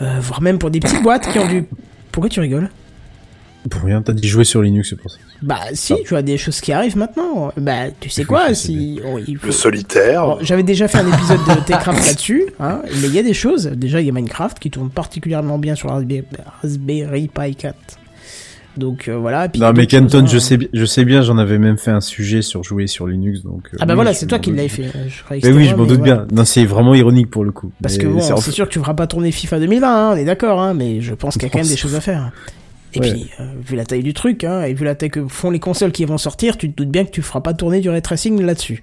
euh, 0.00 0.16
voire 0.20 0.40
même 0.40 0.58
pour 0.58 0.70
des 0.70 0.80
petites 0.80 1.02
boîtes 1.02 1.30
qui 1.30 1.38
ont 1.38 1.46
du. 1.46 1.64
Pourquoi 2.12 2.30
tu 2.30 2.40
rigoles? 2.40 2.70
Pour 3.68 3.82
rien, 3.82 4.00
t'as 4.02 4.12
dit 4.12 4.26
jouer 4.26 4.44
sur 4.44 4.62
Linux, 4.62 4.90
c'est 4.90 4.96
pour 4.96 5.10
ça. 5.10 5.18
Bah 5.42 5.58
si, 5.72 5.94
tu 6.04 6.10
vois 6.10 6.22
des 6.22 6.38
choses 6.38 6.60
qui 6.60 6.72
arrivent 6.72 6.96
maintenant. 6.96 7.52
Bah 7.56 7.90
tu 8.00 8.08
sais 8.08 8.24
quoi, 8.24 8.48
sais 8.48 8.54
si 8.54 9.00
oh, 9.04 9.18
il 9.26 9.36
faut- 9.36 9.46
Le 9.46 9.52
solitaire. 9.52 10.24
Bon, 10.26 10.38
J'avais 10.40 10.62
déjà 10.62 10.88
fait 10.88 10.98
un 10.98 11.12
épisode 11.12 11.40
de 11.48 11.60
Techcraft 11.64 12.06
là-dessus, 12.06 12.46
hein, 12.60 12.80
mais 13.02 13.08
il 13.08 13.14
y 13.14 13.18
a 13.18 13.22
des 13.22 13.34
choses. 13.34 13.66
Déjà, 13.66 14.00
il 14.00 14.06
y 14.06 14.10
a 14.10 14.12
Minecraft 14.12 14.58
qui 14.58 14.70
tourne 14.70 14.90
particulièrement 14.90 15.58
bien 15.58 15.74
sur 15.74 15.90
Raspberry, 15.90 16.24
Raspberry 16.62 17.28
Pi 17.28 17.54
4. 17.56 17.74
Donc 18.76 19.08
euh, 19.08 19.16
voilà. 19.16 19.48
puis 19.48 19.60
Non, 19.60 19.72
mais 19.72 19.86
Kenton, 19.86 20.22
hein. 20.22 20.26
je 20.26 20.38
sais, 20.38 20.56
bi- 20.56 20.68
je 20.72 20.84
sais 20.84 21.04
bien, 21.04 21.22
j'en 21.22 21.36
avais 21.36 21.58
même 21.58 21.78
fait 21.78 21.90
un 21.90 22.00
sujet 22.00 22.42
sur 22.42 22.62
jouer 22.62 22.86
sur 22.86 23.08
Linux, 23.08 23.42
donc. 23.42 23.62
euh, 23.74 23.78
Ah 23.80 23.86
bah 23.86 23.94
oui, 23.94 23.96
voilà, 23.96 24.14
c'est 24.14 24.26
toi 24.26 24.38
qui 24.38 24.52
l'avais 24.52 24.68
fait. 24.68 24.84
euh, 24.94 25.08
Je 25.08 25.46
Mais 25.46 25.52
oui, 25.52 25.64
je 25.64 25.74
m'en 25.74 25.84
doute 25.84 25.98
voilà. 25.98 26.14
bien. 26.18 26.26
Non, 26.32 26.44
c'est 26.44 26.64
vraiment 26.64 26.94
ironique 26.94 27.28
pour 27.28 27.44
le 27.44 27.50
coup. 27.50 27.72
Parce 27.82 27.96
Mais 27.96 28.04
que 28.04 28.08
bon, 28.08 28.20
c'est- 28.20 28.50
sûr 28.52 28.68
que 28.68 28.72
tu 28.72 28.78
feras 28.78 28.94
pas 28.94 29.08
tourner 29.08 29.32
FIFA 29.32 29.58
2020, 29.58 29.88
hein, 29.88 30.12
on 30.14 30.16
est 30.16 30.24
d'accord, 30.24 30.60
hein, 30.60 30.74
mais 30.74 31.00
je 31.00 31.12
pense 31.14 31.34
qu'il 31.34 31.42
y 31.42 31.46
a 31.46 31.48
quand 31.48 31.58
même 31.58 31.66
des 31.66 31.76
choses 31.76 31.96
à 31.96 32.00
faire. 32.00 32.30
Et 32.94 33.00
Ouais. 33.00 33.10
puis, 33.12 33.30
euh, 33.40 33.44
vu 33.66 33.76
la 33.76 33.84
taille 33.84 34.02
du 34.02 34.14
truc, 34.14 34.44
hein, 34.44 34.62
et 34.62 34.72
vu 34.74 34.84
la 34.84 34.94
taille 34.94 35.10
que 35.10 35.26
font 35.28 35.50
les 35.50 35.60
consoles 35.60 35.92
qui 35.92 36.04
vont 36.06 36.16
sortir, 36.18 36.56
tu 36.56 36.70
te 36.70 36.76
doutes 36.76 36.90
bien 36.90 37.04
que 37.04 37.10
tu 37.10 37.20
feras 37.22 37.40
pas 37.40 37.52
tourner 37.52 37.80
du 37.80 37.90
ray 37.90 38.00
tracing 38.00 38.40
là-dessus. 38.42 38.82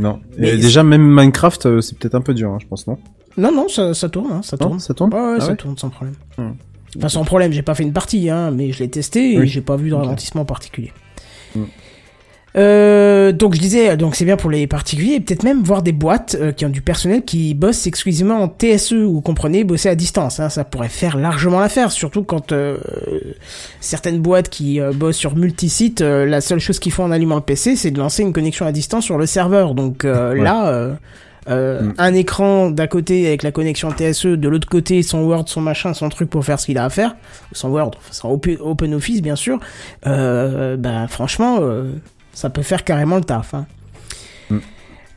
Non. 0.00 0.20
Mais 0.36 0.56
déjà, 0.56 0.82
même 0.82 1.02
Minecraft, 1.02 1.66
euh, 1.66 1.80
c'est 1.80 1.98
peut-être 1.98 2.14
un 2.14 2.20
peu 2.20 2.34
dur, 2.34 2.50
hein, 2.50 2.58
je 2.60 2.66
pense, 2.66 2.86
non? 2.86 2.98
Non, 3.36 3.50
non, 3.52 3.68
ça, 3.68 3.94
ça 3.94 4.08
tourne, 4.08 4.30
hein, 4.32 4.40
ça 4.42 4.56
Non, 4.60 4.66
tourne. 4.66 4.80
ça 4.80 4.94
tourne 4.94 5.14
Ouais, 5.14 5.20
ouais, 5.20 5.36
Ah 5.38 5.40
ça 5.40 5.50
ouais 5.50 5.56
tourne 5.56 5.78
sans 5.78 5.88
problème. 5.90 6.14
Hmm. 6.36 6.50
Enfin, 6.96 7.08
sans 7.08 7.24
problème, 7.24 7.52
j'ai 7.52 7.62
pas 7.62 7.74
fait 7.74 7.82
une 7.84 7.92
partie, 7.92 8.28
hein, 8.30 8.50
mais 8.50 8.72
je 8.72 8.80
l'ai 8.80 8.88
testé 8.90 9.32
et 9.34 9.38
Oui. 9.38 9.46
j'ai 9.48 9.60
pas 9.60 9.76
vu 9.76 9.88
de 9.90 9.94
ralentissement 9.94 10.44
particulier. 10.44 10.92
Hmm. 11.54 11.64
Euh, 12.58 13.30
donc 13.32 13.54
je 13.54 13.60
disais, 13.60 13.96
donc 13.96 14.16
c'est 14.16 14.24
bien 14.24 14.36
pour 14.36 14.50
les 14.50 14.66
particuliers 14.66 15.14
et 15.14 15.20
peut-être 15.20 15.44
même 15.44 15.62
voir 15.62 15.82
des 15.82 15.92
boîtes 15.92 16.36
euh, 16.40 16.50
qui 16.52 16.66
ont 16.66 16.70
du 16.70 16.82
personnel 16.82 17.22
qui 17.24 17.54
bossent 17.54 17.86
exclusivement 17.86 18.42
en 18.42 18.48
TSE 18.48 18.92
ou 18.92 19.20
comprenez 19.20 19.62
bosser 19.64 19.88
à 19.88 19.94
distance. 19.94 20.40
Hein, 20.40 20.48
ça 20.48 20.64
pourrait 20.64 20.88
faire 20.88 21.16
largement 21.16 21.60
l'affaire, 21.60 21.92
surtout 21.92 22.24
quand 22.24 22.52
euh, 22.52 22.78
certaines 23.80 24.18
boîtes 24.20 24.48
qui 24.48 24.80
euh, 24.80 24.92
bossent 24.92 25.16
sur 25.16 25.36
multisites, 25.36 26.00
euh, 26.00 26.26
la 26.26 26.40
seule 26.40 26.58
chose 26.58 26.78
qu'ils 26.78 26.92
font 26.92 27.04
en 27.04 27.10
allumant 27.12 27.36
le 27.36 27.42
PC, 27.42 27.76
c'est 27.76 27.90
de 27.92 27.98
lancer 27.98 28.22
une 28.22 28.32
connexion 28.32 28.66
à 28.66 28.72
distance 28.72 29.04
sur 29.04 29.18
le 29.18 29.26
serveur. 29.26 29.74
Donc 29.74 30.04
euh, 30.04 30.32
Ouais. 30.34 30.42
là, 30.42 30.68
euh, 30.68 30.94
euh, 31.48 31.80
Mm. 31.82 31.94
un 31.98 32.14
écran 32.14 32.70
d'un 32.70 32.86
côté 32.88 33.26
avec 33.26 33.42
la 33.42 33.52
connexion 33.52 33.90
TSE, 33.90 34.26
de 34.26 34.48
l'autre 34.48 34.68
côté 34.68 35.02
son 35.02 35.22
Word, 35.22 35.44
son 35.48 35.60
machin, 35.60 35.94
son 35.94 36.08
truc 36.08 36.28
pour 36.28 36.44
faire 36.44 36.58
ce 36.60 36.66
qu'il 36.66 36.76
a 36.76 36.84
à 36.84 36.90
faire, 36.90 37.14
son 37.52 37.68
Word, 37.70 37.92
son 38.10 38.28
Op- 38.30 38.48
Open 38.60 38.92
Office 38.94 39.22
bien 39.22 39.36
sûr. 39.36 39.58
Euh, 40.06 40.76
bah 40.76 41.06
franchement, 41.08 41.58
euh, 41.60 41.92
ça 42.38 42.50
peut 42.50 42.62
faire 42.62 42.84
carrément 42.84 43.16
le 43.16 43.24
taf. 43.24 43.54
Hein. 43.54 43.66
Mm. 44.48 44.58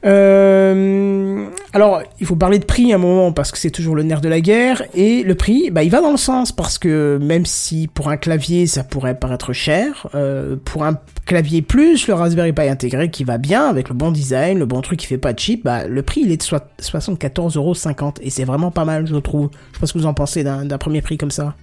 Euh, 0.03 1.45
alors, 1.73 2.01
il 2.19 2.25
faut 2.25 2.35
parler 2.35 2.57
de 2.57 2.65
prix 2.65 2.91
un 2.91 2.97
moment 2.97 3.31
parce 3.31 3.51
que 3.51 3.59
c'est 3.59 3.69
toujours 3.69 3.95
le 3.95 4.01
nerf 4.01 4.21
de 4.21 4.29
la 4.29 4.41
guerre 4.41 4.81
et 4.95 5.21
le 5.21 5.35
prix, 5.35 5.69
bah, 5.69 5.83
il 5.83 5.91
va 5.91 6.01
dans 6.01 6.09
le 6.09 6.17
sens 6.17 6.51
parce 6.51 6.79
que 6.79 7.19
même 7.21 7.45
si 7.45 7.87
pour 7.87 8.09
un 8.09 8.17
clavier 8.17 8.65
ça 8.65 8.83
pourrait 8.83 9.13
paraître 9.13 9.53
cher, 9.53 10.07
euh, 10.15 10.55
pour 10.65 10.83
un 10.83 10.97
clavier 11.27 11.61
plus 11.61 12.07
le 12.07 12.15
Raspberry 12.15 12.53
Pi 12.53 12.63
intégré 12.63 13.11
qui 13.11 13.23
va 13.23 13.37
bien 13.37 13.67
avec 13.67 13.89
le 13.89 13.93
bon 13.93 14.09
design, 14.09 14.57
le 14.57 14.65
bon 14.65 14.81
truc 14.81 14.99
qui 14.99 15.05
fait 15.05 15.19
pas 15.19 15.33
de 15.33 15.39
chip, 15.39 15.63
bah, 15.63 15.85
le 15.85 16.01
prix 16.01 16.21
il 16.21 16.31
est 16.31 16.37
de 16.37 16.43
soi- 16.43 16.65
74,50€ 16.79 18.17
et 18.23 18.31
c'est 18.31 18.45
vraiment 18.45 18.71
pas 18.71 18.85
mal 18.85 19.05
je 19.05 19.15
trouve. 19.17 19.49
Je 19.69 19.75
sais 19.75 19.79
pas 19.81 19.85
ce 19.85 19.93
que 19.93 19.99
vous 19.99 20.07
en 20.07 20.15
pensez 20.15 20.43
d'un 20.43 20.77
premier 20.79 21.03
prix 21.03 21.19
comme 21.19 21.29
ça. 21.29 21.53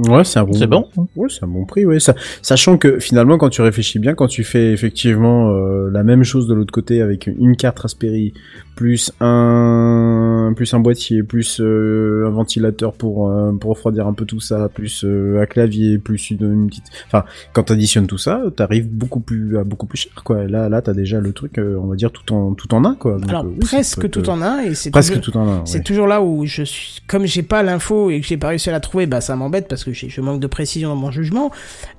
Ouais, 0.00 0.24
c'est 0.24 0.38
un 0.38 0.44
bon. 0.44 0.52
C'est 0.52 0.66
bon 0.66 0.88
Ouais, 1.16 1.28
c'est 1.30 1.44
un 1.44 1.48
bon 1.48 1.64
prix, 1.64 1.86
ouais. 1.86 2.00
Ça, 2.00 2.14
sachant 2.42 2.76
que 2.76 2.98
finalement, 2.98 3.38
quand 3.38 3.48
tu 3.48 3.62
réfléchis 3.62 3.98
bien, 3.98 4.14
quand 4.14 4.26
tu 4.26 4.44
fais 4.44 4.72
effectivement 4.72 5.50
euh, 5.50 5.90
la 5.90 6.02
même 6.02 6.22
chose 6.22 6.46
de 6.46 6.54
l'autre 6.54 6.72
côté 6.72 7.00
avec 7.00 7.26
une 7.26 7.56
carte 7.56 7.78
Raspberry, 7.78 8.34
plus 8.74 9.10
un 9.20 10.52
plus 10.54 10.72
un 10.74 10.80
boîtier, 10.80 11.22
plus 11.22 11.60
euh, 11.60 12.26
un 12.26 12.30
ventilateur 12.30 12.92
pour 12.92 13.30
euh, 13.30 13.52
pour 13.52 13.70
refroidir 13.70 14.06
un 14.06 14.12
peu 14.12 14.24
tout 14.26 14.40
ça, 14.40 14.68
plus 14.68 15.02
euh, 15.04 15.40
un 15.40 15.46
clavier, 15.46 15.98
plus 15.98 16.30
une, 16.30 16.42
une 16.52 16.66
petite. 16.68 16.84
Enfin, 17.06 17.24
quand 17.52 17.64
t'additionnes 17.64 18.06
tout 18.06 18.18
ça, 18.18 18.42
t'arrives 18.54 18.88
beaucoup 18.88 19.20
plus 19.20 19.56
à 19.58 19.64
beaucoup 19.64 19.86
plus 19.86 19.98
cher, 19.98 20.12
quoi. 20.24 20.44
Là, 20.46 20.68
là, 20.68 20.82
t'as 20.82 20.92
déjà 20.92 21.20
le 21.20 21.32
truc, 21.32 21.58
euh, 21.58 21.78
on 21.82 21.86
va 21.86 21.96
dire 21.96 22.12
tout 22.12 22.32
en 22.34 22.52
tout 22.54 22.72
en 22.74 22.84
un, 22.84 22.94
quoi. 22.94 23.18
Donc, 23.18 23.28
Alors 23.30 23.44
euh, 23.44 23.48
oui, 23.52 23.58
presque 23.60 24.00
peut 24.02 24.08
tout 24.08 24.28
en 24.28 24.42
un 24.42 24.60
et 24.60 24.74
c'est 24.74 24.90
Presque 24.90 25.20
toujours- 25.20 25.32
tout 25.32 25.38
en 25.38 25.48
un. 25.48 25.62
C'est 25.66 25.82
toujours 25.82 26.06
là 26.06 26.22
où 26.22 26.44
je 26.46 26.62
suis, 26.62 27.00
comme 27.06 27.24
j'ai 27.26 27.42
pas 27.42 27.62
l'info 27.62 28.10
et 28.10 28.20
que 28.20 28.26
j'ai 28.26 28.36
pas 28.36 28.48
réussi 28.48 28.68
à 28.68 28.72
la 28.72 28.80
trouver, 28.80 29.06
bah 29.06 29.20
ça 29.20 29.36
m'embête 29.36 29.68
parce 29.68 29.84
que 29.84 29.85
j'ai- 29.92 30.08
je 30.08 30.20
manque 30.20 30.40
de 30.40 30.46
précision 30.46 30.88
dans 30.90 30.96
mon 30.96 31.10
jugement. 31.10 31.50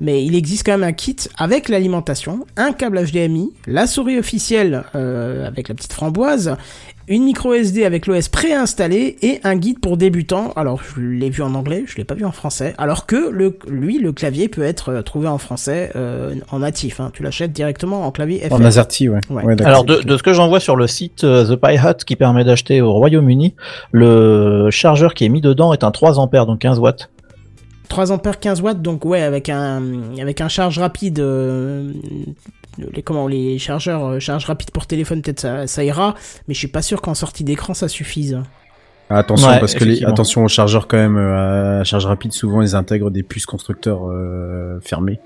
Mais 0.01 0.23
il 0.23 0.35
existe 0.35 0.65
quand 0.65 0.73
même 0.73 0.83
un 0.83 0.93
kit 0.93 1.15
avec 1.37 1.69
l'alimentation, 1.69 2.45
un 2.57 2.71
câble 2.73 2.99
HDMI, 3.03 3.51
la 3.67 3.87
souris 3.87 4.17
officielle 4.19 4.83
euh, 4.95 5.47
avec 5.47 5.67
la 5.69 5.75
petite 5.75 5.93
framboise, 5.93 6.55
une 7.09 7.23
micro 7.23 7.53
SD 7.53 7.85
avec 7.85 8.05
l'OS 8.05 8.27
préinstallé 8.27 9.15
et 9.21 9.39
un 9.45 9.55
guide 9.55 9.79
pour 9.79 9.95
débutants. 9.95 10.51
Alors 10.57 10.81
je 10.83 10.99
l'ai 10.99 11.29
vu 11.29 11.41
en 11.41 11.53
anglais, 11.55 11.85
je 11.87 11.95
l'ai 11.95 12.03
pas 12.03 12.15
vu 12.15 12.25
en 12.25 12.33
français. 12.33 12.73
Alors 12.77 13.05
que 13.05 13.29
le, 13.31 13.57
lui, 13.69 13.97
le 13.97 14.11
clavier 14.11 14.49
peut 14.49 14.63
être 14.63 14.89
euh, 14.89 15.01
trouvé 15.03 15.29
en 15.29 15.37
français 15.37 15.91
euh, 15.95 16.35
en 16.51 16.59
natif. 16.59 16.99
Hein. 16.99 17.11
Tu 17.13 17.23
l'achètes 17.23 17.53
directement 17.53 18.05
en 18.05 18.11
clavier 18.11 18.39
FR. 18.49 18.53
En 18.55 18.63
AZERTY, 18.65 19.07
ouais. 19.07 19.19
Ouais. 19.29 19.43
Ouais, 19.43 19.55
d'accord. 19.55 19.67
Alors 19.71 19.83
de, 19.85 20.01
de 20.01 20.17
ce 20.17 20.23
que 20.23 20.33
j'en 20.33 20.49
vois 20.49 20.59
sur 20.59 20.75
le 20.75 20.85
site 20.87 21.23
euh, 21.23 21.45
The 21.45 21.55
Pi 21.55 21.75
Hut 21.75 22.03
qui 22.05 22.17
permet 22.17 22.43
d'acheter 22.43 22.81
au 22.81 22.91
Royaume-Uni, 22.91 23.55
le 23.93 24.67
chargeur 24.69 25.13
qui 25.13 25.23
est 25.25 25.29
mis 25.29 25.41
dedans 25.41 25.73
est 25.73 25.83
un 25.83 25.91
3 25.91 26.19
ampères 26.19 26.45
donc 26.45 26.59
15 26.59 26.79
watts. 26.79 27.09
3 27.87 28.11
ampères 28.11 28.39
15 28.39 28.61
watts 28.61 28.81
donc 28.81 29.05
ouais 29.05 29.21
avec 29.21 29.49
un 29.49 29.81
avec 30.19 30.41
un 30.41 30.47
charge 30.47 30.79
rapide 30.79 31.19
euh, 31.19 31.91
les 32.93 33.01
comment 33.01 33.27
les 33.27 33.57
chargeurs 33.59 34.05
euh, 34.05 34.19
charge 34.19 34.45
rapide 34.45 34.71
pour 34.71 34.85
téléphone 34.87 35.21
peut-être 35.21 35.39
ça, 35.39 35.67
ça 35.67 35.83
ira 35.83 36.15
mais 36.47 36.53
je 36.53 36.59
suis 36.59 36.67
pas 36.67 36.81
sûr 36.81 37.01
qu'en 37.01 37.13
sortie 37.13 37.43
d'écran 37.43 37.73
ça 37.73 37.87
suffise 37.87 38.39
Attention 39.09 39.47
Ouais, 39.47 39.59
parce 39.59 39.73
que 39.73 39.85
les, 39.85 40.03
attention 40.03 40.43
aux 40.43 40.49
chargeurs 40.49 40.87
quand 40.87 40.97
même 40.97 41.15
euh, 41.15 41.79
à 41.79 41.83
charge 41.85 42.05
rapide 42.05 42.33
souvent 42.33 42.61
ils 42.61 42.75
intègrent 42.75 43.09
des 43.09 43.23
puces 43.23 43.45
constructeurs 43.45 44.09
euh, 44.09 44.79
fermées. 44.81 45.19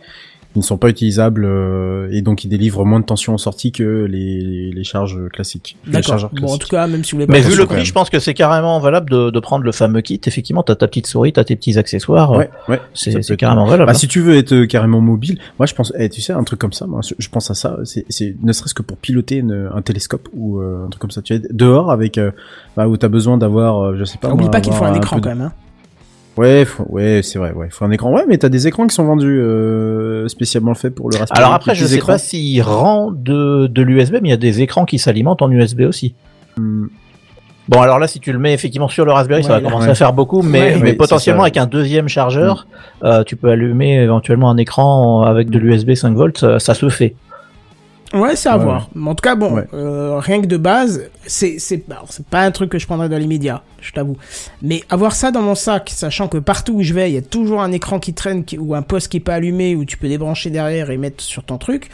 Ils 0.56 0.60
ne 0.60 0.64
sont 0.64 0.78
pas 0.78 0.90
utilisables 0.90 1.46
euh, 1.46 2.10
et 2.12 2.22
donc 2.22 2.44
ils 2.44 2.50
délivrent 2.50 2.84
moins 2.84 3.00
de 3.00 3.06
tension 3.06 3.34
en 3.34 3.38
sortie 3.38 3.72
que 3.72 4.04
les, 4.04 4.72
les 4.74 4.84
charges 4.84 5.18
classiques. 5.30 5.78
Les 5.86 5.94
d'accord 5.94 6.30
bon 6.34 6.52
en 6.54 6.58
tout 6.58 6.68
cas 6.68 6.88
même 6.88 7.06
si 7.06 7.12
vous 7.12 7.20
voulez 7.20 7.28
pas 7.28 7.32
Mais 7.34 7.40
vu 7.40 7.56
le 7.56 7.66
prix, 7.66 7.86
je 7.86 7.94
pense 7.94 8.10
que 8.10 8.20
c'est 8.20 8.34
carrément 8.34 8.78
valable 8.80 9.10
de, 9.10 9.30
de 9.30 9.40
prendre 9.40 9.64
le 9.64 9.72
fameux 9.72 10.02
kit. 10.02 10.20
Effectivement, 10.26 10.62
t'as 10.62 10.76
ta 10.76 10.88
petite 10.90 11.08
souris, 11.08 11.32
t'as 11.32 11.46
tes 11.46 11.56
petits 11.56 11.78
accessoires. 11.78 12.32
Ouais, 12.32 12.50
ouais. 12.68 12.82
C'est 12.94 13.38
carrément 13.38 13.66
valable. 13.66 13.88
Bah, 13.88 13.94
si 13.94 14.10
tu 14.10 14.20
veux 14.20 14.36
être 14.36 14.52
euh, 14.54 14.66
carrément 14.66 15.00
mobile, 15.00 15.40
moi 15.58 15.66
je 15.68 15.74
pense, 15.74 15.94
eh, 15.98 16.10
tu 16.10 16.20
sais, 16.22 16.34
un 16.34 16.44
truc 16.44 16.60
comme 16.60 16.74
ça, 16.74 16.86
moi, 16.86 17.00
je 17.18 17.30
pense 17.30 17.50
à 17.50 17.54
ça, 17.54 17.78
c'est, 17.86 18.06
c'est 18.10 18.36
ne 18.44 18.52
serait-ce 18.52 18.74
que 18.74 18.82
pour 18.82 18.98
piloter 18.98 19.38
une- 19.38 19.70
un 19.74 19.82
télescope 19.82 20.28
ou 20.34 20.60
euh, 20.60 20.86
un 20.86 20.90
truc 20.90 21.02
comme 21.02 21.12
ça. 21.12 21.22
Tu 21.22 21.34
es 21.34 21.40
dehors 21.52 21.92
avec, 21.92 22.18
euh, 22.18 22.32
bah, 22.76 22.88
où 22.90 22.98
t'as 22.98 23.08
besoin 23.08 23.38
d'avoir, 23.38 23.80
euh, 23.82 23.96
je 23.98 24.04
sais 24.04 24.18
pas. 24.18 24.30
oublie 24.34 24.44
moi, 24.44 24.52
pas 24.52 24.60
qu'il 24.62 24.74
faut 24.74 24.84
un 24.84 24.94
écran 24.96 25.22
quand 25.22 25.30
même 25.30 25.42
hein. 25.42 25.54
Ouais, 26.38 26.64
faut- 26.66 26.86
ouais, 26.90 27.22
c'est 27.24 27.38
vrai, 27.40 27.52
ouais, 27.52 27.68
faut 27.70 27.84
un 27.86 27.92
écran. 27.92 28.12
Ouais, 28.14 28.24
mais 28.28 28.38
t'as 28.38 28.50
des 28.50 28.66
écrans 28.68 28.88
qui 28.88 28.96
sont 28.96 29.04
vendus 29.04 29.40
euh, 29.40 30.28
spécialement 30.30 30.74
faits 30.74 30.96
pour 30.96 31.10
le 31.10 31.18
Raspberry. 31.18 31.42
Alors 31.42 31.54
après, 31.54 31.76
je 31.76 31.86
sais 31.86 31.96
écrans. 31.96 32.14
pas 32.14 32.18
s'il 32.18 32.62
rend 32.62 33.12
de, 33.12 33.68
de 33.68 33.82
l'USB, 33.82 34.14
mais 34.22 34.30
il 34.30 34.32
y 34.32 34.34
a 34.34 34.38
des 34.38 34.62
écrans 34.62 34.86
qui 34.86 34.98
s'alimentent 34.98 35.42
en 35.42 35.52
USB 35.52 35.82
aussi. 35.82 36.14
Hmm, 36.58 36.88
Bon, 37.70 37.80
alors 37.80 38.00
là, 38.00 38.08
si 38.08 38.20
tu 38.20 38.34
le 38.34 38.40
mets 38.40 38.54
effectivement 38.54 38.90
sur 38.90 39.06
le 39.06 39.12
Raspberry, 39.14 39.44
ça 39.44 39.54
va 39.54 39.62
commencer 39.62 39.86
Ouais. 39.86 39.92
à 39.92 39.96
faire 39.96 40.12
beaucoup, 40.14 40.42
mais, 40.42 40.60
Ouais. 40.60 40.70
mais 40.76 40.82
Oui, 40.82 40.88
c'est 40.90 40.94
potentiellement 40.96 41.44
avec 41.44 41.56
un 41.58 41.68
deuxième 41.68 42.10
chargeur, 42.10 42.66
euh, 43.04 43.24
tu 43.24 43.36
peux 43.38 43.50
allumer 43.50 44.02
éventuellement 44.02 44.50
un 44.50 44.58
écran 44.58 45.22
avec 45.22 45.50
de 45.50 45.60
l'USB 45.60 45.94
5 45.96 46.14
volts, 46.16 46.38
ça, 46.38 46.60
ça 46.60 46.74
se 46.74 46.90
fait. 46.90 47.14
Ouais 48.14 48.36
c'est 48.36 48.50
à 48.50 48.58
Ouais, 48.58 48.64
voir. 48.64 48.90
Mais 48.96 49.10
en 49.10 49.16
tout 49.16 49.22
cas 49.22 49.36
bon 49.36 49.54
Ouais. 49.54 49.68
euh, 49.74 50.18
rien 50.20 50.42
que 50.42 50.46
de 50.48 50.58
base 50.58 51.10
c'est 51.26 51.60
c'est 51.60 51.84
pas 52.30 52.42
un 52.42 52.52
truc 52.52 52.70
que 52.70 52.80
je 52.80 52.86
prendrais 52.86 53.10
dans 53.10 53.18
l'immédiat 53.18 53.64
je 53.82 53.92
t'avoue. 53.92 54.18
Mais 54.62 54.84
avoir 54.90 55.14
ça 55.14 55.32
dans 55.32 55.42
mon 55.42 55.56
sac 55.56 55.90
sachant 55.90 56.28
que 56.28 56.38
partout 56.38 56.74
où 56.74 56.84
je 56.84 56.94
vais 56.94 57.10
il 57.10 57.16
y 57.16 57.18
a 57.18 57.22
toujours 57.22 57.62
un 57.62 57.72
écran 57.72 58.00
qui 58.00 58.14
traîne 58.14 58.44
qui- 58.44 58.58
ou 58.58 58.76
un 58.76 58.82
poste 58.82 59.08
qui 59.10 59.18
est 59.18 59.22
pas 59.22 59.36
allumé 59.36 59.76
où 59.76 59.86
tu 59.86 59.98
peux 59.98 60.08
débrancher 60.08 60.50
derrière 60.50 60.90
et 60.92 60.98
mettre 60.98 61.24
sur 61.24 61.44
ton 61.44 61.58
truc 61.58 61.90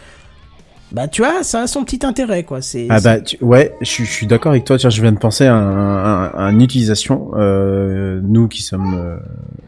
bah 0.92 1.08
tu 1.08 1.22
vois 1.22 1.44
ça 1.44 1.62
a 1.64 1.68
son 1.68 1.84
petit 1.84 2.06
intérêt 2.06 2.44
quoi 2.44 2.62
c'est 2.62 2.88
Ah 2.90 3.00
bah 3.02 3.20
tu- 3.20 3.44
ouais, 3.44 3.74
je, 3.82 3.86
suis- 3.86 4.06
je 4.06 4.12
suis 4.12 4.28
d'accord 4.28 4.52
avec 4.52 4.64
toi. 4.64 4.78
Tiens, 4.78 4.90
je 4.90 5.02
viens 5.02 5.12
de 5.12 5.18
penser 5.20 5.46
à, 5.46 5.54
un- 5.56 6.24
à, 6.26 6.46
à 6.48 6.52
une 6.52 6.62
utilisation. 6.62 7.32
Euh, 7.36 8.22
nous 8.24 8.48
qui 8.48 8.62
sommes 8.62 8.94
euh, 8.96 9.18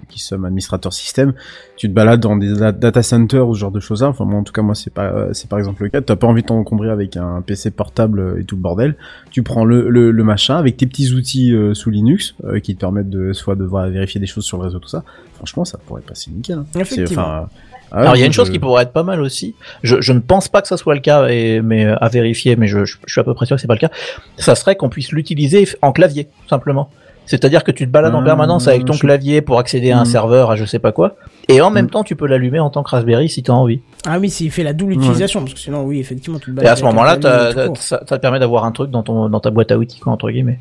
qui 0.08 0.20
sommes 0.20 0.46
administrateurs 0.46 0.94
système, 0.94 1.34
tu 1.76 1.88
te 1.90 1.94
balades 1.94 2.20
dans 2.22 2.36
des 2.38 2.54
da- 2.54 2.72
data 2.72 3.04
centers 3.04 3.48
ou 3.48 3.54
ce 3.54 3.60
genre 3.60 3.72
de 3.72 3.80
choses 3.82 4.02
là. 4.02 4.08
Enfin 4.08 4.24
moi 4.26 4.40
en 4.40 4.44
tout 4.44 4.54
cas 4.54 4.62
moi 4.62 4.76
c'est 4.76 4.94
pas 4.94 5.06
euh, 5.12 5.34
c'est 5.34 5.50
par 5.50 5.60
exemple 5.60 5.84
le 5.84 5.90
cas. 5.90 6.02
T'as 6.02 6.16
pas 6.16 6.26
envie 6.28 6.42
de 6.42 6.48
t'encombrer 6.48 6.90
avec 6.90 7.18
un 7.18 7.42
PC 7.42 7.70
portable 7.72 8.38
et 8.40 8.46
tout 8.46 8.56
le 8.56 8.62
bordel. 8.62 8.96
Tu 9.32 9.44
prends 9.44 9.66
le, 9.66 9.90
le, 9.90 10.12
le 10.12 10.24
machin 10.24 10.56
avec 10.56 10.78
tes 10.78 10.88
petits 10.88 11.14
outils 11.14 11.54
euh, 11.54 11.74
sous 11.74 11.90
Linux 11.90 12.36
euh, 12.46 12.60
qui 12.60 12.76
te 12.76 12.80
permettent 12.80 13.10
de 13.10 13.34
soit 13.34 13.56
de 13.56 13.66
voir- 13.66 13.90
vérifier 13.90 14.22
des 14.22 14.28
choses 14.28 14.46
sur 14.46 14.58
le 14.58 14.64
réseau 14.64 14.80
tout 14.80 14.90
ça. 14.90 15.04
Franchement 15.36 15.66
ça 15.66 15.78
pourrait 15.86 16.02
passer 16.02 16.32
nickel. 16.32 16.60
hein. 16.60 16.66
C'est- 16.74 16.80
Effectivement. 16.82 17.48
Ah, 17.92 17.98
Alors 18.02 18.16
il 18.16 18.20
y 18.20 18.24
a 18.24 18.26
une 18.26 18.34
chose 18.34 18.48
je- 18.48 18.52
qui 18.54 18.60
pourrait 18.60 18.84
être 18.84 18.94
pas 18.94 19.04
mal 19.04 19.22
aussi. 19.22 19.56
Je, 19.84 20.00
je 20.02 20.14
ne 20.14 20.20
pense 20.20 20.48
pas 20.48 20.62
que 20.62 20.68
ça 20.68 20.78
soit 20.78 20.94
le 20.96 21.02
cas, 21.02 21.28
et, 21.28 21.62
mais 21.62 21.86
euh, 21.86 21.96
à 22.02 22.10
vérifier. 22.10 22.56
Mais 22.56 22.68
je, 22.68 22.86
suis 22.86 23.20
à 23.22 23.24
peu 23.24 23.34
près 23.34 23.46
sûr 23.46 23.56
que 23.56 23.62
c'est 23.62 23.68
pas 23.68 23.76
le 23.76 23.80
cas. 23.80 23.92
Ça 24.38 24.56
serait 24.56 24.76
qu'on 24.76 24.90
puisse 24.90 25.12
l'utiliser 25.12 25.68
en 25.82 25.92
clavier 25.92 26.28
simplement. 26.50 26.90
C'est-à-dire 27.26 27.64
que 27.64 27.72
tu 27.72 27.86
te 27.86 27.92
balades 27.92 28.16
en 28.16 28.24
permanence 28.24 28.68
avec 28.68 28.86
ton 28.86 28.94
je- 28.94 29.02
clavier 29.02 29.42
pour 29.42 29.60
accéder 29.60 29.92
à 29.92 30.00
un 30.00 30.02
Hmm. 30.02 30.06
serveur, 30.06 30.50
à 30.50 30.56
je 30.56 30.66
sais 30.66 30.80
pas 30.80 30.92
quoi, 30.92 31.16
et 31.48 31.62
en 31.62 31.70
même 31.70 31.86
Hmm. 31.86 31.90
temps 31.90 32.04
tu 32.04 32.16
peux 32.16 32.26
l'allumer 32.26 32.60
en 32.60 32.72
tant 32.72 32.82
que 32.82 32.90
Raspberry 32.90 33.30
si 33.30 33.44
tu 33.44 33.52
as 33.52 33.54
envie. 33.54 33.82
Ah 34.08 34.18
oui, 34.18 34.32
s'il 34.32 34.50
fait 34.50 34.64
la 34.64 34.74
double 34.74 34.94
utilisation, 34.94 35.42
parce 35.42 35.54
que 35.54 35.60
sinon, 35.60 35.84
oui, 35.84 36.00
effectivement, 36.00 36.40
tu 36.40 36.46
te 36.46 36.52
Et 36.52 36.54
balades 36.56 36.72
à 36.74 36.76
ce 36.76 36.84
moment-là, 36.86 37.20
ça 37.76 38.00
te 38.00 38.16
permet 38.16 38.40
d'avoir 38.40 38.66
un 38.66 38.72
truc 38.72 38.90
dans 38.90 39.04
ton 39.04 39.30
dans 39.30 39.40
ta 39.40 39.52
boîte 39.52 39.72
à 39.72 39.78
outils, 39.78 40.00
quoi, 40.00 40.12
entre 40.12 40.32
guillemets. 40.32 40.58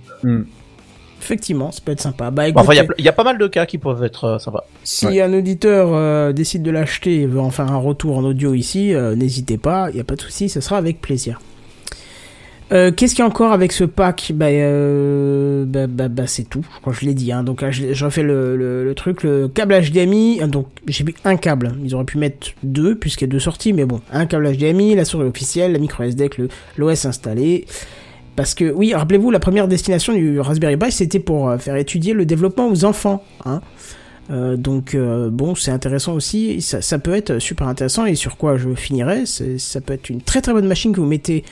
Effectivement, 1.20 1.72
ça 1.72 1.80
peut 1.84 1.92
être 1.92 2.00
sympa. 2.00 2.30
Bah, 2.30 2.50
Bon, 2.50 2.60
enfin, 2.60 2.72
il 2.74 3.04
y 3.04 3.08
a 3.08 3.10
y, 3.10 3.14
pas 3.14 3.24
mal 3.24 3.38
de 3.38 3.46
cas 3.46 3.66
qui 3.66 3.78
peuvent 3.78 4.02
être 4.04 4.24
euh, 4.24 4.38
sympas. 4.38 4.64
si 4.84 5.20
un 5.20 5.32
auditeur 5.32 5.88
euh, 5.92 6.32
décide 6.32 6.62
de 6.62 6.70
l'acheter 6.70 7.22
et 7.22 7.26
veut 7.26 7.40
en 7.40 7.50
faire 7.50 7.70
un 7.70 7.76
retour 7.76 8.16
en 8.18 8.24
audio 8.24 8.54
ici, 8.54 8.94
euh, 8.94 9.14
n'hésitez 9.16 9.58
pas, 9.58 9.88
il 9.90 9.94
n'y 9.96 10.00
a 10.00 10.04
pas 10.04 10.16
de 10.16 10.22
souci, 10.22 10.48
ce 10.48 10.60
sera 10.60 10.76
avec 10.78 11.00
plaisir. 11.00 11.40
Euh, 12.70 12.92
Qu'est-ce 12.92 13.14
qu'il 13.14 13.22
y 13.22 13.26
a 13.26 13.28
encore 13.28 13.52
avec 13.52 13.72
ce 13.72 13.84
pack? 13.84 14.32
Bah, 14.34 14.46
euh, 14.48 15.64
bah, 15.66 15.86
bah, 15.86 16.08
bah, 16.08 16.26
c'est 16.26 16.44
tout, 16.44 16.64
je 16.74 16.80
crois 16.80 16.92
que 16.92 17.00
je 17.00 17.06
l'ai 17.06 17.14
dit. 17.14 17.32
Hein. 17.32 17.42
Donc 17.42 17.62
là, 17.62 17.70
je, 17.70 17.94
je 17.94 18.04
refais 18.04 18.22
le, 18.22 18.56
le, 18.56 18.84
le 18.84 18.94
truc, 18.94 19.22
le 19.22 19.48
câble 19.48 19.74
HDMI. 19.80 20.40
Donc 20.48 20.66
j'ai 20.86 21.04
mis 21.04 21.14
un 21.24 21.36
câble. 21.36 21.72
Ils 21.82 21.94
auraient 21.94 22.04
pu 22.04 22.18
mettre 22.18 22.48
deux 22.62 22.94
puisqu'il 22.94 23.24
y 23.24 23.28
a 23.28 23.32
deux 23.32 23.38
sorties, 23.38 23.72
mais 23.72 23.86
bon, 23.86 24.00
un 24.12 24.26
câble 24.26 24.54
HDMI, 24.54 24.94
la 24.94 25.04
souris 25.06 25.26
officielle, 25.26 25.72
la 25.72 25.78
micro 25.78 26.02
SD 26.02 26.20
avec 26.22 26.38
le 26.38 26.48
l'OS 26.76 27.06
installé. 27.06 27.66
Parce 28.38 28.54
que 28.54 28.70
oui, 28.70 28.94
rappelez-vous, 28.94 29.32
la 29.32 29.40
première 29.40 29.66
destination 29.66 30.12
du 30.12 30.38
Raspberry 30.38 30.76
Pi, 30.76 30.92
c'était 30.92 31.18
pour 31.18 31.48
euh, 31.48 31.58
faire 31.58 31.74
étudier 31.74 32.12
le 32.12 32.24
développement 32.24 32.68
aux 32.68 32.84
enfants. 32.84 33.24
Hein. 33.44 33.60
Euh, 34.30 34.56
donc 34.56 34.94
euh, 34.94 35.28
bon, 35.28 35.56
c'est 35.56 35.72
intéressant 35.72 36.12
aussi. 36.12 36.62
Ça, 36.62 36.80
ça 36.80 37.00
peut 37.00 37.16
être 37.16 37.40
super 37.40 37.66
intéressant. 37.66 38.06
Et 38.06 38.14
sur 38.14 38.36
quoi 38.36 38.56
je 38.56 38.76
finirai, 38.76 39.24
ça 39.26 39.80
peut 39.80 39.92
être 39.92 40.08
une 40.08 40.20
très 40.20 40.40
très 40.40 40.52
bonne 40.52 40.68
machine 40.68 40.92
que 40.92 41.00
vous 41.00 41.06
mettez 41.06 41.42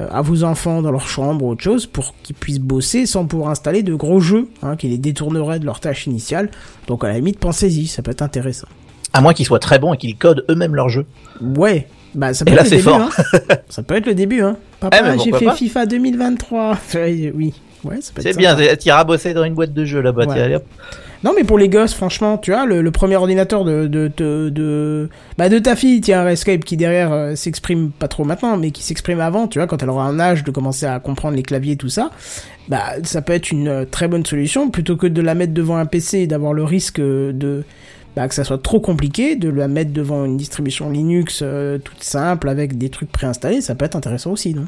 euh, 0.00 0.08
à 0.10 0.20
vos 0.20 0.42
enfants 0.42 0.82
dans 0.82 0.90
leur 0.90 1.06
chambre 1.06 1.44
ou 1.44 1.50
autre 1.50 1.62
chose 1.62 1.86
pour 1.86 2.12
qu'ils 2.24 2.34
puissent 2.34 2.58
bosser 2.58 3.06
sans 3.06 3.24
pouvoir 3.24 3.50
installer 3.50 3.84
de 3.84 3.94
gros 3.94 4.18
jeux 4.18 4.48
hein, 4.64 4.74
qui 4.74 4.88
les 4.88 4.98
détourneraient 4.98 5.60
de 5.60 5.64
leur 5.64 5.78
tâche 5.78 6.08
initiale. 6.08 6.50
Donc 6.88 7.04
à 7.04 7.06
la 7.06 7.14
limite, 7.14 7.38
pensez-y, 7.38 7.86
ça 7.86 8.02
peut 8.02 8.10
être 8.10 8.22
intéressant. 8.22 8.66
À 9.12 9.20
moins 9.20 9.32
qu'ils 9.32 9.46
soient 9.46 9.60
très 9.60 9.78
bons 9.78 9.94
et 9.94 9.96
qu'ils 9.96 10.16
codent 10.16 10.44
eux-mêmes 10.50 10.74
leur 10.74 10.88
jeu. 10.88 11.06
Ouais, 11.40 11.86
bah 12.14 12.34
ça 12.34 12.44
peut 12.44 12.50
Et 12.50 12.54
être 12.54 12.58
là, 12.58 12.62
le 12.64 12.68
c'est 12.68 12.76
début. 12.76 12.88
fort. 12.88 13.00
Hein. 13.00 13.56
ça 13.68 13.82
peut 13.82 13.96
être 13.96 14.06
le 14.06 14.14
début. 14.14 14.42
Hein. 14.42 14.56
Papa, 14.80 14.98
Eh, 15.14 15.18
j'ai 15.24 15.32
fait 15.32 15.44
pas 15.44 15.54
FIFA 15.54 15.86
2023. 15.86 16.78
Ouais, 16.94 17.32
oui, 17.34 17.54
ouais, 17.84 18.00
ça 18.00 18.12
peut 18.14 18.20
être 18.26 18.32
C'est 18.34 18.36
bien, 18.38 18.56
t'iras 18.76 19.04
bosser 19.04 19.32
dans 19.34 19.44
une 19.44 19.54
boîte 19.54 19.72
de 19.72 19.84
jeu 19.84 20.00
là-bas. 20.00 20.26
Ouais. 20.26 20.58
Non, 21.24 21.30
mais 21.36 21.44
pour 21.44 21.56
les 21.56 21.68
gosses, 21.68 21.94
franchement, 21.94 22.36
tu 22.36 22.50
vois, 22.50 22.66
le, 22.66 22.82
le 22.82 22.90
premier 22.90 23.14
ordinateur 23.14 23.64
de 23.64 23.86
de, 23.86 24.10
de, 24.16 24.48
de, 24.48 25.08
bah, 25.38 25.48
de 25.48 25.60
ta 25.60 25.76
fille, 25.76 26.00
tiens, 26.00 26.26
Escape, 26.26 26.64
qui 26.64 26.76
derrière 26.76 27.12
euh, 27.12 27.36
s'exprime 27.36 27.92
pas 27.92 28.08
trop 28.08 28.24
maintenant, 28.24 28.56
mais 28.56 28.72
qui 28.72 28.82
s'exprime 28.82 29.20
avant, 29.20 29.46
tu 29.46 29.60
vois, 29.60 29.68
quand 29.68 29.80
elle 29.84 29.90
aura 29.90 30.04
un 30.04 30.18
âge 30.18 30.42
de 30.42 30.50
commencer 30.50 30.84
à 30.84 30.98
comprendre 30.98 31.36
les 31.36 31.44
claviers 31.44 31.74
et 31.74 31.76
tout 31.76 31.88
ça, 31.88 32.10
bah, 32.68 32.82
ça 33.04 33.22
peut 33.22 33.34
être 33.34 33.52
une 33.52 33.68
euh, 33.68 33.84
très 33.88 34.08
bonne 34.08 34.26
solution, 34.26 34.68
plutôt 34.68 34.96
que 34.96 35.06
de 35.06 35.22
la 35.22 35.36
mettre 35.36 35.54
devant 35.54 35.76
un 35.76 35.86
PC 35.86 36.18
et 36.18 36.26
d'avoir 36.26 36.54
le 36.54 36.64
risque 36.64 36.98
euh, 36.98 37.32
de, 37.32 37.62
bah, 38.16 38.28
que 38.28 38.34
ça 38.34 38.44
soit 38.44 38.62
trop 38.62 38.80
compliqué, 38.80 39.36
de 39.36 39.48
la 39.48 39.68
mettre 39.68 39.92
devant 39.92 40.24
une 40.24 40.36
distribution 40.36 40.90
Linux 40.90 41.40
euh, 41.42 41.78
toute 41.78 42.02
simple 42.02 42.48
avec 42.48 42.76
des 42.76 42.90
trucs 42.90 43.10
préinstallés, 43.10 43.60
ça 43.60 43.74
peut 43.74 43.84
être 43.84 43.96
intéressant 43.96 44.32
aussi, 44.32 44.54
non? 44.54 44.66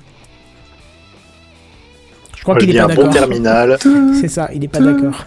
Je 2.37 2.43
crois 2.43 2.57
qu'il 2.57 2.71
est 2.71 2.79
pas 2.79 2.85
un 2.85 2.89
bon 2.89 2.95
d'accord. 2.97 3.13
terminal. 3.13 3.79
C'est 4.21 4.29
ça, 4.29 4.51
il 4.55 4.65
est 4.65 4.69
pas 4.69 4.81
d'accord. 4.81 5.25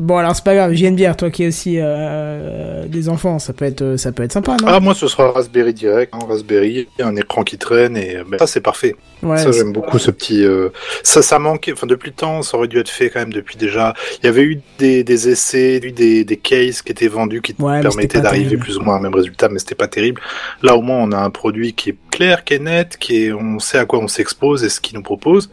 Bon, 0.00 0.16
alors 0.16 0.34
c'est 0.34 0.44
pas 0.44 0.54
grave, 0.56 0.72
j'ai 0.72 0.88
une 0.88 0.96
bière, 0.96 1.16
toi 1.16 1.30
qui 1.30 1.44
es 1.44 1.46
aussi 1.46 1.76
euh, 1.78 2.84
des 2.86 3.08
enfants, 3.08 3.38
ça 3.38 3.52
peut 3.52 3.64
être, 3.64 3.96
ça 3.96 4.10
peut 4.10 4.24
être 4.24 4.32
sympa, 4.32 4.56
non? 4.60 4.66
Ah, 4.68 4.80
moi, 4.80 4.92
ce 4.92 5.06
sera 5.06 5.30
Raspberry 5.30 5.72
direct, 5.72 6.12
hein, 6.14 6.18
Raspberry, 6.28 6.88
un 7.00 7.14
écran 7.14 7.44
qui 7.44 7.58
traîne, 7.58 7.96
et 7.96 8.18
ben, 8.28 8.38
ça, 8.38 8.48
c'est 8.48 8.60
parfait. 8.60 8.96
Ouais, 9.22 9.38
ça, 9.38 9.52
j'aime 9.52 9.72
beaucoup 9.72 9.98
ce 10.00 10.10
petit. 10.10 10.44
euh, 10.44 10.70
Ça, 11.04 11.22
ça 11.22 11.38
manquait. 11.38 11.72
Enfin, 11.72 11.86
depuis 11.86 12.10
le 12.10 12.16
temps, 12.16 12.42
ça 12.42 12.58
aurait 12.58 12.66
dû 12.68 12.78
être 12.78 12.90
fait 12.90 13.08
quand 13.08 13.20
même 13.20 13.32
depuis 13.32 13.56
déjà. 13.56 13.94
Il 14.22 14.26
y 14.26 14.28
avait 14.28 14.42
eu 14.42 14.60
des, 14.78 15.04
des 15.04 15.28
essais, 15.30 15.78
eu 15.82 15.92
des, 15.92 16.24
des 16.24 16.36
cases 16.36 16.82
qui 16.82 16.90
étaient 16.92 17.08
vendus 17.08 17.40
qui 17.40 17.54
Ouais, 17.60 17.80
permettaient 17.80 18.20
d'arriver 18.20 18.56
plus 18.56 18.76
ou 18.76 18.82
moins 18.82 18.98
au 18.98 19.00
même 19.00 19.14
résultat, 19.14 19.48
mais 19.48 19.60
c'était 19.60 19.76
pas 19.76 19.88
terrible. 19.88 20.20
Là, 20.62 20.76
au 20.76 20.82
moins, 20.82 20.98
on 20.98 21.12
a 21.12 21.18
un 21.18 21.30
produit 21.30 21.72
qui 21.72 21.90
est 21.90 21.96
clair, 22.10 22.42
qui 22.44 22.54
est 22.54 22.58
net, 22.58 22.96
qui 22.98 23.26
est, 23.26 23.32
on 23.32 23.60
sait 23.60 23.78
à 23.78 23.86
quoi 23.86 24.00
on 24.00 24.08
s'expose 24.08 24.64
et 24.64 24.68
ce 24.68 24.80
qu'il 24.80 24.96
nous 24.96 25.02
propose, 25.04 25.50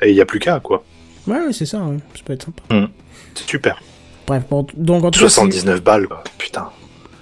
et 0.00 0.10
il 0.10 0.14
y 0.14 0.20
a 0.20 0.26
plus 0.26 0.38
qu'à 0.38 0.60
quoi. 0.60 0.84
Ouais, 1.30 1.46
ouais, 1.46 1.52
c'est 1.52 1.66
ça, 1.66 1.78
ouais, 1.78 1.96
ça 2.14 2.20
peut 2.24 2.32
être 2.32 2.44
sympa. 2.44 2.62
C'est 3.34 3.46
super. 3.48 3.80
Bref, 4.26 4.42
bon, 4.50 4.66
donc 4.76 5.04
en 5.04 5.10
tout 5.10 5.20
cas, 5.20 5.28
si- 5.28 5.34
79 5.34 5.82
balles, 5.82 6.06
quoi. 6.08 6.22
Putain. 6.38 6.68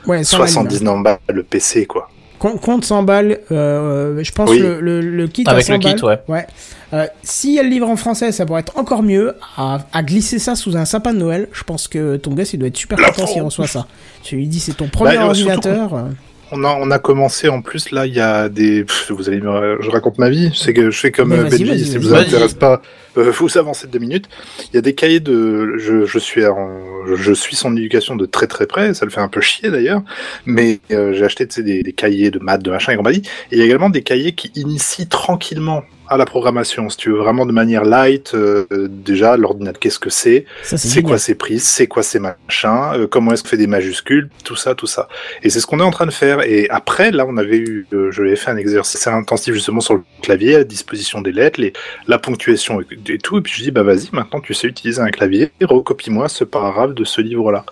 ouais, 0.07 0.25
100 0.25 0.39
balles, 0.39 0.49
79 0.49 1.03
balles 1.03 1.19
le 1.29 1.43
PC, 1.43 1.87
quoi. 1.87 2.11
Com- 2.39 2.59
Compte 2.61 2.85
100 2.85 3.03
balles, 3.03 3.41
euh, 3.51 4.23
je 4.23 4.31
pense 4.33 4.49
Oui. 4.51 4.61
le, 4.61 4.81
le, 4.81 5.01
le 5.01 5.27
kit 5.27 5.43
à 5.47 5.51
Avec 5.51 5.65
100 5.65 5.73
le 5.73 5.79
kit, 5.81 5.95
balles. 6.03 6.23
ouais. 6.29 6.47
Euh, 6.93 7.07
si 7.23 7.57
elle 7.59 7.69
livre 7.69 7.89
en 7.89 7.97
français, 7.97 8.31
ça 8.31 8.47
pourrait 8.47 8.61
être 8.61 8.79
encore 8.79 9.03
mieux. 9.03 9.35
À, 9.57 9.79
à 9.93 10.03
glisser 10.05 10.39
ça 10.39 10.55
sous 10.55 10.77
un 10.77 10.85
sapin 10.85 11.13
de 11.13 11.19
Noël, 11.19 11.49
je 11.53 11.65
pense 11.65 11.89
que 11.89 12.17
ton 12.17 12.31
gosse 12.35 12.53
il 12.53 12.59
doit 12.59 12.69
être 12.69 12.77
super 12.77 12.97
content 12.99 13.27
s'il 13.27 13.43
reçoit 13.43 13.67
ça. 13.67 13.87
Tu 14.23 14.37
lui 14.37 14.47
dis 14.47 14.61
c'est 14.61 14.75
ton 14.77 14.87
premier 14.89 15.17
Bah, 15.17 15.29
euh, 15.31 15.35
surtout 15.35 15.51
ordinateur. 15.69 15.95
euh, 15.95 16.03
On 16.51 16.65
a, 16.65 16.75
on 16.81 16.91
a 16.91 16.99
commencé 16.99 17.49
en 17.49 17.61
plus 17.61 17.91
là, 17.91 18.07
il 18.07 18.15
y 18.15 18.21
a 18.21 18.49
des. 18.49 18.85
Pff, 18.85 19.11
vous 19.11 19.29
allez 19.29 19.41
me, 19.41 19.79
je 19.83 19.91
raconte 19.91 20.19
ma 20.19 20.31
vie. 20.31 20.51
C'est 20.55 20.73
que 20.73 20.91
je 20.91 20.99
fais 20.99 21.13
comme 21.13 21.29
Mais 21.29 21.39
euh, 21.39 21.45
Benji. 21.45 21.85
Si 21.85 21.99
vous 21.99 22.15
intéresse 22.15 22.55
pas, 22.55 22.81
euh, 23.19 23.31
vous 23.31 23.59
avancez 23.59 23.87
de 23.87 23.93
deux 23.93 23.99
minutes. 23.99 24.29
Il 24.73 24.77
y 24.77 24.79
a 24.79 24.81
des 24.81 24.95
cahiers 24.95 25.21
de. 25.21 25.77
Je, 25.77 26.07
je 26.07 26.19
suis 26.19 26.47
en, 26.47 26.71
je 27.15 27.33
suis 27.33 27.55
son 27.55 27.77
éducation 27.77 28.17
de 28.17 28.25
très 28.25 28.47
très 28.47 28.67
près. 28.67 28.95
Ça 28.95 29.05
le 29.05 29.11
fait 29.11 29.21
un 29.21 29.29
peu 29.29 29.43
chier 29.43 29.71
d'ailleurs. 29.71 30.03
Mais 30.47 30.81
euh, 30.91 31.13
j'ai 31.13 31.25
acheté 31.25 31.47
des, 31.47 31.83
des 31.83 31.93
cahiers 31.93 32.31
de 32.31 32.39
maths, 32.39 32.63
de 32.63 32.71
machin 32.71 32.93
et 32.93 32.97
compagnie. 32.97 33.23
Et 33.53 33.57
il 33.57 33.59
y 33.59 33.63
a 33.63 33.65
également 33.67 33.91
des 33.91 34.03
cahiers 34.03 34.33
qui 34.33 34.51
initient 34.55 35.07
tranquillement 35.07 35.85
à 36.09 36.17
la 36.17 36.25
programmation, 36.25 36.89
si 36.89 36.97
tu 36.97 37.11
veux, 37.11 37.19
vraiment 37.19 37.47
de 37.47 37.53
manière 37.53 37.85
light. 37.85 38.35
euh, 38.35 38.67
déjà, 38.89 39.37
l'ordinateur, 39.37 39.79
qu'est-ce 39.81 39.99
que 39.99 40.11
c'est 40.11 40.45
c'est 40.63 41.03
quoi 41.03 41.19
ces 41.19 41.35
prises, 41.35 41.65
c'est 41.65 41.87
quoi 41.87 42.03
ces 42.03 42.19
machins, 42.19 42.93
euh, 42.95 43.07
comment 43.07 43.33
est-ce 43.33 43.43
qu'on 43.43 43.51
fait 43.51 43.57
des 43.57 43.67
majuscules, 43.67 44.31
tout 44.45 44.57
ça, 44.57 44.75
tout 44.75 44.87
ça. 44.87 45.09
Et 45.43 45.51
c'est 45.51 45.61
ce 45.61 45.67
qu'on 45.67 45.81
est 45.81 45.85
en 45.85 45.91
train 45.91 46.07
de 46.07 46.11
faire. 46.11 46.43
Et 46.43 46.69
après, 46.71 47.11
là, 47.11 47.27
on 47.29 47.37
avait 47.37 47.59
eu, 47.59 47.87
euh, 47.93 48.11
je 48.11 48.23
l'ai 48.23 48.37
fait 48.37 48.51
un 48.51 48.57
exercice 48.57 49.07
intensif 49.07 49.55
justement 49.55 49.81
sur 49.81 49.95
le 49.95 50.03
clavier, 50.23 50.57
à 50.57 50.65
disposition 50.65 51.21
des 51.21 51.33
lettres, 51.33 51.61
les, 51.61 51.73
la 52.07 52.19
ponctuation 52.19 52.81
et, 52.81 52.87
et 53.13 53.19
tout. 53.19 53.39
Et 53.39 53.41
puis 53.43 53.53
je 53.57 53.63
dis, 53.65 53.71
bah 53.71 53.83
vas-y, 53.83 54.09
maintenant 54.13 54.41
tu 54.41 54.55
sais 54.55 54.67
utiliser 54.67 55.01
un 55.01 55.11
clavier, 55.11 55.51
recopie-moi 55.61 56.29
ce 56.29 56.45
paragraphe 56.45 56.95
de 56.95 57.05
ce 57.05 57.21
livre-là. 57.21 57.65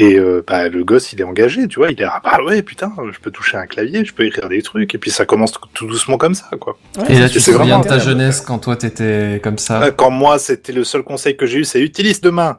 Et 0.00 0.16
euh, 0.16 0.44
bah, 0.46 0.68
le 0.68 0.84
gosse, 0.84 1.12
il 1.12 1.20
est 1.20 1.24
engagé, 1.24 1.66
tu 1.66 1.80
vois, 1.80 1.90
il 1.90 2.00
est 2.00 2.04
ah 2.04 2.20
bah 2.22 2.38
ouais, 2.46 2.62
putain, 2.62 2.92
je 3.12 3.18
peux 3.18 3.32
toucher 3.32 3.56
un 3.56 3.66
clavier, 3.66 4.04
je 4.04 4.14
peux 4.14 4.24
écrire 4.24 4.48
des 4.48 4.62
trucs, 4.62 4.94
et 4.94 4.98
puis 4.98 5.10
ça 5.10 5.26
commence 5.26 5.52
tout 5.74 5.86
doucement 5.88 6.16
comme 6.18 6.34
ça, 6.34 6.48
quoi. 6.60 6.78
Ouais, 6.98 7.04
Et 7.12 7.18
là, 7.18 7.26
c'est- 7.26 7.32
tu 7.32 7.38
te 7.40 7.44
c'est 7.44 7.52
souviens 7.52 7.64
vraiment 7.78 7.82
de 7.82 7.88
ta 7.88 7.98
jeunesse 7.98 8.40
quand 8.40 8.58
toi 8.60 8.76
t'étais 8.76 9.40
comme 9.42 9.58
ça 9.58 9.90
Quand 9.90 10.10
moi, 10.10 10.38
c'était 10.38 10.72
le 10.72 10.84
seul 10.84 11.02
conseil 11.02 11.36
que 11.36 11.46
j'ai 11.46 11.58
eu, 11.58 11.64
c'est 11.64 11.80
utilise 11.80 12.20
demain. 12.20 12.58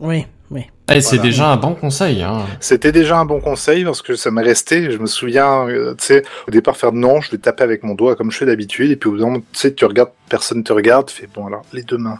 Oui, 0.00 0.26
oui. 0.50 0.64
Eh, 0.90 1.00
c'est 1.00 1.16
Voilà. 1.16 1.22
déjà 1.30 1.48
un 1.52 1.56
bon 1.56 1.74
conseil. 1.74 2.22
Hein. 2.22 2.46
C'était 2.60 2.92
déjà 2.92 3.18
un 3.18 3.24
bon 3.24 3.40
conseil 3.40 3.84
parce 3.84 4.02
que 4.02 4.16
ça 4.16 4.30
m'est 4.30 4.42
resté. 4.42 4.90
Je 4.90 4.98
me 4.98 5.06
souviens, 5.06 5.66
euh, 5.68 5.94
tu 5.98 6.04
sais, 6.06 6.22
au 6.48 6.50
départ 6.50 6.76
faire 6.76 6.92
non, 6.92 7.20
je 7.20 7.30
vais 7.30 7.38
taper 7.38 7.62
avec 7.64 7.82
mon 7.82 7.94
doigt 7.94 8.16
comme 8.16 8.30
je 8.30 8.36
fais 8.38 8.46
d'habitude, 8.46 8.90
et 8.90 8.96
puis 8.96 9.08
au 9.08 9.12
bout 9.12 9.18
d'un 9.18 9.26
moment, 9.26 9.38
tu 9.52 9.58
sais, 9.60 9.72
tu 9.74 9.84
regardes, 9.84 10.10
personne 10.28 10.62
te 10.64 10.72
regarde, 10.72 11.06
tu 11.06 11.14
fais 11.16 11.28
bon 11.32 11.46
alors 11.46 11.62
les 11.72 11.82
deux 11.82 11.98
mains. 11.98 12.18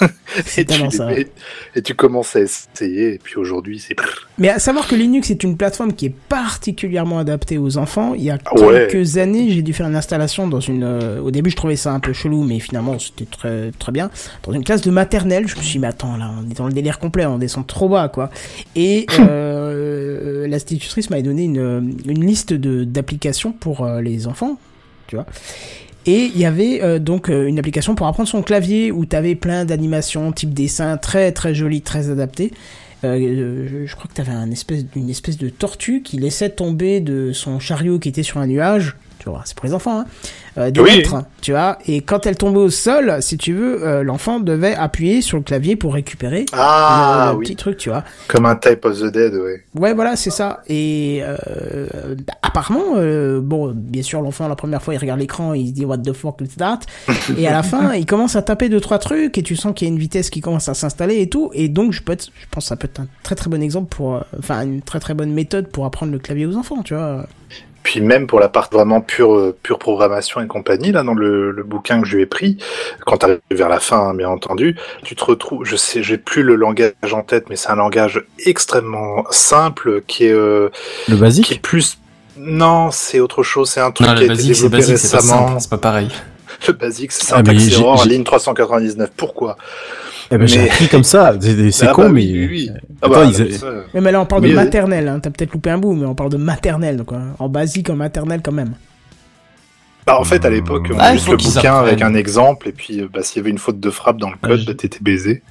et, 0.56 0.64
tu 0.64 0.90
ça. 0.90 1.06
mets, 1.06 1.28
et 1.74 1.82
tu 1.82 1.94
commences 1.94 2.34
à 2.36 2.40
essayer, 2.40 3.14
et 3.14 3.18
puis 3.22 3.36
aujourd'hui 3.36 3.78
c'est. 3.78 3.94
Mais 4.38 4.48
à 4.48 4.58
savoir 4.58 4.86
que 4.88 4.94
Linux 4.94 5.30
est 5.30 5.42
une 5.44 5.56
plateforme 5.56 5.92
qui 5.92 6.06
est 6.06 6.14
particulièrement 6.28 7.18
adaptée 7.18 7.58
aux 7.58 7.76
enfants. 7.78 8.14
Il 8.14 8.22
y 8.24 8.30
a 8.30 8.38
Ah 8.46 8.54
ouais. 8.60 8.88
quelques 8.90 9.18
années, 9.18 9.50
j'ai 9.50 9.62
dû 9.62 9.72
faire 9.72 9.86
une 9.86 9.96
installation 9.96 10.48
dans 10.48 10.60
une. 10.60 10.82
euh, 10.84 11.20
au 11.20 11.30
début, 11.30 11.50
je 11.50 11.56
trouvais 11.56 11.76
ça 11.76 11.92
un 11.92 12.00
peu 12.00 12.12
chelou, 12.12 12.42
mais 12.42 12.58
finalement, 12.58 12.98
c'était 12.98 13.24
très 13.30 13.70
très 13.78 13.92
bien. 13.92 14.10
Dans 14.44 14.52
une 14.52 14.64
classe 14.64 14.82
de 14.82 14.90
maternelle, 14.90 15.46
je 15.46 15.56
me 15.56 15.60
suis 15.62 15.72
dit, 15.72 15.78
mais 15.78 15.86
attends, 15.88 16.16
là, 16.16 16.30
on 16.42 16.50
est 16.50 16.54
dans 16.56 16.66
le 16.66 16.72
délire 16.72 16.98
complet, 16.98 17.26
on 17.26 17.38
descend 17.38 17.66
trop 17.66 17.81
bas, 17.88 18.08
quoi. 18.08 18.30
Et 18.76 19.06
euh, 19.20 20.46
l'institutrice 20.46 21.10
m'avait 21.10 21.22
donné 21.22 21.44
une, 21.44 21.94
une 22.06 22.26
liste 22.26 22.52
de 22.52 22.84
d'applications 22.84 23.52
pour 23.52 23.84
euh, 23.84 24.00
les 24.00 24.26
enfants, 24.26 24.58
tu 25.06 25.16
vois. 25.16 25.26
Et 26.06 26.30
il 26.34 26.38
y 26.38 26.44
avait 26.44 26.82
euh, 26.82 26.98
donc 26.98 27.30
euh, 27.30 27.46
une 27.46 27.58
application 27.58 27.94
pour 27.94 28.06
apprendre 28.06 28.28
son 28.28 28.42
clavier 28.42 28.90
où 28.90 29.06
tu 29.06 29.14
avais 29.14 29.34
plein 29.34 29.64
d'animations 29.64 30.32
type 30.32 30.52
dessin 30.52 30.96
très 30.96 31.32
très 31.32 31.54
joli, 31.54 31.80
très 31.80 32.10
adapté. 32.10 32.52
Euh, 33.04 33.66
je, 33.68 33.86
je 33.86 33.96
crois 33.96 34.08
que 34.08 34.14
tu 34.14 34.20
avais 34.20 34.32
un 34.32 34.50
espèce, 34.50 34.84
une 34.96 35.10
espèce 35.10 35.36
de 35.36 35.48
tortue 35.48 36.02
qui 36.02 36.18
laissait 36.18 36.50
tomber 36.50 37.00
de 37.00 37.32
son 37.32 37.60
chariot 37.60 37.98
qui 37.98 38.08
était 38.08 38.22
sur 38.22 38.38
un 38.38 38.46
nuage. 38.46 38.96
Tu 39.22 39.30
vois, 39.30 39.42
c'est 39.44 39.54
pour 39.56 39.66
les 39.66 39.72
enfants, 39.74 40.00
hein. 40.00 40.06
Euh, 40.58 40.70
des 40.72 40.80
Oui. 40.80 40.96
lettres, 40.96 41.22
tu 41.40 41.52
vois. 41.52 41.78
Et 41.86 42.00
quand 42.00 42.26
elle 42.26 42.36
tombait 42.36 42.58
au 42.58 42.70
sol, 42.70 43.18
si 43.20 43.38
tu 43.38 43.52
veux, 43.54 43.86
euh, 43.86 44.02
l'enfant 44.02 44.40
devait 44.40 44.74
appuyer 44.74 45.22
sur 45.22 45.36
le 45.38 45.44
clavier 45.44 45.76
pour 45.76 45.94
récupérer 45.94 46.44
Ah 46.52 47.26
le, 47.28 47.32
le 47.32 47.38
oui, 47.38 47.44
petit 47.46 47.54
truc, 47.56 47.76
tu 47.76 47.88
vois. 47.88 48.02
comme 48.26 48.46
un 48.46 48.56
Type 48.56 48.84
of 48.84 48.98
the 49.00 49.04
Dead, 49.12 49.32
ouais. 49.34 49.62
Ouais, 49.78 49.94
voilà, 49.94 50.16
c'est 50.16 50.30
ça. 50.30 50.62
Et 50.68 51.20
euh, 51.22 52.16
bah, 52.26 52.34
apparemment, 52.42 52.96
bon, 53.40 53.72
bien 53.74 54.02
sûr, 54.02 54.20
l'enfant, 54.22 54.48
la 54.48 54.56
première 54.56 54.82
fois, 54.82 54.92
il 54.94 54.98
regarde 54.98 55.20
l'écran, 55.20 55.54
il 55.54 55.68
se 55.68 55.72
dit 55.72 55.84
What 55.84 55.98
the 55.98 56.12
fuck 56.12 56.40
is 56.40 56.56
that? 56.58 56.80
Et 57.38 57.46
à 57.46 57.52
la 57.52 57.62
fin, 57.62 57.94
il 57.94 58.04
commence 58.04 58.34
à 58.34 58.42
taper 58.42 58.68
deux, 58.68 58.80
trois 58.80 58.98
trucs, 58.98 59.38
et 59.38 59.42
tu 59.44 59.54
sens 59.54 59.72
qu'il 59.74 59.86
y 59.86 59.90
a 59.90 59.94
une 59.94 60.00
vitesse 60.00 60.30
qui 60.30 60.40
commence 60.40 60.68
à 60.68 60.74
s'installer 60.74 61.20
et 61.22 61.28
tout. 61.28 61.50
Et 61.54 61.68
donc, 61.68 61.92
je, 61.92 62.02
peux 62.02 62.12
être- 62.12 62.26
je 62.34 62.46
pense 62.50 62.64
que 62.64 62.68
ça 62.68 62.76
peut 62.76 62.86
être 62.92 63.00
un 63.00 63.06
très 63.22 63.36
très 63.36 63.48
bon 63.48 63.62
exemple 63.62 63.94
pour. 63.94 64.20
Enfin, 64.36 64.62
une 64.64 64.82
très 64.82 64.98
très 64.98 65.14
bonne 65.14 65.32
méthode 65.32 65.68
pour 65.68 65.86
apprendre 65.86 66.10
le 66.10 66.18
clavier 66.18 66.44
aux 66.44 66.56
enfants, 66.56 66.82
tu 66.82 66.94
vois. 66.94 67.26
Puis 67.82 68.00
même 68.00 68.26
pour 68.26 68.38
la 68.40 68.48
part 68.48 68.68
vraiment 68.70 69.00
pure, 69.00 69.54
pure 69.62 69.78
programmation 69.78 70.40
et 70.40 70.46
compagnie, 70.46 70.92
là 70.92 71.02
dans 71.02 71.14
le, 71.14 71.50
le 71.50 71.62
bouquin 71.62 72.00
que 72.00 72.06
je 72.06 72.16
lui 72.16 72.22
ai 72.22 72.26
pris, 72.26 72.58
quand 73.06 73.18
tu 73.18 73.26
arrives 73.26 73.40
vers 73.50 73.68
la 73.68 73.80
fin, 73.80 73.98
hein, 73.98 74.14
bien 74.14 74.28
entendu, 74.28 74.76
tu 75.02 75.16
te 75.16 75.24
retrouves, 75.24 75.64
je 75.64 75.76
sais, 75.76 76.02
j'ai 76.02 76.18
plus 76.18 76.42
le 76.42 76.54
langage 76.54 76.92
en 77.12 77.22
tête, 77.22 77.46
mais 77.50 77.56
c'est 77.56 77.70
un 77.70 77.76
langage 77.76 78.24
extrêmement 78.46 79.24
simple 79.30 80.02
qui 80.06 80.26
est, 80.26 80.32
euh, 80.32 80.68
Le 81.08 81.14
qui 81.16 81.20
basique 81.20 81.52
est 81.52 81.58
plus. 81.60 81.98
Non, 82.36 82.90
c'est 82.90 83.20
autre 83.20 83.42
chose. 83.42 83.70
C'est 83.70 83.80
un 83.80 83.90
truc 83.90 84.06
Non, 84.06 84.14
qui 84.14 84.20
a 84.22 84.24
été 84.24 84.28
basique, 84.34 84.54
développé 84.54 84.76
basique, 84.78 84.98
c'est 84.98 85.10
pas 85.10 85.16
récemment. 85.18 85.48
simple, 85.48 85.60
c'est 85.60 85.70
pas 85.70 85.78
pareil. 85.78 86.08
Le 86.68 86.72
basique, 86.74 87.12
c'est 87.12 87.32
Ah, 87.32 87.42
mais 87.42 87.58
syntaxe 87.58 87.72
error, 87.78 87.96
j'ai- 88.04 88.10
ligne 88.10 88.24
399. 88.24 89.10
Pourquoi 89.16 89.56
Eh 90.30 90.38
ben, 90.38 90.46
j'ai 90.46 90.58
Mais- 90.60 90.70
appris 90.70 90.88
comme 90.88 91.04
ça. 91.04 91.34
C'est 91.70 91.86
Ah 91.86 91.92
con, 91.92 92.02
bah 92.04 92.08
mais. 92.10 92.22
oui, 92.22 92.32
oui, 92.32 92.48
oui. 92.50 92.70
Ah 93.02 93.06
Attends, 93.06 93.14
bah, 93.14 93.24
ils- 93.26 93.54
ça, 93.58 93.66
Mais, 93.94 94.00
mais 94.00 94.12
là, 94.12 94.20
on 94.20 94.26
parle 94.26 94.42
de 94.42 94.52
maternelle, 94.54 95.08
hein. 95.08 95.20
T'as 95.20 95.30
peut-être 95.30 95.52
loupé 95.52 95.70
un 95.70 95.78
bout, 95.78 95.92
mais 95.94 96.06
on 96.06 96.14
parle 96.14 96.30
de 96.30 96.36
maternelle, 96.36 97.02
quoi. 97.04 97.20
En 97.38 97.48
basique, 97.48 97.90
en 97.90 97.96
maternelle, 97.96 98.40
quand 98.42 98.52
même. 98.52 98.74
Bah, 100.06 100.18
en 100.18 100.24
fait, 100.24 100.44
à 100.44 100.50
l'époque, 100.50 100.88
on 100.92 100.96
Ah, 100.98 101.12
juste 101.12 101.28
le 101.28 101.36
bouquin 101.36 101.76
avec 101.76 102.02
un 102.02 102.14
exemple, 102.14 102.68
et 102.68 102.72
puis 102.72 103.00
euh, 103.02 103.08
bah, 103.12 103.22
s'il 103.22 103.36
y 103.36 103.40
avait 103.40 103.50
une 103.50 103.58
faute 103.58 103.78
de 103.78 103.90
frappe 103.90 104.16
dans 104.18 104.30
le 104.30 104.36
Ah, 104.42 104.48
code, 104.48 104.60
je- 104.60 104.66
bah, 104.66 104.74
t'étais 104.74 104.98
baisé. 105.00 105.42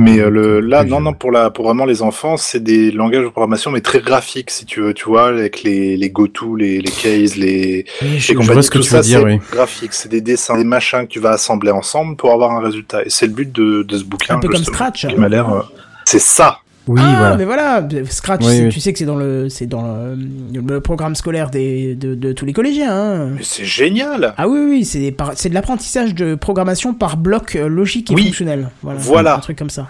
Mais 0.00 0.20
euh, 0.20 0.30
le, 0.30 0.60
là, 0.60 0.84
non, 0.84 1.00
non, 1.00 1.12
pour 1.12 1.32
la, 1.32 1.50
pour 1.50 1.64
vraiment 1.64 1.84
les 1.84 2.02
enfants, 2.02 2.36
c'est 2.36 2.62
des 2.62 2.92
langages 2.92 3.24
de 3.24 3.28
programmation, 3.30 3.72
mais 3.72 3.80
très 3.80 3.98
graphiques, 4.00 4.50
si 4.50 4.64
tu 4.64 4.80
veux, 4.80 4.94
tu 4.94 5.06
vois, 5.06 5.26
avec 5.26 5.64
les, 5.64 5.96
les 5.96 6.08
goto, 6.10 6.54
les, 6.54 6.80
les 6.80 6.90
cases, 6.90 7.34
les, 7.34 7.84
Oui, 8.02 8.08
les 8.12 8.18
je, 8.20 8.26
je 8.28 8.32
compagnies, 8.34 8.62
ce 8.62 8.70
que 8.70 8.78
tout 8.78 8.84
tu 8.84 8.90
ça, 8.90 8.98
veux 8.98 9.02
dire, 9.02 9.18
c'est 9.18 9.24
oui. 9.24 9.40
graphique, 9.50 9.92
c'est 9.92 10.08
des 10.08 10.20
dessins, 10.20 10.56
des 10.56 10.62
machins 10.62 11.00
que 11.02 11.08
tu 11.12 11.18
vas 11.18 11.30
assembler 11.32 11.72
ensemble 11.72 12.14
pour 12.14 12.32
avoir 12.32 12.52
un 12.52 12.60
résultat. 12.60 13.02
Et 13.04 13.10
c'est 13.10 13.26
le 13.26 13.32
but 13.32 13.50
de, 13.50 13.82
de 13.82 13.98
ce 13.98 14.04
bouquin. 14.04 14.36
Un 14.36 14.38
peu 14.38 14.48
comme 14.48 14.62
Scratch. 14.62 15.06
Qui 15.08 15.16
m'a 15.16 15.28
l'air, 15.28 15.52
euh, 15.52 15.62
c'est 16.04 16.20
ça. 16.20 16.60
Oui, 16.88 17.00
ah, 17.04 17.14
voilà. 17.18 17.36
mais 17.36 17.44
voilà, 17.44 17.86
Scratch, 18.08 18.40
Oui, 18.44 18.52
c'est- 18.56 18.62
oui. 18.64 18.68
tu 18.70 18.80
sais 18.80 18.92
que 18.92 18.98
c'est 18.98 19.04
dans 19.04 19.16
le, 19.16 19.48
c'est 19.48 19.66
dans 19.66 19.82
le, 19.82 20.60
le 20.66 20.80
programme 20.80 21.14
scolaire 21.14 21.50
des, 21.50 21.94
de, 21.94 22.14
de 22.14 22.32
tous 22.32 22.44
les 22.46 22.52
collégiens. 22.52 22.90
Hein. 22.92 23.26
Mais 23.36 23.42
c'est 23.42 23.64
génial. 23.64 24.34
Ah 24.36 24.48
oui, 24.48 24.58
oui, 24.68 24.84
c'est 24.84 25.14
c'est 25.36 25.48
de 25.50 25.54
l'apprentissage 25.54 26.14
de 26.14 26.34
programmation 26.34 26.94
par 26.94 27.16
bloc 27.16 27.54
euh, 27.56 27.68
logique 27.68 28.10
et 28.10 28.14
Oui. 28.14 28.24
fonctionnel. 28.24 28.70
Voilà, 28.82 28.98
Voilà. 29.00 29.36
un 29.36 29.40
truc 29.40 29.58
comme 29.58 29.70
ça. 29.70 29.88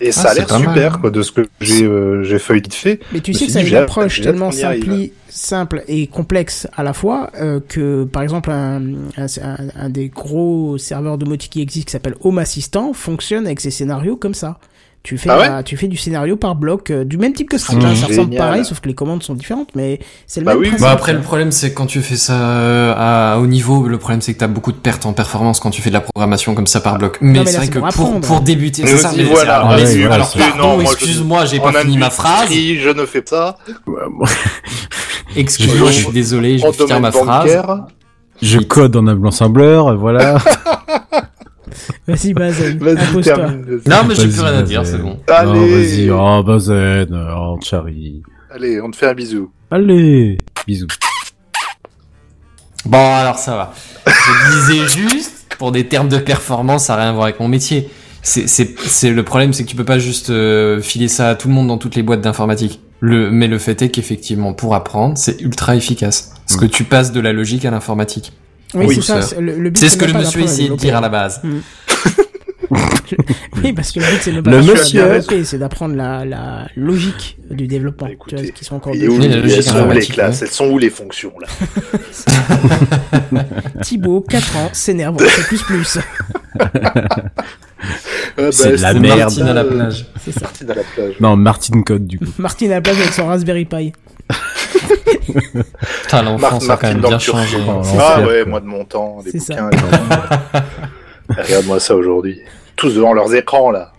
Et 0.00 0.12
ça 0.12 0.22
Ah, 0.26 0.30
a 0.30 0.34
c'est 0.34 0.38
l'air 0.48 0.60
mal. 0.60 0.68
super, 0.68 1.00
quoi, 1.00 1.10
de 1.10 1.22
ce 1.22 1.32
que 1.32 1.48
j'ai, 1.60 1.84
euh, 1.84 2.22
j'ai 2.22 2.38
feuilleté 2.38 2.70
fait. 2.70 3.00
Mais 3.12 3.18
tu 3.20 3.34
sais 3.34 3.44
me 3.44 3.46
que 3.48 3.52
ça 3.52 3.58
a 3.58 3.62
une 3.62 3.74
approche 3.74 4.20
tellement 4.20 4.50
simpli- 4.50 5.10
simple 5.28 5.82
et 5.88 6.06
complexe 6.06 6.68
à 6.76 6.84
la 6.84 6.92
fois 6.92 7.30
euh, 7.40 7.58
que, 7.68 8.04
par 8.04 8.22
exemple, 8.22 8.50
un, 8.52 8.80
un, 9.16 9.26
un- 9.42 9.56
un 9.76 9.88
des 9.90 10.08
gros 10.08 10.78
serveurs 10.78 11.18
domotique 11.18 11.50
qui 11.52 11.60
existe 11.62 11.86
qui 11.88 11.92
s'appelle 11.92 12.14
Home 12.22 12.38
Assistant 12.38 12.92
fonctionne 12.92 13.44
avec 13.46 13.58
ses 13.60 13.72
scénarios 13.72 14.16
comme 14.16 14.34
ça. 14.34 14.58
Tu 15.08 15.16
fais, 15.16 15.30
Ah 15.30 15.38
ouais 15.38 15.62
tu 15.64 15.78
fais 15.78 15.88
du 15.88 15.96
scénario 15.96 16.36
par 16.36 16.54
bloc, 16.54 16.90
euh, 16.90 17.02
du 17.02 17.16
même 17.16 17.32
type 17.32 17.48
que. 17.48 17.56
Mmh. 17.56 17.78
hein, 17.82 17.94
ça 17.94 18.08
ressemble 18.08 18.30
Génial. 18.30 18.36
pareil, 18.46 18.64
sauf 18.66 18.80
que 18.80 18.88
les 18.88 18.94
commandes 18.94 19.22
sont 19.22 19.32
différentes, 19.32 19.70
mais 19.74 20.00
c'est 20.26 20.40
le 20.40 20.44
Bah 20.44 20.52
même 20.52 20.60
oui. 20.60 20.66
principe. 20.68 20.84
Bah 20.84 20.90
après 20.92 21.14
le 21.14 21.22
problème 21.22 21.50
c'est 21.50 21.70
que 21.70 21.74
quand 21.76 21.86
tu 21.86 22.02
fais 22.02 22.16
ça 22.16 22.34
euh, 22.38 22.92
à 22.94 23.38
haut 23.38 23.46
niveau, 23.46 23.88
le 23.88 23.96
problème 23.96 24.20
c'est 24.20 24.34
que 24.34 24.38
t'as 24.38 24.48
beaucoup 24.48 24.70
de 24.70 24.76
pertes 24.76 25.06
en 25.06 25.14
performance 25.14 25.60
quand 25.60 25.70
tu 25.70 25.80
fais 25.80 25.88
de 25.88 25.94
la 25.94 26.02
programmation 26.02 26.54
comme 26.54 26.66
ça 26.66 26.80
par 26.80 26.98
bloc. 26.98 27.16
Mais, 27.22 27.38
mais 27.38 27.46
c'est 27.46 27.56
vrai 27.56 27.68
que 27.68 27.78
pour 27.78 28.20
pour, 28.20 28.40
débuter, 28.42 28.86
c'est 28.86 28.98
ça. 28.98 29.12
mais 29.16 29.22
voilà. 29.24 29.56
alors, 29.60 29.70
Ah 29.70 29.76
les- 29.78 29.84
ouais, 29.84 30.06
voilà, 30.06 30.14
alors 30.16 30.32
pardon, 30.36 30.80
excuse-moi, 30.82 31.46
j'ai 31.46 31.58
pas 31.60 31.72
fini 31.72 31.96
ma 31.96 32.10
phrase. 32.10 32.50
Je 32.50 32.90
ne 32.90 33.06
fais 33.06 33.22
pas. 33.22 33.56
Excuse-moi, 35.36 35.90
je 35.90 36.00
suis 36.02 36.12
désolé, 36.12 36.58
je 36.58 36.66
vais 36.66 36.72
finir 36.74 37.00
ma 37.00 37.12
phrase. 37.12 37.62
Je 38.42 38.58
code 38.58 38.94
en 38.94 39.06
assembler, 39.26 39.82
voilà. 39.96 40.36
Vas-y, 42.06 42.34
Bazen, 42.34 42.78
Vas-y, 42.78 43.22
termine. 43.22 43.62
vas-y. 43.62 43.88
Non, 43.88 43.96
mais 44.06 44.14
j'ai 44.14 44.28
plus 44.28 44.40
rien 44.40 44.58
à 44.58 44.62
dire, 44.62 44.84
c'est 44.86 44.98
bon. 44.98 45.18
Allez. 45.28 46.06
Vas-y, 46.06 46.10
oh, 46.10 46.42
Bazen, 46.42 47.08
oh, 47.36 47.58
Chari. 47.62 48.22
Allez, 48.50 48.80
on 48.80 48.90
te 48.90 48.96
fait 48.96 49.08
un 49.08 49.14
bisou. 49.14 49.50
Allez, 49.70 50.38
bisous. 50.66 50.86
Bon, 52.84 53.14
alors 53.14 53.38
ça 53.38 53.56
va. 53.56 53.74
Je 54.06 54.72
disais 54.72 54.88
juste, 54.88 55.54
pour 55.58 55.72
des 55.72 55.86
termes 55.86 56.08
de 56.08 56.18
performance, 56.18 56.84
ça 56.84 56.96
n'a 56.96 57.02
rien 57.02 57.10
à 57.10 57.12
voir 57.12 57.24
avec 57.24 57.40
mon 57.40 57.48
métier. 57.48 57.90
C'est, 58.22 58.48
c'est, 58.48 58.78
c'est 58.78 59.10
le 59.10 59.22
problème, 59.22 59.52
c'est 59.52 59.64
que 59.64 59.68
tu 59.68 59.76
peux 59.76 59.84
pas 59.84 59.98
juste 59.98 60.30
euh, 60.30 60.80
filer 60.80 61.08
ça 61.08 61.30
à 61.30 61.34
tout 61.34 61.48
le 61.48 61.54
monde 61.54 61.68
dans 61.68 61.78
toutes 61.78 61.94
les 61.96 62.02
boîtes 62.02 62.20
d'informatique. 62.20 62.80
Le, 63.00 63.30
mais 63.30 63.46
le 63.46 63.58
fait 63.58 63.80
est 63.82 63.90
qu'effectivement, 63.90 64.54
pour 64.54 64.74
apprendre, 64.74 65.16
c'est 65.16 65.40
ultra 65.40 65.76
efficace. 65.76 66.34
Parce 66.46 66.58
que 66.58 66.66
tu 66.66 66.84
passes 66.84 67.12
de 67.12 67.20
la 67.20 67.32
logique 67.32 67.64
à 67.64 67.70
l'informatique. 67.70 68.32
Oui, 68.74 68.86
Oui, 68.86 68.94
c'est 68.96 69.02
ça. 69.02 69.22
ça. 69.22 69.28
c'est- 69.28 69.40
Le, 69.40 69.58
le 69.58 69.70
but, 69.70 69.78
C'est 69.78 69.88
ce 69.88 69.96
que 69.96 70.04
le 70.04 70.12
monsieur 70.12 70.40
essayait 70.42 70.68
de 70.68 70.74
dire 70.76 70.96
à 70.96 71.00
la 71.00 71.08
base. 71.08 71.40
Oui, 73.64 73.72
parce 73.72 73.92
que 73.92 74.00
le 74.00 74.04
but, 74.04 74.18
c'est 74.20 74.32
ne 74.32 74.42
pas 74.42 74.50
Le 74.50 74.58
monsieur- 74.62 75.02
développer, 75.02 75.42
c'est 75.44 75.56
d'apprendre 75.56 75.94
la, 75.96 76.26
la 76.26 76.68
logique 76.76 77.38
du 77.50 77.66
développement. 77.66 78.06
Bah, 78.08 78.12
tu 78.28 78.34
vois, 78.34 78.40
écoutez, 78.44 78.52
qui 78.52 78.64
sont 78.64 78.74
encore 78.76 78.94
Et 78.94 79.08
où 79.08 79.18
la 79.18 79.36
logique 79.38 79.62
sont 79.62 79.88
où 79.88 79.90
les 79.90 80.04
classes 80.04 80.40
ouais. 80.42 80.46
Elles 80.46 80.52
sont 80.52 80.66
où 80.68 80.76
les 80.78 80.90
fonctions 80.90 81.32
là? 81.40 81.46
Thibaut, 83.82 84.20
4 84.28 84.56
ans, 84.58 84.68
s'énerve 84.74 85.14
en 85.16 85.18
C++. 85.20 85.56
Ah, 88.36 88.52
C'est 88.52 88.72
de 88.72 88.82
la 88.82 88.92
c'est 88.92 89.00
merde. 89.00 89.18
Martine 89.20 89.46
à 89.48 89.54
la 89.54 89.64
plage. 89.64 90.06
C'est 90.24 90.32
ça. 90.32 90.40
Martine 90.42 90.70
à 90.70 90.74
la 90.74 90.82
plage. 90.82 91.14
Non, 91.20 91.36
Martin 91.36 91.82
Code, 91.82 92.06
du 92.06 92.18
coup. 92.18 92.26
Martine 92.38 92.70
à 92.72 92.74
la 92.76 92.80
plage 92.82 93.00
avec 93.00 93.12
son 93.12 93.26
Raspberry 93.26 93.64
Pi. 93.64 93.92
Putain, 96.02 96.22
l'enfance 96.22 96.68
a 96.70 96.76
quand 96.76 96.88
même 96.88 97.00
dans 97.00 97.08
bien 97.08 97.18
changé. 97.18 97.58
Oh, 97.68 97.82
Ah 97.98 98.20
ouais, 98.20 98.44
moi 98.44 98.60
de 98.60 98.66
mon 98.66 98.84
temps, 98.84 99.18
les 99.24 99.32
bouquins. 99.32 99.70
Regarde-moi 101.36 101.80
ça 101.80 101.94
aujourd'hui. 101.94 102.40
Tous 102.76 102.94
devant 102.94 103.12
leurs 103.12 103.34
écrans 103.34 103.70
là. 103.70 103.92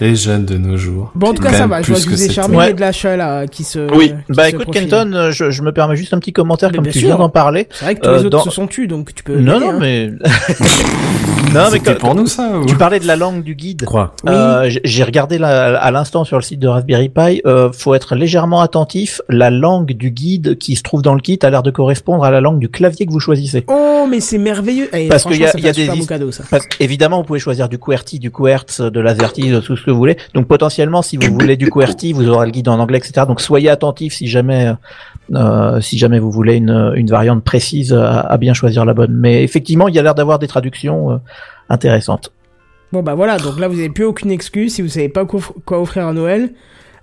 Les 0.00 0.16
jeunes 0.16 0.44
de 0.44 0.56
nos 0.56 0.76
jours. 0.76 1.12
Bon, 1.14 1.28
en 1.28 1.34
tout 1.34 1.42
cas, 1.42 1.52
ça 1.52 1.66
va. 1.66 1.82
Je 1.82 1.88
vois 1.88 1.96
que 1.96 2.00
vous 2.02 2.06
que 2.08 2.12
avez 2.14 2.22
c'était. 2.22 2.34
charmé 2.34 2.56
Ouais. 2.56 2.72
de 2.74 2.80
l'achat 2.80 3.16
là 3.16 3.46
qui 3.46 3.62
se. 3.64 3.78
Oui, 3.94 4.08
qui 4.26 4.32
bah 4.32 4.44
se 4.44 4.48
écoute 4.50 4.62
profile. 4.64 4.82
Kenton, 4.88 5.12
euh, 5.14 5.30
je, 5.30 5.50
je 5.50 5.62
me 5.62 5.72
permets 5.72 5.96
juste 5.96 6.14
un 6.14 6.18
petit 6.18 6.32
commentaire 6.32 6.70
Mais 6.70 6.76
comme 6.78 6.86
tu 6.86 6.98
sûr. 7.00 7.08
viens 7.08 7.18
d'en 7.18 7.28
parler. 7.28 7.68
C'est 7.70 7.84
vrai 7.84 7.94
que 7.96 8.00
tous 8.00 8.08
Euh, 8.08 8.18
les 8.18 8.24
autres 8.26 8.38
dans- 8.38 8.44
se 8.44 8.50
sont 8.50 8.66
tus, 8.66 8.86
donc 8.88 9.14
tu 9.14 9.22
peux. 9.22 9.36
Non, 9.38 9.60
non, 9.60 9.70
hein. 9.70 9.78
mais 9.80 10.08
non, 11.54 11.64
mais 11.72 11.80
quand- 11.80 11.98
pour 11.98 12.14
nous 12.14 12.26
ça 12.26 12.58
ou 12.58 12.66
tu 12.66 12.74
parlais 12.76 12.98
de 13.00 13.06
la 13.06 13.16
langue 13.16 13.42
du 13.42 13.54
guide. 13.54 13.84
Quoi 13.84 14.14
Oui. 14.24 14.32
Euh, 14.32 14.68
j- 14.70 14.80
J'ai 14.84 15.04
regardé 15.04 15.38
là, 15.38 15.76
à 15.78 15.90
l'instant 15.90 16.24
sur 16.24 16.36
le 16.36 16.42
site 16.42 16.58
de 16.60 16.68
Raspberry 16.68 17.08
Pi. 17.08 17.42
Euh, 17.46 17.70
faut 17.72 17.94
être 17.94 18.14
légèrement 18.14 18.60
attentif. 18.60 19.20
La 19.28 19.50
langue 19.50 19.92
du 19.92 20.10
guide 20.10 20.56
qui 20.58 20.76
se 20.76 20.82
trouve 20.82 21.02
dans 21.02 21.14
le 21.14 21.20
kit 21.20 21.38
a 21.42 21.50
l'air 21.50 21.62
de 21.62 21.70
correspondre 21.70 22.24
à 22.24 22.30
la 22.30 22.40
langue 22.40 22.58
du 22.58 22.68
clavier 22.68 23.06
que 23.06 23.12
vous 23.12 23.20
choisissez. 23.20 23.64
Oh, 23.68 24.06
mais 24.08 24.20
c'est 24.20 24.38
merveilleux. 24.38 24.88
Eh, 24.92 25.08
Parce 25.08 25.24
qu'il 25.24 25.36
y 25.36 25.44
a- 25.44 25.56
y 25.56 25.72
des 25.72 26.32
ça. 26.32 26.44
Parce 26.50 26.66
évidemment, 26.80 27.18
vous 27.18 27.24
pouvez 27.24 27.38
choisir 27.38 27.68
du 27.68 27.78
QWERTY, 27.78 28.18
du 28.18 28.30
QWERTZ, 28.30 28.80
de 28.90 29.00
l'AZERTY, 29.00 29.50
de 29.50 29.60
tout 29.60 29.76
ce 29.82 29.86
que 29.86 29.90
vous 29.90 29.98
voulez. 29.98 30.16
Donc 30.34 30.46
potentiellement, 30.48 31.02
si 31.02 31.16
vous 31.16 31.32
voulez 31.32 31.56
du 31.56 31.68
QWERTY, 31.70 32.12
vous 32.14 32.28
aurez 32.28 32.46
le 32.46 32.52
guide 32.52 32.68
en 32.68 32.78
anglais, 32.78 32.98
etc. 32.98 33.26
Donc 33.26 33.40
soyez 33.40 33.68
attentifs 33.68 34.14
si 34.14 34.26
jamais, 34.28 34.72
euh, 35.34 35.80
si 35.80 35.98
jamais 35.98 36.18
vous 36.18 36.30
voulez 36.30 36.54
une, 36.56 36.92
une 36.96 37.08
variante 37.08 37.44
précise 37.44 37.92
à, 37.92 38.20
à 38.20 38.38
bien 38.38 38.54
choisir 38.54 38.84
la 38.84 38.94
bonne. 38.94 39.12
Mais 39.12 39.42
effectivement, 39.44 39.88
il 39.88 39.94
y 39.94 39.98
a 39.98 40.02
l'air 40.02 40.14
d'avoir 40.14 40.38
des 40.38 40.46
traductions 40.48 41.10
euh, 41.12 41.16
intéressantes. 41.68 42.32
Bon, 42.92 43.02
bah 43.02 43.14
voilà. 43.14 43.36
Donc 43.38 43.58
là, 43.58 43.68
vous 43.68 43.78
avez 43.78 43.88
plus 43.90 44.04
aucune 44.04 44.30
excuse 44.30 44.74
si 44.74 44.82
vous 44.82 44.88
savez 44.88 45.08
pas 45.08 45.24
quoi, 45.24 45.40
quoi 45.64 45.80
offrir 45.80 46.06
à 46.06 46.12
Noël. 46.12 46.50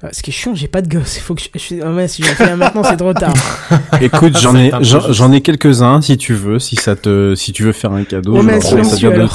Euh, 0.04 0.08
ce 0.14 0.22
qui 0.24 0.30
est 0.30 0.34
chiant, 0.34 0.56
j'ai 0.56 0.70
pas 0.70 0.82
de 0.82 0.88
gosse. 0.88 1.18
Il 1.18 1.22
faut 1.22 1.36
que 1.36 1.42
je. 1.42 1.48
je- 1.60 1.82
ah 1.84 1.92
ouais, 1.92 2.08
si 2.08 2.24
j'en 2.24 2.30
fais 2.30 2.50
un 2.52 2.56
maintenant, 2.56 2.84
c'est 2.84 2.96
trop 2.96 3.14
tard. 3.14 3.34
Écoute, 4.02 4.38
j'en 4.38 4.56
ai, 4.56 4.72
j'en 4.82 5.32
ai 5.34 5.42
quelques-uns 5.42 6.00
si 6.02 6.18
tu 6.18 6.34
veux, 6.34 6.58
si 6.60 6.78
ça 6.78 6.96
te, 6.96 7.36
si 7.36 7.52
tu 7.52 7.64
veux 7.64 7.74
faire 7.74 7.92
un 7.92 8.04
cadeau. 8.06 8.38
On 8.38 8.42
je 8.42 8.46
met 8.46 8.54
un 8.54 8.60
pense 8.60 8.74
que 8.76 8.84
ça 8.84 8.96
vient 8.96 9.10
de, 9.10 9.28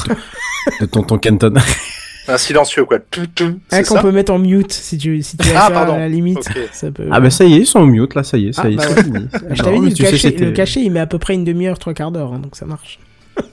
de 0.81 0.87
tonton 0.87 1.19
Kenton. 1.19 1.53
Un 2.27 2.39
silencieux 2.39 2.85
quoi. 2.85 2.99
Tout, 2.99 3.27
tout, 3.35 3.45
Un 3.71 3.83
C'est 3.83 3.87
qu'on 3.87 4.01
peut 4.01 4.11
mettre 4.13 4.33
en 4.33 4.39
mute 4.39 4.73
si 4.73 4.97
tu, 4.99 5.23
si 5.23 5.37
tu 5.37 5.49
Ah, 5.55 5.71
pardon. 5.71 5.95
à 5.95 5.99
la 5.99 6.09
limite. 6.09 6.39
Ok. 6.39 6.59
Ça 6.73 6.91
peut... 6.91 7.07
Ah 7.11 7.21
bah 7.21 7.31
ça 7.31 7.45
y 7.45 7.55
est, 7.55 7.59
ils 7.59 7.67
sont 7.67 7.81
au 7.81 7.87
mute 7.87 8.15
là, 8.15 8.23
ça 8.23 8.39
y 8.39 8.49
est, 8.49 8.53
ça 8.53 8.63
Ah, 8.65 8.71
y 8.71 8.75
est, 8.75 8.77
bah 8.77 8.85
c'est 8.89 8.97
ouais. 8.97 9.03
fini. 9.05 9.29
Je 9.51 9.63
t'avais 9.63 9.81
dit, 9.81 9.93
tu 9.95 10.03
le 10.05 10.11
cachet, 10.11 10.31
le 10.31 10.53
cachet, 10.53 10.81
il 10.83 10.91
met 10.91 11.01
à 11.01 11.07
peu 11.07 11.19
près 11.19 11.35
une 11.35 11.45
demi-heure, 11.45 11.79
trois 11.79 11.93
quarts 11.95 12.11
d'heure, 12.13 12.33
hein, 12.33 12.39
donc 12.39 12.57
ça 12.57 12.65
marche. 12.67 12.99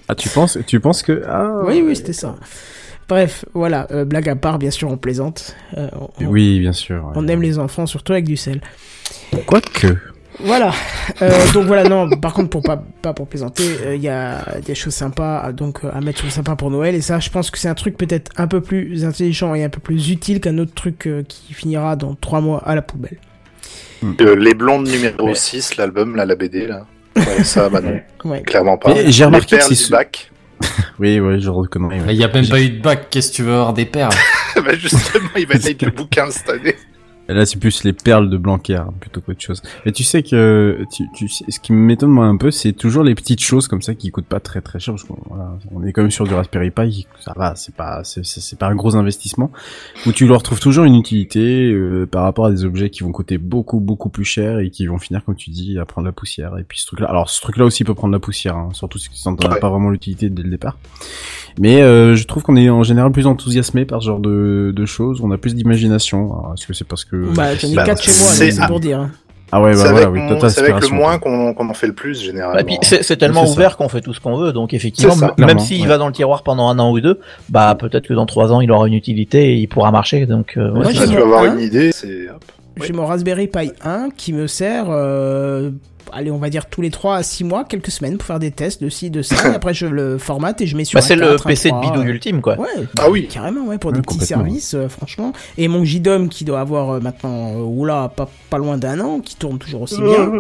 Ah 0.08 0.16
tu 0.16 0.30
penses, 0.30 0.58
tu 0.68 0.80
penses 0.80 1.02
que 1.04 1.24
ah 1.28 1.62
Oui, 1.66 1.82
oui, 1.86 1.96
c'était 1.96 2.14
ça. 2.14 2.36
Bref, 3.10 3.44
voilà, 3.54 3.88
euh, 3.92 4.06
blague 4.06 4.30
à 4.30 4.36
part, 4.38 4.58
bien 4.58 4.72
sûr, 4.72 4.90
on 4.90 4.96
plaisante. 4.98 5.56
Euh, 5.78 5.90
on, 6.22 6.26
Oui, 6.28 6.60
bien 6.60 6.72
sûr. 6.72 6.96
ouais. 7.04 7.12
on 7.16 7.28
aime 7.28 7.42
les 7.42 7.60
enfants, 7.60 7.86
surtout 7.86 8.14
avec 8.14 8.24
du 8.26 8.38
sel. 8.38 8.62
Quoique. 9.46 9.88
Voilà. 10.44 10.72
Euh, 11.22 11.30
donc 11.54 11.66
voilà, 11.66 11.84
non, 11.88 12.10
par 12.10 12.34
contre, 12.34 12.50
pour 12.50 12.62
pas, 12.64 12.82
pas 13.02 13.14
pour 13.14 13.28
plaisanter, 13.28 13.64
euh, 13.86 13.96
il 13.96 14.02
y 14.02 14.10
a 14.10 14.44
des 14.66 14.76
choses 14.76 14.94
sympas 14.94 15.40
à- 15.40 15.52
donc, 15.52 15.84
euh, 15.84 15.90
à 15.94 16.02
mettre 16.02 16.20
sur 16.20 16.28
le 16.28 16.32
sympa 16.32 16.56
pour 16.56 16.72
Noël. 16.72 16.96
Et 16.96 17.02
ça, 17.02 17.20
je 17.20 17.30
pense 17.30 17.52
que 17.52 17.58
c'est 17.60 17.68
un 17.70 17.74
truc 17.76 17.98
peut-être 17.98 18.32
un 18.38 18.48
peu 18.48 18.62
plus 18.62 19.06
intelligent 19.06 19.54
et 19.56 19.64
un 19.64 19.70
peu 19.70 19.80
plus 19.82 20.10
utile 20.10 20.40
qu'un 20.40 20.58
autre 20.58 20.74
truc 20.74 21.08
euh, 21.08 21.24
qui 21.28 21.54
finira 21.54 21.96
dans 21.96 22.16
trois 22.16 22.42
mois 22.42 22.62
à 22.66 22.76
la 22.76 22.82
poubelle. 22.82 23.18
Euh, 24.22 24.36
les 24.36 24.54
blondes 24.56 24.88
numéro 24.88 25.34
6, 25.36 25.78
l'album, 25.78 26.16
là, 26.16 26.26
la 26.26 26.36
BD 26.36 26.66
là. 26.68 26.86
Ouais, 27.16 27.44
ça, 27.44 27.70
bah 27.70 27.82
non, 27.82 28.00
Ouais. 28.32 28.42
clairement 28.42 28.78
pas. 28.78 28.96
J'ai 28.96 29.04
Les 29.20 29.26
remarqué 29.26 29.58
que 29.58 29.76
c'est 29.76 29.92
bac. 29.92 30.32
Oui, 31.00 31.20
oui, 31.20 31.42
je 31.42 31.50
reconnais. 31.50 32.00
il 32.10 32.16
y 32.16 32.24
a 32.24 32.28
même 32.28 32.48
pas 32.48 32.62
eu 32.62 32.70
de 32.70 32.82
bac, 32.82 33.08
qu'est-ce 33.10 33.32
que 33.32 33.36
tu 33.38 33.44
veux 33.44 33.54
avoir 33.54 33.74
des 33.74 33.86
perles? 33.86 34.14
Bah 34.56 34.76
justement, 34.78 35.30
il 35.38 35.48
va 35.48 35.56
être 35.56 35.82
le 35.84 35.92
bouquin 35.92 36.30
cette 36.30 36.50
année. 36.50 36.76
Là, 37.34 37.46
c'est 37.46 37.60
plus 37.60 37.84
les 37.84 37.94
perles 37.94 38.30
de 38.30 38.38
Blanquer 38.38 38.82
plutôt 39.00 39.22
qu'autre 39.22 39.42
chose. 39.42 39.62
Mais 39.86 39.92
tu 39.92 40.04
sais 40.04 40.24
que, 40.24 40.86
tu, 40.94 41.06
tu 41.16 41.28
sais, 41.28 41.46
ce 41.50 41.60
qui 41.60 41.74
m'étonne 41.74 42.10
moi 42.10 42.26
un 42.26 42.38
peu, 42.38 42.52
c'est 42.52 42.74
toujours 42.74 43.04
les 43.04 43.16
petites 43.16 43.42
choses 43.42 43.68
comme 43.68 43.82
ça 43.82 43.96
qui 43.96 44.12
coûtent 44.12 44.26
pas 44.26 44.40
très 44.40 44.62
très 44.62 44.80
cher. 44.80 44.94
Parce 44.94 45.04
qu'on 45.04 45.18
voilà, 45.30 45.58
on 45.74 45.84
est 45.84 45.92
quand 45.94 46.02
même 46.02 46.12
sur 46.12 46.26
du 46.26 46.34
Raspberry 46.34 46.72
Pi, 46.72 47.08
ça 47.20 47.34
va, 47.36 47.56
c'est 47.56 47.76
pas, 47.76 48.02
c'est, 48.04 48.58
pas 48.60 48.68
un 48.68 48.76
gros 48.76 48.96
investissement. 48.96 49.52
Où 50.06 50.12
tu 50.12 50.28
leur 50.28 50.40
retrouves 50.40 50.60
toujours 50.60 50.86
une 50.86 50.96
utilité 50.96 51.72
euh, 51.72 52.06
par 52.06 52.24
rapport 52.24 52.46
à 52.46 52.52
des 52.52 52.66
objets 52.66 52.90
qui 52.90 53.04
vont 53.04 53.12
coûter 53.12 53.38
beaucoup 53.38 53.80
beaucoup 53.80 54.10
plus 54.10 54.26
cher 54.26 54.60
et 54.60 54.70
qui 54.70 54.86
vont 54.88 54.98
finir, 54.98 55.24
comme 55.24 55.36
tu 55.36 55.50
dis, 55.50 55.78
à 55.80 55.86
prendre 55.86 56.06
la 56.06 56.12
poussière. 56.12 56.58
Et 56.58 56.64
puis 56.64 56.80
ce 56.80 56.88
truc-là, 56.88 57.08
alors 57.08 57.30
ce 57.30 57.42
truc-là 57.42 57.66
aussi 57.66 57.84
peut 57.84 57.94
prendre 57.96 58.14
la 58.14 58.20
poussière, 58.20 58.56
hein, 58.58 58.70
surtout 58.74 58.98
si 58.98 59.10
t'en 59.24 59.36
as 59.36 59.52
Ouais. 59.52 59.60
pas 59.60 59.70
vraiment 59.70 59.90
l'utilité 59.90 60.30
dès 60.30 60.44
le 60.44 60.50
départ. 60.50 60.78
Mais 61.60 61.82
euh, 61.82 62.16
je 62.16 62.26
trouve 62.26 62.44
qu'on 62.44 62.56
est 62.56 62.70
en 62.70 62.84
général 62.84 63.12
plus 63.12 63.28
enthousiasmé 63.28 63.84
par 63.86 64.02
ce 64.02 64.08
genre 64.08 64.20
de, 64.20 64.72
de 64.74 64.86
choses. 64.86 65.20
On 65.22 65.32
a 65.32 65.38
plus 65.38 65.54
d'imagination. 65.56 66.54
Est-ce 66.54 66.66
que 66.66 66.74
c'est 66.74 66.88
parce 66.88 67.04
que 67.04 67.21
Bah, 67.36 67.56
j'en 67.56 67.68
ai 67.70 67.76
Bah, 67.76 67.84
quatre 67.84 68.02
chez 68.02 68.12
moi, 68.12 68.30
c'est- 68.32 68.68
pour 68.68 68.80
dire. 68.80 69.00
hein. 69.00 69.12
ah 69.52 69.62
ouais, 69.62 69.74
c'est 69.74 69.84
bah 69.84 69.90
avec, 69.90 70.08
voilà, 70.08 70.34
oui, 70.36 70.50
c'est 70.50 70.60
avec 70.60 70.90
le 70.90 70.96
moins 70.96 71.18
qu'on 71.20 71.54
qu'on 71.54 71.70
en 71.70 71.74
fait 71.74 71.88
le 71.88 71.94
plus, 71.94 72.22
généralement. 72.22 72.60
Et 72.60 72.64
puis 72.64 72.78
c'est 72.82 73.18
tellement 73.18 73.46
ouvert 73.50 73.78
qu'on 73.78 73.90
fait 73.90 74.02
tout 74.02 74.14
ce 74.14 74.20
qu'on 74.20 74.38
veut. 74.38 74.54
Donc 74.54 74.74
effectivement, 74.74 75.14
ça, 75.14 75.34
même 75.38 75.60
s'il 75.60 75.82
ouais. 75.82 75.88
va 75.88 75.98
dans 75.98 76.08
le 76.08 76.14
tiroir 76.14 76.44
pendant 76.44 76.70
un 76.70 76.80
an 76.80 76.92
ou 76.92 77.00
deux, 77.02 77.20
bah 77.50 77.76
peut-être 77.78 78.08
que 78.08 78.14
dans 78.14 78.26
trois 78.26 78.52
ans 78.54 78.62
il 78.62 78.72
aura 78.72 78.88
une 78.88 78.94
utilité 78.94 79.54
et 79.54 79.56
il 79.56 79.68
pourra 79.68 79.92
marcher. 79.92 80.26
Donc 80.26 80.54
euh, 80.58 80.72
ouais, 80.72 80.94
tu 80.94 81.06
vas 81.06 81.22
avoir 81.22 81.44
un. 81.44 81.54
une 81.56 81.60
idée, 81.62 81.92
c'est... 81.92 82.28
J'ai 82.80 82.94
mon 82.94 83.06
Raspberry 83.06 83.48
Pi 83.48 83.72
1 83.84 84.10
qui 84.16 84.34
me 84.34 84.48
sert, 84.48 84.86
euh, 84.90 85.72
allez, 86.14 86.32
on 86.32 86.38
va 86.38 86.50
dire 86.50 86.66
tous 86.68 86.82
les 86.82 86.90
3 86.90 87.18
à 87.18 87.24
6 87.24 87.44
mois, 87.44 87.64
quelques 87.66 87.92
semaines 87.92 88.18
pour 88.18 88.26
faire 88.26 88.40
des 88.40 88.52
tests 88.52 88.82
de 88.82 88.90
ci, 88.90 89.10
de 89.10 89.22
ça. 89.22 89.36
et 89.52 89.56
après, 89.56 89.74
je 89.74 89.86
le 89.88 90.18
formate 90.18 90.62
et 90.62 90.68
je 90.68 90.76
mets 90.78 90.86
sur 90.86 90.98
bah, 90.98 91.04
un 91.04 91.08
c'est 91.08 91.16
le 91.16 91.28
4, 91.32 91.46
un 91.46 91.50
PC 91.50 91.70
de 91.70 91.76
3, 91.76 91.82
bidouille 91.92 92.08
euh, 92.08 92.14
ultime 92.14 92.42
quoi. 92.42 92.58
Ouais, 92.60 92.68
Ah 93.00 93.10
oui. 93.10 93.28
carrément, 93.28 93.66
ouais, 93.66 93.78
pour 93.78 93.92
des 93.92 94.02
petits 94.02 94.20
services, 94.26 94.74
euh, 94.74 94.88
franchement. 94.88 95.34
Et 95.58 95.68
mon 95.68 95.84
JDOM 95.84 96.30
qui 96.30 96.46
doit 96.46 96.60
avoir 96.62 96.92
euh, 96.92 97.00
maintenant, 97.00 97.52
euh, 97.56 97.62
oula, 97.64 98.12
pas, 98.16 98.30
pas 98.50 98.58
loin 98.58 98.78
d'un 98.78 99.00
an, 99.02 99.20
qui 99.20 99.36
tourne 99.36 99.58
toujours 99.60 99.82
aussi 99.84 100.02
bien. 100.02 100.32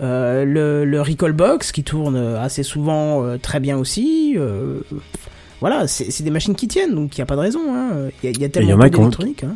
Euh, 0.00 0.44
le, 0.44 0.84
le 0.84 1.00
Recall 1.00 1.32
Box 1.32 1.70
qui 1.70 1.84
tourne 1.84 2.16
assez 2.16 2.62
souvent 2.64 3.24
euh, 3.24 3.38
très 3.38 3.60
bien 3.60 3.76
aussi. 3.78 4.34
euh, 4.36 4.80
voilà, 5.60 5.86
c'est 5.86 6.10
c'est 6.10 6.24
des 6.24 6.30
machines 6.30 6.56
qui 6.56 6.66
tiennent, 6.66 6.94
donc 6.94 7.16
il 7.16 7.20
n'y 7.20 7.22
a 7.22 7.26
pas 7.26 7.36
de 7.36 7.40
raison. 7.40 7.60
hein. 7.70 8.08
Il 8.22 8.26
y, 8.26 8.28
a- 8.28 8.30
il 8.36 8.40
y 8.40 8.44
a 8.44 8.48
tellement 8.48 8.68
y 8.70 8.72
a 8.72 8.76
ont- 8.76 8.88
d'électronique. 8.88 9.44
Hein. 9.44 9.54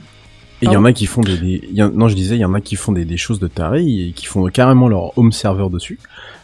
Et 0.63 0.67
il 0.67 0.67
y 0.67 0.69
en 0.71 0.73
Pardon 0.75 0.89
a 0.89 0.93
qui 0.95 1.07
font 1.07 1.21
des, 1.21 1.35
y 1.71 1.83
non, 1.95 2.09
je 2.09 2.15
disais, 2.15 2.37
il 2.37 2.41
y 2.41 2.45
en 2.45 2.55
a 2.55 2.63
qui 2.63 2.77
font 2.77 2.93
des, 2.93 3.05
des 3.05 3.19
choses 3.19 3.41
de 3.41 3.47
taré 3.47 3.85
et 3.85 4.13
qui 4.13 4.25
font 4.25 4.47
carrément 4.47 4.89
leur 4.89 5.17
home 5.19 5.31
server 5.31 5.69
dessus, 5.71 5.99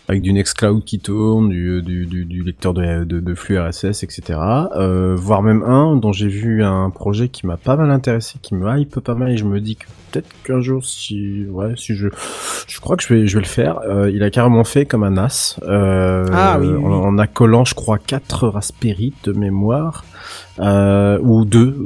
avec 0.06 0.20
du 0.20 0.34
Nextcloud 0.34 0.84
qui 0.84 0.98
tourne, 0.98 1.48
du, 1.48 1.80
du, 1.80 2.04
du, 2.04 2.26
du 2.26 2.42
lecteur 2.42 2.74
de, 2.74 3.04
de, 3.04 3.20
de 3.20 3.34
flux 3.34 3.58
RSS, 3.58 4.02
etc. 4.02 4.38
Euh, 4.76 5.14
voire 5.16 5.42
même 5.42 5.62
un 5.62 5.96
dont 5.96 6.12
j'ai 6.12 6.28
vu 6.28 6.62
un 6.62 6.90
projet 6.90 7.28
qui 7.28 7.46
m'a 7.46 7.56
pas 7.56 7.76
mal 7.76 7.90
intéressé, 7.90 8.34
qui 8.42 8.54
me 8.54 8.78
hype 8.78 9.00
pas 9.00 9.14
mal 9.14 9.30
et 9.30 9.38
je 9.38 9.44
me 9.44 9.60
dis 9.60 9.76
que 9.76 9.86
peut-être 10.10 10.28
qu'un 10.44 10.60
jour, 10.60 10.84
si, 10.84 11.46
ouais, 11.48 11.72
si 11.76 11.94
je, 11.94 12.08
je 12.68 12.80
crois 12.80 12.98
que 12.98 13.02
je 13.02 13.14
vais, 13.14 13.26
je 13.26 13.38
vais 13.38 13.42
le 13.42 13.48
faire. 13.48 13.78
Euh, 13.88 14.10
il 14.10 14.22
a 14.22 14.28
carrément 14.30 14.64
fait 14.64 14.84
comme 14.84 15.04
un 15.04 15.12
NAS, 15.12 15.58
euh, 15.62 16.26
Ah 16.34 16.58
oui, 16.60 16.66
oui, 16.66 16.74
oui. 16.76 16.84
En, 16.84 17.04
en 17.04 17.18
accolant, 17.18 17.64
je 17.64 17.74
crois, 17.74 17.96
quatre 17.98 18.46
Raspberry 18.46 19.14
de 19.24 19.32
mémoire 19.32 20.04
euh, 20.58 21.18
ou 21.20 21.44
deux, 21.44 21.76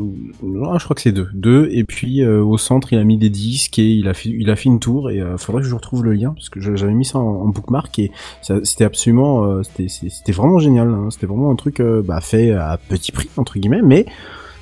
non, 0.42 0.78
je 0.78 0.84
crois 0.84 0.94
que 0.94 1.02
c'est 1.02 1.12
deux, 1.12 1.28
deux, 1.32 1.68
et 1.70 1.84
puis 1.84 2.22
euh, 2.22 2.42
au 2.42 2.58
centre 2.58 2.92
il 2.92 2.98
a 2.98 3.04
mis 3.04 3.18
des 3.18 3.30
disques 3.30 3.78
et 3.78 3.88
il 3.88 4.08
a 4.08 4.14
fait, 4.14 4.30
il 4.30 4.50
a 4.50 4.56
fait 4.56 4.68
une 4.68 4.80
tour 4.80 5.10
et 5.10 5.20
euh, 5.20 5.36
faudrait 5.36 5.62
que 5.62 5.68
je 5.68 5.74
retrouve 5.74 6.04
le 6.04 6.12
lien 6.12 6.32
parce 6.32 6.48
que 6.48 6.60
j'avais 6.60 6.92
mis 6.94 7.04
ça 7.04 7.18
en, 7.18 7.22
en 7.22 7.46
bookmark 7.48 7.98
et 7.98 8.10
c'était 8.42 8.84
absolument, 8.84 9.44
euh, 9.44 9.62
c'était, 9.62 10.32
vraiment 10.32 10.58
génial, 10.58 10.88
hein. 10.88 11.08
c'était 11.10 11.26
vraiment 11.26 11.50
un 11.50 11.56
truc 11.56 11.80
euh, 11.80 12.02
bah, 12.02 12.20
fait 12.20 12.52
à 12.52 12.78
petit 12.88 13.12
prix 13.12 13.28
entre 13.36 13.58
guillemets, 13.58 13.82
mais 13.82 14.06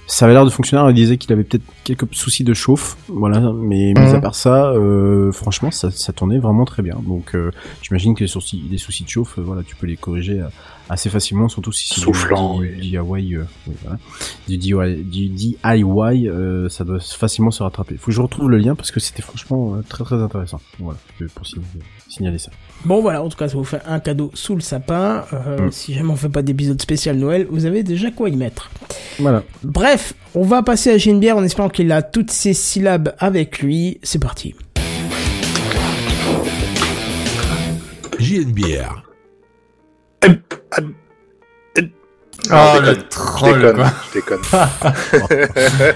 ça 0.07 0.27
avait 0.27 0.35
l'air 0.35 0.45
de 0.45 0.51
fonctionner. 0.51 0.83
Il 0.91 0.95
disait 0.95 1.17
qu'il 1.17 1.33
avait 1.33 1.45
peut-être 1.45 1.65
quelques 1.83 2.07
soucis 2.13 2.45
de 2.45 2.55
chauffe, 2.55 2.97
voilà, 3.09 3.41
mais 3.55 3.95
mis 3.95 4.01
Mhm. 4.01 4.15
à 4.15 4.21
part 4.21 4.35
ça, 4.35 4.67
euh, 4.73 5.33
franchement 5.33 5.71
ça, 5.71 5.91
ça 5.91 6.13
tournait 6.13 6.39
vraiment 6.39 6.65
très 6.65 6.83
bien. 6.83 6.97
Donc 7.07 7.35
euh, 7.35 7.51
j'imagine 7.83 8.15
que 8.15 8.21
les 8.21 8.29
soucis, 8.29 8.63
les 8.71 8.79
soucis 8.79 9.05
de 9.05 9.09
chauffe, 9.09 9.39
euh, 9.39 9.43
voilà, 9.43 9.63
tu 9.63 9.77
peux 9.77 9.87
les 9.87 9.97
corriger 9.97 10.43
assez 10.89 11.09
facilement, 11.11 11.49
surtout 11.49 11.73
si 11.73 11.89
c'est 11.89 12.01
Soufflant, 12.01 12.59
du, 12.61 12.69
oui. 12.69 12.81
DIY, 12.81 12.97
euh, 12.97 13.03
oui, 13.07 13.37
voilà. 13.83 13.99
du 14.47 14.59
DIY, 14.59 15.03
du 15.05 15.29
DIY 15.29 16.29
euh, 16.29 16.69
ça 16.69 16.85
doit 16.85 17.01
facilement 17.01 17.51
se 17.51 17.63
rattraper. 17.63 17.97
Faut 17.97 18.07
que 18.07 18.13
je 18.13 18.21
retrouve 18.21 18.51
le 18.51 18.59
lien 18.59 18.75
parce 18.75 18.91
que 18.91 19.01
c'était 19.01 19.23
franchement 19.23 19.75
euh, 19.75 19.83
très 19.89 20.05
très 20.05 20.17
intéressant. 20.17 20.61
Voilà, 20.79 20.99
pour 21.35 21.47
signaler, 21.47 21.67
signaler 22.09 22.39
ça. 22.39 22.51
Bon 22.85 23.01
voilà, 23.01 23.23
en 23.23 23.29
tout 23.29 23.37
cas, 23.39 23.49
ça 23.49 23.57
vous 23.57 23.65
fait 23.65 23.81
un 23.87 23.99
cadeau 23.99 24.31
sous 24.35 24.55
le 24.55 24.61
sapin. 24.61 25.25
Euh, 25.33 25.55
Mm. 25.65 25.73
Si 25.73 25.95
jamais 25.95 26.11
on 26.11 26.17
fait 26.17 26.29
pas 26.29 26.43
d'épisode 26.43 26.81
spécial 26.81 27.17
Noël, 27.17 27.47
vous 27.51 27.67
avez 27.67 27.83
déjà 27.83 28.11
quoi 28.11 28.29
y 28.29 28.37
mettre. 28.37 28.71
Voilà. 29.19 29.43
Bref, 29.63 30.15
on 30.35 30.43
va 30.43 30.63
passer 30.63 30.91
à 30.91 30.99
Genebière 30.99 31.37
en 31.37 31.45
espérant 31.45 31.69
qu'il 31.69 31.91
a 31.93 32.03
toutes 32.03 32.31
ses 32.31 32.55
syllabes 32.55 33.15
avec 33.19 33.61
lui. 33.61 33.99
C'est 34.03 34.19
parti. 34.19 34.55
JNBR. 38.19 39.14
Ah, 40.77 40.81
Oh, 42.51 42.81
je 42.81 42.81
le 42.81 42.95
déconne, 42.97 43.09
troll, 43.09 43.77
je 44.09 44.13
déconne. 44.19 44.41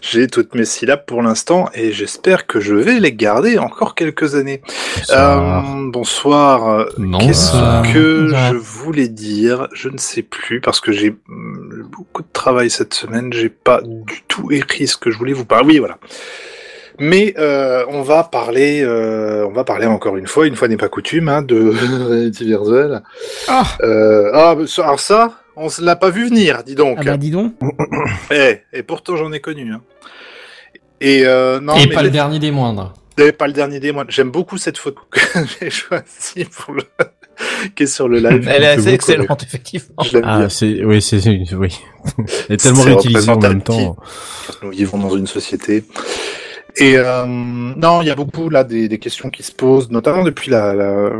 J'ai 0.00 0.26
toutes 0.28 0.54
mes 0.54 0.64
syllabes 0.66 1.04
pour 1.06 1.22
l'instant 1.22 1.68
et 1.74 1.92
j'espère 1.92 2.46
que 2.46 2.60
je 2.60 2.74
vais 2.74 3.00
les 3.00 3.12
garder 3.12 3.58
encore 3.58 3.94
quelques 3.94 4.34
années. 4.34 4.60
Bonsoir. 5.08 5.68
Euh, 5.78 5.90
bonsoir. 5.90 6.68
Euh, 6.68 6.84
Qu'est-ce 7.20 7.52
ça- 7.52 7.82
que 7.92 8.28
je 8.28 8.54
voulais 8.54 9.08
dire? 9.08 9.68
Je 9.72 9.88
ne 9.88 9.98
sais 9.98 10.22
plus 10.22 10.60
parce 10.60 10.80
que 10.80 10.92
j'ai 10.92 11.16
hum, 11.28 11.88
beaucoup 11.90 12.22
de 12.22 12.28
travail 12.32 12.70
cette 12.70 12.94
semaine. 12.94 13.32
J'ai 13.32 13.48
pas 13.48 13.80
du 13.82 14.22
tout 14.28 14.52
écrit 14.52 14.86
ce 14.86 14.96
que 14.96 15.10
je 15.10 15.18
voulais 15.18 15.32
vous 15.34 15.44
parler. 15.46 15.66
Oui, 15.66 15.78
voilà. 15.78 15.98
Mais 16.98 17.34
euh, 17.38 17.84
on 17.88 18.02
va 18.02 18.24
parler, 18.24 18.82
euh, 18.82 19.46
on 19.46 19.52
va 19.52 19.64
parler 19.64 19.86
encore 19.86 20.16
une 20.16 20.26
fois, 20.26 20.46
une 20.46 20.56
fois 20.56 20.68
n'est 20.68 20.76
pas 20.76 20.88
coutume, 20.88 21.28
hein, 21.28 21.42
de 21.42 21.72
réalité 22.08 22.44
virtuelle. 22.44 23.02
Ah, 23.48 23.64
Euh, 23.82 24.30
ah, 24.34 24.54
ça- 24.66 24.84
alors 24.84 25.00
ça, 25.00 25.32
on 25.56 25.68
se 25.68 25.82
l'a 25.82 25.96
pas 25.96 26.10
vu 26.10 26.26
venir, 26.28 26.62
dis 26.64 26.74
donc. 26.74 26.98
ah 27.00 27.04
bah 27.04 27.16
dis 27.16 27.30
donc. 27.30 27.54
Eh, 28.30 28.58
et 28.72 28.82
pourtant 28.82 29.16
j'en 29.16 29.32
ai 29.32 29.40
connu. 29.40 29.72
Hein. 29.72 29.80
Et 31.00 31.22
euh, 31.26 31.60
non, 31.60 31.74
Et 31.76 31.86
mais 31.88 31.94
pas 31.94 32.02
le 32.02 32.10
dernier 32.10 32.38
des 32.38 32.50
moindres. 32.50 32.92
et 33.18 33.32
pas 33.32 33.46
le 33.46 33.52
dernier 33.52 33.80
des 33.80 33.90
mois. 33.92 34.04
J'aime 34.08 34.30
beaucoup 34.30 34.56
cette 34.58 34.78
photo 34.78 35.00
que 35.10 35.20
j'ai 35.60 35.70
choisie 35.70 36.44
pour 36.44 36.74
le 36.74 36.82
qui 37.74 37.84
est 37.84 37.86
sur 37.86 38.08
le 38.08 38.18
live. 38.18 38.46
Elle 38.48 38.62
est 38.62 38.68
assez 38.68 38.92
excellente, 38.92 39.42
effectivement. 39.42 39.94
Ah, 40.22 40.38
bien. 40.40 40.48
c'est, 40.48 40.84
oui, 40.84 41.02
c'est, 41.02 41.26
oui. 41.54 41.76
Elle 42.48 42.54
est 42.54 42.56
tellement 42.62 42.82
réutilisée 42.82 43.30
en 43.30 43.38
même 43.38 43.62
temps. 43.62 43.96
Nous 44.62 44.70
vivons 44.70 44.98
dans 44.98 45.16
une 45.16 45.26
société. 45.26 45.84
Et 46.76 46.96
euh, 46.96 47.26
non, 47.26 48.00
il 48.00 48.08
y 48.08 48.10
a 48.10 48.14
beaucoup 48.14 48.48
là 48.48 48.64
des, 48.64 48.88
des 48.88 48.98
questions 48.98 49.28
qui 49.28 49.42
se 49.42 49.52
posent, 49.52 49.90
notamment 49.90 50.22
depuis 50.22 50.50
la, 50.50 50.72
la, 50.74 51.10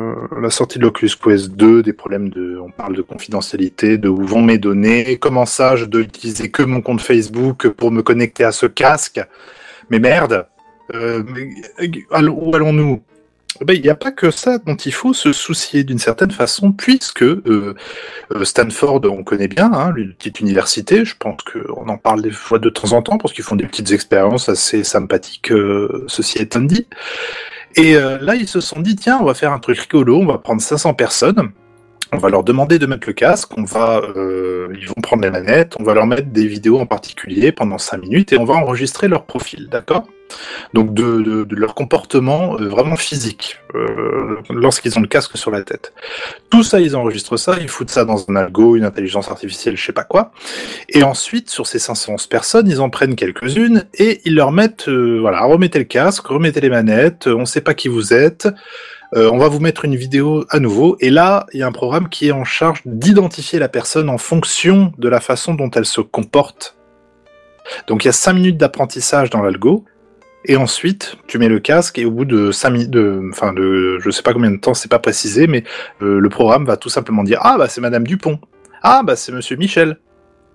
la 0.40 0.50
sortie 0.50 0.78
de 0.78 0.84
l'Oculus 0.84 1.12
Quest 1.22 1.50
2, 1.50 1.82
des 1.82 1.92
problèmes 1.92 2.30
de, 2.30 2.58
on 2.58 2.70
parle 2.70 2.96
de 2.96 3.02
confidentialité, 3.02 3.98
de 3.98 4.08
où 4.08 4.24
vont 4.24 4.40
mes 4.40 4.56
données, 4.56 5.18
comment 5.18 5.44
ça, 5.44 5.76
je 5.76 5.84
dois 5.84 6.00
utiliser 6.00 6.50
que 6.50 6.62
mon 6.62 6.80
compte 6.80 7.02
Facebook 7.02 7.68
pour 7.68 7.90
me 7.90 8.02
connecter 8.02 8.44
à 8.44 8.52
ce 8.52 8.64
casque. 8.64 9.20
Mais 9.90 9.98
merde, 9.98 10.46
euh, 10.94 11.22
euh, 11.80 12.28
où 12.28 12.54
allons-nous? 12.54 13.02
Ben, 13.60 13.74
il 13.74 13.82
n'y 13.82 13.90
a 13.90 13.94
pas 13.94 14.12
que 14.12 14.30
ça 14.30 14.58
dont 14.58 14.76
il 14.76 14.92
faut 14.92 15.12
se 15.12 15.32
soucier 15.32 15.84
d'une 15.84 15.98
certaine 15.98 16.30
façon, 16.30 16.72
puisque 16.72 17.22
euh, 17.22 17.74
euh, 18.34 18.44
Stanford, 18.44 19.02
on 19.04 19.22
connaît 19.22 19.48
bien, 19.48 19.70
hein, 19.72 19.92
une 19.96 20.14
petite 20.14 20.40
université, 20.40 21.04
je 21.04 21.14
pense 21.18 21.36
qu'on 21.42 21.88
en 21.88 21.98
parle 21.98 22.22
des 22.22 22.30
fois 22.30 22.58
de 22.58 22.70
temps 22.70 22.92
en 22.92 23.02
temps, 23.02 23.18
parce 23.18 23.34
qu'ils 23.34 23.44
font 23.44 23.56
des 23.56 23.66
petites 23.66 23.92
expériences 23.92 24.48
assez 24.48 24.84
sympathiques, 24.84 25.52
euh, 25.52 26.04
ceci 26.08 26.38
étant 26.38 26.60
dit. 26.60 26.86
Et 27.76 27.96
euh, 27.96 28.18
là, 28.20 28.34
ils 28.34 28.48
se 28.48 28.60
sont 28.60 28.80
dit, 28.80 28.96
tiens, 28.96 29.18
on 29.20 29.24
va 29.24 29.34
faire 29.34 29.52
un 29.52 29.58
truc 29.58 29.78
rigolo, 29.78 30.18
on 30.18 30.26
va 30.26 30.38
prendre 30.38 30.62
500 30.62 30.94
personnes, 30.94 31.50
on 32.12 32.18
va 32.18 32.30
leur 32.30 32.44
demander 32.44 32.78
de 32.78 32.86
mettre 32.86 33.06
le 33.06 33.12
casque, 33.12 33.56
on 33.56 33.64
va, 33.64 34.02
ils 34.74 34.86
vont 34.86 35.00
prendre 35.02 35.22
les 35.22 35.30
manettes, 35.30 35.76
on 35.80 35.82
va 35.82 35.94
leur 35.94 36.06
mettre 36.06 36.28
des 36.28 36.46
vidéos 36.46 36.78
en 36.78 36.86
particulier 36.86 37.52
pendant 37.52 37.78
5 37.78 37.98
minutes, 37.98 38.32
et 38.32 38.38
on 38.38 38.44
va 38.44 38.54
enregistrer 38.54 39.08
leur 39.08 39.24
profil, 39.24 39.68
d'accord? 39.70 40.06
Donc 40.74 40.94
de, 40.94 41.46
leur 41.50 41.74
comportement 41.74 42.58
euh, 42.58 42.68
vraiment 42.68 42.96
physique 42.96 43.58
euh, 43.74 44.36
lorsqu'ils 44.50 44.98
ont 44.98 45.02
le 45.02 45.08
casque 45.08 45.36
sur 45.36 45.50
la 45.50 45.62
tête. 45.62 45.92
Tout 46.50 46.62
ça, 46.62 46.80
ils 46.80 46.96
enregistrent 46.96 47.38
ça, 47.38 47.56
ils 47.60 47.68
foutent 47.68 47.90
ça 47.90 48.04
dans 48.04 48.28
un 48.28 48.36
algo, 48.36 48.76
une 48.76 48.84
intelligence 48.84 49.30
artificielle, 49.30 49.76
je 49.76 49.84
sais 49.84 49.92
pas 49.92 50.04
quoi. 50.04 50.32
Et 50.88 51.02
ensuite, 51.02 51.50
sur 51.50 51.66
ces 51.66 51.78
511 51.78 52.26
personnes, 52.26 52.68
ils 52.68 52.80
en 52.80 52.90
prennent 52.90 53.16
quelques-unes 53.16 53.84
et 53.94 54.20
ils 54.24 54.34
leur 54.34 54.52
mettent, 54.52 54.88
euh, 54.88 55.18
voilà, 55.20 55.42
remettez 55.44 55.78
le 55.78 55.84
casque, 55.84 56.26
remettez 56.26 56.60
les 56.60 56.70
manettes, 56.70 57.26
on 57.26 57.46
sait 57.46 57.60
pas 57.60 57.74
qui 57.74 57.88
vous 57.88 58.12
êtes. 58.12 58.48
on 59.14 59.36
va 59.36 59.48
vous 59.48 59.60
mettre 59.60 59.84
une 59.84 59.94
vidéo 59.94 60.46
à 60.48 60.58
nouveau, 60.58 60.96
et 61.00 61.10
là, 61.10 61.44
il 61.52 61.60
y 61.60 61.62
a 61.62 61.66
un 61.66 61.72
programme 61.72 62.08
qui 62.08 62.28
est 62.28 62.32
en 62.32 62.44
charge 62.44 62.80
d'identifier 62.86 63.58
la 63.58 63.68
personne 63.68 64.08
en 64.08 64.16
fonction 64.16 64.92
de 64.96 65.08
la 65.08 65.20
façon 65.20 65.54
dont 65.54 65.70
elle 65.70 65.84
se 65.84 66.00
comporte. 66.00 66.76
Donc 67.86 68.04
il 68.04 68.08
y 68.08 68.10
a 68.10 68.12
5 68.12 68.32
minutes 68.32 68.56
d'apprentissage 68.56 69.30
dans 69.30 69.42
l'algo, 69.42 69.84
et 70.44 70.56
ensuite, 70.56 71.16
tu 71.26 71.38
mets 71.38 71.48
le 71.48 71.60
casque 71.60 71.98
et 71.98 72.04
au 72.04 72.10
bout 72.10 72.24
de 72.24 72.50
5 72.50 72.70
minutes, 72.70 72.90
de, 72.90 73.22
enfin 73.30 73.52
de, 73.52 73.98
je 74.00 74.10
sais 74.10 74.22
pas 74.22 74.32
combien 74.32 74.50
de 74.50 74.56
temps, 74.56 74.74
c'est 74.74 74.90
pas 74.90 74.98
précisé, 74.98 75.46
mais 75.46 75.64
euh, 76.02 76.18
le 76.18 76.28
programme 76.28 76.64
va 76.64 76.76
tout 76.76 76.88
simplement 76.88 77.22
dire 77.22 77.38
ah 77.42 77.56
bah 77.58 77.68
c'est 77.68 77.80
Madame 77.80 78.06
Dupont, 78.06 78.40
ah 78.82 79.02
bah 79.04 79.16
c'est 79.16 79.32
Monsieur 79.32 79.56
Michel. 79.56 79.98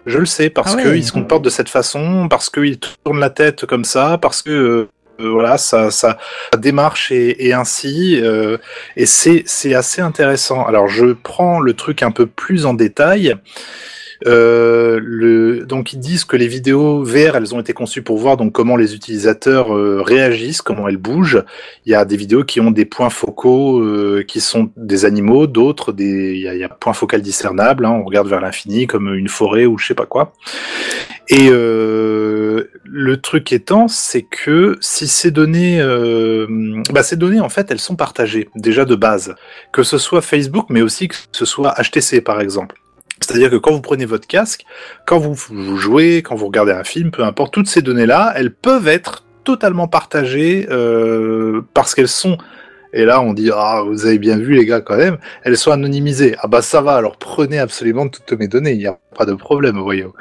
Je 0.06 0.20
le 0.20 0.26
sais 0.26 0.50
parce 0.50 0.74
Ah 0.74 0.78
ouais. 0.78 0.84
que 0.84 0.96
il 0.96 1.04
se 1.04 1.12
comporte 1.12 1.44
de 1.44 1.50
cette 1.50 1.70
façon, 1.70 2.28
parce 2.30 2.50
qu'il 2.50 2.80
tourne 2.80 3.20
la 3.20 3.30
tête 3.30 3.66
comme 3.66 3.84
ça, 3.84 4.18
parce 4.18 4.42
que 4.42 4.50
euh, 4.52 4.90
euh, 5.20 5.30
voilà, 5.30 5.58
ça, 5.58 5.92
ça, 5.92 6.18
sa 6.54 6.60
démarche 6.60 7.12
est, 7.12 7.52
ainsi, 7.52 8.20
euh, 8.22 8.58
et 8.96 9.06
c'est 9.06 9.44
c'est 9.46 9.74
assez 9.74 10.02
intéressant. 10.02 10.66
Alors 10.66 10.88
je 10.88 11.14
prends 11.14 11.60
le 11.60 11.74
truc 11.74 12.04
un 12.04 12.12
peu 12.12 12.26
plus 12.26 12.66
en 12.66 12.74
détail. 12.74 13.36
Euh, 14.26 15.00
le, 15.02 15.66
donc 15.66 15.94
ils 15.94 16.00
disent 16.00 16.26
que 16.26 16.36
les 16.36 16.48
vidéos 16.48 17.04
VR, 17.04 17.36
elles 17.36 17.54
ont 17.54 17.60
été 17.60 17.74
conçues 17.74 18.02
pour 18.02 18.18
voir 18.18 18.38
donc 18.38 18.52
comment 18.52 18.76
les 18.76 18.96
utilisateurs 18.96 19.76
euh, 19.76 20.02
réagissent, 20.02 20.62
comment 20.62 20.88
elles 20.88 20.98
bougent. 20.98 21.44
Il 21.86 21.92
y 21.92 21.96
a 21.96 22.06
des 22.06 22.18
vidéos 22.18 22.44
qui 22.44 22.60
ont 22.60 22.72
des 22.72 22.86
points 22.86 23.10
focaux 23.10 23.80
euh, 23.80 24.24
qui 24.28 24.40
sont 24.40 24.72
des 24.76 25.06
animaux, 25.06 25.48
d'autres 25.48 25.92
des, 25.92 26.34
il 26.36 26.42
y 26.42 26.48
a, 26.48 26.56
y 26.56 26.64
a 26.64 26.70
un 26.86 26.94
focal 26.94 27.22
discernable. 27.22 27.86
Hein, 27.86 27.92
on 27.92 28.04
regarde 28.04 28.28
vers 28.28 28.42
l'infini 28.42 28.88
comme 28.88 29.14
une 29.14 29.28
forêt 29.28 29.66
ou 29.66 29.78
je 29.78 29.88
sais 29.88 29.96
pas 29.96 30.06
quoi. 30.06 30.34
Et 31.30 31.50
euh, 31.50 32.72
le 32.86 33.18
truc 33.18 33.52
étant, 33.52 33.88
c'est 33.90 34.22
que 34.22 34.78
si 34.80 35.08
ces 35.08 35.30
données, 35.30 35.82
euh, 35.82 36.48
bah 36.92 37.04
ces 37.04 37.18
données 37.18 37.42
en 37.42 37.50
fait, 37.50 37.70
elles 37.70 37.80
sont 37.80 37.98
partagées 37.98 38.50
déjà 38.56 38.86
de 38.86 38.96
base, 38.96 39.36
que 39.74 39.84
ce 39.84 39.98
soit 39.98 40.22
Facebook, 40.22 40.68
mais 40.70 40.82
aussi 40.82 41.10
que 41.10 41.16
ce 41.32 41.46
soit 41.46 41.76
HTC 41.82 42.22
par 42.22 42.40
exemple. 42.40 42.76
C'est-à-dire 43.20 43.50
que 43.50 43.56
quand 43.56 43.72
vous 43.72 43.82
prenez 43.82 44.06
votre 44.06 44.28
casque, 44.28 44.66
quand 45.06 45.18
vous, 45.18 45.78
jouez, 45.78 46.22
quand 46.22 46.36
vous 46.36 46.48
regardez 46.48 46.72
un 46.72 46.84
film, 46.84 47.12
peu 47.12 47.24
importe, 47.24 47.54
toutes 47.54 47.68
ces 47.68 47.82
données-là, 47.82 48.34
elles 48.36 48.54
peuvent 48.54 48.88
être 48.88 49.26
totalement 49.44 49.88
partagées 49.88 50.68
euh, 50.70 51.62
parce 51.74 51.96
qu'elles 51.96 52.08
sont. 52.08 52.38
Et 52.94 53.06
là, 53.06 53.22
on 53.22 53.34
dit 53.34 53.50
ah 53.54 53.84
vous 53.86 54.06
avez 54.06 54.18
bien 54.18 54.38
vu 54.38 54.54
les 54.54 54.66
gars 54.66 54.82
quand 54.82 54.98
même, 54.98 55.18
elles 55.44 55.58
sont 55.58 55.72
anonymisées. 55.72 56.36
Ah 56.40 56.48
bah 56.48 56.62
ça 56.62 56.82
va, 56.82 56.96
alors 56.96 57.18
prenez 57.18 57.60
absolument 57.60 58.08
toutes 58.08 58.32
mes 58.34 58.48
données, 58.48 58.78
pas 59.18 59.26
de 59.26 59.34
problème, 59.34 59.80
voyons. 59.80 60.14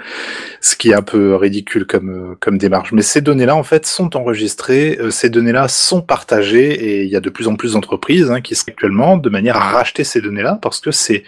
Ce 0.60 0.74
qui 0.74 0.90
est 0.90 0.94
un 0.94 1.02
peu 1.02 1.36
ridicule 1.36 1.86
comme 1.86 2.10
euh, 2.10 2.36
comme 2.40 2.58
démarche. 2.58 2.92
Mais 2.92 3.02
ces 3.02 3.20
données-là 3.20 3.54
en 3.54 3.62
fait 3.62 3.86
sont 3.86 4.16
enregistrées, 4.16 4.98
euh, 5.00 5.10
ces 5.10 5.28
données-là 5.30 5.68
sont 5.68 6.00
partagées 6.00 6.72
et 6.72 7.02
il 7.04 7.10
y 7.10 7.16
a 7.16 7.20
de 7.20 7.30
plus 7.30 7.46
en 7.48 7.56
plus 7.56 7.74
d'entreprises 7.74 8.30
hein, 8.30 8.40
qui 8.40 8.54
sont 8.54 8.64
actuellement 8.68 9.16
de 9.16 9.28
manière 9.28 9.56
à 9.56 9.70
racheter 9.70 10.02
ces 10.04 10.20
données-là 10.20 10.58
parce 10.62 10.80
que 10.80 10.90
c'est 10.90 11.24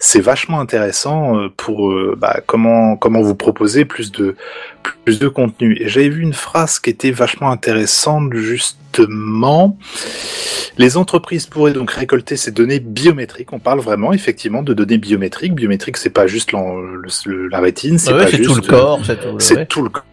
c'est 0.00 0.20
vachement 0.20 0.60
intéressant 0.60 1.38
euh, 1.38 1.48
pour 1.56 1.94
bah, 2.16 2.40
comment 2.46 2.96
comment 2.96 3.22
vous 3.22 3.34
proposer 3.36 3.84
plus 3.84 4.10
de 4.12 4.34
plus 5.04 5.18
de 5.18 5.28
contenu. 5.28 5.76
Et 5.80 5.88
j'avais 5.88 6.08
vu 6.08 6.22
une 6.22 6.32
phrase 6.32 6.78
qui 6.78 6.90
était 6.90 7.12
vachement 7.12 7.50
intéressante 7.50 8.34
justement. 8.34 9.78
Les 10.78 10.96
entreprises 10.96 11.46
pourraient 11.46 11.72
donc 11.72 11.90
récolter 11.90 12.36
ces 12.36 12.50
données 12.50 12.80
biométriques. 12.80 13.52
On 13.52 13.58
parle 13.58 13.80
vraiment 13.80 14.12
effectivement 14.12 14.62
de 14.62 14.74
données 14.74 14.98
biométriques. 14.98 15.54
Biométrique, 15.54 15.96
c'est 15.96 16.10
pas 16.10 16.26
juste 16.26 16.52
le- 16.52 17.08
le- 17.26 17.48
la 17.48 17.60
rétine, 17.60 17.98
c'est 17.98 18.10
Ah 18.12 18.16
ouais, 18.16 18.24
pas 18.24 18.30
juste 18.30 18.44
tout 18.44 18.54
le 18.54 18.62
corps, 18.62 19.00
c'est 19.04 19.20
tout 19.20 19.32
le- 19.34 19.40
c'est 19.40 19.56
ouais. 19.56 19.66
tout 19.66 19.82
le 19.82 19.88
corps. 19.88 20.04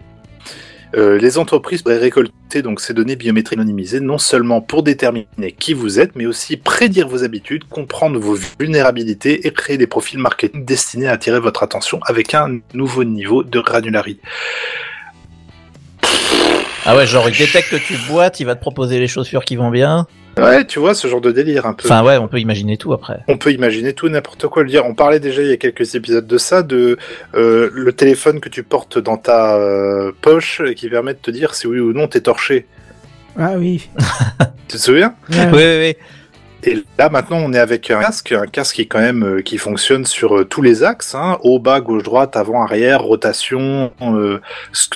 Euh, 0.98 1.20
les 1.20 1.38
entreprises 1.38 1.84
pourraient 1.84 2.00
récolter 2.00 2.64
donc 2.64 2.82
ces 2.82 2.96
données 2.96 3.16
biométriques 3.16 3.60
anonymisées 3.60 4.00
non 4.00 4.18
seulement 4.18 4.60
pour 4.60 4.82
déterminer 4.82 5.28
qui 5.60 5.76
vous 5.76 6.00
êtes, 6.00 6.16
mais 6.16 6.26
aussi 6.26 6.58
prédire 6.58 7.08
vos 7.08 7.24
habitudes, 7.24 7.64
comprendre 7.70 8.20
vos 8.20 8.36
vulnérabilités 8.60 9.46
et 9.46 9.52
créer 9.54 9.78
des 9.78 9.86
profils 9.86 10.18
marketing 10.18 10.66
destinés 10.66 11.08
à 11.08 11.12
attirer 11.12 11.40
votre 11.40 11.62
attention 11.62 12.00
avec 12.08 12.34
un 12.34 12.58
nouveau 12.74 13.04
niveau 13.04 13.44
de 13.44 13.60
granularité. 13.60 14.22
Ah 16.86 16.96
ouais, 16.96 17.06
genre 17.06 17.30
il 17.30 17.38
détecte 17.38 17.70
que 17.70 17.76
tu 17.76 17.94
boites, 18.10 18.40
il 18.40 18.46
va 18.46 18.56
te 18.56 18.62
proposer 18.62 19.00
les 19.00 19.08
chaussures 19.08 19.46
qui 19.46 19.56
vont 19.58 19.70
bien. 19.70 20.08
Ouais, 20.38 20.66
tu 20.66 20.80
vois 20.80 20.94
ce 20.94 21.08
genre 21.08 21.22
de 21.22 21.32
délire 21.32 21.66
un 21.66 21.74
peu. 21.74 21.88
Enfin 21.88 22.04
ouais, 22.04 22.18
on 22.18 22.28
peut 22.28 22.40
imaginer 22.40 22.78
tout 22.78 22.94
après. 22.94 23.20
On 23.28 23.38
peut 23.38 23.52
imaginer 23.52 23.94
tout 23.94 24.08
n'importe 24.10 24.48
quoi 24.48 24.64
le 24.64 24.70
dire. 24.70 24.86
On 24.86 24.94
parlait 24.94 25.20
déjà 25.20 25.42
il 25.42 25.50
y 25.50 25.52
a 25.52 25.58
quelques 25.58 25.96
épisodes 25.96 26.28
de 26.28 26.38
ça, 26.38 26.64
de 26.64 26.98
euh, 27.36 27.70
le 27.74 27.92
téléphone 27.94 28.40
que 28.40 28.50
tu 28.50 28.64
portes 28.64 29.00
dans 29.00 29.18
ta 29.18 29.58
euh, 29.58 30.12
poche 30.22 30.62
et 30.66 30.76
qui 30.76 30.90
permet 30.90 31.14
de 31.14 31.20
te 31.20 31.32
dire 31.32 31.56
si 31.56 31.68
oui 31.68 31.80
ou 31.80 31.94
non 31.94 32.08
t'es 32.08 32.22
torché. 32.22 32.68
Ah 33.38 33.54
oui. 33.58 33.90
Tu 34.68 34.78
te 34.78 34.82
souviens? 34.82 35.16
Oui, 35.30 35.38
oui, 35.54 35.78
oui. 35.80 35.96
Et 36.64 36.84
là 36.98 37.10
maintenant 37.10 37.38
on 37.38 37.54
est 37.54 37.60
avec 37.60 37.90
un 37.90 38.02
casque, 38.02 38.32
un 38.34 38.46
casque 38.46 38.76
qui 38.76 38.88
quand 38.88 39.00
même 39.00 39.24
euh, 39.24 39.42
qui 39.42 39.58
fonctionne 39.58 40.06
sur 40.06 40.40
euh, 40.40 40.44
tous 40.44 40.62
les 40.62 40.84
axes, 40.84 41.16
hein, 41.16 41.38
haut, 41.44 41.60
bas, 41.60 41.80
gauche, 41.80 42.04
droite, 42.04 42.36
avant, 42.36 42.62
arrière, 42.64 43.02
rotation, 43.02 43.92
euh, 44.02 44.40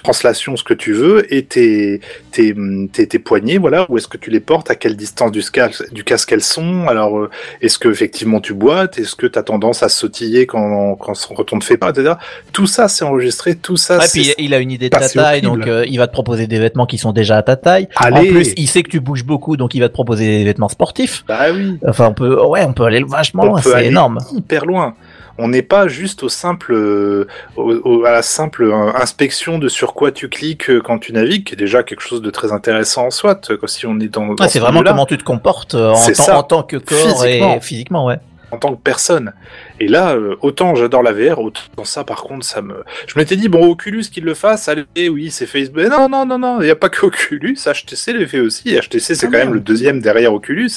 translation, 0.04 0.58
ce 0.58 0.64
que 0.64 0.74
tu 0.74 0.94
veux, 0.94 1.34
et 1.34 1.46
tes 1.46 2.02
tes, 2.32 2.56
tes, 2.92 3.08
tes 3.08 3.20
poignets, 3.20 3.58
voilà, 3.58 3.86
où 3.90 3.98
est-ce 3.98 4.08
que 4.08 4.18
tu 4.18 4.30
les 4.30 4.40
portes, 4.40 4.72
à 4.72 4.76
quelle 4.76 4.98
distance 4.98 5.32
du 5.32 5.42
casque, 5.44 5.92
du 5.94 6.04
casque 6.04 6.32
elles 6.32 6.44
sont, 6.44 6.88
alors 6.88 7.18
euh, 7.18 7.30
est-ce 7.62 7.78
que 7.78 7.90
effectivement 7.90 8.42
tu 8.42 8.54
boites, 8.54 8.98
est-ce 9.00 9.16
que 9.16 9.28
tu 9.28 9.40
as 9.40 9.44
tendance 9.44 9.84
à 9.84 9.90
sautiller 9.90 10.46
quand 10.46 10.96
quand, 10.96 11.14
quand 11.36 11.54
on 11.54 11.60
te 11.60 11.64
fait 11.64 11.78
pas, 11.78 11.92
etc. 11.92 12.16
Tout 12.52 12.68
ça 12.68 12.88
c'est 12.88 13.06
enregistré, 13.06 13.56
tout 13.56 13.78
ça 13.78 14.02
c'est 14.02 14.20
puis 14.20 14.34
il 14.38 14.54
a 14.54 14.60
une 14.60 14.72
idée 14.72 14.90
de 14.90 14.98
ta 14.98 15.08
taille, 15.08 15.42
donc 15.42 15.68
euh, 15.68 15.86
il 15.88 15.98
va 15.98 16.08
te 16.08 16.14
proposer 16.14 16.48
des 16.48 16.60
vêtements 16.60 16.86
qui 16.86 16.98
sont 16.98 17.14
déjà 17.14 17.38
à 17.38 17.44
ta 17.44 17.56
taille. 17.56 17.88
En 18.00 18.06
Allez. 18.06 18.30
plus, 18.30 18.54
il 18.58 18.68
sait 18.68 18.84
que 18.84 18.90
tu 18.90 19.00
bouges 19.00 19.24
beaucoup, 19.24 19.56
donc 19.56 19.76
il 19.76 19.80
va 19.80 19.90
te 19.90 19.94
proposer 19.94 20.40
des 20.40 20.44
vêtements 20.44 20.70
sportifs. 20.70 21.24
bah 21.28 21.53
oui. 21.54 21.80
Enfin, 21.88 22.08
on 22.10 22.14
peut, 22.14 22.42
ouais, 22.46 22.64
on 22.66 22.74
peut 22.74 22.84
aller 22.84 23.04
vachement 23.04 23.46
loin, 23.46 23.62
c'est 23.62 23.86
énorme. 23.88 24.20
hyper 24.34 24.66
loin. 24.66 24.94
On 25.40 25.48
n'est 25.48 25.64
pas 25.64 25.88
juste 25.88 26.22
au 26.22 26.30
simple, 26.30 26.74
euh, 26.74 27.28
au- 27.56 27.74
au- 27.84 28.06
à 28.06 28.12
la 28.12 28.22
simple 28.22 28.66
euh, 28.66 28.94
inspection 28.96 29.58
de 29.58 29.68
sur 29.68 29.96
quoi 29.96 30.12
tu 30.12 30.30
cliques 30.30 30.70
euh, 30.70 30.80
quand 30.80 31.00
tu 31.00 31.12
navigues, 31.12 31.44
qui 31.44 31.54
est 31.54 31.58
déjà 31.58 31.82
quelque 31.82 32.02
chose 32.02 32.22
de 32.22 32.30
très 32.30 32.52
intéressant 32.52 33.08
en 33.08 33.10
soi. 33.10 33.34
vois, 33.50 33.68
Si 33.68 33.88
on 33.88 34.00
est 34.00 34.10
dans, 34.10 34.28
Ouais, 34.28 34.36
c'est 34.42 34.50
ce 34.50 34.60
vraiment 34.60 34.84
comment 34.84 35.06
tu 35.08 35.18
te 35.18 35.24
comportes 35.24 35.74
euh, 35.74 35.90
en, 35.92 35.96
tant- 36.12 36.38
en 36.38 36.44
tant 36.44 36.62
que 36.64 36.78
corps 36.78 36.98
Physiquement. 36.98 37.56
et 37.56 37.60
physiquement, 37.62 38.06
ouais. 38.06 38.18
En 38.54 38.58
tant 38.58 38.76
que 38.76 38.82
personne. 38.82 39.34
Et 39.80 39.88
là, 39.88 40.16
euh, 40.16 40.36
autant 40.42 40.76
j'adore 40.76 41.02
la 41.02 41.12
VR, 41.12 41.40
autant 41.40 41.84
ça, 41.84 42.04
par 42.04 42.24
contre, 42.24 42.46
ça 42.46 42.62
me. 42.62 42.84
Je 43.08 43.18
m'étais 43.18 43.36
dit 43.36 43.50
bon, 43.50 43.68
Oculus 43.68 44.04
qu'il 44.04 44.24
le 44.24 44.36
fasse, 44.36 44.70
allez, 44.70 45.10
oui, 45.10 45.32
c'est 45.32 45.48
Facebook. 45.48 45.82
Mais 45.84 45.90
non, 45.90 46.08
non, 46.08 46.26
non, 46.26 46.38
non, 46.38 46.62
il 46.62 46.66
n'y 46.66 46.72
a 46.72 46.76
pas 46.76 46.90
que 46.90 47.06
Oculus. 47.06 47.58
HTC 47.66 48.14
le 48.14 48.26
fait 48.28 48.40
aussi. 48.40 48.78
HTC, 48.78 49.16
c'est 49.16 49.26
Ah 49.26 49.30
quand 49.32 49.38
même 49.40 49.54
le 49.54 49.60
deuxième 49.60 50.00
derrière 50.00 50.34
Oculus. 50.34 50.70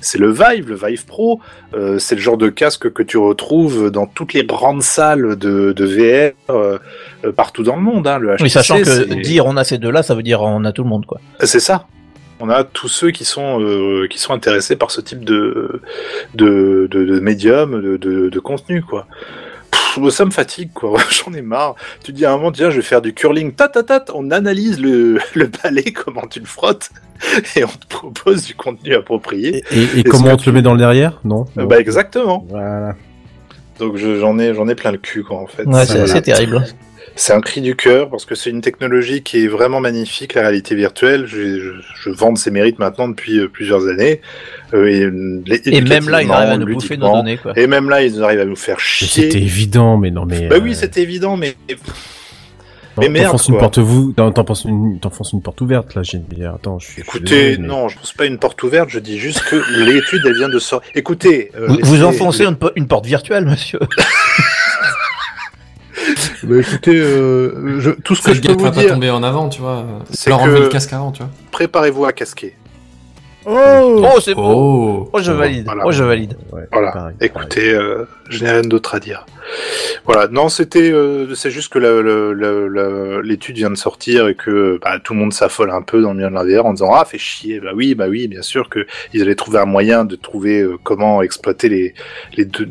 C'est 0.00 0.18
le 0.18 0.30
Vive, 0.30 0.68
le 0.68 0.76
Vive 0.76 1.04
Pro. 1.06 1.40
Euh, 1.74 1.98
c'est 1.98 2.14
le 2.14 2.20
genre 2.20 2.36
de 2.38 2.48
casque 2.48 2.92
que 2.92 3.02
tu 3.02 3.18
retrouves 3.18 3.90
dans 3.90 4.06
toutes 4.06 4.32
les 4.32 4.44
grandes 4.44 4.82
salles 4.82 5.36
de, 5.36 5.72
de 5.72 5.84
VR 5.84 6.32
euh, 6.50 6.78
partout 7.36 7.64
dans 7.64 7.76
le 7.76 7.82
monde. 7.82 8.06
Hein. 8.06 8.18
Le 8.18 8.28
HTC, 8.36 8.42
Oui, 8.42 8.50
sachant 8.50 8.78
que 8.78 9.14
dire 9.14 9.46
on 9.46 9.56
a 9.56 9.64
ces 9.64 9.78
deux-là, 9.78 10.02
ça 10.02 10.14
veut 10.14 10.22
dire 10.22 10.42
on 10.42 10.64
a 10.64 10.72
tout 10.72 10.84
le 10.84 10.88
monde, 10.88 11.04
quoi. 11.04 11.20
c'est 11.40 11.60
ça. 11.60 11.86
On 12.44 12.50
a 12.50 12.62
tous 12.62 12.88
ceux 12.88 13.10
qui 13.10 13.24
sont 13.24 13.62
euh, 13.62 14.06
qui 14.08 14.18
sont 14.18 14.34
intéressés 14.34 14.76
par 14.76 14.90
ce 14.90 15.00
type 15.00 15.24
de 15.24 15.80
de 16.34 16.86
de, 16.90 17.04
de 17.04 17.20
médium, 17.20 17.80
de, 17.80 17.96
de, 17.96 18.28
de 18.28 18.38
contenu 18.40 18.82
quoi. 18.82 19.06
Pff, 19.70 20.10
ça 20.10 20.26
me 20.26 20.30
fatigue 20.30 20.70
quoi. 20.74 21.00
J'en 21.10 21.32
ai 21.32 21.40
marre. 21.40 21.74
Tu 22.04 22.12
dis 22.12 22.26
à 22.26 22.32
un 22.32 22.36
moment 22.36 22.52
tiens 22.52 22.68
je 22.68 22.76
vais 22.76 22.82
faire 22.82 23.00
du 23.00 23.14
curling. 23.14 23.54
Ta 23.54 23.68
ta 23.68 23.82
ta. 23.82 24.04
On 24.14 24.30
analyse 24.30 24.78
le 24.78 25.18
le 25.34 25.46
balai 25.46 25.84
comment 25.92 26.26
tu 26.28 26.38
le 26.40 26.44
frottes 26.46 26.90
et 27.56 27.64
on 27.64 27.68
te 27.68 27.86
propose 27.88 28.44
du 28.44 28.54
contenu 28.54 28.94
approprié. 28.94 29.64
Et, 29.70 29.78
et- 29.78 29.82
et 29.82 29.84
Est-ce 30.00 30.02
comment 30.10 30.32
on 30.32 30.36
te 30.36 30.42
tu- 30.42 30.50
le 30.50 30.54
met 30.56 30.62
dans 30.62 30.72
le 30.72 30.78
derrière? 30.78 31.20
Non. 31.24 31.46
Euh. 31.56 31.64
Bah 31.64 31.80
exactement. 31.80 32.44
Voilà. 32.50 32.94
Donc 33.78 33.96
je- 33.96 34.18
j'en 34.20 34.38
ai 34.38 34.52
j'en 34.52 34.68
ai 34.68 34.74
plein 34.74 34.92
le 34.92 34.98
cul 34.98 35.22
quoi 35.24 35.38
en 35.38 35.46
fait. 35.46 35.64
Ouais, 35.64 35.86
c'est 35.86 36.20
terrible. 36.22 36.62
C'est 37.16 37.32
un 37.32 37.40
cri 37.40 37.60
du 37.60 37.76
cœur 37.76 38.10
parce 38.10 38.24
que 38.24 38.34
c'est 38.34 38.50
une 38.50 38.60
technologie 38.60 39.22
qui 39.22 39.44
est 39.44 39.46
vraiment 39.46 39.80
magnifique, 39.80 40.34
la 40.34 40.42
réalité 40.42 40.74
virtuelle. 40.74 41.26
Je, 41.26 41.60
je, 41.60 41.70
je 42.02 42.10
vante 42.10 42.38
ses 42.38 42.50
mérites 42.50 42.78
maintenant 42.80 43.08
depuis 43.08 43.38
euh, 43.38 43.48
plusieurs 43.48 43.86
années. 43.86 44.20
Euh, 44.74 44.86
et, 44.86 45.02
euh, 45.04 45.42
les- 45.46 45.60
Et 45.68 45.80
même 45.80 46.08
là, 46.08 46.22
ils 46.22 46.30
arrivent 46.32 46.50
à 46.50 46.56
nous 46.58 46.66
bouffer 46.74 46.96
nos 46.96 47.12
données, 47.12 47.36
quoi. 47.36 47.52
Et 47.56 47.66
même 47.68 47.88
là, 47.88 48.02
ils 48.02 48.22
arrivent 48.22 48.40
à 48.40 48.44
nous 48.44 48.56
faire 48.56 48.80
chier. 48.80 49.06
C'était 49.06 49.38
évident, 49.38 49.96
mais 49.96 50.10
non, 50.10 50.26
mais. 50.26 50.48
Bah 50.48 50.56
euh, 50.56 50.60
oui, 50.60 50.74
c'était 50.74 51.02
évident, 51.02 51.36
mais 51.36 51.54
non, 51.70 51.76
mais 53.02 53.08
merde, 53.08 53.24
T'enfonces 53.26 53.48
une 53.48 53.58
porte 53.58 53.78
vous, 53.78 54.12
t'enfonces 54.12 55.32
une, 55.32 55.42
porte 55.42 55.60
ouverte 55.60 55.94
là. 55.94 56.02
J'ai 56.04 56.18
dit, 56.18 56.44
attends, 56.44 56.78
je 56.80 56.86
suis. 56.86 57.02
écoutez, 57.02 57.24
désolé, 57.50 57.58
mais- 57.58 57.66
non, 57.68 57.88
je 57.88 57.96
pense 57.98 58.12
pas 58.12 58.26
une 58.26 58.38
porte 58.38 58.62
ouverte. 58.64 58.88
Je 58.90 58.98
dis 58.98 59.18
juste 59.18 59.42
que 59.44 59.56
l'étude, 59.84 60.22
elle 60.26 60.34
vient 60.34 60.48
de 60.48 60.58
sortir. 60.58 60.90
Écoutez, 60.96 61.50
euh, 61.56 61.68
Vous, 61.82 62.02
enfoncez 62.04 62.44
une, 62.44 62.56
po- 62.56 62.70
une 62.76 62.86
porte 62.88 63.06
virtuelle, 63.06 63.44
monsieur. 63.46 63.78
Bah, 66.46 66.56
écoutez, 66.58 66.96
euh, 66.96 67.80
je- 67.80 67.90
tout 67.90 68.14
ce 68.14 68.22
que 68.22 68.34
je 68.34 68.40
peux 68.40 68.52
vous 68.52 68.64
va 68.64 68.70
pas 68.72 68.80
dire, 68.80 68.92
tomber 68.94 69.10
en 69.10 69.22
avant, 69.22 69.48
tu 69.48 69.60
vois. 69.60 69.84
C'est 70.10 70.30
Leur 70.30 70.38
que- 70.40 70.44
enlever 70.44 70.60
le 70.60 70.68
casque 70.68 70.92
avant, 70.92 71.10
tu 71.12 71.22
vois. 71.22 71.30
préparez-vous 71.50 72.04
à 72.04 72.12
casquer. 72.12 72.54
Oh 73.46 74.02
Oh, 74.04 74.20
c'est 74.20 74.34
beau. 74.34 74.42
Oh 74.44 75.10
Oh, 75.12 75.18
je 75.20 75.32
valide. 75.32 75.64
Voilà. 75.66 75.82
Oh, 75.86 75.90
je 75.92 76.02
valide. 76.02 76.36
Ouais, 76.52 76.62
Voilà. 76.72 76.92
pareil, 76.92 77.14
Écoutez, 77.20 77.70
euh, 77.74 78.06
je 78.30 78.42
n'ai 78.44 78.50
rien 78.50 78.62
d'autre 78.62 78.94
à 78.94 79.00
dire. 79.00 79.26
Voilà. 80.06 80.28
Non, 80.28 80.48
c'était, 80.48 80.90
euh, 80.90 81.34
c'est 81.34 81.50
juste 81.50 81.70
que 81.72 81.78
la- 81.78 82.00
la- 82.02 82.32
la- 82.34 82.68
la- 82.68 83.22
l'étude 83.22 83.56
vient 83.56 83.70
de 83.70 83.76
sortir 83.76 84.28
et 84.28 84.34
que 84.34 84.78
bah, 84.82 84.98
tout 85.02 85.12
le 85.12 85.20
monde 85.20 85.32
s'affole 85.32 85.70
un 85.70 85.82
peu 85.82 86.00
dans 86.00 86.10
le 86.10 86.16
milieu 86.16 86.30
de 86.30 86.34
la 86.34 86.44
VR 86.44 86.66
en 86.66 86.72
disant 86.72 86.90
ah 86.94 87.04
fait 87.04 87.18
chier. 87.18 87.60
Bah 87.60 87.70
oui, 87.74 87.94
bah 87.94 88.06
oui, 88.08 88.28
bien 88.28 88.42
sûr 88.42 88.68
que 88.70 88.86
ils 89.12 89.20
allaient 89.22 89.34
trouver 89.34 89.58
un 89.58 89.66
moyen 89.66 90.04
de 90.04 90.16
trouver 90.16 90.60
euh, 90.60 90.78
comment 90.82 91.20
exploiter 91.22 91.68
les 91.68 91.94
les 92.36 92.44
deux- 92.46 92.68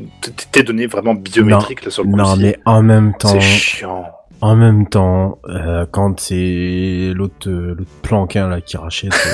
tes 0.51 0.63
données 0.63 0.87
vraiment 0.87 1.13
biométriques 1.13 1.85
là 1.85 1.91
sur 1.91 2.03
le 2.03 2.09
Non, 2.09 2.35
mais 2.37 2.57
en 2.65 2.81
même 2.81 3.13
temps, 3.17 3.29
c'est 3.29 3.39
chiant. 3.41 4.05
En 4.45 4.55
même 4.57 4.89
temps, 4.89 5.39
euh, 5.47 5.85
quand 5.89 6.19
c'est 6.19 7.13
l'autre, 7.15 7.47
euh, 7.47 7.75
l'autre 7.77 7.89
planquin 8.01 8.49
là 8.49 8.59
qui 8.59 8.75
rachète, 8.75 9.13
euh, 9.13 9.29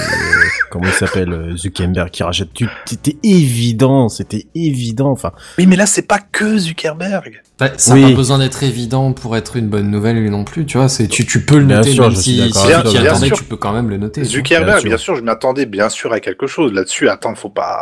comment 0.69 0.85
il 0.85 0.91
s'appelle, 0.93 1.33
euh, 1.33 1.57
Zuckerberg 1.57 2.09
qui 2.11 2.21
rachète, 2.21 2.53
tu- 2.53 2.69
c'était 2.85 3.17
évident, 3.23 4.07
c'était 4.07 4.45
évident. 4.53 5.09
Enfin, 5.09 5.31
Oui, 5.57 5.65
mais 5.65 5.75
là 5.75 5.87
c'est 5.87 6.07
pas 6.07 6.19
que 6.19 6.57
Zuckerberg. 6.59 7.41
Bah, 7.57 7.69
ça 7.77 7.95
Oui. 7.95 8.03
n'a 8.03 8.09
pas 8.09 8.15
besoin 8.15 8.37
d'être 8.37 8.61
évident 8.61 9.11
pour 9.13 9.35
être 9.35 9.57
une 9.57 9.67
bonne 9.67 9.89
nouvelle 9.89 10.17
lui 10.21 10.29
non 10.29 10.43
plus, 10.43 10.65
tu 10.67 10.77
vois. 10.77 10.89
C'est 10.89 11.07
tu, 11.07 11.25
tu 11.25 11.41
peux 11.43 11.57
le 11.57 11.65
Bien 11.65 11.77
noter 11.77 11.91
sûr, 11.91 12.03
même 12.03 12.11
je 12.11 12.15
suis 12.21 12.23
si, 12.31 12.51
si 12.53 12.71
avec 12.71 12.85
tu 12.85 12.91
bien 12.99 13.05
attendais, 13.11 13.27
sûr. 13.27 13.37
tu 13.37 13.43
peux 13.45 13.57
quand 13.57 13.73
même 13.73 13.89
le 13.89 13.97
noter. 13.97 14.23
Zuckerberg, 14.23 14.81
Bien 14.81 14.89
bien 14.89 14.97
sûr. 14.97 15.05
sûr. 15.05 15.15
je 15.15 15.21
m'attendais 15.23 15.65
bien 15.65 15.89
sûr 15.89 16.13
à 16.13 16.19
quelque 16.19 16.45
chose 16.45 16.71
là-dessus. 16.71 17.09
Attends, 17.09 17.33
faut 17.33 17.49
pas. 17.49 17.81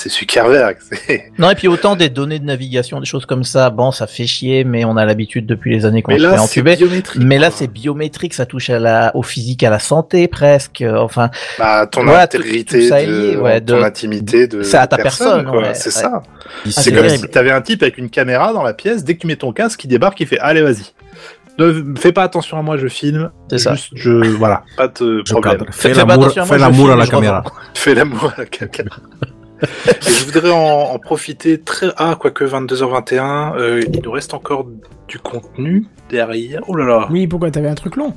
C'est 0.00 0.10
Zuckerberg. 0.10 0.76
Non, 1.38 1.50
et 1.50 1.54
puis 1.56 1.66
autant 1.66 1.96
des 1.96 2.08
données 2.08 2.38
de 2.38 2.44
navigation, 2.44 3.00
des 3.00 3.06
choses 3.06 3.26
comme 3.26 3.42
ça, 3.42 3.70
bon, 3.70 3.90
ça 3.90 4.06
fait 4.06 4.26
chier, 4.26 4.62
mais 4.62 4.84
on 4.84 4.96
a 4.96 5.04
l'habitude 5.04 5.44
depuis 5.46 5.72
les 5.74 5.84
années 5.86 6.02
qu'on 6.02 6.12
se 6.12 6.22
fait 6.34 6.38
entuber. 6.38 6.76
Mais 7.16 7.38
là, 7.38 7.50
c'est 7.50 7.66
biométrique, 7.66 8.32
ça 8.34 8.46
touche 8.46 8.70
à 8.70 8.78
la, 8.78 9.10
au 9.16 9.22
physique, 9.22 9.62
à 9.64 9.70
la 9.70 9.78
santé 9.80 10.28
presque. 10.28 10.82
euh, 10.82 10.96
Enfin, 10.98 11.30
Bah, 11.58 11.86
ton 11.90 12.04
Voilà, 12.04 12.22
intégrité, 12.22 12.88
de, 13.60 13.70
ton 13.72 13.82
intimité 13.82 14.46
de, 14.46 14.62
c'est 14.62 14.76
à 14.76 14.86
ta 14.86 14.98
personne, 14.98 15.44
quoi. 15.46 15.62
ouais, 15.62 15.74
c'est 15.74 15.86
ouais. 15.86 16.02
ça. 16.02 16.22
Ah, 16.24 16.70
c'est 16.70 16.92
comme 16.92 17.02
terrible. 17.02 17.24
si 17.26 17.30
t'avais 17.30 17.50
un 17.50 17.60
type 17.60 17.82
avec 17.82 17.98
une 17.98 18.08
caméra 18.10 18.52
dans 18.52 18.62
la 18.62 18.74
pièce, 18.74 19.02
dès 19.04 19.14
que 19.16 19.20
tu 19.22 19.26
mets 19.26 19.36
ton 19.36 19.52
casque, 19.52 19.82
il 19.84 19.88
débarque, 19.88 20.20
il 20.20 20.26
fait 20.28 20.38
allez 20.38 20.62
vas-y. 20.62 20.84
Ne 21.58 21.96
fais 21.98 22.12
pas 22.12 22.22
attention 22.22 22.56
à 22.56 22.62
moi, 22.62 22.76
je 22.76 22.86
filme. 22.86 23.30
C'est 23.50 23.58
ça. 23.58 23.74
Juste, 23.74 23.88
je 23.96 24.10
voilà, 24.12 24.62
pas 24.76 24.86
de 24.86 25.22
problème. 25.28 25.64
Fais- 25.72 25.88
Fais 25.88 25.94
l'amour, 25.94 26.90
à 26.90 26.92
à 26.92 26.96
la 26.96 27.06
caméra. 27.08 27.42
Fais 27.74 27.94
l'amour 27.96 28.32
à 28.36 28.40
la 28.42 28.46
caméra. 28.46 28.96
Et 29.62 30.10
je 30.10 30.24
voudrais 30.24 30.50
en, 30.50 30.58
en 30.92 30.98
profiter 30.98 31.58
très 31.60 31.88
ah 31.96 32.16
quoique 32.18 32.44
22h21, 32.44 33.56
euh, 33.56 33.80
il 33.92 34.00
nous 34.02 34.10
reste 34.10 34.34
encore 34.34 34.66
du 35.08 35.18
contenu 35.18 35.86
derrière. 36.10 36.60
Oh 36.68 36.74
là 36.74 36.84
là. 36.84 37.08
Oui, 37.10 37.26
pourquoi 37.26 37.50
t'avais 37.50 37.68
un 37.68 37.74
truc 37.74 37.96
long? 37.96 38.14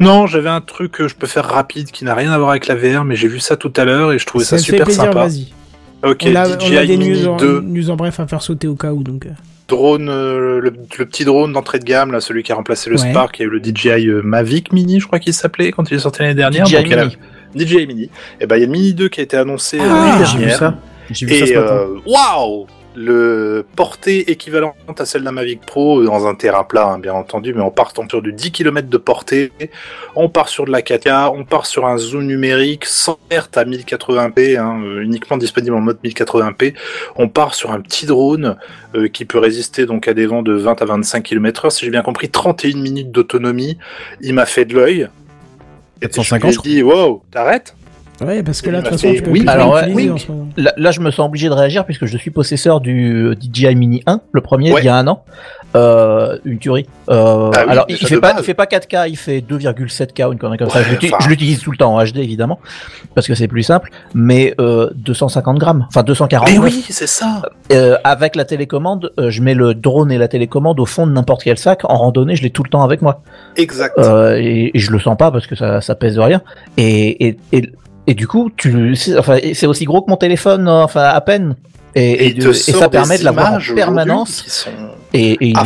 Non, 0.00 0.26
j'avais 0.26 0.48
un 0.48 0.60
truc 0.60 0.92
que 0.92 1.08
je 1.08 1.14
peux 1.14 1.26
faire 1.26 1.44
rapide 1.44 1.90
qui 1.90 2.04
n'a 2.04 2.14
rien 2.14 2.32
à 2.32 2.38
voir 2.38 2.50
avec 2.50 2.66
la 2.66 2.74
VR, 2.74 3.04
mais 3.04 3.14
j'ai 3.16 3.28
vu 3.28 3.40
ça 3.40 3.56
tout 3.56 3.72
à 3.76 3.84
l'heure 3.84 4.12
et 4.12 4.18
je 4.18 4.26
trouvais 4.26 4.44
ça, 4.44 4.56
fait 4.56 4.62
super 4.62 4.84
plaisir, 4.86 5.04
sympa. 5.04 5.26
vas-y. 5.26 5.52
Ok, 6.02 6.24
On 6.26 6.34
a, 6.34 6.48
on 6.48 6.52
a 6.52 6.58
DJI 6.58 6.86
des 6.86 6.96
Mini 6.96 7.22
news 7.22 7.28
en, 7.28 7.36
2. 7.36 7.60
news 7.60 7.90
en 7.90 7.96
bref 7.96 8.20
à 8.20 8.26
faire 8.26 8.42
sauter 8.42 8.66
au 8.68 8.74
cas 8.74 8.92
où, 8.92 9.02
donc. 9.02 9.26
euh. 9.26 9.30
drone, 9.68 10.08
euh, 10.10 10.60
le, 10.60 10.70
le 10.98 11.04
petit 11.06 11.24
drone 11.24 11.52
d'entrée 11.52 11.78
de 11.78 11.84
gamme, 11.84 12.12
là, 12.12 12.20
celui 12.20 12.42
qui 12.42 12.52
a 12.52 12.56
remplacé 12.56 12.90
le 12.90 13.00
Ouais. 13.00 13.10
Spark, 13.10 13.40
et 13.40 13.44
le 13.44 13.58
DJI 13.62 14.08
Mavic 14.22 14.72
Mini, 14.72 15.00
je 15.00 15.06
crois 15.06 15.18
qu'il 15.18 15.32
s'appelait 15.32 15.72
quand 15.72 15.90
il 15.90 15.94
est 15.94 16.00
sorti 16.00 16.20
l'année 16.22 16.34
dernière. 16.34 16.66
DJI 16.66 16.74
Donc, 16.74 16.84
il 16.86 16.90
y 16.90 16.94
a 16.94 17.04
Mini. 17.04 17.16
DJI 17.54 17.86
Mini. 17.86 18.10
Et 18.40 18.46
ben 18.46 18.56
il 18.56 18.60
y 18.60 18.62
a 18.62 18.66
le 18.66 18.72
Mini 18.72 18.94
2 18.94 19.08
qui 19.08 19.20
a 19.20 19.22
été 19.22 19.36
annoncé 19.36 19.78
euh, 19.78 19.84
Ah, 19.84 20.18
l'année 20.18 20.24
J'ai 20.24 20.32
vu 20.38 20.38
dernière. 20.44 20.58
ça. 20.58 20.74
J'ai 21.10 21.26
vu 21.26 21.38
ça 21.38 21.46
ce 21.46 21.52
Et 21.52 21.56
euh, 21.56 21.86
waouh 22.06 22.66
le 22.96 23.64
portée 23.76 24.30
équivalente 24.30 24.74
à 24.98 25.04
celle 25.04 25.22
d'un 25.24 25.32
Mavic 25.32 25.60
Pro 25.62 26.00
euh, 26.00 26.06
dans 26.06 26.26
un 26.26 26.34
terrain 26.34 26.64
plat, 26.64 26.86
hein, 26.86 26.98
bien 26.98 27.14
entendu, 27.14 27.52
mais 27.54 27.60
on 27.62 27.70
part 27.70 27.92
sur 28.08 28.22
du 28.22 28.32
10 28.32 28.52
km 28.52 28.88
de 28.88 28.96
portée, 28.96 29.52
on 30.14 30.28
part 30.28 30.48
sur 30.48 30.64
de 30.64 30.70
la 30.70 30.80
4K, 30.80 31.32
on 31.34 31.44
part 31.44 31.66
sur 31.66 31.86
un 31.86 31.96
zoom 31.96 32.26
numérique 32.26 32.84
sans 32.84 33.18
perte 33.28 33.56
à 33.56 33.64
1080p, 33.64 34.58
hein, 34.58 34.80
uniquement 35.00 35.36
disponible 35.36 35.74
en 35.74 35.80
mode 35.80 35.98
1080p, 36.04 36.74
on 37.16 37.28
part 37.28 37.54
sur 37.54 37.72
un 37.72 37.80
petit 37.80 38.06
drone 38.06 38.56
euh, 38.94 39.08
qui 39.08 39.24
peut 39.24 39.38
résister 39.38 39.86
donc 39.86 40.06
à 40.08 40.14
des 40.14 40.26
vents 40.26 40.42
de 40.42 40.52
20 40.52 40.80
à 40.80 40.84
25 40.84 41.22
km/h, 41.22 41.70
si 41.70 41.84
j'ai 41.84 41.90
bien 41.90 42.02
compris, 42.02 42.28
31 42.28 42.76
minutes 42.76 43.10
d'autonomie, 43.10 43.78
il 44.20 44.34
m'a 44.34 44.46
fait 44.46 44.64
de 44.64 44.74
l'œil. 44.74 45.08
Et 46.04 46.08
450, 46.08 46.52
je 46.52 46.56
me 46.58 46.62
suis 46.62 46.70
dit, 46.74 46.82
wow, 46.82 47.22
t'arrêtes 47.30 47.74
Ouais, 48.20 48.44
parce 48.44 48.62
que 48.62 48.70
là, 48.70 48.78
de 48.80 48.84
toute 48.88 48.92
façon, 49.00 49.12
tu 49.12 49.22
peux 49.22 49.30
oui, 49.32 49.40
plus 49.40 49.48
alors, 49.48 49.72
ouais, 49.74 49.92
oui. 49.92 50.08
en 50.08 50.16
ce 50.18 50.30
moment. 50.30 50.46
Là, 50.56 50.72
là, 50.76 50.92
je 50.92 51.00
me 51.00 51.10
sens 51.10 51.26
obligé 51.26 51.48
de 51.48 51.52
réagir 51.52 51.84
puisque 51.84 52.06
je 52.06 52.16
suis 52.16 52.30
possesseur 52.30 52.80
du 52.80 53.12
euh, 53.12 53.34
DJI 53.34 53.74
Mini 53.74 54.02
1, 54.06 54.20
le 54.30 54.40
premier, 54.40 54.72
Ouais. 54.72 54.82
il 54.82 54.84
y 54.84 54.88
a 54.88 54.96
un 54.96 55.06
an. 55.08 55.24
Euh, 55.76 56.38
une 56.44 56.58
tuerie. 56.58 56.86
Euh, 57.10 57.50
oui, 57.50 57.56
alors, 57.68 57.84
il, 57.88 57.96
fait 57.96 58.14
de 58.14 58.20
pas, 58.20 58.32
base. 58.34 58.42
il 58.42 58.44
fait 58.44 58.54
pas 58.54 58.66
4K, 58.66 59.08
il 59.08 59.16
fait 59.16 59.40
2,7K 59.40 60.28
ou 60.28 60.32
une 60.32 60.38
connerie 60.38 60.58
comme 60.58 60.70
ça. 60.70 60.78
Ouais, 60.78 60.84
Je 60.84 60.90
l'utilise- 60.92 61.14
enfin. 61.14 61.24
Je 61.24 61.28
l'utilise 61.30 61.60
tout 61.60 61.70
le 61.72 61.76
temps 61.76 61.94
en 61.96 62.04
HD 62.04 62.18
évidemment 62.18 62.60
parce 63.14 63.26
que 63.26 63.34
c'est 63.34 63.48
plus 63.48 63.62
simple. 63.64 63.90
Mais 64.14 64.54
euh, 64.60 64.90
250 64.94 65.58
grammes, 65.58 65.84
enfin 65.88 66.02
240. 66.02 66.48
Mais 66.50 66.58
oui, 66.58 66.84
c'est 66.88 67.06
ça 67.08 67.42
Euh, 67.72 67.96
avec 68.04 68.36
la 68.36 68.44
télécommande, 68.44 69.12
je 69.18 69.42
mets 69.42 69.54
le 69.54 69.74
drone 69.74 70.12
et 70.12 70.18
la 70.18 70.28
télécommande 70.28 70.78
au 70.80 70.86
fond 70.86 71.06
de 71.06 71.12
n'importe 71.12 71.42
quel 71.42 71.58
sac. 71.58 71.80
En 71.84 71.96
randonnée, 71.96 72.36
je 72.36 72.42
l'ai 72.42 72.50
tout 72.50 72.62
le 72.62 72.68
temps 72.70 72.82
avec 72.84 73.02
moi. 73.02 73.22
Exact. 73.56 73.98
Et, 73.98 74.76
et 74.76 74.78
je 74.78 74.90
le 74.92 74.98
sens 75.00 75.16
pas 75.16 75.30
parce 75.32 75.46
que 75.46 75.56
ça, 75.56 75.80
ça 75.80 75.94
pèse 75.94 76.14
de 76.16 76.20
rien. 76.20 76.42
Et, 76.76 77.26
et, 77.28 77.36
et 77.52 77.72
et 78.06 78.12
du 78.12 78.28
coup, 78.28 78.50
tu, 78.54 78.94
c'est, 78.96 79.18
enfin, 79.18 79.38
c'est 79.54 79.66
aussi 79.66 79.86
gros 79.86 80.02
que 80.02 80.10
mon 80.10 80.18
téléphone, 80.18 80.68
enfin 80.68 81.04
à 81.04 81.20
peine. 81.22 81.56
Et, 81.94 82.26
Et, 82.28 82.34
de- 82.34 82.52
ça 82.52 82.88
permet 82.88 83.18
de 83.18 83.24
l'avoir 83.24 83.54
en 83.54 83.58
permanence. 83.74 84.68
Et, 85.12 85.32
et 85.32 85.38
il 85.40 85.56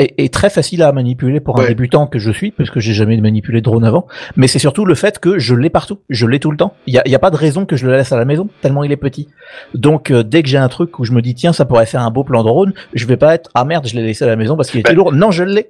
est, 0.00 0.14
est, 0.18 0.32
très 0.34 0.50
facile 0.50 0.82
à 0.82 0.90
manipuler 0.90 1.38
pour 1.38 1.60
un 1.60 1.66
débutant 1.68 2.08
que 2.08 2.18
je 2.18 2.32
suis, 2.32 2.50
parce 2.50 2.70
que 2.70 2.80
j'ai 2.80 2.92
jamais 2.92 3.16
manipulé 3.18 3.60
de 3.60 3.64
drone 3.64 3.84
avant. 3.84 4.08
Mais 4.36 4.48
c'est 4.48 4.58
surtout 4.58 4.84
le 4.84 4.96
fait 4.96 5.20
que 5.20 5.38
je 5.38 5.54
l'ai 5.54 5.70
partout, 5.70 6.00
je 6.10 6.26
l'ai 6.26 6.40
tout 6.40 6.50
le 6.50 6.56
temps. 6.56 6.74
Il 6.88 6.94
y 6.94 6.98
a, 6.98 7.06
y 7.08 7.14
a 7.14 7.18
pas 7.20 7.30
de 7.30 7.36
raison 7.36 7.64
que 7.66 7.76
je 7.76 7.86
le 7.86 7.92
laisse 7.92 8.10
à 8.10 8.16
la 8.18 8.24
maison, 8.24 8.48
tellement 8.62 8.82
il 8.82 8.90
est 8.90 8.96
petit. 8.96 9.28
Donc 9.74 10.10
euh, 10.10 10.24
dès 10.24 10.42
que 10.42 10.48
j'ai 10.48 10.58
un 10.58 10.68
truc 10.68 10.98
où 10.98 11.04
je 11.04 11.12
me 11.12 11.22
dis 11.22 11.34
tiens 11.34 11.52
ça 11.52 11.64
pourrait 11.64 11.86
faire 11.86 12.02
un 12.02 12.10
beau 12.10 12.24
plan 12.24 12.42
drone, 12.42 12.72
je 12.92 13.06
vais 13.06 13.16
pas 13.16 13.34
être 13.34 13.50
ah 13.54 13.64
merde 13.64 13.86
je 13.86 13.94
l'ai 13.94 14.02
laissé 14.02 14.24
à 14.24 14.28
la 14.28 14.34
maison 14.36 14.56
parce 14.56 14.70
qu'il 14.70 14.80
était 14.80 14.90
Bah. 14.90 14.96
lourd. 14.96 15.12
Non 15.12 15.30
je 15.30 15.44
l'ai. 15.44 15.68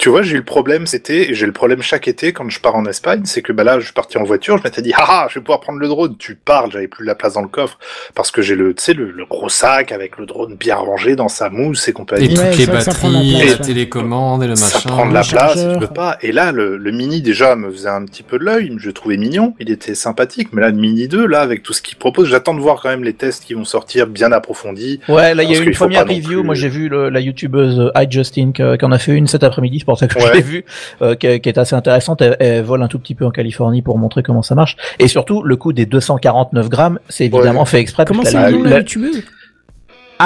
Tu 0.00 0.08
vois, 0.08 0.22
j'ai 0.22 0.32
eu 0.32 0.38
le 0.38 0.44
problème, 0.44 0.86
c'était, 0.86 1.30
et 1.30 1.34
j'ai 1.34 1.44
le 1.44 1.52
problème 1.52 1.82
chaque 1.82 2.08
été 2.08 2.32
quand 2.32 2.48
je 2.48 2.58
pars 2.58 2.74
en 2.74 2.86
Espagne, 2.86 3.20
c'est 3.24 3.42
que 3.42 3.52
bah 3.52 3.64
là, 3.64 3.78
je 3.80 3.84
suis 3.84 3.92
parti 3.92 4.16
en 4.16 4.24
voiture, 4.24 4.56
je 4.56 4.62
m'étais 4.64 4.80
dit, 4.80 4.94
haha, 4.94 5.26
je 5.28 5.34
vais 5.34 5.42
pouvoir 5.44 5.60
prendre 5.60 5.78
le 5.78 5.88
drone. 5.88 6.16
Tu 6.18 6.36
parles, 6.36 6.70
j'avais 6.72 6.88
plus 6.88 7.04
la 7.04 7.14
place 7.14 7.34
dans 7.34 7.42
le 7.42 7.48
coffre, 7.48 7.78
parce 8.14 8.30
que 8.30 8.40
j'ai 8.40 8.54
le, 8.54 8.72
tu 8.72 8.82
sais, 8.82 8.94
le, 8.94 9.10
le 9.10 9.26
gros 9.26 9.50
sac 9.50 9.92
avec 9.92 10.16
le 10.16 10.24
drone 10.24 10.54
bien 10.56 10.76
rangé 10.76 11.16
dans 11.16 11.28
sa 11.28 11.50
mousse 11.50 11.86
et 11.86 11.90
Et 11.90 11.92
compagnie. 11.92 12.28
Ouais, 12.38 12.48
toutes 12.50 12.58
les 12.60 12.66
que 12.66 12.80
ça 12.80 12.92
de 12.92 12.96
la 12.96 13.12
batteries, 13.12 13.48
la 13.50 13.56
télécommande 13.58 14.42
et 14.42 14.46
le 14.46 14.56
ça 14.56 14.74
machin. 14.78 14.88
prend 14.88 15.06
de 15.06 15.12
la 15.12 15.22
place, 15.22 15.58
je 15.74 15.78
peux 15.78 15.86
pas. 15.92 16.16
Et 16.22 16.32
là, 16.32 16.50
le, 16.50 16.78
le 16.78 16.90
mini 16.92 17.20
déjà 17.20 17.54
me 17.54 17.70
faisait 17.70 17.90
un 17.90 18.06
petit 18.06 18.22
peu 18.22 18.38
de 18.38 18.44
l'œil, 18.44 18.72
je 18.78 18.86
le 18.86 18.92
trouvais 18.94 19.18
mignon, 19.18 19.54
il 19.60 19.70
était 19.70 19.94
sympathique, 19.94 20.48
mais 20.52 20.62
là, 20.62 20.70
le 20.70 20.78
mini 20.78 21.08
2, 21.08 21.26
là, 21.26 21.42
avec 21.42 21.62
tout 21.62 21.74
ce 21.74 21.82
qu'il 21.82 21.98
propose, 21.98 22.28
j'attends 22.30 22.54
de 22.54 22.60
voir 22.60 22.80
quand 22.82 22.88
même 22.88 23.04
les 23.04 23.12
tests 23.12 23.44
qui 23.44 23.52
vont 23.52 23.66
sortir 23.66 24.06
bien 24.06 24.32
approfondis. 24.32 25.00
Ouais 25.10 25.34
là 25.34 25.42
il 25.42 25.50
y 25.50 25.56
a 25.56 25.58
eu 25.60 25.64
une 25.66 25.72
première 25.74 26.06
review. 26.06 26.22
plus- 26.40 26.42
Moi 26.42 26.54
j'ai 26.54 26.68
vu 26.70 26.88
le- 26.88 27.10
la 27.10 27.20
youtubeuse 27.20 27.92
iJustine 27.96 28.54
qui 28.54 28.62
en 28.62 28.92
a 28.92 28.98
fait 28.98 29.12
une 29.12 29.26
cet 29.26 29.44
après-midi, 29.44 29.84
pour 29.90 29.98
ça 29.98 30.06
que 30.08 30.18
je 30.20 30.32
l'ai 30.32 30.40
vue, 30.42 30.64
euh, 31.02 31.14
qui, 31.14 31.40
qui 31.40 31.48
est 31.48 31.58
assez 31.58 31.74
intéressante. 31.74 32.22
Elle, 32.22 32.36
elle 32.40 32.62
vole 32.62 32.82
un 32.82 32.88
tout 32.88 32.98
petit 32.98 33.14
peu 33.14 33.26
en 33.26 33.30
Californie 33.30 33.82
pour 33.82 33.98
montrer 33.98 34.22
comment 34.22 34.42
ça 34.42 34.54
marche. 34.54 34.76
Et 34.98 35.08
surtout 35.08 35.42
le 35.42 35.56
coût 35.56 35.72
des 35.72 35.86
249 35.86 36.68
grammes, 36.68 36.98
c'est 37.08 37.26
évidemment 37.26 37.60
Ouais. 37.60 37.66
fait 37.66 37.80
exprès. 37.80 38.04
Comment 38.04 38.24
c'est 38.24 38.32
qu'elle 38.32 38.40
le 38.42 38.46
a- 38.46 38.50
nom 38.52 38.58
de 38.60 38.64
la- 38.64 38.70
la 38.70 38.78
youtubeuse 38.78 39.22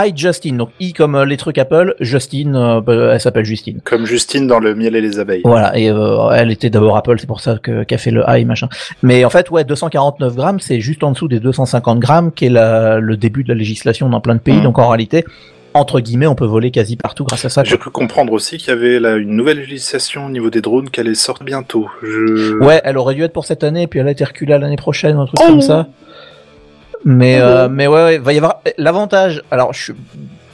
iJustine, 0.07 0.57
donc 0.57 0.71
I 0.81 0.93
comme 0.93 1.15
euh, 1.15 1.25
les 1.25 1.37
trucs 1.37 1.57
Apple, 1.57 1.95
Justine, 2.01 2.57
euh, 2.57 2.81
bah, 2.81 3.11
elle 3.13 3.21
s'appelle 3.21 3.45
Justine. 3.45 3.79
Comme 3.85 4.07
Justine 4.07 4.49
dans 4.49 4.59
le 4.59 4.75
miel 4.75 4.97
et 4.97 5.01
les 5.01 5.21
abeilles. 5.21 5.43
Voilà, 5.45 5.79
et 5.79 5.89
euh, 5.89 6.31
elle 6.31 6.51
était 6.51 6.69
d'abord 6.69 6.97
Apple, 6.97 7.15
c'est 7.21 7.29
pour 7.29 7.41
ça 7.41 7.59
que 7.63 7.85
qu'a 7.85 7.97
fait 7.97 8.11
le 8.11 8.25
i 8.29 8.45
machin. 8.45 8.69
Mais 9.05 9.25
en 9.25 9.31
fait, 9.31 9.51
ouais, 9.53 9.63
249 9.63 10.35
grammes, 10.35 10.59
c'est 10.59 10.81
juste 10.81 11.05
en 11.05 11.13
dessous 11.13 11.29
des 11.29 11.39
250 11.39 12.01
grammes, 12.01 12.33
qui 12.33 12.47
est 12.47 12.51
la, 12.51 12.99
le 12.99 13.17
début 13.17 13.45
de 13.45 13.51
la 13.51 13.55
législation 13.55 14.09
dans 14.09 14.21
plein 14.21 14.35
de 14.35 14.41
pays. 14.41 14.57
Mhm. 14.57 14.65
Donc 14.65 14.79
en 14.81 14.89
réalité, 14.89 15.25
entre 15.75 16.01
guillemets, 16.01 16.27
on 16.29 16.35
peut 16.37 16.47
voler 16.47 16.71
quasi 16.71 16.97
partout 16.97 17.25
grâce 17.25 17.45
à 17.45 17.49
ça. 17.49 17.65
J'ai 17.65 17.77
cru 17.79 17.91
comprendre 17.91 18.33
aussi 18.33 18.59
qu'il 18.59 18.69
y 18.69 18.73
avait 18.73 19.01
là 19.01 19.17
une 19.17 19.37
nouvelle 19.37 19.59
législation 19.59 20.27
au 20.27 20.31
niveau 20.31 20.49
des 20.49 20.61
drones 20.61 20.89
qui 20.89 21.01
allait 21.01 21.15
sortir 21.15 21.45
bientôt. 21.45 21.89
Je... 22.03 22.57
Ouais, 22.65 22.81
elle 22.85 22.97
aurait 22.97 23.15
dû 23.15 23.23
être 23.25 23.33
pour 23.33 23.45
cette 23.45 23.65
année, 23.65 23.87
puis 23.87 23.99
elle 24.01 24.09
a 24.09 24.13
été 24.13 24.25
reculée 24.25 24.55
à 24.55 24.59
l'année 24.59 24.77
prochaine, 24.77 25.17
un 25.17 25.27
truc 25.27 25.39
Oh 25.43 25.47
comme 25.49 25.61
ça. 25.61 25.89
Mais 27.05 27.39
Oh 27.41 27.45
euh, 27.45 27.69
mais 27.69 27.87
ouais, 27.87 28.03
ouais, 28.05 28.19
va 28.19 28.33
y 28.33 28.37
avoir 28.39 28.61
l'avantage. 28.79 29.43
Alors 29.51 29.73
je 29.73 29.93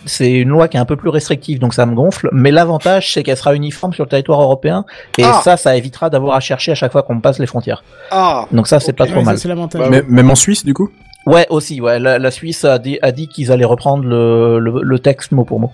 c'est 0.07 0.33
une 0.33 0.49
loi 0.49 0.67
qui 0.67 0.79
est 0.79 0.81
un 0.81 0.87
peu 0.87 0.97
plus 0.97 1.11
restrictive, 1.11 1.59
donc 1.59 1.75
ça 1.75 1.85
me 1.85 1.95
gonfle. 1.95 2.31
Mais 2.33 2.51
l'avantage, 2.51 3.13
c'est 3.13 3.23
qu'elle 3.23 3.37
sera 3.37 3.55
uniforme 3.55 3.93
sur 3.93 4.05
le 4.05 4.09
territoire 4.09 4.41
européen, 4.41 4.87
et 5.19 5.23
Ah. 5.25 5.43
ça, 5.45 5.59
ça 5.59 5.77
évitera 5.77 6.09
d'avoir 6.09 6.35
à 6.37 6.41
chercher 6.41 6.73
à 6.73 6.75
chaque 6.75 6.91
fois 6.91 7.03
qu'on 7.03 7.21
passe 7.21 7.39
les 7.39 7.47
frontières. 7.47 7.85
Ah 8.11 8.47
Donc 8.51 8.67
ça, 8.67 8.81
c'est 8.81 8.95
pas 8.95 9.05
trop 9.07 9.19
Ouais, 9.19 9.25
mal. 9.25 9.37
l'avantage. 9.45 9.91
Bah, 9.91 9.99
Même 10.09 10.31
en 10.31 10.35
Suisse, 10.35 10.65
du 10.65 10.73
coup? 10.73 10.89
Ouais, 11.27 11.47
aussi, 11.51 11.81
ouais. 11.81 11.99
La, 11.99 12.19
la 12.19 12.31
Suisse 12.31 12.65
a 12.65 12.79
dit, 12.79 12.99
a 13.03 13.13
dit 13.13 13.29
qu'ils 13.29 13.53
allaient 13.53 13.65
reprendre 13.65 14.05
le, 14.05 14.59
le, 14.59 14.83
le 14.83 14.99
texte 14.99 15.33
mot 15.33 15.45
pour 15.45 15.61
mot. 15.61 15.73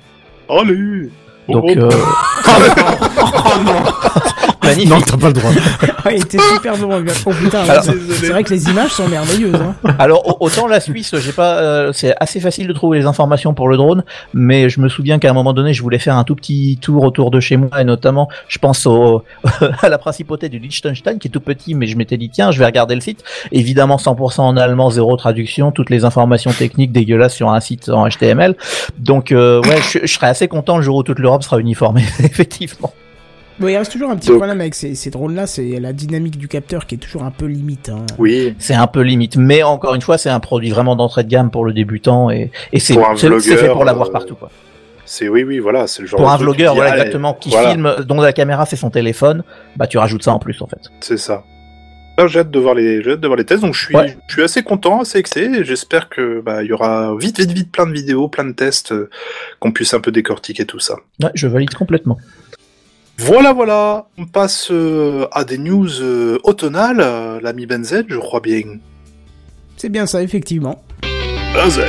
Allez 0.48 1.10
Donc, 1.48 1.64
Oh, 1.64 1.70
oh. 1.76 1.82
euh... 1.82 1.90
magnifique. 4.66 4.88
Non, 4.90 5.00
t'as 5.00 5.16
pas 5.16 5.26
le 5.28 5.32
droit. 5.32 5.50
Il 6.10 6.16
était 6.18 6.38
super 6.54 6.76
drôle. 6.76 7.06
Oh 7.24 7.30
putain, 7.30 7.60
Alors- 7.68 7.82
c'est 7.84 8.28
vrai 8.28 8.44
que 8.44 8.50
les 8.54 8.68
images 8.70 8.90
sont 8.92 9.08
merveilleuses. 9.08 9.54
Hein. 9.54 9.74
Alors 9.98 10.26
au- 10.40 10.46
autant 10.46 10.66
la 10.68 10.78
Suisse, 10.80 11.14
j'ai 11.18 11.32
pas, 11.32 11.58
euh, 11.58 11.92
c'est 11.92 12.14
assez 12.20 12.38
facile 12.40 12.68
de 12.68 12.72
trouver 12.72 12.98
les 12.98 13.06
informations 13.06 13.54
pour 13.54 13.68
le 13.68 13.76
drone, 13.76 14.04
mais 14.34 14.68
je 14.68 14.80
me 14.80 14.88
souviens 14.88 15.18
qu'à 15.18 15.30
un 15.30 15.32
moment 15.32 15.52
donné, 15.52 15.72
je 15.74 15.82
voulais 15.82 15.98
faire 15.98 16.16
un 16.16 16.24
tout 16.24 16.36
petit 16.36 16.78
tour 16.80 17.02
autour 17.02 17.30
de 17.30 17.40
chez 17.40 17.56
moi 17.56 17.80
et 17.80 17.84
notamment, 17.84 18.28
je 18.48 18.58
pense 18.58 18.86
au, 18.86 19.22
à 19.82 19.88
la 19.88 19.98
principauté 19.98 20.48
du 20.48 20.58
Liechtenstein 20.58 21.18
qui 21.18 21.28
est 21.28 21.30
tout 21.30 21.40
petit, 21.40 21.74
mais 21.74 21.86
je 21.86 21.96
m'étais 21.96 22.16
dit 22.16 22.30
tiens, 22.30 22.50
je 22.52 22.58
vais 22.58 22.66
regarder 22.66 22.94
le 22.94 23.00
site. 23.00 23.24
Évidemment 23.52 23.96
100% 23.96 24.40
en 24.42 24.56
allemand, 24.56 24.90
zéro 24.90 25.16
traduction, 25.16 25.72
toutes 25.72 25.90
les 25.90 26.04
informations 26.04 26.52
techniques 26.52 26.92
dégueulasses 26.92 27.34
sur 27.34 27.50
un 27.50 27.60
site 27.60 27.88
en 27.88 28.08
HTML. 28.08 28.54
Donc 28.98 29.32
euh, 29.32 29.60
ouais, 29.62 29.78
je, 29.92 29.98
je 30.06 30.12
serais 30.12 30.28
assez 30.28 30.46
content 30.48 30.76
le 30.76 30.82
jour 30.82 30.96
où 30.96 31.02
toute 31.02 31.18
l'Europe 31.18 31.42
sera 31.42 31.58
uniformée, 31.58 32.04
effectivement. 32.20 32.92
Bon, 33.58 33.68
il 33.68 33.76
reste 33.76 33.90
toujours 33.92 34.10
un 34.10 34.16
petit 34.16 34.28
Donc- 34.28 34.36
problème 34.36 34.60
avec 34.60 34.74
ces, 34.74 34.94
ces 34.94 35.08
drones-là, 35.10 35.46
c'est 35.46 35.80
la 35.80 35.92
dynamique 35.94 36.36
du 36.36 36.46
capteur 36.46 36.86
qui 36.86 36.96
est 36.96 36.98
toujours 36.98 37.22
un 37.22 37.30
peu 37.30 37.46
limite. 37.46 37.88
Hein. 37.88 38.04
Oui, 38.18 38.54
C'est 38.58 38.74
un 38.74 38.86
peu 38.86 39.00
limite, 39.00 39.36
mais 39.36 39.62
encore 39.62 39.94
une 39.94 40.02
fois, 40.02 40.18
c'est 40.18 40.28
un 40.28 40.40
produit 40.40 40.70
vraiment 40.70 40.94
d'entrée 40.94 41.24
de 41.24 41.28
gamme 41.30 41.50
pour 41.50 41.64
le 41.64 41.72
débutant 41.72 42.30
et, 42.30 42.50
et 42.72 42.80
c'est 42.80 42.94
fait 42.94 43.68
pour 43.70 43.84
l'avoir 43.84 44.08
euh, 44.08 44.12
partout 44.12 44.34
quoi. 44.34 44.50
c'est 45.06 45.28
oui, 45.28 45.42
oui, 45.44 45.58
voilà, 45.58 45.86
c'est 45.86 46.02
le 46.02 46.08
genre 46.08 46.20
Pour 46.20 46.30
un 46.30 46.36
vlogueur, 46.36 46.74
voilà 46.74 46.96
exactement, 46.98 47.32
qui 47.34 47.48
voilà, 47.50 47.70
filme, 47.70 47.96
dont 48.06 48.20
la 48.20 48.32
caméra 48.34 48.66
c'est 48.66 48.76
son 48.76 48.90
téléphone, 48.90 49.42
bah 49.76 49.86
tu 49.86 49.96
rajoutes 49.96 50.22
ça 50.22 50.32
en 50.32 50.38
plus 50.38 50.60
en 50.60 50.66
fait. 50.66 50.80
C'est 51.00 51.16
ça. 51.18 51.42
Là, 52.18 52.26
j'ai 52.28 52.38
hâte 52.40 52.50
de 52.50 52.58
voir 52.58 52.74
les, 52.74 53.02
j'ai 53.02 53.12
hâte 53.12 53.20
de 53.20 53.26
voir 53.26 53.36
les 53.36 53.44
tests, 53.44 53.60
donc 53.62 53.74
je 53.74 53.84
suis, 53.86 53.94
Ouais. 53.96 54.16
je 54.26 54.32
suis 54.34 54.42
assez 54.42 54.62
content, 54.62 55.00
assez 55.02 55.18
excité, 55.18 55.50
et 55.50 55.64
j'espère 55.64 56.08
que, 56.08 56.40
bah, 56.40 56.62
il 56.62 56.68
y 56.68 56.72
aura 56.72 57.14
vite, 57.18 57.38
vite, 57.38 57.52
vite 57.52 57.70
plein 57.70 57.86
de 57.86 57.92
vidéos, 57.92 58.28
plein 58.28 58.44
de 58.44 58.52
tests, 58.52 58.92
euh, 58.92 59.10
qu'on 59.60 59.70
puisse 59.70 59.92
un 59.92 60.00
peu 60.00 60.10
décortiquer 60.12 60.64
tout 60.64 60.78
ça. 60.78 60.94
Ouais, 61.22 61.28
je 61.34 61.46
valide 61.46 61.74
complètement. 61.74 62.16
Voilà, 63.18 63.54
voilà, 63.54 64.08
on 64.18 64.26
passe 64.26 64.68
euh, 64.70 65.26
à 65.32 65.44
des 65.44 65.56
news 65.56 65.88
euh, 66.00 66.38
automnales, 66.44 67.00
euh, 67.00 67.40
l'ami 67.40 67.64
Benzen, 67.64 68.04
je 68.08 68.18
crois 68.18 68.40
bien. 68.40 68.62
C'est 69.78 69.88
bien 69.88 70.06
ça, 70.06 70.22
effectivement. 70.22 70.82
Benzen. 71.54 71.88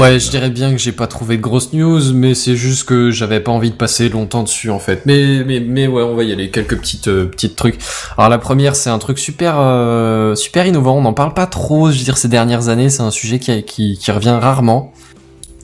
Ouais, 0.00 0.18
je 0.18 0.30
dirais 0.30 0.48
bien 0.48 0.72
que 0.72 0.78
j'ai 0.78 0.92
pas 0.92 1.06
trouvé 1.06 1.36
de 1.36 1.42
grosses 1.42 1.74
news, 1.74 2.14
mais 2.14 2.34
c'est 2.34 2.56
juste 2.56 2.84
que 2.84 3.10
j'avais 3.10 3.40
pas 3.40 3.52
envie 3.52 3.70
de 3.70 3.76
passer 3.76 4.08
longtemps 4.08 4.42
dessus 4.42 4.70
en 4.70 4.78
fait. 4.78 5.02
Mais 5.04 5.44
mais 5.44 5.60
mais 5.60 5.86
ouais, 5.86 6.02
on 6.02 6.16
va 6.16 6.24
y 6.24 6.32
aller. 6.32 6.50
Quelques 6.50 6.78
petites 6.78 7.08
euh, 7.08 7.26
petites 7.26 7.54
trucs. 7.54 7.78
Alors 8.16 8.30
la 8.30 8.38
première, 8.38 8.76
c'est 8.76 8.88
un 8.88 8.98
truc 8.98 9.18
super 9.18 9.56
euh, 9.58 10.34
super 10.34 10.66
innovant. 10.66 10.96
On 10.96 11.02
n'en 11.02 11.12
parle 11.12 11.34
pas 11.34 11.46
trop. 11.46 11.90
Je 11.90 11.98
veux 11.98 12.04
dire 12.04 12.16
ces 12.16 12.28
dernières 12.28 12.70
années, 12.70 12.88
c'est 12.88 13.02
un 13.02 13.10
sujet 13.10 13.38
qui 13.38 13.62
qui, 13.64 13.98
qui 13.98 14.10
revient 14.10 14.38
rarement. 14.40 14.94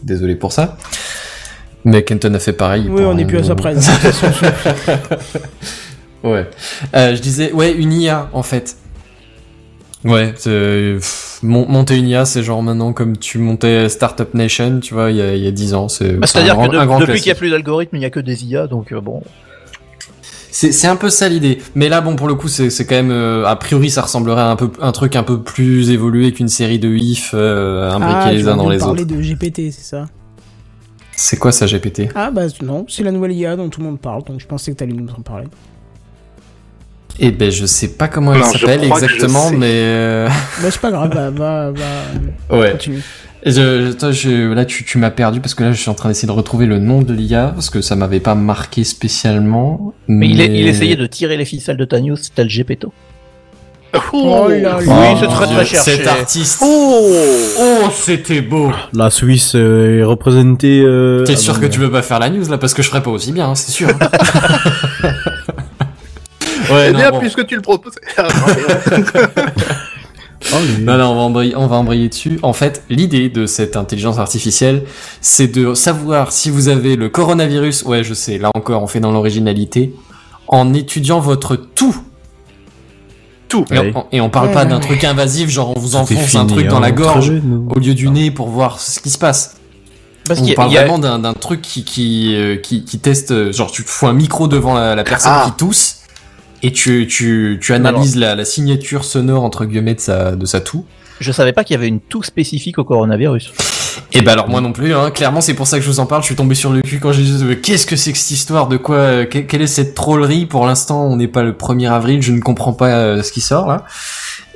Désolé 0.04 0.36
pour 0.36 0.52
ça. 0.52 0.76
Mais 1.84 2.02
Kenton 2.04 2.32
a 2.34 2.38
fait 2.38 2.52
pareil. 2.52 2.86
Oui, 2.88 3.02
on 3.04 3.14
n'est 3.14 3.24
plus 3.24 3.38
à 3.38 3.42
ça 3.44 3.54
près. 3.54 3.74
Ouais. 6.22 6.48
Euh, 6.94 7.14
je 7.14 7.20
disais, 7.20 7.52
ouais, 7.52 7.72
une 7.72 7.92
IA 7.92 8.30
en 8.32 8.42
fait. 8.42 8.76
Ouais, 10.06 10.32
pff, 10.32 11.38
monter 11.42 11.96
une 11.96 12.08
IA, 12.08 12.24
c'est 12.24 12.42
genre 12.42 12.62
maintenant 12.62 12.92
comme 12.94 13.16
tu 13.18 13.36
montais 13.38 13.88
Startup 13.90 14.32
Nation, 14.32 14.80
tu 14.80 14.94
vois, 14.94 15.10
il 15.10 15.16
y 15.18 15.22
a, 15.22 15.34
il 15.34 15.42
y 15.42 15.46
a 15.46 15.50
10 15.50 15.74
ans. 15.74 15.88
C'est 15.90 16.12
Bah, 16.12 16.20
un 16.22 16.26
C'est-à-dire 16.26 16.56
que 16.58 16.68
de- 16.72 16.78
un 16.78 16.86
grand 16.86 17.00
depuis 17.00 17.20
qu'il 17.20 17.28
y 17.28 17.32
a 17.32 17.34
plus 17.34 17.50
d'algorithmes, 17.50 17.96
il 17.96 18.00
n'y 18.00 18.04
a 18.06 18.10
que 18.10 18.20
des 18.20 18.44
IA, 18.46 18.66
donc 18.66 18.92
euh, 18.92 19.00
bon. 19.02 19.22
C'est 20.54 20.70
c'est 20.70 20.86
un 20.86 20.94
peu 20.94 21.10
ça 21.10 21.28
l'idée. 21.28 21.58
Mais 21.74 21.88
là, 21.88 22.00
bon, 22.00 22.14
pour 22.14 22.28
le 22.28 22.36
coup, 22.36 22.46
c'est 22.46 22.70
c'est 22.70 22.86
quand 22.86 22.94
même, 22.94 23.10
euh, 23.10 23.44
a 23.44 23.56
priori, 23.56 23.90
ça 23.90 24.02
ressemblerait 24.02 24.42
à 24.42 24.50
un 24.50 24.54
peu 24.54 24.70
un 24.80 24.92
truc 24.92 25.16
un 25.16 25.24
peu 25.24 25.42
plus 25.42 25.90
évolué 25.90 26.32
qu'une 26.32 26.46
série 26.46 26.78
de 26.78 26.88
if 26.94 27.32
euh, 27.34 27.90
imbriqués 27.90 28.14
ah, 28.22 28.32
les 28.32 28.46
uns 28.46 28.56
dans 28.56 28.68
les 28.68 28.78
parler 28.78 29.02
autres. 29.02 29.16
de 29.16 29.20
GPT, 29.20 29.72
c'est 29.72 29.82
ça 29.82 30.04
C'est 31.16 31.38
quoi 31.38 31.50
ça, 31.50 31.66
GPT 31.66 32.02
Ah 32.14 32.30
bah 32.30 32.42
non, 32.62 32.86
c'est 32.88 33.02
la 33.02 33.10
nouvelle 33.10 33.32
IA 33.32 33.56
dont 33.56 33.68
tout 33.68 33.80
le 33.80 33.86
monde 33.86 33.98
parle, 33.98 34.22
donc 34.22 34.38
je 34.38 34.46
pensais 34.46 34.70
que 34.70 34.76
t'allais 34.76 34.92
nous 34.92 35.08
en 35.08 35.22
parler. 35.22 35.46
Eh 37.18 37.32
ben, 37.32 37.50
je 37.50 37.66
sais 37.66 37.88
pas 37.88 38.06
comment 38.06 38.32
elle 38.32 38.44
s'appelle 38.44 38.84
exactement, 38.84 39.50
mais 39.50 39.72
euh, 39.72 40.28
Bah 40.62 40.70
c'est 40.70 40.80
pas 40.80 40.92
grave, 40.92 41.12
va, 41.14 41.30
va, 41.30 41.72
va, 41.72 42.56
ouais. 42.56 42.70
continue. 42.70 43.02
Et 43.46 43.50
je, 43.50 43.92
toi, 43.92 44.10
je, 44.10 44.52
là, 44.54 44.64
tu, 44.64 44.84
tu 44.84 44.96
m'as 44.96 45.10
perdu 45.10 45.40
parce 45.40 45.54
que 45.54 45.64
là, 45.64 45.72
je 45.72 45.78
suis 45.80 45.90
en 45.90 45.94
train 45.94 46.08
d'essayer 46.08 46.26
de 46.26 46.32
retrouver 46.32 46.64
le 46.64 46.78
nom 46.78 47.02
de 47.02 47.12
l'IA 47.12 47.48
parce 47.54 47.68
que 47.68 47.82
ça 47.82 47.94
m'avait 47.94 48.20
pas 48.20 48.34
marqué 48.34 48.84
spécialement. 48.84 49.92
Mais 50.08 50.28
il, 50.30 50.40
est- 50.40 50.46
il 50.58 50.66
essayait 50.66 50.96
de 50.96 51.06
tirer 51.06 51.36
les 51.36 51.44
ficelles 51.44 51.76
de 51.76 51.84
ta 51.84 52.00
news, 52.00 52.16
tel 52.34 52.48
Gepetto. 52.48 52.92
Oh 54.12 54.48
là 54.48 54.58
là. 54.58 54.78
Oui, 54.80 54.86
Oh, 54.88 55.16
c'est 55.20 55.26
très 55.28 55.46
très 55.46 55.64
cherché. 55.66 55.96
Cet 55.96 56.06
artiste. 56.06 56.58
Oh 56.64 57.12
Oh, 57.60 57.88
c'était 57.92 58.40
beau. 58.40 58.72
La 58.92 59.08
Suisse 59.10 59.52
euh, 59.54 60.00
est 60.00 60.04
représentée. 60.04 60.80
Euh... 60.82 61.22
T'es 61.24 61.34
ah, 61.34 61.36
sûr 61.36 61.52
non, 61.54 61.60
que 61.60 61.64
mais- 61.66 61.70
tu 61.70 61.78
veux 61.80 61.90
pas 61.90 62.02
faire 62.02 62.18
la 62.18 62.30
news 62.30 62.48
là 62.48 62.56
parce 62.58 62.72
que 62.74 62.82
je 62.82 62.88
ferais 62.88 63.02
pas 63.02 63.10
aussi 63.10 63.30
bien, 63.30 63.50
hein, 63.50 63.54
c'est 63.54 63.70
sûr. 63.70 63.88
ouais, 66.70 66.88
Eh 66.88 66.92
non, 66.92 66.98
bien, 66.98 67.10
bon. 67.10 67.20
puisque 67.20 67.46
tu 67.46 67.54
le 67.56 67.60
proposes. 67.62 67.94
Ah, 70.52 70.56
Oh, 70.56 70.80
Non, 70.80 70.98
non, 70.98 71.04
on 71.10 71.14
va, 71.14 71.20
embrayer, 71.22 71.56
on 71.56 71.66
va 71.66 71.76
embrayer 71.76 72.08
dessus. 72.08 72.38
En 72.42 72.52
fait, 72.52 72.82
l'idée 72.90 73.28
de 73.28 73.46
cette 73.46 73.76
intelligence 73.76 74.18
artificielle, 74.18 74.84
c'est 75.20 75.48
de 75.48 75.74
savoir 75.74 76.32
si 76.32 76.50
vous 76.50 76.68
avez 76.68 76.96
le 76.96 77.08
coronavirus. 77.08 77.84
Ouais, 77.84 78.04
je 78.04 78.14
sais, 78.14 78.38
là 78.38 78.50
encore, 78.54 78.82
on 78.82 78.86
fait 78.86 79.00
dans 79.00 79.12
l'originalité. 79.12 79.94
En 80.48 80.74
étudiant 80.74 81.20
votre 81.20 81.56
tout. 81.56 81.96
Tout. 83.48 83.64
Et, 83.70 83.78
on, 83.94 84.06
et 84.12 84.20
on 84.20 84.30
parle 84.30 84.48
Ouais, 84.48 84.52
pas 84.54 84.62
ouais, 84.64 84.70
d'un 84.70 84.80
truc 84.80 85.04
invasif, 85.04 85.48
genre 85.48 85.72
on 85.76 85.80
vous 85.80 85.96
enfonce 85.96 86.34
un 86.34 86.40
fini, 86.40 86.52
truc 86.52 86.66
dans 86.68 86.76
hein, 86.78 86.80
la 86.80 86.92
très 86.92 87.02
gorge 87.02 87.26
jeune. 87.26 87.68
au 87.74 87.78
lieu 87.78 87.94
du 87.94 88.08
nez 88.08 88.30
pour 88.30 88.48
voir 88.48 88.80
ce 88.80 89.00
qui 89.00 89.10
se 89.10 89.18
passe. 89.18 89.56
Parce 90.26 90.40
on 90.40 90.42
qu'il 90.42 90.50
y 90.50 90.54
a- 90.54 90.56
parle 90.56 90.70
il 90.70 90.74
y 90.74 90.78
a- 90.78 90.86
vraiment 90.86 91.18
d'un 91.18 91.34
truc 91.34 91.60
qui 91.60 91.84
qui, 91.84 92.34
euh, 92.34 92.56
qui 92.56 92.84
qui 92.84 92.98
teste, 92.98 93.30
euh, 93.30 93.52
genre 93.52 93.70
tu 93.70 93.84
te 93.84 93.90
fous 93.90 94.06
un 94.06 94.14
micro 94.14 94.48
devant 94.48 94.74
la, 94.74 94.94
la 94.94 95.04
personne 95.04 95.32
Ah. 95.34 95.44
qui 95.46 95.52
tousse 95.52 95.93
et 96.64 96.72
tu, 96.72 97.06
tu, 97.06 97.58
tu 97.62 97.72
analyses 97.74 98.16
la, 98.16 98.34
la 98.34 98.44
signature 98.44 99.04
sonore 99.04 99.44
entre 99.44 99.64
guillemets 99.66 99.94
de 99.94 100.00
sa, 100.00 100.32
de 100.34 100.46
sa 100.46 100.60
toux. 100.60 100.84
Je 101.20 101.30
savais 101.30 101.52
pas 101.52 101.62
qu'il 101.62 101.74
y 101.74 101.76
avait 101.78 101.86
une 101.88 102.00
toux 102.00 102.22
spécifique 102.24 102.78
au 102.78 102.84
coronavirus. 102.84 103.52
Et 104.12 104.20
bah 104.22 104.32
alors 104.32 104.48
moi 104.48 104.60
non 104.60 104.72
plus, 104.72 104.92
hein. 104.94 105.10
clairement 105.12 105.40
c'est 105.40 105.54
pour 105.54 105.66
ça 105.68 105.78
que 105.78 105.84
je 105.84 105.88
vous 105.90 106.00
en 106.00 106.06
parle, 106.06 106.22
je 106.22 106.26
suis 106.26 106.34
tombé 106.34 106.54
sur 106.56 106.72
le 106.72 106.82
cul 106.82 106.98
quand 106.98 107.12
j'ai 107.12 107.22
dit 107.22 107.56
qu'est-ce 107.62 107.86
que 107.86 107.94
c'est 107.94 108.12
que 108.12 108.18
cette 108.18 108.32
histoire, 108.32 108.66
de 108.66 108.76
quoi, 108.76 108.96
euh, 108.96 109.24
que- 109.24 109.38
quelle 109.38 109.62
est 109.62 109.66
cette 109.68 109.94
trollerie, 109.94 110.46
pour 110.46 110.66
l'instant 110.66 111.04
on 111.06 111.16
n'est 111.16 111.28
pas 111.28 111.42
le 111.44 111.52
1er 111.52 111.88
avril, 111.90 112.20
je 112.22 112.32
ne 112.32 112.40
comprends 112.40 112.72
pas 112.72 112.88
euh, 112.90 113.22
ce 113.22 113.30
qui 113.30 113.40
sort 113.40 113.68
là. 113.68 113.84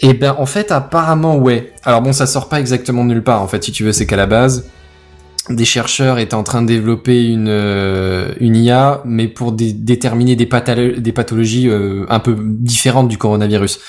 Et 0.01 0.15
ben 0.15 0.35
en 0.39 0.47
fait 0.47 0.73
apparemment 0.73 1.37
ouais, 1.37 1.73
alors 1.85 2.03
bon 2.03 2.13
ça 2.13 2.27
sort 2.27 2.49
pas 2.49 2.59
exactement 2.59 3.05
de 3.05 3.11
nulle 3.11 3.23
part 3.23 3.43
en 3.43 3.47
fait 3.49 3.63
si 3.63 3.71
tu 3.71 3.85
veux 3.85 3.93
c'est 3.93 4.07
qu'à 4.07 4.17
la 4.17 4.27
base 4.27 4.65
des 5.51 5.65
chercheurs 5.65 6.19
étaient 6.19 6.35
en 6.35 6.43
train 6.43 6.62
de 6.62 6.66
développer 6.66 7.27
une, 7.27 7.49
euh, 7.49 8.33
une 8.41 8.57
IA 8.57 9.01
mais 9.05 9.29
pour 9.29 9.53
dé- 9.53 9.73
déterminer 9.73 10.37
des, 10.37 10.47
patholo- 10.47 10.99
des 10.99 11.12
pathologies 11.12 11.69
euh, 11.69 12.05
un 12.09 12.19
peu 12.20 12.37
différentes 12.39 13.09
du 13.09 13.19
coronavirus. 13.19 13.81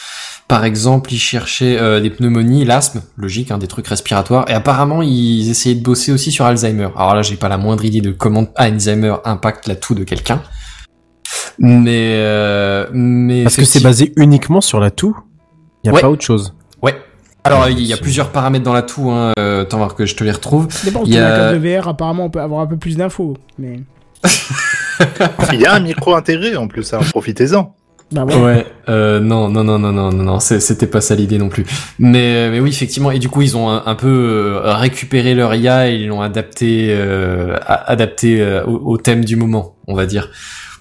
Par 0.48 0.66
exemple, 0.66 1.14
ils 1.14 1.20
cherchaient 1.20 1.78
euh, 1.80 2.00
des 2.00 2.10
pneumonies, 2.10 2.66
l'asthme, 2.66 3.02
logique, 3.18 3.52
hein, 3.52 3.60
des 3.60 3.68
trucs 3.68 3.88
respiratoires, 3.88 4.46
et 4.50 4.54
apparemment 4.54 5.02
ils 5.04 5.50
essayaient 5.50 5.76
de 5.76 5.84
bosser 5.84 6.12
aussi 6.12 6.32
sur 6.32 6.46
Alzheimer. 6.46 6.90
Alors 6.96 7.14
là, 7.16 7.22
j'ai 7.22 7.36
pas 7.36 7.50
la 7.50 7.58
moindre 7.58 7.86
idée 7.86 8.02
de 8.02 8.12
comment 8.12 8.48
Alzheimer 8.56 9.16
impacte 9.26 9.68
la 9.68 9.76
toux 9.76 9.94
de 9.94 10.04
quelqu'un, 10.04 10.42
mais 11.60 12.14
euh, 12.16 12.88
mais 12.94 13.44
Parce 13.44 13.58
que 13.58 13.66
c'est 13.66 13.84
basé 13.84 14.12
uniquement 14.16 14.62
sur 14.62 14.80
la 14.80 14.90
toux? 14.92 15.16
Il 15.84 15.88
y 15.88 15.90
a 15.92 15.94
Ouais. 15.94 16.02
pas 16.02 16.10
autre 16.10 16.24
chose. 16.26 16.56
Alors 17.44 17.70
il 17.70 17.82
y 17.82 17.94
a 17.94 17.98
plusieurs 17.98 18.30
paramètres 18.32 18.66
dans 18.66 18.74
la 18.74 18.82
toux. 18.82 19.10
Hein. 19.12 19.34
Euh, 19.40 19.62
attends 19.64 19.78
voir 19.78 19.96
que 19.96 20.06
je 20.06 20.16
te 20.16 20.24
les 20.24 20.32
retrouve. 20.32 20.68
Dépend 20.84 21.04
Il 21.06 21.10
de 21.12 21.16
y 21.16 21.18
a- 21.20 21.30
la 21.30 21.38
carte 21.38 21.56
de 21.56 21.78
VR, 21.78 21.88
apparemment 21.88 22.26
on 22.26 22.30
peut 22.30 22.42
avoir 22.42 22.62
un 22.62 22.68
peu 22.68 22.78
plus 22.78 22.98
d'infos. 22.98 23.36
Mais. 23.58 23.80
Il 25.54 25.60
y 25.62 25.66
a 25.66 25.74
un 25.74 25.80
micro 25.80 26.14
intégré 26.16 26.56
en 26.58 26.68
plus, 26.68 26.94
hein, 26.94 27.00
profitez-en. 27.10 27.74
Bah 28.12 28.26
ouais. 28.26 28.36
Ouais, 28.36 28.66
euh, 28.90 29.20
non, 29.20 29.50
non, 29.50 29.64
non, 29.64 29.78
non, 29.78 29.92
non, 29.92 30.12
non, 30.12 30.24
non, 30.24 30.40
c'était 30.40 30.88
pas 30.88 31.00
ça 31.00 31.14
l'idée 31.14 31.38
non 31.38 31.48
plus. 31.48 31.64
Mais, 32.00 32.48
euh, 32.48 32.52
mais 32.52 32.60
oui, 32.60 32.70
effectivement, 32.70 33.12
et 33.12 33.20
du 33.20 33.30
coup, 33.30 33.44
ils 33.44 33.56
ont 33.56 33.70
un, 33.70 33.84
un 33.86 33.94
peu 33.96 34.08
euh, 34.08 34.74
récupéré 34.74 35.36
leur 35.36 35.54
IA 35.54 35.90
et 35.92 35.96
ils 35.96 36.08
l'ont 36.08 36.22
adapté, 36.22 36.88
euh, 36.90 37.58
adapté 37.68 38.42
euh, 38.42 38.66
au, 38.66 38.94
au 38.94 38.98
thème 38.98 39.24
du 39.24 39.36
moment, 39.36 39.76
on 39.88 39.94
va 39.94 40.08
dire, 40.08 40.30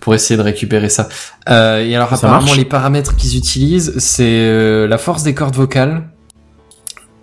pour 0.01 0.15
essayer 0.15 0.39
de 0.39 0.43
récupérer 0.43 0.89
ça. 0.89 1.09
Euh, 1.51 1.85
et 1.85 1.95
alors, 1.95 2.09
Ça 2.09 2.15
apparemment, 2.17 2.47
marche 2.47 2.57
les 2.57 2.65
paramètres 2.65 3.15
qu'ils 3.15 3.37
utilisent, 3.37 3.95
c'est 3.99 4.25
euh, 4.25 4.89
la 4.89 4.97
force 4.97 5.23
des 5.23 5.35
cordes 5.35 5.55
vocales, 5.55 6.09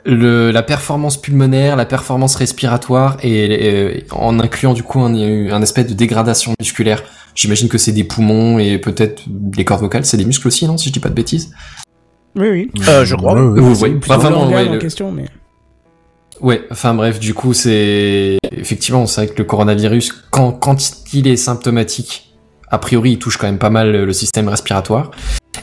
le, 0.05 0.51
la 0.51 0.63
performance 0.63 1.19
pulmonaire, 1.19 1.75
la 1.75 1.85
performance 1.85 2.35
respiratoire, 2.35 3.17
et, 3.23 3.57
euh, 3.73 3.99
en 4.11 4.39
incluant 4.39 4.73
du 4.73 4.83
coup 4.83 5.01
un, 5.01 5.13
un 5.15 5.61
aspect 5.61 5.83
de 5.83 5.93
dégradation 5.93 6.53
musculaire. 6.59 7.03
J'imagine 7.33 7.67
que 7.67 7.77
c'est 7.77 7.91
des 7.91 8.03
poumons 8.05 8.59
et 8.59 8.77
peut-être 8.77 9.23
les 9.57 9.65
cordes 9.65 9.81
vocales, 9.81 10.05
c'est 10.05 10.17
des 10.17 10.25
muscles 10.25 10.47
aussi, 10.47 10.65
non 10.67 10.77
Si 10.77 10.87
je 10.89 10.93
dis 10.93 10.99
pas 10.99 11.09
de 11.09 11.15
bêtises? 11.15 11.51
Oui, 12.37 12.47
oui. 12.49 12.71
Euh, 12.87 13.03
je 13.05 13.15
crois. 13.15 13.33
C'est 13.75 13.81
ouais. 13.83 13.89
plutôt 13.91 14.13
Enfin, 14.13 14.17
vraiment, 14.29 14.47
ouais, 14.47 14.67
en 14.69 14.73
le- 14.73 14.77
question, 14.79 15.11
mais. 15.11 15.25
Ouais, 16.41 16.61
enfin 16.69 16.93
bref, 16.93 17.19
du 17.19 17.33
coup, 17.33 17.53
c'est 17.53 18.37
effectivement, 18.51 19.05
c'est 19.05 19.21
vrai 19.25 19.33
que 19.33 19.37
le 19.37 19.45
coronavirus, 19.45 20.11
quand 20.31 20.51
quand 20.51 20.75
il 21.13 21.27
est 21.27 21.37
symptomatique, 21.37 22.35
a 22.69 22.77
priori, 22.77 23.11
il 23.13 23.19
touche 23.19 23.37
quand 23.37 23.47
même 23.47 23.57
pas 23.57 23.69
mal 23.69 23.91
le 23.91 24.13
système 24.13 24.49
respiratoire. 24.49 25.11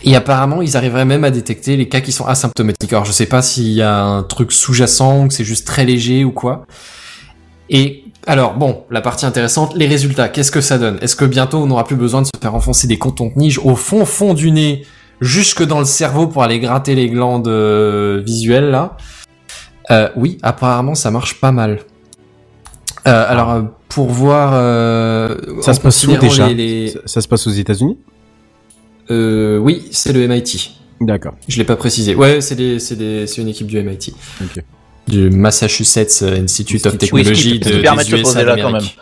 Et 0.05 0.17
apparemment, 0.17 0.63
ils 0.63 0.77
arriveraient 0.77 1.05
même 1.05 1.25
à 1.25 1.31
détecter 1.31 1.77
les 1.77 1.89
cas 1.89 2.01
qui 2.01 2.13
sont 2.13 2.27
asymptomatiques. 2.27 2.93
Alors, 2.93 3.05
je 3.05 3.13
sais 3.13 3.27
pas 3.27 3.43
s'il 3.43 3.69
y 3.73 3.83
a 3.83 4.03
un 4.03 4.23
truc 4.23 4.53
sous-jacent 4.53 5.25
ou 5.25 5.29
que 5.29 5.35
c'est 5.35 5.45
juste 5.45 5.67
très 5.67 5.85
léger 5.85 6.25
ou 6.25 6.31
quoi. 6.33 6.67
Et 7.71 8.05
alors, 8.27 8.55
bon, 8.55 8.85
la 8.91 9.01
partie 9.01 9.27
intéressante, 9.27 9.75
les 9.77 9.87
résultats, 9.87 10.29
qu'est-ce 10.29 10.51
que 10.53 10.61
ça 10.61 10.79
donne? 10.79 10.99
Est-ce 11.03 11.17
que 11.17 11.25
bientôt 11.25 11.59
on 11.59 11.67
n'aura 11.67 11.85
plus 11.85 11.97
besoin 11.97 12.23
de 12.23 12.27
se 12.27 12.33
faire 12.41 12.55
enfoncer 12.55 12.87
des 12.87 12.99
cotons-tiges 12.99 13.59
au 13.59 13.75
fond 13.77 14.05
fond 14.05 14.35
du 14.35 14.51
nez, 14.51 14.85
jusque 15.21 15.65
dans 15.65 15.79
le 15.79 15.85
cerveau 15.85 16.27
pour 16.27 16.43
aller 16.43 16.61
gratter 16.61 16.95
les 16.95 17.09
glandes 17.09 17.49
euh, 17.49 18.23
visuelles 18.25 18.71
là? 18.71 18.97
Euh, 19.91 20.09
Oui, 20.17 20.39
apparemment 20.43 20.95
ça 20.95 21.11
marche 21.11 21.41
pas 21.41 21.53
mal. 21.53 21.81
Euh, 23.09 23.25
alors, 23.29 23.63
pour 23.89 24.09
voir... 24.11 24.53
Ça 25.63 25.75
se 25.75 25.81
passe 25.81 26.07
où 26.07 26.17
déjà? 26.17 26.47
les- 26.49 26.55
les- 26.55 26.89
Ça, 26.91 26.99
ça 27.07 27.21
se 27.21 27.27
passe 27.29 27.47
aux 27.49 27.51
États-Unis? 27.51 27.99
Euh, 29.13 29.59
Oui, 29.59 29.87
c'est 29.91 30.13
le 30.13 30.27
MIT. 30.27 30.73
D'accord. 31.01 31.35
Je 31.49 31.59
l'ai 31.59 31.65
pas 31.65 31.77
précisé. 31.77 32.15
Ouais, 32.15 32.41
c'est 32.41 32.55
des, 32.55 32.79
c'est 32.79 32.97
des, 32.97 33.27
c'est 33.27 33.43
une 33.43 33.49
équipe 33.49 33.67
du 33.67 33.83
MIT. 33.83 34.15
Ok. 34.41 34.63
Du 35.09 35.31
Massachusetts 35.31 36.23
Institute 36.23 36.87
of 36.87 36.93
Oui, 36.93 36.99
Technology 36.99 37.59
qui 37.61 37.71
de, 37.71 37.81
des 37.81 38.21
USA 38.21 38.45
là, 38.45 38.57
quand 38.57 38.71
d'Amérique. 38.71 38.97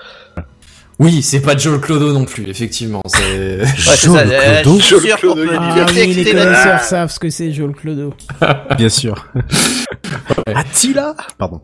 Oui, 1.01 1.23
c'est 1.23 1.41
pas 1.41 1.57
Joel 1.57 1.81
Clodo 1.81 2.13
non 2.13 2.27
plus, 2.27 2.47
effectivement. 2.49 3.01
C'est... 3.07 3.61
Ouais, 3.61 3.65
c'est 3.79 4.07
Joe 4.07 4.17
ça. 4.17 4.25
le 4.25 4.33
euh, 4.33 4.63
Clodo 4.63 4.79
je 4.79 4.83
suis 4.85 4.99
sûr 4.99 5.19
Joe 5.19 5.37
le 5.37 5.47
qu'on 5.47 5.49
Clodo, 5.49 5.51
Ah 5.59 5.87
oui, 5.89 6.15
les 6.15 6.25
connaisseurs 6.25 6.81
savent 6.81 7.11
ce 7.11 7.19
que 7.19 7.31
c'est, 7.31 7.53
Joel 7.53 7.73
Clodo. 7.73 8.13
Bien 8.77 8.89
sûr. 8.91 9.27
Attila 10.47 11.15
Pardon. 11.39 11.63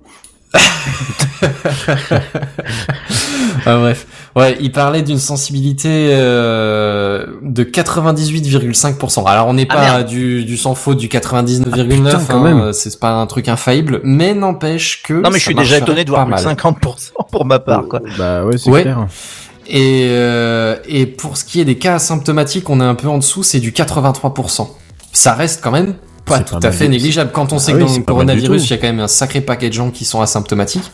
Ah, 3.64 3.76
bref. 3.78 4.06
Ouais, 4.36 4.56
il 4.60 4.70
parlait 4.70 5.02
d'une 5.02 5.18
sensibilité 5.18 6.08
euh, 6.12 7.26
de 7.42 7.64
98,5%. 7.64 9.26
Alors 9.26 9.48
on 9.48 9.54
n'est 9.54 9.66
Ah, 9.70 9.74
pas 9.74 10.02
du, 10.02 10.44
du 10.44 10.56
sans 10.56 10.74
faute 10.74 10.98
du 10.98 11.08
99,9, 11.08 12.10
Ah, 12.28 12.32
hein, 12.34 12.60
euh, 12.60 12.72
c'est 12.72 13.00
pas 13.00 13.12
un 13.12 13.26
truc 13.26 13.48
infaillible, 13.48 14.00
mais 14.04 14.34
n'empêche 14.34 15.02
que 15.02 15.14
Non 15.14 15.30
mais 15.30 15.38
je 15.38 15.44
suis 15.44 15.54
déjà 15.54 15.78
étonné 15.78 16.04
de 16.04 16.10
voir 16.10 16.26
plus 16.26 16.36
de 16.36 16.44
mal. 16.44 16.54
50% 16.56 16.74
pour 17.30 17.44
ma 17.46 17.58
part 17.58 17.84
quoi. 17.88 18.00
Bah 18.18 18.44
ouais, 18.44 18.58
c'est 18.58 18.70
Ouais. 18.70 18.82
clair. 18.82 19.06
Et, 19.68 20.06
euh, 20.10 20.76
et 20.86 21.06
pour 21.06 21.36
ce 21.36 21.44
qui 21.44 21.60
est 21.60 21.64
des 21.64 21.76
cas 21.76 21.94
asymptomatiques, 21.96 22.70
on 22.70 22.80
est 22.80 22.84
un 22.84 22.94
peu 22.94 23.08
en 23.08 23.18
dessous, 23.18 23.42
c'est 23.42 23.58
du 23.58 23.72
83%. 23.72 24.68
Ça 25.12 25.32
reste 25.32 25.60
quand 25.62 25.72
même 25.72 25.94
pas 26.26 26.40
tout 26.40 26.58
pas 26.58 26.68
à 26.68 26.72
fait 26.72 26.88
négligeable. 26.88 27.30
Quand 27.32 27.52
on 27.52 27.56
Ah 27.56 27.60
sait 27.60 27.72
oui, 27.72 27.82
que 27.82 27.86
dans 27.86 27.96
le 27.96 28.02
coronavirus, 28.02 28.66
il 28.66 28.70
y 28.70 28.72
a 28.74 28.76
quand 28.76 28.86
même 28.88 29.00
un 29.00 29.08
sacré 29.08 29.40
paquet 29.40 29.68
de 29.68 29.74
gens 29.74 29.90
qui 29.90 30.04
sont 30.04 30.20
asymptomatiques 30.20 30.90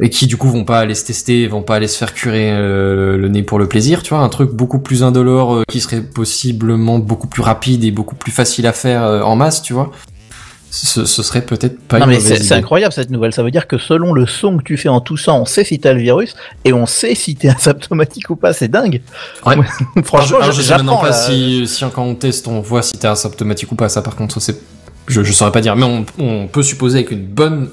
et 0.00 0.10
qui 0.10 0.26
du 0.26 0.36
coup 0.36 0.48
vont 0.48 0.64
pas 0.64 0.80
aller 0.80 0.94
se 0.94 1.04
tester, 1.04 1.46
vont 1.46 1.62
pas 1.62 1.76
aller 1.76 1.86
se 1.86 1.98
faire 1.98 2.14
curer 2.14 2.50
euh, 2.50 3.16
le 3.16 3.28
nez 3.28 3.42
pour 3.42 3.58
le 3.58 3.68
plaisir, 3.68 4.02
tu 4.02 4.14
vois, 4.14 4.22
un 4.22 4.28
truc 4.28 4.50
beaucoup 4.50 4.78
plus 4.78 5.02
indolore 5.02 5.54
euh, 5.54 5.62
qui 5.68 5.80
serait 5.80 6.00
possiblement 6.00 6.98
beaucoup 6.98 7.28
plus 7.28 7.42
rapide 7.42 7.84
et 7.84 7.90
beaucoup 7.90 8.16
plus 8.16 8.32
facile 8.32 8.66
à 8.66 8.72
faire 8.72 9.04
euh, 9.04 9.22
en 9.22 9.36
masse, 9.36 9.62
tu 9.62 9.72
vois. 9.74 9.92
Ce, 10.74 11.04
ce 11.04 11.22
serait 11.22 11.42
peut-être 11.42 11.78
pas 11.80 11.98
non 11.98 12.06
une 12.06 12.12
mais 12.12 12.20
c'est 12.20 12.54
incroyable 12.54 12.94
cette 12.94 13.10
nouvelle. 13.10 13.34
Ça 13.34 13.42
veut 13.42 13.50
dire 13.50 13.66
que 13.66 13.76
selon 13.76 14.14
le 14.14 14.24
son 14.24 14.56
que 14.56 14.62
tu 14.62 14.78
fais 14.78 14.88
en 14.88 15.02
toussant, 15.02 15.42
on 15.42 15.44
sait 15.44 15.64
si 15.64 15.78
t'as 15.78 15.92
le 15.92 16.00
virus 16.00 16.34
et 16.64 16.72
on 16.72 16.86
sait 16.86 17.14
si 17.14 17.34
t'es 17.36 17.48
asymptomatique 17.54 18.30
ou 18.30 18.36
pas. 18.36 18.54
C'est 18.54 18.68
dingue. 18.68 19.02
Ouais. 19.44 19.56
Franchement, 20.04 20.38
Alors, 20.38 20.52
je, 20.52 20.62
je 20.62 20.66
sais 20.66 20.72
maintenant 20.72 20.96
pas 20.96 21.10
là. 21.10 21.12
si, 21.12 21.66
si 21.68 21.84
quand 21.94 22.04
on 22.04 22.14
teste, 22.14 22.48
on 22.48 22.60
voit 22.62 22.80
si 22.80 22.94
t'es 22.94 23.06
asymptomatique 23.06 23.70
ou 23.70 23.74
pas. 23.74 23.90
Ça, 23.90 24.00
par 24.00 24.16
contre, 24.16 24.40
c'est, 24.40 24.62
je, 25.08 25.22
je 25.22 25.32
saurais 25.32 25.52
pas 25.52 25.60
dire. 25.60 25.76
Mais 25.76 25.84
on, 25.84 26.06
on 26.18 26.46
peut 26.46 26.62
supposer 26.62 27.00
avec 27.00 27.10
une 27.10 27.26
bonne 27.26 27.68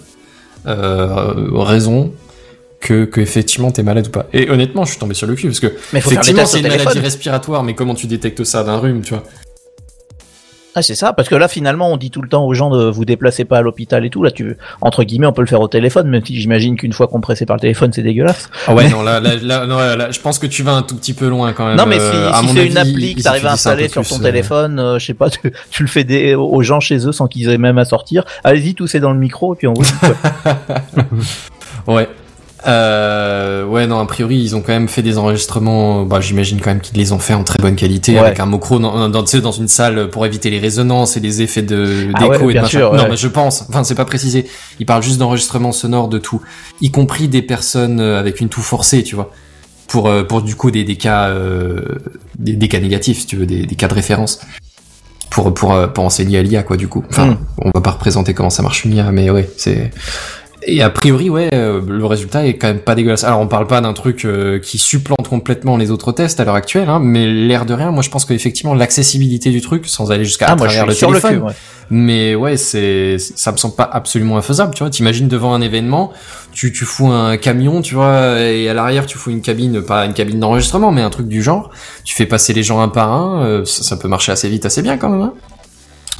euh, 0.68 1.34
raison 1.54 2.12
que, 2.82 3.06
que 3.06 3.22
effectivement 3.22 3.72
t'es 3.72 3.82
malade 3.84 4.08
ou 4.08 4.12
pas. 4.12 4.28
Et 4.34 4.50
honnêtement, 4.50 4.84
je 4.84 4.92
suis 4.92 5.00
tombé 5.00 5.14
sur 5.14 5.26
le 5.26 5.36
cul 5.36 5.48
parce 5.48 5.62
que 5.62 5.74
Mais 5.94 6.02
faut 6.02 6.12
effectivement 6.12 6.46
c'est 6.46 6.60
une 6.60 6.68
maladie 6.68 7.00
respiratoire, 7.00 7.64
mais 7.64 7.76
comment 7.76 7.96
tu 7.96 8.08
détectes 8.08 8.44
ça 8.44 8.66
d'un 8.66 8.78
rhume, 8.78 9.02
tu 9.04 9.14
vois? 9.14 9.24
Ah 10.76 10.84
c'est 10.84 10.94
ça, 10.96 11.14
parce 11.14 11.28
que 11.30 11.36
là 11.36 11.48
finalement 11.48 11.92
on 11.92 11.98
dit 11.98 12.12
tout 12.12 12.22
le 12.22 12.30
temps 12.30 12.46
aux 12.46 12.54
gens 12.54 12.70
de 12.70 12.90
vous 12.90 13.04
déplacer 13.04 13.44
pas 13.44 13.58
à 13.58 13.62
l'hôpital 13.62 14.06
et 14.06 14.10
tout. 14.12 14.22
Là 14.24 14.30
tu 14.30 14.56
entre 14.82 15.04
guillemets 15.04 15.26
on 15.26 15.34
peut 15.34 15.42
le 15.42 15.48
faire 15.48 15.62
au 15.62 15.68
téléphone, 15.68 16.08
même 16.08 16.24
si 16.24 16.40
j'imagine 16.40 16.76
qu'une 16.78 16.94
fois 16.94 17.08
compressé 17.08 17.46
par 17.48 17.56
le 17.56 17.62
téléphone 17.62 17.92
c'est 17.92 18.04
dégueulasse. 18.04 18.50
Ah 18.68 18.76
ouais, 18.76 18.88
non, 18.90 19.02
là, 19.02 19.20
là, 19.20 19.32
là, 19.42 19.66
non, 19.66 19.78
là, 19.80 20.12
je 20.12 20.20
pense 20.20 20.38
que 20.38 20.46
tu 20.46 20.62
vas 20.62 20.74
un 20.74 20.84
tout 20.84 20.96
petit 20.96 21.14
peu 21.14 21.28
loin 21.28 21.54
quand 21.54 21.66
même. 21.68 21.76
non 21.76 21.86
mais 21.88 21.98
si, 22.00 22.06
Euh, 22.06 22.32
si 22.42 22.48
c'est 22.50 22.68
une 22.68 22.78
appli 22.78 23.16
que 23.16 23.22
t'arrives 23.24 23.48
à 23.48 23.54
installer 23.54 23.88
sur 23.88 24.08
ton 24.08 24.20
euh, 24.20 24.24
téléphone, 24.24 24.80
euh, 24.80 25.00
je 25.00 25.06
sais 25.08 25.14
pas, 25.16 25.30
tu, 25.32 25.52
tu 25.72 25.84
le 25.84 25.90
fais 25.90 26.04
des, 26.04 26.36
aux 26.36 26.62
gens 26.62 26.80
chez 26.80 27.08
eux 27.08 27.12
sans 27.12 27.28
qu'ils 27.28 27.50
aient 27.50 27.58
même 27.58 27.78
à 27.80 27.86
sortir. 27.86 28.24
Allez-y, 28.44 28.76
toussez 28.76 29.00
dans 29.00 29.12
le 29.12 29.20
micro 29.20 29.56
et 29.56 29.58
puis 29.58 29.68
on 29.68 29.74
vous 29.74 29.82
dit. 29.84 29.92
Ouais. 31.88 32.08
Euh, 32.68 33.66
ouais, 33.66 33.88
non, 33.88 34.00
a 34.00 34.06
priori, 34.06 34.38
ils 34.38 34.56
ont 34.56 34.62
quand 34.62 34.74
même 34.74 34.88
fait 34.90 35.02
des 35.02 35.18
enregistrements, 35.18 36.04
bah, 36.04 36.20
j'imagine 36.20 36.60
quand 36.60 36.72
même 36.72 36.82
qu'ils 36.82 36.98
les 36.98 37.12
ont 37.14 37.20
fait 37.20 37.34
en 37.34 37.44
très 37.44 37.58
bonne 37.60 37.76
qualité, 37.76 38.14
Ouais. 38.14 38.20
avec 38.20 38.40
un 38.40 38.46
micro 38.46 38.80
dans, 38.80 39.08
dans, 39.10 39.24
dans 39.24 39.52
une 39.52 39.68
salle 39.68 40.10
pour 40.10 40.26
éviter 40.26 40.50
les 40.50 40.60
résonances 40.60 41.16
et 41.16 41.20
les 41.20 41.42
effets 41.42 41.62
de, 41.62 42.10
Ah 42.16 42.20
d'écho 42.20 42.46
ouais, 42.46 42.52
et 42.52 42.56
de 42.56 42.62
machin. 42.62 42.68
sûr, 42.80 42.94
Non, 42.94 43.06
mais 43.10 43.18
je 43.18 43.28
pense, 43.28 43.66
enfin, 43.70 43.84
c'est 43.84 43.96
pas 43.96 44.06
précisé. 44.06 44.46
Ils 44.80 44.86
parlent 44.86 45.04
juste 45.04 45.20
d'enregistrement 45.20 45.72
sonore 45.72 46.08
de 46.10 46.18
tout, 46.18 46.42
y 46.82 46.92
compris 46.92 47.28
des 47.28 47.42
personnes 47.42 48.00
euh, 48.02 48.20
avec 48.20 48.42
une 48.42 48.50
toux 48.50 48.62
forcée, 48.62 49.04
tu 49.04 49.16
vois. 49.16 49.32
Pour, 49.88 50.08
euh, 50.08 50.24
pour 50.24 50.42
du 50.44 50.56
coup 50.56 50.70
des, 50.70 50.84
des 50.84 50.98
cas, 50.98 51.30
euh, 51.30 51.82
des, 52.38 52.54
des 52.54 52.68
cas 52.68 52.80
négatifs, 52.80 53.20
si 53.22 53.26
tu 53.26 53.38
veux, 53.38 53.46
des, 53.46 53.66
des 53.66 53.76
cas 53.76 53.88
de 53.88 53.94
référence. 53.96 54.40
Pour, 55.32 55.54
pour, 55.54 55.74
euh, 55.74 55.86
pour 55.86 56.06
enseigner 56.06 56.40
à 56.40 56.42
l'IA, 56.44 56.64
quoi, 56.64 56.76
du 56.76 56.88
coup. 56.88 57.04
Enfin, 57.12 57.28
Mm. 57.28 57.38
on 57.60 57.72
va 57.76 57.82
pas 57.82 57.92
représenter 57.92 58.34
comment 58.34 58.50
ça 58.50 58.64
marche 58.64 58.84
une 58.86 58.96
IA, 58.96 59.12
mais 59.12 59.30
ouais, 59.30 59.48
c'est, 59.58 59.92
Et 60.72 60.84
a 60.84 60.90
priori, 60.92 61.30
ouais, 61.30 61.50
euh, 61.54 61.82
le 61.88 62.06
résultat 62.06 62.46
est 62.46 62.56
quand 62.58 62.68
même 62.68 62.80
pas 62.80 62.94
dégueulasse. 62.94 63.24
Alors, 63.24 63.40
on 63.40 63.48
parle 63.48 63.66
pas 63.66 63.82
d'un 63.82 63.94
truc 63.94 64.24
euh, 64.24 64.60
qui 64.60 64.78
supplante 64.78 65.28
complètement 65.28 65.78
les 65.78 65.90
autres 65.90 66.12
tests 66.12 66.40
à 66.40 66.46
l'heure 66.46 66.56
actuelle, 66.56 66.90
hein, 66.90 67.00
mais 67.02 67.26
l'air 67.26 67.66
de 67.66 67.74
rien, 67.74 67.92
moi, 67.92 68.04
je 68.04 68.10
pense 68.10 68.24
qu'effectivement, 68.26 68.76
l'accessibilité 68.76 69.50
du 69.50 69.62
truc, 69.62 69.88
sans 69.88 70.12
aller 70.12 70.26
jusqu'à 70.26 70.46
Ah, 70.50 70.56
travers 70.56 70.86
le 70.86 70.94
téléphone, 70.94 71.34
le 71.34 71.38
cul, 71.40 71.44
ouais. 71.44 71.54
mais 71.90 72.36
ouais, 72.36 72.56
c'est, 72.56 73.18
ça 73.18 73.52
me 73.52 73.58
semble 73.58 73.76
pas 73.76 73.90
absolument 73.92 74.38
infaisable, 74.38 74.74
tu 74.76 74.84
vois. 74.84 74.92
T'imagines 74.92 75.28
devant 75.28 75.56
un 75.56 75.62
événement, 75.62 76.12
tu, 76.52 76.72
tu 76.72 76.86
fous 76.86 77.08
un 77.08 77.38
camion, 77.38 77.82
tu 77.82 77.96
vois, 77.96 78.40
et 78.40 78.70
à 78.70 78.74
l'arrière, 78.76 79.08
tu 79.08 79.18
fous 79.18 79.32
une 79.32 79.42
cabine, 79.42 79.82
pas 79.82 80.06
une 80.06 80.14
cabine 80.14 80.40
d'enregistrement, 80.40 80.92
mais 80.92 81.02
un 81.02 81.10
truc 81.10 81.28
du 81.28 81.42
genre. 81.42 81.72
Tu 82.04 82.16
fais 82.16 82.28
passer 82.28 82.54
les 82.54 82.62
gens 82.64 82.80
un 82.80 82.90
par 82.90 83.12
un, 83.12 83.44
euh, 83.44 83.66
ça, 83.66 83.84
ça 83.84 83.98
peut 83.98 84.08
marcher 84.08 84.32
assez 84.32 84.50
vite, 84.50 84.66
assez 84.68 84.84
bien 84.84 84.98
quand 84.98 85.10
même, 85.10 85.22
hein. 85.22 85.34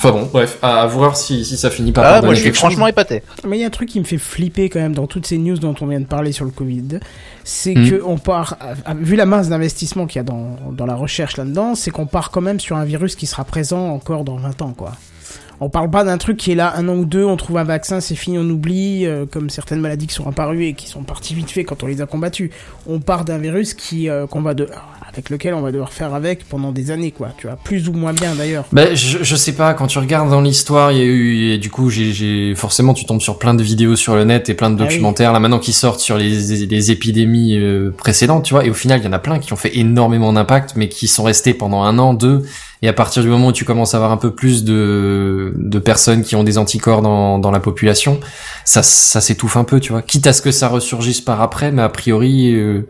Enfin 0.02 0.12
bon, 0.12 0.30
bref, 0.32 0.58
à, 0.62 0.82
à 0.82 0.88
voir 0.88 1.18
si, 1.18 1.44
si 1.44 1.58
ça 1.58 1.70
finit 1.70 1.92
par 1.92 2.06
Ah, 2.06 2.22
moi, 2.22 2.34
je 2.34 2.40
suis 2.40 2.50
chose. 2.50 2.58
franchement 2.58 2.88
épaté. 2.88 3.22
Mais 3.46 3.58
il 3.58 3.60
y 3.60 3.64
a 3.66 3.68
un 3.68 3.70
truc 3.70 3.90
qui 3.90 4.00
me 4.00 4.06
fait 4.06 4.18
flipper 4.18 4.70
quand 4.70 4.80
même 4.80 4.96
dans 4.96 5.08
toutes 5.08 5.28
ces 5.28 5.38
news 5.38 5.58
dont 5.58 5.76
on 5.82 5.88
vient 5.88 6.00
de 6.00 6.06
parler 6.06 6.32
sur 6.32 6.46
le 6.46 6.52
Covid, 6.52 7.00
c'est 7.44 7.76
Mm. 7.76 7.90
que 7.90 8.02
on 8.06 8.18
part, 8.18 8.58
vu 8.98 9.18
la 9.18 9.26
masse 9.26 9.50
d'investissement 9.50 10.08
qu'il 10.08 10.20
y 10.20 10.22
a 10.22 10.24
dans, 10.24 10.56
dans 10.72 10.86
la 10.86 10.96
recherche 10.96 11.36
là-dedans, 11.36 11.76
c'est 11.76 11.92
qu'on 11.92 12.06
part 12.06 12.32
quand 12.32 12.40
même 12.42 12.62
sur 12.62 12.78
un 12.78 12.86
virus 12.86 13.16
qui 13.18 13.28
sera 13.28 13.44
présent 13.44 13.90
encore 13.90 14.24
dans 14.24 14.38
20 14.38 14.62
ans, 14.62 14.74
quoi. 14.76 14.94
On 15.62 15.70
parle 15.70 15.90
pas 15.90 16.04
d'un 16.04 16.18
truc 16.18 16.38
qui 16.38 16.52
est 16.52 16.56
là 16.56 16.74
un 16.78 16.88
an 16.88 16.96
ou 16.96 17.06
deux, 17.06 17.26
on 17.26 17.36
trouve 17.36 17.58
un 17.58 17.64
vaccin, 17.64 18.00
c'est 18.00 18.16
fini, 18.16 18.38
on 18.38 18.50
oublie, 18.50 19.06
euh, 19.06 19.26
comme 19.30 19.50
certaines 19.50 19.82
maladies 19.82 20.08
qui 20.08 20.14
sont 20.14 20.28
apparues 20.28 20.66
et 20.66 20.74
qui 20.74 20.88
sont 20.88 21.04
parties 21.04 21.34
vite 21.34 21.52
fait 21.52 21.64
quand 21.64 21.84
on 21.84 21.88
les 21.88 22.02
a 22.02 22.06
combattues. 22.06 22.52
On 22.88 23.00
part 23.00 23.26
d'un 23.26 23.38
virus 23.38 23.74
qui 23.74 24.10
euh, 24.10 24.26
qu'on 24.26 24.42
va 24.42 24.54
de, 24.54 24.68
avec 25.08 25.30
lequel 25.30 25.54
on 25.54 25.62
va 25.62 25.72
devoir 25.72 25.92
faire 25.92 26.14
avec 26.14 26.48
pendant 26.48 26.72
des 26.72 26.92
années, 26.92 27.12
quoi. 27.12 27.30
Tu 27.38 27.48
vois, 27.48 27.58
plus 27.58 27.90
ou 27.90 27.94
moins 27.94 28.14
bien 28.14 28.36
d'ailleurs. 28.36 28.66
Ben, 28.72 28.96
je, 28.96 29.18
je 29.22 29.36
sais 29.36 29.54
pas, 29.54 29.74
quand 29.74 29.88
tu 29.88 30.00
regardes 30.00 30.30
dans 30.30 30.42
l'histoire, 30.42 30.92
il 30.92 30.98
y 31.00 31.02
a 31.02 31.06
eu, 31.06 31.52
et 31.52 31.58
du 31.58 31.70
coup, 31.70 31.90
j'ai, 31.90 32.54
forcément, 32.56 32.94
tu 32.94 33.06
tombes 33.06 33.22
sur 33.22 33.38
plein 33.38 33.54
de 33.54 33.64
vidéos 33.64 33.96
sur 33.96 34.16
le 34.16 34.24
net 34.24 34.50
et 34.50 34.54
plein 34.54 34.70
de 34.70 34.76
Ah 34.80 34.84
oui. 34.84 34.90
documentaires, 34.90 35.34
là, 35.34 35.40
maintenant, 35.40 35.60
qui 35.60 35.74
sortent 35.74 36.00
sur 36.00 36.18
les, 36.18 36.66
les 36.68 36.92
épidémies 36.92 37.58
euh, 37.58 37.92
précédentes, 37.92 38.46
tu 38.46 38.54
vois, 38.54 38.66
et 38.66 38.70
au 38.70 38.74
final, 38.74 39.02
il 39.02 39.06
y 39.06 39.08
en 39.08 39.14
a 39.14 39.20
plein 39.20 39.40
qui 39.40 39.52
ont 39.52 39.58
fait 39.58 39.78
énormément 39.78 40.32
d'impact, 40.32 40.74
mais 40.76 40.88
qui 40.90 41.08
sont 41.08 41.24
restés 41.24 41.54
pendant 41.54 41.84
un 41.84 41.98
an, 42.00 42.14
deux, 42.14 42.44
et 42.82 42.88
à 42.88 42.94
partir 42.94 43.24
du 43.24 43.30
moment 43.30 43.48
où 43.48 43.52
tu 43.52 43.66
commences 43.66 43.94
à 43.94 43.98
avoir 43.98 44.12
un 44.12 44.18
peu 44.18 44.32
plus 44.32 44.64
de, 44.64 45.54
de 45.56 45.80
personnes 45.80 46.24
qui 46.24 46.36
ont 46.36 46.44
des 46.44 46.58
anticorps 46.58 47.02
dans, 47.02 47.38
dans 47.40 47.52
la 47.52 47.60
population, 47.60 48.20
ça, 48.66 48.84
ça 48.84 49.22
s'étouffe 49.22 49.58
un 49.58 49.64
peu, 49.66 49.80
tu 49.80 49.92
vois. 49.92 50.02
Quitte 50.02 50.28
à 50.28 50.34
ce 50.34 50.42
que 50.42 50.52
ça 50.52 50.68
ressurgisse 50.68 51.22
par 51.22 51.42
après, 51.42 51.72
mais 51.72 51.82
a 51.82 51.90
priori, 51.90 52.54
euh, 52.54 52.88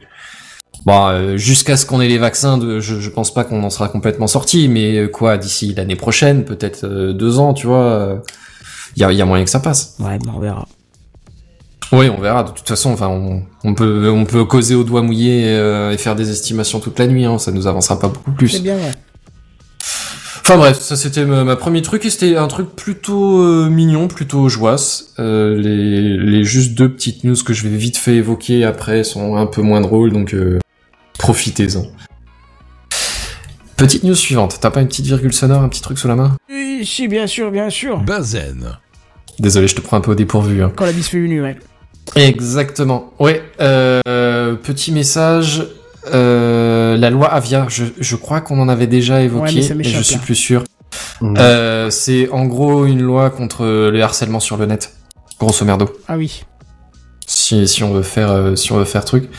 Bon, 0.85 1.07
euh, 1.07 1.35
jusqu'à 1.35 1.75
ce 1.75 1.85
qu'on 1.85 1.99
ait 1.99 2.07
les 2.07 2.17
vaccins, 2.19 2.57
de, 2.57 2.79
je, 2.79 2.99
je 3.01 3.09
pense 3.09 3.33
pas 3.33 3.43
qu'on 3.43 3.63
en 3.63 3.69
sera 3.69 3.89
complètement 3.89 4.27
sorti, 4.27 4.69
mais 4.69 4.95
euh, 4.95 5.07
quoi, 5.09 5.37
d'ici 5.37 5.73
l'année 5.75 5.97
prochaine, 5.97 6.45
peut-être 6.45 6.85
euh, 6.85 7.11
deux 7.11 7.37
ans, 7.37 7.53
tu 7.53 7.67
vois, 7.67 8.21
il 8.95 9.01
y, 9.01 9.03
a, 9.03 9.11
y 9.11 9.21
a 9.21 9.25
moyen 9.25 9.43
que 9.43 9.49
ça 9.49 9.59
passe. 9.59 9.97
Ouais, 9.99 10.17
mais 10.25 10.31
on 10.33 10.39
verra. 10.39 10.65
Oui, 11.91 12.09
on 12.15 12.21
verra. 12.21 12.43
De 12.43 12.51
toute 12.51 12.67
façon, 12.67 12.91
enfin, 12.93 13.07
on, 13.07 13.43
on 13.63 13.73
peut, 13.73 14.09
on 14.09 14.23
peut 14.25 14.45
causer 14.45 14.75
au 14.75 14.83
doigt 14.85 15.01
mouillé 15.01 15.45
euh, 15.47 15.91
et 15.91 15.97
faire 15.97 16.15
des 16.15 16.29
estimations 16.29 16.79
toute 16.79 16.97
la 16.99 17.07
nuit. 17.07 17.25
Hein, 17.25 17.39
ça 17.39 17.51
nous 17.51 17.67
avancera 17.67 17.99
pas 17.99 18.07
beaucoup 18.07 18.31
C'est 18.31 18.35
plus. 18.35 18.61
bien, 18.61 18.75
ouais. 18.77 18.93
Enfin 20.49 20.57
bref, 20.57 20.79
ça 20.79 20.95
c'était 20.95 21.25
ma, 21.25 21.43
ma 21.43 21.55
premier 21.55 21.83
truc 21.83 22.03
et 22.05 22.09
c'était 22.09 22.35
un 22.35 22.47
truc 22.47 22.75
plutôt 22.75 23.39
euh, 23.39 23.69
mignon, 23.69 24.07
plutôt 24.07 24.49
joisse. 24.49 25.13
Euh, 25.19 25.55
les, 25.55 26.17
les 26.17 26.43
juste 26.43 26.73
deux 26.73 26.91
petites 26.91 27.23
news 27.23 27.35
que 27.45 27.53
je 27.53 27.67
vais 27.67 27.77
vite 27.77 27.97
fait 27.97 28.15
évoquer 28.15 28.63
après 28.63 29.03
sont 29.03 29.35
un 29.35 29.45
peu 29.45 29.61
moins 29.61 29.79
drôles, 29.79 30.11
donc 30.11 30.33
euh, 30.33 30.57
profitez-en. 31.19 31.85
Petite 33.77 34.03
news 34.03 34.15
suivante. 34.15 34.57
T'as 34.59 34.71
pas 34.71 34.81
une 34.81 34.87
petite 34.87 35.05
virgule 35.05 35.33
sonore, 35.33 35.61
un 35.61 35.69
petit 35.69 35.83
truc 35.83 35.99
sous 35.99 36.07
la 36.07 36.15
main? 36.15 36.35
Oui, 36.49 36.83
si, 36.83 37.07
bien 37.07 37.27
sûr, 37.27 37.51
bien 37.51 37.69
sûr. 37.69 37.99
Bazen. 37.99 38.75
Désolé, 39.37 39.67
je 39.67 39.75
te 39.75 39.81
prends 39.81 39.97
un 39.97 40.01
peu 40.01 40.13
au 40.13 40.15
dépourvu. 40.15 40.63
Hein. 40.63 40.71
Quand 40.75 40.85
la 40.85 40.93
bis 40.93 41.07
fait 41.07 41.21
venue, 41.21 41.43
ouais. 41.43 41.59
Exactement. 42.15 43.13
Ouais. 43.19 43.43
Euh, 43.61 44.55
petit 44.55 44.91
message. 44.91 45.67
Euh, 46.13 46.97
la 46.97 47.09
loi 47.09 47.27
Avia, 47.27 47.65
je, 47.69 47.85
je 47.99 48.15
crois 48.15 48.41
qu'on 48.41 48.59
en 48.59 48.69
avait 48.69 48.87
déjà 48.87 49.15
Ouais, 49.15 49.25
évoqué, 49.25 49.73
mais 49.75 49.83
je 49.83 50.01
suis 50.01 50.15
là. 50.15 50.21
plus 50.21 50.35
sûr. 50.35 50.63
Euh, 51.21 51.89
c'est 51.89 52.29
en 52.29 52.45
gros 52.45 52.85
une 52.85 53.01
loi 53.01 53.29
contre 53.29 53.65
le 53.65 54.01
harcèlement 54.01 54.39
sur 54.39 54.55
le 54.57 54.65
net, 54.65 54.93
grosso 55.39 55.65
merdo. 55.65 55.89
Ah 56.07 56.15
oui. 56.17 56.43
Si, 57.27 57.67
si 57.67 57.83
on 57.83 57.91
veut 57.93 58.01
faire, 58.03 58.31
euh, 58.31 58.55
si 58.55 58.71
on 58.71 58.77
veut 58.77 58.85
faire 58.85 59.03
truc. 59.05 59.29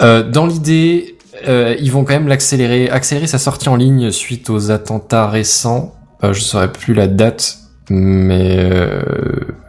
Euh, 0.00 0.22
dans 0.28 0.46
l'idée, 0.46 1.16
euh, 1.46 1.76
ils 1.78 1.92
vont 1.92 2.04
quand 2.04 2.14
même 2.14 2.28
l'accélérer, 2.28 2.88
accélérer 2.88 3.26
sa 3.26 3.38
sortie 3.38 3.68
en 3.68 3.76
ligne 3.76 4.10
suite 4.10 4.48
aux 4.50 4.70
attentats 4.70 5.28
récents. 5.28 5.94
Euh, 6.24 6.32
je 6.32 6.40
saurais 6.40 6.72
plus 6.72 6.94
la 6.94 7.06
date, 7.08 7.58
mais 7.90 8.56
euh, 8.58 9.02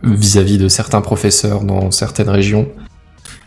vis-à-vis 0.04 0.58
de 0.58 0.68
certains 0.70 1.02
professeurs 1.02 1.62
dans 1.64 1.92
certaines 1.92 2.30
régions 2.30 2.70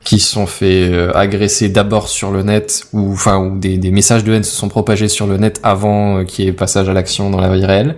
qui 0.07 0.21
sont 0.21 0.47
fait 0.47 0.89
euh, 0.89 1.11
agresser 1.17 1.69
d'abord 1.69 2.09
sur 2.09 2.31
le 2.31 2.45
net 2.45 2.85
ou 2.93 3.11
enfin 3.13 3.39
où 3.39 3.59
des, 3.59 3.77
des 3.77 3.91
messages 3.91 4.23
de 4.23 4.33
haine 4.33 4.45
se 4.45 4.55
sont 4.55 4.69
propagés 4.69 5.09
sur 5.09 5.27
le 5.27 5.37
net 5.37 5.59
avant 5.65 6.19
euh, 6.19 6.23
qu'il 6.23 6.45
y 6.45 6.49
ait 6.49 6.53
passage 6.53 6.89
à 6.89 6.93
l'action 6.93 7.29
dans 7.29 7.41
la 7.41 7.53
vie 7.53 7.67
réelle. 7.67 7.97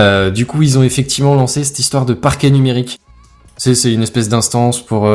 Euh, 0.00 0.30
du 0.30 0.44
coup, 0.44 0.60
ils 0.60 0.78
ont 0.78 0.82
effectivement 0.82 1.34
lancé 1.34 1.64
cette 1.64 1.78
histoire 1.78 2.04
de 2.04 2.12
parquet 2.12 2.50
numérique. 2.50 3.00
C'est 3.56 3.90
une 3.90 4.02
espèce 4.02 4.28
d'instance 4.28 4.84
pour 4.84 5.08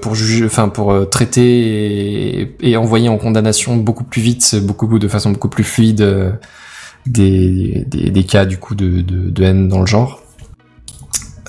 pour 0.00 0.14
juger, 0.14 0.44
enfin 0.44 0.68
pour 0.68 1.10
traiter 1.10 2.54
et, 2.60 2.76
envoyer 2.76 3.08
en 3.08 3.18
condamnation 3.18 3.76
beaucoup 3.76 4.04
plus 4.04 4.22
vite, 4.22 4.56
beaucoup 4.62 4.98
de 4.98 5.08
façon 5.08 5.30
beaucoup 5.30 5.48
plus 5.48 5.64
fluide 5.64 6.38
des, 7.06 7.84
des 7.88 8.24
cas 8.24 8.44
du 8.44 8.58
coup 8.58 8.76
de 8.76 9.00
de, 9.00 9.42
haine 9.42 9.68
dans 9.68 9.80
le 9.80 9.86
genre. 9.86 10.22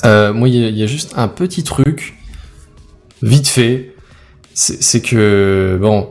Moi, 0.04 0.50
il 0.50 0.76
y 0.76 0.82
a 0.82 0.88
juste 0.88 1.14
un 1.18 1.28
petit 1.28 1.64
truc 1.64 2.19
vite 3.22 3.48
fait, 3.48 3.94
c'est 4.54 5.02
que 5.02 5.78
bon, 5.82 6.10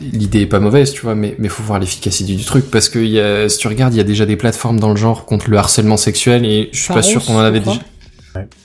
l'idée 0.00 0.40
est 0.40 0.46
pas 0.46 0.60
mauvaise, 0.60 0.92
tu 0.92 1.02
vois, 1.02 1.14
mais 1.14 1.34
mais 1.38 1.48
faut 1.48 1.62
voir 1.62 1.78
l'efficacité 1.78 2.34
du 2.34 2.44
truc 2.44 2.70
parce 2.70 2.88
que 2.88 2.98
y 2.98 3.20
a, 3.20 3.48
si 3.48 3.58
tu 3.58 3.68
regardes, 3.68 3.94
il 3.94 3.98
y 3.98 4.00
a 4.00 4.04
déjà 4.04 4.26
des 4.26 4.36
plateformes 4.36 4.80
dans 4.80 4.90
le 4.90 4.96
genre 4.96 5.26
contre 5.26 5.50
le 5.50 5.56
harcèlement 5.58 5.96
sexuel 5.96 6.44
et 6.44 6.70
je 6.72 6.78
suis 6.80 6.92
pas 6.94 7.02
sûr 7.02 7.24
qu'on 7.24 7.36
en 7.36 7.40
avait 7.40 7.60
déjà. 7.60 7.80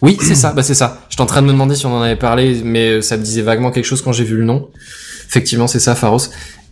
Oui, 0.01 0.17
c'est 0.21 0.35
ça, 0.35 0.53
bah 0.53 0.61
c'est 0.63 0.75
ça. 0.75 1.05
J'étais 1.09 1.21
en 1.23 1.25
train 1.25 1.41
de 1.41 1.47
me 1.47 1.51
demander 1.51 1.75
si 1.75 1.85
on 1.87 1.93
en 1.97 2.01
avait 2.01 2.15
parlé, 2.15 2.61
mais 2.63 3.01
ça 3.01 3.17
me 3.17 3.23
disait 3.23 3.41
vaguement 3.41 3.71
quelque 3.71 3.85
chose 3.85 4.01
quand 4.01 4.11
j'ai 4.11 4.23
vu 4.23 4.37
le 4.37 4.43
nom. 4.45 4.69
Effectivement, 5.27 5.67
c'est 5.67 5.79
ça, 5.79 5.95
Pharos. 5.95 6.19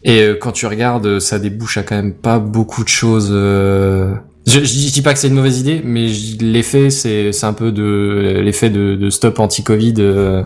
Et 0.03 0.21
euh, 0.21 0.35
quand 0.39 0.51
tu 0.51 0.67
regardes, 0.67 1.05
euh, 1.07 1.19
ça 1.19 1.39
débouche 1.39 1.77
à 1.77 1.83
quand 1.83 1.95
même 1.95 2.13
pas 2.13 2.37
beaucoup 2.37 2.83
de 2.83 2.89
choses. 2.89 3.29
euh, 3.31 4.13
Je, 4.45 4.59
je, 4.59 4.71
dis- 4.71 4.89
je 4.89 4.93
dis 4.93 5.01
pas 5.01 5.13
que 5.13 5.19
c'est 5.19 5.29
une 5.29 5.33
mauvaise 5.33 5.59
idée, 5.59 5.81
mais 5.83 6.07
l'effet, 6.39 6.91
c'est 6.91 7.31
c'est 7.31 7.45
un 7.47 7.53
peu 7.53 7.71
de 7.71 8.39
l'effet 8.43 8.69
de, 8.69 8.95
de 8.95 9.09
stop 9.09 9.39
anti-Covid 9.39 9.95
euh, 9.97 10.43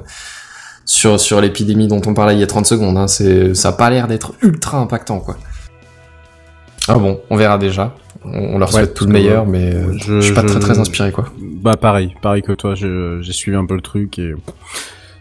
sur 0.88 1.19
sur 1.19 1.39
l'épidémie 1.41 1.88
dont 1.88 2.01
on 2.07 2.15
parlait 2.15 2.34
il 2.34 2.39
y 2.39 2.43
a 2.43 2.47
30 2.47 2.65
secondes. 2.65 2.97
Hein. 2.97 3.07
C'est 3.07 3.53
ça 3.53 3.69
a 3.69 3.72
pas 3.73 3.91
l'air 3.91 4.07
d'être 4.07 4.34
ultra 4.41 4.80
impactant, 4.80 5.19
quoi. 5.19 5.38
Ah 6.88 6.95
bon, 6.95 7.19
on 7.30 7.35
verra 7.35 7.57
déjà. 7.59 7.93
On, 8.26 8.55
on 8.55 8.57
leur 8.57 8.69
Ouais, 8.69 8.80
souhaite 8.80 8.93
tout 8.93 9.05
le 9.05 9.11
meilleur, 9.11 9.45
mais 9.45 9.73
euh, 9.76 9.93
je- 9.97 10.15
je 10.15 10.26
suis 10.26 10.34
pas 10.34 10.41
je- 10.41 10.47
très 10.47 10.59
très 10.59 10.80
inspiré, 10.80 11.11
quoi. 11.11 11.26
Bah 11.39 11.76
pareil, 11.80 12.15
pareil 12.22 12.41
que 12.41 12.53
toi, 12.53 12.73
je- 12.76 13.19
j'ai 13.22 13.34
suivi 13.34 13.57
un 13.57 13.65
peu 13.65 13.76
le 13.76 13.81
truc 13.81 14.18
et 14.19 14.34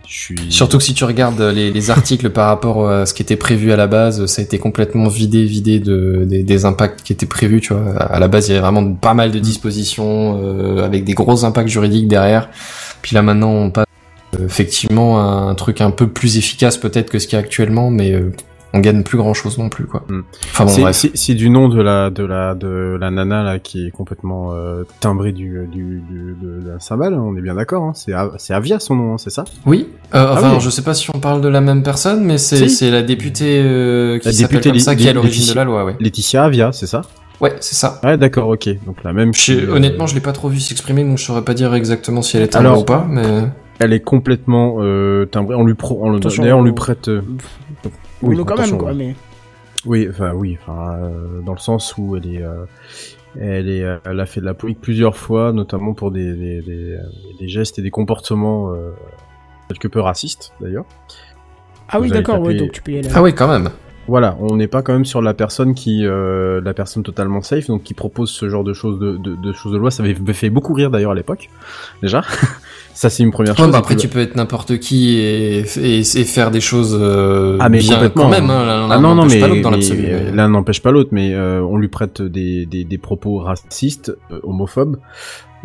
je 0.09 0.19
suis. 0.21 0.37
Surtout 0.53 0.79
que 0.79 0.85
si 0.85 0.95
tu 0.95 1.05
regardes 1.05 1.41
les, 1.41 1.73
les 1.73 1.91
articles 1.91 2.31
par 2.31 2.47
rapport 2.47 2.89
à 2.89 3.05
ce 3.05 3.13
qui 3.15 3.23
était 3.23 3.35
prévu 3.37 3.73
à 3.73 3.77
la 3.77 3.89
base, 3.89 4.27
ça 4.27 4.41
a 4.43 4.45
été 4.45 4.59
complètement 4.61 5.09
vidé, 5.09 5.43
vidé 5.45 5.81
de, 5.81 6.23
des, 6.25 6.45
des 6.45 6.65
impacts 6.65 7.03
qui 7.03 7.13
étaient 7.13 7.27
prévus, 7.27 7.61
tu 7.61 7.75
vois. 7.75 7.97
À 7.97 8.21
la 8.21 8.29
base, 8.29 8.47
il 8.49 8.53
y 8.53 8.55
avait 8.55 8.63
vraiment 8.63 8.93
pas 8.95 9.15
mal 9.15 9.33
de 9.33 9.41
dispositions, 9.41 10.41
euh, 10.43 10.85
avec 10.85 11.03
des 11.05 11.15
gros 11.15 11.45
impacts 11.45 11.69
juridiques 11.69 12.07
derrière. 12.09 12.49
Puis 13.03 13.15
là, 13.17 13.23
maintenant, 13.23 13.51
on 13.51 13.71
passe 13.71 13.83
euh, 13.83 13.86
effectivement 14.45 15.21
un 15.49 15.55
truc 15.55 15.81
un 15.81 15.91
peu 15.91 16.07
plus 16.09 16.37
efficace 16.39 16.77
peut-être 16.77 17.11
que 17.11 17.19
ce 17.19 17.27
qu'il 17.27 17.37
y 17.39 17.41
a 17.41 17.45
actuellement, 17.45 17.91
mais 17.91 18.13
euh, 18.13 18.33
on 18.75 18.81
gagne 18.81 19.03
plus 19.05 19.17
grand 19.17 19.33
chose 19.33 19.57
non 19.57 19.71
plus, 19.71 19.87
quoi. 19.87 20.05
Mm. 20.09 20.21
Enfin 20.53 20.65
bon, 20.67 20.91
c'est, 20.93 21.35
du 21.35 21.49
nom 21.49 21.69
de 21.69 21.81
la 21.81 22.11
de 22.11 22.25
la 22.25 22.55
de 22.55 22.99
la 23.01 23.11
nana 23.11 23.43
là 23.43 23.59
qui 23.59 23.87
est 23.87 23.91
complètement 23.91 24.53
euh, 24.53 24.83
timbrée 25.01 25.33
du 25.33 25.67
du, 25.73 26.03
du 26.09 26.37
de 26.43 26.69
la 26.73 26.79
cymbale. 26.81 27.15
On 27.15 27.35
est 27.37 27.41
bien 27.41 27.55
d'accord. 27.55 27.85
Hein. 27.85 27.93
C'est 27.95 28.13
c'est 28.39 28.53
Avia 28.53 28.79
son 28.79 28.97
nom, 28.97 29.15
hein, 29.15 29.19
c'est 29.19 29.31
ça? 29.31 29.45
Oui, 29.65 29.89
euh, 30.15 30.31
enfin, 30.33 30.49
Ah 30.51 30.55
oui. 30.55 30.61
je 30.61 30.69
sais 30.69 30.83
pas 30.83 30.93
si 30.93 31.09
on 31.15 31.21
parle 31.21 31.41
de 31.41 31.49
la 31.49 31.61
même 31.63 31.83
personne, 31.83 32.23
mais 32.25 32.37
c'est 32.39 32.69
Si. 32.69 32.71
c'est 32.71 32.91
la 32.91 33.03
députée 33.03 33.63
euh, 33.65 34.19
qui 34.19 34.27
La 34.27 34.33
s'appelle 34.33 34.61
comme 34.61 34.79
ça, 34.79 34.95
qui 34.95 35.07
est 35.07 35.11
à 35.11 35.13
l'origine 35.15 35.49
de 35.49 35.57
la 35.57 35.65
loi, 35.65 35.85
ouais. 35.85 35.97
Laetitia 36.01 36.45
Avia, 36.45 36.71
c'est 36.73 36.87
ça? 36.87 37.03
Ouais, 37.41 37.55
c'est 37.61 37.75
ça. 37.77 38.01
Ouais, 38.03 38.17
d'accord, 38.19 38.49
ok. 38.49 38.69
Donc 38.85 38.97
la 39.05 39.13
même. 39.13 39.33
Je- 39.35 39.53
euh, 39.53 39.73
honnêtement, 39.75 40.07
je 40.07 40.15
l'ai 40.15 40.21
pas 40.23 40.33
trop 40.33 40.49
vu 40.49 40.59
s'exprimer, 40.61 41.05
donc 41.05 41.17
je 41.19 41.25
saurais 41.25 41.43
pas 41.43 41.55
dire 41.55 41.73
exactement 41.75 42.21
si 42.21 42.37
elle 42.37 42.43
est 42.43 42.57
Alors- 42.57 42.75
timbrée 42.75 42.83
ou 42.83 42.99
pas, 42.99 43.07
mais... 43.09 43.49
Elle 43.79 43.93
est 43.93 44.01
complètement 44.01 44.77
euh, 44.79 45.27
timbrée. 45.27 45.55
On 45.55 45.65
lui 45.65 45.75
pro... 45.75 45.99
on 46.03 46.11
le- 46.11 46.17
Attention, 46.17 46.43
D'ailleurs, 46.43 46.59
on 46.59 46.63
lui 46.63 46.73
prête. 46.73 47.09
euh, 47.09 47.23
Oui, 48.23 48.37
quand 48.45 48.57
même, 48.59 48.79
quoi, 48.79 48.93
oui. 48.93 48.97
mais. 48.97 49.15
Oui, 49.85 50.09
enfin 50.11 50.33
oui, 50.35 50.59
enfin 50.61 50.95
euh, 50.97 51.41
dans 51.43 51.53
le 51.53 51.59
sens 51.59 51.95
où 51.97 52.17
elle 52.17 52.27
est, 52.27 52.43
euh, 52.43 52.65
elle 53.41 53.69
est, 53.69 53.85
elle 54.05 54.19
a 54.19 54.27
fait 54.27 54.41
de 54.41 54.47
la 54.47 54.55
politique 54.55 54.81
plusieurs 54.83 55.17
fois, 55.17 55.53
notamment 55.53 55.95
pour 55.95 56.11
des 56.11 56.35
des, 56.35 56.61
des, 56.63 56.97
des 57.39 57.49
gestes 57.49 57.79
et 57.79 57.83
des 57.83 57.91
comportements 57.91 58.73
euh, 58.73 58.91
quelque 59.69 59.87
peu 59.87 60.01
racistes 60.01 60.53
d'ailleurs. 60.61 60.87
Ah 61.89 62.01
oui, 62.01 62.09
Vous 62.09 62.15
d'accord, 62.15 62.41
ouais, 62.41 62.55
donc 62.57 62.73
tu 62.73 62.83
peux 62.83 62.93
y 62.93 62.99
aller. 62.99 63.09
Ah 63.15 63.23
oui, 63.23 63.33
quand 63.33 63.47
même. 63.47 63.71
Voilà, 64.09 64.37
on 64.41 64.57
n'est 64.57 64.69
pas 64.69 64.83
quand 64.83 64.93
même 64.93 65.05
sur 65.05 65.21
la 65.21 65.35
personne 65.35 65.75
qui, 65.75 66.07
euh, 66.07 66.61
la 66.65 66.75
personne 66.75 67.03
totalement 67.03 67.43
safe, 67.43 67.67
donc 67.67 67.83
qui 67.83 67.93
propose 67.95 68.31
ce 68.31 68.49
genre 68.49 68.63
de 68.63 68.73
choses 68.73 68.99
de, 69.01 69.17
de, 69.17 69.35
de 69.35 69.53
choses 69.53 69.73
de 69.73 69.79
loi. 69.79 69.91
Ça 69.91 70.03
m'avait 70.05 70.33
fait 70.33 70.51
beaucoup 70.51 70.75
rire 70.75 70.91
d'ailleurs 70.91 71.11
à 71.11 71.15
l'époque, 71.15 71.51
déjà. 72.03 72.23
Ça, 72.95 73.11
c'est 73.11 73.23
une 73.25 73.31
première 73.31 73.53
Ouais, 73.59 73.65
chose. 73.65 73.73
bah 73.73 73.79
après, 73.79 73.95
tu 73.97 74.09
peux 74.09 74.21
être 74.21 74.37
n'importe 74.37 74.79
qui 74.79 75.17
et, 75.19 75.59
et, 75.77 75.99
et 75.99 76.25
faire 76.25 76.51
des 76.51 76.63
choses 76.63 76.97
euh, 76.99 77.59
Ah, 77.61 77.69
mais 77.69 77.81
bien 77.81 77.95
complètement. 77.95 78.23
quand 78.23 78.29
même. 78.31 78.49
Hein, 78.49 78.89
Ah 78.91 78.99
non, 78.99 79.15
non, 79.15 79.27
mais, 79.27 79.39
pas 79.39 79.49
dans 79.49 79.71
mais, 79.73 80.31
l'un 80.33 80.49
n'empêche 80.49 80.81
pas 80.81 80.93
l'autre, 80.93 81.11
mais 81.13 81.35
euh, 81.35 81.61
on 81.61 81.77
lui 81.77 81.89
prête 81.89 82.23
des, 82.23 82.65
des, 82.65 82.85
des 82.85 82.99
propos 82.99 83.39
racistes, 83.41 84.17
euh, 84.31 84.41
homophobes, 84.45 84.97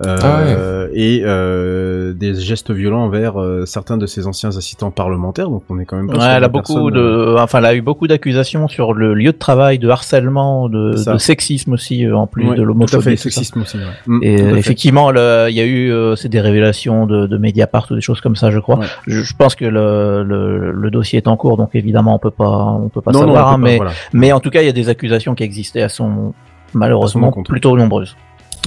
euh, 0.06 0.88
Ah 0.88 0.90
et 0.94 1.22
euh, 1.24 2.14
des 2.14 2.36
gestes 2.36 2.72
violents 2.72 3.04
envers 3.06 3.40
euh, 3.40 3.66
certains 3.66 3.98
de 3.98 4.06
ses 4.06 4.28
anciens 4.28 4.56
assistants 4.58 4.92
parlementaires, 4.92 5.50
donc 5.50 5.64
on 5.70 5.80
est 5.80 5.86
quand 5.86 5.96
même 5.98 6.08
pas 6.10 6.18
Ouais, 6.18 6.34
elle 6.38 6.44
a 6.44 6.48
beaucoup 6.50 6.90
personne, 6.90 6.94
de, 6.94 7.36
enfin, 7.40 7.60
elle 7.60 7.66
a 7.66 7.76
eu 7.76 7.82
beaucoup 7.82 8.08
d'accusations 8.08 8.68
sur 8.68 8.94
le 8.94 9.14
lieu 9.14 9.32
de 9.32 9.38
travail, 9.38 9.80
de 9.80 9.88
harcèlement, 9.90 10.68
de, 10.70 10.94
de 11.12 11.18
sexisme 11.18 11.74
aussi, 11.74 12.06
euh, 12.06 12.16
en 12.18 12.28
plus 12.28 12.44
ouais, 12.44 12.52
de 12.52 12.56
Tout 12.58 12.62
à 12.62 12.66
l'homophobie. 12.66 13.04
fait, 13.04 13.16
sexisme 13.16 13.62
aussi. 13.62 13.78
Ouais. 13.78 13.84
Mm, 14.08 14.20
Et 14.24 14.36
à 14.36 14.38
fait. 14.54 14.58
effectivement, 14.60 15.12
il 15.12 15.56
y 15.56 15.62
a 15.62 15.66
eu, 15.66 15.92
euh, 15.92 16.16
c'est 16.16 16.30
des 16.30 16.42
révélations 16.42 17.06
de, 17.06 17.28
de 17.28 17.38
Mediapart 17.38 17.88
ou 17.92 17.96
des 17.96 18.02
choses 18.02 18.22
comme 18.22 18.36
ça, 18.36 18.52
je 18.52 18.60
crois. 18.60 18.80
Ouais. 18.80 18.86
Je, 19.08 19.22
je 19.22 19.36
pense 19.36 19.56
que 19.56 19.66
le, 19.66 20.24
le, 20.24 20.72
le 20.72 20.92
dossier 20.92 21.18
est 21.18 21.28
en 21.28 21.38
cours, 21.38 21.58
donc 21.58 21.70
évidemment, 21.76 22.16
on 22.16 22.20
peut 22.20 22.32
pas, 22.32 22.78
on 22.82 22.90
peut 22.90 23.02
pas 23.02 23.12
non, 23.12 23.22
non, 23.22 23.26
savoir. 23.28 23.48
hein, 23.50 23.52
pas, 23.54 23.58
mais, 23.58 23.76
voilà. 23.78 23.92
mais 24.14 24.32
en 24.34 24.40
tout 24.40 24.50
cas, 24.50 24.62
il 24.62 24.66
y 24.66 24.70
a 24.70 24.74
des 24.74 24.90
accusations 24.90 25.36
qui 25.36 25.44
existaient, 25.44 25.80
elles 25.80 25.90
sont 25.90 26.34
malheureusement 26.74 27.32
plutôt 27.32 27.76
nombreuses. 27.78 28.16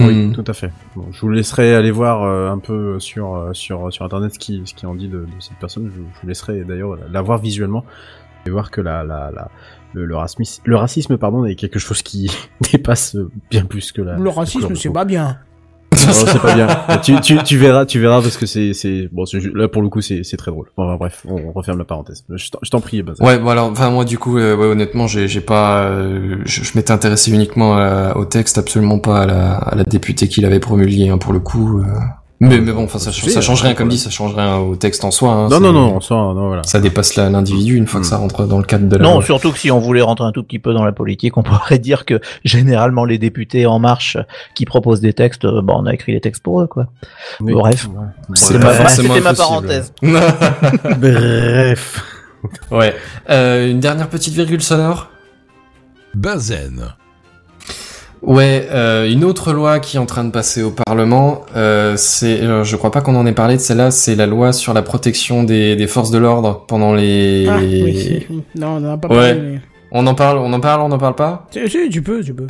Oui, 0.01 0.25
Hmm. 0.27 0.33
tout 0.33 0.43
à 0.47 0.53
fait. 0.53 0.71
Bon, 0.95 1.05
je 1.11 1.21
vous 1.21 1.29
laisserai 1.29 1.73
aller 1.75 1.91
voir 1.91 2.23
euh, 2.23 2.49
un 2.49 2.57
peu 2.59 2.99
sur 2.99 3.35
euh, 3.35 3.53
sur 3.53 3.93
sur 3.93 4.03
internet 4.05 4.33
ce 4.33 4.39
qui 4.39 4.61
ce 4.65 4.73
qui 4.73 4.85
en 4.85 4.93
dit 4.95 5.07
de, 5.07 5.19
de 5.19 5.27
cette 5.39 5.57
personne. 5.57 5.85
Je, 5.89 5.95
je 6.01 6.21
vous 6.21 6.27
laisserai 6.27 6.63
d'ailleurs 6.65 6.97
la 7.11 7.21
voir 7.21 7.39
visuellement 7.39 7.85
et 8.45 8.49
voir 8.49 8.71
que 8.71 8.81
la 8.81 9.03
la, 9.03 9.31
la 9.31 9.49
le, 9.93 10.05
le 10.05 10.15
racisme 10.17 10.61
le 10.65 10.75
racisme 10.75 11.17
pardon 11.17 11.45
est 11.45 11.55
quelque 11.55 11.79
chose 11.79 12.01
qui 12.01 12.29
dépasse 12.71 13.15
bien 13.49 13.63
plus 13.65 13.91
que 13.93 14.01
la 14.01 14.17
Le 14.17 14.29
racisme, 14.29 14.75
c'est 14.75 14.89
pas 14.89 15.05
bien. 15.05 15.39
Non, 16.07 16.13
c'est 16.13 16.41
pas 16.41 16.53
bien. 16.55 16.67
tu, 17.03 17.19
tu, 17.21 17.37
tu 17.43 17.57
verras, 17.57 17.85
tu 17.85 17.99
verras 17.99 18.21
parce 18.21 18.37
que 18.37 18.45
c'est, 18.45 18.73
c'est, 18.73 19.07
bon, 19.11 19.23
là 19.53 19.67
pour 19.67 19.81
le 19.81 19.89
coup 19.89 20.01
c'est, 20.01 20.23
c'est 20.23 20.37
très 20.37 20.51
drôle. 20.51 20.67
Bon, 20.77 20.87
bah, 20.87 20.97
bref, 20.99 21.25
on, 21.27 21.35
on 21.49 21.51
referme 21.51 21.77
la 21.79 21.85
parenthèse. 21.85 22.23
Je 22.29 22.49
t'en, 22.69 22.79
prie, 22.81 23.01
Benzen. 23.01 23.25
Ouais, 23.25 23.39
bon 23.39 23.49
alors, 23.49 23.69
enfin 23.69 23.89
moi 23.89 24.05
du 24.05 24.17
coup, 24.17 24.37
euh, 24.37 24.55
ouais, 24.55 24.65
honnêtement, 24.67 25.07
j'ai, 25.07 25.27
j'ai 25.27 25.41
pas, 25.41 25.83
euh, 25.85 26.37
je, 26.45 26.63
je 26.63 26.71
m'étais 26.75 26.91
intéressé 26.91 27.31
uniquement 27.31 27.77
à- 27.77 28.15
au 28.17 28.25
texte, 28.25 28.57
absolument 28.57 28.99
pas 28.99 29.21
à 29.21 29.25
la, 29.25 29.53
à 29.55 29.75
la 29.75 29.83
députée 29.83 30.27
qui 30.27 30.41
l'avait 30.41 30.59
promulgué 30.59 31.09
hein, 31.09 31.17
pour 31.17 31.33
le 31.33 31.39
coup. 31.39 31.79
euh. 31.79 31.85
Mais, 32.41 32.59
mais 32.59 32.73
bon, 32.73 32.83
enfin 32.83 32.99
ça, 32.99 33.13
ça 33.13 33.39
change 33.41 33.61
euh, 33.61 33.67
rien, 33.67 33.73
comme 33.75 33.87
dit, 33.87 33.97
ça 33.97 34.09
change 34.09 34.35
rien 34.35 34.57
au 34.57 34.75
texte 34.75 35.05
en 35.05 35.11
soi. 35.11 35.31
Hein, 35.31 35.47
Non, 35.47 35.61
non, 35.61 35.71
non, 35.71 35.95
on 35.95 36.01
sent, 36.01 36.13
non, 36.13 36.47
voilà. 36.47 36.63
Ça 36.63 36.81
dépasse 36.81 37.15
l'individu 37.15 37.77
une 37.77 37.87
fois 37.87 38.01
que 38.01 38.05
Hmm. 38.05 38.09
ça 38.09 38.17
rentre 38.17 38.45
dans 38.45 38.57
le 38.57 38.65
cadre 38.65 38.89
de 38.89 38.97
la 38.97 39.03
Non, 39.03 39.21
surtout 39.21 39.53
que 39.53 39.57
si 39.57 39.71
on 39.71 39.79
voulait 39.79 40.01
rentrer 40.01 40.25
un 40.25 40.33
tout 40.33 40.43
petit 40.43 40.59
peu 40.59 40.73
dans 40.73 40.83
la 40.83 40.91
politique, 40.91 41.37
on 41.37 41.43
pourrait 41.43 41.79
dire 41.79 42.03
que 42.03 42.19
généralement 42.43 43.05
les 43.05 43.17
députés 43.17 43.65
en 43.65 43.79
marche 43.79 44.17
qui 44.53 44.65
proposent 44.65 44.99
des 44.99 45.13
textes, 45.13 45.45
euh, 45.45 45.61
bon, 45.61 45.75
on 45.77 45.85
a 45.85 45.93
écrit 45.93 46.11
les 46.11 46.19
textes 46.19 46.43
pour 46.43 46.59
eux, 46.61 46.67
quoi. 46.67 46.87
Oui. 47.39 47.53
Bref. 47.53 47.87
Ouais. 47.87 48.05
C'était 48.33 48.59
pas 48.59 48.83
ma, 48.83 48.89
c'était 48.89 49.21
ma 49.21 49.33
parenthèse. 49.33 49.93
Bref. 50.99 52.03
ouais. 52.71 52.95
Euh, 53.29 53.71
une 53.71 53.79
dernière 53.79 54.09
petite 54.09 54.33
virgule 54.33 54.61
sonore? 54.61 55.09
Bazen. 56.13 56.93
Ouais, 58.25 58.67
euh, 58.71 59.07
une 59.09 59.23
autre 59.23 59.53
loi 59.53 59.79
qui 59.79 59.97
est 59.97 59.99
en 59.99 60.05
train 60.07 60.23
de 60.23 60.31
passer 60.31 60.63
au 60.63 60.71
Parlement, 60.71 61.41
euh, 61.55 61.93
c'est, 61.95 62.41
euh, 62.41 62.63
je 62.63 62.75
crois 62.75 62.89
pas 62.91 63.01
qu'on 63.01 63.15
en 63.15 63.25
ait 63.27 63.33
parlé 63.33 63.55
de 63.55 63.61
celle-là, 63.61 63.91
c'est 63.91 64.15
la 64.15 64.25
loi 64.25 64.51
sur 64.51 64.73
la 64.73 64.81
protection 64.81 65.43
des, 65.43 65.75
des 65.75 65.85
forces 65.87 66.09
de 66.09 66.17
l'ordre 66.17 66.65
pendant 66.67 66.93
les. 66.95 67.45
Ah, 67.47 67.57
oui, 67.61 67.95
si. 68.27 68.27
Non, 68.59 68.77
on 68.77 68.85
en 68.89 68.93
a 68.93 68.97
pas 68.97 69.07
Ouais. 69.09 69.33
parlé. 69.35 69.41
mais- 69.41 69.59
On 69.91 70.07
en 70.07 70.15
parle, 70.15 70.39
on 70.39 70.51
en 70.51 70.59
parle, 70.59 70.81
on 70.81 70.91
en 70.91 70.97
parle 70.97 71.15
pas? 71.15 71.45
Si, 71.51 71.69
si, 71.69 71.87
tu 71.89 72.01
peux, 72.01 72.21
tu 72.23 72.33
peux. 72.33 72.47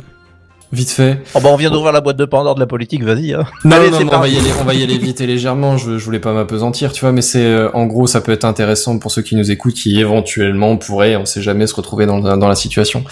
Vite 0.72 0.90
fait. 0.90 1.22
Oh, 1.34 1.40
bah, 1.40 1.50
on 1.52 1.56
vient 1.56 1.70
d'ouvrir 1.70 1.92
la 1.92 2.00
boîte 2.00 2.16
de 2.16 2.24
Pandore 2.24 2.56
de 2.56 2.60
la 2.60 2.66
politique, 2.66 3.04
vas-y. 3.04 3.32
Hein. 3.34 3.44
Non, 3.64 3.76
Allez, 3.76 3.90
non, 3.90 3.98
c'est 3.98 4.04
non, 4.04 4.12
on 4.14 4.20
va 4.20 4.28
y 4.28 4.36
aller, 4.36 4.50
on 4.60 4.64
va 4.64 4.74
y 4.74 4.82
aller 4.82 4.98
vite 4.98 5.20
et 5.20 5.26
légèrement. 5.26 5.76
Je, 5.78 5.96
je 5.96 6.04
voulais 6.04 6.18
pas 6.18 6.32
m'apesantir, 6.32 6.92
tu 6.92 7.02
vois, 7.02 7.12
mais 7.12 7.22
c'est, 7.22 7.44
euh, 7.44 7.70
en 7.72 7.86
gros, 7.86 8.06
ça 8.06 8.20
peut 8.20 8.32
être 8.32 8.44
intéressant 8.44 8.98
pour 8.98 9.12
ceux 9.12 9.22
qui 9.22 9.36
nous 9.36 9.50
écoutent, 9.50 9.74
qui 9.74 10.00
éventuellement 10.00 10.76
pourraient, 10.76 11.16
on 11.16 11.24
sait 11.24 11.42
jamais, 11.42 11.66
se 11.66 11.74
retrouver 11.74 12.06
dans, 12.06 12.20
dans 12.20 12.48
la 12.48 12.56
situation. 12.56 13.04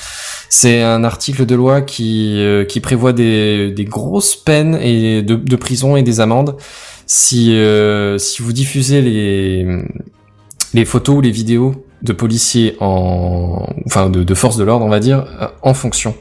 C'est 0.48 0.82
un 0.82 1.05
article 1.05 1.47
de 1.47 1.55
loi 1.55 1.81
qui, 1.81 2.43
euh, 2.43 2.64
qui 2.64 2.81
prévoit 2.81 3.12
des, 3.12 3.70
des 3.70 3.85
grosses 3.85 4.35
peines 4.36 4.76
et 4.81 5.22
de, 5.22 5.36
de 5.36 5.56
prison 5.56 5.97
et 5.97 6.02
des 6.02 6.20
amendes 6.20 6.56
si, 7.06 7.56
euh, 7.56 8.18
si 8.18 8.43
vous 8.43 8.52
diffusez 8.52 9.01
les, 9.01 9.66
les 10.72 10.85
photos 10.85 11.16
ou 11.16 11.20
les 11.20 11.31
vidéos 11.31 11.85
de 12.02 12.12
policiers 12.12 12.76
en, 12.81 13.66
enfin, 13.86 14.10
de, 14.10 14.22
de 14.22 14.35
forces 14.35 14.56
de 14.56 14.64
l'ordre, 14.64 14.85
on 14.85 14.90
va 14.90 15.01
dire, 15.01 15.24
euh, 15.40 15.48
en 15.62 15.74
fonction 15.74 16.14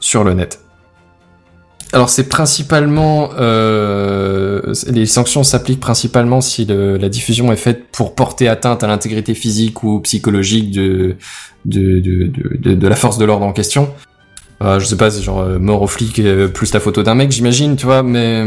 sur 0.00 0.24
le 0.24 0.34
net. 0.34 0.60
Alors 1.96 2.10
c'est 2.10 2.28
principalement 2.28 3.30
euh, 3.38 4.60
les 4.86 5.06
sanctions 5.06 5.42
s'appliquent 5.42 5.80
principalement 5.80 6.42
si 6.42 6.66
la 6.66 7.08
diffusion 7.08 7.50
est 7.52 7.56
faite 7.56 7.84
pour 7.90 8.14
porter 8.14 8.48
atteinte 8.48 8.84
à 8.84 8.86
l'intégrité 8.86 9.32
physique 9.32 9.82
ou 9.82 10.00
psychologique 10.00 10.72
de 10.72 11.16
la 11.64 12.96
force 12.96 13.16
de 13.16 13.24
l'ordre 13.24 13.46
en 13.46 13.54
question. 13.54 13.88
Euh, 14.62 14.78
je 14.78 14.84
sais 14.84 14.98
pas, 14.98 15.10
c'est 15.10 15.22
genre 15.22 15.40
euh, 15.40 15.58
mort 15.58 15.80
au 15.80 15.86
flic 15.86 16.20
plus 16.52 16.74
la 16.74 16.80
photo 16.80 17.02
d'un 17.02 17.14
mec, 17.14 17.32
j'imagine, 17.32 17.76
tu 17.76 17.86
vois, 17.86 18.02
mais 18.02 18.44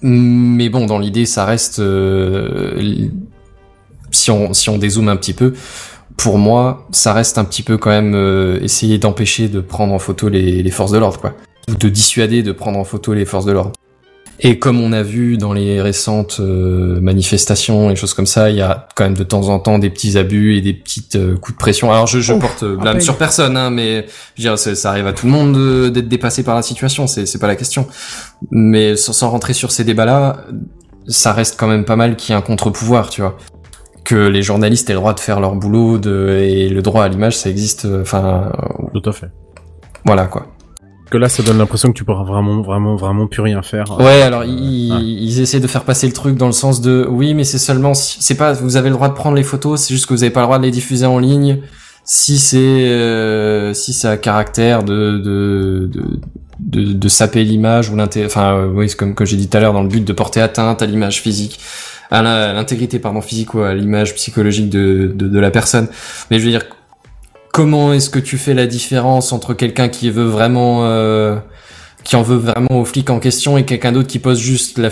mais 0.00 0.70
bon, 0.70 0.86
dans 0.86 0.98
l'idée, 0.98 1.26
ça 1.26 1.44
reste 1.44 1.82
si 4.10 4.30
on 4.30 4.54
si 4.54 4.78
dézoome 4.78 5.10
un 5.10 5.16
petit 5.16 5.34
peu, 5.34 5.52
pour 6.16 6.38
moi, 6.38 6.88
ça 6.92 7.12
reste 7.12 7.36
un 7.36 7.44
petit 7.44 7.62
peu 7.62 7.76
quand 7.76 7.90
même 7.90 8.58
essayer 8.62 8.96
d'empêcher 8.96 9.50
de 9.50 9.60
prendre 9.60 9.92
en 9.92 9.98
photo 9.98 10.30
les 10.30 10.70
forces 10.70 10.92
de 10.92 10.98
l'ordre, 10.98 11.20
quoi 11.20 11.34
ou 11.70 11.74
de 11.74 11.88
dissuader 11.88 12.42
de 12.42 12.52
prendre 12.52 12.78
en 12.78 12.84
photo 12.84 13.14
les 13.14 13.24
forces 13.24 13.44
de 13.44 13.52
l'ordre. 13.52 13.72
Et 14.44 14.58
comme 14.58 14.80
on 14.80 14.92
a 14.92 15.04
vu 15.04 15.36
dans 15.38 15.52
les 15.52 15.80
récentes 15.80 16.38
euh, 16.40 17.00
manifestations 17.00 17.90
et 17.92 17.96
choses 17.96 18.14
comme 18.14 18.26
ça, 18.26 18.50
il 18.50 18.56
y 18.56 18.60
a 18.60 18.88
quand 18.96 19.04
même 19.04 19.16
de 19.16 19.22
temps 19.22 19.48
en 19.50 19.60
temps 19.60 19.78
des 19.78 19.88
petits 19.88 20.18
abus 20.18 20.56
et 20.56 20.60
des 20.60 20.72
petites 20.72 21.14
euh, 21.14 21.36
coups 21.36 21.52
de 21.56 21.58
pression. 21.58 21.92
Alors 21.92 22.08
je, 22.08 22.18
je 22.18 22.32
Ouf, 22.32 22.40
porte 22.40 22.64
euh, 22.64 22.76
blâme 22.76 23.00
sur 23.00 23.16
personne, 23.18 23.56
hein, 23.56 23.70
mais 23.70 24.06
je 24.36 24.42
veux 24.42 24.56
dire, 24.56 24.58
ça 24.58 24.90
arrive 24.90 25.06
à 25.06 25.12
tout 25.12 25.26
le 25.26 25.32
monde 25.32 25.92
d'être 25.92 26.08
dépassé 26.08 26.42
par 26.42 26.56
la 26.56 26.62
situation, 26.62 27.06
c'est 27.06 27.24
c'est 27.24 27.38
pas 27.38 27.46
la 27.46 27.54
question. 27.54 27.86
Mais 28.50 28.96
sans, 28.96 29.12
sans 29.12 29.30
rentrer 29.30 29.52
sur 29.52 29.70
ces 29.70 29.84
débats-là, 29.84 30.44
ça 31.06 31.32
reste 31.32 31.56
quand 31.56 31.68
même 31.68 31.84
pas 31.84 31.96
mal 31.96 32.16
qu'il 32.16 32.32
y 32.32 32.36
ait 32.36 32.38
un 32.38 32.42
contre-pouvoir, 32.42 33.10
tu 33.10 33.20
vois. 33.20 33.36
Que 34.04 34.26
les 34.26 34.42
journalistes 34.42 34.90
aient 34.90 34.94
le 34.94 34.98
droit 34.98 35.14
de 35.14 35.20
faire 35.20 35.38
leur 35.38 35.54
boulot 35.54 35.98
de, 35.98 36.40
et 36.42 36.68
le 36.68 36.82
droit 36.82 37.04
à 37.04 37.08
l'image, 37.08 37.36
ça 37.36 37.48
existe. 37.48 37.86
Enfin, 38.00 38.50
euh, 38.60 38.98
Tout 39.00 39.08
à 39.08 39.12
fait. 39.12 39.28
voilà 40.04 40.26
quoi. 40.26 40.48
Que 41.12 41.18
là, 41.18 41.28
ça 41.28 41.42
donne 41.42 41.58
l'impression 41.58 41.88
que 41.92 41.98
tu 41.98 42.04
pourras 42.04 42.24
vraiment, 42.24 42.62
vraiment, 42.62 42.96
vraiment 42.96 43.26
plus 43.26 43.42
rien 43.42 43.60
faire. 43.60 43.84
Ouais, 44.00 44.22
alors 44.22 44.40
Euh, 44.40 44.46
ils, 44.46 44.90
ouais. 44.92 45.02
ils 45.04 45.40
essaient 45.40 45.60
de 45.60 45.66
faire 45.66 45.84
passer 45.84 46.06
le 46.06 46.14
truc 46.14 46.38
dans 46.38 46.46
le 46.46 46.52
sens 46.52 46.80
de 46.80 47.06
oui, 47.10 47.34
mais 47.34 47.44
c'est 47.44 47.58
seulement 47.58 47.92
si, 47.92 48.16
c'est 48.20 48.34
pas 48.34 48.54
vous 48.54 48.76
avez 48.78 48.88
le 48.88 48.94
droit 48.94 49.08
de 49.10 49.14
prendre 49.14 49.36
les 49.36 49.42
photos, 49.42 49.78
c'est 49.82 49.92
juste 49.92 50.06
que 50.06 50.14
vous 50.14 50.22
avez 50.24 50.32
pas 50.32 50.40
le 50.40 50.46
droit 50.46 50.58
de 50.58 50.64
les 50.64 50.70
diffuser 50.70 51.04
en 51.04 51.18
ligne 51.18 51.58
si 52.04 52.38
c'est 52.38 52.56
euh, 52.58 53.74
si 53.74 53.92
ça 53.92 54.12
a 54.12 54.16
caractère 54.16 54.84
de 54.84 55.18
de 55.18 55.90
de, 55.92 56.02
de, 56.84 56.92
de 56.94 57.08
saper 57.08 57.44
l'image 57.44 57.90
ou 57.90 57.96
l'inté 57.96 58.24
enfin 58.24 58.54
euh, 58.54 58.72
oui, 58.74 58.88
c'est 58.88 58.96
comme 58.96 59.14
que 59.14 59.26
j'ai 59.26 59.36
dit 59.36 59.48
tout 59.50 59.58
à 59.58 59.60
l'heure 59.60 59.74
dans 59.74 59.82
le 59.82 59.88
but 59.88 60.04
de 60.04 60.12
porter 60.14 60.40
atteinte 60.40 60.80
à 60.80 60.86
l'image 60.86 61.20
physique 61.20 61.60
à 62.10 62.22
l'intégrité 62.22 62.98
pardon 62.98 63.20
physique 63.20 63.52
ou 63.54 63.60
à 63.60 63.74
l'image 63.74 64.14
psychologique 64.14 64.70
de, 64.70 65.12
de 65.14 65.28
de 65.28 65.38
la 65.40 65.50
personne. 65.50 65.88
Mais 66.30 66.38
je 66.40 66.44
veux 66.44 66.50
dire 66.50 66.64
comment 67.52 67.92
est-ce 67.92 68.10
que 68.10 68.18
tu 68.18 68.38
fais 68.38 68.54
la 68.54 68.66
différence 68.66 69.32
entre 69.32 69.54
quelqu'un 69.54 69.88
qui 69.88 70.10
veut 70.10 70.24
vraiment 70.24 70.84
euh, 70.84 71.36
qui 72.04 72.16
en 72.16 72.22
veut 72.22 72.36
vraiment 72.36 72.80
au 72.80 72.84
flic 72.84 73.10
en 73.10 73.20
question 73.20 73.56
et 73.56 73.64
quelqu'un 73.64 73.92
d'autre 73.92 74.08
qui 74.08 74.18
poste 74.18 74.40
juste 74.40 74.78
la, 74.78 74.88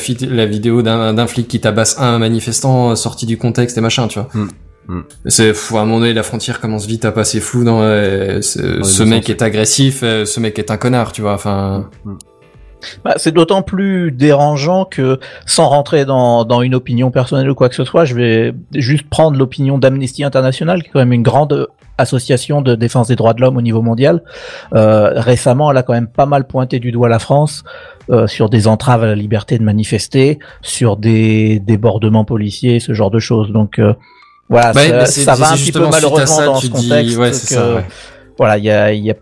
vidéo 0.47 0.82
d'un 0.82 1.27
flic 1.27 1.49
qui 1.49 1.61
tabasse 1.61 1.99
un 1.99 2.19
manifestant 2.19 2.91
euh, 2.91 2.95
sorti 2.95 3.27
du 3.27 3.37
contexte 3.37 3.77
et 3.78 3.81
machin, 3.81 4.09
tu 4.09 4.19
vois. 4.20 4.28
Mm. 4.35 4.49
Mm. 4.89 5.05
C'est 5.27 5.55
fou, 5.55 5.78
à 5.78 5.82
un 5.82 5.85
moment 5.85 6.01
donné, 6.01 6.15
la 6.15 6.23
frontière 6.23 6.61
commence 6.61 6.87
vite 6.87 7.05
à 7.05 7.12
passer 7.12 7.41
floue 7.41 7.65
dans 7.65 7.81
euh, 7.82 8.41
ce, 8.43 9.03
mec 9.03 9.24
sens. 9.24 9.31
est 9.31 9.43
agressif, 9.43 10.01
euh, 10.03 10.24
ce 10.24 10.41
mec 10.41 10.59
est 10.59 10.70
un 10.70 10.77
connard, 10.77 11.12
tu 11.12 11.23
vois. 11.23 11.35
Enfin, 11.35 11.89
Bah, 13.05 13.15
c'est 13.16 13.32
d'autant 13.32 13.62
plus 13.62 14.11
dérangeant 14.12 14.85
que, 14.85 15.19
sans 15.47 15.69
rentrer 15.69 16.05
dans, 16.05 16.44
dans 16.44 16.62
une 16.62 16.74
opinion 16.74 17.11
personnelle 17.11 17.51
ou 17.51 17.55
quoi 17.55 17.69
que 17.69 17.74
ce 17.74 17.85
soit, 17.85 18.05
je 18.05 18.15
vais 18.15 18.55
juste 18.74 19.09
prendre 19.09 19.39
l'opinion 19.39 19.78
d'Amnesty 19.78 20.24
International, 20.24 20.82
qui 20.82 20.89
est 20.89 20.93
quand 20.93 20.98
même 21.01 21.12
une 21.12 21.23
grande 21.23 21.69
association 21.98 22.62
de 22.62 22.74
défense 22.74 23.09
des 23.09 23.16
droits 23.16 23.35
de 23.35 23.43
l'homme 23.43 23.59
au 23.59 23.62
niveau 23.62 23.82
mondial. 23.82 24.23
Euh, 24.74 25.12
récemment, 25.20 25.70
elle 25.70 25.77
a 25.77 25.82
quand 25.82 25.93
même 25.93 26.07
pas 26.07 26.24
mal 26.27 26.47
pointé 26.47 26.78
du 26.78 26.93
doigt 26.93 27.11
la 27.11 27.19
France 27.19 27.62
euh, 28.11 28.27
sur 28.27 28.48
des 28.48 28.66
entraves 28.66 29.02
à 29.05 29.07
la 29.07 29.15
liberté 29.15 29.59
de 29.59 29.62
manifester, 29.62 30.39
sur 30.62 30.97
des 30.97 31.61
débordements 31.61 32.24
policiers, 32.24 32.81
ce 32.81 32.94
genre 32.94 33.11
de 33.11 33.19
choses. 33.19 33.52
Donc 33.52 33.78
euh, 33.78 33.93
voilà, 34.48 34.73
Ouais, 34.73 35.05
ça, 35.07 35.35
va 35.35 35.51
un 35.51 35.57
petit 35.57 35.73
peu 35.73 35.86
malheureusement 35.90 36.27
ça, 36.36 36.44
dans 36.47 36.55
ce 36.57 36.66
dis- 36.69 36.89
contexte. 36.89 37.16
ouais, 37.19 37.32
c'est 37.35 37.55
que, 37.55 37.61
ça, 37.61 37.74
ouais. 37.74 37.85
Voilà, 38.39 38.57
il 38.57 38.65
y 38.65 38.70
a, 38.70 38.93
il 38.93 39.05
y 39.05 39.11
a 39.11 39.15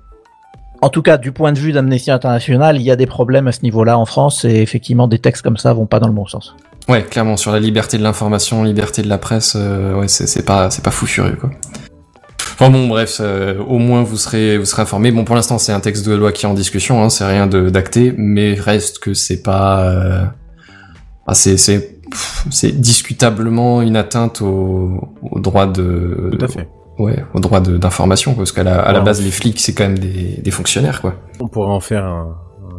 en 0.81 0.89
tout 0.91 1.03
cas, 1.03 1.19
du 1.19 1.33
point 1.33 1.53
de 1.53 1.59
vue 1.59 1.73
d'Amnesty 1.73 2.11
International, 2.11 2.77
il 2.77 2.83
y 2.83 2.91
a 2.91 2.97
des 2.97 3.07
problèmes 3.07 3.49
à 3.49 3.53
ce 3.53 3.63
niveau-là 3.63 3.99
en 3.99 4.07
France 4.07 4.45
et 4.45 4.63
effectivement, 4.63 5.09
des 5.09 5.19
textes 5.19 5.43
comme 5.43 5.57
ça 5.57 5.73
vont 5.73 5.87
pas 5.87 5.99
dans 6.01 6.07
le 6.09 6.15
bon 6.15 6.27
sens. 6.27 6.55
ouais, 6.89 7.03
clairement 7.03 7.37
sur 7.37 7.53
la 7.53 7.61
liberté 7.61 7.99
de 7.99 8.03
l'information, 8.03 8.63
liberté 8.63 9.03
de 9.03 9.09
la 9.09 9.19
presse, 9.19 9.55
euh, 9.57 9.99
ouais, 9.99 10.09
c'est 10.09 10.45
pas 10.45 10.71
c'est 10.71 10.85
pas 10.85 10.91
fou 10.91 11.07
furieux 11.07 11.37
quoi. 11.37 11.51
Enfin 12.61 12.71
bon, 12.71 12.89
bref, 12.89 13.19
euh, 13.21 13.59
au 13.59 13.79
moins 13.79 14.03
vous 14.03 14.17
serez 14.17 14.59
vous 14.59 14.65
serez 14.65 14.83
informés. 14.83 15.13
Bon, 15.13 15.25
pour 15.25 15.37
l'instant, 15.37 15.59
c'est 15.59 15.73
un 15.73 15.81
texte 15.81 16.07
de 16.07 16.15
loi 16.15 16.33
qui 16.33 16.45
est 16.45 16.49
en 16.49 16.55
discussion, 16.55 17.03
hein, 17.03 17.09
c'est 17.09 17.25
rien 17.25 17.47
de 17.47 17.71
d'acté, 17.71 18.15
mais 18.17 18.55
reste 18.55 18.99
que 18.99 19.15
c'est 19.15 19.43
pas. 19.43 19.85
Euh... 19.85 20.25
ah, 21.27 21.35
c'est 21.35 21.57
c'est 21.57 22.81
discutablement 22.81 23.83
une 23.83 23.97
atteinte 23.97 24.43
au, 24.43 25.15
au 25.23 25.41
droit 25.41 25.67
de. 25.67 26.31
Tout 26.37 26.45
à 26.45 26.49
fait. 26.49 26.69
Ouais, 26.99 27.25
au 27.35 27.41
droit 27.41 27.61
de- 27.61 27.77
d'information, 27.79 28.35
parce 28.35 28.51
qu'à 28.53 28.65
la, 28.65 28.81
à 28.81 29.01
base, 29.01 29.23
les 29.23 29.31
flics, 29.31 29.61
c'est 29.61 29.73
quand 29.73 29.85
même 29.85 29.99
des, 29.99 30.41
des 30.43 30.51
fonctionnaires, 30.51 31.01
quoi. 31.01 31.15
On 31.41 31.47
pourrait 31.49 31.71
en 31.71 31.81
faire 31.81 32.05
un- 32.05 32.37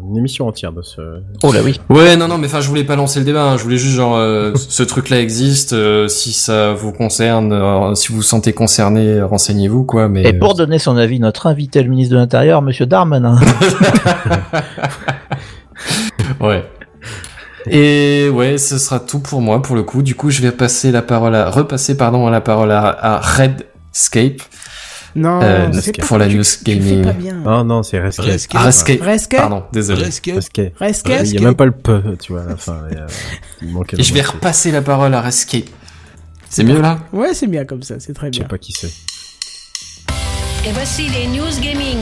une 0.10 0.18
émission 0.18 0.48
entière 0.48 0.72
de 0.74 0.82
ce. 0.82 1.00
Oh 1.44 1.54
là 1.54 1.60
oui. 1.64 1.80
Ouais, 1.90 2.18
non, 2.18 2.28
non, 2.28 2.38
mais 2.40 2.48
enfin, 2.48 2.62
je 2.62 2.68
voulais 2.68 2.84
pas 2.84 2.96
lancer 2.96 3.20
le 3.20 3.26
débat. 3.26 3.44
hein. 3.44 3.58
Je 3.58 3.64
voulais 3.64 3.78
juste 3.78 3.96
genre, 3.96 4.16
euh, 4.16 4.54
ce 4.56 4.82
truc-là 4.84 5.20
existe. 5.22 5.74
euh, 5.74 6.08
si 6.08 6.34
ça 6.34 6.74
vous 6.74 6.92
concerne, 6.92 7.54
euh, 7.54 7.94
si 7.96 8.10
vous 8.10 8.16
vous 8.16 8.22
sentez 8.24 8.52
concerné, 8.54 9.22
renseignez-vous, 9.22 9.84
quoi. 9.84 10.10
Mais 10.10 10.24
Et 10.28 10.34
pour 10.34 10.56
donner 10.56 10.80
son 10.80 10.98
avis, 10.98 11.20
notre 11.20 11.46
invité, 11.48 11.84
le 11.84 11.90
ministre 11.90 12.14
de 12.16 12.20
l'Intérieur, 12.20 12.62
Monsieur 12.64 12.86
Darmanin. 12.88 13.38
Ouais. 16.40 16.64
Et 17.70 18.30
ouais, 18.30 18.58
ce 18.58 18.78
sera 18.78 19.00
tout 19.00 19.20
pour 19.20 19.42
moi 19.42 19.62
pour 19.62 19.76
le 19.76 19.84
coup. 19.84 20.02
Du 20.02 20.16
coup, 20.16 20.30
je 20.30 20.42
vais 20.42 20.52
passer 20.52 20.92
la 20.92 21.02
parole 21.02 21.36
à 21.36 21.50
repasser 21.50 21.96
pardon 21.98 22.30
la 22.30 22.42
parole 22.42 22.72
à, 22.72 22.88
à 22.88 23.20
Redscape 24.00 24.42
Non, 25.16 25.42
euh, 25.42 25.68
c'est 25.82 25.98
pas- 25.98 26.06
pour 26.06 26.18
la 26.18 26.28
news 26.28 26.44
gaming. 26.64 27.04
pas 27.04 27.12
bien. 27.14 27.34
Non, 27.36 27.64
non, 27.66 27.84
c'est 27.84 28.00
Rescape. 28.00 28.26
Rescape. 28.26 28.62
Rescape. 28.62 29.02
Rescape 29.02 29.40
Pardon, 29.42 29.64
désolé. 29.74 30.04
Rescape. 30.06 30.36
Rescape. 30.36 30.74
Rescape 30.80 31.22
Il 31.26 31.34
y 31.34 31.38
a 31.38 31.42
même 31.42 31.56
pas 31.56 31.66
le 31.66 31.72
peu, 31.72 32.02
tu 32.22 32.32
vois, 32.34 32.44
à 32.44 32.46
la 32.46 32.58
fin. 32.58 32.84
et, 32.92 32.96
euh, 32.96 33.08
il 33.62 33.70
manquait 33.70 34.00
Et 34.00 34.04
je 34.04 34.14
vais 34.14 34.22
repasser 34.22 34.72
la 34.72 34.82
parole 34.82 35.14
à 35.14 35.22
Rescape. 35.22 35.64
C'est 36.50 36.64
mieux 36.64 36.82
là? 36.82 37.00
Ouais, 37.14 37.34
c'est 37.34 37.48
bien 37.48 37.66
comme 37.66 37.84
ça, 37.84 37.96
c'est 38.00 38.14
très 38.14 38.28
Je 38.28 38.34
sais 38.36 38.40
bien. 38.40 38.48
pas 38.48 38.58
qui 38.58 38.72
c'est. 38.72 38.92
Et 40.68 40.72
voici 40.74 41.08
les 41.10 41.28
news 41.28 41.60
gaming. 41.62 41.98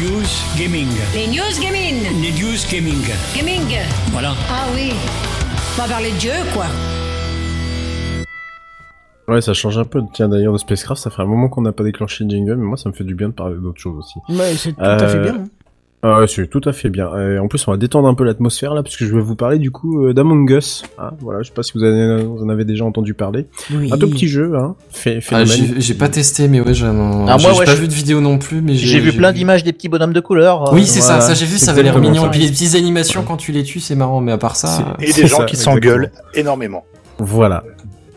News 0.00 0.26
Gaming. 0.58 0.88
Les 1.14 1.26
news 1.28 1.60
gaming. 1.60 2.02
Les 2.22 2.32
News 2.32 2.56
Gaming. 2.70 3.04
Gaming. 3.36 3.76
Voilà. 4.12 4.34
Ah 4.50 4.64
oui. 4.74 4.92
On 5.76 5.82
va 5.82 5.88
parler 5.88 6.12
de 6.12 6.20
jeu, 6.20 6.32
quoi. 6.54 6.66
Ouais, 9.28 9.40
ça 9.42 9.52
change 9.52 9.76
un 9.78 9.84
peu. 9.84 10.00
Tiens, 10.14 10.28
d'ailleurs, 10.28 10.52
de 10.54 10.58
Spacecraft, 10.58 11.00
ça 11.02 11.10
fait 11.10 11.22
un 11.22 11.26
moment 11.26 11.48
qu'on 11.48 11.62
n'a 11.62 11.72
pas 11.72 11.84
déclenché 11.84 12.24
le 12.24 12.30
jingle, 12.30 12.56
mais 12.56 12.64
moi, 12.64 12.76
ça 12.76 12.88
me 12.88 12.94
fait 12.94 13.04
du 13.04 13.14
bien 13.14 13.28
de 13.28 13.34
parler 13.34 13.56
d'autres 13.60 13.80
choses 13.80 13.98
aussi. 13.98 14.18
Ouais, 14.30 14.54
c'est 14.56 14.72
tout 14.72 14.80
à 14.80 14.98
fait 15.06 15.16
Euh, 15.18 15.22
bien. 15.22 15.34
hein. 15.34 15.44
Ah 16.00 16.20
ouais, 16.20 16.28
c'est 16.28 16.46
tout 16.46 16.60
à 16.64 16.72
fait 16.72 16.90
bien. 16.90 17.08
Et 17.18 17.40
en 17.40 17.48
plus, 17.48 17.66
on 17.66 17.72
va 17.72 17.76
détendre 17.76 18.06
un 18.06 18.14
peu 18.14 18.22
l'atmosphère 18.22 18.72
là, 18.72 18.84
puisque 18.84 19.02
je 19.04 19.12
vais 19.12 19.20
vous 19.20 19.34
parler 19.34 19.58
du 19.58 19.72
coup 19.72 20.04
euh, 20.06 20.14
d'Among 20.14 20.48
Us. 20.48 20.84
Ah, 20.96 21.12
voilà, 21.20 21.42
je 21.42 21.48
sais 21.48 21.52
pas 21.54 21.64
si 21.64 21.72
vous, 21.74 21.82
avez, 21.82 22.22
vous 22.22 22.40
en 22.44 22.48
avez 22.48 22.64
déjà 22.64 22.84
entendu 22.84 23.14
parler. 23.14 23.48
Oui. 23.74 23.90
Un 23.92 23.98
tout 23.98 24.08
petit 24.08 24.28
jeu, 24.28 24.54
hein. 24.56 24.76
Fait, 24.90 25.16
Ah, 25.18 25.44
phénomène. 25.44 25.48
J'ai 25.74 25.80
j'ai 25.80 25.94
pas 25.94 26.08
testé, 26.08 26.46
mais 26.46 26.60
ouais, 26.60 26.66
Ah, 26.68 26.72
j'ai 26.72 26.86
moi, 26.86 27.36
j'ai 27.38 27.48
ouais, 27.58 27.64
pas 27.64 27.74
je- 27.74 27.80
vu 27.80 27.88
de 27.88 27.92
vidéo 27.92 28.20
non 28.20 28.38
plus, 28.38 28.62
mais 28.62 28.74
J'ai 28.74 29.00
vu 29.00 29.12
plein 29.12 29.32
vu- 29.32 29.38
d'images 29.38 29.64
des 29.64 29.72
petits 29.72 29.88
bonhommes 29.88 30.12
de 30.12 30.20
couleur. 30.20 30.68
euh, 30.68 30.72
Oui, 30.72 30.86
c'est 30.86 31.00
ça, 31.00 31.14
Voilà, 31.16 31.22
ça 31.22 31.34
j'ai 31.34 31.46
vu, 31.46 31.58
ça 31.58 31.72
avait 31.72 31.82
l'air 31.82 31.98
mignon. 31.98 32.26
Et 32.26 32.30
puis 32.30 32.40
les 32.42 32.48
petites 32.50 32.76
animations 32.76 33.24
quand 33.24 33.36
tu 33.36 33.50
les 33.50 33.64
tues, 33.64 33.80
c'est 33.80 33.96
marrant, 33.96 34.20
mais 34.20 34.30
à 34.30 34.38
part 34.38 34.54
ça. 34.54 34.94
C'est- 35.00 35.08
Et 35.10 35.12
des 35.22 35.26
gens 35.26 35.38
ça, 35.38 35.44
qui 35.46 35.56
s'engueulent 35.56 36.12
énormément. 36.32 36.84
Voilà. 37.18 37.64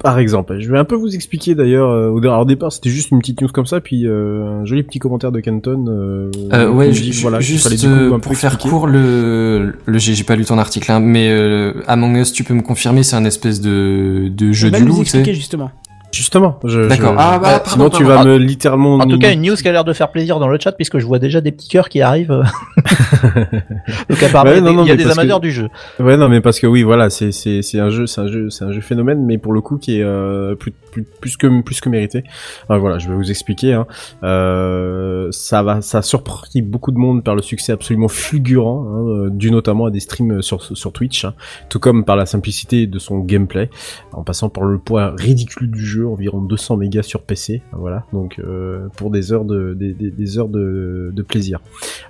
Par 0.03 0.17
exemple, 0.19 0.57
je 0.59 0.71
vais 0.71 0.79
un 0.79 0.83
peu 0.83 0.95
vous 0.95 1.13
expliquer 1.15 1.53
d'ailleurs. 1.55 1.89
euh, 1.89 2.09
au 2.39 2.45
départ, 2.45 2.71
c'était 2.71 2.89
juste 2.89 3.11
une 3.11 3.19
petite 3.19 3.41
news 3.41 3.49
comme 3.49 3.65
ça, 3.65 3.81
puis 3.81 4.07
euh, 4.07 4.61
un 4.61 4.65
joli 4.65 4.83
petit 4.83 4.99
commentaire 4.99 5.31
de 5.31 5.39
Canton. 5.39 5.85
Euh, 5.87 6.31
Euh, 6.53 6.69
ouais, 6.71 6.89
dit, 6.89 7.11
voilà, 7.21 7.39
juste 7.39 7.67
euh, 7.85 8.17
pour 8.17 8.35
faire 8.35 8.53
expliquer. 8.53 8.69
court, 8.75 8.87
le, 8.87 9.73
le 9.85 9.97
j'ai 9.97 10.23
pas 10.23 10.35
lu 10.35 10.45
ton 10.45 10.57
article, 10.57 10.91
hein, 10.91 10.99
mais 10.99 11.29
euh, 11.29 11.73
Among 11.87 12.17
Us, 12.17 12.31
tu 12.33 12.43
peux 12.43 12.53
me 12.53 12.61
confirmer, 12.63 13.03
c'est 13.03 13.15
un 13.15 13.25
espèce 13.25 13.61
de, 13.61 14.29
de 14.35 14.51
jeu 14.51 14.71
du 14.71 14.83
loup, 14.83 14.99
tu 14.99 15.05
sais. 15.05 15.17
expliquer 15.19 15.33
justement. 15.33 15.71
Justement. 16.13 16.59
je- 16.65 16.87
D'accord. 16.89 17.13
je- 17.13 17.17
Ah, 17.19 17.39
bah, 17.39 17.59
pardon, 17.59 17.69
sinon, 17.69 17.89
tu 17.89 18.03
pardon. 18.05 18.23
vas 18.23 18.25
me 18.25 18.37
littéralement. 18.37 18.95
En 18.95 19.07
tout 19.07 19.17
cas, 19.17 19.31
une 19.31 19.41
news 19.43 19.55
qui 19.55 19.67
a 19.67 19.71
l'air 19.71 19.83
de 19.85 19.93
faire 19.93 20.11
plaisir 20.11 20.39
dans 20.39 20.47
le 20.49 20.59
chat, 20.59 20.71
puisque 20.73 20.99
je 20.99 21.05
vois 21.05 21.19
déjà 21.19 21.39
des 21.41 21.51
petits 21.51 21.69
cœurs 21.69 21.87
qui 21.89 22.01
arrivent. 22.01 22.41
Donc 24.09 24.23
apparemment, 24.23 24.51
Ouais, 24.51 24.57
il 24.59 24.63
y 24.63 24.67
a 24.67 24.71
non, 24.71 24.71
des- 24.71 24.75
non, 24.77 24.83
il 24.83 24.87
y 24.87 24.91
a 24.91 24.93
mais 24.93 24.97
des 24.97 25.03
parce 25.05 25.17
amateurs 25.17 25.39
que- 25.39 25.45
du 25.45 25.51
jeu. 25.51 25.69
Ouais, 25.99 26.17
non, 26.17 26.29
mais 26.29 26.41
parce 26.41 26.59
que 26.59 26.67
oui, 26.67 26.83
voilà, 26.83 27.09
c'est 27.09 27.31
c'est 27.31 27.61
c'est 27.61 27.79
un 27.79 27.89
jeu, 27.89 28.07
c'est 28.07 28.21
un 28.21 28.27
jeu, 28.27 28.49
c'est 28.49 28.65
un 28.65 28.71
jeu 28.71 28.81
phénomène, 28.81 29.25
mais 29.25 29.37
pour 29.37 29.53
le 29.53 29.61
coup 29.61 29.77
qui 29.77 29.97
est 29.99 30.03
euh, 30.03 30.55
plus, 30.55 30.71
plus 30.91 31.03
plus 31.03 31.37
que 31.37 31.61
plus 31.61 31.79
que 31.81 31.89
mérité. 31.89 32.23
Alors, 32.69 32.81
voilà, 32.81 32.97
je 32.99 33.09
vais 33.09 33.15
vous 33.15 33.29
expliquer. 33.29 33.73
Hein. 33.73 33.85
Euh, 34.23 35.27
ça 35.31 35.63
va, 35.63 35.81
ça 35.81 35.99
a 35.99 36.01
surpris 36.01 36.61
beaucoup 36.61 36.91
de 36.91 36.97
monde 36.97 37.23
par 37.23 37.35
le 37.35 37.41
succès 37.41 37.71
absolument 37.71 38.07
fulgurant, 38.07 38.85
hein, 38.87 39.07
euh, 39.07 39.29
dû 39.29 39.51
notamment 39.51 39.85
à 39.85 39.91
des 39.91 39.99
streams 39.99 40.41
sur 40.41 40.61
sur 40.63 40.91
Twitch, 40.91 41.25
hein, 41.25 41.33
tout 41.69 41.79
comme 41.79 42.03
par 42.05 42.15
la 42.15 42.25
simplicité 42.25 42.87
de 42.87 42.99
son 42.99 43.19
gameplay, 43.19 43.69
en 44.13 44.23
passant 44.23 44.49
par 44.49 44.63
le 44.65 44.77
poids 44.77 45.13
ridicule 45.17 45.69
du 45.71 45.85
jeu, 45.85 46.00
environ 46.07 46.41
200 46.41 46.77
mégas 46.77 47.03
sur 47.03 47.21
PC. 47.21 47.61
Voilà, 47.73 48.05
donc 48.13 48.39
euh, 48.39 48.87
pour 48.97 49.11
des 49.11 49.33
heures 49.33 49.45
de 49.45 49.73
des, 49.73 50.37
heures 50.37 50.49
de, 50.49 51.11
de 51.13 51.21
plaisir. 51.21 51.59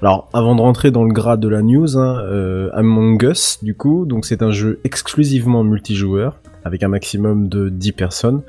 Alors, 0.01 0.29
avant 0.33 0.55
de 0.55 0.61
rentrer 0.61 0.91
dans 0.91 1.03
le 1.03 1.13
gras 1.13 1.37
de 1.37 1.47
la 1.47 1.61
news, 1.61 1.97
hein, 1.97 2.19
euh, 2.19 2.69
Among 2.73 3.21
Us, 3.23 3.59
du 3.61 3.75
coup, 3.75 4.05
donc 4.05 4.25
c'est 4.25 4.41
un 4.41 4.51
jeu 4.51 4.79
exclusivement 4.83 5.63
multijoueur, 5.63 6.39
avec 6.63 6.83
un 6.83 6.87
maximum 6.87 7.47
de 7.49 7.69
10 7.69 7.91
personnes, 7.93 8.41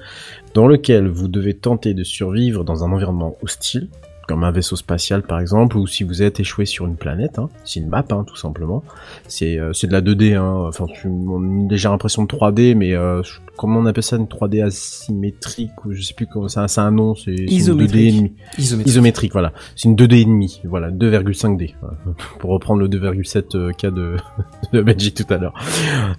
dans 0.54 0.66
lequel 0.66 1.08
vous 1.08 1.28
devez 1.28 1.54
tenter 1.54 1.94
de 1.94 2.04
survivre 2.04 2.64
dans 2.64 2.84
un 2.84 2.92
environnement 2.92 3.36
hostile, 3.42 3.88
comme 4.32 4.44
un 4.44 4.50
vaisseau 4.50 4.76
spatial 4.76 5.22
par 5.22 5.40
exemple, 5.40 5.76
ou 5.76 5.86
si 5.86 6.04
vous 6.04 6.22
êtes 6.22 6.40
échoué 6.40 6.64
sur 6.64 6.86
une 6.86 6.96
planète, 6.96 7.38
hein, 7.38 7.50
c'est 7.64 7.80
une 7.80 7.88
map 7.88 8.02
hein, 8.10 8.24
tout 8.26 8.36
simplement. 8.36 8.82
C'est 9.28 9.58
euh, 9.58 9.72
de 9.82 9.92
la 9.92 10.00
2D, 10.00 10.34
hein, 10.36 10.64
enfin 10.68 10.86
tu- 10.86 11.06
on 11.06 11.42
a 11.42 11.44
une 11.44 11.68
légère 11.68 11.92
impression 11.92 12.22
de 12.22 12.28
3D, 12.28 12.74
mais 12.74 12.94
euh, 12.94 13.20
comment 13.58 13.80
on 13.80 13.84
appelle 13.86 14.02
ça 14.02 14.16
une 14.16 14.24
3D 14.24 14.64
asymétrique 14.64 15.84
ou 15.84 15.92
je 15.92 16.00
sais 16.00 16.14
plus 16.14 16.26
comment 16.26 16.48
ça, 16.48 16.66
c'est 16.68 16.80
un 16.80 16.90
nom, 16.92 17.14
c'est 17.14 17.32
une 17.32 17.46
2D 17.46 17.52
Isométrique. 17.52 18.32
Isométrique. 18.58 18.86
Isométrique, 18.86 19.32
voilà. 19.32 19.52
C'est 19.76 19.88
une 19.90 19.96
2D 19.96 20.14
et 20.14 20.24
demi, 20.24 20.62
voilà, 20.64 20.90
2,5D. 20.90 21.74
voilà. 21.80 21.96
Pour 22.38 22.50
reprendre 22.52 22.80
le 22.80 22.88
2,7 22.88 23.54
euh, 23.56 23.72
cas 23.72 23.90
de, 23.90 24.16
de 24.72 24.80
Benji 24.80 25.12
tout 25.12 25.26
à 25.32 25.36
l'heure. 25.36 25.54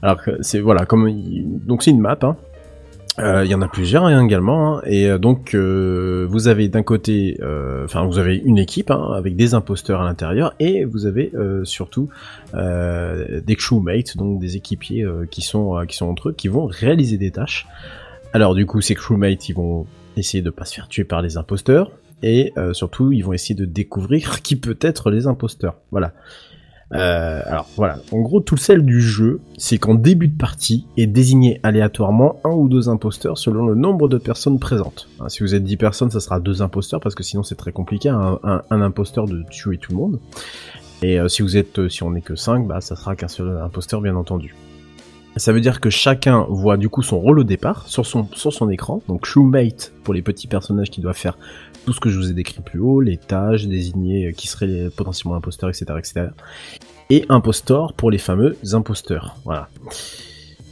Alors 0.04 0.20
c'est 0.42 0.60
voilà, 0.60 0.86
comme 0.86 1.10
donc 1.66 1.82
c'est 1.82 1.92
une 1.92 2.00
map. 2.00 2.18
Hein. 2.22 2.36
Euh, 3.20 3.46
Il 3.46 3.52
y 3.52 3.56
en 3.56 3.62
a 3.62 3.68
plusieurs 3.68 4.06
hein, 4.06 4.26
également, 4.26 4.78
hein. 4.78 4.82
et 4.86 5.08
euh, 5.08 5.20
donc 5.20 5.54
euh, 5.54 6.26
vous 6.30 6.48
avez 6.48 6.68
d'un 6.68 6.82
côté, 6.82 7.38
enfin 7.84 8.06
vous 8.06 8.18
avez 8.18 8.38
une 8.38 8.58
équipe 8.58 8.90
hein, 8.90 9.12
avec 9.16 9.36
des 9.36 9.54
imposteurs 9.54 10.02
à 10.02 10.06
l'intérieur, 10.06 10.54
et 10.60 10.84
vous 10.84 11.06
avez 11.06 11.32
surtout 11.64 12.10
des 12.54 13.56
crewmates, 13.56 14.18
donc 14.18 14.40
des 14.40 14.56
équipiers 14.56 15.06
qui 15.30 15.42
sont 15.42 15.86
qui 15.88 15.96
sont 15.96 16.08
entre 16.08 16.30
eux, 16.30 16.34
qui 16.34 16.48
vont 16.48 16.66
réaliser 16.66 17.18
des 17.18 17.32
tâches. 17.32 17.68
Alors 18.34 18.56
du 18.56 18.66
coup, 18.66 18.82
ces 18.82 18.96
crewmates, 18.96 19.48
ils 19.50 19.54
vont 19.54 19.86
essayer 20.18 20.42
de 20.42 20.50
pas 20.50 20.66
se 20.66 20.76
faire 20.76 20.88
tuer 20.88 21.04
par 21.04 21.22
les 21.22 21.38
imposteurs, 21.38 21.92
et 22.24 22.54
surtout, 22.74 23.12
ils 23.12 23.22
vont 23.22 23.34
essayer 23.34 23.56
de 23.56 23.66
découvrir 23.66 24.42
qui 24.44 24.56
peut 24.56 24.78
être 24.82 25.12
les 25.12 25.28
imposteurs. 25.28 25.76
Voilà. 25.92 26.14
Euh, 26.94 27.42
alors 27.46 27.68
voilà, 27.76 27.98
en 28.12 28.20
gros 28.22 28.40
tout 28.40 28.54
le 28.56 28.60
sel 28.60 28.84
du 28.84 29.02
jeu, 29.02 29.42
c'est 29.58 29.78
qu'en 29.80 29.96
début 29.96 30.28
de 30.28 30.38
partie 30.38 30.86
est 30.96 31.08
désigné 31.08 31.60
aléatoirement 31.64 32.40
un 32.44 32.52
ou 32.52 32.70
deux 32.70 32.88
imposteurs 32.88 33.38
selon 33.40 33.66
le 33.66 33.74
nombre 33.74 34.08
de 34.08 34.18
personnes 34.20 34.60
présentes. 34.60 35.08
Hein, 35.20 35.28
si 35.30 35.42
vous 35.42 35.56
êtes 35.56 35.64
10 35.64 35.78
personnes, 35.78 36.12
ça 36.12 36.20
sera 36.20 36.40
deux 36.40 36.62
imposteurs 36.62 37.00
parce 37.00 37.16
que 37.16 37.24
sinon 37.24 37.42
c'est 37.42 37.56
très 37.56 37.72
compliqué 37.72 38.10
un, 38.10 38.40
un- 38.44 38.82
imposteur 38.82 39.26
de 39.26 39.44
tuer 39.50 39.78
tout 39.78 39.92
le 39.92 39.98
monde. 39.98 40.20
Et 41.02 41.20
euh, 41.20 41.28
si 41.28 41.42
vous 41.42 41.58
êtes, 41.58 41.80
euh, 41.80 41.90
si 41.90 42.04
on 42.04 42.12
n'est 42.12 42.22
que 42.22 42.36
5, 42.36 42.68
bah 42.68 42.80
ça 42.80 42.96
sera 42.96 43.16
qu'un 43.16 43.28
seul 43.28 43.58
imposteur 43.58 44.00
bien 44.00 44.16
entendu. 44.16 44.56
Ça 45.36 45.52
veut 45.52 45.62
dire 45.62 45.82
que 45.82 45.90
chacun 45.90 46.46
voit 46.48 46.78
du 46.78 46.90
coup 46.90 47.02
son 47.02 47.20
rôle 47.20 47.40
au 47.40 47.44
départ 47.44 47.88
sur 47.88 48.06
son, 48.06 48.28
sur 48.34 48.54
son 48.54 48.70
écran. 48.70 49.02
Donc 49.08 49.22
crewmate 49.22 49.92
pour 50.04 50.14
les 50.14 50.22
petits 50.22 50.46
personnages 50.46 50.92
qui 50.92 51.02
doivent 51.02 51.18
faire 51.18 51.40
tout 51.86 51.94
ce 51.94 52.00
que 52.00 52.10
je 52.10 52.18
vous 52.18 52.30
ai 52.30 52.34
décrit 52.34 52.62
plus 52.62 52.80
haut, 52.80 53.02
les 53.02 53.18
tâches, 53.18 53.66
désigner 53.66 54.28
euh, 54.28 54.32
qui 54.32 54.48
seraient 54.48 54.68
les 54.68 54.90
potentiellement 54.90 55.36
imposteurs, 55.36 55.70
etc., 55.70 55.86
etc. 55.98 56.28
Et 57.10 57.26
impostor 57.30 57.94
pour 57.94 58.12
les 58.12 58.18
fameux 58.18 58.58
imposteurs. 58.72 59.36
Voilà. 59.46 59.70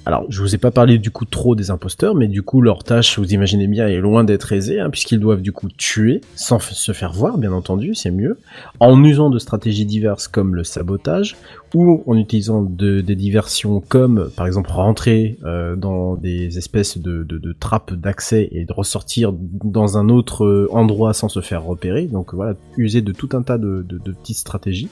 Alors, 0.03 0.25
je 0.29 0.41
vous 0.41 0.55
ai 0.55 0.57
pas 0.57 0.71
parlé 0.71 0.97
du 0.97 1.11
coup 1.11 1.25
trop 1.25 1.53
des 1.55 1.69
imposteurs, 1.69 2.15
mais 2.15 2.27
du 2.27 2.41
coup 2.41 2.61
leur 2.61 2.83
tâche, 2.83 3.19
vous 3.19 3.33
imaginez 3.33 3.67
bien, 3.67 3.87
est 3.87 3.99
loin 3.99 4.23
d'être 4.23 4.51
aisée, 4.51 4.79
hein, 4.79 4.89
puisqu'ils 4.89 5.19
doivent 5.19 5.43
du 5.43 5.51
coup 5.51 5.69
tuer, 5.69 6.21
sans 6.35 6.57
se 6.59 6.91
faire 6.91 7.11
voir, 7.13 7.37
bien 7.37 7.51
entendu, 7.51 7.93
c'est 7.93 8.09
mieux, 8.09 8.39
en 8.79 9.03
usant 9.03 9.29
de 9.29 9.37
stratégies 9.37 9.85
diverses 9.85 10.27
comme 10.27 10.55
le 10.55 10.63
sabotage, 10.63 11.37
ou 11.75 12.03
en 12.07 12.17
utilisant 12.17 12.63
de- 12.63 13.01
des 13.01 13.15
diversions 13.15 13.79
comme, 13.79 14.31
par 14.35 14.47
exemple, 14.47 14.71
rentrer 14.71 15.37
euh, 15.45 15.75
dans 15.75 16.15
des 16.15 16.57
espèces 16.57 16.97
de, 16.97 17.23
de, 17.23 17.37
de 17.37 17.53
trappes 17.53 17.93
d'accès 17.93 18.49
et 18.51 18.65
de 18.65 18.73
ressortir 18.73 19.31
dans 19.33 19.99
un 19.99 20.09
autre 20.09 20.45
euh, 20.45 20.67
endroit 20.71 21.13
sans 21.13 21.29
se 21.29 21.41
faire 21.41 21.63
repérer. 21.63 22.07
Donc 22.07 22.33
voilà, 22.33 22.55
user 22.75 23.01
de 23.01 23.11
tout 23.11 23.29
un 23.33 23.43
tas 23.43 23.59
de 23.59 23.85
petites 24.19 24.37
stratégies. 24.37 24.89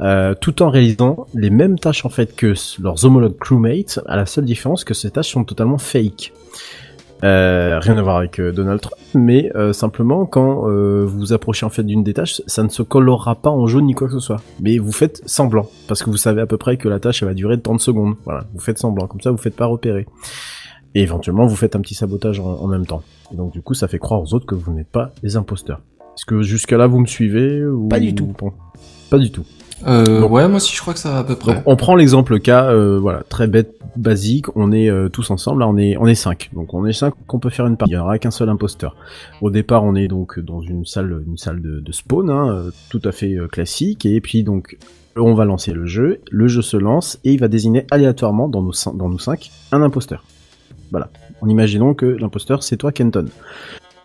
Euh, 0.00 0.34
tout 0.38 0.62
en 0.62 0.68
réalisant 0.68 1.26
les 1.34 1.48
mêmes 1.48 1.78
tâches 1.78 2.04
en 2.04 2.10
fait 2.10 2.36
que 2.36 2.54
leurs 2.80 3.04
homologues 3.04 3.38
crewmates, 3.38 4.00
à 4.06 4.16
la 4.16 4.26
seule 4.26 4.44
différence 4.44 4.84
que 4.84 4.94
ces 4.94 5.10
tâches 5.10 5.30
sont 5.30 5.44
totalement 5.44 5.78
fake. 5.78 6.32
Euh, 7.24 7.78
rien 7.80 7.96
à 7.96 8.02
voir 8.02 8.18
avec 8.18 8.38
euh, 8.38 8.52
Donald 8.52 8.80
Trump, 8.80 8.96
mais 9.14 9.50
euh, 9.56 9.72
simplement 9.72 10.26
quand 10.26 10.68
euh, 10.68 11.04
vous 11.06 11.18
vous 11.18 11.32
approchez 11.32 11.64
en 11.64 11.70
fait 11.70 11.82
d'une 11.82 12.04
des 12.04 12.12
tâches, 12.12 12.42
ça 12.46 12.62
ne 12.62 12.68
se 12.68 12.82
colorera 12.82 13.36
pas 13.36 13.48
en 13.48 13.66
jaune 13.66 13.86
ni 13.86 13.94
quoi 13.94 14.06
que 14.06 14.12
ce 14.12 14.20
soit. 14.20 14.40
Mais 14.60 14.76
vous 14.78 14.92
faites 14.92 15.22
semblant, 15.24 15.70
parce 15.88 16.02
que 16.02 16.10
vous 16.10 16.18
savez 16.18 16.42
à 16.42 16.46
peu 16.46 16.58
près 16.58 16.76
que 16.76 16.88
la 16.88 17.00
tâche 17.00 17.22
elle 17.22 17.28
va 17.28 17.34
durer 17.34 17.58
30 17.58 17.80
secondes. 17.80 18.16
Voilà, 18.24 18.44
vous 18.52 18.60
faites 18.60 18.78
semblant, 18.78 19.06
comme 19.06 19.22
ça 19.22 19.30
vous 19.30 19.38
faites 19.38 19.56
pas 19.56 19.66
repérer. 19.66 20.06
Et 20.94 21.02
éventuellement 21.02 21.46
vous 21.46 21.56
faites 21.56 21.74
un 21.74 21.80
petit 21.80 21.94
sabotage 21.94 22.38
en, 22.38 22.44
en 22.44 22.66
même 22.66 22.84
temps. 22.84 23.02
Et 23.32 23.36
donc 23.36 23.52
du 23.52 23.62
coup 23.62 23.72
ça 23.72 23.88
fait 23.88 23.98
croire 23.98 24.20
aux 24.20 24.34
autres 24.34 24.46
que 24.46 24.54
vous 24.54 24.72
n'êtes 24.72 24.90
pas 24.90 25.12
les 25.22 25.36
imposteurs. 25.36 25.80
Est-ce 26.16 26.26
que 26.26 26.42
jusque 26.42 26.72
là 26.72 26.86
vous 26.86 27.00
me 27.00 27.06
suivez 27.06 27.64
ou... 27.64 27.88
Pas 27.88 28.00
du 28.00 28.14
tout. 28.14 28.34
Bon, 28.38 28.52
Pas 29.10 29.18
du 29.18 29.30
tout. 29.30 29.44
Euh, 29.86 30.22
ouais, 30.22 30.48
moi 30.48 30.56
aussi 30.56 30.74
je 30.74 30.80
crois 30.80 30.94
que 30.94 31.00
ça 31.00 31.10
va 31.10 31.18
à 31.18 31.24
peu 31.24 31.36
près. 31.36 31.54
Donc 31.54 31.62
on 31.66 31.76
prend 31.76 31.94
l'exemple 31.96 32.40
cas, 32.40 32.70
euh, 32.70 32.98
voilà, 32.98 33.22
très 33.28 33.46
bête, 33.46 33.74
basique. 33.96 34.46
On 34.56 34.72
est 34.72 34.88
euh, 34.88 35.08
tous 35.08 35.30
ensemble, 35.30 35.60
là 35.60 35.68
on 35.68 35.76
est 35.76 35.96
on 35.98 36.06
est 36.06 36.14
cinq. 36.14 36.50
Donc 36.54 36.72
on 36.74 36.86
est 36.86 36.92
cinq, 36.92 37.14
qu'on 37.26 37.38
peut 37.38 37.50
faire 37.50 37.66
une 37.66 37.76
partie. 37.76 37.92
Il 37.92 37.96
y 37.96 37.98
aura 37.98 38.18
qu'un 38.18 38.30
seul 38.30 38.48
imposteur. 38.48 38.96
Au 39.42 39.50
départ, 39.50 39.84
on 39.84 39.94
est 39.94 40.08
donc 40.08 40.40
dans 40.40 40.60
une 40.60 40.86
salle 40.86 41.22
une 41.26 41.36
salle 41.36 41.60
de, 41.60 41.80
de 41.80 41.92
spawn, 41.92 42.30
hein, 42.30 42.70
tout 42.88 43.02
à 43.04 43.12
fait 43.12 43.36
classique. 43.52 44.06
Et 44.06 44.20
puis 44.20 44.42
donc 44.42 44.78
on 45.16 45.34
va 45.34 45.44
lancer 45.44 45.72
le 45.72 45.86
jeu. 45.86 46.20
Le 46.30 46.48
jeu 46.48 46.62
se 46.62 46.76
lance 46.76 47.18
et 47.24 47.32
il 47.32 47.40
va 47.40 47.48
désigner 47.48 47.86
aléatoirement 47.90 48.48
dans 48.48 48.62
nos 48.62 48.72
dans 48.94 49.08
nous 49.08 49.18
cinq 49.18 49.50
un 49.72 49.82
imposteur. 49.82 50.24
Voilà. 50.90 51.10
En 51.42 51.48
imaginant 51.48 51.92
que 51.92 52.06
l'imposteur 52.06 52.62
c'est 52.62 52.76
toi, 52.76 52.92
Kenton. 52.92 53.26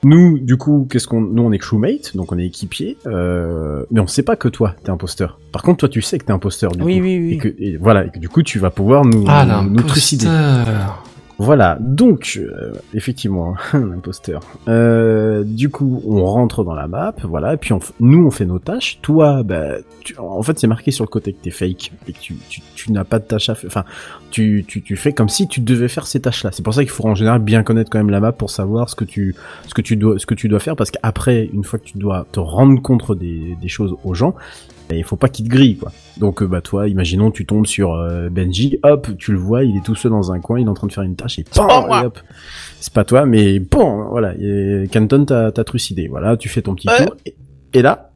Nous, 0.04 0.40
du 0.40 0.58
coup, 0.58 0.88
qu'est-ce 0.90 1.08
qu'on, 1.08 1.22
nous 1.22 1.44
on 1.44 1.52
est 1.52 1.60
crewmate, 1.60 2.16
donc 2.18 2.32
on 2.32 2.38
est 2.40 2.46
équipier, 2.46 2.98
euh, 3.06 3.84
mais 3.92 4.00
on 4.00 4.08
sait 4.08 4.24
pas 4.24 4.36
que 4.36 4.48
toi 4.48 4.76
t'es 4.84 4.90
imposteur. 4.90 5.40
Par 5.52 5.62
contre, 5.62 5.78
toi 5.82 5.90
tu 5.90 6.02
sais 6.02 6.18
que 6.18 6.26
t'es 6.26 6.32
imposteur. 6.32 6.72
Du 6.72 6.82
Oui, 6.84 6.98
coup. 6.98 7.04
oui, 7.04 7.20
oui. 7.20 7.34
Et 7.34 7.38
que, 7.38 7.56
et 7.60 7.78
voilà, 7.78 8.06
et 8.06 8.10
que 8.10 8.18
du 8.20 8.28
coup 8.28 8.42
tu 8.42 8.58
vas 8.58 8.72
pouvoir 8.72 9.06
nous, 9.06 9.26
Ah, 9.28 9.46
nous, 9.64 9.70
nous 9.70 9.84
trucider. 9.84 10.26
Voilà, 11.44 11.80
donc 11.80 12.40
euh, 12.40 12.74
effectivement, 12.94 13.56
l'imposteur. 13.74 14.42
Euh, 14.68 15.44
du 15.44 15.70
coup, 15.70 16.04
on 16.06 16.24
rentre 16.24 16.64
dans 16.64 16.76
la 16.76 16.88
map, 16.88 17.16
voilà, 17.24 17.56
et 17.56 17.58
puis 17.58 17.74
nous 18.00 18.28
on 18.28 18.30
fait 18.30 18.46
nos 18.46 18.60
tâches. 18.60 19.00
Toi, 19.02 19.42
bah, 19.42 19.78
tu- 20.02 20.16
en 20.20 20.44
fait, 20.44 20.60
c'est 20.60 20.68
marqué 20.68 20.92
sur 20.92 21.04
le 21.04 21.10
côté 21.10 21.34
que 21.34 21.42
t'es 21.42 21.50
fake 21.50 21.94
et 22.08 22.14
que 22.14 22.20
tu, 22.20 22.92
n'as 22.92 23.06
pas 23.06 23.18
de 23.18 23.24
tâches 23.24 23.50
à 23.50 23.56
faire. 23.56 23.68
Enfin, 23.68 23.86
tu, 24.30 24.64
tu, 24.68 24.96
fais 24.96 25.14
comme 25.14 25.30
si 25.30 25.48
tu 25.48 25.62
devais 25.62 25.88
faire 25.88 26.06
ces 26.06 26.22
tâches-là. 26.22 26.52
C'est 26.52 26.62
pour 26.62 26.76
ça 26.76 26.84
qu'il 26.84 26.92
faut 26.92 27.08
en 27.08 27.16
général 27.16 27.42
bien 27.42 27.64
connaître 27.64 27.90
quand 27.90 27.98
même 27.98 28.12
la 28.12 28.20
map 28.20 28.34
pour 28.34 28.52
savoir 28.52 28.88
ce 28.88 28.96
que 28.96 29.04
tu, 29.04 29.36
dois, 29.96 30.60
faire, 30.60 30.76
parce 30.76 30.92
qu'après, 30.92 31.50
une 31.52 31.64
fois 31.64 31.80
que 31.80 31.86
tu 31.86 31.98
dois 31.98 32.28
te 32.32 32.40
rendre 32.40 32.80
compte 32.84 33.18
des, 33.18 33.58
choses 33.68 33.96
aux 34.04 34.14
gens, 34.14 34.36
bah, 34.88 34.96
il 34.96 35.04
faut 35.04 35.16
pas 35.16 35.28
qu'ils 35.28 35.46
te 35.46 35.50
grillent, 35.50 35.78
quoi. 35.78 35.92
Donc, 36.22 36.44
euh, 36.44 36.46
bah, 36.48 36.62
toi, 36.62 36.88
imaginons, 36.88 37.32
tu 37.32 37.48
tombes 37.48 37.66
sur 37.66 37.96
euh, 37.96 38.30
Benji, 38.30 38.78
hop, 38.84 39.08
tu 39.18 39.32
le 39.32 39.40
vois, 39.40 39.64
il 39.64 39.76
est 39.76 39.84
tout 39.84 39.96
seul 39.96 40.12
dans 40.12 40.32
un 40.32 40.40
coin, 40.40 40.60
il 40.60 40.68
est 40.68 40.70
en 40.70 40.76
train 40.76 40.86
de 40.86 40.94
faire 40.94 41.04
une 41.04 41.16
tâche, 41.16 41.40
et 41.40 41.46
moi. 41.58 42.02
et 42.04 42.06
hop. 42.06 42.20
C'est 42.80 42.94
pas 42.94 43.04
toi, 43.04 43.26
mais 43.26 43.58
bon, 43.60 44.06
voilà, 44.12 44.36
et 44.40 44.88
Canton 44.94 45.26
t'a 45.26 45.52
trucidé, 45.64 46.08
voilà, 46.08 46.38
tu 46.38 46.48
fais 46.48 46.62
ton 46.62 46.76
petit 46.76 46.88
Ouais. 46.88 47.06
tour, 47.08 47.16
et, 47.26 47.36
et 47.74 47.82
là, 47.82 48.12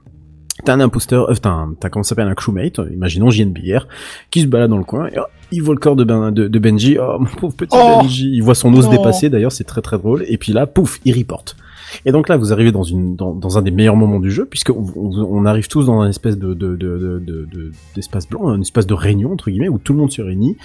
t'as 0.63 0.73
un 0.73 0.81
imposteur, 0.81 1.31
euh, 1.31 1.33
t'as 1.41 1.49
un, 1.49 1.73
t'as 1.79 1.89
comment 1.89 2.03
ça 2.03 2.09
s'appelle, 2.09 2.27
un 2.27 2.35
crewmate, 2.35 2.79
imaginons 2.93 3.31
JNBR, 3.31 3.87
qui 4.29 4.41
se 4.41 4.45
balade 4.47 4.69
dans 4.69 4.77
le 4.77 4.83
coin, 4.83 5.07
et 5.07 5.17
hop, 5.17 5.25
il 5.51 5.63
voit 5.63 5.73
le 5.73 5.79
corps 5.79 5.95
de, 5.95 6.03
ben, 6.03 6.31
de, 6.31 6.47
de 6.47 6.59
Benji, 6.59 6.97
oh, 6.99 7.17
mon 7.19 7.25
pauvre 7.25 7.55
petit 7.55 7.75
Oh. 7.75 8.01
Benji, 8.01 8.29
il 8.31 8.41
voit 8.43 8.53
son 8.55 8.71
os 8.75 8.87
dépasser, 8.87 9.29
d'ailleurs, 9.31 9.51
c'est 9.51 9.63
très 9.63 9.81
très 9.81 9.97
drôle, 9.97 10.23
et 10.27 10.37
puis 10.37 10.53
là, 10.53 10.67
pouf, 10.67 10.99
il 11.05 11.17
reporte. 11.17 11.57
Et 12.05 12.11
donc 12.11 12.29
là, 12.29 12.37
vous 12.37 12.51
arrivez 12.53 12.71
dans 12.71 12.83
une 12.83 13.15
dans, 13.15 13.57
un 13.57 13.61
des 13.61 13.71
meilleurs 13.71 13.95
moments 13.95 14.19
du 14.19 14.31
jeu, 14.31 14.45
puisque 14.45 14.71
on, 14.71 15.45
arrive 15.45 15.67
tous 15.67 15.85
dans 15.85 16.01
un 16.01 16.09
espèce 16.09 16.37
de 16.37 16.53
de 16.53 16.75
de 16.75 16.97
de- 16.97 17.19
de- 17.19 17.45
de- 17.45 17.71
d'espace 17.95 18.27
blanc, 18.27 18.47
un 18.49 18.61
espace 18.61 18.87
de 18.87 18.93
réunion 18.93 19.31
entre 19.33 19.49
guillemets 19.49 19.69
où 19.69 19.77
tout 19.77 19.93
le 19.93 19.99
monde 19.99 20.11
se 20.11 20.21
réunit. 20.21 20.57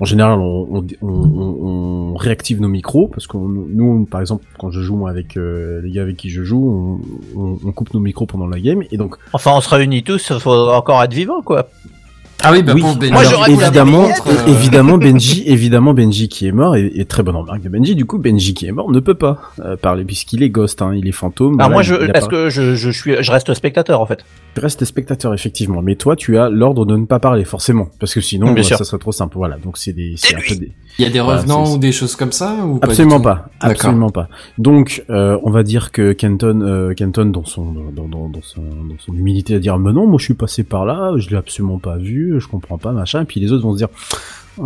En 0.00 0.04
général, 0.04 0.38
on 0.40 2.14
réactive 2.14 2.60
nos 2.60 2.68
micros 2.68 3.08
parce 3.08 3.26
que 3.26 3.36
nous, 3.36 4.06
par 4.06 4.20
exemple, 4.20 4.44
quand 4.58 4.70
je 4.70 4.80
joue 4.80 4.96
moi, 4.96 5.10
avec 5.10 5.36
euh, 5.36 5.80
les 5.82 5.90
gars 5.90 6.02
avec 6.02 6.16
qui 6.16 6.30
je 6.30 6.42
joue, 6.42 7.00
on, 7.36 7.72
coupe 7.72 7.94
nos 7.94 8.00
micros 8.00 8.26
pendant 8.26 8.46
la 8.46 8.60
game 8.60 8.82
et 8.90 8.96
donc 8.96 9.16
Enfin, 9.32 9.52
on 9.54 9.60
se 9.60 9.68
réunit 9.68 10.02
tous, 10.02 10.32
faut 10.38 10.50
encore 10.50 11.02
être 11.02 11.14
vivant, 11.14 11.42
quoi. 11.42 11.68
Ah 12.44 12.50
oui, 12.52 12.62
bah 12.62 12.72
oui, 12.74 12.80
pour 12.80 12.96
Benji, 12.96 13.12
Moi, 13.12 13.22
alors, 13.26 13.48
évidemment, 13.48 14.08
euh, 14.26 14.46
évidemment 14.48 14.98
Benji, 14.98 15.44
évidemment 15.46 15.94
Benji 15.94 16.28
qui 16.28 16.46
est 16.46 16.52
mort 16.52 16.74
et, 16.76 16.90
et 16.94 17.04
très 17.04 17.22
bonne 17.22 17.36
remarque 17.36 17.62
de 17.62 17.68
Benji. 17.68 17.94
Du 17.94 18.04
coup, 18.04 18.18
Benji 18.18 18.52
qui 18.54 18.66
est 18.66 18.72
mort 18.72 18.90
ne 18.90 19.00
peut 19.00 19.14
pas 19.14 19.40
euh, 19.60 19.76
parler 19.76 20.04
puisqu'il 20.04 20.42
est 20.42 20.50
ghost, 20.50 20.82
hein, 20.82 20.92
il 20.94 21.06
est 21.06 21.12
fantôme. 21.12 21.60
Alors 21.60 21.72
voilà, 21.72 21.88
moi, 21.88 22.06
je, 22.06 22.12
est-ce 22.12 22.28
que 22.28 22.50
je, 22.50 22.74
je 22.74 22.90
suis, 22.90 23.14
je 23.20 23.30
reste 23.30 23.52
spectateur 23.54 24.00
en 24.00 24.06
fait. 24.06 24.24
Tu 24.54 24.60
restes 24.60 24.84
spectateur 24.84 25.32
effectivement, 25.32 25.82
mais 25.82 25.94
toi 25.94 26.16
tu 26.16 26.36
as 26.36 26.50
l'ordre 26.50 26.84
de 26.84 26.96
ne 26.96 27.06
pas 27.06 27.20
parler 27.20 27.44
forcément, 27.44 27.88
parce 28.00 28.12
que 28.12 28.20
sinon 28.20 28.46
Bien 28.46 28.56
bah, 28.56 28.62
sûr. 28.62 28.76
ça 28.76 28.84
serait 28.84 28.98
trop 28.98 29.12
simple. 29.12 29.36
Voilà, 29.36 29.56
donc 29.58 29.78
c'est 29.78 29.92
des, 29.92 30.14
c'est 30.16 30.34
un 30.34 30.40
peu 30.46 30.56
des... 30.56 30.72
il 30.98 31.04
y 31.04 31.08
a 31.08 31.10
des 31.10 31.20
revenants 31.20 31.72
ou 31.72 31.78
des 31.78 31.92
choses 31.92 32.16
comme 32.16 32.32
ça 32.32 32.54
ou 32.64 32.78
absolument 32.82 33.20
pas, 33.20 33.48
absolument 33.60 34.10
pas. 34.10 34.28
Donc 34.58 35.04
euh, 35.10 35.38
on 35.42 35.50
va 35.50 35.62
dire 35.62 35.90
que 35.90 36.12
Kenton, 36.12 36.60
euh, 36.62 36.94
Kenton 36.94 37.26
dans 37.26 37.44
son 37.44 37.72
dans, 37.72 38.08
dans, 38.08 38.28
dans 38.28 38.42
son 38.42 38.62
dans 38.62 38.98
son 38.98 39.14
humilité 39.14 39.54
à 39.54 39.58
dire 39.58 39.78
mais 39.78 39.92
non, 39.92 40.06
moi 40.06 40.18
je 40.18 40.24
suis 40.24 40.34
passé 40.34 40.64
par 40.64 40.84
là, 40.84 41.14
je 41.16 41.30
l'ai 41.30 41.36
absolument 41.36 41.78
pas 41.78 41.96
vu, 41.96 42.40
je 42.40 42.48
comprends 42.48 42.78
pas 42.78 42.92
machin. 42.92 43.22
Et 43.22 43.24
puis 43.24 43.40
les 43.40 43.52
autres 43.52 43.62
vont 43.62 43.72
se 43.72 43.78
dire 43.78 43.88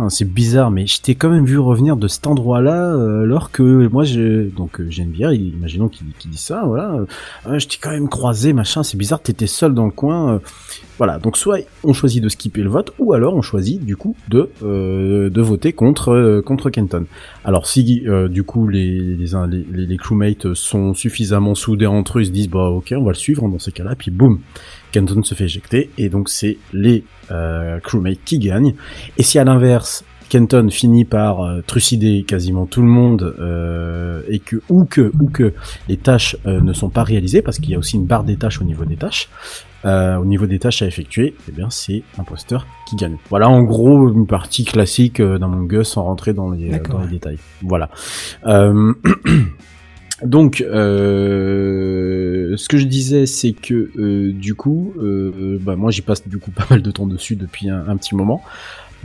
c'est 0.09 0.29
bizarre, 0.29 0.69
mais 0.69 0.85
je 0.85 1.01
t'ai 1.01 1.15
quand 1.15 1.29
même 1.29 1.45
vu 1.45 1.57
revenir 1.57 1.95
de 1.95 2.07
cet 2.07 2.27
endroit-là, 2.27 2.93
euh, 2.93 3.23
alors 3.23 3.51
que 3.51 3.87
moi, 3.87 4.03
je... 4.03 4.49
donc 4.49 4.81
euh, 4.81 4.89
il- 4.89 5.53
imaginons 5.55 5.87
qu'il 5.87 6.07
qu'il 6.19 6.29
dit 6.31 6.37
ça, 6.37 6.63
voilà, 6.65 6.91
euh, 6.93 7.05
Ah, 7.45 7.57
je 7.57 7.67
t'ai 7.67 7.77
quand 7.81 7.91
même 7.91 8.09
croisé, 8.09 8.51
machin, 8.53 8.83
c'est 8.83 8.97
bizarre, 8.97 9.21
t'étais 9.21 9.47
seul 9.47 9.73
dans 9.73 9.85
le 9.85 9.91
coin, 9.91 10.33
euh, 10.33 10.39
voilà. 10.97 11.19
Donc 11.19 11.37
soit 11.37 11.59
on 11.83 11.93
choisit 11.93 12.21
de 12.23 12.27
skipper 12.27 12.63
le 12.63 12.69
vote, 12.69 12.91
ou 12.99 13.13
alors 13.13 13.33
on 13.35 13.41
choisit 13.41 13.83
du 13.85 13.95
coup 13.95 14.15
de 14.29 14.49
de 14.61 15.41
voter 15.41 15.71
contre 15.71 16.41
contre 16.45 16.69
Kenton. 16.69 17.05
Alors 17.45 17.67
si 17.67 18.03
du 18.29 18.43
coup 18.43 18.67
les 18.67 18.99
les 19.15 19.85
les 19.85 19.97
crewmates 19.97 20.53
sont 20.55 20.93
suffisamment 20.95 21.53
soudés 21.55 21.85
entre 21.85 22.17
eux, 22.17 22.23
ils 22.23 22.27
se 22.27 22.31
disent 22.31 22.49
bah 22.49 22.69
ok, 22.69 22.93
on 22.97 23.03
va 23.03 23.11
le 23.11 23.15
suivre 23.15 23.47
dans 23.47 23.59
ces 23.59 23.71
cas-là, 23.71 23.93
puis 23.95 24.09
boum, 24.11 24.39
Kenton 24.91 25.23
se 25.23 25.35
fait 25.35 25.45
éjecter 25.45 25.89
et 25.97 26.09
donc 26.09 26.29
c'est 26.29 26.57
les 26.73 27.03
euh, 27.31 27.79
crewmates 27.79 28.23
qui 28.25 28.39
gagnent. 28.39 28.75
Et 29.17 29.23
si 29.23 29.39
à 29.39 29.43
l'inverse, 29.43 30.03
Kenton 30.29 30.69
finit 30.69 31.05
par 31.05 31.41
euh, 31.41 31.61
trucider 31.65 32.23
quasiment 32.23 32.65
tout 32.65 32.81
le 32.81 32.87
monde 32.87 33.35
euh, 33.39 34.21
et 34.27 34.39
que 34.39 34.57
ou 34.69 34.85
que 34.85 35.11
ou 35.19 35.29
que 35.29 35.53
les 35.87 35.97
tâches 35.97 36.35
euh, 36.45 36.59
ne 36.59 36.73
sont 36.73 36.89
pas 36.89 37.03
réalisées 37.03 37.41
parce 37.41 37.59
qu'il 37.59 37.71
y 37.71 37.75
a 37.75 37.79
aussi 37.79 37.95
une 37.95 38.05
barre 38.05 38.23
des 38.23 38.35
tâches 38.35 38.61
au 38.61 38.65
niveau 38.65 38.85
des 38.85 38.97
tâches. 38.97 39.29
au 39.85 40.25
niveau 40.25 40.45
des 40.47 40.59
tâches 40.59 40.81
à 40.81 40.85
effectuer, 40.85 41.33
eh 41.47 41.51
bien 41.51 41.69
c'est 41.69 42.03
l'imposteur 42.17 42.67
qui 42.89 42.97
gagne. 42.97 43.17
Voilà 43.29 43.49
en 43.49 43.63
gros 43.63 44.11
une 44.11 44.27
partie 44.27 44.65
classique 44.65 45.21
d'un 45.21 45.67
Us 45.71 45.87
sans 45.87 46.03
rentrer 46.03 46.33
dans 46.33 46.49
les, 46.51 46.79
dans 46.79 46.99
les 46.99 47.07
détails. 47.07 47.39
Voilà. 47.61 47.89
Donc, 50.23 50.61
euh, 50.61 52.57
ce 52.57 52.67
que 52.67 52.77
je 52.77 52.85
disais, 52.85 53.25
c'est 53.27 53.53
que 53.53 53.91
euh, 53.97 54.31
du 54.33 54.55
coup, 54.55 54.93
euh, 54.97 55.59
bah, 55.61 55.75
moi 55.75 55.91
j'y 55.91 56.01
passe 56.01 56.27
du 56.27 56.39
coup 56.39 56.51
pas 56.55 56.65
mal 56.69 56.81
de 56.81 56.91
temps 56.91 57.05
dessus 57.05 57.35
depuis 57.35 57.69
un 57.69 57.95
petit 57.97 58.15
moment. 58.15 58.41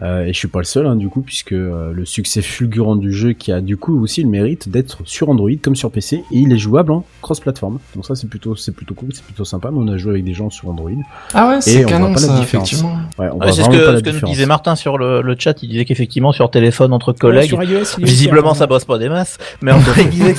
Euh, 0.01 0.25
et 0.25 0.33
je 0.33 0.39
suis 0.39 0.49
pas 0.49 0.61
le 0.61 0.65
seul, 0.65 0.87
hein, 0.87 0.97
du 0.97 1.09
coup, 1.09 1.21
puisque 1.21 1.53
euh, 1.53 1.93
le 1.93 2.05
succès 2.07 2.41
fulgurant 2.41 2.97
du 2.97 3.13
jeu 3.13 3.33
qui 3.35 3.53
a 3.53 3.61
du 3.61 3.77
coup 3.77 4.03
aussi 4.03 4.23
le 4.23 4.29
mérite 4.31 4.69
d'être 4.71 4.99
sur 5.05 5.29
Android 5.29 5.51
comme 5.61 5.77
sur 5.77 5.91
PC 5.91 6.17
et 6.31 6.39
il 6.39 6.51
est 6.53 6.57
jouable 6.59 6.93
en 6.93 7.05
cross-platform. 7.21 7.79
Donc 7.95 8.07
ça 8.07 8.15
c'est 8.15 8.29
plutôt 8.29 8.57
c'est 8.57 8.73
plutôt 8.73 8.95
cool, 8.95 9.11
c'est 9.13 9.23
plutôt 9.25 9.45
sympa. 9.45 9.71
Mais 9.71 9.79
on 9.79 9.89
a 9.89 9.99
joué 9.99 10.13
avec 10.13 10.25
des 10.25 10.33
gens 10.33 10.49
sur 10.51 10.71
Android. 10.71 10.91
Ah 11.35 11.49
ouais, 11.49 11.61
c'est 11.61 11.85
on 11.85 11.89
canon 11.89 12.07
voit 12.07 12.15
pas 12.15 12.21
la 12.23 12.27
ça, 12.29 12.39
différence. 12.41 12.69
effectivement. 12.73 12.97
Ouais, 13.19 13.29
on 13.31 13.39
Ouais, 13.39 13.47
voit 13.47 13.53
c'est 13.53 13.63
ce 13.65 13.69
que, 13.69 13.77
la 13.77 13.99
ce 13.99 14.03
que 14.03 14.11
nous 14.11 14.29
disait 14.33 14.47
Martin 14.47 14.77
sur 14.77 14.97
le, 14.99 15.21
le 15.21 15.37
chat. 15.39 15.63
Il 15.63 15.69
disait 15.69 15.85
qu'effectivement 15.85 16.33
sur 16.33 16.51
téléphone 16.51 16.93
entre 16.93 17.13
collègues, 17.13 17.53
iOS, 17.53 17.99
visiblement 17.99 18.55
ça 18.55 18.67
bosse 18.67 18.85
pas 18.87 18.99
des 18.99 19.09
masses, 19.11 19.39
mais 19.61 19.73
en 19.73 19.81
fait, 19.81 20.03
il 20.05 20.11
disait 20.11 20.33
que 20.35 20.39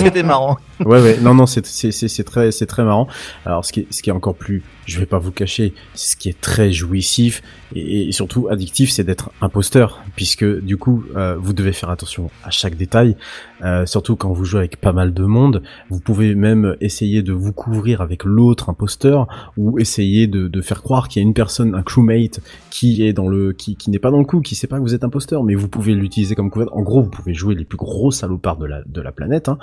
c'était- 0.00 0.22
marrant. 0.22 0.56
Ouais, 0.84 1.00
ouais, 1.00 1.18
non, 1.20 1.34
non, 1.34 1.46
c'est, 1.46 1.64
c'est, 1.66 1.90
c'est, 1.92 2.08
c'est 2.08 2.24
très, 2.24 2.50
c'est 2.52 2.66
très 2.66 2.84
marrant. 2.84 3.06
Alors, 3.44 3.64
ce 3.64 3.72
qui 3.72 3.80
est, 3.80 3.86
ce 3.90 4.02
qui 4.02 4.10
est 4.10 4.12
encore 4.12 4.34
plus, 4.34 4.62
je 4.86 4.98
vais 4.98 5.06
pas 5.06 5.18
vous 5.18 5.30
cacher, 5.32 5.72
ce 5.94 6.16
qui 6.16 6.28
est 6.28 6.40
très 6.40 6.72
jouissif 6.72 7.42
et, 7.74 8.08
et 8.08 8.12
surtout 8.12 8.48
addictif, 8.48 8.90
c'est 8.90 9.04
d'être 9.04 9.30
imposteur, 9.40 10.02
puisque 10.16 10.44
du 10.44 10.76
coup, 10.76 11.04
euh, 11.16 11.36
vous 11.38 11.52
devez 11.52 11.72
faire 11.72 11.90
attention 11.90 12.30
à 12.44 12.50
chaque 12.50 12.76
détail, 12.76 13.16
euh, 13.62 13.86
surtout 13.86 14.16
quand 14.16 14.32
vous 14.32 14.44
jouez 14.44 14.60
avec 14.60 14.80
pas 14.80 14.92
mal 14.92 15.14
de 15.14 15.24
monde. 15.24 15.62
Vous 15.90 16.00
pouvez 16.00 16.34
même 16.34 16.76
essayer 16.80 17.22
de 17.22 17.32
vous 17.32 17.52
couvrir 17.52 18.00
avec 18.00 18.24
l'autre 18.24 18.68
imposteur 18.70 19.28
ou 19.56 19.78
essayer 19.78 20.26
de, 20.26 20.48
de 20.48 20.60
faire 20.62 20.82
croire 20.82 21.08
qu'il 21.08 21.22
y 21.22 21.24
a 21.24 21.26
une 21.28 21.34
personne, 21.34 21.74
un 21.74 21.82
crewmate, 21.82 22.40
qui 22.70 23.04
est 23.04 23.12
dans 23.12 23.28
le, 23.28 23.52
qui, 23.52 23.76
qui 23.76 23.90
n'est 23.90 23.98
pas 24.00 24.10
dans 24.10 24.18
le 24.18 24.24
coup, 24.24 24.40
qui 24.40 24.54
sait 24.56 24.66
pas 24.66 24.76
que 24.78 24.82
vous 24.82 24.94
êtes 24.94 25.04
imposteur, 25.04 25.44
mais 25.44 25.54
vous 25.54 25.68
pouvez 25.68 25.94
l'utiliser 25.94 26.34
comme 26.34 26.50
couverture. 26.50 26.76
En 26.76 26.82
gros, 26.82 27.02
vous 27.02 27.10
pouvez 27.10 27.34
jouer 27.34 27.54
les 27.54 27.64
plus 27.64 27.78
gros 27.78 28.10
salopards 28.10 28.56
de 28.56 28.66
la, 28.66 28.82
de 28.86 29.00
la 29.00 29.12
planète, 29.12 29.48
hein. 29.48 29.58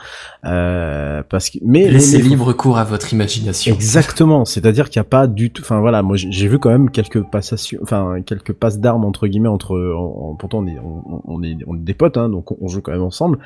Euh, 0.46 1.24
parce 1.28 1.50
que, 1.50 1.58
mais 1.64 1.90
Laissez 1.90 2.18
mais- 2.18 2.24
mais- 2.24 2.30
libre 2.30 2.54
cours 2.54 2.78
à 2.78 2.84
votre 2.84 3.12
imagination. 3.14 3.74
Exactement, 3.76 4.46
c'est-à-dire 4.46 4.90
qu'il 4.90 5.00
n'y 5.00 5.06
a 5.06 5.07
pas 5.10 5.28
du 5.28 5.52
tout. 5.52 5.62
Enfin 5.62 5.80
voilà, 5.80 6.02
moi 6.04 6.16
j'ai 6.18 6.48
vu 6.48 6.60
quand 6.60 6.70
même 6.70 6.90
quelques 6.90 7.24
passations, 7.24 7.80
enfin 7.84 8.22
quelques 8.26 8.54
passes 8.54 8.80
d'armes 8.80 9.06
entre 9.06 9.28
guillemets 9.28 9.50
entre. 9.50 9.78
en- 9.96 10.32
en- 10.32 10.36
pourtant 10.36 10.60
on 10.60 10.68
est, 10.68 10.78
on, 11.26 11.42
est, 11.44 11.58
on 11.68 11.76
est 11.76 11.80
des 11.80 11.94
potes, 11.94 12.18
hein, 12.18 12.30
donc 12.30 12.52
on, 12.52 12.58
on 12.62 12.68
joue 12.68 12.82
quand 12.82 12.92
même 12.92 13.02
ensemble. 13.04 13.40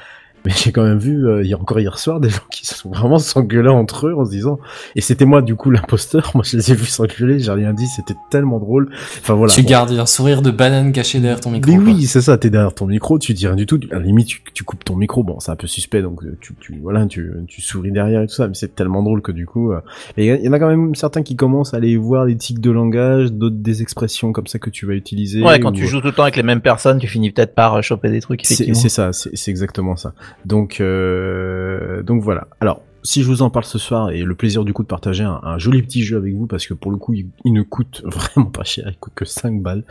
Mais 0.45 0.51
j'ai 0.55 0.71
quand 0.71 0.83
même 0.83 0.97
vu, 0.97 1.27
euh, 1.27 1.43
il 1.43 1.49
y 1.49 1.53
a 1.53 1.59
encore 1.59 1.79
hier 1.79 1.97
soir, 1.99 2.19
des 2.19 2.29
gens 2.29 2.41
qui 2.51 2.65
se 2.65 2.75
sont 2.75 2.89
vraiment 2.89 3.19
s'engueuler 3.19 3.69
entre 3.69 4.07
eux 4.07 4.15
en 4.15 4.25
se 4.25 4.31
disant. 4.31 4.59
Et 4.95 5.01
c'était 5.01 5.25
moi 5.25 5.41
du 5.41 5.55
coup 5.55 5.69
l'imposteur. 5.69 6.31
Moi 6.35 6.43
je 6.45 6.57
les 6.57 6.71
ai 6.71 6.75
vus 6.75 6.85
s'engueuler, 6.85 7.39
j'ai 7.39 7.51
rien 7.51 7.73
dit. 7.73 7.87
C'était 7.87 8.15
tellement 8.29 8.59
drôle. 8.59 8.89
Enfin 9.19 9.33
voilà. 9.33 9.53
tu 9.53 9.61
bon. 9.61 9.69
gardes 9.69 9.91
un 9.91 10.05
sourire 10.05 10.41
de 10.41 10.51
banane 10.51 10.91
caché 10.91 11.19
derrière 11.19 11.39
ton 11.39 11.51
micro. 11.51 11.71
Mais 11.71 11.77
quoi. 11.77 11.85
oui, 11.85 12.03
c'est 12.05 12.21
ça, 12.21 12.37
t'es 12.37 12.49
derrière 12.49 12.73
ton 12.73 12.87
micro, 12.87 13.19
tu 13.19 13.33
dis 13.33 13.47
rien 13.47 13.55
du 13.55 13.65
tout, 13.65 13.79
à 13.91 13.95
la 13.95 14.01
limite 14.01 14.27
tu, 14.27 14.41
tu 14.53 14.63
coupes 14.63 14.83
ton 14.83 14.95
micro, 14.95 15.23
bon 15.23 15.39
c'est 15.39 15.51
un 15.51 15.55
peu 15.55 15.67
suspect 15.67 16.01
donc 16.01 16.23
euh, 16.23 16.37
tu, 16.41 16.53
tu 16.59 16.79
voilà 16.81 17.05
tu, 17.05 17.31
tu 17.47 17.61
souris 17.61 17.91
derrière 17.91 18.21
et 18.21 18.27
tout 18.27 18.33
ça, 18.33 18.47
mais 18.47 18.53
c'est 18.53 18.75
tellement 18.75 19.03
drôle 19.03 19.21
que 19.21 19.31
du 19.31 19.45
coup, 19.45 19.71
euh, 19.71 19.81
et 20.17 20.27
il 20.27 20.43
y 20.43 20.49
en 20.49 20.53
a 20.53 20.59
quand 20.59 20.67
même 20.67 20.95
certains 20.95 21.23
qui 21.23 21.35
commencent 21.35 21.73
à 21.73 21.77
aller 21.77 21.97
voir 21.97 22.25
les 22.25 22.35
tics 22.35 22.59
de 22.59 22.71
langage, 22.71 23.31
d'autres 23.31 23.57
des 23.57 23.81
expressions 23.81 24.31
comme 24.31 24.47
ça 24.47 24.59
que 24.59 24.69
tu 24.69 24.85
vas 24.85 24.93
utiliser. 24.93 25.41
Ouais, 25.43 25.59
quand 25.59 25.71
ou- 25.71 25.75
tu 25.75 25.87
joues 25.87 26.01
tout 26.01 26.07
le 26.07 26.13
temps 26.13 26.23
avec 26.23 26.35
les 26.35 26.43
mêmes 26.43 26.61
personnes, 26.61 26.99
tu 26.99 27.07
finis 27.07 27.31
peut-être 27.31 27.55
par 27.55 27.75
euh, 27.75 27.81
choper 27.81 28.09
des 28.09 28.21
trucs, 28.21 28.45
c'est 28.45 28.73
ça, 28.73 29.11
c'est 29.13 29.51
exactement 29.51 29.95
ça. 29.95 30.13
Donc 30.45 30.79
euh, 30.81 32.03
donc 32.03 32.21
voilà. 32.21 32.47
Alors 32.59 32.81
si 33.03 33.23
je 33.23 33.27
vous 33.27 33.41
en 33.41 33.49
parle 33.49 33.65
ce 33.65 33.79
soir 33.79 34.11
et 34.11 34.21
le 34.21 34.35
plaisir 34.35 34.63
du 34.63 34.73
coup 34.73 34.83
de 34.83 34.87
partager 34.87 35.23
un, 35.23 35.57
joli 35.57 35.81
petit 35.81 36.03
jeu 36.03 36.17
avec 36.17 36.35
vous 36.35 36.45
parce 36.45 36.67
que 36.67 36.73
pour 36.73 36.91
le 36.91 36.97
coup 36.97 37.13
il, 37.13 37.53
ne 37.53 37.61
coûte 37.63 38.03
vraiment 38.05 38.49
pas 38.49 38.63
cher, 38.63 38.85
il 38.87 38.97
coûte 38.97 39.13
que 39.15 39.25
5 39.25 39.61
balles. 39.61 39.83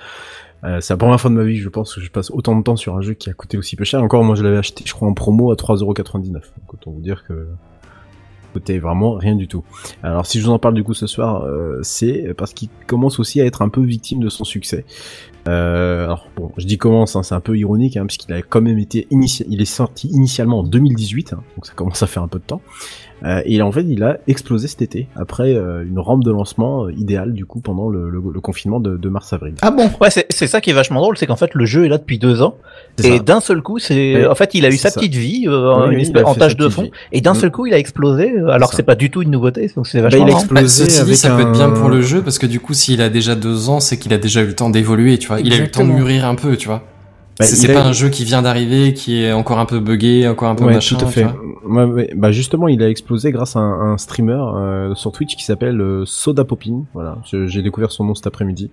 Euh, 0.62 0.80
c'est 0.80 0.92
la 0.92 0.98
première 0.98 1.20
fois 1.20 1.30
de 1.30 1.36
ma 1.36 1.44
vie 1.44 1.56
je 1.56 1.68
pense 1.68 1.94
que 1.94 2.00
je 2.00 2.10
passe 2.10 2.30
autant 2.30 2.54
de 2.54 2.62
temps 2.62 2.76
sur 2.76 2.96
un 2.96 3.00
jeu 3.00 3.14
qui 3.14 3.30
a 3.30 3.32
coûté 3.32 3.56
aussi 3.58 3.76
peu 3.76 3.84
cher. 3.84 4.02
Encore 4.02 4.22
moi 4.24 4.36
je 4.36 4.42
l'avais 4.42 4.58
acheté 4.58 4.84
je 4.86 4.92
crois 4.92 5.08
en 5.08 5.14
promo 5.14 5.50
à 5.50 5.54
3,99€. 5.54 6.32
Donc 6.32 6.42
autant 6.68 6.90
vous 6.90 7.00
dire 7.00 7.24
que 7.26 7.48
coûtait 8.52 8.78
vraiment 8.78 9.14
rien 9.14 9.36
du 9.36 9.48
tout. 9.48 9.64
Alors 10.02 10.26
si 10.26 10.40
je 10.40 10.46
vous 10.46 10.52
en 10.52 10.58
parle 10.58 10.74
du 10.74 10.84
coup 10.84 10.94
ce 10.94 11.06
soir, 11.06 11.44
euh, 11.44 11.80
c'est 11.82 12.34
parce 12.36 12.52
qu'il 12.52 12.68
commence 12.86 13.18
aussi 13.18 13.40
à 13.40 13.44
être 13.44 13.62
un 13.62 13.68
peu 13.68 13.82
victime 13.82 14.20
de 14.20 14.28
son 14.28 14.44
succès. 14.44 14.84
Euh, 15.48 16.04
alors 16.04 16.28
bon, 16.36 16.52
je 16.56 16.66
dis 16.66 16.78
commence, 16.78 17.16
hein, 17.16 17.22
c'est 17.22 17.34
un 17.34 17.40
peu 17.40 17.56
ironique, 17.56 17.96
hein, 17.96 18.06
puisqu'il 18.06 18.32
a 18.32 18.42
quand 18.42 18.60
même 18.60 18.78
été 18.78 19.06
il 19.10 19.60
est 19.60 19.64
sorti 19.64 20.08
initialement 20.08 20.60
en 20.60 20.62
2018, 20.62 21.32
hein, 21.32 21.42
donc 21.56 21.66
ça 21.66 21.72
commence 21.74 22.02
à 22.02 22.06
faire 22.06 22.22
un 22.22 22.28
peu 22.28 22.38
de 22.38 22.44
temps. 22.44 22.60
Euh, 23.24 23.42
et 23.44 23.60
en 23.60 23.70
fait, 23.70 23.84
il 23.88 24.02
a 24.02 24.18
explosé 24.28 24.66
cet 24.68 24.80
été 24.82 25.06
après 25.14 25.54
euh, 25.54 25.84
une 25.86 25.98
rampe 25.98 26.24
de 26.24 26.30
lancement 26.30 26.84
euh, 26.86 26.92
idéale 26.92 27.32
du 27.34 27.44
coup 27.44 27.60
pendant 27.60 27.88
le, 27.88 28.08
le- 28.08 28.22
le 28.32 28.40
confinement 28.40 28.80
de, 28.80 28.96
de 28.96 29.08
mars-avril. 29.10 29.54
Ah 29.62 29.70
bon? 29.70 29.90
Ouais, 30.00 30.10
c'est 30.10 30.26
c'est 30.30 30.46
ça 30.46 30.60
qui 30.60 30.70
est 30.70 30.72
vachement 30.72 31.00
drôle, 31.00 31.16
c'est 31.18 31.26
qu'en 31.26 31.36
fait 31.36 31.52
le 31.54 31.66
jeu 31.66 31.84
est 31.84 31.88
là 31.88 31.98
depuis 31.98 32.18
deux 32.18 32.40
ans 32.42 32.56
et 33.04 33.20
d'un 33.20 33.40
seul 33.40 33.60
coup, 33.62 33.78
c'est 33.78 34.26
en 34.26 34.34
fait 34.34 34.54
il 34.54 34.64
a 34.64 34.68
eu 34.68 34.76
sa 34.76 34.90
ça. 34.90 34.98
petite 35.00 35.14
vie 35.14 35.44
euh, 35.48 35.90
espèce- 35.92 36.24
a 36.24 36.28
en 36.28 36.34
tâche 36.34 36.56
de 36.56 36.68
fond 36.68 36.82
vie. 36.82 36.90
et 37.12 37.20
d'un 37.20 37.32
Mm. 37.32 37.36
seul 37.36 37.50
coup 37.50 37.66
il 37.66 37.74
a 37.74 37.78
explosé 37.78 38.32
euh, 38.32 38.48
alors 38.48 38.68
C'est 38.68 38.72
que 38.72 38.76
c'est 38.76 38.82
ça. 38.82 38.86
pas 38.86 38.94
du 38.94 39.10
tout 39.10 39.22
une 39.22 39.30
nouveauté, 39.30 39.70
donc 39.76 39.86
c'est 39.86 39.98
Bah, 39.98 40.04
vachement 40.08 40.26
il 40.26 40.30
a 40.32 40.34
explosé 40.36 40.62
Bah, 40.62 40.68
ceci 40.68 41.04
dit, 41.04 41.16
ça 41.16 41.30
peut 41.34 41.42
être 41.42 41.52
bien 41.52 41.70
pour 41.70 41.88
le 41.90 42.00
jeu 42.02 42.22
parce 42.22 42.38
que 42.38 42.46
du 42.46 42.58
coup, 42.60 42.72
s'il 42.74 43.00
a 43.02 43.08
déjà 43.10 43.34
deux 43.34 43.68
ans, 43.68 43.80
c'est 43.80 43.98
qu'il 43.98 44.12
a 44.14 44.18
déjà 44.18 44.42
eu 44.42 44.46
le 44.46 44.54
temps 44.54 44.70
d'évoluer, 44.70 45.18
tu 45.18 45.28
vois. 45.28 45.40
Il 45.40 45.52
a 45.52 45.56
eu 45.56 45.62
le 45.62 45.70
temps 45.70 45.86
de 45.86 45.92
mûrir 45.92 46.24
un 46.26 46.34
peu, 46.34 46.56
tu 46.56 46.68
vois. 46.68 46.82
Bah, 47.40 47.46
c'est 47.46 47.70
a- 47.70 47.74
pas 47.74 47.86
un 47.86 47.92
jeu 47.92 48.08
qui 48.08 48.24
vient 48.24 48.42
d'arriver, 48.42 48.92
qui 48.94 49.22
est 49.22 49.32
encore 49.32 49.58
un 49.58 49.66
peu 49.66 49.80
buggé, 49.80 50.28
encore 50.28 50.48
un 50.50 50.54
peu 50.54 50.64
Ouais, 50.64 50.74
machin. 50.74 50.96
tout 50.96 51.04
à 51.04 51.08
fait. 51.08 51.24
vois. 51.24 51.84
Ouais, 51.86 51.92
ouais. 51.92 52.10
Bah 52.16 52.30
justement, 52.32 52.68
il 52.68 52.82
a 52.82 52.88
explosé 52.88 53.32
grâce 53.32 53.56
à 53.56 53.60
un, 53.60 53.92
un 53.92 53.98
streamer 53.98 54.32
euh, 54.54 54.94
sur 54.94 55.12
Twitch 55.12 55.36
qui 55.36 55.44
s'appelle 55.44 55.80
euh, 55.80 56.04
Soda 56.06 56.44
Popin. 56.44 56.84
Voilà, 56.94 57.18
j'ai 57.46 57.62
découvert 57.62 57.90
son 57.92 58.04
nom 58.04 58.14
cet 58.14 58.26
après-midi. 58.26 58.70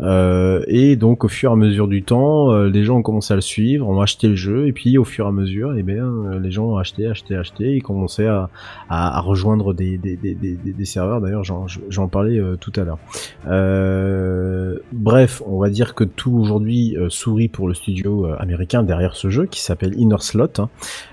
Euh, 0.00 0.62
et 0.68 0.96
donc 0.96 1.24
au 1.24 1.28
fur 1.28 1.50
et 1.50 1.52
à 1.52 1.56
mesure 1.56 1.88
du 1.88 2.02
temps, 2.02 2.52
euh, 2.52 2.68
les 2.68 2.84
gens 2.84 2.96
ont 2.96 3.02
commencé 3.02 3.32
à 3.32 3.36
le 3.36 3.40
suivre, 3.42 3.88
ont 3.88 4.00
acheté 4.00 4.28
le 4.28 4.36
jeu, 4.36 4.66
et 4.66 4.72
puis 4.72 4.98
au 4.98 5.04
fur 5.04 5.24
et 5.26 5.28
à 5.28 5.32
mesure, 5.32 5.74
eh 5.76 5.82
bien, 5.82 6.10
les 6.42 6.50
gens 6.50 6.66
ont 6.66 6.76
acheté, 6.76 7.06
acheté, 7.06 7.36
acheté, 7.36 7.76
et 7.76 7.80
commençaient 7.80 8.26
à, 8.26 8.50
à, 8.88 9.18
à 9.18 9.20
rejoindre 9.20 9.74
des, 9.74 9.98
des, 9.98 10.16
des, 10.16 10.34
des, 10.34 10.52
des- 10.56 10.72
des 10.72 10.84
serveurs. 10.84 11.20
D'ailleurs, 11.20 11.44
j'en, 11.44 11.66
j'en 11.88 12.08
parlais 12.08 12.38
euh, 12.38 12.56
tout 12.56 12.72
à 12.76 12.84
l'heure. 12.84 12.98
Euh, 13.48 14.78
bref, 14.92 15.42
on 15.46 15.58
va 15.58 15.70
dire 15.70 15.94
que 15.94 16.04
tout 16.04 16.32
aujourd'hui 16.36 16.96
sourit 17.08 17.48
pour 17.48 17.68
le 17.68 17.74
studio 17.74 18.07
euh, 18.08 18.36
américain 18.40 18.82
derrière 18.82 19.14
ce 19.16 19.30
jeu 19.30 19.46
qui 19.46 19.60
s'appelle 19.62 19.94
Inner 19.98 20.16
Slot, 20.20 20.48
hein, 20.58 20.68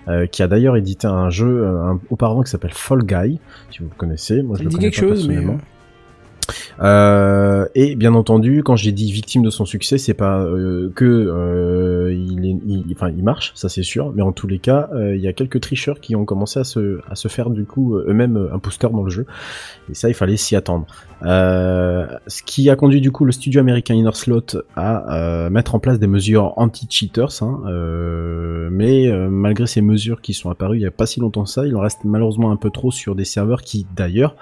euh, 0.08 0.26
qui 0.28 0.42
a 0.44 0.48
d'ailleurs 0.48 0.76
édité 0.78 1.08
un 1.08 1.30
jeu 1.30 1.48
euh, 1.66 1.82
un- 1.92 2.00
auparavant 2.10 2.42
qui 2.44 2.50
s'appelle 2.52 2.74
Fall 2.74 3.04
Guy, 3.04 3.40
si 3.72 3.80
vous 3.80 3.90
le 3.90 3.96
connaissez. 3.98 4.42
Moi, 4.42 4.56
je 4.56 4.60
Ça 4.60 4.64
le 4.64 4.70
dit 4.70 4.76
connais 4.78 4.90
quelque 4.92 5.06
pas 5.10 5.16
chose, 5.16 5.28
mais. 5.28 5.36
Euh, 6.82 7.66
et 7.76 7.96
bien 7.96 8.14
entendu, 8.14 8.64
quand 8.64 8.76
j'ai 8.76 8.92
dit 8.92 9.12
victime 9.12 9.44
de 9.44 9.50
son 9.50 9.66
succès, 9.66 9.98
c'est 9.98 10.14
pas 10.14 10.40
euh, 10.40 10.92
que 10.96 11.06
euh, 11.06 12.14
il, 12.14 12.46
est, 12.46 12.94
enfin 12.94 13.10
il 13.10 13.24
marche, 13.24 13.52
ça 13.56 13.70
c'est 13.70 13.84
sûr, 13.84 14.12
mais 14.16 14.22
en 14.22 14.32
tous 14.32 14.48
les 14.48 14.60
cas, 14.60 14.90
euh, 14.94 15.16
il 15.16 15.22
y 15.22 15.28
a 15.28 15.34
quelques 15.34 15.62
tricheurs 15.62 16.00
qui 16.00 16.16
ont 16.16 16.26
commencé 16.26 16.60
à 16.60 16.64
se, 16.64 17.00
à 17.10 17.16
se 17.16 17.28
faire 17.28 17.50
du 17.50 17.66
coup 17.66 17.96
euh, 17.96 18.06
eux-mêmes 18.10 18.38
euh, 18.38 18.54
un 18.54 18.58
booster 18.58 18.90
dans 18.92 19.04
le 19.04 19.10
jeu, 19.10 19.26
et 19.90 19.94
ça 19.94 20.10
il 20.10 20.14
fallait 20.14 20.38
s'y 20.38 20.56
attendre. 20.56 20.86
Euh, 21.24 22.08
ce 22.28 22.44
qui 22.44 22.70
a 22.70 22.76
conduit 22.76 23.02
du 23.02 23.12
coup 23.12 23.26
le 23.26 23.32
studio 23.32 23.62
américain 23.62 23.94
Inner 23.96 24.14
Slot 24.14 24.62
à 24.76 25.16
euh, 25.16 25.50
mettre 25.50 25.74
en 25.74 25.80
place 25.80 25.98
des 25.98 26.08
mesures 26.08 26.54
anti-cheaters, 26.58 27.42
hein, 27.42 27.62
euh, 27.68 28.70
mais 28.72 29.08
euh, 29.08 29.30
malgré 29.30 29.66
ces 29.66 29.82
mesures 29.82 30.22
qui 30.22 30.34
sont 30.34 30.50
apparues 30.50 30.78
il 30.78 30.82
y 30.82 30.86
a 30.86 30.92
pas 30.92 31.06
si 31.06 31.20
longtemps 31.20 31.46
que 31.46 31.50
ça, 31.50 31.66
il 31.66 31.76
en 31.76 31.80
reste 31.80 32.00
malheureusement 32.04 32.52
un 32.52 32.58
peu 32.58 32.70
trop 32.70 32.92
sur 32.92 33.16
des 33.16 33.26
serveurs 33.26 33.62
qui 33.62 33.88
d'ailleurs 33.96 34.36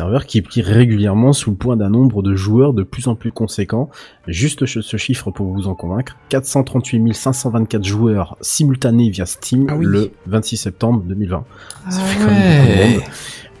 serveur 0.00 0.24
qui 0.24 0.38
est 0.38 0.42
pris 0.42 0.62
régulièrement 0.62 1.34
sous 1.34 1.50
le 1.50 1.56
poing 1.56 1.76
d'un 1.76 1.90
nombre 1.90 2.22
de 2.22 2.34
joueurs 2.34 2.72
de 2.72 2.82
plus 2.82 3.06
en 3.06 3.14
plus 3.16 3.32
conséquent. 3.32 3.90
Juste 4.26 4.64
ce 4.64 4.96
chiffre 4.96 5.30
pour 5.30 5.52
vous 5.52 5.68
en 5.68 5.74
convaincre. 5.74 6.16
438 6.30 7.12
524 7.14 7.84
joueurs 7.84 8.38
simultanés 8.40 9.10
via 9.10 9.26
Steam 9.26 9.66
Ah 9.68 9.76
oui. 9.76 9.84
le 9.86 10.10
26 10.26 10.56
septembre 10.56 11.02
2020. 11.04 11.44
Ça 11.90 12.00
Ah 12.00 12.16
quand 12.18 12.30
même 12.30 13.00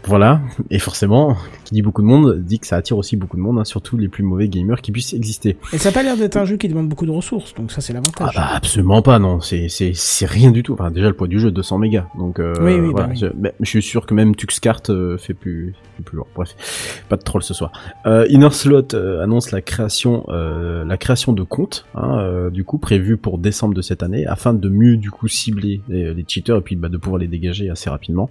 Voilà, 0.04 0.40
et 0.70 0.78
forcément, 0.78 1.36
qui 1.64 1.74
dit 1.74 1.82
beaucoup 1.82 2.02
de 2.02 2.06
monde, 2.06 2.40
dit 2.42 2.58
que 2.58 2.66
ça 2.66 2.76
attire 2.76 2.96
aussi 2.98 3.16
beaucoup 3.16 3.36
de 3.36 3.42
monde, 3.42 3.58
hein, 3.58 3.64
surtout 3.64 3.96
les 3.98 4.08
plus 4.08 4.22
mauvais 4.24 4.48
gamers 4.48 4.80
qui 4.80 4.92
puissent 4.92 5.12
exister. 5.12 5.56
Et 5.72 5.78
ça 5.78 5.90
a 5.90 5.92
pas 5.92 6.02
l'air 6.02 6.16
d'être 6.16 6.36
un 6.36 6.44
jeu 6.44 6.56
qui 6.56 6.68
demande 6.68 6.88
beaucoup 6.88 7.06
de 7.06 7.10
ressources, 7.10 7.54
donc 7.54 7.70
ça 7.70 7.80
c'est 7.80 7.92
Ah 7.92 7.96
l'avantage. 7.96 8.34
bah 8.34 8.48
absolument 8.52 9.02
pas, 9.02 9.18
non, 9.18 9.40
c'est 9.40 9.68
c'est 9.68 9.92
c'est 9.94 10.26
rien 10.26 10.50
du 10.50 10.62
tout. 10.62 10.72
Enfin 10.72 10.90
déjà 10.90 11.08
le 11.08 11.14
poids 11.14 11.28
du 11.28 11.38
jeu 11.38 11.50
200 11.50 11.78
mégas, 11.78 12.06
donc 12.18 12.40
euh, 12.40 12.54
Oui, 12.60 12.80
oui, 12.80 12.92
bah 12.94 13.06
oui. 13.10 13.16
Je, 13.16 13.26
mais 13.38 13.54
je 13.60 13.68
suis 13.68 13.82
sûr 13.82 14.06
que 14.06 14.14
même 14.14 14.34
Tuxkart 14.34 14.82
euh, 14.88 15.18
fait 15.18 15.34
plus 15.34 15.74
fait 15.96 16.02
plus 16.02 16.16
lourd. 16.16 16.28
Bref, 16.34 17.04
pas 17.08 17.16
de 17.16 17.22
troll 17.22 17.42
ce 17.42 17.52
soir. 17.54 17.70
Euh, 18.06 18.26
Inner 18.30 18.50
Slot 18.50 18.94
euh, 18.94 19.22
annonce 19.22 19.50
la 19.52 19.60
création 19.60 20.24
euh, 20.30 20.84
la 20.84 20.96
création 20.96 21.32
de 21.32 21.42
comptes, 21.42 21.84
hein, 21.94 22.18
euh, 22.20 22.50
du 22.50 22.64
coup 22.64 22.78
prévu 22.78 23.16
pour 23.16 23.38
décembre 23.38 23.74
de 23.74 23.82
cette 23.82 24.02
année, 24.02 24.26
afin 24.26 24.54
de 24.54 24.68
mieux 24.68 24.96
du 24.96 25.10
coup 25.10 25.28
cibler 25.28 25.82
les, 25.88 26.14
les 26.14 26.24
cheaters 26.26 26.56
et 26.56 26.62
puis 26.62 26.74
bah, 26.76 26.88
de 26.88 26.96
pouvoir 26.96 27.20
les 27.20 27.28
dégager 27.28 27.68
assez 27.70 27.90
rapidement. 27.90 28.30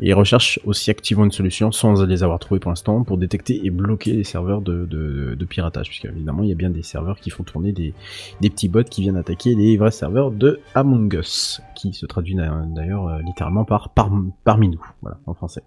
Et 0.00 0.08
ils 0.08 0.14
recherchent 0.14 0.60
aussi 0.64 0.90
activement 0.90 1.24
une 1.24 1.32
solution, 1.32 1.72
sans 1.72 2.04
les 2.04 2.22
avoir 2.22 2.38
trouvés 2.38 2.60
pour 2.60 2.70
l'instant, 2.70 3.02
pour 3.04 3.18
détecter 3.18 3.64
et 3.64 3.70
bloquer 3.70 4.12
les 4.12 4.24
serveurs 4.24 4.60
de, 4.60 5.36
piratage, 5.48 5.88
puisque 5.88 6.06
évidemment 6.06 6.42
il 6.42 6.48
y 6.48 6.52
a 6.52 6.56
bien 6.56 6.70
des 6.70 6.82
serveurs 6.82 7.18
qui 7.20 7.30
font 7.30 7.44
tourner 7.44 7.72
des, 7.72 7.94
petits 8.40 8.68
bots 8.68 8.84
qui 8.84 9.02
viennent 9.02 9.16
attaquer 9.16 9.54
les 9.54 9.76
vrais 9.76 9.90
serveurs 9.90 10.30
de 10.30 10.60
Among 10.74 11.12
Us, 11.14 11.60
qui 11.74 11.92
se 11.92 12.06
traduit 12.06 12.34
d'a- 12.34 12.64
d'ailleurs 12.74 13.08
euh, 13.08 13.18
littéralement 13.24 13.64
par, 13.64 13.90
par 13.90 14.10
parmi 14.44 14.68
nous, 14.68 14.84
voilà, 15.02 15.18
en 15.26 15.34
français. 15.34 15.62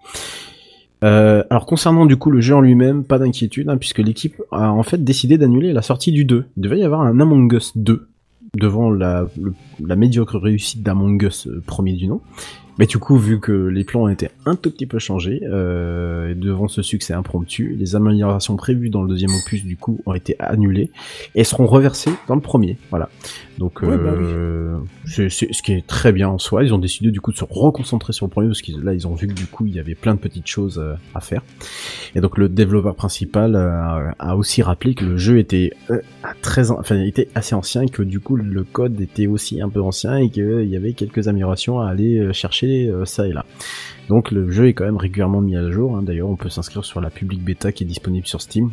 Euh, 1.04 1.44
alors 1.50 1.66
concernant 1.66 2.06
du 2.06 2.18
coup 2.18 2.30
le 2.30 2.42
jeu 2.42 2.56
en 2.56 2.62
lui-même, 2.62 3.06
pas 3.06 3.20
d'inquiétude, 3.20 3.70
hein, 3.70 3.78
puisque 3.78 4.00
l'équipe 4.00 4.42
a 4.52 4.72
en 4.72 4.84
fait 4.84 5.04
décidé 5.04 5.38
d'annuler 5.38 5.72
la 5.72 5.82
sortie 5.82 6.12
du 6.12 6.26
2. 6.26 6.46
Il 6.58 6.62
devait 6.62 6.80
y 6.80 6.84
avoir 6.84 7.02
un 7.02 7.20
Among 7.20 7.54
Us 7.54 7.72
2 7.78 8.10
devant 8.56 8.90
la 8.92 9.26
médiocre 9.96 10.38
réussite 10.38 10.84
d'Among 10.84 11.22
Us 11.24 11.48
euh, 11.48 11.62
premier 11.66 11.94
du 11.94 12.08
nom. 12.08 12.22
Mais 12.80 12.86
du 12.86 12.98
coup, 12.98 13.18
vu 13.18 13.42
que 13.42 13.52
les 13.52 13.84
plans 13.84 14.04
ont 14.04 14.08
été 14.08 14.30
un 14.46 14.56
tout 14.56 14.72
petit 14.72 14.86
peu 14.86 15.00
changés, 15.00 15.42
euh, 15.44 16.34
devant 16.34 16.70
ce 16.70 16.82
succès 16.82 17.14
impromptu, 17.14 17.76
les 17.78 17.98
améliorations 17.98 18.56
prévues 18.56 18.90
dans 18.90 19.04
le 19.04 19.10
deuxième 19.10 19.32
opus, 19.32 19.66
du 19.66 19.76
coup, 19.76 20.00
ont 20.06 20.14
été 20.14 20.38
annulées 20.40 20.90
et 21.36 21.44
seront 21.44 21.68
reversées 21.68 22.14
dans 22.30 22.36
le 22.36 22.42
premier. 22.42 22.78
Voilà. 22.90 23.10
Donc, 23.60 23.82
Ouais, 23.82 23.98
bah 23.98 24.14
euh, 24.18 24.80
c'est 25.06 25.30
ce 25.30 25.62
qui 25.62 25.74
est 25.74 25.86
très 25.86 26.14
bien 26.14 26.30
en 26.30 26.38
soi. 26.38 26.64
Ils 26.64 26.74
ont 26.74 26.78
décidé 26.80 27.12
du 27.12 27.20
coup 27.20 27.34
de 27.34 27.38
se 27.38 27.44
reconcentrer 27.44 28.14
sur 28.14 28.26
le 28.26 28.32
premier 28.32 28.48
parce 28.48 28.62
que 28.62 28.72
là, 28.82 28.94
ils 28.94 29.06
ont 29.06 29.14
vu 29.14 29.28
que 29.28 29.34
du 29.34 29.48
coup, 29.48 29.66
il 29.66 29.76
y 29.76 29.80
avait 29.80 29.96
plein 29.96 30.14
de 30.16 30.20
petites 30.20 30.48
choses 30.48 30.80
euh, 30.80 30.94
à 31.14 31.20
faire. 31.20 31.44
Et 32.16 32.22
donc, 32.22 32.38
le 32.38 32.48
développeur 32.48 32.96
principal 32.96 33.58
euh, 33.58 34.12
a 34.18 34.38
aussi 34.38 34.62
rappelé 34.62 34.96
que 34.96 35.04
le 35.04 35.18
jeu 35.18 35.40
était 35.40 35.72
très, 36.42 36.72
enfin, 36.72 36.96
il 36.96 37.08
était 37.08 37.28
assez 37.36 37.54
ancien 37.54 37.82
et 37.82 37.90
que 37.90 38.02
du 38.02 38.22
coup, 38.22 38.38
le 38.38 38.64
code 38.64 39.00
était 39.02 39.28
aussi 39.28 39.62
un 39.62 39.68
peu 39.68 39.82
ancien 39.82 40.16
et 40.16 40.30
qu'il 40.30 40.68
y 40.68 40.78
avait 40.78 40.94
quelques 40.94 41.28
améliorations 41.28 41.82
à 41.82 41.90
aller 41.90 42.32
chercher 42.32 42.90
ça 43.04 43.28
et 43.28 43.34
là. 43.34 43.46
Donc, 44.08 44.32
le 44.32 44.50
jeu 44.50 44.70
est 44.70 44.74
quand 44.74 44.86
même 44.86 44.98
régulièrement 44.98 45.42
mis 45.42 45.58
à 45.58 45.70
jour. 45.70 45.98
hein. 45.98 46.02
D'ailleurs, 46.02 46.30
on 46.30 46.38
peut 46.38 46.50
s'inscrire 46.50 46.86
sur 46.86 47.02
la 47.02 47.10
public 47.10 47.44
bêta 47.44 47.74
qui 47.74 47.84
est 47.84 47.88
disponible 47.88 48.26
sur 48.26 48.42
Steam 48.42 48.72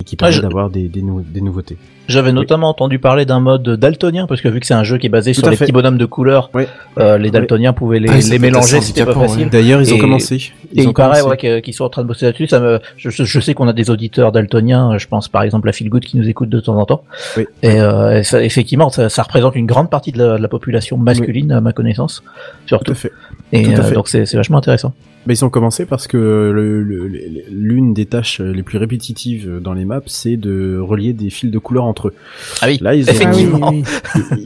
et 0.00 0.04
qui 0.04 0.16
permet 0.16 0.32
je- 0.32 0.42
d'avoir 0.42 0.70
des, 0.70 0.88
des, 0.88 1.02
nou- 1.02 1.24
des 1.26 1.40
nouveautés. 1.40 1.76
J'avais 2.08 2.32
notamment 2.32 2.70
entendu 2.70 2.98
parler 2.98 3.26
d'un 3.26 3.38
mode 3.38 3.68
daltonien 3.68 4.26
parce 4.26 4.40
que 4.40 4.48
vu 4.48 4.60
que 4.60 4.66
c'est 4.66 4.72
un 4.72 4.82
jeu 4.82 4.96
qui 4.96 5.04
est 5.06 5.10
basé 5.10 5.34
Tout 5.34 5.40
sur 5.40 5.50
les 5.50 5.56
fait. 5.56 5.64
petits 5.66 5.72
bonhommes 5.72 5.98
de 5.98 6.06
couleur, 6.06 6.50
euh, 6.98 7.18
les 7.18 7.30
daltoniens 7.30 7.74
pouvaient 7.74 8.00
les, 8.00 8.08
Ah, 8.08 8.16
les 8.16 8.38
mélanger, 8.38 8.80
c'était 8.80 9.04
pas 9.04 9.12
facile. 9.12 9.50
D'ailleurs, 9.50 9.82
ils 9.82 9.92
ont 9.92 9.96
Et- 9.96 10.00
commencé. 10.00 10.36
Et 10.36 10.82
il 10.82 10.88
ont 10.88 10.94
paraît 10.94 11.20
commencé. 11.20 11.48
ouais, 11.50 11.60
qu'ils 11.60 11.74
sont 11.74 11.84
en 11.84 11.90
train 11.90 12.00
de 12.02 12.08
bosser 12.08 12.24
là-dessus. 12.24 12.46
Ça 12.46 12.60
me, 12.60 12.80
je, 12.96 13.10
je- 13.10 13.40
sais 13.40 13.52
qu'on 13.52 13.68
a 13.68 13.74
des 13.74 13.90
auditeurs 13.90 14.32
daltoniens. 14.32 14.96
Je 14.96 15.06
pense 15.06 15.28
par 15.28 15.42
exemple 15.42 15.68
à 15.68 15.72
Phil 15.72 15.90
Good 15.90 16.02
qui 16.04 16.16
nous 16.16 16.26
écoute 16.26 16.48
de 16.48 16.60
temps 16.60 16.78
en 16.78 16.86
temps. 16.86 17.04
Oui. 17.36 17.44
Et, 17.62 17.78
euh, 17.78 18.22
ça, 18.22 18.42
effectivement, 18.42 18.88
ça, 18.88 19.10
ça 19.10 19.22
représente 19.22 19.54
une 19.54 19.66
grande 19.66 19.90
partie 19.90 20.10
de 20.12 20.18
la, 20.18 20.38
de 20.38 20.42
la 20.42 20.48
population 20.48 20.96
masculine, 20.96 21.52
à 21.52 21.60
ma 21.60 21.72
connaissance, 21.74 22.22
Tout 22.24 22.68
surtout. 22.68 22.92
à 22.92 22.94
fait. 22.94 23.12
Et 23.52 23.62
tout 23.62 23.70
à 23.70 23.84
euh, 23.84 23.90
donc 23.92 24.08
c'est 24.08 24.26
c'est 24.26 24.36
vachement 24.36 24.58
intéressant. 24.58 24.92
Mais 25.26 25.34
ils 25.34 25.44
ont 25.44 25.50
commencé 25.50 25.84
parce 25.84 26.06
que 26.06 26.16
le- 26.16 26.82
le- 26.82 27.08
le- 27.08 27.20
l'une 27.50 27.92
des 27.94 28.06
tâches 28.06 28.40
les 28.40 28.62
plus 28.62 28.78
répétitives 28.78 29.58
dans 29.62 29.72
les 29.74 29.84
maps, 29.84 30.00
c'est 30.06 30.36
de 30.36 30.78
relier 30.78 31.12
des 31.12 31.30
fils 31.30 31.50
de 31.50 31.58
couleurs 31.58 31.84
entre 31.84 32.08
eux. 32.08 32.14
Ah 32.62 32.66
oui. 32.68 32.78
Là, 32.80 32.94
ils 32.94 33.04
ont, 33.04 33.06
Ah 33.08 33.12
Effectivement. 33.14 33.70
oui. 33.70 33.82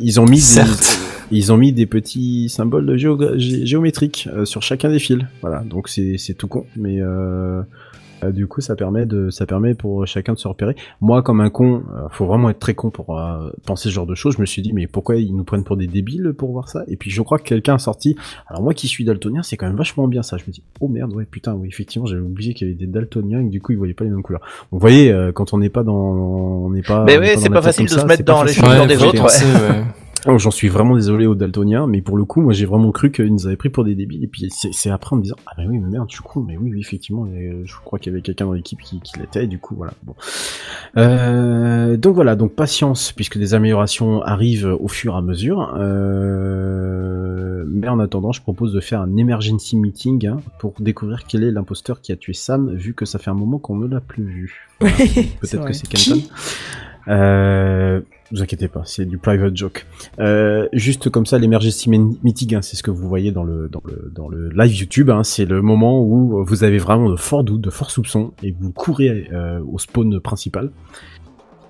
ils 0.00 0.20
ont 0.20 0.24
mis 0.24 0.38
des, 0.40 0.60
ils 1.30 1.52
ont 1.52 1.56
mis 1.56 1.72
des 1.72 1.86
petits 1.86 2.48
symboles 2.48 2.96
gé- 2.96 3.64
géométriques 3.66 4.28
euh, 4.34 4.44
sur 4.44 4.62
chacun 4.62 4.88
des 4.88 4.98
fils. 4.98 5.18
Voilà, 5.40 5.60
donc 5.60 5.88
c'est 5.88 6.16
c'est 6.18 6.34
tout 6.34 6.48
con, 6.48 6.66
mais 6.76 6.98
euh, 7.00 7.62
euh, 8.24 8.32
du 8.32 8.46
coup 8.46 8.60
ça 8.60 8.76
permet 8.76 9.06
de 9.06 9.30
ça 9.30 9.46
permet 9.46 9.74
pour 9.74 10.06
chacun 10.06 10.34
de 10.34 10.38
se 10.38 10.48
repérer. 10.48 10.76
Moi, 11.00 11.22
comme 11.22 11.40
un 11.40 11.50
con, 11.50 11.82
euh, 11.94 12.08
faut 12.10 12.26
vraiment 12.26 12.50
être 12.50 12.58
très 12.58 12.74
con 12.74 12.90
pour 12.90 13.18
euh, 13.18 13.50
penser 13.66 13.88
ce 13.88 13.94
genre 13.94 14.06
de 14.06 14.14
choses. 14.14 14.36
Je 14.36 14.40
me 14.40 14.46
suis 14.46 14.62
dit 14.62 14.72
mais 14.72 14.86
pourquoi 14.86 15.16
ils 15.16 15.34
nous 15.34 15.44
prennent 15.44 15.64
pour 15.64 15.76
des 15.76 15.86
débiles 15.86 16.32
pour 16.36 16.52
voir 16.52 16.68
ça? 16.68 16.84
Et 16.88 16.96
puis 16.96 17.10
je 17.10 17.22
crois 17.22 17.38
que 17.38 17.44
quelqu'un 17.44 17.74
a 17.74 17.78
sorti. 17.78 18.16
Alors 18.48 18.62
moi 18.62 18.74
qui 18.74 18.88
suis 18.88 19.04
daltonien, 19.04 19.42
c'est 19.42 19.56
quand 19.56 19.66
même 19.66 19.76
vachement 19.76 20.08
bien 20.08 20.22
ça. 20.22 20.36
Je 20.36 20.44
me 20.46 20.52
dis 20.52 20.62
oh 20.80 20.88
merde 20.88 21.12
ouais 21.14 21.24
putain 21.24 21.54
oui 21.54 21.68
effectivement 21.68 22.06
j'avais 22.06 22.22
oublié 22.22 22.54
qu'il 22.54 22.68
y 22.68 22.70
avait 22.70 22.78
des 22.78 22.86
daltoniens 22.86 23.40
et 23.40 23.44
que 23.44 23.50
du 23.50 23.60
coup 23.60 23.72
ils 23.72 23.78
voyaient 23.78 23.94
pas 23.94 24.04
les 24.04 24.10
mêmes 24.10 24.22
couleurs. 24.22 24.42
Donc 24.42 24.72
vous 24.72 24.78
voyez 24.78 25.12
euh, 25.12 25.32
quand 25.32 25.52
on 25.52 25.58
n'est 25.58 25.70
pas 25.70 25.82
dans 25.82 25.92
on 25.94 26.70
n'est 26.70 26.82
pas 26.82 27.04
Mais 27.04 27.18
oui, 27.18 27.28
c'est 27.36 27.50
pas 27.50 27.62
facile 27.62 27.86
de 27.86 27.90
se 27.90 28.04
mettre 28.06 28.24
dans 28.24 28.44
les 28.44 28.52
Ouais, 28.62 28.86
des 28.86 29.02
autres, 29.02 29.20
penser, 29.20 29.44
ouais. 29.44 29.82
Alors, 30.24 30.38
J'en 30.38 30.50
suis 30.50 30.68
vraiment 30.68 30.94
désolé 30.94 31.26
aux 31.26 31.34
daltoniens, 31.34 31.86
mais 31.86 32.00
pour 32.00 32.16
le 32.16 32.24
coup, 32.24 32.40
moi 32.42 32.52
j'ai 32.52 32.64
vraiment 32.64 32.92
cru 32.92 33.10
qu'ils 33.10 33.32
nous 33.32 33.46
avaient 33.46 33.56
pris 33.56 33.70
pour 33.70 33.84
des 33.84 33.94
débiles. 33.94 34.22
Et 34.22 34.28
puis 34.28 34.48
c'est 34.50 34.90
après 34.90 35.14
en 35.14 35.16
me 35.16 35.22
disant 35.22 35.36
ah 35.46 35.52
mais 35.58 35.66
oui 35.66 35.78
mais 35.78 35.88
merde, 35.88 36.06
je 36.08 36.14
suis 36.14 36.22
con, 36.22 36.40
mais 36.40 36.56
oui, 36.56 36.70
oui 36.72 36.80
effectivement, 36.80 37.26
euh, 37.26 37.62
je 37.64 37.74
crois 37.84 37.98
qu'il 37.98 38.12
y 38.12 38.14
avait 38.14 38.22
quelqu'un 38.22 38.46
dans 38.46 38.52
l'équipe 38.52 38.80
qui, 38.80 39.00
qui 39.00 39.18
l'était. 39.18 39.44
Et 39.44 39.46
du 39.48 39.58
coup 39.58 39.74
voilà. 39.74 39.92
Bon. 40.04 40.14
Euh, 40.96 41.96
donc 41.96 42.14
voilà, 42.14 42.36
donc 42.36 42.52
patience 42.52 43.12
puisque 43.12 43.38
des 43.38 43.54
améliorations 43.54 44.22
arrivent 44.22 44.76
au 44.80 44.88
fur 44.88 45.14
et 45.14 45.18
à 45.18 45.22
mesure. 45.22 45.74
Euh, 45.76 47.64
mais 47.66 47.88
en 47.88 47.98
attendant, 47.98 48.32
je 48.32 48.42
propose 48.42 48.72
de 48.72 48.80
faire 48.80 49.00
un 49.00 49.16
emergency 49.16 49.76
meeting 49.76 50.26
hein, 50.26 50.40
pour 50.58 50.74
découvrir 50.78 51.24
quel 51.26 51.42
est 51.42 51.50
l'imposteur 51.50 52.00
qui 52.00 52.12
a 52.12 52.16
tué 52.16 52.32
Sam, 52.32 52.72
vu 52.74 52.94
que 52.94 53.04
ça 53.04 53.18
fait 53.18 53.30
un 53.30 53.34
moment 53.34 53.58
qu'on 53.58 53.76
ne 53.76 53.88
l'a 53.88 54.00
plus 54.00 54.24
vu. 54.24 54.68
Voilà. 54.80 54.96
Peut-être 55.40 55.64
que 55.66 55.72
c'est 55.72 55.88
Kenton. 55.88 56.22
Euh, 57.08 58.00
vous 58.32 58.42
inquiétez 58.42 58.68
pas, 58.68 58.82
c'est 58.84 59.04
du 59.04 59.18
private 59.18 59.56
joke. 59.56 59.86
Euh, 60.18 60.66
juste 60.72 61.10
comme 61.10 61.26
ça, 61.26 61.38
l'emergency 61.38 61.88
meeting, 61.90 62.56
hein, 62.56 62.62
c'est 62.62 62.76
ce 62.76 62.82
que 62.82 62.90
vous 62.90 63.06
voyez 63.08 63.30
dans 63.30 63.44
le 63.44 63.68
live 64.54 64.74
YouTube. 64.74 65.10
Hein, 65.10 65.22
c'est 65.22 65.44
le 65.44 65.60
moment 65.62 66.02
où 66.02 66.44
vous 66.44 66.64
avez 66.64 66.78
vraiment 66.78 67.10
de 67.10 67.16
forts 67.16 67.44
doutes, 67.44 67.60
de 67.60 67.70
forts 67.70 67.90
soupçons, 67.90 68.32
et 68.42 68.54
vous 68.58 68.72
courez 68.72 69.28
euh, 69.32 69.60
au 69.70 69.78
spawn 69.78 70.20
principal 70.20 70.70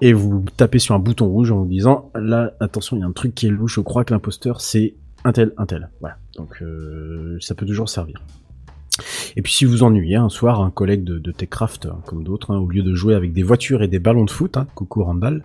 et 0.01 0.13
vous 0.13 0.45
tapez 0.57 0.79
sur 0.81 0.95
un 0.95 0.99
bouton 0.99 1.29
rouge 1.29 1.53
en 1.53 1.59
vous 1.59 1.67
disant 1.67 2.11
là, 2.15 2.55
attention, 2.61 2.97
il 2.97 3.01
y 3.01 3.03
a 3.05 3.07
un 3.07 3.13
truc 3.13 3.35
qui 3.35 3.47
est 3.47 3.51
louche. 3.51 3.77
Je 3.77 3.81
crois 3.81 4.05
que 4.05 4.13
l'imposteur 4.13 4.61
c'est 4.61 4.95
un 5.25 5.33
tel, 5.33 5.53
un 5.57 5.67
tel. 5.67 5.91
Voilà. 6.01 6.17
Donc 6.37 6.61
euh, 6.63 7.39
ça 7.41 7.55
peut 7.55 7.67
toujours 7.67 7.89
servir. 7.89 8.21
Et 9.37 9.43
puis 9.43 9.53
si 9.53 9.65
vous 9.65 9.83
ennuyez 9.83 10.17
un 10.17 10.29
soir, 10.29 10.61
un 10.61 10.71
collègue 10.71 11.05
de, 11.05 11.19
de 11.19 11.33
Techcraft, 11.33 11.87
hein, 11.87 11.99
comme 12.07 12.25
d'autres, 12.25 12.53
hein, 12.53 12.59
au 12.59 12.69
lieu 12.69 12.83
de 12.83 12.95
jouer 12.95 13.15
avec 13.15 13.33
des 13.33 13.43
voitures 13.43 13.83
et 13.83 13.89
des 13.89 13.99
ballons 13.99 14.25
de 14.25 14.31
foot, 14.31 14.57
hein, 14.57 14.67
coucou 14.75 15.03
Randall, 15.05 15.45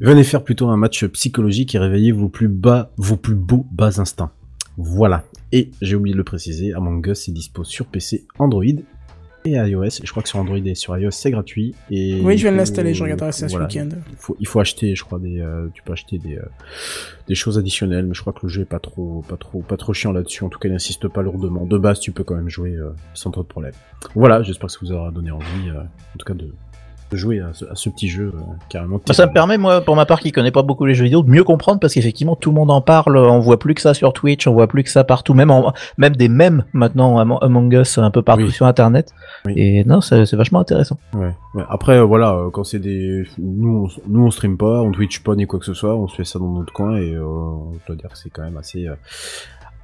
venez 0.00 0.24
faire 0.24 0.44
plutôt 0.44 0.68
un 0.68 0.76
match 0.76 1.04
psychologique 1.06 1.74
et 1.74 1.78
réveiller 1.78 2.12
vos 2.12 2.28
plus 2.28 2.48
bas, 2.48 2.90
vos 2.96 3.16
plus 3.16 3.34
beaux 3.34 3.66
bas 3.72 4.00
instincts. 4.00 4.32
Voilà. 4.76 5.24
Et 5.52 5.70
j'ai 5.80 5.94
oublié 5.94 6.12
de 6.12 6.18
le 6.18 6.24
préciser, 6.24 6.72
Among 6.72 7.06
Us 7.06 7.28
est 7.28 7.32
dispo 7.32 7.64
sur 7.64 7.86
PC, 7.86 8.26
Android 8.38 8.64
et 9.44 9.52
iOS. 9.52 9.84
Et 9.84 10.06
je 10.06 10.10
crois 10.10 10.22
que 10.22 10.28
sur 10.28 10.38
Android 10.38 10.56
et 10.56 10.74
sur 10.74 10.96
iOS 10.96 11.10
c'est 11.10 11.30
gratuit. 11.30 11.74
Et 11.90 12.20
Oui, 12.22 12.36
je 12.36 12.42
viens 12.42 12.52
de 12.52 12.56
l'installer, 12.56 12.94
je 12.94 13.02
regarderai 13.02 13.32
ça 13.32 13.48
ce 13.48 13.56
week-end. 13.56 13.88
Il 14.10 14.16
faut, 14.16 14.36
il 14.40 14.48
faut 14.48 14.60
acheter, 14.60 14.94
je 14.94 15.04
crois, 15.04 15.18
des, 15.18 15.40
euh, 15.40 15.68
tu 15.74 15.82
peux 15.82 15.92
acheter 15.92 16.18
des, 16.18 16.36
euh, 16.36 16.44
des 17.28 17.34
choses 17.34 17.58
additionnelles, 17.58 18.06
mais 18.06 18.14
je 18.14 18.20
crois 18.20 18.32
que 18.32 18.40
le 18.42 18.48
jeu 18.48 18.62
est 18.62 18.66
pas 18.66 18.78
trop, 18.78 19.22
pas 19.28 19.36
trop, 19.36 19.60
pas 19.60 19.76
trop 19.76 19.92
chiant 19.92 20.12
là-dessus. 20.12 20.44
En 20.44 20.48
tout 20.48 20.58
cas, 20.58 20.68
il 20.68 20.72
n'insiste 20.72 21.08
pas 21.08 21.22
lourdement. 21.22 21.66
De 21.66 21.78
base, 21.78 22.00
tu 22.00 22.12
peux 22.12 22.24
quand 22.24 22.34
même 22.34 22.48
jouer 22.48 22.72
euh, 22.72 22.90
sans 23.12 23.30
trop 23.30 23.42
de 23.42 23.48
problème. 23.48 23.74
Voilà, 24.14 24.42
j'espère 24.42 24.66
que 24.68 24.72
ça 24.72 24.78
vous 24.80 24.92
aura 24.92 25.10
donné 25.10 25.30
envie, 25.30 25.68
euh, 25.68 25.80
en 25.80 26.18
tout 26.18 26.26
cas, 26.26 26.34
de, 26.34 26.52
de 27.10 27.16
jouer 27.16 27.40
à 27.40 27.50
ce, 27.52 27.64
à 27.66 27.74
ce 27.74 27.88
petit 27.90 28.08
jeu 28.08 28.32
euh, 28.34 28.40
carrément. 28.68 29.00
Ça 29.10 29.26
me 29.26 29.32
permet, 29.32 29.58
moi, 29.58 29.80
pour 29.82 29.94
ma 29.96 30.06
part, 30.06 30.20
qui 30.20 30.32
connais 30.32 30.50
pas 30.50 30.62
beaucoup 30.62 30.84
les 30.86 30.94
jeux 30.94 31.04
vidéo, 31.04 31.22
de 31.22 31.30
mieux 31.30 31.44
comprendre 31.44 31.78
parce 31.80 31.94
qu'effectivement, 31.94 32.34
tout 32.36 32.50
le 32.50 32.54
monde 32.56 32.70
en 32.70 32.80
parle. 32.80 33.16
On 33.16 33.38
voit 33.40 33.58
plus 33.58 33.74
que 33.74 33.80
ça 33.80 33.94
sur 33.94 34.12
Twitch, 34.12 34.46
on 34.46 34.52
voit 34.52 34.66
plus 34.66 34.82
que 34.82 34.90
ça 34.90 35.04
partout, 35.04 35.34
même 35.34 35.50
en, 35.50 35.72
même 35.98 36.16
des 36.16 36.28
mèmes 36.28 36.64
maintenant 36.72 37.18
Am- 37.18 37.38
Among 37.40 37.72
Us 37.74 37.98
un 37.98 38.10
peu 38.10 38.22
partout 38.22 38.44
Oui. 38.44 38.50
sur 38.52 38.66
Internet. 38.66 39.12
Oui. 39.46 39.52
Et 39.56 39.84
non, 39.84 40.00
c'est 40.00 40.32
vachement 40.34 40.60
intéressant. 40.60 40.98
Ouais. 41.14 41.32
Après, 41.68 42.02
voilà, 42.02 42.32
euh, 42.34 42.50
quand 42.50 42.64
c'est 42.64 42.78
des, 42.80 43.24
nous, 43.38 43.86
on, 43.86 44.00
nous, 44.10 44.26
on 44.26 44.30
stream 44.30 44.56
pas, 44.56 44.80
on 44.82 44.90
Twitch 44.90 45.20
pas 45.22 45.34
ni 45.36 45.46
quoi 45.46 45.58
que 45.60 45.66
ce 45.66 45.74
soit, 45.74 45.94
on 45.94 46.08
se 46.08 46.16
fait 46.16 46.24
ça 46.24 46.38
dans 46.38 46.48
notre 46.50 46.72
coin 46.72 46.96
et 46.96 47.12
euh, 47.14 47.22
je 47.82 47.86
dois 47.86 47.96
dire 47.96 48.10
que 48.10 48.18
c'est 48.18 48.30
quand 48.30 48.42
même 48.42 48.56
assez, 48.56 48.88
euh, 48.88 48.94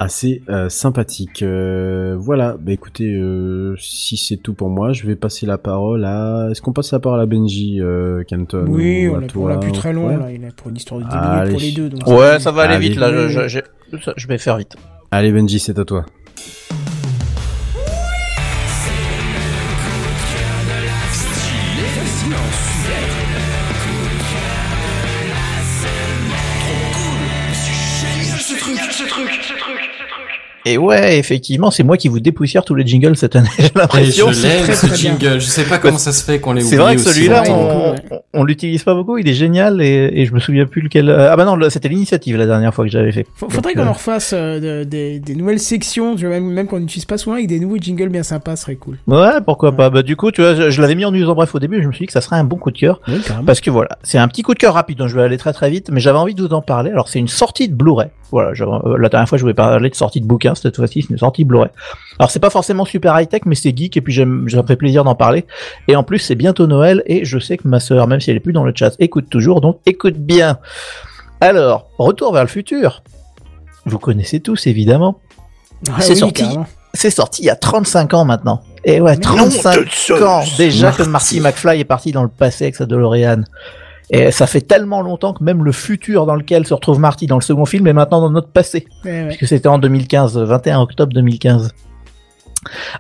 assez 0.01 0.43
euh, 0.49 0.69
sympathique. 0.69 1.43
Euh, 1.43 2.17
voilà. 2.19 2.57
Bah 2.59 2.73
écoutez, 2.73 3.05
euh, 3.15 3.77
si 3.79 4.17
c'est 4.17 4.39
tout 4.39 4.55
pour 4.55 4.69
moi, 4.71 4.93
je 4.93 5.07
vais 5.07 5.15
passer 5.15 5.47
la 5.47 5.59
parole 5.59 6.05
à. 6.05 6.49
Est-ce 6.51 6.61
qu'on 6.63 6.73
passe 6.73 6.91
la 6.93 6.99
parole 6.99 7.21
à 7.21 7.27
Benji, 7.27 7.81
euh, 7.81 8.25
Kenton 8.25 8.65
Oui, 8.69 9.07
ou 9.07 9.13
on 9.13 9.19
à 9.19 9.21
l'a 9.21 9.27
toi 9.29 9.45
on 9.45 9.49
l'a 9.49 9.59
plus 9.59 9.73
très 9.73 9.93
long, 9.93 10.09
Ouais. 10.09 10.17
là. 10.17 10.33
Il 10.33 10.45
a 10.45 10.51
pour 10.51 10.71
une 10.71 10.77
histoire 10.77 11.01
de 11.01 11.05
10 11.07 11.11
Allez. 11.15 11.51
minutes 11.51 11.51
pour 11.53 11.61
les 11.61 11.73
deux. 11.73 11.89
Donc 11.91 12.07
Ouais, 12.09 12.41
ça 12.41 12.51
va 12.51 12.63
aller 12.63 12.75
Allez. 12.75 12.89
vite 12.89 12.99
là. 12.99 13.11
Oui, 13.11 13.29
Je, 13.29 13.41
oui. 13.41 13.49
je, 13.49 13.97
je- 13.99 14.11
je 14.17 14.27
vais 14.27 14.39
faire 14.39 14.57
vite. 14.57 14.75
Allez 15.13 15.31
Benji, 15.33 15.59
c'est 15.59 15.79
à 15.79 15.85
toi. 15.85 16.07
Et 30.73 30.79
ouais, 30.79 31.19
effectivement, 31.19 31.71
c'est 31.71 31.83
moi 31.83 31.97
qui 31.97 32.09
vous 32.09 32.21
dépoussière 32.21 32.65
tous 32.65 32.75
les 32.75 32.87
jingles 32.87 33.17
cette 33.17 33.35
année. 33.37 33.49
J'ai 33.59 33.71
l'impression. 33.75 34.33
je 34.33 34.43
l'aime 34.43 34.65
ce 34.67 34.87
très 34.87 34.97
bien. 34.97 34.97
jingle. 35.19 35.41
Je 35.41 35.47
sais 35.47 35.65
pas 35.65 35.79
comment 35.79 35.99
ça 35.99 36.13
se 36.13 36.23
fait 36.25 36.39
qu'on 36.41 36.53
l'ait 36.53 36.61
oublié 36.63 36.71
C'est 36.77 36.83
vrai 36.83 36.97
que 36.97 37.03
celui-là, 37.03 37.43
on, 37.49 37.95
on, 38.15 38.21
on 38.35 38.45
l'utilise 38.45 38.83
pas 38.83 38.95
beaucoup. 38.95 39.19
Il 39.19 39.29
est 39.29 39.35
génial 39.35 39.81
et, 39.83 40.11
et 40.15 40.27
je 40.27 40.33
me 40.33 40.39
souviens 40.41 40.67
plus 40.67 40.81
lequel. 40.83 41.09
euh, 41.09 41.33
Ah 41.33 41.37
bah 41.37 41.45
non, 41.45 41.57
c'était 41.71 41.89
l'initiative 41.89 42.37
la 42.37 42.47
dernière 42.47 42.73
fois 42.75 42.85
que 42.85 42.91
j'avais 42.91 43.13
fait. 43.13 43.27
Faudrait 43.35 43.75
qu'on 43.75 43.81
euh, 43.81 43.87
en 43.89 43.93
refasse 43.95 44.33
euh, 44.35 44.83
de- 44.83 44.85
des, 44.89 45.19
des 45.19 45.35
nouvelles 45.35 45.59
sections, 45.61 46.15
même, 46.17 46.51
même 46.51 46.67
qu'on 46.67 46.81
n'utilise 46.81 47.05
pas 47.05 47.19
souvent, 47.19 47.35
avec 47.37 47.47
des 47.49 47.59
nouveaux 47.61 47.79
jingles 47.79 48.09
bien 48.09 48.23
sympas, 48.23 48.57
ce 48.57 48.63
serait 48.63 48.77
cool. 48.77 48.99
Ouais, 49.07 49.41
pourquoi 49.45 49.71
Ouais. 49.71 49.77
pas. 49.77 49.91
Bah 49.91 50.03
du 50.03 50.17
coup, 50.17 50.31
tu 50.31 50.41
vois, 50.41 50.55
je, 50.55 50.71
je 50.71 50.81
l'avais 50.83 50.95
mis 50.95 51.05
en 51.05 51.11
news 51.13 51.29
en 51.29 51.35
bref 51.35 51.55
au 51.55 51.59
début. 51.59 51.83
Je 51.83 51.89
me 51.89 51.93
suis 51.93 52.05
dit 52.05 52.07
que 52.07 52.13
ça 52.13 52.21
serait 52.21 52.37
un 52.37 52.45
bon 52.45 52.57
coup 52.57 52.71
de 52.71 52.79
cœur. 52.79 53.01
Oui, 53.09 53.21
carrément. 53.27 53.45
Parce 53.45 53.61
que 53.61 53.71
voilà, 53.71 53.99
c'est 54.03 54.19
un 54.19 54.29
petit 54.29 54.43
coup 54.43 54.55
de 54.55 54.59
cœur 54.59 54.75
rapide, 54.75 54.99
donc 54.99 55.09
je 55.09 55.17
vais 55.17 55.23
aller 55.23 55.37
très 55.39 55.53
très 55.53 55.71
vite, 55.71 55.91
mais 55.91 56.01
j'avais 56.01 56.19
envie 56.19 56.35
de 56.35 56.43
vous 56.43 56.53
en 56.55 56.63
parler. 56.63 56.91
Alors 56.91 57.09
c'est 57.09 57.19
une 57.19 57.29
sortie 57.29 57.69
de 57.69 57.75
Blu-ray. 57.75 58.09
Voilà, 58.31 58.51
euh, 58.51 58.97
la 58.99 59.09
dernière 59.09 59.29
fois 59.29 59.39
je 59.39 59.43
voulais 59.43 59.55
parler 59.55 59.91
de 59.91 59.95
sortie 59.95 60.21
de 60.21 60.27
bouquin, 60.27 60.55
cette 60.55 60.77
fois-ci 60.77 61.03
c'est 61.03 61.11
une 61.11 61.19
sortie 61.19 61.45
Blu-ray. 61.45 61.71
Alors 62.19 62.31
c'est 62.31 62.41
pas 62.41 62.51
forcément 62.51 62.85
super 62.85 63.19
high-tech, 63.19 63.43
mais 63.47 63.55
c'est 63.55 63.77
geek 63.77 63.97
et 63.97 64.01
puis 64.01 64.13
j'aime, 64.13 64.49
ça 64.49 64.63
me 64.63 64.67
fait 64.67 64.77
plaisir 64.77 65.05
d'en 65.05 65.15
parler. 65.15 65.47
Et 65.89 65.97
en 65.97 66.03
plus 66.03 66.19
c'est 66.19 66.35
bientôt 66.35 66.67
Noël 66.67 67.03
et 67.07 67.25
je 67.25 67.39
sais 67.39 67.57
que 67.57 67.67
ma 67.67 67.81
sœur, 67.81 68.07
même 68.07 68.21
si 68.21 68.31
elle 68.31 68.37
est 68.37 68.41
plus 68.41 68.53
dans 68.53 68.65
le 68.65 68.73
chat, 68.75 68.95
écoute 68.99 69.29
toujours, 69.31 69.61
donc 69.61 69.81
écoute 69.87 70.17
bien. 70.17 70.59
Alors, 71.41 71.89
retour 71.99 72.33
vers 72.33 72.43
le 72.43 72.49
futur. 72.49 73.03
Vous 73.87 73.99
connaissez 73.99 74.41
tous 74.41 74.67
évidemment. 74.67 75.21
Ah 75.89 76.01
c'est 76.01 76.13
oui, 76.13 76.19
sorti. 76.19 76.45
C'est 76.93 77.11
sorti 77.11 77.43
il 77.43 77.47
y 77.47 77.51
a 77.51 77.57
35 77.57 78.15
ans 78.15 78.25
maintenant. 78.25 78.63
Et 78.85 79.01
ouais, 79.01 79.17
Mais 79.17 79.23
35 79.23 79.77
nom 79.77 80.17
de 80.17 80.23
ans 80.25 80.45
déjà 80.57 80.93
que 80.93 81.03
Marty. 81.03 81.41
Marty 81.41 81.41
McFly 81.41 81.81
est 81.81 81.85
parti 81.85 82.13
dans 82.13 82.23
le 82.23 82.29
passé 82.29 82.65
avec 82.65 82.77
sa 82.77 82.87
DeLorean. 82.87 83.45
Et 84.11 84.31
ça 84.33 84.47
fait 84.47 84.61
tellement 84.61 85.03
longtemps 85.03 85.33
que 85.33 85.45
même 85.45 85.65
le 85.65 85.73
futur 85.73 86.27
dans 86.27 86.35
lequel 86.35 86.67
se 86.67 86.75
retrouve 86.75 86.99
Marty 86.99 87.27
dans 87.27 87.37
le 87.37 87.43
second 87.43 87.65
film 87.65 87.87
est 87.87 87.93
maintenant 87.93 88.21
dans 88.21 88.31
notre 88.31 88.49
passé. 88.49 88.87
Ouais, 89.05 89.11
ouais. 89.11 89.29
Puisque 89.29 89.47
c'était 89.47 89.69
en 89.69 89.79
2015, 89.79 90.37
21 90.37 90.81
octobre 90.81 91.13
2015. 91.13 91.73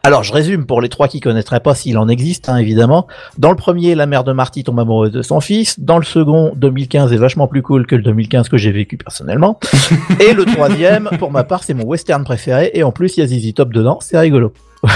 Alors, 0.02 0.22
je 0.22 0.32
résume 0.32 0.64
pour 0.64 0.80
les 0.80 0.88
trois 0.88 1.06
qui 1.08 1.20
connaîtraient 1.20 1.60
pas 1.60 1.74
s'il 1.74 1.98
en 1.98 2.08
existe, 2.08 2.48
hein, 2.48 2.56
évidemment. 2.56 3.06
Dans 3.36 3.50
le 3.50 3.56
premier, 3.56 3.94
la 3.94 4.06
mère 4.06 4.24
de 4.24 4.32
Marty 4.32 4.64
tombe 4.64 4.80
amoureuse 4.80 5.10
de 5.10 5.20
son 5.20 5.40
fils. 5.40 5.78
Dans 5.80 5.98
le 5.98 6.04
second, 6.04 6.52
2015 6.56 7.12
est 7.12 7.16
vachement 7.16 7.46
plus 7.46 7.60
cool 7.60 7.86
que 7.86 7.94
le 7.94 8.02
2015 8.02 8.48
que 8.48 8.56
j'ai 8.56 8.72
vécu 8.72 8.96
personnellement. 8.96 9.60
et 10.20 10.32
le 10.32 10.46
troisième, 10.46 11.10
pour 11.18 11.30
ma 11.30 11.44
part, 11.44 11.62
c'est 11.64 11.74
mon 11.74 11.84
western 11.84 12.24
préféré. 12.24 12.70
Et 12.72 12.82
en 12.82 12.92
plus, 12.92 13.16
il 13.16 13.20
y 13.20 13.22
a 13.22 13.26
ZZ 13.26 13.52
Top 13.52 13.72
dedans. 13.72 13.98
C'est 14.00 14.18
rigolo. 14.18 14.54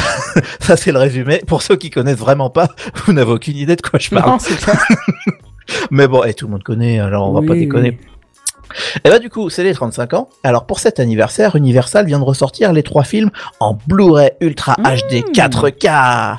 Ça, 0.60 0.78
c'est 0.78 0.92
le 0.92 0.98
résumé. 0.98 1.42
Pour 1.46 1.60
ceux 1.60 1.76
qui 1.76 1.90
connaissent 1.90 2.18
vraiment 2.18 2.48
pas, 2.48 2.68
vous 3.04 3.12
n'avez 3.12 3.32
aucune 3.32 3.56
idée 3.58 3.76
de 3.76 3.82
quoi 3.82 3.98
je 3.98 4.08
parle. 4.08 4.30
Non. 4.30 4.38
Mais 5.90 6.06
bon, 6.08 6.22
et 6.24 6.34
tout 6.34 6.46
le 6.46 6.52
monde 6.52 6.62
connaît, 6.62 6.98
alors 7.00 7.28
on 7.28 7.32
va 7.32 7.40
pas 7.46 7.54
déconner. 7.54 7.90
oui. 7.90 8.06
Et 9.04 9.10
bah 9.10 9.18
du 9.18 9.30
coup, 9.30 9.50
c'est 9.50 9.62
les 9.62 9.74
35 9.74 10.14
ans. 10.14 10.28
Alors 10.42 10.66
pour 10.66 10.80
cet 10.80 10.98
anniversaire, 10.98 11.54
Universal 11.54 12.06
vient 12.06 12.18
de 12.18 12.24
ressortir 12.24 12.72
les 12.72 12.82
trois 12.82 13.04
films 13.04 13.30
en 13.60 13.78
Blu-ray 13.86 14.32
Ultra 14.40 14.74
Mmh. 14.78 14.82
HD 14.82 15.14
4K. 15.32 16.38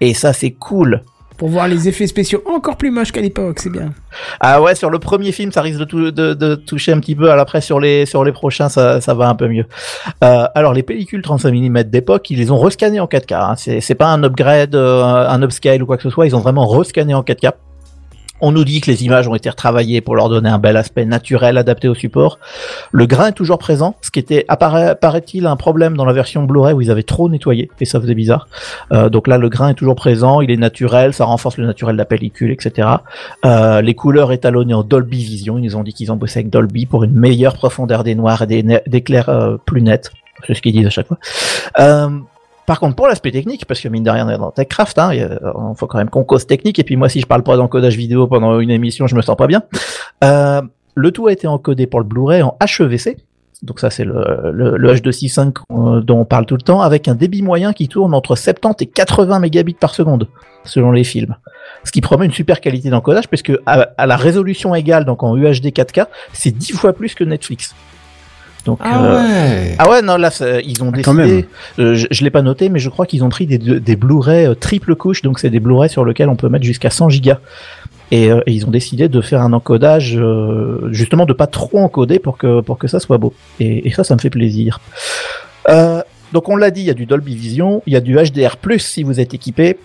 Et 0.00 0.14
ça 0.14 0.32
c'est 0.32 0.52
cool. 0.52 1.02
Pour 1.36 1.48
voir 1.50 1.68
les 1.68 1.86
effets 1.86 2.06
spéciaux 2.06 2.42
encore 2.46 2.76
plus 2.78 2.90
moches 2.90 3.12
qu'à 3.12 3.20
l'époque, 3.20 3.58
c'est 3.58 3.68
bien. 3.68 3.92
Ah 4.40 4.62
ouais, 4.62 4.74
sur 4.74 4.88
le 4.88 4.98
premier 4.98 5.32
film, 5.32 5.52
ça 5.52 5.60
risque 5.60 5.78
de, 5.80 5.84
tou- 5.84 6.10
de, 6.10 6.32
de 6.32 6.54
toucher 6.54 6.92
un 6.92 7.00
petit 7.00 7.14
peu. 7.14 7.30
Alors 7.30 7.42
après, 7.42 7.60
sur 7.60 7.78
les, 7.78 8.06
sur 8.06 8.24
les 8.24 8.32
prochains, 8.32 8.70
ça, 8.70 9.02
ça 9.02 9.12
va 9.12 9.28
un 9.28 9.34
peu 9.34 9.46
mieux. 9.46 9.66
Euh, 10.24 10.46
alors 10.54 10.72
les 10.72 10.82
pellicules 10.82 11.20
35 11.20 11.52
mm 11.52 11.82
d'époque, 11.82 12.30
ils 12.30 12.38
les 12.38 12.50
ont 12.50 12.58
rescannées 12.58 13.00
en 13.00 13.06
4K. 13.06 13.34
hein. 13.34 13.54
C'est, 13.58 13.82
c'est 13.82 13.94
pas 13.94 14.06
un 14.06 14.22
upgrade, 14.22 14.74
euh, 14.76 15.02
un 15.28 15.42
upscale 15.42 15.82
ou 15.82 15.86
quoi 15.86 15.98
que 15.98 16.02
ce 16.04 16.10
soit. 16.10 16.26
Ils 16.26 16.34
ont 16.34 16.40
vraiment 16.40 16.66
rescanné 16.66 17.12
en 17.12 17.20
4K. 17.22 17.52
On 18.40 18.52
nous 18.52 18.64
dit 18.64 18.80
que 18.80 18.90
les 18.90 19.04
images 19.04 19.28
ont 19.28 19.34
été 19.34 19.48
retravaillées 19.48 20.00
pour 20.00 20.14
leur 20.14 20.28
donner 20.28 20.48
un 20.48 20.58
bel 20.58 20.76
aspect 20.76 21.04
naturel 21.04 21.58
adapté 21.58 21.88
au 21.88 21.94
support. 21.94 22.38
Le 22.92 23.06
grain 23.06 23.28
est 23.28 23.32
toujours 23.32 23.58
présent, 23.58 23.96
ce 24.02 24.10
qui 24.10 24.18
était 24.18 24.44
apparaît, 24.48 24.94
paraît-il 24.94 25.46
un 25.46 25.56
problème 25.56 25.96
dans 25.96 26.04
la 26.04 26.12
version 26.12 26.42
Blu-ray 26.44 26.74
où 26.74 26.80
ils 26.80 26.90
avaient 26.90 27.02
trop 27.02 27.28
nettoyé 27.28 27.70
et 27.80 27.84
ça 27.84 28.00
faisait 28.00 28.14
bizarre. 28.14 28.48
Euh, 28.92 29.08
donc 29.08 29.26
là, 29.26 29.38
le 29.38 29.48
grain 29.48 29.70
est 29.70 29.74
toujours 29.74 29.94
présent, 29.94 30.40
il 30.40 30.50
est 30.50 30.56
naturel, 30.56 31.12
ça 31.12 31.24
renforce 31.24 31.56
le 31.56 31.66
naturel 31.66 31.94
de 31.94 31.98
la 31.98 32.04
pellicule, 32.04 32.50
etc. 32.50 32.88
Euh, 33.44 33.80
les 33.80 33.94
couleurs 33.94 34.32
étalonnées 34.32 34.74
en 34.74 34.82
Dolby 34.82 35.24
Vision, 35.24 35.58
ils 35.58 35.64
nous 35.64 35.76
ont 35.76 35.82
dit 35.82 35.92
qu'ils 35.92 36.12
ont 36.12 36.16
bossé 36.16 36.40
avec 36.40 36.50
Dolby 36.50 36.86
pour 36.86 37.04
une 37.04 37.14
meilleure 37.14 37.54
profondeur 37.54 38.04
des 38.04 38.14
noirs 38.14 38.42
et 38.42 38.62
des, 38.86 39.02
clairs 39.02 39.28
euh, 39.28 39.56
plus 39.64 39.82
nets. 39.82 40.10
C'est 40.46 40.54
ce 40.54 40.60
qu'ils 40.60 40.72
disent 40.72 40.86
à 40.86 40.90
chaque 40.90 41.06
fois. 41.06 41.18
Par 42.66 42.80
contre, 42.80 42.96
pour 42.96 43.06
l'aspect 43.06 43.30
technique, 43.30 43.64
parce 43.64 43.80
que 43.80 43.88
mine 43.88 44.02
de 44.02 44.10
rien, 44.10 44.26
on 44.26 44.30
est 44.30 44.38
dans 44.38 44.50
TechCraft, 44.50 44.98
hein, 44.98 45.14
il 45.14 45.38
faut 45.76 45.86
quand 45.86 45.98
même 45.98 46.10
qu'on 46.10 46.24
cause 46.24 46.46
technique, 46.46 46.78
et 46.78 46.84
puis 46.84 46.96
moi, 46.96 47.08
si 47.08 47.20
je 47.20 47.26
parle 47.26 47.42
pas 47.44 47.56
d'encodage 47.56 47.96
vidéo 47.96 48.26
pendant 48.26 48.58
une 48.58 48.70
émission, 48.70 49.06
je 49.06 49.14
me 49.14 49.22
sens 49.22 49.36
pas 49.36 49.46
bien. 49.46 49.62
Euh, 50.24 50.60
le 50.94 51.10
tout 51.12 51.28
a 51.28 51.32
été 51.32 51.46
encodé 51.46 51.86
pour 51.86 52.00
le 52.00 52.06
Blu-ray 52.06 52.42
en 52.42 52.56
HEVC, 52.60 53.18
Donc 53.62 53.78
ça 53.80 53.90
c'est 53.90 54.04
le, 54.04 54.50
le, 54.52 54.76
le 54.76 54.94
H265 54.94 55.58
euh, 55.70 56.00
dont 56.00 56.20
on 56.20 56.24
parle 56.24 56.46
tout 56.46 56.56
le 56.56 56.62
temps, 56.62 56.80
avec 56.80 57.06
un 57.06 57.14
débit 57.14 57.42
moyen 57.42 57.72
qui 57.72 57.86
tourne 57.86 58.14
entre 58.14 58.34
70 58.34 58.82
et 58.82 58.86
80 58.86 59.38
mégabits 59.38 59.74
par 59.74 59.94
seconde, 59.94 60.26
selon 60.64 60.90
les 60.90 61.04
films. 61.04 61.36
Ce 61.84 61.92
qui 61.92 62.00
promet 62.00 62.26
une 62.26 62.32
super 62.32 62.60
qualité 62.60 62.90
d'encodage, 62.90 63.28
parce 63.28 63.42
que 63.42 63.60
à, 63.66 63.88
à 63.96 64.06
la 64.06 64.16
résolution 64.16 64.74
égale, 64.74 65.04
donc 65.04 65.22
en 65.22 65.36
UHD 65.36 65.66
4K, 65.66 66.06
c'est 66.32 66.50
10 66.50 66.72
fois 66.72 66.92
plus 66.92 67.14
que 67.14 67.22
Netflix. 67.22 67.76
Donc, 68.66 68.78
Ah 68.82 69.04
euh, 69.04 69.16
ouais. 69.16 69.74
ah 69.78 69.88
ouais, 69.88 70.02
non, 70.02 70.16
là, 70.16 70.30
ils 70.64 70.82
ont 70.82 70.90
Ah, 70.94 71.00
quand 71.02 71.14
décidé. 71.14 71.46
euh, 71.78 71.94
je 71.94 72.06
je 72.10 72.24
l'ai 72.24 72.30
pas 72.30 72.42
noté, 72.42 72.68
mais 72.68 72.78
je 72.80 72.90
crois 72.90 73.06
qu'ils 73.06 73.22
ont 73.24 73.28
pris 73.28 73.46
des, 73.46 73.58
des 73.58 73.96
Blu-ray 73.96 74.46
euh, 74.46 74.54
triple 74.54 74.94
couche, 74.96 75.22
donc 75.22 75.38
c'est 75.38 75.50
des 75.50 75.60
Blu-ray 75.60 75.88
sur 75.88 76.04
lesquels 76.04 76.28
on 76.28 76.36
peut 76.36 76.48
mettre 76.48 76.64
jusqu'à 76.64 76.90
100 76.90 77.08
gigas. 77.08 77.38
Et, 78.10 78.30
euh, 78.30 78.40
et 78.46 78.52
ils 78.52 78.66
ont 78.66 78.70
décidé 78.70 79.08
de 79.08 79.20
faire 79.20 79.40
un 79.40 79.52
encodage, 79.52 80.16
euh, 80.16 80.88
justement, 80.92 81.26
de 81.26 81.32
pas 81.32 81.46
trop 81.48 81.78
encoder 81.78 82.18
pour 82.18 82.38
que 82.38 82.60
pour 82.60 82.78
que 82.78 82.86
ça 82.88 83.00
soit 83.00 83.18
beau. 83.18 83.32
Et, 83.60 83.88
et 83.88 83.90
ça, 83.92 84.04
ça 84.04 84.14
me 84.14 84.20
fait 84.20 84.30
plaisir. 84.30 84.80
Euh, 85.68 86.02
donc 86.32 86.48
on 86.48 86.56
l'a 86.56 86.70
dit, 86.70 86.82
il 86.82 86.86
y 86.86 86.90
a 86.90 86.94
du 86.94 87.06
Dolby 87.06 87.34
Vision, 87.34 87.82
il 87.86 87.92
y 87.92 87.96
a 87.96 88.00
du 88.00 88.14
HDR+ 88.16 88.56
si 88.78 89.02
vous 89.02 89.18
êtes 89.20 89.34
équipé. 89.34 89.78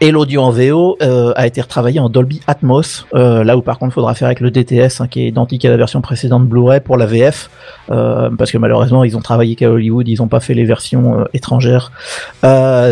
Et 0.00 0.12
l'audio 0.12 0.42
en 0.42 0.52
VO 0.52 0.96
euh, 1.02 1.32
a 1.34 1.48
été 1.48 1.60
retravaillé 1.60 1.98
en 1.98 2.08
Dolby 2.08 2.40
Atmos, 2.46 3.04
euh, 3.14 3.42
là 3.42 3.56
où 3.56 3.62
par 3.62 3.80
contre 3.80 3.92
il 3.92 3.94
faudra 3.94 4.14
faire 4.14 4.26
avec 4.26 4.38
le 4.38 4.52
DTS, 4.52 5.00
hein, 5.00 5.08
qui 5.08 5.22
est 5.22 5.26
identique 5.26 5.64
à 5.64 5.70
la 5.70 5.76
version 5.76 6.00
précédente 6.00 6.46
Blu-ray 6.46 6.78
pour 6.78 6.96
la 6.96 7.04
VF, 7.04 7.50
euh, 7.90 8.30
parce 8.38 8.52
que 8.52 8.58
malheureusement 8.58 9.02
ils 9.02 9.16
ont 9.16 9.20
travaillé 9.20 9.56
qu'à 9.56 9.68
Hollywood, 9.68 10.06
ils 10.06 10.20
n'ont 10.20 10.28
pas 10.28 10.38
fait 10.38 10.54
les 10.54 10.64
versions 10.64 11.26
étrangères 11.34 11.90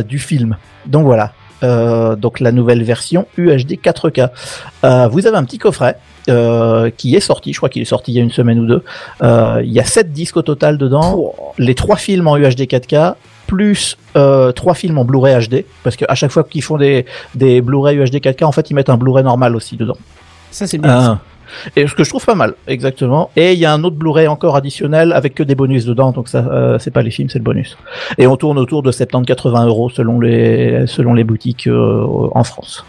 du 0.08 0.18
film. 0.18 0.56
Donc 0.86 1.04
voilà, 1.04 1.32
Euh, 1.62 2.16
donc 2.16 2.40
la 2.40 2.52
nouvelle 2.52 2.82
version 2.82 3.26
UHD 3.38 3.78
4K. 3.82 4.28
Euh, 4.84 5.08
vous 5.08 5.26
avez 5.26 5.36
un 5.36 5.44
petit 5.44 5.58
coffret. 5.58 5.96
euh, 6.28 6.90
qui 6.96 7.14
est 7.14 7.20
sorti, 7.20 7.52
je 7.52 7.58
crois 7.58 7.68
qu'il 7.68 7.82
est 7.82 7.86
sorti 7.86 8.10
il 8.12 8.16
y 8.16 8.18
a 8.18 8.22
une 8.22 8.32
semaine 8.32 8.58
ou 8.58 8.66
deux. 8.66 8.82
Euh, 9.22 9.62
il 9.64 9.72
y 9.72 9.78
a 9.78 9.84
7 9.84 10.12
disques 10.12 10.36
au 10.36 10.42
total 10.42 10.76
dedans, 10.76 11.32
les 11.56 11.74
trois 11.76 11.94
films 11.96 12.26
en 12.26 12.36
UHD 12.36 12.62
4K, 12.62 13.14
plus 13.46 13.96
euh, 14.16 14.50
trois 14.50 14.74
films 14.74 14.98
en 14.98 15.04
Blu-ray 15.04 15.46
HD, 15.46 15.64
parce 15.84 15.94
qu'à 15.94 16.14
chaque 16.16 16.32
fois 16.32 16.42
qu'ils 16.42 16.64
font 16.64 16.78
des, 16.78 17.06
des 17.36 17.60
Blu-ray 17.60 17.96
UHD 17.96 18.16
4K, 18.16 18.44
en 18.44 18.50
fait, 18.52 18.70
ils 18.70 18.74
mettent 18.74 18.90
un 18.90 18.96
Blu-ray 18.96 19.22
normal 19.22 19.54
aussi 19.54 19.76
dedans. 19.76 19.96
Ça, 20.50 20.66
c'est 20.66 20.78
bien. 20.78 21.00
ça. 21.00 21.20
Et 21.76 21.86
ce 21.86 21.94
que 21.94 22.04
je 22.04 22.08
trouve 22.10 22.24
pas 22.24 22.34
mal, 22.34 22.54
exactement. 22.66 23.30
Et 23.36 23.52
il 23.52 23.58
y 23.58 23.64
a 23.64 23.72
un 23.72 23.82
autre 23.84 23.96
Blu-ray 23.96 24.26
encore 24.28 24.56
additionnel 24.56 25.12
avec 25.12 25.34
que 25.34 25.42
des 25.42 25.54
bonus 25.54 25.84
dedans, 25.84 26.12
donc 26.12 26.28
ça, 26.28 26.38
euh, 26.50 26.78
c'est 26.78 26.90
pas 26.90 27.02
les 27.02 27.10
films, 27.10 27.28
c'est 27.30 27.38
le 27.38 27.44
bonus. 27.44 27.76
Et 28.18 28.26
on 28.26 28.36
tourne 28.36 28.58
autour 28.58 28.82
de 28.82 28.90
70-80 28.92 29.66
euros 29.66 29.90
selon 29.90 30.20
les 30.20 30.86
selon 30.86 31.14
les 31.14 31.24
boutiques 31.24 31.66
euh, 31.66 32.04
en 32.32 32.44
France. 32.44 32.84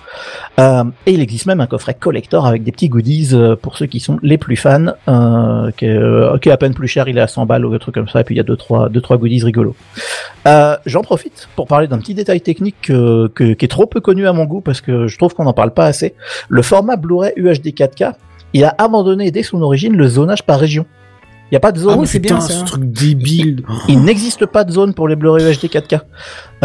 Euh, 0.60 0.84
et 1.06 1.12
il 1.12 1.22
existe 1.22 1.46
même 1.46 1.62
un 1.62 1.68
coffret 1.68 1.94
collector 1.94 2.46
avec 2.48 2.64
des 2.64 2.72
petits 2.72 2.90
goodies 2.90 3.30
euh, 3.34 3.56
pour 3.56 3.78
ceux 3.78 3.86
qui 3.86 4.00
sont 4.00 4.18
les 4.24 4.38
plus 4.40 4.56
fans, 4.56 4.88
euh, 5.08 5.70
qui, 5.78 5.86
est, 5.86 5.90
euh, 5.96 6.38
qui 6.40 6.50
est 6.50 6.52
à 6.52 6.58
peine 6.58 6.74
plus 6.74 6.88
cher, 6.88 7.08
il 7.08 7.18
est 7.18 7.22
à 7.22 7.28
100 7.28 7.46
balles 7.46 7.66
ou 7.66 7.74
un 7.74 7.78
truc 7.78 7.94
comme 7.96 8.08
ça. 8.08 8.22
Et 8.22 8.24
puis 8.24 8.34
il 8.36 8.38
y 8.38 8.42
a 8.42 8.44
deux 8.44 8.56
trois 8.58 8.90
deux 8.90 9.02
trois 9.02 9.18
goodies 9.18 9.44
rigolos. 9.44 9.76
J'en 10.86 11.02
profite 11.02 11.50
pour 11.56 11.68
parler 11.68 11.88
d'un 11.88 11.98
petit 12.00 12.14
détail 12.14 12.40
technique 12.42 12.76
que- 12.82 13.28
que- 13.28 13.54
qui 13.54 13.66
est 13.66 13.68
trop 13.68 13.86
peu 13.86 14.00
connu 14.00 14.28
à 14.28 14.34
mon 14.34 14.46
goût 14.46 14.62
parce 14.62 14.80
que 14.82 15.08
je 15.08 15.18
trouve 15.18 15.34
qu'on 15.34 15.44
n'en 15.44 15.54
parle 15.54 15.72
pas 15.72 15.86
assez. 15.86 16.16
Le 16.50 16.62
format 16.62 16.96
Blu-ray 16.96 17.34
UHD 17.36 17.74
4K, 17.74 18.14
il 18.54 18.64
a 18.66 18.74
abandonné 18.78 19.32
dès 19.32 19.44
son 19.44 19.62
origine 19.62 19.96
le 19.96 20.08
zonage 20.08 20.44
par 20.44 20.60
région. 20.60 20.86
Il 21.50 21.54
n'y 21.54 21.58
a 21.58 21.62
pas 21.62 21.72
de 21.72 21.80
zone. 21.80 21.94
Ah 21.96 21.98
oui, 22.00 22.08
c'est 22.08 22.20
bien, 22.20 22.36
Putain, 22.36 22.46
ça. 22.48 22.54
ce 22.60 22.66
truc 22.66 22.84
débile. 22.92 23.64
Il 23.88 24.04
n'existe 24.04 24.46
pas 24.46 24.66
de 24.66 24.72
zone 24.74 24.94
pour 24.94 25.08
les 25.08 25.16
Blu-ray 25.16 25.46
UHD 25.46 25.70
4K. 25.72 26.02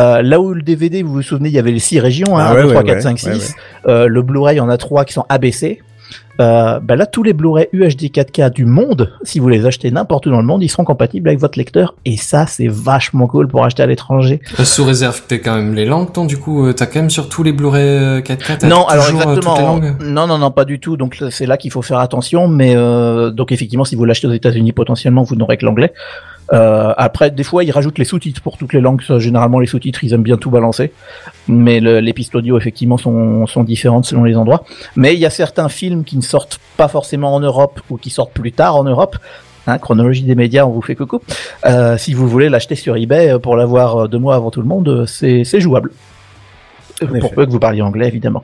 Euh, 0.01 0.23
là 0.23 0.41
où 0.41 0.53
le 0.55 0.63
DVD, 0.63 1.05
vous 1.05 1.13
vous 1.13 1.23
souvenez, 1.23 1.51
il 1.51 1.55
y 1.55 1.59
avait 1.61 1.71
les 1.71 1.79
6 1.79 2.01
régions, 2.01 2.37
hein, 2.37 2.47
Ah 2.49 2.55
ouais, 2.55 2.63
1, 2.63 2.65
2, 2.65 2.69
3, 2.71 2.81
ouais, 2.81 2.87
4, 2.89 2.97
ouais, 2.97 3.01
5, 3.03 3.19
6. 3.19 3.27
ouais, 3.27 3.33
ouais. 3.35 3.39
Euh, 3.87 4.07
le 4.09 4.23
Blu-ray, 4.23 4.57
il 4.57 4.59
y 4.59 4.61
en 4.61 4.69
a 4.69 4.77
3 4.77 5.05
qui 5.05 5.13
sont 5.13 5.25
ABC. 5.29 5.81
Euh, 6.41 6.81
bah 6.81 6.97
là, 6.97 7.07
tous 7.07 7.23
les 7.23 7.33
Blu-ray 7.33 7.69
UHD 7.73 8.11
4K 8.11 8.51
du 8.51 8.65
monde, 8.65 9.13
si 9.23 9.39
vous 9.39 9.49
les 9.49 9.67
achetez 9.67 9.91
n'importe 9.91 10.27
où 10.27 10.31
dans 10.31 10.39
le 10.41 10.47
monde, 10.47 10.63
ils 10.63 10.69
seront 10.69 10.85
compatibles 10.85 11.29
avec 11.29 11.41
votre 11.41 11.59
lecteur. 11.59 11.95
Et 12.05 12.17
ça, 12.17 12.47
c'est 12.47 12.69
vachement 12.69 13.27
cool 13.27 13.49
pour 13.49 13.65
acheter 13.65 13.83
à 13.83 13.87
l'étranger. 13.87 14.41
Euh, 14.59 14.65
Sous 14.65 14.85
réserve 14.85 15.23
que 15.23 15.29
t'aies 15.29 15.41
quand 15.41 15.55
même 15.55 15.75
les 15.75 15.85
langues, 15.85 16.13
toi, 16.13 16.25
du 16.27 16.39
coup, 16.39 16.67
euh, 16.67 16.73
t'as 16.73 16.87
quand 16.87 17.01
même 17.01 17.11
sur 17.11 17.29
tous 17.29 17.43
les 17.43 17.53
Blu-ray 17.53 17.83
euh, 17.83 18.21
4K, 18.21 18.59
t'as 18.59 18.67
Non, 18.67 18.87
alors 18.87 19.05
toujours, 19.07 19.21
euh, 19.21 19.35
toutes 19.35 19.45
les 19.45 19.51
exactement. 19.51 19.67
langues? 19.77 19.95
Non, 20.03 20.27
non, 20.27 20.39
non, 20.39 20.51
pas 20.51 20.65
du 20.65 20.81
tout. 20.81 20.97
Donc 20.97 21.23
c'est 21.31 21.47
là 21.47 21.57
qu'il 21.57 21.71
faut 21.71 21.83
faire 21.83 21.99
attention. 21.99 22.49
Mais 22.49 22.75
euh, 22.77 23.31
donc 23.31 23.53
effectivement, 23.53 23.85
si 23.85 23.95
vous 23.95 24.05
l'achetez 24.05 24.27
aux 24.27 24.33
États-Unis, 24.33 24.73
potentiellement, 24.73 25.23
vous 25.23 25.37
n'aurez 25.37 25.57
que 25.59 25.67
l'anglais. 25.67 25.93
Euh, 26.53 26.93
après, 26.97 27.31
des 27.31 27.45
fois, 27.45 27.65
ils 27.65 27.71
rajoutent 27.71 27.99
les 27.99 28.05
sous-titres 28.05 28.43
pour 28.43 28.59
toutes 28.59 28.73
les 28.75 28.81
langues. 28.81 29.01
Généralement, 29.19 29.59
les 29.59 29.67
sous-titres, 29.67 30.05
ils 30.05 30.13
aiment 30.13 30.23
bien 30.23 30.37
tout 30.37 30.51
balancer. 30.51 30.93
Mais 31.49 31.81
le- 31.81 32.01
les 32.01 32.13
pistes 32.13 32.35
audio, 32.35 32.59
effectivement, 32.59 32.99
sont, 32.99 33.47
sont 33.47 33.65
différentes 33.65 34.05
selon 34.05 34.25
les 34.25 34.37
endroits. 34.37 34.65
Mais 34.97 35.15
il 35.15 35.21
y 35.21 35.27
a 35.27 35.31
certains 35.31 35.69
films 35.69 36.05
qui 36.05 36.17
ne 36.17 36.23
sortent 36.23 36.61
pas 36.77 36.89
forcément 36.89 37.35
en 37.35 37.41
Europe 37.41 37.81
ou 37.91 37.97
qui 37.97 38.11
sortent 38.11 38.33
plus 38.35 38.53
tard 38.53 38.77
en 38.77 38.85
Europe. 38.85 39.17
Hein, 39.67 39.79
chronologie 39.79 40.25
des 40.25 40.35
médias, 40.35 40.65
on 40.67 40.71
vous 40.71 40.83
fait 40.83 40.97
coucou. 40.97 41.21
Euh, 41.67 41.97
si 41.97 42.15
vous 42.15 42.29
voulez 42.29 42.49
l'acheter 42.49 42.75
sur 42.75 42.97
eBay 42.97 43.31
euh, 43.31 43.39
pour 43.39 43.57
l'avoir 43.57 43.97
euh, 44.05 44.09
deux 44.09 44.19
mois 44.19 44.35
avant 44.35 44.51
tout 44.51 44.61
le 44.61 44.67
monde, 44.67 45.05
c'est 45.07 45.45
jouable. 45.61 45.93
En 47.03 47.07
Pour 47.07 47.17
effet. 47.17 47.29
peu 47.35 47.47
que 47.47 47.51
vous 47.51 47.61
parliez 47.61 47.81
anglais, 47.83 48.09
évidemment. 48.09 48.43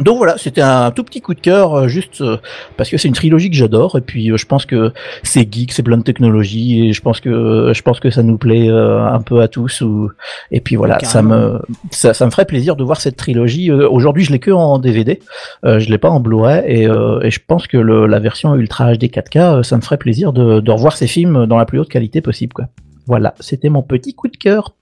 Donc 0.00 0.18
voilà, 0.18 0.38
c'était 0.38 0.62
un 0.62 0.90
tout 0.90 1.04
petit 1.04 1.20
coup 1.20 1.34
de 1.34 1.40
cœur, 1.40 1.74
euh, 1.74 1.88
juste 1.88 2.20
euh, 2.20 2.38
parce 2.76 2.90
que 2.90 2.96
c'est 2.96 3.08
une 3.08 3.14
trilogie 3.14 3.50
que 3.50 3.56
j'adore, 3.56 3.98
et 3.98 4.00
puis 4.00 4.30
euh, 4.30 4.36
je 4.36 4.46
pense 4.46 4.66
que 4.66 4.92
c'est 5.22 5.52
geek, 5.52 5.72
c'est 5.72 5.82
plein 5.82 5.98
de 5.98 6.02
technologie, 6.02 6.88
et 6.88 6.92
je 6.92 7.02
pense 7.02 7.20
que 7.20 7.72
je 7.74 7.82
pense 7.82 8.00
que 8.00 8.10
ça 8.10 8.22
nous 8.22 8.38
plaît 8.38 8.68
un 8.68 9.20
peu 9.20 9.40
à 9.40 9.48
tous. 9.48 9.80
Ou... 9.82 10.10
Et 10.50 10.60
puis 10.60 10.76
voilà, 10.76 10.98
ça 11.00 11.22
me 11.22 11.60
ça, 11.90 12.14
ça 12.14 12.26
me 12.26 12.30
ferait 12.30 12.46
plaisir 12.46 12.76
de 12.76 12.84
voir 12.84 13.00
cette 13.00 13.16
trilogie. 13.16 13.70
Aujourd'hui, 13.70 14.24
je 14.24 14.32
l'ai 14.32 14.38
que 14.38 14.50
en 14.50 14.78
DVD, 14.78 15.20
je 15.64 15.88
l'ai 15.88 15.98
pas 15.98 16.10
en 16.10 16.20
Blu-ray, 16.20 16.62
et, 16.66 16.84
et 16.84 17.30
je 17.30 17.40
pense 17.46 17.66
que 17.66 17.76
le, 17.76 18.06
la 18.06 18.18
version 18.18 18.54
Ultra 18.54 18.94
HD 18.94 19.04
4K, 19.04 19.38
euh, 19.38 19.62
ça 19.62 19.76
me 19.76 19.82
ferait 19.82 19.98
plaisir 19.98 20.32
de, 20.32 20.60
de 20.60 20.70
revoir 20.70 20.96
ces 20.96 21.06
films 21.06 21.46
dans 21.46 21.56
la 21.56 21.64
plus 21.64 21.78
haute 21.78 21.88
qualité 21.88 22.20
possible. 22.20 22.52
Quoi. 22.52 22.66
Voilà, 23.06 23.34
c'était 23.40 23.68
mon 23.68 23.82
petit 23.82 24.14
coup 24.14 24.28
de 24.28 24.36
cœur. 24.36 24.74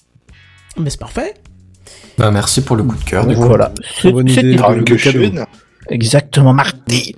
Mais 0.76 0.90
c'est 0.90 1.00
parfait. 1.00 1.34
Bah, 2.18 2.30
merci 2.30 2.62
pour 2.62 2.76
le 2.76 2.82
coup 2.82 2.96
de 2.96 3.04
cœur, 3.04 3.26
du. 3.26 3.34
Voilà, 3.34 3.72
C'est- 4.00 4.08
idée. 4.10 4.56
que 4.56 4.94
cadeau. 4.94 4.96
schön. 4.98 5.44
Exactement, 5.90 6.52
Marty. 6.52 7.14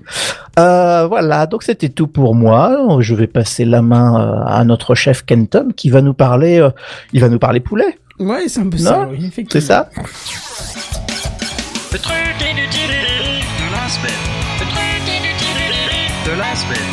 Euh, 0.59 1.07
voilà, 1.09 1.47
donc 1.47 1.63
c'était 1.65 1.89
tout 1.89 2.07
pour 2.07 2.35
moi. 2.35 2.99
Je 3.01 3.15
vais 3.15 3.27
passer 3.27 3.65
la 3.65 3.83
main 3.83 4.21
euh, 4.21 4.43
à 4.47 4.63
notre 4.65 4.95
chef 4.95 5.25
Kenton 5.25 5.71
qui 5.77 5.91
va 5.91 6.03
nous 6.03 6.15
parler. 6.15 6.61
euh, 6.61 6.71
il 7.13 7.21
va 7.21 7.29
nous 7.29 7.39
parler 7.41 7.61
poulet, 7.61 7.99
Ouais, 8.21 8.45
c'est 8.49 8.61
un 8.61 8.69
peu 8.69 8.77
Non, 8.79 8.85
ça, 8.85 9.09
oui, 9.11 9.17
effectivement. 9.27 9.49
c'est 9.49 9.61
ça 9.61 9.89
Le 11.93 11.99
truc 11.99 12.15
inutile 12.41 12.91
de 12.91 13.73
la 13.73 13.89
semaine. 13.89 14.23
Le 14.61 14.67
truc 14.67 15.09
inutile 15.09 16.27
de 16.27 16.39
la 16.39 16.55
semaine. 16.55 16.90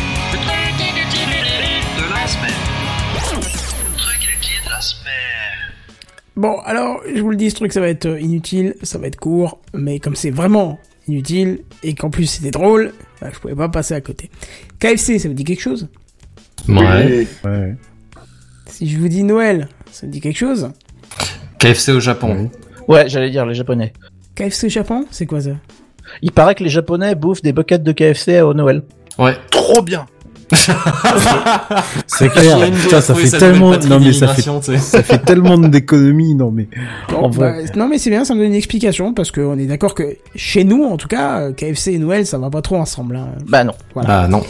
Bon, 6.38 6.60
alors, 6.66 7.02
je 7.12 7.20
vous 7.20 7.32
le 7.32 7.36
dis, 7.36 7.50
ce 7.50 7.56
truc, 7.56 7.74
ça 7.74 7.80
va 7.82 7.90
être 7.90 8.06
euh, 8.06 8.20
inutile, 8.20 8.76
ça 8.84 9.00
va 9.00 9.08
être 9.08 9.16
court, 9.16 9.60
mais 9.74 10.00
comme 10.00 10.16
c'est 10.16 10.30
vraiment 10.30 10.80
inutile, 11.08 11.62
et 11.82 11.96
qu'en 11.96 12.12
plus 12.12 12.28
c'était 12.28 12.52
drôle, 12.52 12.94
bah, 13.20 13.30
je 13.34 13.40
pouvais 13.40 13.56
pas 13.56 13.70
passer 13.70 13.96
à 13.96 14.02
côté. 14.02 14.30
KFC, 14.80 15.18
ça 15.18 15.30
vous 15.30 15.34
dit 15.34 15.44
quelque 15.44 15.62
chose? 15.62 15.88
Ouais. 16.70 16.76
Ouais, 16.76 17.28
ouais. 17.44 17.76
Si 18.68 18.88
je 18.88 19.00
vous 19.00 19.08
dis 19.08 19.24
Noël, 19.24 19.68
ça 19.92 20.06
vous 20.06 20.12
dit 20.12 20.22
quelque 20.22 20.38
chose? 20.38 20.70
KFC 21.58 21.92
au 21.94 22.00
Japon. 22.00 22.52
Ouais, 22.88 23.10
j'allais 23.10 23.32
dire 23.32 23.46
les 23.48 23.56
Japonais. 23.56 23.94
KFC 24.36 24.70
Japon, 24.70 25.06
c'est 25.10 25.26
quoi 25.26 25.42
ça? 25.42 25.52
Il 26.22 26.32
paraît 26.32 26.54
que 26.54 26.64
les 26.64 26.70
Japonais 26.70 27.16
bouffent 27.16 27.42
des 27.42 27.52
buckets 27.52 27.82
de 27.82 27.92
KFC 27.92 28.42
au 28.42 28.54
Noël. 28.54 28.84
Ouais. 29.18 29.36
Trop 29.50 29.82
bien. 29.82 30.06
C'est 32.08 32.30
clair. 32.30 32.58
Putain, 32.72 33.02
ça 33.02 33.14
fait 33.16 33.38
tellement, 33.38 33.72
non 33.78 34.00
mais 34.00 34.14
ça 34.14 34.28
fait, 34.30 34.42
ça 34.80 35.04
fait 35.04 35.20
tellement 35.20 35.58
d'économies, 35.58 36.36
non 36.36 36.52
mais. 36.52 36.68
Bon, 37.10 37.26
En 37.26 37.30
vrai. 37.30 37.64
bah, 37.66 37.72
Non 37.76 37.88
mais 37.88 37.98
c'est 37.98 38.10
bien, 38.10 38.24
ça 38.26 38.34
me 38.34 38.40
donne 38.40 38.50
une 38.50 38.54
explication, 38.56 39.14
parce 39.14 39.32
qu'on 39.32 39.58
est 39.58 39.66
d'accord 39.66 39.94
que 39.96 40.16
chez 40.36 40.64
nous, 40.64 40.84
en 40.84 40.98
tout 40.98 41.08
cas, 41.08 41.40
euh, 41.42 41.52
KFC 41.54 41.94
et 41.94 41.98
Noël, 42.00 42.26
ça 42.26 42.38
va 42.38 42.50
pas 42.50 42.62
trop 42.62 42.78
ensemble. 42.78 43.16
Hein. 43.18 43.30
Bah 43.48 43.64
non. 43.64 43.74
Ah 44.06 44.28
non. 44.28 44.44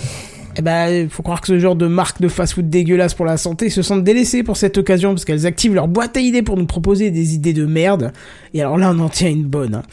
Eh 0.59 0.61
ben, 0.63 1.07
faut 1.09 1.21
croire 1.21 1.41
que 1.41 1.47
ce 1.47 1.59
genre 1.59 1.75
de 1.75 1.85
marques 1.85 2.19
de 2.19 2.27
fast-food 2.27 2.67
dégueulasses 2.69 3.13
pour 3.13 3.25
la 3.25 3.37
santé 3.37 3.69
se 3.69 3.83
sentent 3.83 4.03
délaissées 4.03 4.41
pour 4.41 4.57
cette 4.57 4.75
occasion 4.79 5.11
parce 5.13 5.23
qu'elles 5.23 5.45
activent 5.45 5.75
leur 5.75 5.87
boîte 5.87 6.17
à 6.17 6.19
idées 6.19 6.41
pour 6.41 6.57
nous 6.57 6.65
proposer 6.65 7.11
des 7.11 7.35
idées 7.35 7.53
de 7.53 7.65
merde. 7.67 8.11
Et 8.55 8.61
alors 8.61 8.77
là, 8.79 8.91
on 8.95 8.99
en 8.99 9.09
tient 9.09 9.29
une 9.29 9.43
bonne. 9.45 9.75
hein. 9.75 9.83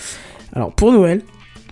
Alors 0.55 0.72
pour 0.72 0.90
Noël, 0.93 1.20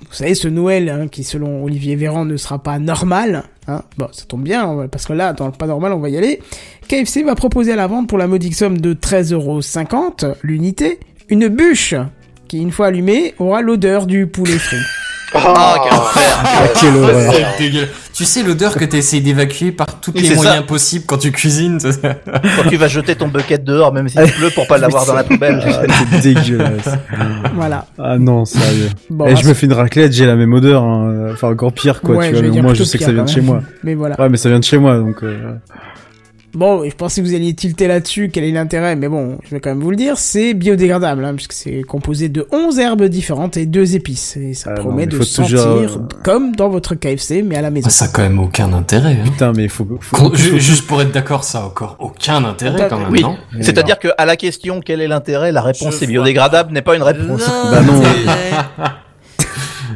vous 0.09 0.15
savez 0.15 0.35
ce 0.35 0.49
Noël 0.49 0.89
hein, 0.89 1.09
qui 1.09 1.24
selon 1.24 1.65
Olivier 1.65 1.97
Véran 1.97 2.24
ne 2.24 2.37
sera 2.37 2.62
pas 2.62 2.79
normal. 2.79 3.45
Hein 3.69 3.83
bon, 3.97 4.09
ça 4.12 4.24
tombe 4.27 4.43
bien 4.43 4.87
parce 4.91 5.07
que 5.07 5.12
là, 5.12 5.33
dans 5.33 5.47
le 5.47 5.53
pas 5.53 5.66
normal, 5.66 5.93
on 5.93 6.01
va 6.01 6.09
y 6.09 6.16
aller. 6.16 6.41
KFC 6.89 7.23
va 7.23 7.35
proposer 7.35 7.73
à 7.73 7.77
la 7.77 7.87
vente 7.87 8.09
pour 8.09 8.19
la 8.19 8.27
modique 8.27 8.55
somme 8.55 8.79
de 8.79 8.95
13,50€ 8.95 10.35
l'unité 10.43 10.99
une 11.29 11.49
bûche 11.49 11.95
qui, 12.49 12.59
une 12.59 12.70
fois 12.70 12.89
allumée, 12.89 13.35
aura 13.39 13.62
l'odeur 13.62 14.07
du 14.07 14.27
poulet 14.27 14.59
frit. 14.59 15.02
Ah, 15.35 15.75
quel 15.83 15.93
enfer. 15.99 16.43
Ah, 16.45 17.59
dégueulasse. 17.59 17.59
Tu 17.59 17.73
Tu 18.15 18.25
sais 18.25 18.43
l'odeur 18.43 18.75
que 18.77 18.85
t'essayes 18.85 19.21
d'évacuer 19.23 19.73
par 19.73 20.01
tous 20.01 20.13
Oui, 20.15 20.23
les 20.23 20.35
moyens 20.35 20.57
ça. 20.57 20.63
possibles 20.63 21.05
quand 21.07 21.17
tu 21.19 21.33
cuisines. 21.33 21.79
Quand 21.81 22.69
tu 22.69 22.77
vas 22.77 22.89
jeter 22.89 23.15
ton 23.17 23.29
bucket 23.29 23.65
dehors, 23.65 23.93
même 23.93 24.09
s'il 24.09 24.21
pleut, 24.33 24.51
pour 24.51 24.67
pas 24.67 24.77
l'avoir 24.79 25.07
dans 25.07 25.15
la 25.15 25.25
poubelle. 25.25 25.63
Ah, 25.67 25.83
c'est 26.21 26.35
dégueulasse. 26.35 26.89
Voilà. 27.55 27.87
Ah 27.99 28.19
non, 28.19 28.45
sérieux. 28.45 28.91
Bon, 29.09 29.27
Et 29.27 29.33
ah, 29.33 29.35
je 29.35 29.49
me 29.49 29.55
fais 29.55 29.67
une 29.67 29.73
raclette, 29.73 30.13
j'ai 30.13 30.27
la 30.27 30.37
même 30.37 30.53
odeur. 30.53 30.83
hein. 30.83 31.31
Enfin, 31.33 31.49
encore 31.51 31.73
pire, 31.73 32.01
quoi. 32.03 32.17
Ouais, 32.17 32.29
tu 32.31 32.35
vois, 32.43 32.55
mais 32.55 32.63
moi, 32.63 32.75
je 32.75 32.85
sais 32.85 32.99
que 32.99 33.05
ça 33.05 33.13
vient 33.13 33.25
de 33.25 33.29
chez 33.31 33.41
moi. 33.41 33.63
Mais 33.83 33.95
voilà. 33.95 34.21
Ouais, 34.21 34.29
mais 34.29 34.37
ça 34.37 34.49
vient 34.51 34.59
de 34.59 34.65
chez 34.65 34.79
moi, 34.79 34.99
donc. 34.99 35.23
euh, 35.23 35.55
Bon, 36.55 36.85
je 36.89 36.95
pensais 36.95 37.23
que 37.23 37.27
vous 37.27 37.35
alliez 37.35 37.55
tilter 37.55 37.89
là-dessus, 37.89 38.29
quel 38.31 38.45
est 38.45 38.51
l'intérêt, 38.53 38.95
mais 38.95 39.09
bon, 39.09 39.39
je 39.43 39.51
vais 39.55 39.61
quand 39.61 39.70
même 39.70 39.81
vous 39.81 39.91
le 39.91 39.97
dire, 39.97 40.19
c'est 40.19 40.53
biodégradable, 40.53 41.24
hein, 41.24 41.33
puisque 41.35 41.55
c'est 41.55 41.83
composé 41.83 42.29
de 42.29 42.47
11 42.53 42.79
herbes 42.79 43.05
différentes 43.05 43.57
et 43.57 43.65
2 43.65 43.95
épices, 43.95 44.37
et 44.37 44.53
ça 44.53 44.70
Ah 44.73 44.74
non, 44.79 44.83
promet 44.89 45.07
de 45.07 45.23
sentir 45.23 45.47
toujours, 45.62 45.97
euh, 45.97 46.09
comme 46.23 46.55
dans 46.55 46.69
votre 46.69 46.95
KFC, 46.95 47.43
mais 47.43 47.57
à 47.57 47.62
la 47.62 47.70
maison. 47.70 47.89
Ça 47.89 48.05
a 48.05 48.09
quand 48.09 48.20
même 48.23 48.39
aucun 48.39 48.70
intérêt. 48.74 49.12
Hein. 49.20 49.24
Putain, 49.24 49.53
mais 49.57 49.65
il 49.65 49.69
faut. 49.70 49.87
faut- 50.01 50.35
Juste 50.35 50.87
pour 50.87 51.01
être 51.01 51.12
d'accord, 51.12 51.43
ça 51.45 51.61
a 51.61 51.65
encore 51.65 51.97
aucun 52.01 52.45
intérêt 52.45 52.87
quand 52.89 52.99
même, 52.99 53.11
Oui, 53.11 53.23
non? 53.23 53.39
C'est-à-dire 53.62 53.99
que 53.99 54.09
à 54.19 54.27
la 54.27 54.37
question 54.37 54.81
quel 54.85 55.01
est 55.01 55.09
l'intérêt, 55.09 55.53
la 55.53 55.62
réponse 55.62 56.03
est 56.03 56.07
biodégradable 56.07 56.73
n'est 56.74 56.83
pas 56.83 56.97
une 56.97 57.03
réponse. 57.03 57.41
Bah 57.70 57.81
non. 57.81 58.03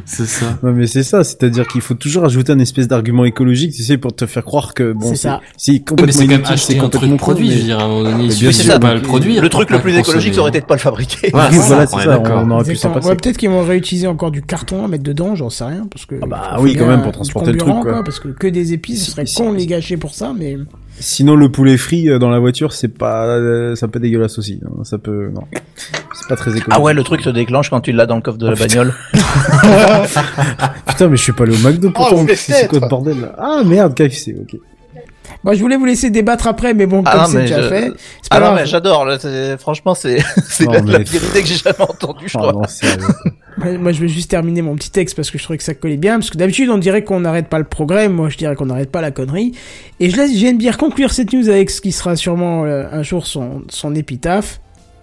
C'est 0.09 0.25
ça. 0.25 0.57
Non, 0.63 0.71
mais 0.71 0.87
c'est 0.87 1.03
ça, 1.03 1.23
c'est-à-dire 1.25 1.67
qu'il 1.67 1.81
faut 1.81 1.93
toujours 1.93 2.23
ajouter 2.23 2.53
un 2.53 2.59
espèce 2.59 2.87
d'argument 2.87 3.25
écologique, 3.25 3.73
tu 3.73 3.83
sais, 3.83 3.97
pour 3.97 4.15
te 4.15 4.25
faire 4.25 4.45
croire 4.45 4.73
que 4.73 4.93
bon, 4.93 5.01
C'est 5.09 5.15
c'est 5.17 5.27
ça. 5.27 5.41
c'est 5.57 5.71
Mais 5.73 5.79
complètement 5.79 6.21
même 6.21 6.31
inutile, 6.39 6.57
c'est 6.57 6.73
un 6.75 6.79
truc 6.79 6.91
complètement 6.93 7.17
con, 7.17 7.23
produit, 7.25 7.47
mais- 7.49 7.53
je 7.53 7.59
veux 7.59 7.63
dire, 7.65 7.79
à 7.79 7.83
un 7.83 7.87
moment 7.89 8.03
donné, 8.03 8.23
il 8.23 8.27
Mais 8.27 8.31
suffit 8.31 8.41
bien 8.41 8.49
de 8.49 8.55
sûr, 8.55 8.79
pas 8.79 8.87
donc, 8.93 8.95
le 8.95 9.01
produire. 9.01 9.41
Le 9.41 9.49
truc 9.49 9.69
le 9.69 9.81
plus 9.81 9.97
écologique, 9.97 10.33
ça 10.33 10.39
aurait 10.39 10.49
été 10.49 10.61
de 10.61 10.65
pas 10.65 10.75
le 10.75 10.79
fabriquer. 10.79 11.29
Voilà, 11.33 11.51
ça, 11.51 11.85
c'est 11.87 12.03
ça, 12.03 12.21
on 12.23 12.51
aurait 12.51 12.63
pu 12.63 12.75
s'en 12.77 12.91
passer. 12.91 13.15
Peut-être 13.15 13.37
qu'ils 13.37 13.49
vont 13.49 13.63
réutiliser 13.65 14.07
encore 14.07 14.31
du 14.31 14.41
carton 14.41 14.85
à 14.85 14.87
mettre 14.87 15.03
dedans, 15.03 15.35
j'en 15.35 15.49
sais 15.49 15.65
rien, 15.65 15.87
parce 15.91 16.05
que. 16.05 16.15
Ah 16.23 16.25
bah 16.25 16.57
oui, 16.61 16.75
quand 16.75 16.87
même, 16.87 17.01
pour 17.01 17.11
transporter 17.11 17.51
le 17.51 17.57
truc. 17.57 17.73
Parce 18.05 18.19
que 18.19 18.29
que 18.29 18.47
des 18.47 18.71
épices, 18.73 19.05
ce 19.05 19.11
serait 19.11 19.25
con 19.35 19.51
de 19.51 19.57
les 19.57 19.67
gâcher 19.67 19.97
pour 19.97 20.13
ça, 20.15 20.33
mais. 20.37 20.57
Sinon, 20.99 21.35
le 21.35 21.49
poulet 21.51 21.77
frit 21.77 22.09
euh, 22.09 22.17
dans 22.19 22.29
la 22.29 22.39
voiture, 22.39 22.73
c'est 22.73 22.87
pas, 22.87 23.25
euh, 23.27 23.75
ça 23.75 23.87
peut 23.87 23.99
dégueulasse 23.99 24.39
aussi. 24.39 24.59
hein. 24.65 24.83
Ça 24.83 24.97
peut, 24.97 25.29
non. 25.33 25.41
C'est 26.13 26.27
pas 26.27 26.35
très 26.35 26.49
écologique. 26.51 26.67
Ah 26.71 26.79
ouais, 26.81 26.93
le 26.93 27.03
truc 27.03 27.21
se 27.21 27.29
déclenche 27.29 27.69
quand 27.69 27.81
tu 27.81 27.91
l'as 27.91 28.05
dans 28.07 28.15
le 28.15 28.21
coffre 28.21 28.37
de 28.39 28.47
la 28.47 28.55
bagnole. 28.55 28.93
Putain, 30.87 31.07
mais 31.07 31.17
je 31.17 31.21
suis 31.23 31.31
pas 31.33 31.43
allé 31.43 31.53
au 31.55 31.59
McDo 31.59 31.89
Oh, 31.89 31.91
pourtant. 31.95 32.23
mais 32.23 32.35
c'est 32.35 32.67
quoi 32.67 32.79
peut-être. 32.79 32.89
bordel 32.89 33.21
là 33.21 33.35
Ah 33.37 33.61
merde, 33.65 33.93
KFC, 33.93 34.35
ok. 34.41 34.59
Moi, 35.43 35.53
je 35.53 35.59
voulais 35.61 35.77
vous 35.77 35.85
laisser 35.85 36.09
débattre 36.09 36.47
après, 36.47 36.73
mais 36.73 36.85
bon, 36.85 37.03
Ah 37.05 37.11
comme 37.11 37.21
non, 37.21 37.27
c'est 37.27 37.41
déjà 37.41 37.61
je- 37.61 37.69
fait. 37.69 37.91
C'est 38.21 38.29
pas 38.29 38.37
Ah 38.37 38.39
non, 38.39 38.55
mais 38.55 38.65
j'adore. 38.65 39.07
Franchement, 39.59 39.93
c'est 39.95 40.17
la, 40.59 40.73
la 40.73 40.81
mais- 40.81 41.03
pire 41.03 41.23
idée 41.23 41.41
que 41.41 41.47
j'ai 41.47 41.55
jamais 41.57 41.81
entendue, 41.81 42.27
je 42.27 42.37
Ah 42.37 42.41
crois. 42.41 42.53
non, 42.53 42.63
sérieux. 42.67 42.97
Moi, 43.79 43.91
je 43.91 44.01
vais 44.01 44.07
juste 44.07 44.29
terminer 44.29 44.61
mon 44.61 44.75
petit 44.75 44.91
texte 44.91 45.15
parce 45.15 45.31
que 45.31 45.37
je 45.39 45.43
trouvais 45.43 45.57
que 45.57 45.63
ça 45.63 45.73
collait 45.73 45.97
bien. 45.97 46.19
Parce 46.19 46.29
que 46.29 46.37
d'habitude, 46.37 46.69
on 46.69 46.77
dirait 46.77 47.03
qu'on 47.03 47.21
n'arrête 47.21 47.47
pas 47.47 47.57
le 47.57 47.63
progrès. 47.63 48.07
Moi, 48.07 48.29
je 48.29 48.37
dirais 48.37 48.55
qu'on 48.55 48.67
n'arrête 48.67 48.91
pas 48.91 49.01
la 49.01 49.09
connerie. 49.11 49.53
Et 49.99 50.09
je 50.11 50.15
laisse 50.17 50.31
J'aime 50.37 50.57
bien 50.59 50.73
conclure 50.73 51.11
cette 51.11 51.33
news 51.33 51.49
avec 51.49 51.71
ce 51.71 51.81
qui 51.81 51.91
sera 51.91 52.15
sûrement 52.15 52.65
euh, 52.65 52.83
un 52.91 53.01
jour 53.01 53.25
son, 53.25 53.63
son 53.69 53.95
épitaphe. 53.95 54.59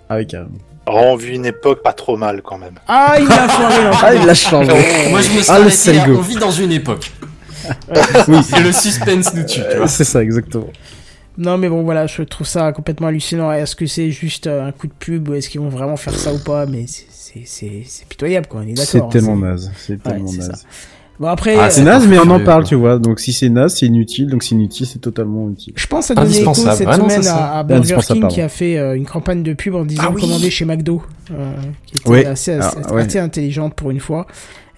Ah 0.09 0.23
carrément. 0.25 0.51
Oh, 0.87 0.93
on 1.07 1.17
vit 1.17 1.35
une 1.35 1.47
époque 1.47 1.83
pas 1.83 1.95
trop 1.95 2.17
mal 2.17 2.43
quand 2.43 2.59
même. 2.59 2.75
Ah, 2.87 3.17
il 3.19 3.27
a 3.27 3.49
foiré 3.49 3.85
l'enfant. 3.87 4.07
Ah, 4.07 4.15
il 4.15 4.25
l'a 4.27 4.35
changé. 4.35 4.71
Moi, 5.11 5.21
je 5.23 5.31
me 5.31 5.41
suis 5.43 5.51
Ah, 5.51 5.55
arrêté 5.55 6.13
on 6.17 6.21
vit 6.21 6.37
dans 6.37 6.51
une 6.53 6.73
époque. 6.73 7.11
Oui, 8.29 8.37
Et 8.59 8.63
le 8.63 8.73
suspense 8.73 9.35
nous 9.35 9.45
tue, 9.45 9.61
c'est 9.87 10.05
ça, 10.05 10.23
exactement. 10.23 10.69
Non, 11.37 11.59
mais 11.59 11.69
bon, 11.69 11.83
voilà, 11.83 12.07
je 12.07 12.23
trouve 12.23 12.47
ça 12.47 12.73
complètement 12.73 13.09
hallucinant. 13.09 13.51
Est-ce 13.53 13.75
que 13.75 13.87
c'est 13.87 14.11
juste 14.13 14.47
euh, 14.47 14.69
un 14.69 14.73
coup 14.73 14.87
de 14.87 14.93
pub 14.93 15.29
ou 15.29 15.35
est-ce 15.35 15.49
qu'ils 15.49 15.61
vont 15.61 15.69
vraiment 15.69 15.97
faire 15.97 16.15
ça 16.15 16.33
ou 16.33 16.39
pas? 16.39 16.65
Mais 16.67 16.85
c'est- 16.87 18.07
pitoyable, 18.09 18.47
quoi. 18.47 18.61
On 18.65 18.69
est 18.69 18.77
C'est 18.79 18.99
d'accord. 18.99 19.11
tellement 19.11 19.33
hein, 19.35 19.51
naze. 19.51 19.73
C'est 19.77 20.01
tellement 20.01 20.29
c'est 20.29 20.39
naze. 20.39 20.65
Bon, 21.19 21.27
après, 21.29 21.57
Ah, 21.57 21.67
euh, 21.67 21.71
C'est 21.71 21.83
naze, 21.83 22.07
mais 22.09 22.19
on 22.19 22.31
en 22.31 22.39
parle, 22.41 22.63
quoi. 22.63 22.69
tu 22.69 22.75
vois. 22.77 22.99
Donc 23.01 23.19
si 23.21 23.33
c'est 23.33 23.49
naze, 23.49 23.75
c'est 23.75 23.87
inutile. 23.87 24.29
Donc 24.29 24.43
c'est 24.45 24.55
inutile, 24.55 24.87
c'est 24.87 25.01
totalement 25.01 25.49
utile. 25.51 25.73
Je 25.77 25.87
pense 25.89 26.11
à 26.13 26.15
donner 26.15 26.41
écho 26.41 26.55
cette 26.55 26.87
Ouais, 26.87 26.97
non, 26.99 27.09
semaine 27.09 27.27
à, 27.27 27.59
à 27.59 27.63
Burger 27.65 27.97
King 28.07 28.21
pardon. 28.21 28.29
qui 28.35 28.41
a 28.41 28.49
fait 28.49 28.79
euh, 28.79 28.97
une 28.97 29.05
campagne 29.07 29.43
de 29.43 29.53
pub 29.55 29.75
en 29.75 29.85
disant 29.85 30.03
Ah 30.07 30.11
oui. 30.15 30.21
commander 30.21 30.51
chez 30.51 30.65
McDo, 30.65 31.03
euh, 31.33 31.53
qui 31.87 31.97
était 31.97 32.09
Ouais. 32.11 32.27
assez, 32.27 32.59
Ah, 32.61 32.73
ouais. 32.93 33.03
assez 33.03 33.19
intelligente 33.19 33.75
pour 33.75 33.91
une 33.91 34.01
fois. 34.01 34.27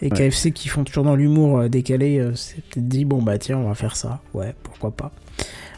Et 0.03 0.07
Ouais. 0.07 0.11
KFC 0.29 0.51
qui 0.53 0.69
font 0.69 0.85
toujours 0.85 1.05
dans 1.05 1.17
l'humour 1.17 1.59
euh, 1.61 1.69
décalé, 1.69 2.19
euh, 2.19 2.35
s'est 2.35 2.57
peut-être 2.71 2.87
dit 2.89 3.05
bon 3.05 3.23
bah 3.23 3.39
tiens 3.39 3.57
on 3.59 3.69
va 3.69 3.75
faire 3.75 3.97
ça, 3.97 4.21
ouais 4.35 4.55
pourquoi 4.63 4.91
pas. 4.91 5.11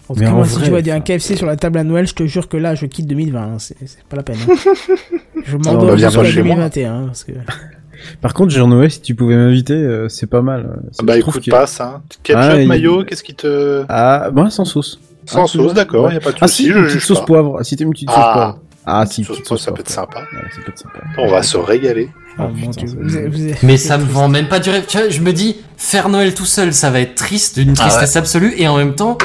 En 0.08 0.14
tout 0.14 0.20
Mais 0.20 0.26
cas 0.26 0.32
en 0.32 0.36
moi 0.36 0.44
si 0.46 0.60
tu 0.60 0.70
vois 0.70 0.80
un 0.80 1.00
KFC 1.00 1.36
sur 1.36 1.46
la 1.46 1.56
table 1.56 1.78
à 1.78 1.84
Noël, 1.84 2.06
je 2.06 2.14
te 2.14 2.26
jure 2.26 2.48
que 2.48 2.56
là 2.56 2.74
je 2.74 2.86
quitte 2.86 3.06
2020, 3.06 3.40
hein, 3.40 3.58
c'est 3.58 3.76
c'est 3.86 4.02
pas 4.04 4.16
la 4.16 4.22
peine. 4.24 4.36
hein. 4.48 4.54
je 5.44 5.56
m'endors 5.56 5.96
jusqu'à 5.96 6.20
pas 6.20 6.24
chez 6.24 6.42
moi. 6.42 6.54
2021 6.56 7.06
parce 7.06 7.24
que 7.24 7.32
Par 8.20 8.32
contre, 8.32 8.50
Jean 8.52 8.68
Noël, 8.68 8.90
si 8.92 9.00
tu 9.02 9.16
pouvais 9.16 9.34
m'inviter, 9.34 9.74
euh, 9.74 10.08
c'est 10.08 10.28
pas 10.28 10.40
mal. 10.40 10.66
euh, 11.00 11.02
Bah 11.02 11.18
écoute, 11.18 11.44
que- 11.44 11.50
passe, 11.50 11.80
hein. 11.80 12.00
Ketchup, 12.22 12.40
Ah, 12.42 12.60
il- 12.60 12.68
mayo, 12.68 13.02
qu'est-ce 13.04 13.24
qui 13.24 13.34
te... 13.34 13.84
Ah, 13.88 14.30
moi 14.32 14.50
sans 14.50 14.64
sauce. 14.64 15.00
Sans 15.26 15.42
Ah, 15.42 15.46
sauce, 15.48 15.74
d'accord, 15.74 16.04
Ouais. 16.06 16.14
y 16.14 16.16
a 16.16 16.20
pas 16.20 16.30
de 16.30 16.36
Ah 16.40 16.46
souci, 16.46 16.62
si, 16.64 16.70
je 16.70 16.78
une 16.78 16.84
petite 16.86 17.00
sauce 17.00 17.18
pas. 17.20 17.26
poivre. 17.26 17.64
Si 17.64 17.74
t'as 17.76 17.84
une 17.84 17.90
petite 17.90 18.08
sauce 18.08 18.18
Ah. 18.20 18.32
poivre. 18.34 18.58
Ah 18.90 19.04
si, 19.06 19.22
ça 19.24 19.72
peut 19.72 19.80
être 19.80 19.90
sympa. 19.90 20.20
Ouais, 20.20 20.48
ça 20.54 20.62
peut 20.64 20.70
être 20.72 20.78
sympa. 20.78 20.98
On 21.18 21.28
va 21.28 21.42
se 21.42 21.56
régaler. 21.58 22.08
oh, 22.38 22.42
Ah, 22.44 22.48
putain, 22.54 22.86
Dieu, 22.86 22.98
vous 23.30 23.30
vous 23.50 23.54
Mais 23.62 23.76
ça 23.76 23.98
me 23.98 24.04
vend 24.04 24.28
même 24.28 24.48
pas 24.48 24.60
du 24.60 24.70
rêve. 24.70 24.84
Tu 24.88 24.96
vois, 24.96 25.08
je 25.10 25.20
me 25.20 25.32
dis, 25.34 25.56
faire 25.76 26.08
Noël 26.08 26.32
tout 26.34 26.46
seul, 26.46 26.72
ça 26.72 26.88
va 26.90 27.00
être 27.00 27.14
triste, 27.14 27.58
d'une 27.58 27.74
tristesse 27.74 28.16
absolue, 28.16 28.54
et 28.56 28.66
en 28.66 28.76
même 28.78 28.94
temps, 28.94 29.18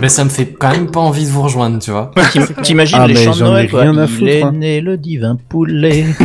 ben, 0.00 0.08
ça 0.08 0.24
me 0.24 0.30
fait 0.30 0.46
quand 0.58 0.70
même 0.70 0.90
pas 0.90 1.00
envie 1.00 1.26
de 1.26 1.30
vous 1.30 1.42
rejoindre, 1.42 1.78
tu 1.80 1.90
vois. 1.90 2.12
T'im- 2.32 2.46
T'imagines 2.62 2.98
Ah, 3.02 3.06
les 3.06 3.12
mais 3.14 3.24
chants 3.24 3.36
de 3.36 3.42
Noël, 3.44 3.70
quoi. 3.70 3.82
rien 3.82 3.96
à 3.98 4.04
Il 4.04 4.08
foutre, 4.08 4.26
est 4.30 4.42
hein. 4.42 4.52
né 4.52 4.80
le 4.80 4.96
divin 4.96 5.36
poulet. 5.48 6.06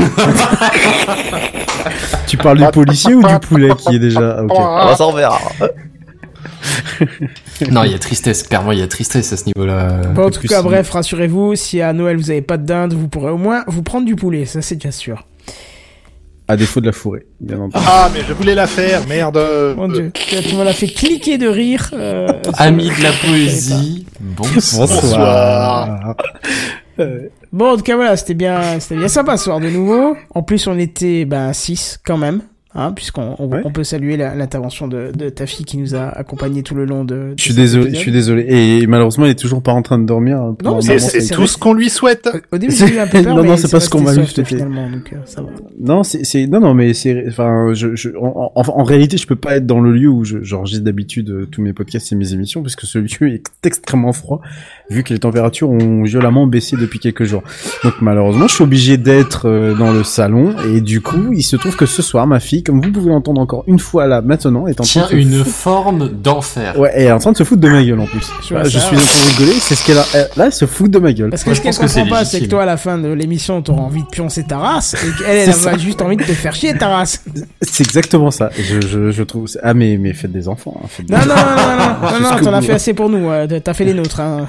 Tu 2.27 2.37
parles 2.37 2.57
du 2.57 2.65
policier 2.71 3.13
ou 3.13 3.21
du 3.25 3.39
poulet 3.39 3.69
qui 3.77 3.95
est 3.95 3.99
déjà 3.99 4.41
ok. 4.43 4.51
On 4.57 4.85
va 4.87 4.95
s'en 4.95 5.11
verra. 5.13 5.39
Non, 7.71 7.83
il 7.83 7.91
y 7.91 7.95
a 7.95 7.99
tristesse, 7.99 8.43
clairement, 8.43 8.71
il 8.71 8.79
y 8.79 8.81
a 8.81 8.87
tristesse 8.87 9.31
à 9.33 9.37
ce 9.37 9.45
niveau-là. 9.45 10.01
Bon, 10.13 10.25
en 10.27 10.29
tout 10.29 10.41
cas, 10.47 10.61
bref, 10.61 10.89
rassurez-vous, 10.89 11.55
si 11.55 11.81
à 11.81 11.93
Noël 11.93 12.17
vous 12.17 12.29
avez 12.31 12.41
pas 12.41 12.57
de 12.57 12.65
dinde, 12.65 12.93
vous 12.93 13.07
pourrez 13.07 13.31
au 13.31 13.37
moins 13.37 13.63
vous 13.67 13.81
prendre 13.83 14.05
du 14.05 14.15
poulet, 14.15 14.45
ça 14.45 14.61
c'est 14.61 14.75
déjà 14.75 14.91
sûr. 14.91 15.25
À 16.47 16.55
défaut 16.57 16.79
de 16.79 16.85
la 16.85 16.91
fourrée, 16.91 17.25
bien 17.39 17.59
entendu. 17.59 17.83
Ah, 17.87 18.07
mais 18.13 18.19
je 18.27 18.31
voulais 18.33 18.53
la 18.53 18.67
faire, 18.67 19.07
merde. 19.07 19.39
Mon 19.75 19.87
dieu, 19.87 20.11
tu 20.13 20.55
m'en 20.55 20.61
as 20.61 20.73
fait 20.73 20.85
cliquer 20.87 21.39
de 21.39 21.47
rire. 21.47 21.89
euh, 21.93 22.27
sur- 22.43 22.61
Ami 22.61 22.89
de 22.89 23.01
la 23.03 23.11
poésie, 23.13 24.05
bonsoir. 24.19 24.87
Bonsoir. 24.87 26.15
Bon, 27.51 27.71
en 27.73 27.77
tout 27.77 27.83
cas, 27.83 27.95
voilà, 27.95 28.15
c'était 28.15 28.33
bien, 28.35 28.79
c'était 28.79 28.95
bien 28.97 29.07
sympa 29.07 29.37
ce 29.37 29.45
soir 29.45 29.59
de 29.59 29.69
nouveau. 29.69 30.15
En 30.33 30.43
plus, 30.43 30.67
on 30.67 30.77
était, 30.77 31.25
ben, 31.25 31.51
6 31.51 31.99
quand 32.05 32.17
même. 32.17 32.41
Hein, 32.77 32.91
puisqu'on 32.91 33.35
on, 33.39 33.47
Ouais. 33.47 33.61
on 33.63 33.71
peut 33.71 33.85
saluer 33.85 34.17
la- 34.17 34.35
l'intervention 34.35 34.87
de, 34.89 35.11
de 35.17 35.29
ta 35.29 35.45
fille 35.45 35.65
qui 35.65 35.77
nous 35.77 35.95
a 35.95 36.07
accompagnés 36.09 36.61
tout 36.61 36.75
le 36.75 36.83
long 36.85 37.05
de. 37.05 37.15
de 37.15 37.33
Je 37.37 37.43
suis 37.43 37.53
désolé, 37.53 37.91
je 37.91 37.95
suis 37.95 38.11
désolé. 38.11 38.45
Et 38.49 38.85
malheureusement, 38.87 39.25
il 39.25 39.31
est 39.31 39.39
toujours 39.39 39.61
pas 39.61 39.71
en 39.71 39.81
train 39.81 39.97
de 39.97 40.03
dormir. 40.05 40.37
hein, 40.41 40.57
Non, 40.63 40.81
c'est- 40.81 41.31
tout 41.33 41.47
ce 41.47 41.57
qu'on 41.57 41.73
lui 41.73 41.89
souhaite. 41.89 42.27
Au 42.51 42.57
début, 42.57 42.73
j'ai 42.75 42.93
eu 42.95 42.99
un 42.99 43.07
peu 43.07 43.21
peur, 43.23 43.35
Non, 43.35 43.43
non, 43.43 43.49
mais 43.51 43.57
c'est 43.57 43.71
pas 43.71 43.79
ce 43.79 43.89
qu'on 43.89 44.01
m'a 44.01 44.13
fait. 44.13 44.43
finalement, 44.43 44.89
donc 44.89 45.13
euh, 45.13 45.17
ça 45.25 45.41
va. 45.41 45.47
Non, 45.79 46.03
c'est, 46.03 46.25
c'est, 46.25 46.47
non, 46.47 46.59
non, 46.59 46.73
mais 46.73 46.93
c'est, 46.93 47.25
enfin, 47.29 47.69
je, 47.73 47.95
je, 47.95 48.09
en, 48.19 48.51
en, 48.55 48.61
en 48.61 48.83
réalité, 48.83 49.15
je 49.17 49.25
peux 49.27 49.35
pas 49.37 49.55
être 49.55 49.65
dans 49.65 49.79
le 49.79 49.91
lieu 49.93 50.09
où 50.09 50.25
je, 50.25 50.39
j'enregistre 50.43 50.83
d'habitude 50.83 51.29
euh, 51.29 51.45
tous 51.49 51.61
mes 51.61 51.71
podcasts 51.71 52.11
et 52.11 52.15
mes 52.15 52.33
émissions, 52.33 52.61
parce 52.61 52.75
que 52.75 52.85
ce 52.85 52.97
lieu 52.99 53.07
est 53.33 53.43
extrêmement 53.63 54.11
froid, 54.11 54.41
vu 54.89 55.03
que 55.03 55.13
les 55.13 55.19
températures 55.19 55.69
ont 55.69 56.03
violemment 56.03 56.45
baissé 56.45 56.75
depuis 56.75 56.99
quelques 56.99 57.23
jours. 57.23 57.43
Donc, 57.83 57.93
malheureusement, 58.01 58.47
je 58.49 58.55
suis 58.55 58.63
obligé 58.63 58.97
d'être 58.97 59.47
euh, 59.47 59.73
dans 59.75 59.93
le 59.93 60.03
salon, 60.03 60.53
et 60.73 60.81
du 60.81 60.99
coup, 60.99 61.31
il 61.33 61.43
se 61.43 61.55
trouve 61.55 61.77
que 61.77 61.85
ce 61.85 62.01
soir, 62.01 62.27
ma 62.27 62.41
fille, 62.41 62.63
comme 62.65 62.81
vous 62.81 62.91
pouvez 62.91 63.09
l'entendre 63.09 63.39
encore 63.41 63.63
une 63.67 63.79
fois 63.79 64.07
là, 64.07 64.21
maintenant, 64.21 64.67
est 64.67 64.79
en 64.81 64.83
train 64.83 65.01
de 65.03 65.07
se 65.07 65.15
une 65.15 65.43
foutre- 65.43 65.45
forme 65.49 66.09
d'enfer. 66.09 66.77
Ouais, 66.79 66.91
elle 66.93 67.03
est 67.07 67.11
en 67.11 67.19
train 67.19 67.31
de 67.31 67.37
se 67.37 67.43
foutre 67.43 67.61
de 67.61 67.69
ma 67.69 67.83
gueule 67.83 67.99
en 67.99 68.05
plus. 68.07 68.25
Je 68.41 68.47
je 68.65 68.69
ça, 68.69 68.79
suis 68.87 68.95
en 68.95 68.99
train 68.99 68.99
de 68.99 69.37
rigoler, 69.39 69.59
c'est 69.59 69.75
ce 69.75 69.85
qu'elle 69.85 69.97
a. 69.97 70.05
elle- 70.13 70.29
Là, 70.35 70.45
elle 70.47 70.53
se 70.53 70.65
fout 70.65 70.89
de 70.91 70.99
ma 70.99 71.13
gueule. 71.13 71.29
Parce 71.29 71.43
que 71.43 71.51
ce 71.51 71.55
je 71.57 71.61
qu'elle 71.61 71.75
comprend 71.75 72.07
pas, 72.07 72.25
c'est 72.25 72.41
que 72.41 72.45
toi, 72.45 72.63
à 72.63 72.65
la 72.65 72.77
fin 72.77 72.97
de 72.97 73.07
l'émission, 73.09 73.61
t'auras 73.61 73.81
envie 73.83 74.01
de 74.03 74.07
pioncer 74.07 74.43
ta 74.43 74.57
race, 74.57 74.93
et 74.95 75.23
qu'elle, 75.23 75.37
elle, 75.49 75.53
C'est 75.53 75.69
a 75.69 75.77
juste 75.77 76.01
envie 76.01 76.17
de 76.17 76.23
te 76.23 76.31
faire 76.33 76.53
chier 76.55 76.77
ta 76.77 76.89
race. 76.89 77.23
C'est 77.61 77.83
exactement 77.85 78.31
ça. 78.31 78.49
Et 78.57 78.63
Je, 78.63 78.81
je, 78.81 79.11
je 79.11 79.23
trouve. 79.23 79.47
Ah, 79.63 79.73
mais, 79.73 79.97
mais 79.97 80.13
faites 80.13 80.31
des 80.31 80.47
enfants. 80.47 80.79
Hein, 80.83 80.87
faites 80.89 81.05
des 81.05 81.13
Non, 81.13 81.19
non, 81.21 81.27
non, 81.27 81.35
non, 81.35 81.45
non, 81.45 81.77
non, 81.77 82.19
non, 82.21 82.29
Jusqu'au 82.29 82.45
t'en 82.45 82.53
as 82.53 82.61
fait 82.61 82.73
assez 82.73 82.93
pour 82.93 83.09
nous, 83.09 83.29
euh, 83.29 83.47
t'as 83.63 83.73
fait 83.73 83.85
les 83.85 83.93
nôtres, 83.93 84.19
hein. 84.19 84.47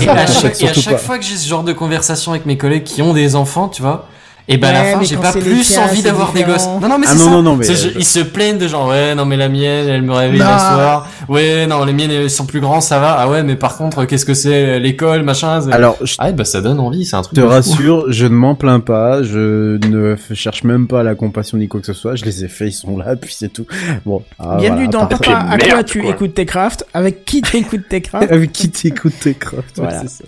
Et 0.00 0.08
à 0.08 0.26
chaque, 0.26 0.62
et 0.62 0.68
à 0.68 0.72
chaque 0.72 0.98
fois 0.98 1.18
que 1.18 1.24
j'ai 1.24 1.36
ce 1.36 1.46
genre 1.48 1.62
de 1.62 1.72
conversation 1.72 2.32
avec 2.32 2.46
mes 2.46 2.56
collègues 2.56 2.84
qui 2.84 3.02
ont 3.02 3.12
des 3.12 3.36
enfants, 3.36 3.68
tu 3.68 3.82
vois, 3.82 4.08
et 4.48 4.58
ben 4.58 4.68
à 4.68 4.72
la 4.72 4.84
fin, 4.84 4.98
mais 5.00 5.04
j'ai 5.04 5.16
pas 5.16 5.32
plus 5.32 5.62
tiens, 5.62 5.82
envie 5.84 6.02
d'avoir 6.02 6.32
des 6.32 6.44
gosses. 6.44 6.66
Non, 6.66 6.88
non, 6.88 6.98
mais 6.98 7.06
Ah 7.08 7.12
c'est 7.12 7.18
non, 7.18 7.24
ça. 7.24 7.30
non, 7.30 7.42
non, 7.42 7.56
mais, 7.56 7.68
euh, 7.68 7.90
ils 7.96 8.04
se 8.04 8.20
plaignent 8.20 8.58
de 8.58 8.68
genre, 8.68 8.88
ouais, 8.88 9.14
non, 9.14 9.24
mais 9.24 9.36
la 9.36 9.48
mienne, 9.48 9.88
elle 9.88 10.02
me 10.02 10.12
réveille 10.12 10.38
le 10.38 10.44
Non. 10.44 10.50
soir. 10.58 11.08
Ouais, 11.28 11.66
non, 11.66 11.84
les 11.84 11.92
miennes, 11.92 12.10
elles 12.12 12.30
sont 12.30 12.46
plus 12.46 12.60
grands, 12.60 12.80
ça 12.80 12.98
va. 13.00 13.16
Ah 13.18 13.28
ouais, 13.28 13.42
mais 13.42 13.56
par 13.56 13.76
contre, 13.76 14.04
qu'est-ce 14.04 14.24
que 14.24 14.34
c'est, 14.34 14.78
l'école, 14.78 15.22
machin. 15.24 15.68
Alors, 15.72 15.96
je 16.02 16.14
Ah, 16.18 16.26
ouais, 16.26 16.32
bah, 16.32 16.44
ça 16.44 16.60
donne 16.60 16.78
envie, 16.78 17.04
c'est 17.04 17.16
un 17.16 17.22
truc. 17.22 17.34
te 17.34 17.40
de 17.40 17.46
fou. 17.46 17.52
rassure, 17.52 18.04
je 18.12 18.24
ne 18.26 18.34
m'en 18.34 18.54
plains 18.54 18.80
pas. 18.80 19.22
Je 19.24 19.78
ne 19.84 20.14
cherche 20.34 20.62
même 20.64 20.86
pas 20.86 21.02
la 21.02 21.14
compassion 21.16 21.58
ni 21.58 21.66
quoi 21.66 21.80
que 21.80 21.86
ce 21.86 21.92
soit. 21.92 22.14
Je 22.14 22.24
les 22.24 22.44
ai 22.44 22.48
faits, 22.48 22.68
ils 22.68 22.72
sont 22.72 22.96
là, 22.96 23.16
puis 23.20 23.34
c'est 23.36 23.52
tout. 23.52 23.66
Bon. 24.04 24.22
ah, 24.38 24.56
Bienvenue 24.58 24.84
voilà, 24.90 24.98
dans 25.00 25.06
Papa, 25.06 25.44
à 25.50 25.58
quoi 25.58 25.82
tu 25.82 26.06
écoutes 26.06 26.34
tes 26.34 26.46
crafts, 26.46 26.84
avec 26.94 27.24
qui 27.24 27.42
tu 27.42 27.56
écoutes 27.56 27.88
tes 27.88 28.00
crafts. 28.02 28.30
Avec 28.30 28.52
qui 28.52 28.70
t'écoutes 28.70 29.18
tes 29.18 29.34
crafts, 29.34 29.78
ouais, 29.78 29.84
Voilà. 29.84 30.02
c'est 30.02 30.08
ça. 30.08 30.24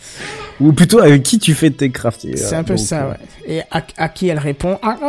Ou 0.61 0.73
plutôt 0.73 0.99
avec 0.99 1.23
qui 1.23 1.39
tu 1.39 1.55
fais 1.55 1.71
tes 1.71 1.91
crafts. 1.91 2.27
C'est 2.35 2.53
euh, 2.55 2.59
un 2.59 2.65
peu 2.65 2.77
ça, 2.77 3.03
euh, 3.03 3.11
ouais. 3.11 3.17
Et 3.47 3.63
à, 3.71 4.08
à 4.09 4.11
qui 4.11 4.29
elle 4.29 4.39
répond 4.39 4.79
Ah, 4.83 4.97
Tu 4.99 5.05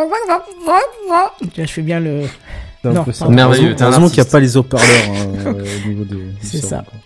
vois, 1.55 1.65
je 1.65 1.71
fais 1.71 1.81
bien 1.81 1.99
le, 1.99 2.23
Non. 2.83 3.05
Merveilleux, 3.29 3.75
Heureusement 3.79 4.07
qu'il 4.09 4.21
n'y 4.21 4.27
a 4.27 4.31
pas 4.31 4.39
les 4.39 4.57
haut-parleurs 4.57 4.87
hein, 5.09 5.53
au 5.85 5.87
niveau 5.87 6.03
des. 6.03 6.17
C'est 6.41 6.61
ça. 6.61 6.83
quoi. 6.89 6.99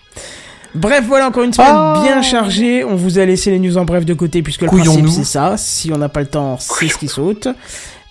Bref, 0.75 1.03
voilà 1.07 1.27
encore 1.27 1.43
une 1.43 1.53
semaine 1.53 1.69
Ah. 1.71 2.01
bien 2.03 2.21
chargée. 2.23 2.83
On 2.83 2.95
vous 2.95 3.19
a 3.19 3.25
laissé 3.25 3.51
les 3.51 3.59
news 3.59 3.77
en 3.77 3.85
bref 3.85 4.05
de 4.05 4.13
côté 4.15 4.41
puisque 4.41 4.63
le 4.63 4.69
principe 4.69 5.07
c'est 5.07 5.23
ça. 5.23 5.55
Si 5.55 5.91
on 5.93 5.97
n'a 5.97 6.09
pas 6.09 6.21
le 6.21 6.25
temps, 6.27 6.57
c'est 6.59 6.87
ce 6.87 6.97
qui 6.97 7.07
saute. 7.07 7.47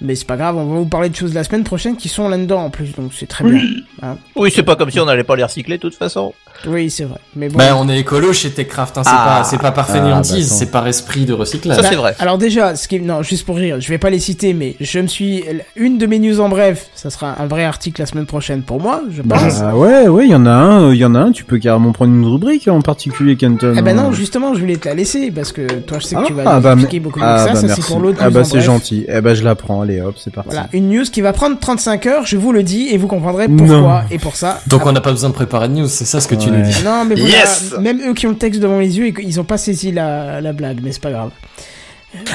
Mais 0.05 0.16
c'est 0.16 0.27
pas 0.27 0.37
grave, 0.37 0.57
on 0.57 0.65
va 0.66 0.74
vous 0.81 0.87
parler 0.87 1.09
de 1.11 1.15
choses 1.15 1.33
la 1.33 1.45
semaine 1.45 1.62
prochaine 1.62 1.97
qui 1.97 2.09
sont 2.09 2.29
là-dedans 2.29 2.65
en 2.65 2.70
plus, 2.70 2.93
donc 2.97 3.12
c'est 3.16 3.27
très 3.29 3.45
bien. 3.45 3.61
Hein 4.03 4.16
Oui, 4.35 4.51
c'est 4.53 4.65
pas 4.65 4.74
comme 4.74 4.91
si 4.91 4.99
on 4.99 5.05
n'allait 5.07 5.23
pas 5.23 5.37
les 5.37 5.45
recycler 5.45 5.77
de 5.77 5.81
toute 5.83 5.95
façon. 5.95 6.35
oui, 6.66 6.91
c'est 6.91 7.05
vrai. 7.05 7.19
Mais 7.37 7.49
bon. 7.49 7.57
Bah, 7.59 7.77
on 7.79 7.89
est 7.89 8.01
écolo 8.01 8.33
chez 8.33 8.51
Techcraft, 8.51 8.99
hein, 8.99 9.03
c'est 9.05 9.11
Ah. 9.12 9.39
pas, 9.39 9.45
c'est 9.45 9.59
pas 9.59 9.70
par 9.70 9.87
Ah, 9.89 9.93
fainéantise, 9.93 10.49
bah, 10.49 10.55
attends. 10.55 10.59
c'est 10.59 10.70
par 10.73 10.89
esprit 10.89 11.24
de 11.24 11.33
recyclage. 11.33 11.77
Ça, 11.77 11.89
c'est 11.89 11.95
vrai. 11.95 12.16
Alors 12.19 12.37
déjà, 12.37 12.74
ce 12.74 12.89
qui 12.89 13.01
non, 13.01 13.23
juste 13.23 13.47
pour 13.47 13.57
rire, 13.57 13.77
je 13.81 13.89
vais 13.89 13.99
pas 13.99 14.11
les 14.11 14.19
citer, 14.19 14.55
mais 14.55 14.74
je 14.81 14.99
me 14.99 15.07
suis 15.07 15.45
une 15.77 15.99
de 15.99 16.07
mes 16.07 16.19
news 16.19 16.41
en 16.41 16.49
bref. 16.49 16.89
Ça 16.97 17.09
sera 17.11 17.41
un 17.41 17.47
vrai 17.47 17.65
article 17.65 18.01
la 18.01 18.07
semaine 18.07 18.27
prochaine 18.27 18.62
pour 18.62 18.81
moi, 18.81 19.03
je 19.11 19.23
pense. 19.23 19.61
Bah 19.61 19.74
ouais, 19.77 20.09
ouais, 20.09 20.24
il 20.27 20.31
y 20.33 20.35
en 20.35 20.47
a 20.47 20.51
un, 20.51 20.93
il 20.93 20.99
y 20.99 21.05
en 21.05 21.15
a 21.15 21.20
un, 21.20 21.31
tu 21.33 21.45
peux 21.45 21.59
carrément 21.59 21.93
prendre 21.93 22.12
une 22.12 22.27
rubrique 22.27 22.66
en 22.66 22.81
particulier, 22.81 23.37
Kenton. 23.37 23.74
Eh 23.77 23.83
ben 23.83 23.95
non, 23.97 24.09
Euh, 24.11 24.12
justement, 24.12 24.55
je 24.55 24.61
voulais 24.61 24.77
te 24.79 24.89
la 24.89 24.95
laisser 24.95 25.31
parce 25.31 25.53
que 25.53 25.66
toi, 25.81 25.99
je 26.01 26.07
sais 26.07 26.16
que 26.16 26.27
tu 26.27 26.33
vas 26.33 26.43
ah, 26.47 26.59
bah, 26.61 26.73
expliquer 26.73 26.99
beaucoup 26.99 27.20
mieux 27.20 27.24
ah, 27.27 27.37
que 27.37 27.41
ça. 27.49 27.55
bah, 27.55 27.61
ça, 27.61 27.66
merci. 27.69 27.83
c'est 27.83 27.89
pour 27.89 28.01
l'autre. 28.01 28.19
Ah 28.20 28.27
news 28.27 28.33
bah 28.35 28.41
en 28.41 28.45
c'est 28.45 28.57
bref. 28.57 28.65
gentil. 28.66 29.05
Eh 29.09 29.20
ben 29.20 29.35
je 29.35 29.45
la 29.45 29.55
prends, 29.55 29.81
allez 29.83 29.91
hop, 30.01 30.16
c'est 30.19 30.32
parti. 30.32 30.51
Voilà, 30.51 30.69
une 30.73 30.89
news 30.89 31.05
qui 31.05 31.20
va 31.20 31.32
prendre 31.32 31.59
35 31.59 32.06
heures, 32.06 32.27
je 32.27 32.36
vous 32.36 32.52
le 32.52 32.62
dis, 32.62 32.89
et 32.90 32.97
vous 32.97 33.09
comprendrez 33.09 33.48
pourquoi. 33.48 33.66
Non. 33.66 34.01
Et 34.10 34.19
pour 34.19 34.36
ça. 34.36 34.60
Donc 34.66 34.86
on 34.86 34.93
n'a 34.93 35.01
pas 35.01 35.10
besoin 35.10 35.31
de 35.31 35.35
préparer 35.35 35.69
de 35.69 35.74
news, 35.74 35.89
c'est 35.89 36.05
ça 36.05 36.20
ce 36.20 36.28
que 36.28 36.35
tu 36.35 36.51
nous 36.51 36.62
dis. 36.62 36.74
Non, 36.85 37.05
mais 37.05 37.14
voilà, 37.14 37.31
Yes 37.31 37.74
même 37.81 38.01
eux 38.09 38.14
qui 38.14 38.27
ont 38.27 38.31
le 38.31 38.36
texte 38.36 38.60
devant 38.60 38.78
les 38.78 38.98
yeux, 38.98 39.12
ils 39.20 39.40
ont 39.40 39.44
pas 39.44 39.59
saisi 39.59 39.93
la, 39.93 40.40
la 40.40 40.52
blague, 40.52 40.81
mais 40.82 40.93
c'est 40.93 41.02
pas 41.02 41.10
grave. 41.10 41.31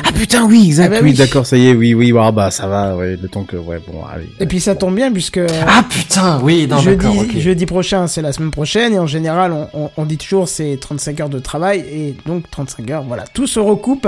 Ah 0.03 0.11
putain, 0.11 0.45
oui, 0.45 0.63
exact. 0.67 0.85
Ah 0.87 0.89
bah 0.89 0.97
oui, 1.03 1.11
oui. 1.11 1.17
d'accord, 1.17 1.45
ça 1.45 1.55
y 1.55 1.67
est, 1.67 1.73
oui, 1.73 1.93
oui, 1.93 2.11
ah 2.19 2.31
bah 2.31 2.49
ça 2.49 2.67
va, 2.67 2.95
ouais, 2.95 3.15
le 3.21 3.27
temps 3.27 3.43
que, 3.43 3.55
ouais, 3.55 3.79
bon, 3.87 4.03
allez. 4.11 4.27
Et 4.39 4.47
puis 4.47 4.59
ça 4.59 4.73
tombe 4.75 4.95
bien 4.95 5.11
puisque 5.11 5.37
euh, 5.37 5.47
Ah 5.67 5.83
putain, 5.87 6.39
oui, 6.41 6.65
non, 6.67 6.79
jeudi, 6.79 6.97
d'accord, 7.05 7.17
ok. 7.19 7.37
jeudi 7.37 7.65
prochain, 7.67 8.07
c'est 8.07 8.21
la 8.23 8.33
semaine 8.33 8.49
prochaine, 8.51 8.93
et 8.93 8.99
en 8.99 9.05
général, 9.05 9.51
on, 9.53 9.67
on, 9.73 9.89
on 9.95 10.05
dit 10.05 10.17
toujours 10.17 10.47
c'est 10.49 10.77
35 10.81 11.19
heures 11.19 11.29
de 11.29 11.39
travail, 11.39 11.79
et 11.91 12.15
donc 12.25 12.49
35 12.49 12.89
heures, 12.89 13.03
voilà, 13.03 13.25
tout 13.33 13.45
se 13.45 13.59
recoupe, 13.59 14.07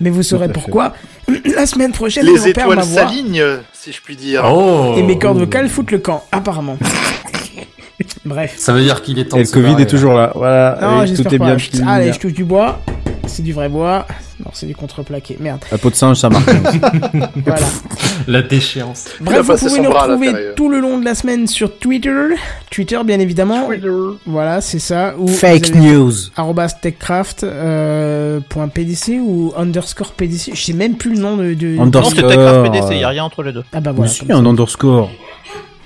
mais 0.00 0.08
vous 0.10 0.22
saurez 0.22 0.46
fait. 0.46 0.52
pourquoi. 0.54 0.94
La 1.54 1.66
semaine 1.66 1.92
prochaine, 1.92 2.24
Les 2.24 2.32
mon 2.38 2.42
père 2.52 2.64
étoiles 2.64 2.84
s'alignent, 2.84 3.44
si 3.74 3.92
je 3.92 4.00
puis 4.00 4.16
dire. 4.16 4.44
Oh 4.50 4.94
et 4.96 5.02
mes 5.02 5.18
cordes 5.18 5.38
vocales 5.38 5.68
foutent 5.68 5.90
le 5.92 5.98
camp, 5.98 6.24
apparemment. 6.32 6.78
Bref. 8.24 8.54
Ça 8.56 8.72
veut 8.72 8.82
dire 8.82 9.02
qu'il 9.02 9.18
est 9.18 9.26
temps 9.26 9.36
Et 9.36 9.42
de 9.42 9.48
le 9.48 9.52
Covid 9.52 9.70
barrer, 9.72 9.82
est 9.82 9.86
toujours 9.86 10.14
là, 10.14 10.32
voilà. 10.34 10.78
Non, 10.80 11.02
et 11.02 11.12
tout 11.12 11.22
est 11.34 11.38
pas. 11.38 11.54
bien. 11.54 11.86
Allez, 11.86 12.12
je 12.12 12.18
touche 12.18 12.32
du 12.32 12.44
bois. 12.44 12.80
C'est 13.32 13.42
du 13.42 13.52
vrai 13.52 13.68
bois. 13.68 14.06
Non, 14.44 14.50
c'est 14.52 14.66
du 14.66 14.74
contreplaqué. 14.74 15.36
Merde. 15.38 15.60
La 15.70 15.78
peau 15.78 15.88
de 15.88 15.94
singe, 15.94 16.16
ça 16.18 16.28
marche. 16.28 16.44
Voilà. 17.44 17.60
là. 17.60 17.66
La 18.26 18.42
déchéance. 18.42 19.06
Il 19.20 19.28
a 19.28 19.42
Bref, 19.42 19.46
vous 19.46 19.68
pouvez 19.68 19.80
nous 19.80 19.90
retrouver 19.90 20.32
tout 20.56 20.68
le 20.68 20.80
long 20.80 20.98
de 20.98 21.04
la 21.04 21.14
semaine 21.14 21.46
sur 21.46 21.78
Twitter. 21.78 22.10
Twitter, 22.70 22.98
bien 23.04 23.20
évidemment. 23.20 23.68
Voilà, 24.26 24.60
c'est 24.60 24.78
ça. 24.80 25.14
Ou 25.16 25.28
Fake 25.28 25.74
news. 25.76 26.12
arrobas 26.36 26.70
techcraft 26.82 27.44
euh, 27.44 28.40
point 28.48 28.68
pdc 28.68 29.20
ou 29.20 29.52
underscore 29.56 30.12
pdc 30.12 30.50
je 30.54 30.60
sais 30.62 30.72
même 30.72 30.96
plus 30.96 31.14
le 31.14 31.20
nom 31.20 31.36
de, 31.36 31.54
de 31.54 31.76
Non, 31.76 31.84
Underscore. 31.84 32.12
c'est 32.16 32.26
Techcraft 32.26 32.72
PDC, 32.72 33.00
y 33.00 33.04
a 33.04 33.08
rien 33.08 33.24
entre 33.24 33.42
les 33.42 33.52
deux. 33.52 33.62
ah 33.72 33.80
bah 33.80 33.90
Mais 33.92 33.96
voilà 33.98 34.10
si, 34.10 34.26
comme 34.26 34.46
un 34.46 34.50
underscore. 34.50 35.10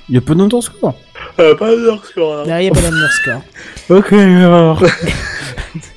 Il 0.09 0.15
y 0.15 0.19
a 0.19 0.21
pas 0.21 0.35
d'underscore. 0.35 0.95
Euh, 1.41 1.55
pas 1.57 1.71
d'underscore, 1.75 2.37
là. 2.37 2.45
ça. 2.45 2.51
Là, 2.51 2.63
il 2.63 2.67
y 2.67 2.69
a 2.69 2.73
pas 2.73 2.81
d'underscore 2.81 3.43
Ok, 3.91 4.13
alors. 4.13 4.83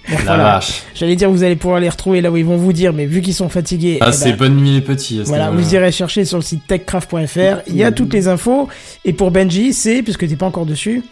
La 0.09 0.17
voilà. 0.23 0.43
vache. 0.43 0.83
j'allais 0.95 1.15
dire 1.15 1.29
vous 1.29 1.43
allez 1.43 1.55
pouvoir 1.55 1.79
les 1.79 1.89
retrouver 1.89 2.21
là 2.21 2.31
où 2.31 2.37
ils 2.37 2.45
vont 2.45 2.57
vous 2.57 2.73
dire 2.73 2.93
mais 2.93 3.05
vu 3.05 3.21
qu'ils 3.21 3.33
sont 3.35 3.49
fatigués 3.49 3.97
Ah, 4.01 4.07
eh 4.09 4.11
c'est 4.11 4.31
ben, 4.31 4.37
bonne 4.37 4.55
nuit 4.57 4.71
les 4.71 4.81
petits. 4.81 5.21
voilà 5.23 5.49
vous 5.51 5.73
irez 5.75 5.91
chercher 5.91 6.25
sur 6.25 6.37
le 6.37 6.43
site 6.43 6.65
techcraft.fr 6.67 7.61
il 7.67 7.75
y 7.75 7.83
a 7.83 7.91
toutes 7.91 8.13
les 8.13 8.27
infos 8.27 8.67
et 9.05 9.13
pour 9.13 9.31
Benji 9.31 9.73
c'est 9.73 10.01
puisque 10.03 10.27
t'es 10.27 10.35
pas 10.35 10.45
encore 10.47 10.65
dessus 10.65 11.03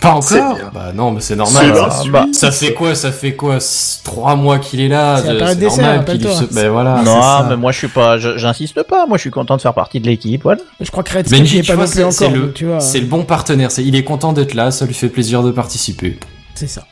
Pas 0.00 0.18
C'est 0.20 0.40
encore. 0.40 0.70
Bah 0.74 0.92
non, 0.92 1.12
mais 1.12 1.20
c'est 1.20 1.28
C'est 1.28 1.36
normal. 1.36 1.90
c'est 2.02 2.08
bah, 2.10 2.24
bien. 2.24 2.32
ça 2.32 2.50
fait 2.50 2.72
quoi 2.74 2.94
Ça 2.96 3.12
fait 3.12 3.34
quoi 3.36 3.58
Trois 4.02 4.34
mois 4.34 4.58
qu'il 4.58 4.80
est 4.80 4.88
là. 4.88 5.18
C'est 5.22 5.38
C'est 5.38 5.56
d'essai, 5.56 5.80
normal 5.82 6.04
qu'il 6.04 6.28
se... 6.28 6.44
Ben 6.52 6.68
voilà. 6.70 6.96
c'est 6.98 7.04
non, 7.04 7.48
mais 7.50 7.56
moi 7.56 7.70
je 7.70 7.78
suis 7.78 7.88
pas, 7.88 8.18
j'insiste 8.18 8.82
pas. 8.82 9.06
Moi 9.06 9.16
je 9.16 9.20
suis 9.22 9.30
content 9.30 9.56
de 9.56 9.62
faire 9.62 9.74
partie 9.74 10.00
de 10.00 10.06
l'équipe. 10.06 10.42
Voilà. 10.42 10.60
je 10.80 10.90
crois 10.90 11.04
que 11.04 11.12
Redscape 11.12 11.32
n'y 11.32 11.38
Benji, 11.44 11.58
est 11.58 11.62
tu 11.62 11.68
pas 11.68 11.74
vois, 11.76 11.84
non 11.84 11.90
plus 11.90 12.00
c'est 12.02 12.10
c'est 12.10 12.24
encore 12.26 12.36
le, 12.36 12.80
c'est 12.80 13.00
le 13.00 13.06
bon 13.06 13.22
partenaire. 13.22 13.70
c'est- 13.70 13.84
Il 13.84 13.94
est 13.94 14.02
content 14.02 14.32
d'être 14.32 14.54
là, 14.54 14.72
ça 14.72 14.86
lui 14.86 14.94
fait 14.94 15.08
plaisir 15.08 15.42
de 15.44 15.52
participer. 15.52 16.18
c'est 16.56 16.66
ça 16.66 16.84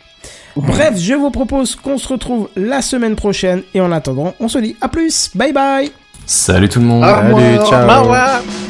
bref 0.56 0.96
je 0.98 1.14
vous 1.14 1.30
propose 1.30 1.76
qu'on 1.76 1.98
se 1.98 2.08
retrouve 2.08 2.48
la 2.56 2.82
semaine 2.82 3.16
prochaine 3.16 3.62
et 3.74 3.80
en 3.80 3.92
attendant 3.92 4.34
on 4.40 4.48
se 4.48 4.58
dit 4.58 4.76
à 4.80 4.88
plus 4.88 5.30
bye 5.34 5.52
bye 5.52 5.90
Salut 6.26 6.68
tout 6.68 6.78
le 6.78 6.84
monde. 6.84 7.00
Moi, 7.00 7.66
ciao. 7.68 7.86
Bah 7.88 8.04
ouais. 8.04 8.69